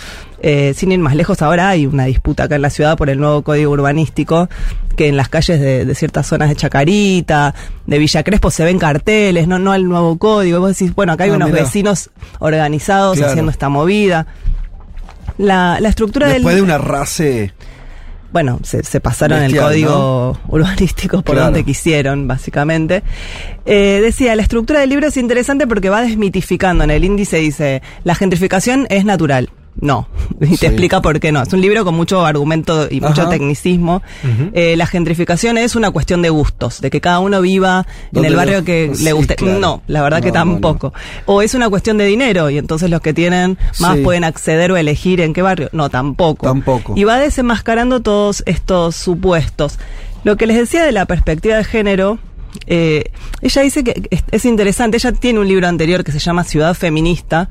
Eh, 0.42 0.74
sin 0.76 0.92
ir 0.92 0.98
más 0.98 1.14
lejos, 1.16 1.40
ahora 1.40 1.70
hay 1.70 1.86
una 1.86 2.04
disputa 2.04 2.44
acá 2.44 2.56
en 2.56 2.62
la 2.62 2.70
ciudad 2.70 2.96
por 2.98 3.08
el 3.08 3.18
nuevo 3.18 3.42
código 3.42 3.72
urbanístico, 3.72 4.48
que 4.96 5.08
en 5.08 5.16
las 5.16 5.28
calles 5.30 5.58
de, 5.60 5.84
de 5.86 5.94
ciertas 5.94 6.26
zonas 6.26 6.50
de 6.50 6.56
Chacarita, 6.56 7.54
de 7.86 7.98
Villa 7.98 8.22
Crespo, 8.22 8.50
se 8.50 8.64
ven 8.64 8.78
carteles, 8.78 9.48
no, 9.48 9.58
no 9.58 9.72
al 9.72 9.88
nuevo 9.88 10.18
código. 10.18 10.60
Vos 10.60 10.76
decís, 10.78 10.94
bueno, 10.94 11.12
acá 11.14 11.24
hay 11.24 11.30
Ah, 11.30 11.36
unos 11.36 11.50
mirá. 11.50 11.62
vecinos 11.62 12.10
organizados 12.40 13.16
Claro. 13.16 13.30
haciendo 13.32 13.50
esta 13.50 13.68
movida. 13.70 14.26
La, 15.38 15.78
la 15.80 15.88
estructura 15.88 16.28
Después 16.28 16.54
del 16.54 16.64
de 16.66 16.72
una 16.72 16.78
race. 16.78 17.52
Bueno, 18.34 18.58
se, 18.64 18.82
se 18.82 19.00
pasaron 19.00 19.38
Bestial, 19.38 19.62
el 19.62 19.68
código 19.70 20.38
urbanístico 20.48 21.22
por 21.22 21.36
Claro. 21.36 21.44
donde 21.52 21.64
quisieron, 21.64 22.26
básicamente. 22.26 23.04
Eh, 23.64 24.00
decía, 24.02 24.34
la 24.34 24.42
estructura 24.42 24.80
del 24.80 24.90
libro 24.90 25.06
es 25.06 25.16
interesante 25.16 25.68
porque 25.68 25.88
va 25.88 26.02
desmitificando. 26.02 26.82
En 26.82 26.90
el 26.90 27.04
índice 27.04 27.36
dice, 27.36 27.80
la 28.02 28.16
gentrificación 28.16 28.88
es 28.90 29.04
natural. 29.04 29.50
No, 29.80 30.06
y 30.40 30.50
te 30.50 30.56
Sí. 30.56 30.66
explica 30.66 31.02
por 31.02 31.18
qué 31.20 31.32
no. 31.32 31.42
Es 31.42 31.52
un 31.52 31.60
libro 31.60 31.84
con 31.84 31.94
mucho 31.94 32.24
argumento 32.24 32.86
y 32.90 33.00
mucho 33.00 33.28
tecnicismo. 33.28 34.02
Eh, 34.52 34.76
la 34.76 34.86
gentrificación 34.86 35.58
es 35.58 35.74
una 35.76 35.90
cuestión 35.90 36.22
de 36.22 36.30
gustos, 36.30 36.80
de 36.80 36.90
que 36.90 37.00
cada 37.00 37.18
uno 37.18 37.40
viva 37.40 37.86
en 38.12 38.24
el 38.24 38.36
barrio 38.36 38.64
que 38.64 38.92
sí, 38.94 39.04
le 39.04 39.12
guste. 39.12 39.34
claro. 39.36 39.58
No, 39.58 39.82
la 39.86 40.02
verdad 40.02 40.22
que 40.22 40.28
No, 40.30 40.44
no, 40.44 40.44
no. 40.44 40.52
tampoco. 40.52 40.94
O 41.26 41.42
es 41.42 41.54
una 41.54 41.68
cuestión 41.70 41.98
de 41.98 42.04
dinero 42.06 42.50
y 42.50 42.58
entonces 42.58 42.88
los 42.88 43.00
que 43.00 43.12
tienen 43.12 43.58
más 43.80 43.96
Sí. 43.96 44.02
pueden 44.02 44.24
acceder 44.24 44.70
o 44.72 44.76
elegir 44.76 45.20
en 45.20 45.32
qué 45.32 45.42
barrio. 45.42 45.68
No, 45.72 45.90
tampoco. 45.90 46.46
Tampoco. 46.46 46.94
Y 46.96 47.04
va 47.04 47.18
desenmascarando 47.18 48.00
todos 48.00 48.42
estos 48.46 48.96
supuestos. 48.96 49.78
Lo 50.22 50.36
que 50.36 50.46
les 50.46 50.56
decía 50.56 50.84
de 50.84 50.92
la 50.92 51.04
perspectiva 51.06 51.56
de 51.56 51.64
género, 51.64 52.18
eh, 52.66 53.10
ella 53.42 53.62
dice 53.62 53.82
que 53.84 54.08
es, 54.10 54.22
es 54.30 54.44
interesante, 54.44 54.96
ella 54.96 55.12
tiene 55.12 55.40
un 55.40 55.48
libro 55.48 55.66
anterior 55.66 56.04
que 56.04 56.12
se 56.12 56.18
llama 56.20 56.44
Ciudad 56.44 56.74
Feminista, 56.74 57.50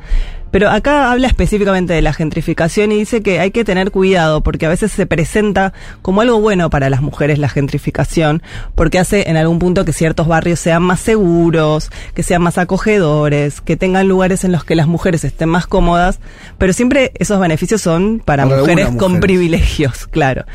pero 0.54 0.70
acá 0.70 1.12
habla 1.12 1.26
específicamente 1.26 1.94
de 1.94 2.04
la 2.04 2.14
gentrificación 2.14 2.92
y 2.92 3.00
dice 3.00 3.24
que 3.24 3.40
hay 3.40 3.50
que 3.50 3.66
tener 3.66 3.90
cuidado 3.90 4.42
porque 4.42 4.68
a 4.68 4.70
veces 4.70 4.92
se 4.92 5.08
presenta 5.08 5.74
como 6.04 6.22
algo 6.22 6.40
bueno 6.40 6.70
para 6.70 6.92
las 6.92 7.02
mujeres 7.02 7.40
la 7.40 7.50
gentrificación, 7.50 8.44
porque 8.76 9.00
hace 9.00 9.32
en 9.32 9.38
algún 9.38 9.58
punto 9.58 9.84
que 9.84 9.94
ciertos 9.94 10.28
barrios 10.28 10.60
sean 10.60 10.84
más 10.84 11.00
seguros, 11.00 11.90
que 12.14 12.22
sean 12.22 12.44
más 12.44 12.60
acogedores, 12.60 13.62
que 13.62 13.78
tengan 13.78 14.08
lugares 14.08 14.44
en 14.44 14.52
los 14.52 14.64
que 14.64 14.76
las 14.76 14.86
mujeres 14.86 15.24
estén 15.24 15.50
más 15.50 15.66
cómodas, 15.66 16.20
pero 16.60 16.72
siempre 16.72 17.14
esos 17.16 17.40
beneficios 17.40 17.82
son 17.82 18.22
para, 18.24 18.48
Para 18.48 18.60
mujeres 18.60 18.86
con 18.90 19.14
mujeres. 19.14 19.22
privilegios, 19.22 20.06
claro. 20.12 20.46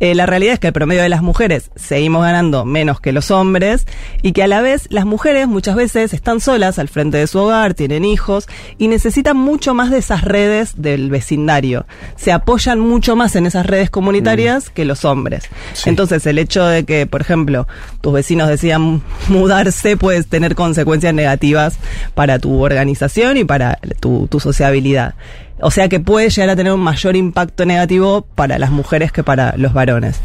Eh, 0.00 0.14
la 0.14 0.24
realidad 0.24 0.54
es 0.54 0.60
que 0.60 0.68
el 0.68 0.72
promedio 0.72 1.02
de 1.02 1.10
las 1.10 1.22
mujeres 1.22 1.70
seguimos 1.76 2.22
ganando 2.22 2.64
menos 2.64 3.00
que 3.00 3.12
los 3.12 3.30
hombres 3.30 3.86
y 4.22 4.32
que 4.32 4.42
a 4.42 4.46
la 4.46 4.62
vez 4.62 4.88
las 4.90 5.04
mujeres 5.04 5.46
muchas 5.46 5.76
veces 5.76 6.14
están 6.14 6.40
solas 6.40 6.78
al 6.78 6.88
frente 6.88 7.18
de 7.18 7.26
su 7.26 7.38
hogar, 7.38 7.74
tienen 7.74 8.06
hijos 8.06 8.48
y 8.78 8.88
necesitan 8.88 9.41
mucho 9.42 9.74
más 9.74 9.90
de 9.90 9.98
esas 9.98 10.22
redes 10.22 10.74
del 10.76 11.10
vecindario. 11.10 11.86
Se 12.16 12.32
apoyan 12.32 12.80
mucho 12.80 13.16
más 13.16 13.36
en 13.36 13.46
esas 13.46 13.66
redes 13.66 13.90
comunitarias 13.90 14.70
que 14.70 14.84
los 14.84 15.04
hombres. 15.04 15.44
Sí. 15.74 15.90
Entonces 15.90 16.24
el 16.26 16.38
hecho 16.38 16.64
de 16.64 16.84
que, 16.84 17.06
por 17.06 17.20
ejemplo, 17.20 17.66
tus 18.00 18.12
vecinos 18.12 18.48
decidan 18.48 19.02
mudarse 19.28 19.96
puede 19.96 20.22
tener 20.22 20.54
consecuencias 20.54 21.12
negativas 21.12 21.76
para 22.14 22.38
tu 22.38 22.62
organización 22.62 23.36
y 23.36 23.44
para 23.44 23.78
tu, 24.00 24.28
tu 24.28 24.40
sociabilidad. 24.40 25.14
O 25.60 25.70
sea 25.70 25.88
que 25.88 26.00
puede 26.00 26.30
llegar 26.30 26.50
a 26.50 26.56
tener 26.56 26.72
un 26.72 26.80
mayor 26.80 27.16
impacto 27.16 27.64
negativo 27.66 28.26
para 28.34 28.58
las 28.58 28.70
mujeres 28.70 29.12
que 29.12 29.22
para 29.22 29.54
los 29.56 29.72
varones. 29.72 30.20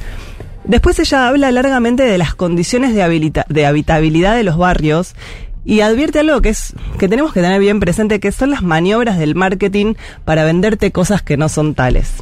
Después 0.64 1.00
ella 1.00 1.30
habla 1.30 1.50
largamente 1.52 2.04
de 2.04 2.18
las 2.18 2.36
condiciones 2.36 2.94
de 2.94 3.66
habitabilidad 3.66 4.36
de 4.36 4.44
los 4.44 4.58
barrios 4.58 5.16
y 5.68 5.82
advierte 5.82 6.20
algo 6.22 6.42
que 6.42 6.50
es 6.50 6.74
que 6.98 7.08
tenemos 7.08 7.34
que 7.34 7.42
tener 7.42 7.60
bien 7.60 7.80
presente, 7.80 8.20
que 8.20 8.32
son 8.32 8.50
las 8.50 8.64
maniobras 8.64 9.20
del 9.20 9.36
marketing 9.36 9.94
para 10.26 10.46
venderte 10.46 10.92
cosas 10.92 11.22
que 11.22 11.38
no 11.38 11.50
son 11.50 11.76
tales. 11.76 12.14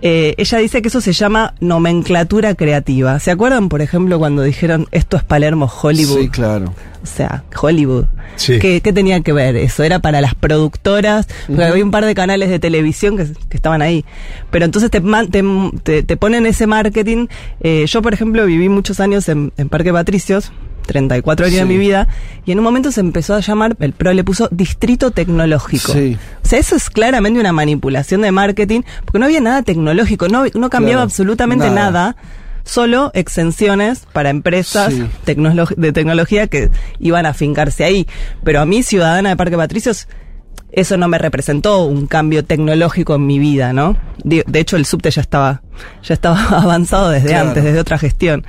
Eh, 0.00 0.34
ella 0.38 0.58
dice 0.58 0.80
que 0.80 0.88
eso 0.88 1.00
se 1.00 1.12
llama 1.12 1.54
nomenclatura 1.60 2.54
creativa. 2.54 3.18
¿Se 3.18 3.30
acuerdan, 3.30 3.68
por 3.68 3.82
ejemplo, 3.82 4.18
cuando 4.18 4.42
dijeron 4.42 4.86
esto 4.92 5.16
es 5.16 5.24
Palermo 5.24 5.70
Hollywood? 5.82 6.20
Sí, 6.20 6.28
claro. 6.28 6.72
O 7.02 7.06
sea, 7.06 7.44
Hollywood. 7.60 8.04
Sí. 8.36 8.58
¿Qué, 8.58 8.80
qué 8.80 8.92
tenía 8.92 9.20
que 9.20 9.32
ver? 9.32 9.56
Eso 9.56 9.82
era 9.82 9.98
para 9.98 10.20
las 10.20 10.34
productoras, 10.34 11.26
porque 11.46 11.64
había 11.64 11.84
un 11.84 11.90
par 11.90 12.04
de 12.04 12.14
canales 12.14 12.48
de 12.48 12.58
televisión 12.58 13.16
que, 13.16 13.26
que 13.48 13.56
estaban 13.56 13.82
ahí. 13.82 14.04
Pero 14.50 14.64
entonces 14.64 14.90
te, 14.90 15.00
man- 15.00 15.30
te, 15.30 15.42
te- 15.82 16.02
te 16.02 16.16
ponen 16.16 16.46
ese 16.46 16.66
marketing. 16.66 17.26
Eh, 17.60 17.84
yo, 17.88 18.00
por 18.02 18.14
ejemplo, 18.14 18.46
viví 18.46 18.68
muchos 18.68 19.00
años 19.00 19.28
en, 19.28 19.52
en 19.56 19.68
Parque 19.68 19.92
Patricios. 19.92 20.52
34 20.86 21.46
años 21.46 21.56
de 21.56 21.62
Sí. 21.62 21.68
mi 21.68 21.78
vida, 21.78 22.08
y 22.44 22.52
en 22.52 22.58
un 22.58 22.64
momento 22.64 22.92
se 22.92 23.00
empezó 23.00 23.34
a 23.34 23.40
llamar, 23.40 23.76
el 23.80 23.92
PRO 23.92 24.12
le 24.12 24.24
puso 24.24 24.48
Distrito 24.50 25.10
Tecnológico. 25.10 25.92
Sí. 25.92 26.16
O 26.42 26.46
sea, 26.48 26.58
eso 26.58 26.76
es 26.76 26.90
claramente 26.90 27.40
una 27.40 27.52
manipulación 27.52 28.20
de 28.22 28.30
marketing, 28.32 28.82
porque 29.04 29.18
no 29.18 29.24
había 29.26 29.40
nada 29.40 29.62
tecnológico, 29.62 30.28
no, 30.28 30.44
no 30.54 30.70
cambiaba 30.70 31.00
Claro, 31.00 31.02
absolutamente 31.02 31.68
nada. 31.70 31.80
nada 31.90 32.16
solo 32.64 33.10
exenciones 33.14 34.06
para 34.12 34.30
empresas 34.30 34.92
Sí. 34.92 35.06
de 35.26 35.92
tecnología 35.92 36.46
que 36.46 36.70
iban 36.98 37.26
a 37.26 37.34
fincarse 37.34 37.84
ahí. 37.84 38.06
Pero 38.42 38.60
a 38.60 38.66
mí, 38.66 38.82
ciudadana 38.82 39.28
de 39.30 39.36
Parque 39.36 39.56
Patricios, 39.56 40.08
eso 40.72 40.96
no 40.96 41.06
me 41.06 41.18
representó 41.18 41.84
un 41.84 42.06
cambio 42.06 42.44
tecnológico 42.44 43.14
en 43.16 43.26
mi 43.26 43.38
vida, 43.38 43.72
¿no? 43.72 43.96
De, 44.24 44.44
de 44.46 44.60
hecho, 44.60 44.76
el 44.76 44.86
subte 44.86 45.10
ya 45.10 45.20
estaba, 45.20 45.62
ya 46.02 46.14
estaba 46.14 46.38
avanzado 46.62 47.10
desde 47.10 47.28
Claro. 47.28 47.48
antes, 47.48 47.64
desde 47.64 47.78
otra 47.80 47.98
gestión. 47.98 48.44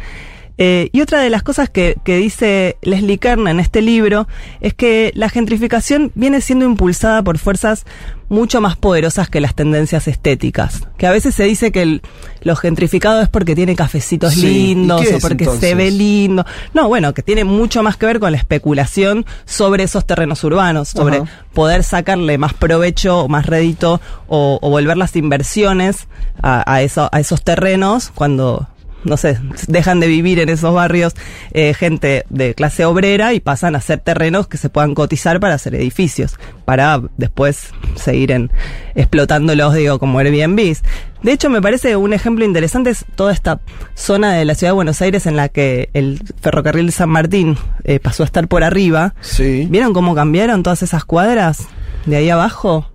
Eh, 0.58 0.90
y 0.94 1.02
otra 1.02 1.20
de 1.20 1.30
las 1.30 1.44
cosas 1.44 1.70
que, 1.70 1.98
que 2.06 2.16
dice 2.18 2.78
Leslie 2.82 3.18
Kern 3.18 3.48
en 3.50 3.60
este 3.60 3.82
libro 3.82 4.28
es 4.62 4.74
que 4.74 5.12
la 5.14 5.28
gentrificación 5.30 6.12
viene 6.16 6.40
siendo 6.40 6.64
impulsada 6.66 7.22
por 7.24 7.38
fuerzas 7.40 7.86
mucho 8.30 8.62
más 8.62 8.76
poderosas 8.78 9.30
que 9.30 9.42
las 9.42 9.54
tendencias 9.54 10.08
estéticas. 10.08 10.88
Que 10.98 11.08
a 11.08 11.12
veces 11.12 11.36
se 11.36 11.44
dice 11.44 11.72
que 11.72 11.82
el- 11.82 12.02
lo 12.42 12.56
gentrificado 12.56 13.22
es 13.22 13.28
porque 13.30 13.54
tiene 13.54 13.76
cafecitos 13.76 14.34
Sí, 14.34 14.48
¿y 14.48 14.76
lindos 14.76 15.02
o 15.14 15.20
porque 15.20 15.44
entonces? 15.44 15.70
se 15.70 15.76
ve 15.76 15.92
lindo. 15.92 16.46
No, 16.74 16.88
bueno, 16.88 17.14
que 17.14 17.22
tiene 17.22 17.44
mucho 17.44 17.84
más 17.84 17.98
que 17.98 18.06
ver 18.06 18.20
con 18.20 18.32
la 18.32 18.38
especulación 18.38 19.26
sobre 19.46 19.84
esos 19.84 20.06
terrenos 20.08 20.44
urbanos, 20.44 20.88
sobre 20.90 21.18
Ajá. 21.18 21.30
poder 21.54 21.84
sacarle 21.84 22.38
más 22.38 22.54
provecho, 22.54 23.20
o 23.20 23.28
más 23.28 23.46
rédito 23.46 24.00
o, 24.28 24.58
o 24.62 24.70
volver 24.70 24.96
las 24.98 25.16
inversiones 25.18 26.08
a, 26.42 26.64
a 26.72 26.82
eso- 26.82 27.10
a 27.12 27.20
esos 27.20 27.44
terrenos 27.44 28.12
cuando 28.16 28.68
no 29.06 29.18
sé, 29.18 29.40
dejan 29.68 30.00
de 30.00 30.08
vivir 30.08 30.40
en 30.40 30.50
esos 30.50 30.74
barrios 30.74 31.14
eh, 31.54 31.74
gente 31.74 32.26
de 32.30 32.54
clase 32.54 32.86
obrera 32.86 33.34
y 33.34 33.40
pasan 33.40 33.76
a 33.76 33.82
ser 33.82 34.00
terrenos 34.00 34.48
que 34.48 34.58
se 34.58 34.70
puedan 34.70 34.94
cotizar 34.96 35.40
para 35.40 35.54
hacer 35.54 35.76
edificios, 35.76 36.38
para 36.66 37.02
después 37.18 37.70
seguir 37.96 38.32
en, 38.32 38.52
explotándolos, 38.96 39.74
digo, 39.76 40.00
como 40.00 40.20
Airbnbs. 40.20 40.84
De 41.22 41.32
hecho, 41.32 41.50
me 41.50 41.62
parece 41.62 41.96
un 41.96 42.14
ejemplo 42.14 42.46
interesante 42.46 42.92
es 42.92 43.06
toda 43.16 43.32
esta 43.32 43.60
zona 43.96 44.34
de 44.34 44.46
la 44.46 44.54
ciudad 44.54 44.72
de 44.72 44.76
Buenos 44.76 45.02
Aires 45.02 45.26
en 45.26 45.36
la 45.36 45.50
que 45.50 45.90
el 45.94 46.22
ferrocarril 46.42 46.88
de 46.88 46.92
San 46.92 47.10
Martín 47.10 47.58
eh, 47.84 48.00
pasó 48.00 48.24
a 48.24 48.26
estar 48.26 48.48
por 48.48 48.64
arriba. 48.64 49.16
Sí. 49.22 49.68
¿Vieron 49.70 49.94
cómo 49.94 50.14
cambiaron 50.14 50.62
todas 50.62 50.84
esas 50.84 51.06
cuadras 51.06 51.68
de 52.06 52.18
ahí 52.18 52.30
abajo? 52.30 52.92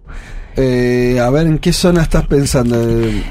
Eh, 0.57 1.19
a 1.23 1.31
ver, 1.31 1.47
¿en 1.47 1.59
qué 1.59 1.73
zona 1.73 2.03
estás 2.03 2.27
pensando? 2.27 2.77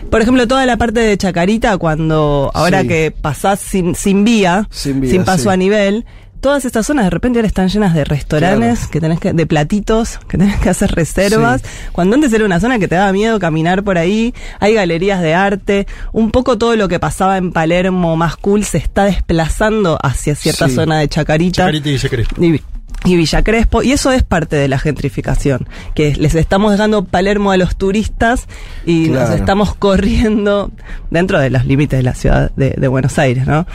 Por 0.10 0.22
ejemplo, 0.22 0.48
toda 0.48 0.66
la 0.66 0.78
parte 0.78 1.00
de 1.02 1.18
Chacarita, 1.18 1.78
cuando 1.78 2.50
ahora 2.54 2.82
Sí. 2.82 2.88
que 2.88 3.12
pasás 3.12 3.60
sin, 3.60 3.96
sin 3.96 4.24
vía, 4.24 4.68
Sin 4.72 5.02
vía, 5.02 5.24
paso 5.26 5.44
sí. 5.44 5.50
a 5.50 5.58
nivel, 5.58 6.06
todas 6.40 6.64
estas 6.64 6.86
zonas 6.86 7.04
de 7.06 7.10
repente 7.10 7.38
ahora 7.40 7.48
están 7.48 7.68
llenas 7.68 7.94
de 7.94 8.06
restaurantes, 8.06 8.80
Claro. 8.80 8.92
que 8.92 9.02
tenés 9.02 9.20
que, 9.20 9.34
de 9.34 9.46
platitos, 9.46 10.20
que 10.30 10.38
tenés 10.38 10.58
que 10.60 10.70
hacer 10.70 10.92
reservas. 10.92 11.62
Cuando 11.92 12.16
antes 12.16 12.32
era 12.32 12.46
una 12.46 12.60
zona 12.62 12.80
que 12.80 12.88
te 12.88 12.96
daba 12.96 13.12
miedo 13.12 13.38
caminar 13.40 13.84
por 13.84 13.98
ahí, 13.98 14.34
hay 14.62 14.74
galerías 14.74 15.22
de 15.22 15.34
arte, 15.34 15.88
un 16.14 16.32
poco 16.32 16.58
todo 16.58 16.76
lo 16.78 16.88
que 16.88 17.00
pasaba 17.00 17.38
en 17.38 17.52
Palermo 17.52 18.16
más 18.16 18.38
cool 18.38 18.64
se 18.64 18.78
está 18.78 19.04
desplazando 19.04 20.00
hacia 20.02 20.36
cierta 20.36 20.70
Sí. 20.70 20.76
zona 20.76 21.00
de 21.00 21.10
Chacarita. 21.10 21.64
Chacarita 21.64 21.90
y 21.90 21.92
Villa 21.92 22.10
Crespo. 22.10 22.44
Y, 22.44 22.62
y 23.06 23.16
Villa 23.16 23.44
Crespo, 23.44 23.82
y 23.82 23.92
eso 23.94 24.12
es 24.12 24.24
parte 24.24 24.56
de 24.56 24.68
la 24.68 24.78
gentrificación, 24.78 25.68
que 25.96 26.16
les 26.16 26.36
estamos 26.36 26.72
dejando 26.72 27.06
Palermo 27.06 27.52
a 27.52 27.58
los 27.58 27.76
turistas 27.78 28.48
y 28.86 29.10
nos 29.10 29.30
estamos 29.30 29.74
corriendo 29.74 30.72
dentro 31.10 31.40
de 31.40 31.50
los 31.50 31.66
límites 31.66 32.00
de 32.00 32.04
la 32.04 32.14
ciudad 32.14 32.52
de, 32.56 32.72
de 32.72 32.88
Buenos 32.88 33.18
Aires, 33.18 33.48
¿no? 33.48 33.66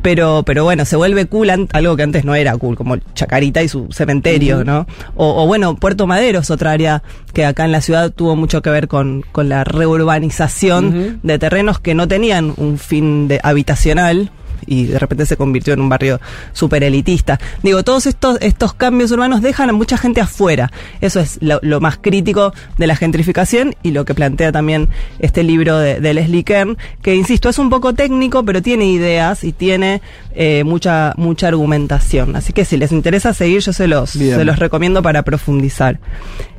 Pero, 0.00 0.44
pero 0.46 0.62
bueno, 0.62 0.84
se 0.84 0.94
vuelve 0.94 1.26
cool 1.26 1.50
algo 1.72 1.96
que 1.96 2.02
antes 2.04 2.24
no 2.24 2.36
era 2.36 2.56
cool, 2.56 2.76
como 2.76 2.96
Chacarita 3.14 3.62
y 3.64 3.68
su 3.68 3.88
cementerio, 3.90 4.64
¿no? 4.64 4.86
O, 5.16 5.42
o 5.42 5.46
bueno, 5.46 5.74
Puerto 5.74 6.06
Madero 6.06 6.38
es 6.38 6.50
otra 6.52 6.70
área 6.70 7.02
que 7.32 7.44
acá 7.44 7.64
en 7.64 7.72
la 7.72 7.80
ciudad 7.80 8.12
tuvo 8.12 8.36
mucho 8.36 8.62
que 8.62 8.70
ver 8.70 8.86
con, 8.86 9.24
con 9.32 9.48
la 9.48 9.64
reurbanización 9.64 11.18
de 11.22 11.38
terrenos 11.40 11.80
que 11.80 11.94
no 11.94 12.06
tenían 12.06 12.54
un 12.56 12.78
fin 12.78 13.26
de 13.26 13.40
habitacional, 13.42 14.30
y 14.66 14.86
de 14.86 14.98
repente 14.98 15.26
se 15.26 15.36
convirtió 15.36 15.74
en 15.74 15.80
un 15.80 15.88
barrio 15.88 16.20
súper 16.52 16.84
elitista. 16.84 17.38
Digo, 17.62 17.82
todos 17.82 18.06
estos, 18.06 18.38
estos 18.40 18.74
cambios 18.74 19.10
urbanos 19.10 19.42
dejan 19.42 19.70
a 19.70 19.72
mucha 19.72 19.98
gente 19.98 20.20
afuera. 20.20 20.70
Eso 21.00 21.20
es 21.20 21.38
lo, 21.40 21.58
lo 21.62 21.80
más 21.80 21.98
crítico 21.98 22.52
de 22.76 22.86
la 22.86 22.96
gentrificación 22.96 23.74
y 23.82 23.90
lo 23.90 24.04
que 24.04 24.14
plantea 24.14 24.52
también 24.52 24.88
este 25.18 25.42
libro 25.42 25.78
de, 25.78 26.00
de 26.00 26.14
Leslie 26.14 26.44
Kern, 26.44 26.76
que 27.02 27.14
insisto, 27.14 27.48
es 27.48 27.58
un 27.58 27.70
poco 27.70 27.94
técnico, 27.94 28.44
pero 28.44 28.62
tiene 28.62 28.86
ideas 28.86 29.44
y 29.44 29.52
tiene 29.52 30.02
eh, 30.34 30.64
mucha, 30.64 31.14
mucha 31.16 31.48
argumentación. 31.48 32.36
Así 32.36 32.52
que 32.52 32.64
si 32.64 32.76
les 32.76 32.92
interesa 32.92 33.34
seguir, 33.34 33.60
yo 33.60 33.72
se 33.72 33.88
los, 33.88 34.16
Bien. 34.16 34.36
se 34.36 34.44
los 34.44 34.58
recomiendo 34.58 35.02
para 35.02 35.22
profundizar. 35.22 35.98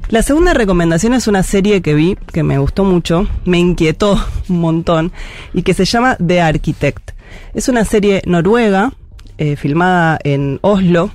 La 0.10 0.24
segunda 0.24 0.54
recomendación 0.54 1.14
es 1.14 1.28
una 1.28 1.44
serie 1.44 1.82
que 1.82 1.94
vi 1.94 2.18
que 2.34 2.42
me 2.44 2.58
gustó 2.58 2.84
mucho, 2.84 3.28
me 3.46 3.60
inquietó 3.60 4.20
un 4.50 4.60
montón 4.60 5.12
y 5.54 5.62
que 5.62 5.74
se 5.74 5.86
llama 5.86 6.18
The 6.18 6.42
Architect. 6.42 7.12
Es 7.54 7.70
una 7.70 7.86
serie 7.86 8.22
noruega, 8.26 8.94
eh, 9.38 9.56
filmada 9.56 10.20
en 10.24 10.60
Oslo, 10.62 11.12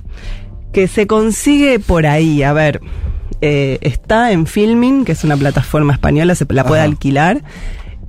que 0.73 0.87
se 0.87 1.07
consigue 1.07 1.79
por 1.79 2.05
ahí. 2.05 2.43
A 2.43 2.53
ver, 2.53 2.81
eh, 3.41 3.77
está 3.81 4.31
en 4.31 4.47
Filming, 4.47 5.05
que 5.05 5.11
es 5.11 5.23
una 5.23 5.37
plataforma 5.37 5.93
española, 5.93 6.35
se 6.35 6.45
la 6.49 6.63
puede 6.63 6.81
alquilar, 6.81 7.43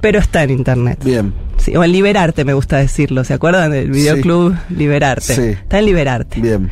pero 0.00 0.18
está 0.18 0.42
en 0.42 0.50
internet. 0.50 1.02
Bien. 1.04 1.32
Sí, 1.58 1.76
o 1.76 1.84
en 1.84 1.92
Liberarte, 1.92 2.44
me 2.44 2.54
gusta 2.54 2.78
decirlo. 2.78 3.24
¿Se 3.24 3.34
acuerdan 3.34 3.70
del 3.70 3.90
videoclub 3.90 4.56
Liberarte? 4.70 5.34
Sí. 5.34 5.42
Está 5.42 5.78
en 5.78 5.86
Liberarte. 5.86 6.40
Bien. 6.40 6.70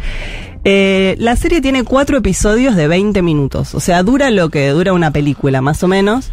Eh, 0.64 1.14
la 1.18 1.36
serie 1.36 1.60
tiene 1.60 1.84
cuatro 1.84 2.16
episodios 2.16 2.74
de 2.74 2.88
20 2.88 3.20
minutos, 3.20 3.74
o 3.74 3.80
sea, 3.80 4.02
dura 4.02 4.30
lo 4.30 4.48
que 4.48 4.66
dura 4.70 4.94
una 4.94 5.10
película, 5.10 5.60
más 5.60 5.82
o 5.82 5.88
menos. 5.88 6.32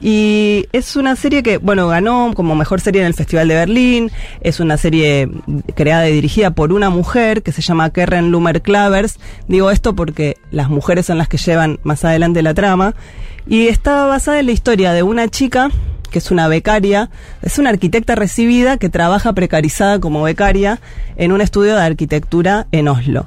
Y 0.00 0.66
es 0.72 0.96
una 0.96 1.16
serie 1.16 1.42
que, 1.42 1.58
bueno, 1.58 1.88
ganó 1.88 2.32
como 2.34 2.54
mejor 2.54 2.80
serie 2.80 3.00
en 3.00 3.06
el 3.06 3.14
Festival 3.14 3.48
de 3.48 3.54
Berlín. 3.54 4.10
Es 4.40 4.60
una 4.60 4.76
serie 4.76 5.28
creada 5.74 6.08
y 6.08 6.12
dirigida 6.12 6.50
por 6.50 6.72
una 6.72 6.90
mujer 6.90 7.42
que 7.42 7.52
se 7.52 7.62
llama 7.62 7.90
Keren 7.90 8.30
Lumer 8.30 8.62
Clavers. 8.62 9.18
Digo 9.48 9.70
esto 9.70 9.94
porque 9.94 10.36
las 10.50 10.68
mujeres 10.68 11.06
son 11.06 11.18
las 11.18 11.28
que 11.28 11.38
llevan 11.38 11.78
más 11.82 12.04
adelante 12.04 12.42
la 12.42 12.54
trama. 12.54 12.94
Y 13.46 13.68
está 13.68 14.06
basada 14.06 14.40
en 14.40 14.46
la 14.46 14.52
historia 14.52 14.92
de 14.92 15.02
una 15.02 15.28
chica 15.28 15.70
que 16.10 16.18
es 16.20 16.30
una 16.30 16.48
becaria, 16.48 17.10
es 17.42 17.58
una 17.58 17.70
arquitecta 17.70 18.14
recibida 18.14 18.78
que 18.78 18.88
trabaja 18.88 19.32
precarizada 19.32 19.98
como 20.00 20.22
becaria 20.22 20.80
en 21.16 21.32
un 21.32 21.40
estudio 21.40 21.74
de 21.74 21.82
arquitectura 21.82 22.68
en 22.72 22.88
Oslo. 22.88 23.26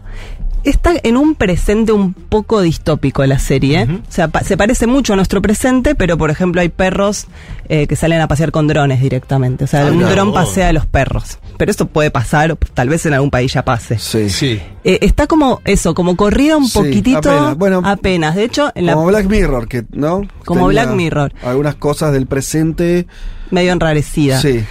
Está 0.63 0.91
en 1.03 1.15
un 1.17 1.35
presente 1.35 1.91
un 1.93 2.13
poco 2.13 2.61
distópico 2.61 3.25
la 3.25 3.39
serie. 3.39 3.81
¿eh? 3.81 3.87
O 4.07 4.11
sea, 4.11 4.27
pa- 4.27 4.43
se 4.43 4.57
parece 4.57 4.87
mucho 4.87 5.13
a 5.13 5.15
nuestro 5.15 5.41
presente, 5.41 5.95
pero 5.95 6.17
por 6.17 6.29
ejemplo 6.31 6.59
hay 6.61 6.69
perros 6.69 7.27
eh, 7.69 7.87
que 7.87 7.95
salen 7.95 8.19
a 8.21 8.27
pasear 8.27 8.51
con 8.51 8.67
drones 8.67 8.99
directamente. 9.01 9.63
O 9.63 9.67
sea, 9.67 9.87
Ah, 9.87 9.91
un 9.91 9.99
claro. 9.99 10.13
dron 10.15 10.33
pasea 10.33 10.69
a 10.69 10.73
los 10.73 10.85
perros. 10.85 11.39
Pero 11.57 11.71
esto 11.71 11.87
puede 11.87 12.11
pasar, 12.11 12.51
o 12.51 12.55
tal 12.55 12.89
vez 12.89 13.05
en 13.05 13.13
algún 13.13 13.29
país 13.29 13.53
ya 13.53 13.63
pase. 13.63 13.99
Sí. 13.99 14.29
Sí. 14.29 14.61
Eh, 14.83 14.99
está 15.01 15.27
como 15.27 15.61
eso, 15.65 15.93
como 15.93 16.15
corrida 16.15 16.57
un 16.57 16.67
Sí, 16.67 16.77
poquitito 16.79 17.17
apenas. 17.31 17.57
Bueno, 17.57 17.81
apenas. 17.85 18.35
De 18.35 18.43
hecho, 18.43 18.71
en 18.75 18.85
la 18.85 18.93
Como 18.93 19.07
Black 19.07 19.27
Mirror, 19.27 19.67
que, 19.67 19.85
¿no? 19.91 20.21
Como 20.45 20.67
Tenía 20.67 20.83
Black 20.83 20.95
Mirror. 20.95 21.33
Algunas 21.43 21.75
cosas 21.75 22.11
del 22.13 22.27
presente. 22.27 23.07
medio 23.51 23.71
enrarecida. 23.71 24.39
Sí. 24.41 24.63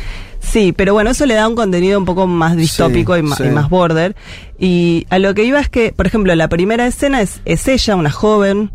Sí, 0.50 0.72
pero 0.72 0.94
bueno, 0.94 1.10
eso 1.10 1.26
le 1.26 1.34
da 1.34 1.46
un 1.46 1.54
contenido 1.54 1.98
un 1.98 2.04
poco 2.06 2.26
más 2.26 2.56
distópico 2.56 3.14
Sí, 3.14 3.22
y, 3.22 3.28
sí. 3.32 3.42
y 3.44 3.50
más 3.50 3.68
border. 3.68 4.16
Y 4.58 5.06
a 5.10 5.18
lo 5.18 5.34
que 5.34 5.44
iba 5.44 5.60
es 5.60 5.68
que, 5.68 5.92
por 5.92 6.06
ejemplo, 6.06 6.34
la 6.34 6.48
primera 6.48 6.86
escena 6.86 7.20
es, 7.20 7.40
es 7.44 7.68
ella, 7.68 7.96
una 7.96 8.10
joven, 8.10 8.70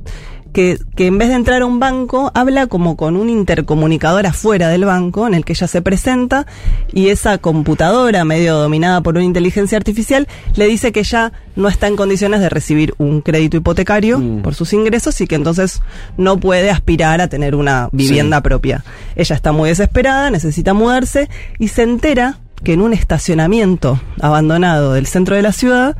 que, 0.53 0.77
que 0.95 1.07
en 1.07 1.17
vez 1.17 1.29
de 1.29 1.35
entrar 1.35 1.61
a 1.61 1.65
un 1.65 1.79
banco, 1.79 2.31
habla 2.33 2.67
como 2.67 2.95
con 2.95 3.17
un 3.17 3.29
intercomunicador 3.29 4.25
afuera 4.25 4.69
del 4.69 4.85
banco, 4.85 5.27
en 5.27 5.33
el 5.33 5.43
que 5.43 5.53
ella 5.53 5.67
se 5.67 5.81
presenta, 5.81 6.45
y 6.93 7.09
esa 7.09 7.37
computadora, 7.39 8.23
medio 8.23 8.55
dominada 8.55 9.01
por 9.01 9.15
una 9.15 9.25
inteligencia 9.25 9.77
artificial, 9.77 10.27
le 10.55 10.67
dice 10.67 10.91
que 10.91 11.01
ella 11.01 11.33
no 11.55 11.67
está 11.67 11.87
en 11.87 11.95
condiciones 11.95 12.39
de 12.39 12.49
recibir 12.49 12.93
un 12.97 13.21
crédito 13.21 13.57
hipotecario 13.57 14.19
Mm. 14.19 14.41
por 14.41 14.55
sus 14.55 14.73
ingresos 14.73 15.19
y 15.21 15.27
que 15.27 15.35
entonces 15.35 15.81
no 16.17 16.37
puede 16.39 16.69
aspirar 16.69 17.21
a 17.21 17.27
tener 17.27 17.55
una 17.55 17.89
vivienda 17.91 18.41
propia. 18.41 18.83
Ella 19.15 19.35
está 19.35 19.51
muy 19.51 19.69
desesperada, 19.69 20.29
necesita 20.29 20.73
mudarse 20.73 21.29
y 21.59 21.69
se 21.69 21.83
entera 21.83 22.39
que 22.63 22.73
en 22.73 22.81
un 22.81 22.93
estacionamiento 22.93 23.99
abandonado 24.21 24.93
del 24.93 25.07
centro 25.07 25.35
de 25.35 25.41
la 25.41 25.51
ciudad 25.51 25.97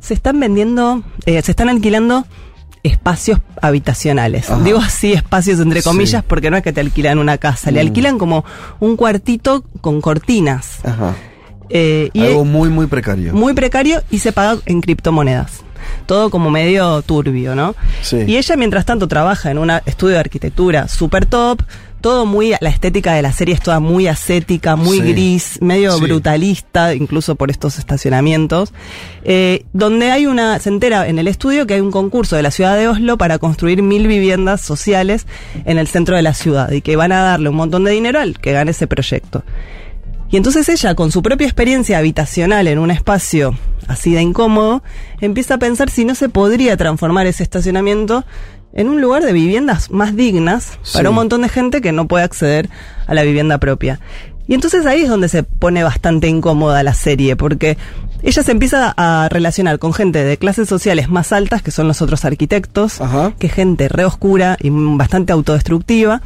se 0.00 0.14
están 0.14 0.38
vendiendo, 0.38 1.02
eh, 1.26 1.40
se 1.42 1.50
están 1.50 1.68
alquilando 1.70 2.26
espacios 2.84 3.40
habitacionales. 3.60 4.48
Ajá. 4.50 4.62
Digo 4.62 4.78
así 4.78 5.12
espacios 5.12 5.58
entre 5.58 5.82
Sí. 5.82 5.88
comillas 5.88 6.22
porque 6.22 6.50
no 6.50 6.56
es 6.56 6.62
que 6.62 6.72
te 6.72 6.80
alquilan 6.80 7.18
una 7.18 7.38
casa, 7.38 7.70
le 7.72 7.82
Mm. 7.82 7.86
alquilan 7.88 8.18
como 8.18 8.44
un 8.78 8.96
cuartito 8.96 9.64
con 9.80 10.00
cortinas. 10.00 10.78
Ajá. 10.84 11.14
Eh, 11.70 12.10
y 12.12 12.20
Algo 12.26 12.44
muy, 12.44 12.68
muy 12.68 12.86
precario. 12.86 13.32
muy 13.34 13.54
precario 13.54 14.02
y 14.10 14.18
se 14.18 14.32
paga 14.32 14.60
en 14.66 14.80
criptomonedas. 14.80 15.62
Todo 16.06 16.30
como 16.30 16.50
medio 16.50 17.02
turbio, 17.02 17.54
¿no? 17.54 17.74
Sí. 18.02 18.18
Y 18.26 18.36
ella, 18.36 18.56
mientras 18.56 18.84
tanto, 18.86 19.08
trabaja 19.08 19.50
en 19.50 19.58
un 19.58 19.70
estudio 19.86 20.14
de 20.14 20.20
arquitectura 20.20 20.86
super 20.88 21.26
top. 21.26 21.62
Todo 22.04 22.26
muy. 22.26 22.52
La 22.60 22.68
estética 22.68 23.14
de 23.14 23.22
la 23.22 23.32
serie 23.32 23.54
es 23.54 23.62
toda 23.62 23.80
muy 23.80 24.08
ascética, 24.08 24.76
muy 24.76 24.98
Sí. 25.00 25.02
gris, 25.12 25.58
medio 25.62 25.96
Sí. 25.96 26.02
brutalista, 26.02 26.94
incluso 26.94 27.34
por 27.34 27.50
estos 27.50 27.78
estacionamientos. 27.78 28.74
eh, 29.24 29.64
donde 29.72 30.10
hay 30.10 30.26
una. 30.26 30.58
Se 30.58 30.68
entera 30.68 31.08
en 31.08 31.18
el 31.18 31.28
estudio 31.28 31.66
que 31.66 31.72
hay 31.72 31.80
un 31.80 31.90
concurso 31.90 32.36
de 32.36 32.42
la 32.42 32.50
ciudad 32.50 32.76
de 32.76 32.88
Oslo 32.88 33.16
para 33.16 33.38
construir 33.38 33.82
mil 33.82 34.06
viviendas 34.06 34.60
sociales 34.60 35.26
en 35.64 35.78
el 35.78 35.88
centro 35.88 36.14
de 36.14 36.20
la 36.20 36.34
ciudad 36.34 36.70
y 36.72 36.82
que 36.82 36.94
van 36.96 37.10
a 37.12 37.22
darle 37.22 37.48
un 37.48 37.56
montón 37.56 37.84
de 37.84 37.92
dinero 37.92 38.20
al 38.20 38.38
que 38.38 38.52
gane 38.52 38.72
ese 38.72 38.86
proyecto. 38.86 39.42
Y 40.30 40.36
entonces 40.36 40.68
ella, 40.68 40.94
con 40.94 41.10
su 41.10 41.22
propia 41.22 41.46
experiencia 41.46 41.96
habitacional 41.96 42.66
en 42.66 42.78
un 42.78 42.90
espacio 42.90 43.56
así 43.86 44.12
de 44.14 44.20
incómodo, 44.20 44.82
empieza 45.20 45.54
a 45.54 45.58
pensar 45.58 45.88
si 45.90 46.04
no 46.04 46.14
se 46.14 46.28
podría 46.28 46.76
transformar 46.76 47.26
ese 47.26 47.42
estacionamiento 47.44 48.24
en 48.74 48.88
un 48.88 49.00
lugar 49.00 49.24
de 49.24 49.32
viviendas 49.32 49.90
más 49.90 50.14
dignas 50.16 50.78
Sí. 50.82 50.94
para 50.98 51.08
un 51.10 51.14
montón 51.16 51.42
de 51.42 51.48
gente 51.48 51.80
que 51.80 51.92
no 51.92 52.06
puede 52.06 52.24
acceder 52.24 52.68
a 53.06 53.14
la 53.14 53.22
vivienda 53.22 53.58
propia. 53.58 54.00
Y 54.46 54.52
entonces 54.54 54.84
ahí 54.84 55.02
es 55.02 55.08
donde 55.08 55.28
se 55.30 55.42
pone 55.42 55.82
bastante 55.82 56.28
incómoda 56.28 56.82
la 56.82 56.92
serie, 56.92 57.34
porque 57.34 57.78
ella 58.22 58.42
se 58.42 58.52
empieza 58.52 58.92
a 58.96 59.28
relacionar 59.30 59.78
con 59.78 59.94
gente 59.94 60.22
de 60.22 60.36
clases 60.36 60.68
sociales 60.68 61.08
más 61.08 61.32
altas, 61.32 61.62
que 61.62 61.70
son 61.70 61.88
los 61.88 62.02
otros 62.02 62.24
arquitectos, 62.26 63.00
Ajá. 63.00 63.32
que 63.38 63.48
gente 63.48 63.88
re 63.88 64.04
oscura 64.04 64.58
y 64.60 64.68
bastante 64.70 65.32
autodestructiva, 65.32 66.20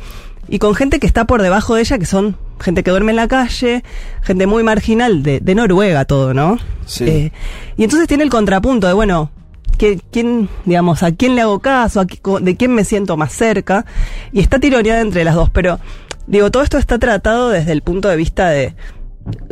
y 0.49 0.59
con 0.59 0.75
gente 0.75 0.99
que 0.99 1.07
está 1.07 1.27
por 1.27 1.43
debajo 1.43 1.75
de 1.77 1.83
ella, 1.83 1.99
que 1.99 2.07
son 2.07 2.37
gente 2.59 2.83
que 2.83 2.91
duerme 2.91 3.13
en 3.13 3.17
la 3.17 3.29
calle, 3.29 3.85
gente 4.23 4.47
muy 4.49 4.63
marginal, 4.65 5.23
de, 5.23 5.39
de 5.41 5.55
Noruega 5.55 6.05
todo, 6.05 6.35
¿no? 6.35 6.59
Sí. 6.87 7.05
Eh, 7.07 7.33
y 7.77 7.85
entonces 7.85 8.09
tiene 8.09 8.25
el 8.25 8.31
contrapunto 8.31 8.87
de, 8.89 8.95
bueno, 8.95 9.31
¿qué- 9.79 10.01
¿quién, 10.11 10.49
digamos, 10.67 11.03
a 11.03 11.13
quién 11.13 11.35
le 11.35 11.41
hago 11.43 11.61
caso? 11.61 12.01
¿A 12.01 12.07
co- 12.21 12.41
¿De 12.41 12.57
quién 12.57 12.75
me 12.75 12.85
siento 12.85 13.17
más 13.17 13.33
cerca? 13.33 13.87
Y 14.33 14.41
está 14.41 14.59
tironeada 14.59 15.01
entre 15.01 15.25
las 15.25 15.35
dos, 15.35 15.49
pero 15.51 15.79
digo, 16.27 16.51
todo 16.51 16.63
esto 16.63 16.77
está 16.77 16.99
tratado 16.99 17.49
desde 17.49 17.73
el 17.73 17.81
punto 17.83 18.09
de 18.09 18.17
vista 18.17 18.51
de 18.51 18.75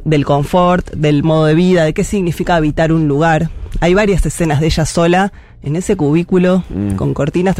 del 0.04 0.24
confort, 0.24 0.90
del 0.92 1.22
modo 1.22 1.44
de 1.44 1.54
vida, 1.54 1.84
de 1.84 1.92
qué 1.92 2.02
significa 2.02 2.56
habitar 2.56 2.92
un 2.92 3.08
lugar. 3.08 3.50
Hay 3.80 3.92
varias 3.92 4.24
escenas 4.24 4.60
de 4.60 4.66
ella 4.68 4.86
sola 4.86 5.32
en 5.62 5.76
ese 5.76 5.96
cubículo 5.96 6.64
con 6.96 7.12
cortinas 7.12 7.56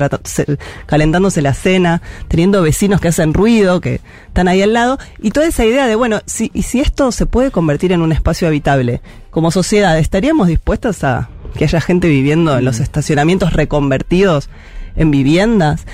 calentándose 0.87 1.43
la 1.43 1.55
cena, 1.55 2.01
teniendo 2.29 2.63
vecinos 2.63 3.01
que 3.01 3.09
hacen 3.09 3.35
ruido, 3.35 3.81
que 3.81 4.01
están 4.29 4.49
ahí 4.49 4.63
al 4.63 4.73
lado, 4.73 4.99
y 5.21 5.31
toda 5.31 5.47
esa 5.47 5.65
idea 5.67 5.87
de, 5.87 5.95
bueno, 5.95 6.21
si, 6.27 6.51
y 6.55 6.63
si 6.63 6.81
esto 6.81 7.13
se 7.13 7.27
puede 7.27 7.51
convertir 7.51 7.93
en 7.93 8.01
un 8.01 8.13
espacio 8.13 8.49
habitable, 8.49 9.01
como 9.31 9.51
sociedad, 9.51 9.99
¿estaríamos 9.99 10.49
dispuestos 10.49 11.05
a 11.05 11.29
que 11.57 11.65
haya 11.65 11.81
gente 11.81 12.09
viviendo 12.09 12.59
en 12.59 12.65
los 12.65 12.81
estacionamientos 12.81 13.53
reconvertidos 13.53 14.49
en 14.97 15.11
viviendas? 15.11 15.87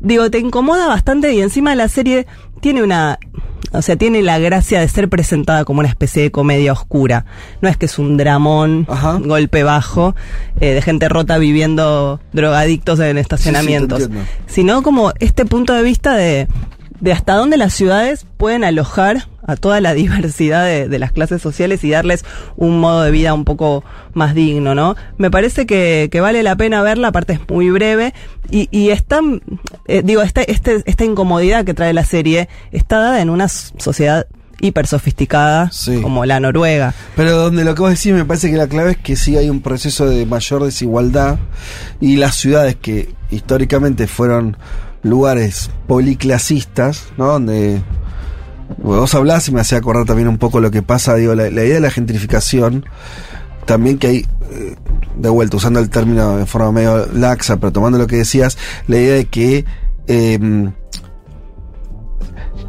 Digo, 0.00 0.30
te 0.30 0.38
incomoda 0.38 0.86
bastante 0.88 1.32
y 1.32 1.40
encima 1.40 1.74
la 1.74 1.88
serie 1.88 2.26
tiene 2.60 2.82
una, 2.82 3.18
o 3.72 3.82
sea, 3.82 3.96
tiene 3.96 4.22
la 4.22 4.38
gracia 4.38 4.80
de 4.80 4.88
ser 4.88 5.08
presentada 5.08 5.64
como 5.64 5.80
una 5.80 5.88
especie 5.88 6.22
de 6.22 6.30
comedia 6.30 6.72
oscura. 6.72 7.26
No 7.60 7.68
es 7.68 7.76
que 7.76 7.86
es 7.86 7.98
un 7.98 8.16
dramón, 8.16 8.86
Ajá. 8.88 9.18
golpe 9.18 9.62
bajo, 9.62 10.14
eh, 10.60 10.74
de 10.74 10.82
gente 10.82 11.08
rota 11.08 11.38
viviendo 11.38 12.20
drogadictos 12.32 12.98
en 13.00 13.18
estacionamientos, 13.18 14.08
sino 14.46 14.82
como 14.82 15.12
este 15.20 15.44
punto 15.44 15.74
de 15.74 15.82
vista 15.82 16.16
de 16.16 16.48
de 17.00 17.12
hasta 17.12 17.34
dónde 17.34 17.56
las 17.56 17.74
ciudades 17.74 18.26
pueden 18.36 18.64
alojar 18.64 19.28
a 19.46 19.56
toda 19.56 19.80
la 19.80 19.94
diversidad 19.94 20.64
de, 20.64 20.88
de 20.88 20.98
las 20.98 21.12
clases 21.12 21.42
sociales 21.42 21.82
y 21.84 21.90
darles 21.90 22.24
un 22.56 22.80
modo 22.80 23.02
de 23.02 23.10
vida 23.10 23.34
un 23.34 23.44
poco 23.44 23.84
más 24.14 24.34
digno, 24.34 24.74
¿no? 24.74 24.96
Me 25.18 25.30
parece 25.30 25.66
que, 25.66 26.08
que 26.10 26.20
vale 26.20 26.42
la 26.42 26.56
pena 26.56 26.82
verla, 26.82 27.08
aparte 27.08 27.34
es 27.34 27.40
muy 27.48 27.70
breve, 27.70 28.14
y, 28.50 28.68
y 28.70 28.90
está, 28.90 29.20
eh, 29.86 30.02
digo, 30.04 30.22
esta, 30.22 30.42
este, 30.42 30.82
esta 30.86 31.04
incomodidad 31.04 31.64
que 31.64 31.74
trae 31.74 31.92
la 31.92 32.04
serie 32.04 32.48
está 32.72 32.98
dada 32.98 33.20
en 33.20 33.30
una 33.30 33.48
sociedad 33.48 34.26
hiper 34.60 34.86
sofisticada 34.86 35.70
como 36.02 36.24
la 36.26 36.38
Noruega. 36.38 36.94
Pero 37.16 37.36
donde 37.36 37.64
lo 37.64 37.74
que 37.74 37.80
vos 37.80 37.90
decís 37.90 38.12
me 38.12 38.24
parece 38.24 38.50
que 38.50 38.56
la 38.56 38.68
clave 38.68 38.92
es 38.92 38.98
que 38.98 39.16
sí 39.16 39.36
hay 39.36 39.48
un 39.48 39.62
proceso 39.62 40.06
de 40.06 40.26
mayor 40.26 40.64
desigualdad 40.64 41.38
y 42.00 42.16
las 42.16 42.36
ciudades 42.36 42.76
que 42.76 43.14
históricamente 43.30 44.06
fueron 44.06 44.56
lugares 45.02 45.70
policlasistas, 45.86 47.06
¿no? 47.16 47.26
Donde 47.26 47.82
vos 48.78 49.14
hablás 49.14 49.48
y 49.48 49.52
me 49.52 49.60
hacía 49.60 49.78
acordar 49.78 50.04
también 50.04 50.28
un 50.28 50.38
poco 50.38 50.60
lo 50.60 50.70
que 50.70 50.82
pasa, 50.82 51.14
digo, 51.14 51.34
la, 51.34 51.50
la 51.50 51.64
idea 51.64 51.74
de 51.74 51.80
la 51.80 51.90
gentrificación, 51.90 52.84
también 53.66 53.98
que 53.98 54.06
hay, 54.06 54.26
eh, 54.50 54.76
de 55.16 55.28
vuelta, 55.28 55.56
usando 55.56 55.80
el 55.80 55.90
término 55.90 56.36
de 56.36 56.46
forma 56.46 56.72
medio 56.72 57.06
laxa, 57.12 57.56
pero 57.58 57.72
tomando 57.72 57.98
lo 57.98 58.06
que 58.06 58.16
decías, 58.16 58.58
la 58.86 58.98
idea 58.98 59.14
de 59.14 59.24
que 59.26 59.64
em, 60.06 60.72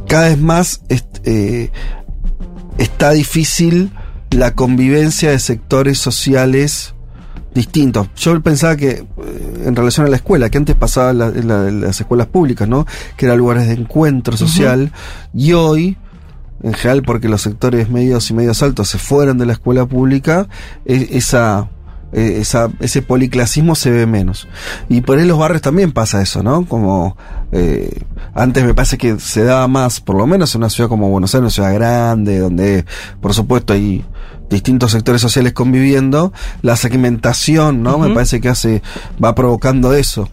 cada 0.08 0.30
vez 0.30 0.40
más 0.40 0.82
eh, 1.24 1.72
está 2.78 3.12
difícil 3.12 3.91
la 4.30 4.53
convivencia 4.56 5.32
de 5.32 5.40
sectores 5.40 5.98
sociales 5.99 6.94
distintos. 7.53 8.07
Yo 8.15 8.40
pensaba 8.41 8.76
que 8.76 8.90
eh, 8.91 9.06
en 9.65 9.76
relación 9.76 10.06
a 10.06 10.10
la 10.10 10.15
escuela, 10.15 10.49
que 10.49 10.57
antes 10.57 10.76
pasaba 10.76 11.11
en, 11.11 11.18
la- 11.18 11.28
en 11.28 11.48
la- 11.48 11.68
en 11.68 11.82
las 11.82 11.99
escuelas 11.99 12.28
públicas, 12.28 12.68
¿no? 12.68 12.86
Que 13.18 13.26
eran 13.26 13.38
lugares 13.38 13.68
de 13.68 13.73
encuentro 13.73 14.38
social, 14.38 14.91
y 15.34 15.53
hoy, 15.53 15.98
en 16.64 16.73
general, 16.73 17.03
porque 17.03 17.28
los 17.28 17.41
sectores 17.41 17.90
medios 17.90 18.30
y 18.30 18.34
medios 18.34 18.61
altos 18.64 18.88
se 18.90 18.98
fueron 18.98 19.38
de 19.38 19.45
la 19.45 19.53
escuela 19.53 19.86
pública, 19.86 20.48
esa, 20.86 21.69
eh, 22.14 22.38
esa, 22.40 22.69
ese 22.80 23.02
policlasismo 23.02 23.76
se 23.76 23.90
ve 23.91 24.06
menos. 24.06 24.48
Y 24.90 25.02
por 25.02 25.18
ahí 25.18 25.23
en 25.23 25.28
los 25.30 25.38
barrios 25.40 25.61
también 25.61 25.91
pasa 25.91 26.22
eso, 26.22 26.44
¿no? 26.44 26.65
Como 26.65 27.18
eh, 27.52 28.02
antes 28.34 28.64
me 28.64 28.73
parece 28.73 28.98
que 28.98 29.19
se 29.19 29.44
daba 29.44 29.68
más, 29.68 29.99
por 30.02 30.15
lo 30.18 30.28
menos 30.28 30.53
en 30.56 30.60
una 30.61 30.69
ciudad 30.69 30.90
como 30.90 31.10
Buenos 31.10 31.34
Aires, 31.36 31.41
una 31.44 31.49
ciudad 31.68 31.73
grande, 31.73 32.40
donde 32.40 32.86
por 33.19 33.34
supuesto 33.34 33.73
hay 33.73 34.06
distintos 34.52 34.91
sectores 34.91 35.22
sociales 35.22 35.53
conviviendo, 35.53 36.34
la 36.61 36.76
segmentación, 36.76 37.82
¿no? 37.82 37.98
Me 37.98 38.14
parece 38.14 38.40
que 38.40 38.49
hace, 38.49 38.84
va 39.23 39.34
provocando 39.34 39.94
eso. 39.94 40.30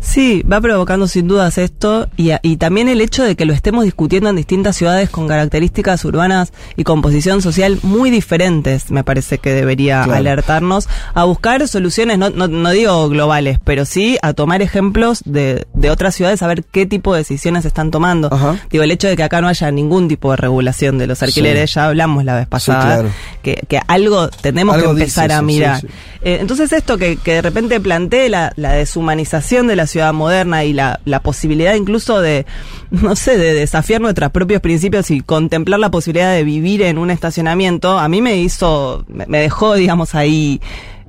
Sí, 0.00 0.42
va 0.50 0.60
provocando 0.62 1.06
sin 1.06 1.28
dudas 1.28 1.58
esto 1.58 2.08
y, 2.16 2.30
y 2.42 2.56
también 2.56 2.88
el 2.88 3.00
hecho 3.02 3.22
de 3.22 3.36
que 3.36 3.44
lo 3.44 3.52
estemos 3.52 3.84
discutiendo 3.84 4.30
en 4.30 4.36
distintas 4.36 4.74
ciudades 4.76 5.10
con 5.10 5.28
características 5.28 6.04
urbanas 6.06 6.52
y 6.76 6.84
composición 6.84 7.42
social 7.42 7.78
muy 7.82 8.10
diferentes, 8.10 8.90
me 8.90 9.04
parece 9.04 9.38
que 9.38 9.52
debería 9.52 10.02
Claro. 10.04 10.14
alertarnos 10.18 10.88
a 11.14 11.24
buscar 11.24 11.68
soluciones, 11.68 12.16
no, 12.18 12.30
no, 12.30 12.48
no 12.48 12.70
digo 12.70 13.08
globales, 13.10 13.58
pero 13.62 13.84
sí 13.84 14.16
a 14.22 14.32
tomar 14.32 14.62
ejemplos 14.62 15.20
de, 15.26 15.66
de 15.74 15.90
otras 15.90 16.14
ciudades, 16.14 16.42
a 16.42 16.46
ver 16.46 16.64
qué 16.64 16.86
tipo 16.86 17.12
de 17.12 17.20
decisiones 17.20 17.64
están 17.66 17.90
tomando. 17.90 18.30
Digo, 18.70 18.82
el 18.84 18.90
hecho 18.90 19.06
de 19.08 19.16
que 19.16 19.22
acá 19.22 19.40
no 19.42 19.48
haya 19.48 19.70
ningún 19.70 20.08
tipo 20.08 20.30
de 20.30 20.38
regulación 20.38 20.96
de 20.96 21.06
los 21.08 21.22
alquileres, 21.22 21.70
Sí. 21.70 21.74
ya 21.74 21.86
hablamos 21.88 22.24
la 22.24 22.36
vez 22.36 22.46
pasada, 22.46 22.84
claro. 22.84 23.10
que, 23.42 23.62
que 23.68 23.78
algo 23.86 24.28
tenemos 24.28 24.74
Algo 24.76 24.94
que 24.94 25.00
empezar 25.02 25.30
a 25.30 25.42
mirar. 25.42 25.80
sí. 25.82 25.86
Eh, 26.22 26.38
entonces 26.40 26.72
esto 26.72 26.96
que, 26.98 27.16
que 27.16 27.34
de 27.34 27.42
repente 27.42 27.80
plantee 27.80 28.28
la, 28.28 28.52
la 28.56 28.72
deshumanización 28.72 29.66
de 29.66 29.76
la 29.76 29.86
ciudad 29.90 30.12
moderna 30.12 30.64
y 30.64 30.72
la, 30.72 31.00
posibilidad 31.22 31.74
incluso 31.74 32.20
de, 32.20 32.46
no 32.90 33.14
sé, 33.16 33.36
de 33.36 33.52
desafiar 33.54 34.00
nuestros 34.00 34.30
propios 34.30 34.60
principios 34.60 35.10
y 35.10 35.20
contemplar 35.20 35.80
la 35.80 35.90
posibilidad 35.90 36.32
de 36.32 36.44
vivir 36.44 36.82
en 36.82 36.98
un 36.98 37.10
estacionamiento, 37.10 37.98
a 37.98 38.08
mí 38.08 38.22
me 38.22 38.36
hizo, 38.36 39.04
me 39.08 39.40
dejó, 39.40 39.74
digamos, 39.74 40.14
ahí 40.14 40.60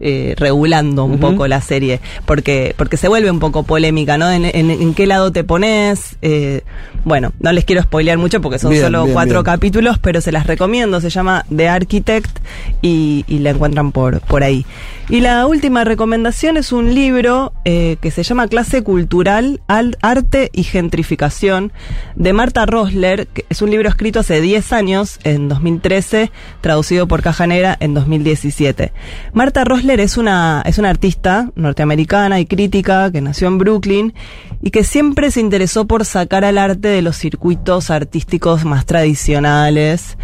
eh, 0.02 0.34
regulando 0.38 1.06
un 1.06 1.20
poco 1.20 1.48
la 1.48 1.62
serie, 1.62 2.00
porque, 2.26 2.74
porque 2.78 2.98
se 2.98 3.08
vuelve 3.08 3.32
un 3.32 3.40
poco 3.40 3.64
polémica, 3.64 4.18
¿no? 4.18 4.30
En, 4.32 4.46
en- 4.46 4.72
en 4.72 4.94
qué 4.94 5.06
lado 5.08 5.32
te 5.32 5.44
pones. 5.44 6.18
eh, 6.22 6.62
bueno, 7.06 7.32
no 7.40 7.52
les 7.52 7.66
quiero 7.66 7.82
spoilear 7.82 8.18
mucho 8.18 8.42
porque 8.42 8.60
son 8.60 8.72
Bien, 8.72 8.84
solo 8.84 9.04
bien, 9.04 9.14
cuatro 9.14 9.42
bien. 9.42 9.44
capítulos, 9.46 9.98
pero 10.00 10.22
se 10.22 10.32
las 10.32 10.46
recomiendo. 10.48 11.00
Se 11.02 11.10
llama 11.10 11.46
The 11.56 11.70
Architect 11.70 12.40
y, 12.82 13.24
y 13.28 13.40
la 13.40 13.52
encuentran 13.52 13.92
por, 13.92 14.20
por 14.22 14.44
ahí. 14.44 14.66
Y 15.10 15.20
la 15.22 15.46
última 15.48 15.84
recomendación 15.84 16.58
es 16.58 16.72
un 16.72 16.94
libro 16.96 17.54
eh, 17.66 17.98
que 18.02 18.12
se 18.12 18.24
llama 18.24 18.48
Clase 18.48 18.82
Cultural, 18.84 19.60
Al- 19.68 19.98
Arte 20.02 20.50
y 20.54 20.64
Gentrificación 20.64 21.72
de 22.16 22.32
Marta 22.34 22.66
Rosler, 22.66 23.28
que 23.28 23.46
es 23.50 23.62
un 23.62 23.72
libro 23.72 23.90
escrito 23.90 24.20
hace 24.22 24.40
10 24.40 24.72
años, 24.74 25.20
en 25.24 25.50
2013, 25.50 26.32
traducido 26.62 27.08
por 27.08 27.22
Caja 27.22 27.48
Negra 27.48 27.76
en 27.80 27.94
2017. 27.94 28.94
Marta 29.34 29.64
Rosler 29.66 29.91
es 30.00 30.18
una, 30.18 30.64
es 30.66 30.78
una 30.78 30.90
artista 30.90 31.52
norteamericana 31.56 32.40
y 32.40 32.46
crítica 32.46 33.12
que 33.12 33.22
nació 33.22 33.48
en 33.48 33.58
Brooklyn 33.58 34.14
y 34.62 34.72
que 34.72 34.84
siempre 34.84 35.32
se 35.32 35.40
interesó 35.40 35.86
por 35.86 36.06
sacar 36.06 36.46
al 36.46 36.58
arte 36.58 36.88
de 36.88 37.02
los 37.02 37.18
circuitos 37.18 37.90
artísticos 37.90 38.64
más 38.64 38.86
tradicionales. 38.86 40.18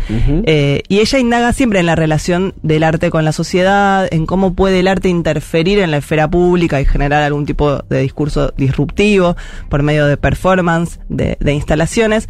Eh, 0.45 0.83
y 0.87 0.99
ella 0.99 1.19
indaga 1.19 1.53
siempre 1.53 1.79
en 1.79 1.87
la 1.87 1.95
relación 1.95 2.53
del 2.61 2.83
arte 2.83 3.09
con 3.09 3.25
la 3.25 3.31
sociedad, 3.31 4.07
en 4.11 4.25
cómo 4.25 4.53
puede 4.53 4.79
el 4.79 4.87
arte 4.87 5.09
interferir 5.09 5.79
en 5.79 5.91
la 5.91 5.97
esfera 5.97 6.29
pública 6.29 6.79
y 6.79 6.85
generar 6.85 7.23
algún 7.23 7.45
tipo 7.45 7.79
de 7.89 8.01
discurso 8.01 8.53
disruptivo 8.57 9.35
por 9.69 9.83
medio 9.83 10.05
de 10.05 10.17
performance, 10.17 10.99
de, 11.09 11.37
de 11.39 11.53
instalaciones. 11.53 12.27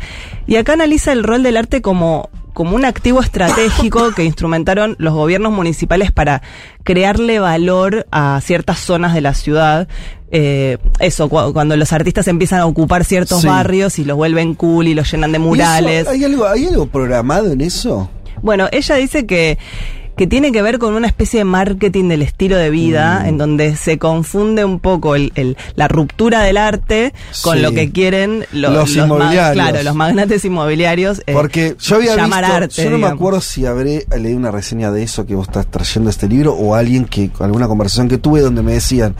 Y 0.47 0.55
acá 0.55 0.73
analiza 0.73 1.11
el 1.11 1.23
rol 1.23 1.43
del 1.43 1.57
arte 1.57 1.81
como 1.81 2.29
como 2.57 2.75
un 2.75 2.85
activo 2.85 3.21
estratégico 3.21 4.13
que 4.15 4.23
instrumentaron 4.23 4.95
los 4.97 5.13
gobiernos 5.13 5.51
municipales 5.53 6.11
para 6.11 6.41
crearle 6.83 7.37
valor 7.37 8.07
a 8.09 8.41
ciertas 8.43 8.79
zonas 8.79 9.13
de 9.13 9.21
la 9.21 9.35
ciudad. 9.35 9.87
Eh, 10.31 10.79
eso, 10.99 11.29
cu- 11.29 11.53
cuando 11.53 11.77
los 11.77 11.93
artistas 11.93 12.27
empiezan 12.27 12.59
a 12.61 12.65
ocupar 12.65 13.05
ciertos 13.05 13.41
Sí. 13.41 13.47
barrios 13.47 13.99
y 13.99 14.05
los 14.05 14.17
vuelven 14.17 14.55
cool 14.55 14.87
y 14.87 14.95
los 14.95 15.11
llenan 15.11 15.31
de 15.33 15.37
¿Y 15.37 15.41
eso, 15.41 15.47
murales. 15.47 16.07
¿hay, 16.07 16.23
algo, 16.23 16.47
¿Hay 16.47 16.65
algo 16.65 16.87
programado 16.87 17.51
en 17.51 17.61
eso? 17.61 18.09
Bueno, 18.41 18.67
ella 18.71 18.95
dice 18.95 19.27
que, 19.27 19.59
que 20.17 20.27
tiene 20.27 20.51
que 20.51 20.61
ver 20.61 20.79
con 20.79 20.95
una 20.95 21.07
especie 21.07 21.39
de 21.39 21.43
marketing 21.45 22.09
del 22.09 22.23
estilo 22.23 22.57
de 22.57 22.69
vida, 22.69 23.21
Mm. 23.23 23.27
en 23.27 23.37
donde 23.37 23.75
se 23.75 23.97
confunde 23.99 24.65
un 24.65 24.79
poco 24.79 25.15
el, 25.15 25.31
el- 25.35 25.55
la 25.75 25.87
ruptura 25.87 26.41
del 26.41 26.57
arte 26.57 27.13
con 27.43 27.55
Sí. 27.57 27.61
lo 27.61 27.71
que 27.71 27.91
quieren 27.91 28.45
lo- 28.51 28.71
Los 28.71 28.95
ma- 28.95 29.03
inmobiliarios. 29.05 29.53
claro, 29.53 29.83
los 29.83 29.95
magnates 29.95 30.43
inmobiliarios. 30.43 31.21
eh, 31.27 31.33
Porque 31.33 31.75
yo 31.79 31.95
había 31.97 32.15
llamar 32.15 32.43
visto, 32.43 32.55
arte, 32.57 32.83
yo 32.83 32.89
no 32.89 32.97
me 32.97 33.07
acuerdo 33.07 33.39
si 33.41 33.65
habré 33.65 34.05
leído 34.19 34.37
una 34.37 34.51
reseña 34.51 34.91
de 34.91 35.03
eso 35.03 35.25
que 35.25 35.35
vos 35.35 35.47
estás 35.47 35.67
trayendo 35.67 36.09
este 36.09 36.27
libro 36.27 36.53
o 36.53 36.73
alguien 36.75 37.05
que, 37.05 37.29
alguna 37.39 37.67
conversación 37.67 38.07
que 38.07 38.17
tuve 38.17 38.41
donde 38.41 38.63
me 38.63 38.73
decían 38.73 39.15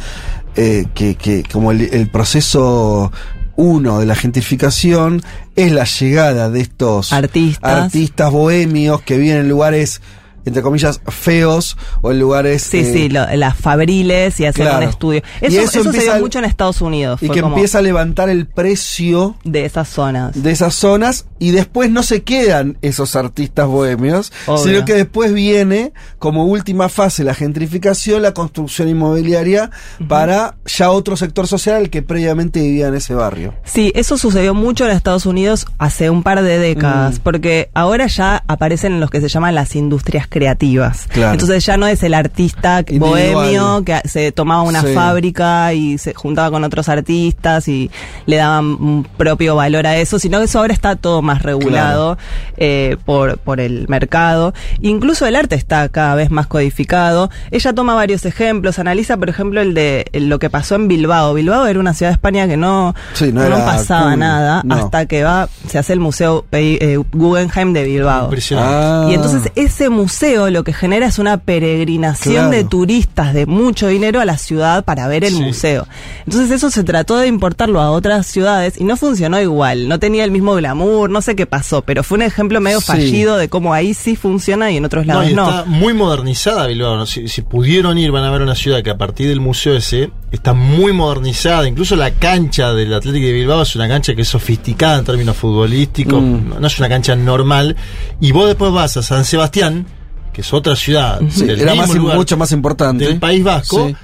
eh, 0.56 0.86
que, 0.96 1.14
que 1.16 1.44
como 1.52 1.72
el, 1.72 1.82
el 1.82 2.10
proceso 2.10 3.12
uno 3.56 4.00
de 4.00 4.06
la 4.08 4.16
gentrificación 4.16 5.22
es 5.56 5.72
la 5.72 5.84
llegada 5.86 6.50
de 6.50 6.62
estos 6.62 7.12
Artistas. 7.14 7.84
artistas 7.86 8.32
bohemios 8.32 9.02
que 9.02 9.18
viven 9.18 9.38
en 9.38 9.50
lugares 9.50 10.02
entre 10.50 10.62
comillas 10.64 11.00
feos 11.08 11.78
o 12.02 12.12
en 12.12 12.20
lugares 12.20 12.64
Sí, 12.64 12.80
eh, 12.80 12.90
sí, 12.94 13.10
lo- 13.10 13.26
las 13.36 13.56
fabriles 13.56 14.40
y 14.40 14.46
hacer 14.46 14.66
claro. 14.66 14.78
un 14.80 14.90
estudio. 14.90 15.22
Y 15.42 15.46
Eso, 15.46 15.62
eso 15.62 15.80
eso 15.82 15.92
se 15.92 16.02
dio 16.02 16.16
mucho 16.20 16.40
en 16.40 16.46
Estados 16.46 16.82
Unidos. 16.82 17.22
y 17.22 17.30
que 17.30 17.42
como 17.42 17.56
empieza 17.56 17.78
a 17.78 17.82
levantar 17.82 18.30
el 18.30 18.48
precio 18.48 19.36
de 19.44 19.66
esas 19.66 19.88
zonas. 19.88 20.42
de 20.42 20.52
esas 20.52 20.74
zonas 20.74 21.26
y 21.40 21.52
después 21.52 21.90
no 21.92 22.04
se 22.04 22.24
quedan 22.24 22.78
esos 22.82 23.16
artistas 23.16 23.68
bohemios, 23.68 24.32
Obvio. 24.46 24.64
sino 24.64 24.86
que 24.86 24.94
después 24.94 25.34
viene 25.34 25.94
como 26.20 26.46
última 26.46 26.90
fase 26.90 27.24
la 27.24 27.34
gentrificación, 27.34 28.22
la 28.22 28.34
construcción 28.34 28.88
inmobiliaria 28.90 29.70
para 30.08 30.56
ya 30.66 30.92
otro 30.92 31.16
sector 31.18 31.48
social 31.48 31.76
al 31.76 31.90
que 31.90 32.02
previamente 32.02 32.62
vivía 32.62 32.88
en 32.88 32.96
ese 32.96 33.14
barrio. 33.14 33.54
Sí, 33.66 33.92
eso 33.96 34.18
sucedió 34.18 34.54
mucho 34.54 34.86
en 34.86 34.92
Estados 34.92 35.26
Unidos 35.26 35.66
hace 35.78 36.10
un 36.10 36.24
par 36.24 36.42
de 36.42 36.58
décadas, 36.60 37.20
Mm. 37.20 37.22
porque 37.24 37.70
ahora 37.74 38.08
ya 38.08 38.44
aparecen 38.48 38.94
en 38.94 39.00
los 39.00 39.10
que 39.10 39.22
se 39.22 39.28
llaman 39.30 39.56
las 39.56 39.76
industrias 39.76 40.28
creativas. 40.28 41.08
Claro. 41.08 41.34
Entonces 41.34 41.66
ya 41.66 41.78
no 41.78 41.88
es 41.88 42.04
el 42.04 42.14
artista 42.14 42.80
Individual. 42.80 43.34
bohemio 43.34 43.84
que 43.86 44.02
se 44.08 44.32
tomaba 44.32 44.62
una 44.64 44.82
Sí. 44.82 44.94
fábrica 44.94 45.74
y 45.74 45.98
se 45.98 46.14
juntaba 46.14 46.52
con 46.52 46.64
otros 46.64 46.90
artistas 46.90 47.68
y 47.68 47.90
le 48.26 48.38
daban 48.38 48.66
un 48.66 49.08
propio 49.18 49.56
valor 49.56 49.86
a 49.88 49.98
eso, 49.98 50.20
sino 50.20 50.40
que 50.40 50.46
eso 50.46 50.60
ahora 50.60 50.74
está 50.74 50.96
todo 50.96 51.22
más 51.28 51.44
regulado 51.44 52.18
eh, 52.58 52.98
por, 53.06 53.38
por 53.38 53.60
el 53.60 53.88
mercado. 53.88 54.54
Incluso 54.82 55.26
el 55.28 55.36
arte 55.36 55.56
está 55.56 55.88
cada 55.90 56.16
vez 56.16 56.32
más 56.32 56.48
codificado. 56.48 57.30
Ella 57.52 57.74
toma 57.74 57.94
varios 57.94 58.26
ejemplos, 58.26 58.80
analiza 58.80 59.18
por 59.18 59.30
ejemplo 59.30 59.62
el 59.62 59.74
de 59.76 60.06
lo 60.14 60.40
que 60.40 60.50
pasó 60.50 60.74
en 60.76 60.88
Bilbao. 60.88 61.34
Bilbao 61.36 61.68
era 61.68 61.80
una 61.80 61.94
ciudad 61.94 62.10
de 62.12 62.14
España 62.16 62.48
que 62.48 62.58
no, 62.58 62.96
Sí, 63.14 63.32
no 63.32 63.42
no, 63.42 63.46
era 63.48 63.66
pasaba 63.66 64.12
cool, 64.12 64.20
nada 64.20 64.62
no. 64.64 64.76
hasta 64.76 65.06
que 65.06 65.24
va, 65.24 65.48
se 65.70 65.78
hace 65.78 65.94
el 65.94 66.00
Museo 66.00 66.46
eh, 66.52 66.98
Guggenheim 67.14 67.74
de 67.74 67.84
Bilbao. 67.84 68.24
Impresionante. 68.26 68.74
Ah. 68.76 69.08
Y 69.10 69.14
entonces 69.14 69.52
ese 69.56 69.90
museo 69.90 70.08
museo 70.08 70.50
lo 70.50 70.64
que 70.64 70.72
genera 70.72 71.06
es 71.08 71.20
una 71.20 71.36
peregrinación 71.38 72.34
Claro. 72.36 72.50
de 72.52 72.64
turistas 72.64 73.34
de 73.34 73.46
mucho 73.46 73.88
dinero 73.88 74.22
a 74.22 74.26
la 74.26 74.38
ciudad 74.38 74.86
para 74.86 75.08
ver 75.08 75.26
el 75.26 75.34
Sí. 75.34 75.42
museo. 75.44 75.86
Entonces 76.26 76.50
eso 76.52 76.70
se 76.72 76.84
trató 76.86 77.18
de 77.18 77.28
importarlo 77.28 77.82
a 77.82 77.92
otras 77.92 78.26
ciudades 78.26 78.80
y 78.80 78.86
no 78.86 78.96
funcionó 78.96 79.40
igual, 79.42 79.90
no 79.90 80.00
tenía 80.00 80.24
el 80.24 80.32
mismo 80.32 80.56
glamour, 80.56 81.10
no 81.10 81.17
sé 81.22 81.36
qué 81.36 81.46
pasó, 81.46 81.82
pero 81.82 82.04
fue 82.04 82.18
un 82.18 82.22
ejemplo 82.24 82.60
medio 82.62 82.80
Sí. 82.82 82.88
fallido 82.88 83.38
de 83.38 83.50
cómo 83.50 83.74
ahí 83.74 83.94
sí 83.94 84.16
funciona 84.16 84.72
y 84.72 84.78
en 84.78 84.86
otros 84.86 85.06
No, 85.06 85.14
lados 85.16 85.30
y 85.32 85.34
no. 85.34 85.50
está 85.50 85.66
muy 85.66 85.94
modernizada 85.94 86.68
Bilbao. 86.68 86.98
¿no? 86.98 87.06
Si, 87.06 87.28
si 87.28 87.42
pudieron 87.42 87.98
ir, 87.98 88.12
van 88.12 88.24
a 88.24 88.32
ver 88.32 88.42
una 88.42 88.56
ciudad 88.56 88.82
que 88.84 88.90
a 88.90 88.98
partir 88.98 89.28
del 89.30 89.40
museo 89.40 89.76
ese 89.76 90.12
está 90.32 90.54
muy 90.54 90.94
modernizada. 90.94 91.68
Incluso 91.68 91.96
la 91.96 92.12
cancha 92.12 92.74
del 92.74 92.94
Atlético 92.94 93.26
de 93.28 93.34
Bilbao 93.34 93.62
es 93.62 93.76
una 93.76 93.88
cancha 93.88 94.16
que 94.16 94.22
es 94.24 94.28
sofisticada 94.28 95.00
en 95.00 95.06
términos 95.06 95.36
futbolísticos. 95.36 96.22
Mm. 96.22 96.50
No, 96.50 96.60
no 96.60 96.68
es 96.68 96.78
una 96.80 96.90
cancha 96.90 97.16
normal. 97.16 97.76
Y 98.20 98.32
vos 98.32 98.48
después 98.48 98.72
vas 98.72 98.98
a 98.98 99.04
San 99.04 99.26
Sebastián, 99.26 99.86
que 100.34 100.42
es 100.42 100.54
otra 100.54 100.76
ciudad. 100.76 101.20
Sí, 101.30 101.46
del 101.46 101.62
era 101.62 101.72
mismo 101.74 101.88
más, 101.88 101.96
lugar, 101.96 102.16
mucho 102.18 102.38
más 102.38 102.52
importante. 102.52 103.06
Del 103.06 103.20
País 103.20 103.44
Vasco. 103.44 103.88
Sí. 103.88 103.96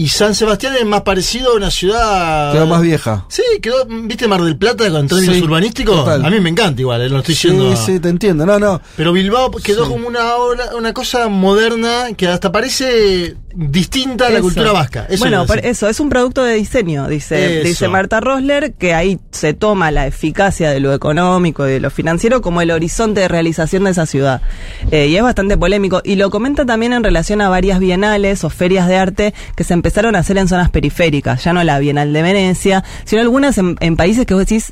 Y 0.00 0.06
San 0.10 0.32
Sebastián 0.36 0.76
es 0.78 0.86
más 0.86 1.00
parecido 1.02 1.50
a 1.50 1.56
una 1.56 1.72
ciudad. 1.72 2.52
Quedó 2.52 2.68
más 2.68 2.80
vieja. 2.82 3.24
Sí, 3.28 3.42
quedó, 3.60 3.84
¿viste 3.84 4.28
Mar 4.28 4.40
del 4.42 4.56
Plata 4.56 4.86
en 4.86 5.08
términos 5.08 5.34
Sí, 5.34 5.42
urbanísticos? 5.42 5.96
total. 5.96 6.24
A 6.24 6.30
mí 6.30 6.38
me 6.38 6.50
encanta 6.50 6.80
igual, 6.80 7.02
eh, 7.02 7.08
no 7.10 7.18
estoy 7.18 7.34
Sí, 7.34 7.48
diciendo. 7.48 7.76
sí, 7.76 7.98
te 7.98 8.08
entiendo. 8.08 8.46
No, 8.46 8.60
no. 8.60 8.80
Pero 8.96 9.12
Bilbao 9.12 9.50
quedó 9.50 9.86
Sí. 9.86 9.90
como 9.90 10.06
una 10.06 10.22
una 10.76 10.92
cosa 10.92 11.26
moderna 11.28 12.12
que 12.16 12.28
hasta 12.28 12.52
parece 12.52 13.34
distinta 13.58 14.28
a 14.28 14.30
la 14.30 14.36
Eso. 14.36 14.42
cultura 14.44 14.72
vasca. 14.72 15.06
Eso 15.08 15.18
bueno, 15.18 15.44
por 15.44 15.58
eso, 15.58 15.88
es 15.88 15.98
un 15.98 16.08
producto 16.08 16.44
de 16.44 16.54
diseño, 16.54 17.08
dice, 17.08 17.58
Eso. 17.58 17.68
dice 17.68 17.88
Marta 17.88 18.20
Rosler, 18.20 18.74
que 18.74 18.94
ahí 18.94 19.18
se 19.32 19.52
toma 19.52 19.90
la 19.90 20.06
eficacia 20.06 20.70
de 20.70 20.78
lo 20.78 20.94
económico 20.94 21.66
y 21.66 21.72
de 21.72 21.80
lo 21.80 21.90
financiero 21.90 22.40
como 22.40 22.60
el 22.62 22.70
horizonte 22.70 23.22
de 23.22 23.28
realización 23.28 23.84
de 23.84 23.90
esa 23.90 24.06
ciudad. 24.06 24.42
Eh, 24.92 25.08
y 25.08 25.16
es 25.16 25.22
bastante 25.24 25.56
polémico. 25.56 26.00
Y 26.04 26.14
lo 26.14 26.30
comenta 26.30 26.64
también 26.64 26.92
en 26.92 27.02
relación 27.02 27.40
a 27.40 27.48
varias 27.48 27.80
bienales 27.80 28.44
o 28.44 28.50
ferias 28.50 28.86
de 28.86 28.96
arte 28.96 29.34
que 29.56 29.64
se 29.64 29.74
empezaron 29.74 30.14
a 30.14 30.20
hacer 30.20 30.38
en 30.38 30.46
zonas 30.46 30.70
periféricas, 30.70 31.42
ya 31.42 31.52
no 31.52 31.64
la 31.64 31.80
Bienal 31.80 32.12
de 32.12 32.22
Venecia, 32.22 32.84
sino 33.04 33.22
algunas 33.22 33.58
en, 33.58 33.76
en 33.80 33.96
países 33.96 34.24
que 34.24 34.34
vos 34.34 34.46
decís, 34.46 34.70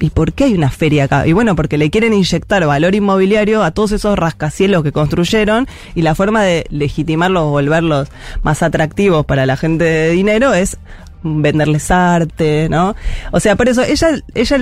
¿Y 0.00 0.10
por 0.10 0.32
qué 0.32 0.44
hay 0.44 0.54
una 0.54 0.70
feria 0.70 1.04
acá? 1.04 1.26
Y 1.26 1.32
bueno, 1.32 1.56
porque 1.56 1.78
le 1.78 1.90
quieren 1.90 2.12
inyectar 2.12 2.66
valor 2.66 2.94
inmobiliario 2.94 3.62
a 3.62 3.70
todos 3.70 3.92
esos 3.92 4.18
rascacielos 4.18 4.82
que 4.82 4.92
construyeron 4.92 5.68
y 5.94 6.02
la 6.02 6.14
forma 6.14 6.42
de 6.42 6.66
legitimarlos 6.70 7.50
volverlos 7.50 8.08
más 8.42 8.62
atractivos 8.62 9.24
para 9.24 9.46
la 9.46 9.56
gente 9.56 9.84
de 9.84 10.10
dinero 10.10 10.52
es 10.54 10.78
venderles 11.24 11.90
arte, 11.90 12.68
¿no? 12.68 12.94
O 13.32 13.40
sea, 13.40 13.56
por 13.56 13.68
eso 13.68 13.82
ella, 13.82 14.10
ella 14.34 14.56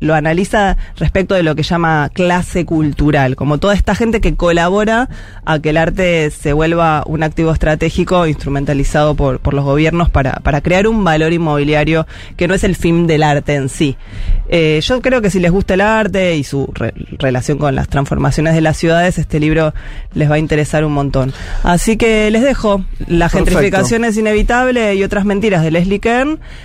lo 0.00 0.14
analiza 0.14 0.76
respecto 0.96 1.34
de 1.34 1.42
lo 1.42 1.54
que 1.56 1.62
llama 1.62 2.10
clase 2.12 2.64
cultural, 2.66 3.34
como 3.34 3.58
toda 3.58 3.74
esta 3.74 3.94
gente 3.94 4.20
que 4.20 4.34
colabora 4.36 5.08
a 5.44 5.58
que 5.58 5.70
el 5.70 5.78
arte 5.78 6.30
se 6.30 6.52
vuelva 6.52 7.02
un 7.06 7.22
activo 7.22 7.50
estratégico 7.52 8.26
instrumentalizado 8.26 9.14
por, 9.14 9.40
por 9.40 9.54
los 9.54 9.64
gobiernos 9.64 10.10
para, 10.10 10.34
para 10.34 10.60
crear 10.60 10.86
un 10.86 11.02
valor 11.02 11.32
inmobiliario 11.32 12.06
que 12.36 12.46
no 12.46 12.54
es 12.54 12.62
el 12.64 12.76
fin 12.76 13.06
del 13.06 13.22
arte 13.22 13.54
en 13.54 13.68
sí. 13.68 13.96
Eh, 14.48 14.80
yo 14.82 15.00
creo 15.00 15.22
que 15.22 15.30
si 15.30 15.40
les 15.40 15.50
gusta 15.50 15.74
el 15.74 15.80
arte 15.80 16.36
y 16.36 16.44
su 16.44 16.70
re- 16.74 16.92
relación 17.18 17.56
con 17.56 17.74
las 17.74 17.88
transformaciones 17.88 18.54
de 18.54 18.60
las 18.60 18.76
ciudades, 18.76 19.16
este 19.16 19.40
libro 19.40 19.72
les 20.12 20.30
va 20.30 20.34
a 20.34 20.38
interesar 20.38 20.84
un 20.84 20.92
montón. 20.92 21.32
Así 21.62 21.96
que 21.96 22.30
les 22.30 22.42
dejo 22.42 22.84
La 23.06 23.28
Perfecto. 23.30 23.36
gentrificación 23.52 24.04
es 24.04 24.16
inevitable 24.18 24.94
y 24.94 25.02
otras 25.04 25.24
mentiras 25.24 25.62
de 25.62 25.70
Leslie 25.70 26.00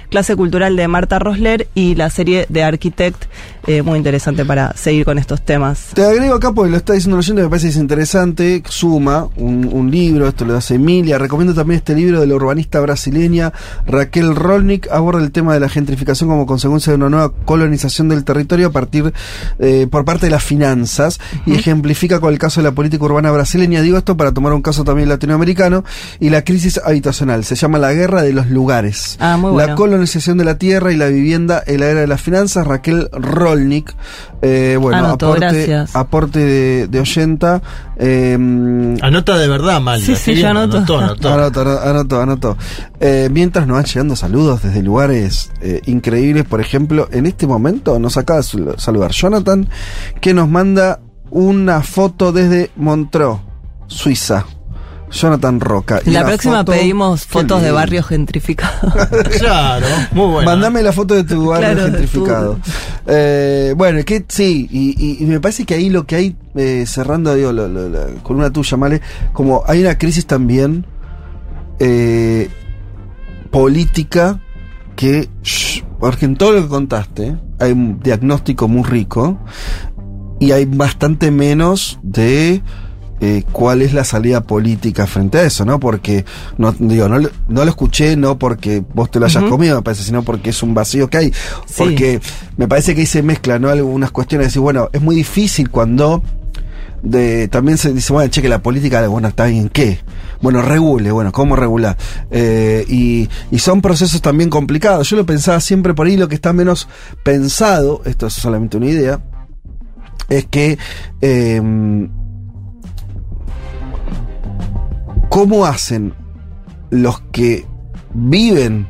Clase 0.09 0.35
cultural 0.35 0.75
de 0.75 0.87
Marta 0.87 1.19
Rosler 1.19 1.67
y 1.75 1.95
la 1.95 2.09
serie 2.09 2.47
de 2.49 2.63
Architect, 2.63 3.25
eh, 3.67 3.81
muy 3.81 3.97
interesante 3.97 4.45
para 4.45 4.73
seguir 4.75 5.05
con 5.05 5.17
estos 5.17 5.41
temas. 5.41 5.87
Te 5.93 6.03
agrego 6.03 6.35
acá 6.35 6.51
porque 6.53 6.71
lo 6.71 6.77
está 6.77 6.93
diciendo 6.93 7.15
un 7.15 7.19
oyente, 7.19 7.41
me 7.43 7.49
parece 7.49 7.67
que 7.67 7.71
es 7.71 7.77
interesante. 7.77 8.63
Suma 8.67 9.27
un, 9.35 9.69
un 9.71 9.91
libro, 9.91 10.27
esto 10.27 10.45
lo 10.45 10.55
hace 10.55 10.75
Emilia. 10.75 11.17
Recomiendo 11.17 11.53
también 11.53 11.77
este 11.79 11.93
libro 11.93 12.19
de 12.21 12.27
la 12.27 12.35
urbanista 12.35 12.79
brasileña 12.79 13.53
Raquel 13.85 14.35
Rolnick. 14.35 14.87
Aborda 14.91 15.21
el 15.21 15.31
tema 15.31 15.53
de 15.53 15.59
la 15.59 15.69
gentrificación 15.69 16.29
como 16.29 16.45
consecuencia 16.45 16.91
de 16.91 16.97
una 16.97 17.09
nueva 17.09 17.33
colonización 17.45 18.09
del 18.09 18.23
territorio 18.23 18.67
a 18.67 18.71
partir 18.71 19.13
eh, 19.59 19.87
por 19.89 20.05
parte 20.05 20.27
de 20.27 20.31
las 20.31 20.43
finanzas 20.43 21.19
y 21.45 21.53
ejemplifica 21.55 22.19
con 22.19 22.31
el 22.33 22.39
caso 22.39 22.61
de 22.61 22.65
la 22.69 22.71
política 22.71 23.03
urbana 23.05 23.31
brasileña. 23.31 23.81
Digo 23.81 23.97
esto 23.97 24.15
para 24.17 24.31
tomar 24.31 24.53
un 24.53 24.61
caso 24.61 24.83
también 24.83 25.09
latinoamericano 25.09 25.83
y 26.19 26.29
la 26.29 26.43
crisis 26.43 26.79
habitacional. 26.83 27.43
Se 27.43 27.55
llama 27.55 27.77
la 27.79 27.93
guerra 27.93 28.21
de 28.23 28.33
los 28.33 28.49
lugares. 28.49 29.17
Ah, 29.19 29.35
muy 29.37 29.49
La 29.49 29.63
bueno. 29.63 29.75
colonización 29.75 30.37
de 30.37 30.45
la 30.45 30.57
tierra 30.57 30.91
y 30.93 30.97
la 30.97 31.07
vivienda 31.07 31.61
en 31.65 31.81
la 31.81 31.87
era 31.87 32.01
de 32.01 32.07
las 32.07 32.21
finanzas. 32.21 32.65
Raquel 32.65 33.09
Rolnick. 33.11 33.56
Eh, 34.41 34.77
bueno, 34.79 34.97
Anoto, 34.99 35.27
aporte, 35.27 35.45
gracias. 35.45 35.95
aporte 35.95 36.39
de, 36.39 36.87
de 36.87 36.99
oyenta. 36.99 37.61
Eh, 37.97 38.33
Anota 39.01 39.37
de 39.37 39.47
verdad, 39.47 39.81
Malia. 39.81 40.05
Sí, 40.05 40.15
sí, 40.15 40.35
yo 40.35 40.49
anoto. 40.49 40.77
anotó, 40.77 40.99
anotó. 40.99 41.33
Anoto, 41.33 41.61
ano- 41.61 41.79
anoto, 41.79 42.21
anoto. 42.21 42.57
Eh, 42.99 43.29
mientras 43.31 43.67
nos 43.67 43.75
van 43.77 43.85
llegando 43.85 44.15
saludos 44.15 44.63
desde 44.63 44.81
lugares 44.83 45.51
eh, 45.61 45.81
increíbles, 45.85 46.45
por 46.45 46.61
ejemplo, 46.61 47.07
en 47.11 47.25
este 47.25 47.47
momento 47.47 47.99
nos 47.99 48.17
acaba 48.17 48.37
de 48.39 48.43
sal- 48.43 48.75
saludar 48.77 49.11
Jonathan, 49.11 49.67
que 50.21 50.33
nos 50.33 50.47
manda 50.49 50.99
una 51.29 51.81
foto 51.81 52.31
desde 52.31 52.71
Montreux, 52.75 53.39
Suiza. 53.87 54.45
Jonathan 55.09 55.59
Roca. 55.59 56.01
Y 56.05 56.09
La 56.11 56.25
próxima 56.25 56.57
foto- 56.59 56.73
pedimos 56.73 57.25
fotos 57.25 57.61
de 57.61 57.71
barrios 57.71 58.05
gentrificados. 58.07 58.93
Claro, 59.39 59.85
muy 60.11 60.27
bueno. 60.31 60.49
Mandame 60.51 60.83
la 60.83 60.91
foto 60.91 61.15
de 61.15 61.23
tu 61.23 61.47
barrio 61.47 61.69
Claro, 61.73 61.83
gentrificado. 61.85 62.59
Eh, 63.07 63.73
bueno, 63.77 64.03
que 64.05 64.25
sí, 64.27 64.67
y, 64.69 64.95
y- 64.97 65.23
y 65.23 65.25
me 65.25 65.39
parece 65.39 65.65
que 65.65 65.75
ahí 65.75 65.89
lo 65.89 66.05
que 66.05 66.15
hay, 66.15 66.35
eh, 66.55 66.83
cerrando 66.85 67.33
digo, 67.35 67.51
una 68.29 68.51
tuya, 68.51 68.75
Male, 68.77 69.01
como 69.33 69.63
hay 69.65 69.81
una 69.81 69.97
crisis 69.97 70.25
también 70.27 70.85
eh, 71.79 72.49
política 73.51 74.39
que, 74.95 75.29
shh, 75.43 75.83
porque 75.99 76.25
en 76.25 76.35
todo 76.35 76.51
lo 76.53 76.63
que 76.63 76.67
contaste 76.67 77.37
hay 77.59 77.71
un 77.71 77.99
diagnóstico 77.99 78.67
muy 78.67 78.83
rico 78.83 79.39
y 80.39 80.51
hay 80.51 80.65
bastante 80.65 81.31
menos 81.31 81.99
de 82.03 82.61
eh, 83.19 83.43
cuál 83.51 83.81
es 83.81 83.93
la 83.93 84.03
salida 84.03 84.41
política 84.41 85.07
frente 85.07 85.39
a 85.39 85.43
eso, 85.43 85.65
¿no? 85.65 85.79
Porque, 85.79 86.23
no, 86.57 86.71
digo, 86.73 87.09
no, 87.09 87.17
lo- 87.19 87.29
no 87.47 87.63
lo 87.65 87.69
escuché 87.69 88.15
no 88.15 88.37
porque 88.37 88.83
vos 88.93 89.09
te 89.09 89.19
lo 89.19 89.25
hayas 89.25 89.43
comido, 89.45 89.77
me 89.77 89.81
parece, 89.81 90.03
sino 90.03 90.23
porque 90.23 90.51
es 90.51 90.61
un 90.63 90.73
vacío 90.73 91.09
que 91.09 91.17
hay. 91.17 91.31
Sí. 91.65 91.73
Porque 91.77 92.19
me 92.57 92.67
parece 92.67 92.93
que 92.93 93.01
ahí 93.01 93.07
se 93.07 93.23
mezclan, 93.23 93.61
¿no? 93.61 93.69
Algunas 93.69 94.11
cuestiones 94.11 94.45
de 94.45 94.47
decir, 94.49 94.61
bueno, 94.61 94.89
es 94.93 95.01
muy 95.01 95.15
difícil 95.15 95.69
cuando 95.71 96.21
de, 97.03 97.47
también 97.47 97.77
se 97.77 97.93
dice, 97.93 98.11
bueno, 98.13 98.29
che, 98.29 98.41
que 98.41 98.49
la 98.49 98.61
política, 98.61 99.07
bueno, 99.07 99.27
está 99.27 99.45
bien, 99.45 99.69
¿qué? 99.69 99.99
Bueno, 100.41 100.61
regule, 100.61 101.11
bueno, 101.11 101.31
¿cómo 101.31 101.55
regular? 101.55 101.97
Eh, 102.29 102.85
y, 102.87 103.29
y 103.49 103.59
son 103.59 103.81
procesos 103.81 104.21
también 104.21 104.49
complicados. 104.51 105.09
Yo 105.09 105.15
lo 105.17 105.25
pensaba 105.25 105.59
siempre 105.59 105.93
por 105.95 106.05
ahí, 106.07 106.17
lo 106.17 106.27
que 106.27 106.35
está 106.35 106.53
menos 106.53 106.87
pensado, 107.23 108.01
esto 108.05 108.27
es 108.27 108.33
solamente 108.33 108.77
una 108.77 108.87
idea, 108.87 109.19
es 110.29 110.45
que 110.45 110.77
eh, 111.21 111.61
cómo 115.29 115.65
hacen 115.65 116.13
los 116.89 117.21
que 117.31 117.65
viven 118.13 118.87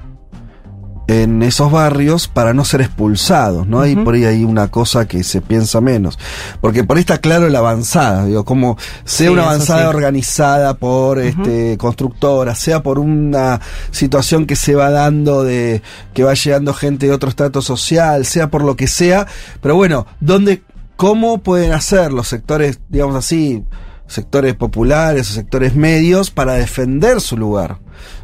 en 1.08 1.42
esos 1.42 1.72
barrios 1.72 2.28
para 2.28 2.54
no 2.54 2.66
ser 2.66 2.82
expulsados, 2.82 3.66
¿no? 3.66 3.80
Hay 3.80 3.96
por 3.96 4.16
ahí 4.16 4.26
hay 4.26 4.44
una 4.44 4.68
cosa 4.68 5.08
que 5.08 5.24
se 5.24 5.40
piensa 5.40 5.80
menos. 5.80 6.20
Porque 6.60 6.84
por 6.84 6.98
ahí 6.98 7.02
está 7.02 7.20
claro 7.20 7.48
la 7.48 7.60
avanzada, 7.60 8.26
digo, 8.26 8.44
como 8.44 8.78
sea 9.06 9.28
Sí, 9.28 9.34
una 9.34 9.44
avanzada 9.44 9.84
sí. 9.84 9.88
organizada 9.88 10.74
por 10.74 11.20
este 11.20 11.78
constructora, 11.78 12.56
sea 12.56 12.84
por 12.84 13.00
una 13.00 13.62
situación 13.92 14.46
que 14.46 14.58
se 14.58 14.76
va 14.76 14.92
dando 14.92 15.46
de 15.46 15.82
que 16.14 16.24
va 16.24 16.34
llegando 16.34 16.74
gente 16.74 17.08
de 17.08 17.14
otro 17.14 17.30
estrato 17.30 17.62
social, 17.62 18.26
sea 18.26 18.50
por 18.50 18.64
lo 18.64 18.76
que 18.76 18.88
sea, 18.88 19.28
pero 19.62 19.76
bueno, 19.76 20.08
¿dónde 20.20 20.64
cómo 20.98 21.38
pueden 21.38 21.72
hacer 21.72 22.12
los 22.12 22.28
sectores, 22.28 22.82
digamos 22.90 23.16
así, 23.16 23.64
sectores 24.08 24.56
populares 24.56 25.30
o 25.30 25.34
sectores 25.34 25.76
medios 25.76 26.32
para 26.32 26.54
defender 26.54 27.22
su 27.22 27.38
lugar? 27.38 27.80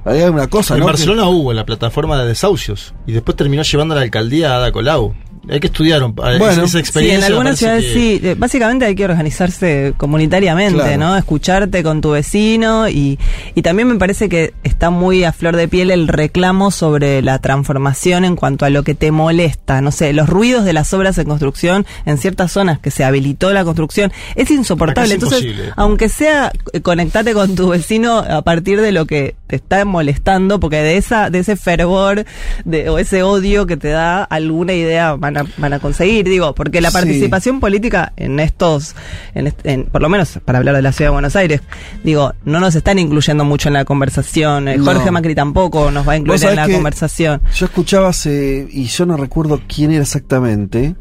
Ahí 0.06 0.22
hay 0.22 0.30
una 0.30 0.48
cosa, 0.48 0.74
En 0.76 0.80
¿no? 0.82 0.86
Que- 0.86 0.92
Barcelona 0.94 1.28
hubo 1.28 1.54
la 1.54 1.66
plataforma 1.66 2.20
de 2.22 2.28
desahucios 2.28 2.94
y 3.08 3.12
después 3.14 3.36
terminó 3.38 3.64
llevando 3.64 3.94
a 3.94 3.98
la 3.98 4.04
alcaldía 4.04 4.54
a 4.54 4.58
Ada 4.58 4.72
Colau. 4.72 5.14
Hay 5.50 5.60
que 5.60 5.68
estudiar 5.68 6.02
un- 6.04 6.16
Bueno, 6.16 6.50
esa 6.52 6.68
Sí, 6.68 6.78
experiencia. 6.78 7.28
en 7.28 7.34
algunas 7.34 7.60
ciudades 7.60 7.84
que- 7.86 7.94
sí. 7.94 8.20
Eh, 8.24 8.36
Básicamente 8.38 8.86
hay 8.86 8.96
que 8.96 9.04
organizarse 9.06 9.94
comunitariamente, 9.98 10.76
Claro. 10.80 10.98
¿no? 10.98 11.18
Escucharte 11.18 11.84
con 11.84 12.02
tu 12.02 12.12
vecino 12.12 12.88
y, 12.88 13.20
y 13.56 13.62
también 13.62 13.88
me 13.90 13.96
parece 13.96 14.30
que 14.30 14.54
está 14.64 14.90
muy 14.90 15.24
a 15.24 15.34
flor 15.34 15.56
de 15.56 15.68
piel 15.68 15.92
el 15.92 16.08
reclamo 16.08 16.72
sobre 16.72 17.22
la 17.22 17.40
transformación 17.40 18.26
en 18.26 18.36
cuanto 18.36 18.66
a 18.66 18.70
lo 18.70 18.84
que 18.84 18.96
te 18.96 19.12
molesta. 19.12 19.82
No 19.82 19.92
sé, 19.92 20.14
los 20.14 20.30
ruidos 20.30 20.64
de 20.66 20.74
las 20.74 20.94
obras 20.94 21.18
en 21.18 21.26
construcción 21.28 21.86
en 22.06 22.18
ciertas 22.18 22.52
zonas 22.52 22.80
que 22.80 22.92
se 22.92 23.04
habilitó 23.04 23.52
la 23.54 23.64
construcción 23.66 24.12
es 24.36 24.50
insoportable. 24.52 25.10
Es 25.10 25.16
Entonces, 25.16 25.42
imposible. 25.44 25.74
aunque 25.76 26.10
sea 26.10 26.52
eh, 26.72 26.82
conectate 26.82 27.34
con 27.34 27.56
tu 27.56 27.70
vecino 27.70 28.20
a 28.20 28.42
partir 28.44 28.80
de 28.82 28.92
lo 28.92 29.06
que 29.06 29.36
te 29.48 29.58
está 29.58 29.84
molestando, 29.86 30.60
porque 30.60 30.78
de 30.78 30.98
esa 30.98 31.30
de 31.30 31.40
ese 31.40 31.56
fervor 31.56 32.26
de, 32.66 32.90
o 32.90 32.98
ese 32.98 33.24
odio 33.24 33.66
que 33.68 33.78
te 33.78 33.90
da 33.90 34.24
alguna 34.24 34.74
idea 34.74 35.16
van 35.34 35.46
a, 35.48 35.50
van 35.58 35.74
a 35.74 35.80
conseguir, 35.80 36.26
digo, 36.26 36.54
porque 36.56 36.82
la 36.82 36.90
Sí. 36.90 36.94
participación 36.94 37.60
política 37.60 38.14
en 38.18 38.40
estos, 38.40 38.96
en, 39.34 39.54
en- 39.64 39.86
por 39.86 40.02
lo 40.02 40.10
menos 40.10 40.40
para 40.46 40.60
hablar 40.60 40.76
de 40.76 40.82
la 40.82 40.92
ciudad 40.92 41.10
de 41.10 41.14
Buenos 41.14 41.36
Aires, 41.36 41.62
digo, 42.04 42.34
no 42.46 42.60
nos 42.60 42.76
están 42.76 43.00
incluyendo 43.00 43.46
mucho 43.46 43.68
en 43.70 43.74
la 43.74 43.86
conversación. 43.86 44.68
Eh, 44.68 44.78
No. 44.78 44.86
Jorge 44.86 45.12
Macri 45.12 45.36
tampoco 45.36 45.92
nos 45.92 46.08
va 46.08 46.14
a 46.14 46.18
incluir 46.18 46.44
en 46.46 46.56
la 46.56 46.68
conversación. 46.70 47.42
Yo 47.56 47.66
escuchaba 47.66 48.10
hace, 48.10 48.68
y 48.72 48.86
yo 48.86 49.06
no 49.06 49.18
recuerdo 49.18 49.62
quién 49.68 49.92
era 49.92 50.04
exactamente. 50.04 50.96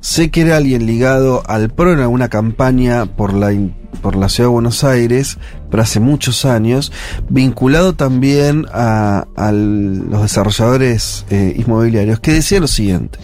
Sé 0.00 0.30
que 0.30 0.42
era 0.42 0.56
alguien 0.56 0.86
ligado 0.86 1.42
al 1.46 1.70
PRO 1.70 1.92
en 1.92 2.00
alguna 2.00 2.28
campaña 2.28 3.06
por 3.06 3.34
la, 3.34 3.52
por 4.00 4.14
la 4.16 4.28
ciudad 4.28 4.48
de 4.48 4.52
Buenos 4.52 4.84
Aires, 4.84 5.38
pero 5.70 5.82
hace 5.82 5.98
muchos 6.00 6.44
años, 6.44 6.92
vinculado 7.28 7.94
también 7.94 8.66
a, 8.72 9.26
a 9.36 9.52
los 9.52 10.22
desarrolladores 10.22 11.26
eh, 11.30 11.54
inmobiliarios, 11.58 12.20
que 12.20 12.32
decía 12.32 12.60
lo 12.60 12.68
siguiente. 12.68 13.18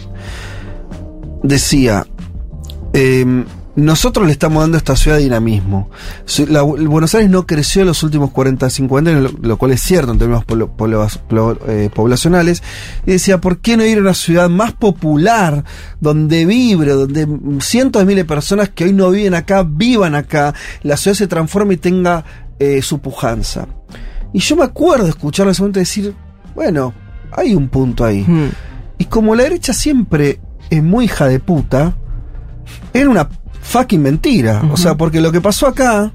Decía, 1.43 2.05
em, 2.93 3.45
nosotros 3.75 4.25
le 4.25 4.31
estamos 4.31 4.63
dando 4.63 4.77
a 4.77 4.79
esta 4.79 4.95
ciudad 4.95 5.17
dinamismo. 5.17 5.89
La- 6.47 6.61
Buenos 6.61 7.13
Aires 7.13 7.29
no 7.29 7.45
creció 7.45 7.81
en 7.81 7.87
los 7.89 8.01
últimos 8.03 8.31
40, 8.31 8.69
50 8.69 9.11
años, 9.11 9.33
lo, 9.33 9.39
lo 9.47 9.57
cual 9.57 9.71
es 9.71 9.81
cierto 9.81 10.13
en 10.13 10.17
términos 10.17 10.45
polo- 10.45 10.69
polo- 10.75 11.05
plo- 11.29 11.57
eh, 11.67 11.89
poblacionales. 11.93 12.63
Y 13.05 13.11
decía, 13.11 13.41
¿por 13.41 13.59
qué 13.59 13.75
no 13.75 13.85
ir 13.85 13.97
a 13.97 14.01
una 14.01 14.13
ciudad 14.13 14.49
más 14.49 14.71
popular, 14.73 15.65
donde 15.99 16.45
vibre, 16.45 16.93
donde 16.93 17.27
cientos 17.59 18.01
de 18.01 18.05
miles 18.05 18.23
de 18.23 18.27
personas 18.29 18.69
que 18.69 18.85
hoy 18.85 18.93
no 18.93 19.11
viven 19.11 19.33
acá, 19.33 19.63
vivan 19.67 20.15
acá, 20.15 20.53
la 20.83 20.95
ciudad 20.95 21.15
se 21.17 21.27
transforme 21.27 21.73
y 21.73 21.77
tenga 21.77 22.23
eh, 22.59 22.81
su 22.81 22.99
pujanza? 22.99 23.67
Y 24.31 24.39
yo 24.39 24.55
me 24.55 24.63
acuerdo 24.63 25.07
escucharlo 25.07 25.49
en 25.49 25.51
ese 25.51 25.61
momento 25.61 25.79
decir, 25.79 26.13
bueno, 26.55 26.93
hay 27.33 27.53
un 27.55 27.67
punto 27.67 28.05
ahí. 28.05 28.23
Mm. 28.25 28.49
Y 28.99 29.05
como 29.05 29.35
la 29.35 29.43
derecha 29.43 29.73
siempre 29.73 30.39
es 30.69 30.83
muy 30.83 31.05
hija 31.05 31.27
de 31.27 31.39
puta, 31.39 31.95
era 32.93 33.09
una 33.09 33.29
fucking 33.61 34.01
mentira. 34.01 34.63
O 34.71 34.77
sea, 34.77 34.95
porque 34.95 35.21
lo 35.21 35.31
que 35.31 35.41
pasó 35.41 35.67
acá 35.67 36.13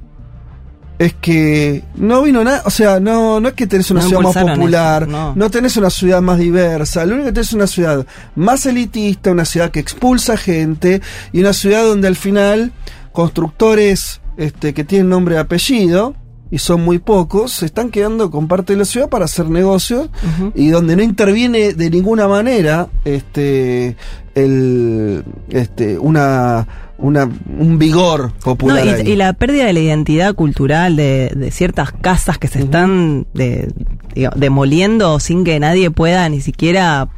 es 0.99 1.15
que 1.15 1.83
no 1.95 2.23
vino 2.23 2.45
nada, 2.45 2.63
o 2.67 2.71
sea, 2.71 3.01
no, 3.01 3.41
no 3.41 3.49
es 3.49 3.55
que 3.55 3.67
tenés 3.67 3.91
una 3.91 4.03
No 4.03 4.09
ciudad 4.09 4.23
más 4.23 4.37
popular, 4.37 5.03
eso, 5.05 5.11
no. 5.11 5.33
no. 5.35 5.51
tenés 5.51 5.79
una 5.79 5.89
ciudad 5.89 6.21
más 6.21 6.39
diversa, 6.39 7.07
lo 7.07 7.15
único 7.15 7.29
que 7.29 7.33
tenés 7.33 7.49
es 7.49 7.55
una 7.55 7.67
ciudad 7.67 8.07
más 8.37 8.67
elitista, 8.67 9.31
una 9.31 9.47
ciudad 9.47 9.71
que 9.71 9.81
expulsa 9.81 10.37
gente 10.37 11.01
y 11.33 11.41
una 11.41 11.55
ciudad 11.55 11.85
donde 11.85 12.07
al 12.07 12.17
final 12.17 12.73
constructores 13.13 14.21
este, 14.37 14.75
que 14.75 14.85
tienen 14.85 15.09
nombre 15.09 15.37
y 15.37 15.39
apellido, 15.39 16.15
y 16.51 16.59
son 16.59 16.83
muy 16.83 16.99
pocos, 16.99 17.53
se 17.53 17.67
están 17.67 17.91
quedando 17.91 18.31
con 18.31 18.49
parte 18.49 18.73
de 18.73 18.79
la 18.79 18.85
ciudad 18.85 19.09
para 19.09 19.27
hacer 19.27 19.49
negocios 19.49 20.09
y 20.55 20.69
donde 20.69 20.97
no 20.97 21.03
interviene 21.03 21.75
de 21.75 21.91
ninguna 21.91 22.27
manera 22.29 22.89
este 23.05 23.97
el 24.35 25.25
este 25.51 25.99
una 25.99 26.90
una 27.01 27.29
un 27.59 27.79
vigor 27.79 28.33
popular 28.45 28.85
No, 28.85 28.99
y, 29.03 29.13
y 29.13 29.17
la 29.17 29.33
pérdida 29.33 29.65
de 29.67 29.73
la 29.73 29.81
identidad 29.81 30.35
cultural 30.35 30.97
de, 30.97 31.33
de 31.35 31.51
ciertas 31.51 31.93
casas 31.93 32.39
que 32.39 32.47
se 32.49 32.61
están 32.61 33.27
de- 33.35 33.73
digo, 34.15 34.31
demoliendo 34.37 35.19
sin 35.21 35.45
que 35.45 35.59
nadie 35.61 35.91
pueda 35.91 36.29
ni 36.29 36.41
siquiera 36.41 37.09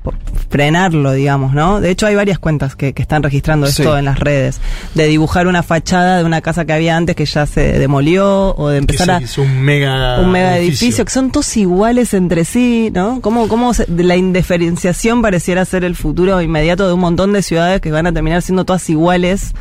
frenarlo, 0.51 1.13
digamos, 1.13 1.55
¿no? 1.55 1.81
De 1.81 1.91
hecho, 1.91 2.07
hay 2.07 2.15
varias 2.15 2.39
cuentas 2.39 2.77
que, 2.77 2.93
que 2.93 3.01
están 3.03 3.23
registrando 3.23 3.67
esto 3.67 3.97
en 3.97 4.05
las 4.05 4.19
redes, 4.19 4.61
de 4.95 5.07
dibujar 5.07 5.47
una 5.47 5.63
fachada 5.63 6.19
de 6.19 6.25
una 6.25 6.43
casa 6.43 6.67
que 6.67 6.75
había 6.75 6.97
antes 6.97 7.17
que 7.17 7.25
ya 7.25 7.47
se 7.47 7.79
demolió 7.79 8.55
o 8.57 8.69
de 8.69 8.75
Que 8.75 8.81
empezar 8.81 9.27
se 9.27 9.41
a 9.41 9.45
un 9.45 9.63
mega, 9.63 10.21
un 10.21 10.31
mega 10.31 10.59
edificio. 10.59 11.05
que 11.07 11.11
son 11.11 11.31
todos 11.31 11.57
iguales 11.57 12.13
entre 12.13 12.45
sí, 12.45 12.91
¿no? 12.93 13.21
Cómo, 13.23 13.49
cómo 13.49 13.73
se- 13.73 13.87
la 13.89 14.17
indiferenciación 14.17 15.23
pareciera 15.23 15.65
ser 15.65 15.85
el 15.85 15.97
futuro 15.97 16.41
inmediato 16.43 16.87
de 16.87 16.93
un 16.93 17.01
montón 17.01 17.33
de 17.33 17.41
ciudades 17.43 17.81
que 17.81 17.91
van 17.91 18.07
a 18.07 18.13
terminar 18.13 18.43
siendo 18.43 18.65
todas 18.67 18.89
iguales 18.91 19.53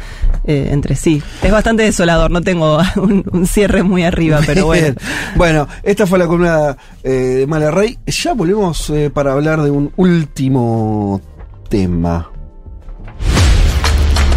eh, 0.44 0.70
entre 0.72 0.96
sí. 0.96 1.22
Es 1.42 1.52
bastante 1.52 1.84
desolador, 1.84 2.32
no 2.32 2.42
tengo 2.42 2.80
un, 2.96 3.24
un 3.32 3.48
cierre 3.48 3.84
muy 3.84 4.04
arriba, 4.04 4.40
pero 4.46 4.66
bueno. 4.66 4.84
Bien. 4.84 4.98
Bueno, 5.36 5.68
esta 5.84 6.08
fue 6.08 6.20
la 6.20 6.28
columna 6.28 6.78
eh, 7.04 7.10
de 7.10 7.48
Mala 7.48 7.72
Rey. 7.72 7.98
Ya 8.06 8.34
volvemos 8.34 8.90
eh, 8.90 9.10
para 9.10 9.34
hablar 9.34 9.62
de 9.62 9.72
un 9.72 9.92
último 9.98 11.22
tema. 11.70 12.30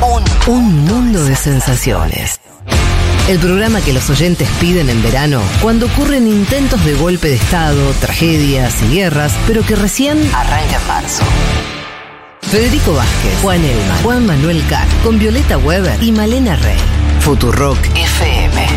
Un, 0.02 0.52
un 0.54 0.84
mundo 0.84 1.24
de 1.24 1.34
sensaciones. 1.34 2.40
El 3.28 3.38
programa 3.38 3.80
que 3.80 3.94
los 3.94 4.10
oyentes 4.10 4.46
piden 4.60 4.90
en 4.90 5.02
verano 5.02 5.40
cuando 5.62 5.86
ocurren 5.86 6.28
intentos 6.28 6.84
de 6.84 6.94
golpe 6.94 7.28
de 7.28 7.36
Estado, 7.36 7.90
tragedias 8.00 8.82
y 8.82 8.96
guerras, 8.96 9.34
pero 9.46 9.62
que 9.62 9.76
recién 9.76 10.18
arranca 10.34 10.78
en 10.78 10.86
marzo. 10.86 11.24
Federico 12.50 12.94
Vázquez, 12.94 13.32
Juan 13.42 13.64
Elma, 13.64 13.96
Juan 14.02 14.26
Manuel 14.26 14.62
Carr, 14.68 14.86
con 15.02 15.18
Violeta 15.18 15.58
Weber 15.58 16.02
y 16.02 16.12
Malena 16.12 16.56
Rey. 16.56 16.78
Futurock 17.20 17.78
FM. 17.94 18.68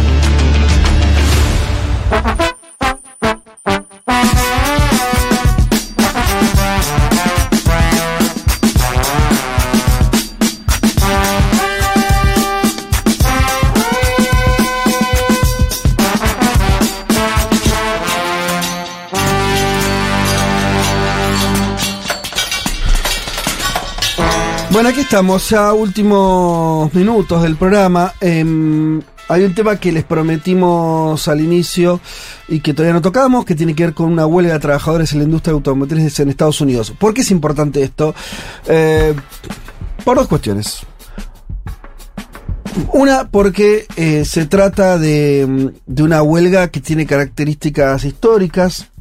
Bueno, 24.78 24.92
aquí 24.92 25.00
estamos, 25.00 25.50
ya 25.50 25.74
últimos 25.74 26.94
minutos 26.94 27.42
del 27.42 27.56
programa. 27.56 28.14
Em, 28.22 29.02
hay 29.28 29.44
un 29.44 29.56
tema 29.56 29.80
que 29.80 29.92
les 29.92 30.04
prometimos 30.04 31.28
al 31.28 31.42
inicio 31.42 32.00
y 32.48 32.60
que 32.60 32.76
todavía 32.76 32.94
no 32.94 33.02
tocamos, 33.02 33.44
que 33.44 33.56
tiene 33.56 33.74
que 33.74 33.86
ver 33.86 33.96
con 33.96 34.12
una 34.12 34.28
huelga 34.28 34.54
de 34.54 34.60
trabajadores 34.60 35.14
en 35.14 35.18
la 35.18 35.24
industria 35.24 35.56
automotriz 35.56 36.20
en 36.20 36.30
Estados 36.30 36.62
Unidos. 36.62 36.92
¿Por 36.92 37.16
qué 37.16 37.22
es 37.22 37.32
importante 37.32 37.82
esto? 37.82 38.14
Eh, 38.68 39.16
por 40.06 40.16
dos 40.16 40.28
cuestiones. 40.28 40.82
Una, 42.94 43.30
porque 43.32 43.88
eh, 43.96 44.26
se 44.26 44.46
trata 44.46 45.00
de, 45.00 45.74
de 45.88 46.04
una 46.04 46.22
huelga 46.22 46.68
que 46.68 46.82
tiene 46.82 47.08
características 47.08 48.04
históricas. 48.04 48.92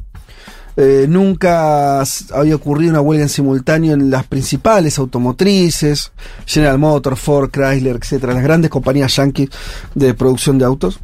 Eh, 0.79 1.07
nunca 1.09 2.03
había 2.33 2.55
ocurrido 2.55 2.91
una 2.91 3.01
huelga 3.01 3.23
en 3.23 3.29
simultáneo 3.29 3.95
en 3.95 4.11
las 4.11 4.27
principales 4.27 4.99
automotrices, 4.99 6.11
General 6.45 6.77
Motors, 6.77 7.19
Ford, 7.19 7.49
Chrysler, 7.49 7.95
etcétera, 7.95 8.35
las 8.35 8.43
grandes 8.43 8.69
compañías 8.69 9.15
yankees 9.15 9.49
de 9.95 10.13
producción 10.13 10.59
de 10.59 10.65
autos. 10.65 10.99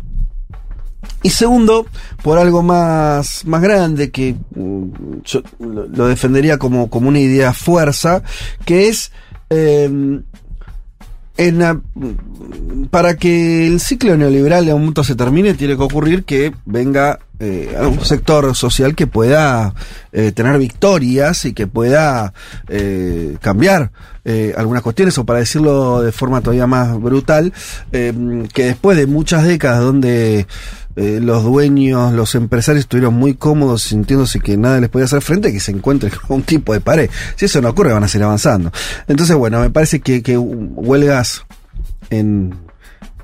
Y 1.23 1.31
segundo, 1.31 1.87
por 2.21 2.37
algo 2.37 2.61
más, 2.61 3.45
más 3.45 3.61
grande 3.63 4.11
que 4.11 4.35
mm, 4.55 5.21
yo 5.23 5.41
lo, 5.59 6.07
defendería 6.07 6.59
como, 6.59 6.91
como 6.91 7.09
una 7.09 7.19
idea 7.19 7.51
fuerza, 7.51 8.21
que 8.65 8.89
es 8.89 9.11
eh, 9.49 10.21
en 11.37 11.59
la- 11.59 11.79
para 12.89 13.15
que 13.17 13.65
el 13.67 13.79
ciclo 13.79 14.15
neoliberal 14.17 14.65
de 14.65 14.73
un 14.73 14.81
momento 14.81 15.03
se 15.03 15.15
termine, 15.15 15.53
tiene 15.53 15.75
que 15.75 15.83
ocurrir 15.83 16.23
que 16.23 16.53
venga 16.65 17.19
eh, 17.39 17.75
algún 17.77 18.05
sector 18.05 18.55
social 18.55 18.95
que 18.95 19.05
pueda 19.07 19.73
eh, 20.13 20.31
tener 20.31 20.57
victorias 20.59 21.43
y 21.45 21.53
que 21.53 21.67
pueda 21.67 22.33
eh, 22.69 23.35
cambiar 23.41 23.91
eh, 24.23 24.53
algunas 24.55 24.81
cuestiones, 24.81 25.17
o 25.17 25.25
para 25.25 25.39
decirlo 25.39 26.01
de 26.01 26.13
forma 26.13 26.39
todavía 26.39 26.67
más 26.67 26.97
brutal, 27.01 27.51
que 27.91 28.63
después 28.63 28.95
de 28.97 29.07
muchas 29.07 29.43
décadas 29.43 29.81
donde 29.81 30.47
eh, 30.95 31.19
los 31.21 31.43
dueños, 31.43 32.13
los 32.13 32.35
empresarios 32.35 32.81
estuvieron 32.83 33.13
muy 33.13 33.33
cómodos 33.35 33.83
sintiéndose 33.83 34.39
que 34.39 34.57
nada 34.57 34.79
les 34.79 34.89
podía 34.89 35.05
hacer 35.05 35.21
frente, 35.21 35.51
que 35.51 35.59
se 35.59 35.71
encuentren 35.71 36.11
con 36.27 36.37
un 36.37 36.43
tipo 36.43 36.73
de 36.73 36.81
pared. 36.81 37.09
Si 37.35 37.45
eso 37.45 37.61
no 37.61 37.69
ocurre, 37.69 37.93
van 37.93 38.03
a 38.03 38.07
seguir 38.07 38.25
avanzando. 38.25 38.71
Entonces, 39.07 39.35
bueno, 39.35 39.59
me 39.59 39.69
parece 39.69 40.01
que, 40.01 40.21
que 40.21 40.37
huelgas 40.37 41.45
en 42.09 42.53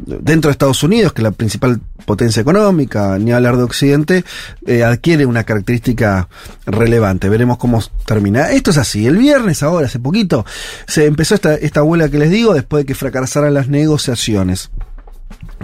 dentro 0.06 0.50
de 0.50 0.54
Estados 0.54 0.82
Unidos, 0.84 1.14
que 1.14 1.22
es 1.22 1.24
la 1.24 1.32
principal 1.32 1.82
potencia 2.06 2.42
económica, 2.42 3.18
ni 3.20 3.32
hablar 3.32 3.58
de 3.58 3.64
Occidente, 3.64 4.24
eh, 4.66 4.84
adquiere 4.84 5.26
una 5.26 5.44
característica 5.44 6.28
relevante. 6.66 7.30
Veremos 7.30 7.58
cómo 7.58 7.84
termina. 8.06 8.50
Esto 8.52 8.72
es 8.72 8.78
así. 8.78 9.06
El 9.06 9.18
viernes, 9.18 9.62
ahora, 9.62 9.88
hace 9.88 10.00
poquito, 10.00 10.46
se 10.88 11.06
empezó 11.06 11.36
esta, 11.36 11.56
esta 11.56 11.84
huelga 11.84 12.10
que 12.10 12.18
les 12.18 12.32
digo, 12.32 12.54
después 12.54 12.84
de 12.84 12.88
que 12.88 12.96
fracasaran 12.96 13.54
las 13.54 13.68
negociaciones 13.68 14.72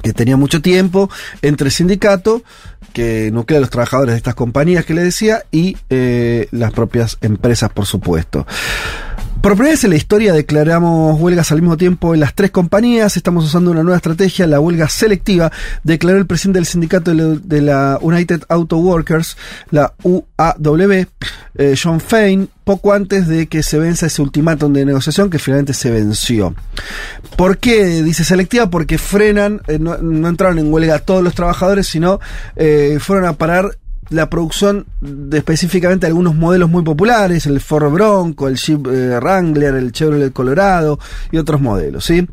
que 0.04 0.14
tenía 0.14 0.38
mucho 0.38 0.62
tiempo 0.62 1.10
entre 1.42 1.68
el 1.68 1.72
sindicato 1.72 2.44
que 2.94 3.30
nuclea 3.32 3.58
a 3.58 3.62
los 3.62 3.70
trabajadores 3.70 4.14
de 4.14 4.18
estas 4.18 4.36
compañías 4.36 4.86
que 4.86 4.94
les 4.94 5.04
decía 5.04 5.44
y 5.52 5.78
eh, 5.90 6.48
las 6.52 6.72
propias 6.72 7.18
empresas 7.22 7.70
por 7.72 7.86
supuesto 7.86 8.48
Por 9.46 9.54
primera 9.54 9.74
vez 9.74 9.84
en 9.84 9.92
la 9.92 9.96
historia 9.96 10.34
declaramos 10.34 11.22
huelgas 11.22 11.52
al 11.52 11.62
mismo 11.62 11.78
tiempo 11.78 12.16
en 12.16 12.20
las 12.20 12.34
tres 12.34 12.50
compañías. 12.50 13.16
Estamos 13.16 13.46
usando 13.46 13.70
una 13.70 13.84
nueva 13.84 13.98
estrategia, 13.98 14.48
la 14.48 14.60
huelga 14.60 14.90
selectiva. 14.90 15.52
Declaró 15.84 16.18
el 16.18 16.26
presidente 16.26 16.58
del 16.58 16.66
sindicato 16.66 17.14
de 17.14 17.62
la, 17.62 18.00
United 18.02 18.42
Auto 18.50 18.78
Workers, 18.78 19.38
la 19.70 19.94
UAW, 20.02 21.06
eh, 21.58 21.76
John 21.80 22.02
Fain, 22.02 22.50
poco 22.64 22.92
antes 22.92 23.28
de 23.28 23.46
que 23.46 23.62
se 23.62 23.78
venza 23.78 24.08
ese 24.08 24.24
ultimátum 24.24 24.74
de 24.74 24.84
negociación 24.84 25.30
que 25.30 25.38
finalmente 25.38 25.76
se 25.76 25.92
venció. 25.92 26.56
¿Por 27.38 27.60
qué 27.60 28.02
dice 28.02 28.24
selectiva? 28.24 28.72
Porque 28.72 28.98
frenan, 28.98 29.62
eh, 29.68 29.78
no, 29.78 30.00
no 30.00 30.28
entraron 30.28 30.58
en 30.58 30.74
huelga 30.74 30.98
todos 30.98 31.24
los 31.24 31.36
trabajadores, 31.36 31.86
sino 31.86 32.20
eh, 32.56 32.98
fueron 33.00 33.26
a 33.26 33.34
parar 33.34 33.78
la 34.10 34.30
producción 34.30 34.86
de 35.02 35.38
específicamente 35.38 36.08
algunos 36.08 36.36
modelos 36.36 36.70
muy 36.70 36.84
populares, 36.84 37.46
el 37.46 37.60
Ford 37.60 37.92
Bronco, 37.92 38.48
el 38.48 38.58
Jeep 38.58 38.88
eh, 38.88 39.20
Wrangler, 39.20 39.76
el 39.76 39.92
Chevrolet 39.92 40.32
Colorado 40.32 41.00
y 41.32 41.38
otros 41.38 41.62
modelos, 41.62 42.06
¿sí? 42.06 42.28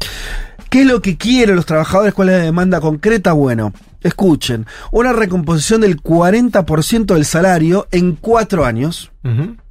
¿Qué 0.68 0.82
es 0.82 0.86
lo 0.86 1.02
que 1.02 1.16
quieren 1.16 1.56
los 1.56 1.66
trabajadores? 1.66 2.14
¿Cuál 2.14 2.30
es 2.30 2.38
la 2.38 2.44
demanda 2.44 2.80
concreta? 2.80 3.32
Bueno, 3.32 3.72
escuchen, 4.02 4.66
una 4.90 5.12
recomposición 5.12 5.82
del 5.82 6.02
40% 6.02 7.14
del 7.14 7.24
salario 7.24 7.88
en 7.90 8.16
cuatro 8.16 8.64
años, 8.64 9.10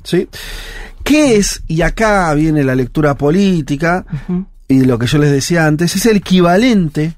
¿sí? 0.04 0.30
¿Qué 1.04 1.38
es? 1.38 1.64
Y 1.68 1.82
acá 1.82 2.32
viene 2.36 2.64
la 2.64 2.76
lectura 2.76 3.16
política 3.16 4.06
y 4.68 4.86
lo 4.86 4.98
que 5.00 5.08
yo 5.08 5.18
les 5.18 5.32
decía 5.32 5.66
antes, 5.66 5.96
es 5.96 6.06
el 6.06 6.18
equivalente 6.18 7.16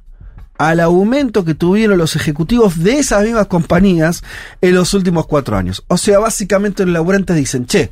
al 0.58 0.80
aumento 0.80 1.44
que 1.44 1.56
tuvieron 1.56 1.98
los 1.98 2.16
ejecutivos 2.16 2.84
de 2.84 3.00
esas 3.00 3.24
mismas 3.24 3.48
compañías 3.48 4.24
en 4.62 4.76
los 4.76 4.94
últimos 4.94 5.26
cuatro 5.28 5.58
años. 5.58 5.84
O 5.88 5.98
sea, 5.98 6.20
básicamente 6.20 6.86
los 6.86 6.94
laburantes 6.94 7.36
dicen, 7.36 7.66
che, 7.66 7.92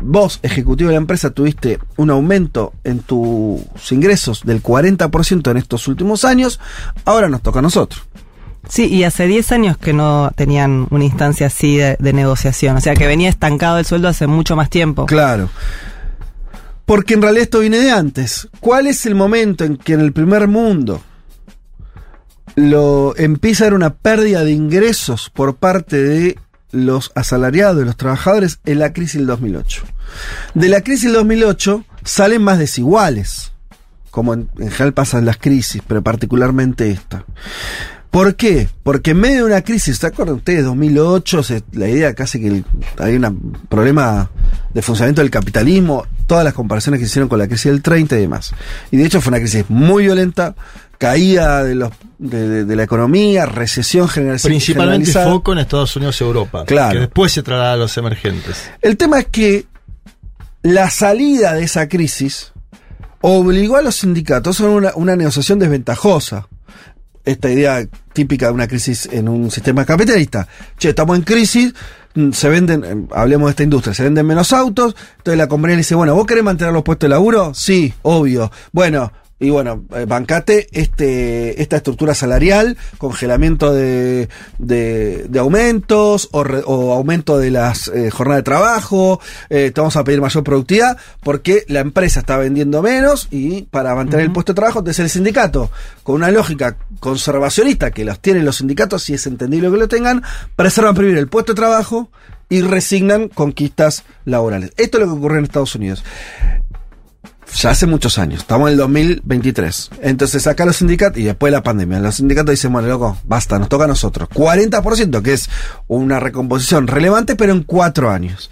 vos, 0.00 0.40
ejecutivo 0.42 0.88
de 0.88 0.94
la 0.94 1.00
empresa, 1.00 1.30
tuviste 1.30 1.78
un 1.96 2.10
aumento 2.10 2.72
en 2.84 3.00
tus 3.00 3.62
ingresos 3.90 4.42
del 4.44 4.62
40% 4.62 5.50
en 5.50 5.56
estos 5.56 5.88
últimos 5.88 6.24
años, 6.24 6.60
ahora 7.04 7.28
nos 7.28 7.42
toca 7.42 7.60
a 7.60 7.62
nosotros. 7.62 8.02
Sí, 8.68 8.86
y 8.86 9.02
hace 9.04 9.26
10 9.26 9.52
años 9.52 9.76
que 9.76 9.92
no 9.92 10.30
tenían 10.36 10.86
una 10.90 11.04
instancia 11.04 11.48
así 11.48 11.76
de, 11.76 11.96
de 11.98 12.12
negociación, 12.12 12.76
o 12.76 12.80
sea 12.80 12.94
que 12.94 13.08
venía 13.08 13.28
estancado 13.28 13.78
el 13.78 13.84
sueldo 13.84 14.08
hace 14.08 14.26
mucho 14.28 14.54
más 14.54 14.70
tiempo. 14.70 15.06
Claro. 15.06 15.50
Porque 16.84 17.14
en 17.14 17.22
realidad 17.22 17.44
esto 17.44 17.60
viene 17.60 17.78
de 17.78 17.90
antes. 17.90 18.48
¿Cuál 18.60 18.86
es 18.86 19.06
el 19.06 19.14
momento 19.14 19.64
en 19.64 19.76
que 19.76 19.94
en 19.94 20.00
el 20.00 20.12
primer 20.12 20.46
mundo 20.46 21.00
lo 22.54 23.16
empieza 23.16 23.64
a 23.64 23.66
haber 23.66 23.74
una 23.74 23.94
pérdida 23.94 24.44
de 24.44 24.52
ingresos 24.52 25.30
por 25.30 25.56
parte 25.56 26.02
de 26.02 26.38
los 26.70 27.12
asalariados, 27.14 27.78
de 27.78 27.84
los 27.84 27.96
trabajadores, 27.96 28.58
en 28.64 28.78
la 28.78 28.92
crisis 28.92 29.18
del 29.18 29.26
2008. 29.26 29.82
De 30.54 30.68
la 30.68 30.82
crisis 30.82 31.04
del 31.04 31.14
2008 31.14 31.84
salen 32.04 32.42
más 32.42 32.58
desiguales, 32.58 33.52
como 34.10 34.34
en, 34.34 34.48
en 34.58 34.70
general 34.70 34.94
pasan 34.94 35.24
las 35.24 35.36
crisis, 35.36 35.82
pero 35.86 36.02
particularmente 36.02 36.90
esta. 36.90 37.24
¿Por 38.12 38.36
qué? 38.36 38.68
Porque 38.82 39.12
en 39.12 39.20
medio 39.20 39.38
de 39.38 39.44
una 39.44 39.62
crisis, 39.62 39.96
¿se 39.96 40.06
acuerdan 40.06 40.36
ustedes? 40.36 40.64
2008, 40.64 41.42
se, 41.42 41.62
la 41.72 41.88
idea 41.88 42.12
casi 42.12 42.38
que 42.42 42.62
hay 42.98 43.16
un 43.16 43.56
problema 43.70 44.30
de 44.74 44.82
funcionamiento 44.82 45.22
del 45.22 45.30
capitalismo, 45.30 46.04
todas 46.26 46.44
las 46.44 46.52
comparaciones 46.52 47.00
que 47.00 47.06
se 47.06 47.12
hicieron 47.12 47.30
con 47.30 47.38
la 47.38 47.46
crisis 47.46 47.72
del 47.72 47.80
30 47.80 48.18
y 48.18 48.20
demás. 48.20 48.52
Y 48.90 48.98
de 48.98 49.06
hecho 49.06 49.22
fue 49.22 49.30
una 49.30 49.38
crisis 49.38 49.64
muy 49.70 50.04
violenta, 50.04 50.54
caída 51.02 51.64
de, 51.64 51.74
los, 51.74 51.90
de, 52.18 52.48
de, 52.48 52.64
de 52.64 52.76
la 52.76 52.84
economía, 52.84 53.44
recesión 53.44 54.06
general, 54.08 54.38
Principalmente 54.40 55.06
generalizada. 55.06 55.32
foco 55.34 55.52
en 55.52 55.58
Estados 55.58 55.96
Unidos 55.96 56.20
y 56.20 56.24
Europa. 56.24 56.64
Claro. 56.64 56.92
Que 56.92 57.00
después 57.00 57.32
se 57.32 57.42
traslada 57.42 57.72
a 57.72 57.76
los 57.76 57.96
emergentes. 57.96 58.70
El 58.80 58.96
tema 58.96 59.18
es 59.18 59.26
que 59.26 59.66
la 60.62 60.90
salida 60.90 61.54
de 61.54 61.64
esa 61.64 61.88
crisis 61.88 62.52
obligó 63.20 63.78
a 63.78 63.82
los 63.82 63.96
sindicatos 63.96 64.60
a 64.60 64.68
una, 64.68 64.92
una 64.94 65.16
negociación 65.16 65.58
desventajosa. 65.58 66.46
Esta 67.24 67.50
idea 67.50 67.84
típica 68.12 68.46
de 68.46 68.52
una 68.52 68.68
crisis 68.68 69.08
en 69.10 69.28
un 69.28 69.50
sistema 69.50 69.84
capitalista. 69.84 70.46
Che, 70.78 70.90
estamos 70.90 71.16
en 71.16 71.22
crisis, 71.24 71.74
mm, 72.14 72.30
se 72.30 72.48
venden, 72.48 72.84
eh, 72.84 73.06
hablemos 73.12 73.46
de 73.46 73.50
esta 73.50 73.62
industria, 73.64 73.92
se 73.92 74.04
venden 74.04 74.24
menos 74.24 74.52
autos, 74.52 74.94
entonces 75.18 75.36
la 75.38 75.48
compañía 75.48 75.74
le 75.74 75.82
dice, 75.82 75.96
bueno, 75.96 76.14
¿vos 76.14 76.26
querés 76.26 76.44
mantener 76.44 76.72
los 76.72 76.84
puestos 76.84 77.08
de 77.08 77.10
laburo? 77.10 77.54
Sí, 77.54 77.92
obvio. 78.02 78.52
Bueno, 78.70 79.12
y 79.42 79.50
bueno, 79.50 79.84
eh, 79.94 80.06
bancate 80.06 80.68
este, 80.70 81.60
esta 81.60 81.76
estructura 81.76 82.14
salarial, 82.14 82.76
congelamiento 82.96 83.74
de, 83.74 84.28
de, 84.58 85.26
de 85.28 85.38
aumentos 85.38 86.28
o, 86.32 86.44
re- 86.44 86.62
o 86.64 86.92
aumento 86.92 87.38
de 87.38 87.50
las 87.50 87.88
eh, 87.88 88.10
jornadas 88.10 88.38
de 88.38 88.44
trabajo, 88.44 89.20
eh, 89.50 89.72
te 89.74 89.80
vamos 89.80 89.96
a 89.96 90.04
pedir 90.04 90.20
mayor 90.20 90.44
productividad 90.44 90.96
porque 91.22 91.64
la 91.68 91.80
empresa 91.80 92.20
está 92.20 92.38
vendiendo 92.38 92.80
menos 92.82 93.26
y 93.30 93.62
para 93.62 93.94
mantener 93.94 94.26
el 94.26 94.32
puesto 94.32 94.52
de 94.52 94.56
trabajo, 94.56 94.78
entonces 94.78 95.04
el 95.04 95.10
sindicato, 95.10 95.70
con 96.04 96.14
una 96.14 96.30
lógica 96.30 96.76
conservacionista 97.00 97.90
que 97.90 98.04
los 98.04 98.20
tienen 98.20 98.44
los 98.44 98.58
sindicatos, 98.58 99.02
si 99.02 99.14
es 99.14 99.26
entendible 99.26 99.70
que 99.70 99.76
lo 99.76 99.88
tengan, 99.88 100.22
preservan 100.54 100.94
primero 100.94 101.18
el 101.18 101.28
puesto 101.28 101.52
de 101.52 101.56
trabajo 101.56 102.10
y 102.48 102.60
resignan 102.60 103.28
conquistas 103.28 104.04
laborales. 104.24 104.72
Esto 104.76 104.98
es 104.98 105.04
lo 105.06 105.12
que 105.12 105.18
ocurrió 105.18 105.38
en 105.38 105.44
Estados 105.44 105.74
Unidos 105.74 106.04
ya 107.56 107.70
hace 107.70 107.86
muchos 107.86 108.18
años, 108.18 108.40
estamos 108.40 108.68
en 108.68 108.72
el 108.72 108.78
2023. 108.78 109.90
Entonces 110.02 110.46
acá 110.46 110.64
los 110.64 110.76
sindicatos, 110.76 111.18
y 111.18 111.24
después 111.24 111.50
de 111.50 111.56
la 111.58 111.62
pandemia, 111.62 112.00
los 112.00 112.16
sindicatos 112.16 112.52
dicen, 112.52 112.72
bueno, 112.72 112.88
loco, 112.88 113.18
basta, 113.24 113.58
nos 113.58 113.68
toca 113.68 113.84
a 113.84 113.88
nosotros. 113.88 114.28
40%, 114.30 115.22
que 115.22 115.34
es 115.34 115.48
una 115.88 116.20
recomposición 116.20 116.86
relevante, 116.86 117.36
pero 117.36 117.52
en 117.52 117.62
cuatro 117.62 118.10
años, 118.10 118.50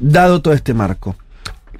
dado 0.00 0.42
todo 0.42 0.54
este 0.54 0.74
marco. 0.74 1.16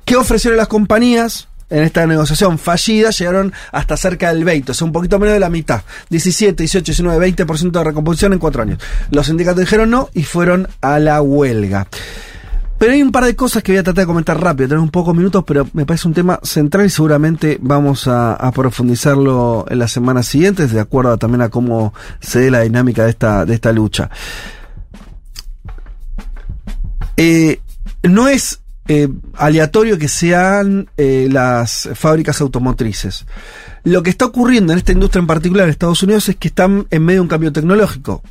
¿Qué 0.05 0.17
ofrecieron 0.17 0.57
las 0.57 0.68
compañías? 0.68 1.49
En 1.70 1.84
esta 1.84 2.07
negociación 2.07 2.59
fallida 2.59 3.10
llegaron 3.10 3.51
hasta 3.70 3.97
cerca 3.97 4.31
del 4.31 4.44
20, 4.44 4.73
o 4.73 4.75
sea, 4.75 4.84
un 4.84 4.92
poquito 4.92 5.18
menos 5.18 5.33
de 5.33 5.41
la 5.41 5.49
mitad. 5.49 5.81
17, 6.10 6.62
18, 6.62 6.84
19, 6.84 7.34
20% 7.34 7.70
de 7.70 7.84
recomposición 7.84 8.34
en 8.34 8.39
cuatro 8.39 8.62
años. 8.62 8.78
Los 9.10 9.26
sindicatos 9.26 9.60
dijeron 9.60 9.89
no 9.89 10.10
y 10.12 10.25
fueron 10.25 10.68
a 10.83 10.99
la 10.99 11.23
huelga. 11.23 11.86
Pero 12.83 12.94
hay 12.94 13.02
un 13.02 13.12
par 13.12 13.25
de 13.25 13.36
cosas 13.36 13.62
que 13.62 13.70
voy 13.70 13.78
a 13.78 13.85
tratar 13.85 14.02
de 14.02 14.07
comentar 14.09 14.41
rápido, 14.41 14.70
tenemos 14.70 14.91
pocos 14.91 15.15
minutos, 15.15 15.44
pero 15.47 15.69
me 15.73 15.86
parece 15.86 16.09
un 16.09 16.15
tema 16.15 16.41
central 16.43 16.85
y 16.85 16.91
seguramente 16.91 17.57
vamos 17.61 18.09
a, 18.09 18.51
profundizarlo 18.52 19.67
en 19.69 19.78
las 19.78 19.93
semanas 19.93 20.27
siguientes, 20.27 20.73
de 20.73 20.81
acuerdo 20.81 21.17
también 21.17 21.43
a 21.43 21.49
cómo 21.49 21.94
se 22.19 22.41
dé 22.41 22.51
la 22.51 22.62
dinámica 22.62 23.05
de 23.05 23.11
esta, 23.11 23.47
de 23.47 23.55
esta 23.55 23.70
lucha. 23.70 24.11
Eh, 27.17 27.61
no 28.02 28.27
es 28.27 28.62
eh, 28.89 29.09
aleatorio 29.35 29.97
que 29.97 30.09
sean 30.09 30.91
eh, 30.97 31.28
las 31.31 31.89
fábricas 31.94 32.41
automotrices. 32.41 33.27
Lo 33.85 34.02
que 34.02 34.11
está 34.11 34.25
ocurriendo 34.25 34.73
en 34.73 34.81
esta 34.81 34.91
industria 34.91 35.20
en 35.20 35.28
particular 35.28 35.67
en 35.67 35.70
Estados 35.70 36.02
Unidos 36.02 36.28
es 36.31 36.35
que 36.35 36.49
están 36.49 36.89
en 36.91 37.05
medio 37.05 37.19
de 37.19 37.23
un 37.23 37.28
cambio 37.28 37.52
tecnológico. 37.52 38.25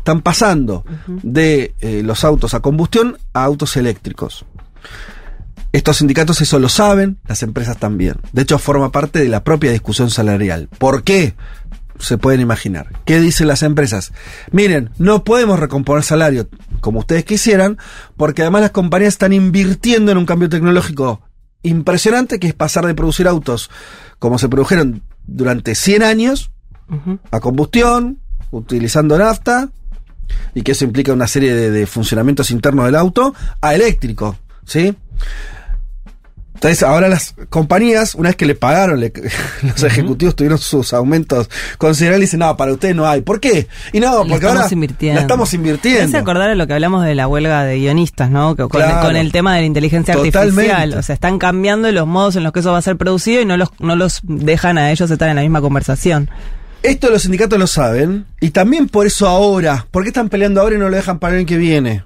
Están 0.00 0.22
pasando 0.22 0.86
de 1.06 1.74
eh, 1.80 2.02
los 2.02 2.24
autos 2.24 2.54
a 2.54 2.60
combustión 2.60 3.18
a 3.34 3.44
autos 3.44 3.76
eléctricos. 3.76 4.46
Estos 5.72 5.98
sindicatos 5.98 6.40
eso 6.40 6.58
lo 6.58 6.70
saben, 6.70 7.18
las 7.28 7.42
empresas 7.42 7.76
también. 7.76 8.14
De 8.32 8.40
hecho, 8.40 8.58
forma 8.58 8.90
parte 8.90 9.18
de 9.18 9.28
la 9.28 9.44
propia 9.44 9.72
discusión 9.72 10.08
salarial. 10.08 10.70
¿Por 10.78 11.02
qué? 11.02 11.34
Se 11.98 12.16
pueden 12.16 12.40
imaginar. 12.40 12.88
¿Qué 13.04 13.20
dicen 13.20 13.46
las 13.46 13.62
empresas? 13.62 14.14
Miren, 14.52 14.88
no 14.96 15.22
podemos 15.22 15.60
recomponer 15.60 16.02
salario 16.02 16.48
como 16.80 17.00
ustedes 17.00 17.26
quisieran, 17.26 17.76
porque 18.16 18.40
además 18.40 18.62
las 18.62 18.70
compañías 18.70 19.12
están 19.12 19.34
invirtiendo 19.34 20.10
en 20.12 20.16
un 20.16 20.24
cambio 20.24 20.48
tecnológico 20.48 21.20
impresionante, 21.62 22.40
que 22.40 22.48
es 22.48 22.54
pasar 22.54 22.86
de 22.86 22.94
producir 22.94 23.28
autos 23.28 23.70
como 24.18 24.38
se 24.38 24.48
produjeron 24.48 25.02
durante 25.26 25.74
100 25.74 26.02
años 26.02 26.52
a 27.30 27.40
combustión, 27.40 28.18
utilizando 28.50 29.18
nafta, 29.18 29.68
y 30.54 30.62
que 30.62 30.72
eso 30.72 30.84
implica 30.84 31.12
una 31.12 31.26
serie 31.26 31.54
de, 31.54 31.70
de 31.70 31.86
funcionamientos 31.86 32.50
internos 32.50 32.86
del 32.86 32.94
auto, 32.96 33.34
a 33.60 33.74
eléctrico, 33.74 34.36
¿sí? 34.64 34.94
Entonces, 36.54 36.82
ahora 36.82 37.08
las 37.08 37.34
compañías, 37.48 38.14
una 38.14 38.28
vez 38.28 38.36
que 38.36 38.44
le 38.44 38.54
pagaron, 38.54 39.00
le- 39.00 39.14
los 39.62 39.82
ejecutivos 39.82 40.36
tuvieron 40.36 40.58
sus 40.58 40.92
aumentos 40.92 41.48
considerables 41.78 42.20
y 42.20 42.26
dicen, 42.26 42.40
no, 42.40 42.54
para 42.58 42.74
ustedes 42.74 42.94
no 42.94 43.08
hay. 43.08 43.22
¿Por 43.22 43.40
qué? 43.40 43.66
Y 43.94 44.00
no, 44.00 44.18
porque 44.18 44.34
estamos 44.34 44.56
ahora 44.64 44.68
invirtiendo. 44.74 45.14
la 45.16 45.20
estamos 45.22 45.54
invirtiendo. 45.54 46.18
acordar 46.18 46.50
a 46.50 46.54
lo 46.54 46.66
que 46.66 46.74
hablamos 46.74 47.02
de 47.06 47.14
la 47.14 47.28
huelga 47.28 47.64
de 47.64 47.78
guionistas, 47.78 48.30
¿no? 48.30 48.56
Que 48.56 48.64
con, 48.64 48.82
Claro. 48.82 49.06
con 49.06 49.16
el 49.16 49.32
tema 49.32 49.54
de 49.54 49.60
la 49.60 49.66
inteligencia 49.68 50.12
Totalmente. 50.12 50.38
artificial. 50.70 50.94
O 50.98 51.02
sea, 51.02 51.14
están 51.14 51.38
cambiando 51.38 51.90
los 51.92 52.06
modos 52.06 52.36
en 52.36 52.42
los 52.42 52.52
que 52.52 52.60
eso 52.60 52.72
va 52.72 52.78
a 52.78 52.82
ser 52.82 52.98
producido 52.98 53.40
y 53.40 53.46
no 53.46 53.56
los, 53.56 53.70
no 53.78 53.96
los 53.96 54.20
dejan 54.22 54.76
a 54.76 54.90
ellos 54.90 55.10
estar 55.10 55.30
en 55.30 55.36
la 55.36 55.42
misma 55.42 55.62
conversación. 55.62 56.28
Esto 56.82 57.10
los 57.10 57.22
sindicatos 57.22 57.58
lo 57.58 57.66
saben, 57.66 58.24
y 58.40 58.50
también 58.50 58.88
por 58.88 59.06
eso 59.06 59.28
ahora, 59.28 59.86
¿por 59.90 60.02
qué 60.02 60.08
están 60.08 60.30
peleando 60.30 60.60
ahora 60.62 60.76
y 60.76 60.78
no 60.78 60.88
lo 60.88 60.96
dejan 60.96 61.18
para 61.18 61.38
el 61.38 61.44
que 61.44 61.58
viene? 61.58 62.04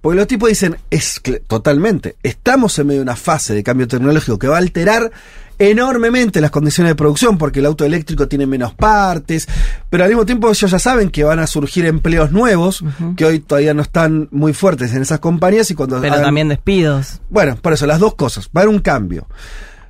Porque 0.00 0.16
los 0.16 0.26
tipos 0.26 0.48
dicen, 0.48 0.76
es 0.90 1.20
totalmente, 1.46 2.16
estamos 2.22 2.76
en 2.78 2.88
medio 2.88 3.00
de 3.00 3.04
una 3.04 3.16
fase 3.16 3.54
de 3.54 3.62
cambio 3.62 3.86
tecnológico 3.88 4.38
que 4.38 4.48
va 4.48 4.56
a 4.56 4.58
alterar 4.58 5.10
enormemente 5.58 6.40
las 6.40 6.50
condiciones 6.50 6.90
de 6.90 6.94
producción 6.96 7.38
porque 7.38 7.60
el 7.60 7.66
auto 7.66 7.84
eléctrico 7.84 8.28
tiene 8.28 8.46
menos 8.46 8.74
partes, 8.74 9.48
pero 9.88 10.04
al 10.04 10.10
mismo 10.10 10.26
tiempo 10.26 10.50
ellos 10.50 10.70
ya 10.70 10.78
saben 10.78 11.10
que 11.10 11.24
van 11.24 11.38
a 11.38 11.46
surgir 11.46 11.86
empleos 11.86 12.30
nuevos 12.30 12.84
que 13.16 13.24
hoy 13.24 13.38
todavía 13.40 13.74
no 13.74 13.82
están 13.82 14.28
muy 14.32 14.52
fuertes 14.52 14.92
en 14.92 15.02
esas 15.02 15.20
compañías 15.20 15.70
y 15.70 15.74
cuando 15.74 16.00
Pero 16.00 16.12
hagan- 16.14 16.26
también 16.26 16.48
despidos. 16.48 17.20
bueno, 17.30 17.56
por 17.56 17.72
eso, 17.72 17.86
las 17.86 18.00
dos 18.00 18.14
cosas. 18.16 18.46
Va 18.48 18.60
a 18.60 18.64
haber 18.64 18.74
un 18.74 18.80
cambio. 18.82 19.26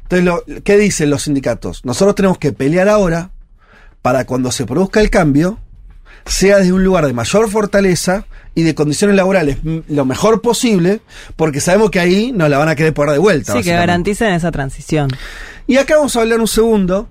Entonces, 0.09 0.25
lo, 0.25 0.45
¿qué 0.63 0.79
dicen 0.79 1.11
los 1.11 1.25
sindicatos? 1.25 1.85
Nosotros 1.85 2.15
tenemos 2.15 2.39
que 2.39 2.53
pelear 2.53 2.89
ahora 2.89 3.31
para 4.07 4.25
cuando 4.25 4.53
se 4.53 4.67
produzca 4.67 5.01
el 5.01 5.11
cambio, 5.11 5.59
sea 6.27 6.59
desde 6.59 6.73
un 6.73 6.85
lugar 6.85 7.05
de 7.09 7.13
mayor 7.13 7.51
fortaleza 7.51 8.25
y 8.55 8.63
de 8.63 8.73
condiciones 8.73 9.17
laborales 9.17 9.59
lo 9.65 10.05
mejor 10.05 10.43
posible, 10.43 11.01
porque 11.35 11.61
sabemos 11.61 11.91
que 11.91 11.99
ahí 11.99 12.31
nos 12.31 12.49
la 12.49 12.57
van 12.57 12.69
a 12.69 12.77
querer 12.77 12.95
poner 12.95 13.15
de 13.15 13.19
vuelta. 13.19 13.55
Sí, 13.55 13.65
que 13.65 13.73
garanticen 13.73 14.33
esa 14.33 14.53
transición. 14.53 15.11
Y 15.67 15.79
acá 15.79 15.97
vamos 15.97 16.15
a 16.15 16.21
hablar 16.21 16.39
un 16.39 16.47
segundo 16.47 17.09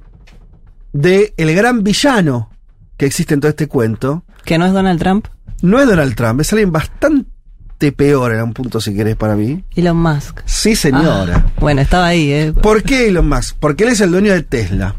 de 0.93 1.33
el 1.35 1.53
gran 1.53 1.83
villano 1.83 2.49
que 2.95 3.07
existe 3.07 3.33
en 3.33 3.41
todo 3.41 3.49
este 3.49 3.67
cuento. 3.67 4.23
¿Que 4.45 4.57
no 4.57 4.65
es 4.65 4.71
Donald 4.71 4.97
Trump? 4.97 5.27
No 5.61 5.81
es 5.81 5.87
Donald 5.89 6.15
Trump, 6.15 6.39
es 6.39 6.53
alguien 6.53 6.71
bastante 6.71 7.91
peor 7.91 8.33
en 8.33 8.41
un 8.41 8.53
punto, 8.53 8.79
si 8.79 8.95
querés, 8.95 9.17
para 9.17 9.35
mí. 9.35 9.65
Elon 9.75 9.97
Musk. 9.97 10.43
Sí, 10.45 10.77
señora. 10.77 11.43
Ah, 11.45 11.51
bueno, 11.59 11.81
estaba 11.81 12.05
ahí, 12.05 12.31
¿eh? 12.31 12.53
¿Por 12.53 12.83
qué 12.83 13.09
Elon 13.09 13.27
Musk? 13.27 13.57
Porque 13.59 13.83
él 13.83 13.89
es 13.89 13.99
el 13.99 14.11
dueño 14.11 14.31
de 14.31 14.43
Tesla. 14.43 14.95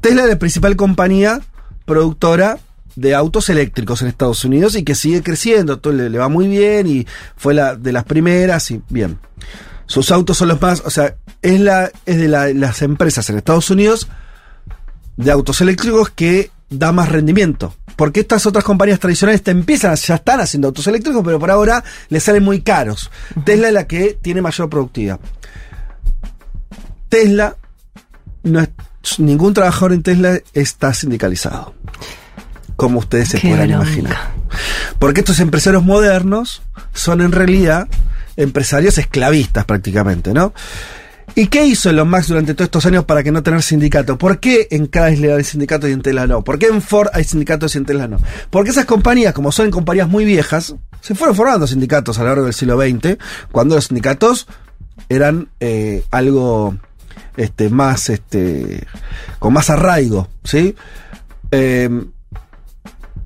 Tesla 0.00 0.22
es 0.24 0.28
la 0.28 0.38
principal 0.38 0.76
compañía 0.76 1.40
productora 1.84 2.58
de 2.96 3.14
autos 3.14 3.48
eléctricos 3.50 4.02
en 4.02 4.08
Estados 4.08 4.44
Unidos 4.44 4.76
y 4.76 4.84
que 4.84 4.94
sigue 4.94 5.22
creciendo, 5.22 5.78
todo 5.78 5.92
le, 5.92 6.08
le 6.10 6.18
va 6.18 6.28
muy 6.28 6.46
bien 6.46 6.86
y 6.86 7.06
fue 7.36 7.52
la 7.54 7.74
de 7.74 7.92
las 7.92 8.04
primeras 8.04 8.70
y 8.70 8.80
bien. 8.88 9.18
Sus 9.86 10.10
autos 10.12 10.36
son 10.38 10.48
los 10.48 10.60
más, 10.62 10.82
o 10.86 10.90
sea, 10.90 11.16
es 11.42 11.60
la 11.60 11.90
es 12.06 12.16
de 12.16 12.28
la- 12.28 12.52
las 12.54 12.82
empresas 12.82 13.28
en 13.30 13.36
Estados 13.36 13.68
Unidos 13.70 14.08
de 15.16 15.30
autos 15.30 15.60
eléctricos 15.60 16.10
que 16.10 16.50
da 16.70 16.92
más 16.92 17.08
rendimiento. 17.10 17.74
Porque 17.96 18.20
estas 18.20 18.44
otras 18.46 18.64
compañías 18.64 18.98
tradicionales 18.98 19.42
te 19.42 19.50
empiezan, 19.52 19.94
ya 19.94 20.16
están 20.16 20.40
haciendo 20.40 20.68
autos 20.68 20.86
eléctricos, 20.88 21.22
pero 21.24 21.38
por 21.38 21.50
ahora 21.50 21.84
les 22.08 22.22
salen 22.24 22.42
muy 22.42 22.62
caros. 22.62 23.10
Tesla 23.44 23.68
es 23.68 23.74
la 23.74 23.86
que 23.86 24.18
tiene 24.20 24.40
mayor 24.42 24.68
productividad. 24.70 25.20
Tesla, 27.08 27.56
no 28.42 28.60
es- 28.60 28.70
ningún 29.18 29.54
trabajador 29.54 29.92
en 29.92 30.02
Tesla 30.02 30.38
está 30.52 30.94
sindicalizado. 30.94 31.74
Como 32.76 32.98
ustedes 32.98 33.28
se 33.28 33.40
Qué 33.40 33.52
bronca. 33.54 33.66
imaginar. 33.66 34.16
Porque 34.98 35.20
estos 35.20 35.38
empresarios 35.40 35.84
modernos 35.84 36.62
son 36.92 37.20
en 37.20 37.32
realidad 37.32 37.88
empresarios 38.36 38.98
esclavistas 38.98 39.64
prácticamente, 39.64 40.32
¿no? 40.32 40.52
¿Y 41.36 41.46
qué 41.48 41.66
hizo 41.66 41.90
Elon 41.90 42.08
Musk 42.10 42.28
durante 42.28 42.54
todos 42.54 42.66
estos 42.66 42.86
años 42.86 43.04
para 43.04 43.22
que 43.22 43.32
no 43.32 43.42
tener 43.42 43.62
sindicato? 43.62 44.18
¿Por 44.18 44.38
qué 44.38 44.68
en 44.70 44.86
Chrysler 44.86 45.32
hay 45.32 45.44
sindicatos 45.44 45.90
y 45.90 45.92
en 45.92 46.02
Tesla 46.02 46.26
no? 46.26 46.44
¿Por 46.44 46.58
qué 46.58 46.66
en 46.66 46.80
Ford 46.82 47.08
hay 47.12 47.24
sindicatos 47.24 47.74
y 47.74 47.78
en 47.78 47.86
Tesla 47.86 48.06
no? 48.06 48.18
Porque 48.50 48.70
esas 48.70 48.84
compañías, 48.84 49.32
como 49.34 49.50
son 49.50 49.70
compañías 49.70 50.08
muy 50.08 50.24
viejas, 50.24 50.74
se 51.00 51.14
fueron 51.14 51.34
formando 51.34 51.66
sindicatos 51.66 52.18
a 52.18 52.22
lo 52.22 52.28
largo 52.28 52.44
del 52.44 52.54
siglo 52.54 52.80
XX, 52.80 53.16
cuando 53.50 53.74
los 53.74 53.86
sindicatos 53.86 54.46
eran 55.08 55.48
eh, 55.60 56.04
algo 56.10 56.76
este, 57.36 57.68
más, 57.70 58.10
este, 58.10 58.86
con 59.38 59.52
más 59.52 59.70
arraigo, 59.70 60.28
¿sí? 60.44 60.74
Eh, 61.50 61.88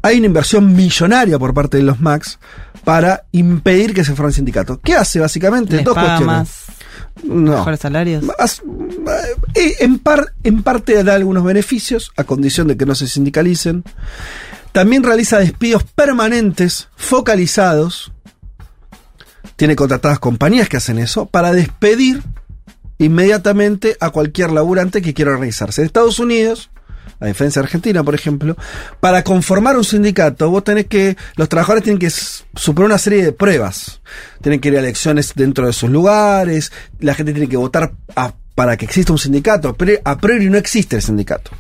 hay 0.03 0.19
una 0.19 0.27
inversión 0.27 0.75
millonaria 0.75 1.39
por 1.39 1.53
parte 1.55 1.77
de 1.79 1.83
los 1.83 2.01
Max 2.01 2.39
para 2.85 3.25
impedir 3.33 3.93
que 3.95 4.05
se 4.05 4.15
formen 4.15 4.33
sindicatos. 4.33 4.79
¿Qué 4.83 4.95
hace 4.95 5.21
básicamente? 5.21 5.77
Les 5.77 5.85
Dos 5.85 5.95
paga 5.95 6.17
cuestiones. 6.19 6.37
más, 6.37 6.65
No. 7.25 7.53
mejores 7.59 7.81
salarios. 7.81 8.25
As- 8.39 8.63
eh, 9.55 9.75
en, 9.81 9.99
par- 9.99 10.33
en 10.45 10.63
parte 10.63 11.03
da 11.05 11.15
algunos 11.15 11.45
beneficios, 11.45 12.13
a 12.17 12.25
condición 12.25 12.69
de 12.69 12.77
que 12.77 12.87
no 12.87 12.95
se 12.95 13.07
sindicalicen. 13.09 13.83
También 14.73 15.03
realiza 15.03 15.39
despidos 15.39 15.83
permanentes, 15.83 16.89
focalizados. 16.97 18.13
Tiene 19.57 19.75
contratadas 19.75 20.21
compañías 20.21 20.69
que 20.69 20.77
hacen 20.77 20.99
eso 20.99 21.27
para 21.27 21.53
despedir 21.53 22.23
inmediatamente 22.99 23.97
a 24.01 24.11
cualquier 24.11 24.51
laburante 24.51 25.03
que 25.03 25.15
quiera 25.15 25.33
organizarse. 25.33 25.81
En 25.81 25.87
Estados 25.87 26.19
Unidos, 26.19 26.71
a 27.21 27.27
diferencia 27.27 27.61
de 27.63 27.67
Argentina, 27.67 28.05
por 28.05 28.15
ejemplo, 28.15 28.57
para 29.01 29.25
conformar 29.25 29.77
un 29.77 29.85
sindicato, 29.85 30.51
vos 30.51 30.63
tenés 30.65 30.87
que, 30.87 31.17
los 31.37 31.49
trabajadores 31.49 31.83
tienen 31.85 31.99
que 31.99 32.11
superar 32.11 32.87
una 32.87 32.99
serie 32.99 33.25
de 33.25 33.33
pruebas. 33.33 34.01
Tienen 34.43 34.61
que 34.61 34.69
ir 34.69 34.77
a 34.77 34.81
elecciones 34.81 35.33
dentro 35.35 35.67
de 35.67 35.73
sus 35.73 35.91
lugares, 35.91 36.71
la 37.01 37.15
gente 37.15 37.33
tiene 37.33 37.49
que 37.49 37.57
votar 37.57 37.93
a- 38.15 38.33
para 38.55 38.77
que 38.77 38.85
exista 38.85 39.13
un 39.13 39.19
sindicato, 39.19 39.75
pero 39.75 39.93
a 40.05 40.19
priori 40.19 40.51
no 40.51 40.59
existe 40.59 40.97
el 40.97 41.03
sindicato. 41.03 41.51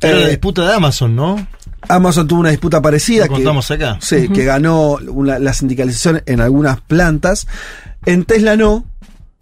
Era 0.00 0.18
Eh, 0.18 0.20
la 0.22 0.28
disputa 0.28 0.66
de 0.68 0.74
Amazon, 0.74 1.14
¿no? 1.14 1.46
Amazon 1.88 2.26
tuvo 2.26 2.40
una 2.40 2.50
disputa 2.50 2.82
parecida. 2.82 3.26
Lo 3.26 3.32
contamos 3.34 3.70
acá. 3.70 3.98
Sí, 4.00 4.28
que 4.28 4.44
ganó 4.44 4.98
una- 5.06 5.38
la 5.38 5.52
sindicalización 5.52 6.22
en 6.26 6.40
algunas 6.40 6.80
plantas. 6.80 7.46
En 8.04 8.24
Tesla 8.24 8.56
no. 8.56 8.84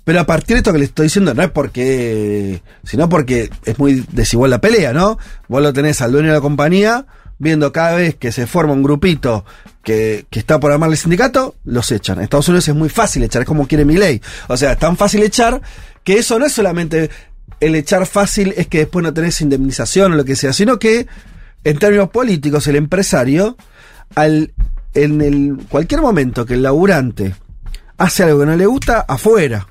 Pero 0.07 0.21
a 0.21 0.25
partir 0.25 0.55
de 0.55 0.59
esto 0.59 0.73
que 0.73 0.79
les 0.79 0.91
estoy 0.91 1.07
diciendo, 1.07 1.35
no 1.35 1.43
es 1.43 1.51
porque. 1.51 2.63
sino 2.85 3.09
porque 3.09 3.51
es 3.65 3.77
muy 3.77 4.07
desigual 4.13 4.53
la 4.53 4.61
pelea, 4.61 4.93
¿no? 4.93 5.19
Vos 5.49 5.61
lo 5.61 5.73
tenés 5.73 6.01
al 6.01 6.13
dueño 6.13 6.29
de 6.29 6.35
la 6.35 6.41
compañía, 6.41 7.07
viendo 7.41 7.73
cada 7.73 7.97
vez 7.97 8.15
que 8.15 8.31
se 8.31 8.47
forma 8.47 8.73
un 8.73 8.85
grupito 8.85 9.45
que, 9.83 10.25
que 10.31 10.39
está 10.39 10.61
por 10.61 10.71
armarle 10.71 10.95
el 10.95 11.01
sindicato, 11.01 11.57
los 11.65 11.91
echan. 11.91 12.19
En 12.19 12.23
Estados 12.23 12.47
Unidos 12.47 12.69
es 12.69 12.75
muy 12.77 12.89
fácil 12.89 13.25
echar, 13.25 13.43
es 13.43 13.49
como 13.49 13.67
quiere 13.67 13.85
mi 13.85 13.97
ley. 13.97 14.23
O 14.47 14.57
sea, 14.57 14.75
es 14.75 14.79
tan 14.79 14.97
fácil 14.97 15.25
echar 15.25 15.61
que 16.05 16.19
eso 16.19 16.39
no 16.39 16.47
es 16.47 16.53
solamente 16.53 17.11
el 17.59 17.75
echar 17.75 18.07
fácil, 18.07 18.55
es 18.57 18.69
que 18.69 18.79
después 18.79 19.03
no 19.03 19.13
tenés 19.13 19.41
indemnización 19.41 20.13
o 20.13 20.15
lo 20.15 20.25
que 20.25 20.37
sea, 20.37 20.53
sino 20.53 20.79
que 20.79 21.09
en 21.65 21.79
términos 21.81 22.11
políticos, 22.11 22.69
el 22.69 22.77
empresario, 22.77 23.57
al, 24.15 24.55
en 24.95 25.21
el, 25.21 25.67
cualquier 25.69 26.01
momento 26.01 26.47
que 26.47 26.55
el 26.55 26.63
laburante 26.63 27.35
hace 27.99 28.23
algo 28.23 28.39
que 28.39 28.47
no 28.47 28.55
le 28.55 28.67
gusta, 28.67 29.01
afuera. 29.01 29.67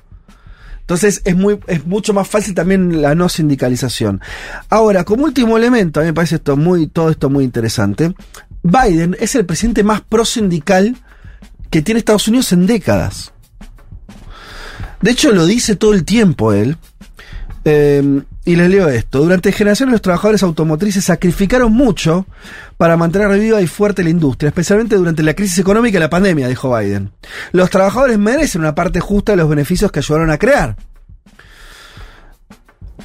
Entonces 0.86 1.20
es, 1.24 1.34
muy, 1.34 1.58
es 1.66 1.84
mucho 1.84 2.14
más 2.14 2.28
fácil 2.28 2.54
también 2.54 3.02
la 3.02 3.16
no 3.16 3.28
sindicalización. 3.28 4.20
Ahora, 4.70 5.02
como 5.02 5.24
último 5.24 5.56
elemento, 5.56 5.98
a 5.98 6.04
mí 6.04 6.10
me 6.10 6.14
parece 6.14 6.36
esto 6.36 6.56
muy, 6.56 6.86
todo 6.86 7.10
esto 7.10 7.28
muy 7.28 7.42
interesante. 7.42 8.14
Biden 8.62 9.16
es 9.18 9.34
el 9.34 9.44
presidente 9.44 9.82
más 9.82 10.00
pro 10.02 10.24
sindical 10.24 10.96
que 11.70 11.82
tiene 11.82 11.98
Estados 11.98 12.28
Unidos 12.28 12.52
en 12.52 12.68
décadas. 12.68 13.32
De 15.02 15.10
hecho, 15.10 15.32
lo 15.32 15.44
dice 15.44 15.74
todo 15.74 15.92
el 15.92 16.04
tiempo 16.04 16.52
él. 16.52 16.76
Eh, 17.64 18.22
y 18.46 18.54
les 18.54 18.70
leo 18.70 18.88
esto. 18.88 19.18
Durante 19.18 19.52
generaciones 19.52 19.92
los 19.92 20.00
trabajadores 20.00 20.42
automotrices 20.42 21.04
sacrificaron 21.04 21.72
mucho 21.72 22.26
para 22.78 22.96
mantener 22.96 23.38
viva 23.38 23.60
y 23.60 23.66
fuerte 23.66 24.04
la 24.04 24.10
industria, 24.10 24.48
especialmente 24.48 24.96
durante 24.96 25.24
la 25.24 25.34
crisis 25.34 25.58
económica 25.58 25.98
y 25.98 26.00
la 26.00 26.08
pandemia, 26.08 26.48
dijo 26.48 26.74
Biden. 26.74 27.10
Los 27.50 27.70
trabajadores 27.70 28.18
merecen 28.18 28.62
una 28.62 28.74
parte 28.74 29.00
justa 29.00 29.32
de 29.32 29.36
los 29.36 29.48
beneficios 29.48 29.90
que 29.90 29.98
ayudaron 29.98 30.30
a 30.30 30.38
crear. 30.38 30.76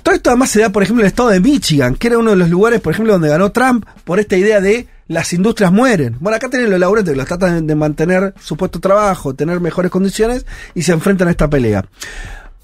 Todo 0.04 0.16
esto 0.16 0.30
además 0.30 0.52
se 0.52 0.62
da, 0.62 0.70
por 0.70 0.84
ejemplo, 0.84 1.02
en 1.02 1.08
el 1.08 1.12
estado 1.12 1.30
de 1.30 1.40
Michigan, 1.40 1.96
que 1.96 2.08
era 2.08 2.20
uno 2.20 2.32
de 2.32 2.38
los 2.38 2.50
lugares, 2.50 2.80
por 2.80 2.94
ejemplo, 2.94 3.14
donde 3.14 3.30
ganó 3.30 3.52
Trump 3.52 3.86
por 4.04 4.20
esta 4.20 4.38
idea 4.38 4.62
de 4.62 4.88
las 5.08 5.34
industrias 5.34 5.72
mueren. 5.72 6.18
Bueno, 6.20 6.36
acá 6.36 6.50
tienen 6.50 6.70
los 6.70 6.80
laburantes 6.80 7.14
que 7.14 7.18
los 7.18 7.28
tratan 7.28 7.66
de 7.66 7.76
mantener 7.76 8.36
su 8.40 8.58
puesto 8.58 8.78
de 8.78 8.84
trabajo, 8.84 9.34
tener 9.34 9.60
mejores 9.60 9.90
condiciones 9.90 10.46
y 10.76 10.84
se 10.84 10.94
enfrentan 10.94 11.28
a 11.28 11.32
esta 11.32 11.50
pelea. 11.50 11.86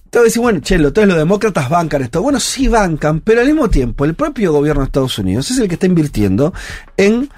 Te 0.10 0.19
voy 0.19 0.26
a 0.26 0.27
decir, 0.27 0.42
bueno, 0.42 0.60
chelo, 0.61 0.94
todos 0.94 1.08
los 1.08 1.18
demócratas 1.18 1.69
bancan 1.69 2.02
esto. 2.02 2.22
Bueno, 2.22 2.40
sí 2.40 2.68
bancan, 2.68 3.19
pero 3.22 3.42
al 3.42 3.48
mismo 3.48 3.69
tiempo 3.69 4.06
el 4.06 4.14
propio 4.16 4.53
gobierno 4.53 4.82
de 4.82 4.86
Estados 4.86 5.18
Unidos 5.19 5.52
es 5.52 5.58
el 5.60 5.68
que 5.68 5.74
está 5.76 5.86
invirtiendo 5.86 6.53
en 6.95 7.30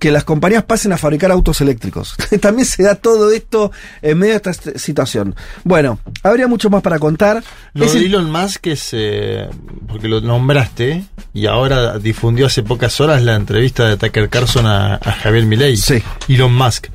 que 0.00 0.10
las 0.10 0.24
compañías 0.24 0.64
pasen 0.64 0.92
a 0.92 0.98
fabricar 0.98 1.30
autos 1.30 1.60
eléctricos. 1.60 2.16
También 2.40 2.66
se 2.66 2.82
da 2.82 2.96
todo 2.96 3.30
esto 3.30 3.70
en 4.02 4.18
medio 4.18 4.32
de 4.32 4.36
esta 4.38 4.50
est- 4.50 4.76
situación. 4.78 5.36
Bueno, 5.62 6.00
habría 6.24 6.48
mucho 6.48 6.68
más 6.70 6.82
para 6.82 6.98
contar. 6.98 7.44
Lo 7.72 7.86
de 7.86 7.98
el- 7.98 8.06
Elon 8.06 8.28
Musk 8.32 8.66
es, 8.66 8.88
eh, 8.92 9.48
porque 9.86 10.08
lo 10.08 10.20
nombraste, 10.20 11.04
y 11.32 11.46
ahora 11.46 11.98
difundió 12.00 12.46
hace 12.46 12.64
pocas 12.64 13.00
horas 13.00 13.22
la 13.22 13.36
entrevista 13.36 13.86
de 13.88 13.96
Tucker 13.96 14.28
Carlson 14.28 14.66
a, 14.66 14.96
a 14.96 15.12
Javier 15.12 15.46
Milei. 15.46 15.76
Sí. 15.76 16.02
Elon 16.28 16.52
Musk. 16.52 16.88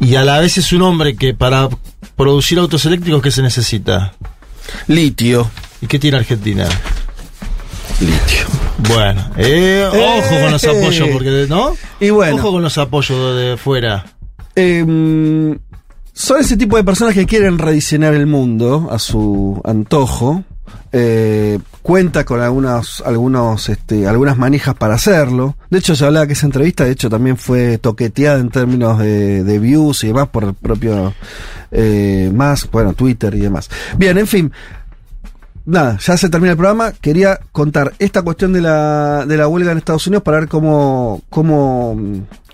Y 0.00 0.14
a 0.14 0.24
la 0.24 0.40
vez 0.40 0.56
es 0.56 0.72
un 0.72 0.80
hombre 0.82 1.16
que 1.16 1.34
para 1.34 1.68
producir 2.16 2.58
autos 2.58 2.84
eléctricos, 2.86 3.22
¿qué 3.22 3.30
se 3.30 3.42
necesita? 3.42 4.12
Litio. 4.88 5.50
¿Y 5.80 5.86
qué 5.86 5.98
tiene 5.98 6.16
Argentina? 6.18 6.66
Litio. 8.00 8.46
Bueno, 8.88 9.30
eh, 9.36 9.86
ojo 9.88 10.40
con 10.42 10.52
los 10.52 10.64
Eh. 10.64 10.70
apoyos, 10.70 11.08
porque, 11.12 11.46
¿no? 11.48 11.76
Y 12.00 12.10
bueno. 12.10 12.36
Ojo 12.36 12.52
con 12.52 12.62
los 12.62 12.76
apoyos 12.78 13.36
de 13.36 13.56
fuera. 13.56 14.04
Em, 14.54 15.58
son 16.12 16.40
ese 16.40 16.56
tipo 16.56 16.76
de 16.76 16.84
personas 16.84 17.14
que 17.14 17.26
quieren 17.26 17.58
rediseñar 17.58 18.14
el 18.14 18.26
mundo 18.26 18.88
a 18.90 18.98
su 18.98 19.60
antojo. 19.64 20.44
Eh, 20.92 21.58
cuenta 21.82 22.24
con 22.24 22.40
algunos, 22.40 23.02
algunos, 23.04 23.68
este, 23.68 24.06
algunas 24.06 24.36
manijas 24.38 24.74
para 24.74 24.94
hacerlo. 24.94 25.56
De 25.70 25.78
hecho, 25.78 25.94
se 25.94 26.04
hablaba 26.04 26.26
que 26.26 26.32
esa 26.32 26.46
entrevista, 26.46 26.84
de 26.84 26.92
hecho, 26.92 27.10
también 27.10 27.36
fue 27.36 27.78
toqueteada 27.78 28.40
en 28.40 28.50
términos 28.50 28.98
de, 28.98 29.58
views 29.58 30.04
y 30.04 30.08
demás 30.08 30.28
por 30.28 30.44
el 30.44 30.54
propio 30.54 31.14
eh, 31.70 32.30
más, 32.34 32.70
bueno, 32.70 32.94
Twitter 32.94 33.34
y 33.34 33.40
demás. 33.40 33.68
Bien, 33.96 34.16
en 34.18 34.26
fin. 34.26 34.52
nada, 35.64 35.98
ya 35.98 36.16
se 36.16 36.28
termina 36.28 36.52
el 36.52 36.56
programa. 36.56 36.92
Quería 36.92 37.40
contar 37.52 37.92
esta 37.98 38.22
cuestión 38.22 38.52
de 38.52 38.62
la, 38.62 39.26
de 39.26 39.36
la 39.36 39.48
huelga 39.48 39.72
en 39.72 39.78
Estados 39.78 40.06
Unidos 40.06 40.22
para 40.22 40.40
ver 40.40 40.48
cómo, 40.48 41.22
cómo 41.30 41.96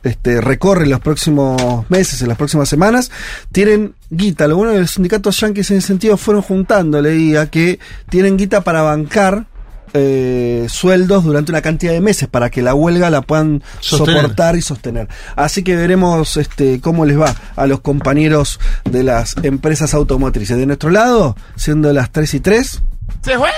este, 0.04 0.40
recorre 0.40 0.86
los 0.86 1.00
próximos 1.00 1.84
meses, 1.90 2.22
en 2.22 2.28
las 2.28 2.36
próximas 2.38 2.68
semanas. 2.68 3.10
Tienen 3.52 3.94
guita. 4.10 4.46
Lo 4.48 4.56
bueno 4.56 4.72
de 4.72 4.80
los 4.80 4.90
sindicatos 4.92 5.38
yanquis 5.40 5.70
en 5.70 5.78
ese 5.78 5.86
sentido 5.88 6.16
fueron 6.16 6.42
juntando, 6.42 7.00
leía, 7.00 7.48
que 7.50 7.78
tienen 8.10 8.36
guita 8.36 8.62
para 8.62 8.82
bancar. 8.82 9.46
eh, 9.94 10.66
sueldos 10.70 11.22
durante 11.22 11.52
una 11.52 11.60
cantidad 11.60 11.92
de 11.92 12.00
meses 12.00 12.26
para 12.26 12.48
que 12.48 12.62
la 12.62 12.74
huelga 12.74 13.10
la 13.10 13.20
puedan 13.20 13.62
Sostener. 13.80 14.22
soportar 14.22 14.56
y 14.56 14.62
sostener. 14.62 15.06
Así 15.36 15.62
que 15.62 15.76
veremos 15.76 16.38
este, 16.38 16.80
cómo 16.80 17.04
les 17.04 17.20
va 17.20 17.34
a 17.56 17.66
los 17.66 17.80
compañeros 17.80 18.58
de 18.90 19.02
las 19.02 19.34
empresas 19.42 19.92
automotrices. 19.92 20.56
De 20.56 20.64
nuestro 20.64 20.88
lado, 20.88 21.36
siendo 21.56 21.92
las 21.92 22.10
3 22.10 22.32
y 22.32 22.40
3, 22.40 22.82
¡Se 23.22 23.36
fue! 23.36 23.50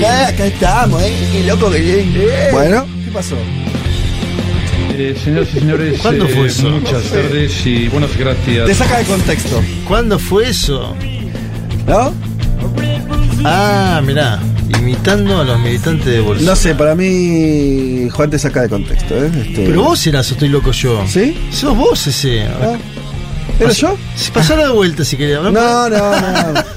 Ya, 0.00 0.28
acá 0.28 0.46
estamos, 0.46 1.02
¿eh? 1.02 1.12
Qué 1.32 1.44
loco 1.44 1.70
que 1.70 2.48
Bueno, 2.52 2.84
¿qué 2.84 2.93
pasó? 3.14 3.36
Eh, 4.96 5.16
señoras 5.24 5.48
y 5.54 5.58
señores, 5.60 6.00
¿Cuándo 6.00 6.28
fue 6.28 6.46
eso? 6.46 6.68
muchas 6.70 7.02
tardes 7.04 7.66
y 7.66 7.88
buenas 7.88 8.16
gracias. 8.16 8.66
Te 8.66 8.74
saca 8.74 8.98
de 8.98 9.04
contexto, 9.04 9.62
¿Cuándo 9.88 10.18
fue 10.18 10.48
eso? 10.50 10.94
¿no? 11.86 12.12
Ah, 13.44 14.00
mirá, 14.04 14.40
imitando 14.78 15.40
a 15.40 15.44
los 15.44 15.58
militantes 15.60 16.06
de 16.06 16.20
Bolsonaro. 16.20 16.50
No 16.54 16.56
sé, 16.56 16.74
para 16.74 16.94
mí 16.94 18.08
Juan 18.10 18.30
te 18.30 18.38
saca 18.38 18.62
de 18.62 18.68
contexto, 18.68 19.14
¿eh? 19.16 19.30
Este- 19.48 19.64
Pero 19.66 19.82
vos 19.82 20.06
eras, 20.06 20.30
o 20.30 20.34
estoy 20.34 20.48
loco 20.48 20.70
yo. 20.72 21.04
¿Sí? 21.06 21.36
Sos 21.50 21.76
vos 21.76 22.06
ese. 22.06 22.42
Ah, 22.42 22.76
¿Era 23.58 23.70
yo? 23.72 23.96
Si 24.16 24.30
pasara 24.30 24.64
de 24.66 24.72
vuelta 24.72 25.04
si 25.04 25.16
querías. 25.16 25.42
No, 25.42 25.50
no, 25.52 25.88
no. 25.90 26.60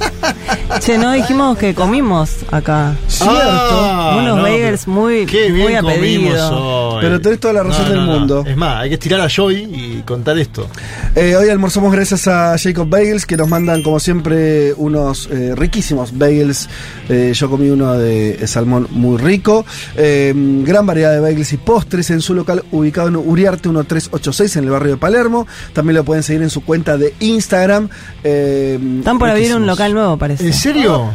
Che, 0.79 0.97
no 0.97 1.11
dijimos 1.13 1.57
que 1.57 1.73
comimos 1.73 2.29
acá. 2.51 2.93
Ah, 3.21 4.15
Unos 4.19 4.37
no, 4.37 4.43
bagels 4.43 4.81
pero 4.85 4.91
muy, 4.95 5.25
Qué 5.25 5.51
bien 5.51 5.63
muy 5.67 5.75
a 5.75 5.81
pedido. 5.81 6.95
hoy. 6.95 7.01
Pero 7.01 7.21
tenés 7.21 7.39
toda 7.39 7.53
la 7.53 7.63
razón 7.63 7.85
No, 7.85 7.89
del 7.91 8.05
no, 8.05 8.11
mundo. 8.11 8.43
Es 8.45 8.57
más, 8.57 8.81
hay 8.81 8.89
que 8.89 8.95
estirar 8.95 9.21
a 9.21 9.27
Joy 9.29 9.55
y 9.55 10.01
contar 10.05 10.37
esto. 10.37 10.67
Eh, 11.15 11.35
hoy 11.35 11.49
almorzamos 11.49 11.91
gracias 11.91 12.27
a 12.27 12.55
Jacob 12.57 12.87
Bagels 12.89 13.25
que 13.25 13.37
nos 13.37 13.47
mandan 13.47 13.81
como 13.81 13.99
siempre 13.99 14.73
unos 14.73 15.29
eh, 15.31 15.53
riquísimos 15.55 16.17
bagels. 16.17 16.69
Eh, 17.09 17.31
yo 17.33 17.49
comí 17.49 17.69
uno 17.69 17.93
de 17.93 18.45
salmón 18.47 18.87
muy 18.91 19.17
rico. 19.17 19.65
Eh, 19.95 20.33
gran 20.35 20.85
variedad 20.85 21.11
de 21.13 21.21
bagels 21.21 21.53
y 21.53 21.57
postres 21.57 22.09
en 22.11 22.21
su 22.21 22.33
local 22.33 22.63
ubicado 22.71 23.07
en 23.07 23.15
Uriarte 23.15 23.69
1386 23.69 24.57
en 24.57 24.63
el 24.65 24.69
barrio 24.69 24.91
de 24.91 24.97
Palermo. 24.97 25.47
También 25.73 25.95
lo 25.95 26.03
pueden 26.03 26.23
seguir 26.23 26.41
en 26.43 26.49
su 26.49 26.56
cuenta 26.61 26.97
de 26.97 27.13
Instagram. 27.19 27.89
Eh, 28.23 28.79
Están 28.99 29.19
por 29.19 29.29
abrir 29.29 29.55
un 29.55 29.65
local 29.65 29.93
nuevo, 29.93 30.17
parece. 30.17 30.45
¿En 30.47 30.53
serio? 30.53 31.13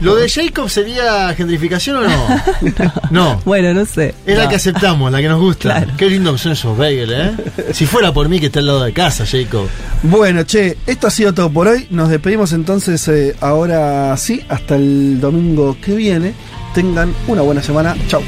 ¿Lo 0.00 0.16
de 0.16 0.28
Jacob 0.28 0.68
sería 0.68 1.34
gentrificación 1.34 1.96
o 1.96 2.02
no? 2.02 2.42
no. 3.10 3.40
Bueno, 3.44 3.74
no 3.74 3.86
sé. 3.86 4.14
Es 4.26 4.36
la 4.36 4.48
que 4.48 4.56
aceptamos, 4.56 5.10
la 5.10 5.20
que 5.20 5.28
nos 5.28 5.40
gusta. 5.40 5.62
Claro. 5.62 5.92
Qué 5.96 6.08
lindo 6.08 6.32
que 6.32 6.38
son 6.38 6.52
esos 6.52 6.76
bagels, 6.76 7.12
¿eh? 7.12 7.72
Si 7.72 7.86
fuera 7.86 8.12
por 8.12 8.28
mí 8.28 8.40
que 8.40 8.46
está 8.46 8.60
al 8.60 8.66
lado 8.66 8.82
de 8.84 8.92
casa, 8.92 9.24
Jacob. 9.26 9.66
Bueno, 10.02 10.42
che, 10.44 10.76
esto 10.86 11.06
ha 11.06 11.10
sido 11.10 11.32
todo 11.32 11.50
por 11.50 11.68
hoy. 11.68 11.86
Nos 11.90 12.08
despedimos 12.08 12.52
entonces 12.52 13.06
eh, 13.08 13.36
ahora 13.40 14.16
sí, 14.16 14.42
hasta 14.48 14.76
el 14.76 15.20
domingo 15.20 15.76
que 15.80 15.94
viene. 15.94 16.34
Tengan 16.74 17.14
una 17.28 17.42
buena 17.42 17.62
semana. 17.62 17.94
Chau. 18.08 18.22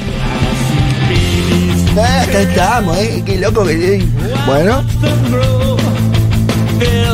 acá 1.97 2.41
estamos, 2.41 2.97
¿eh? 2.99 3.23
Qué 3.25 3.39
loco 3.39 3.65
que... 3.65 4.05
Bueno. 4.47 4.85
Feel 6.81 7.14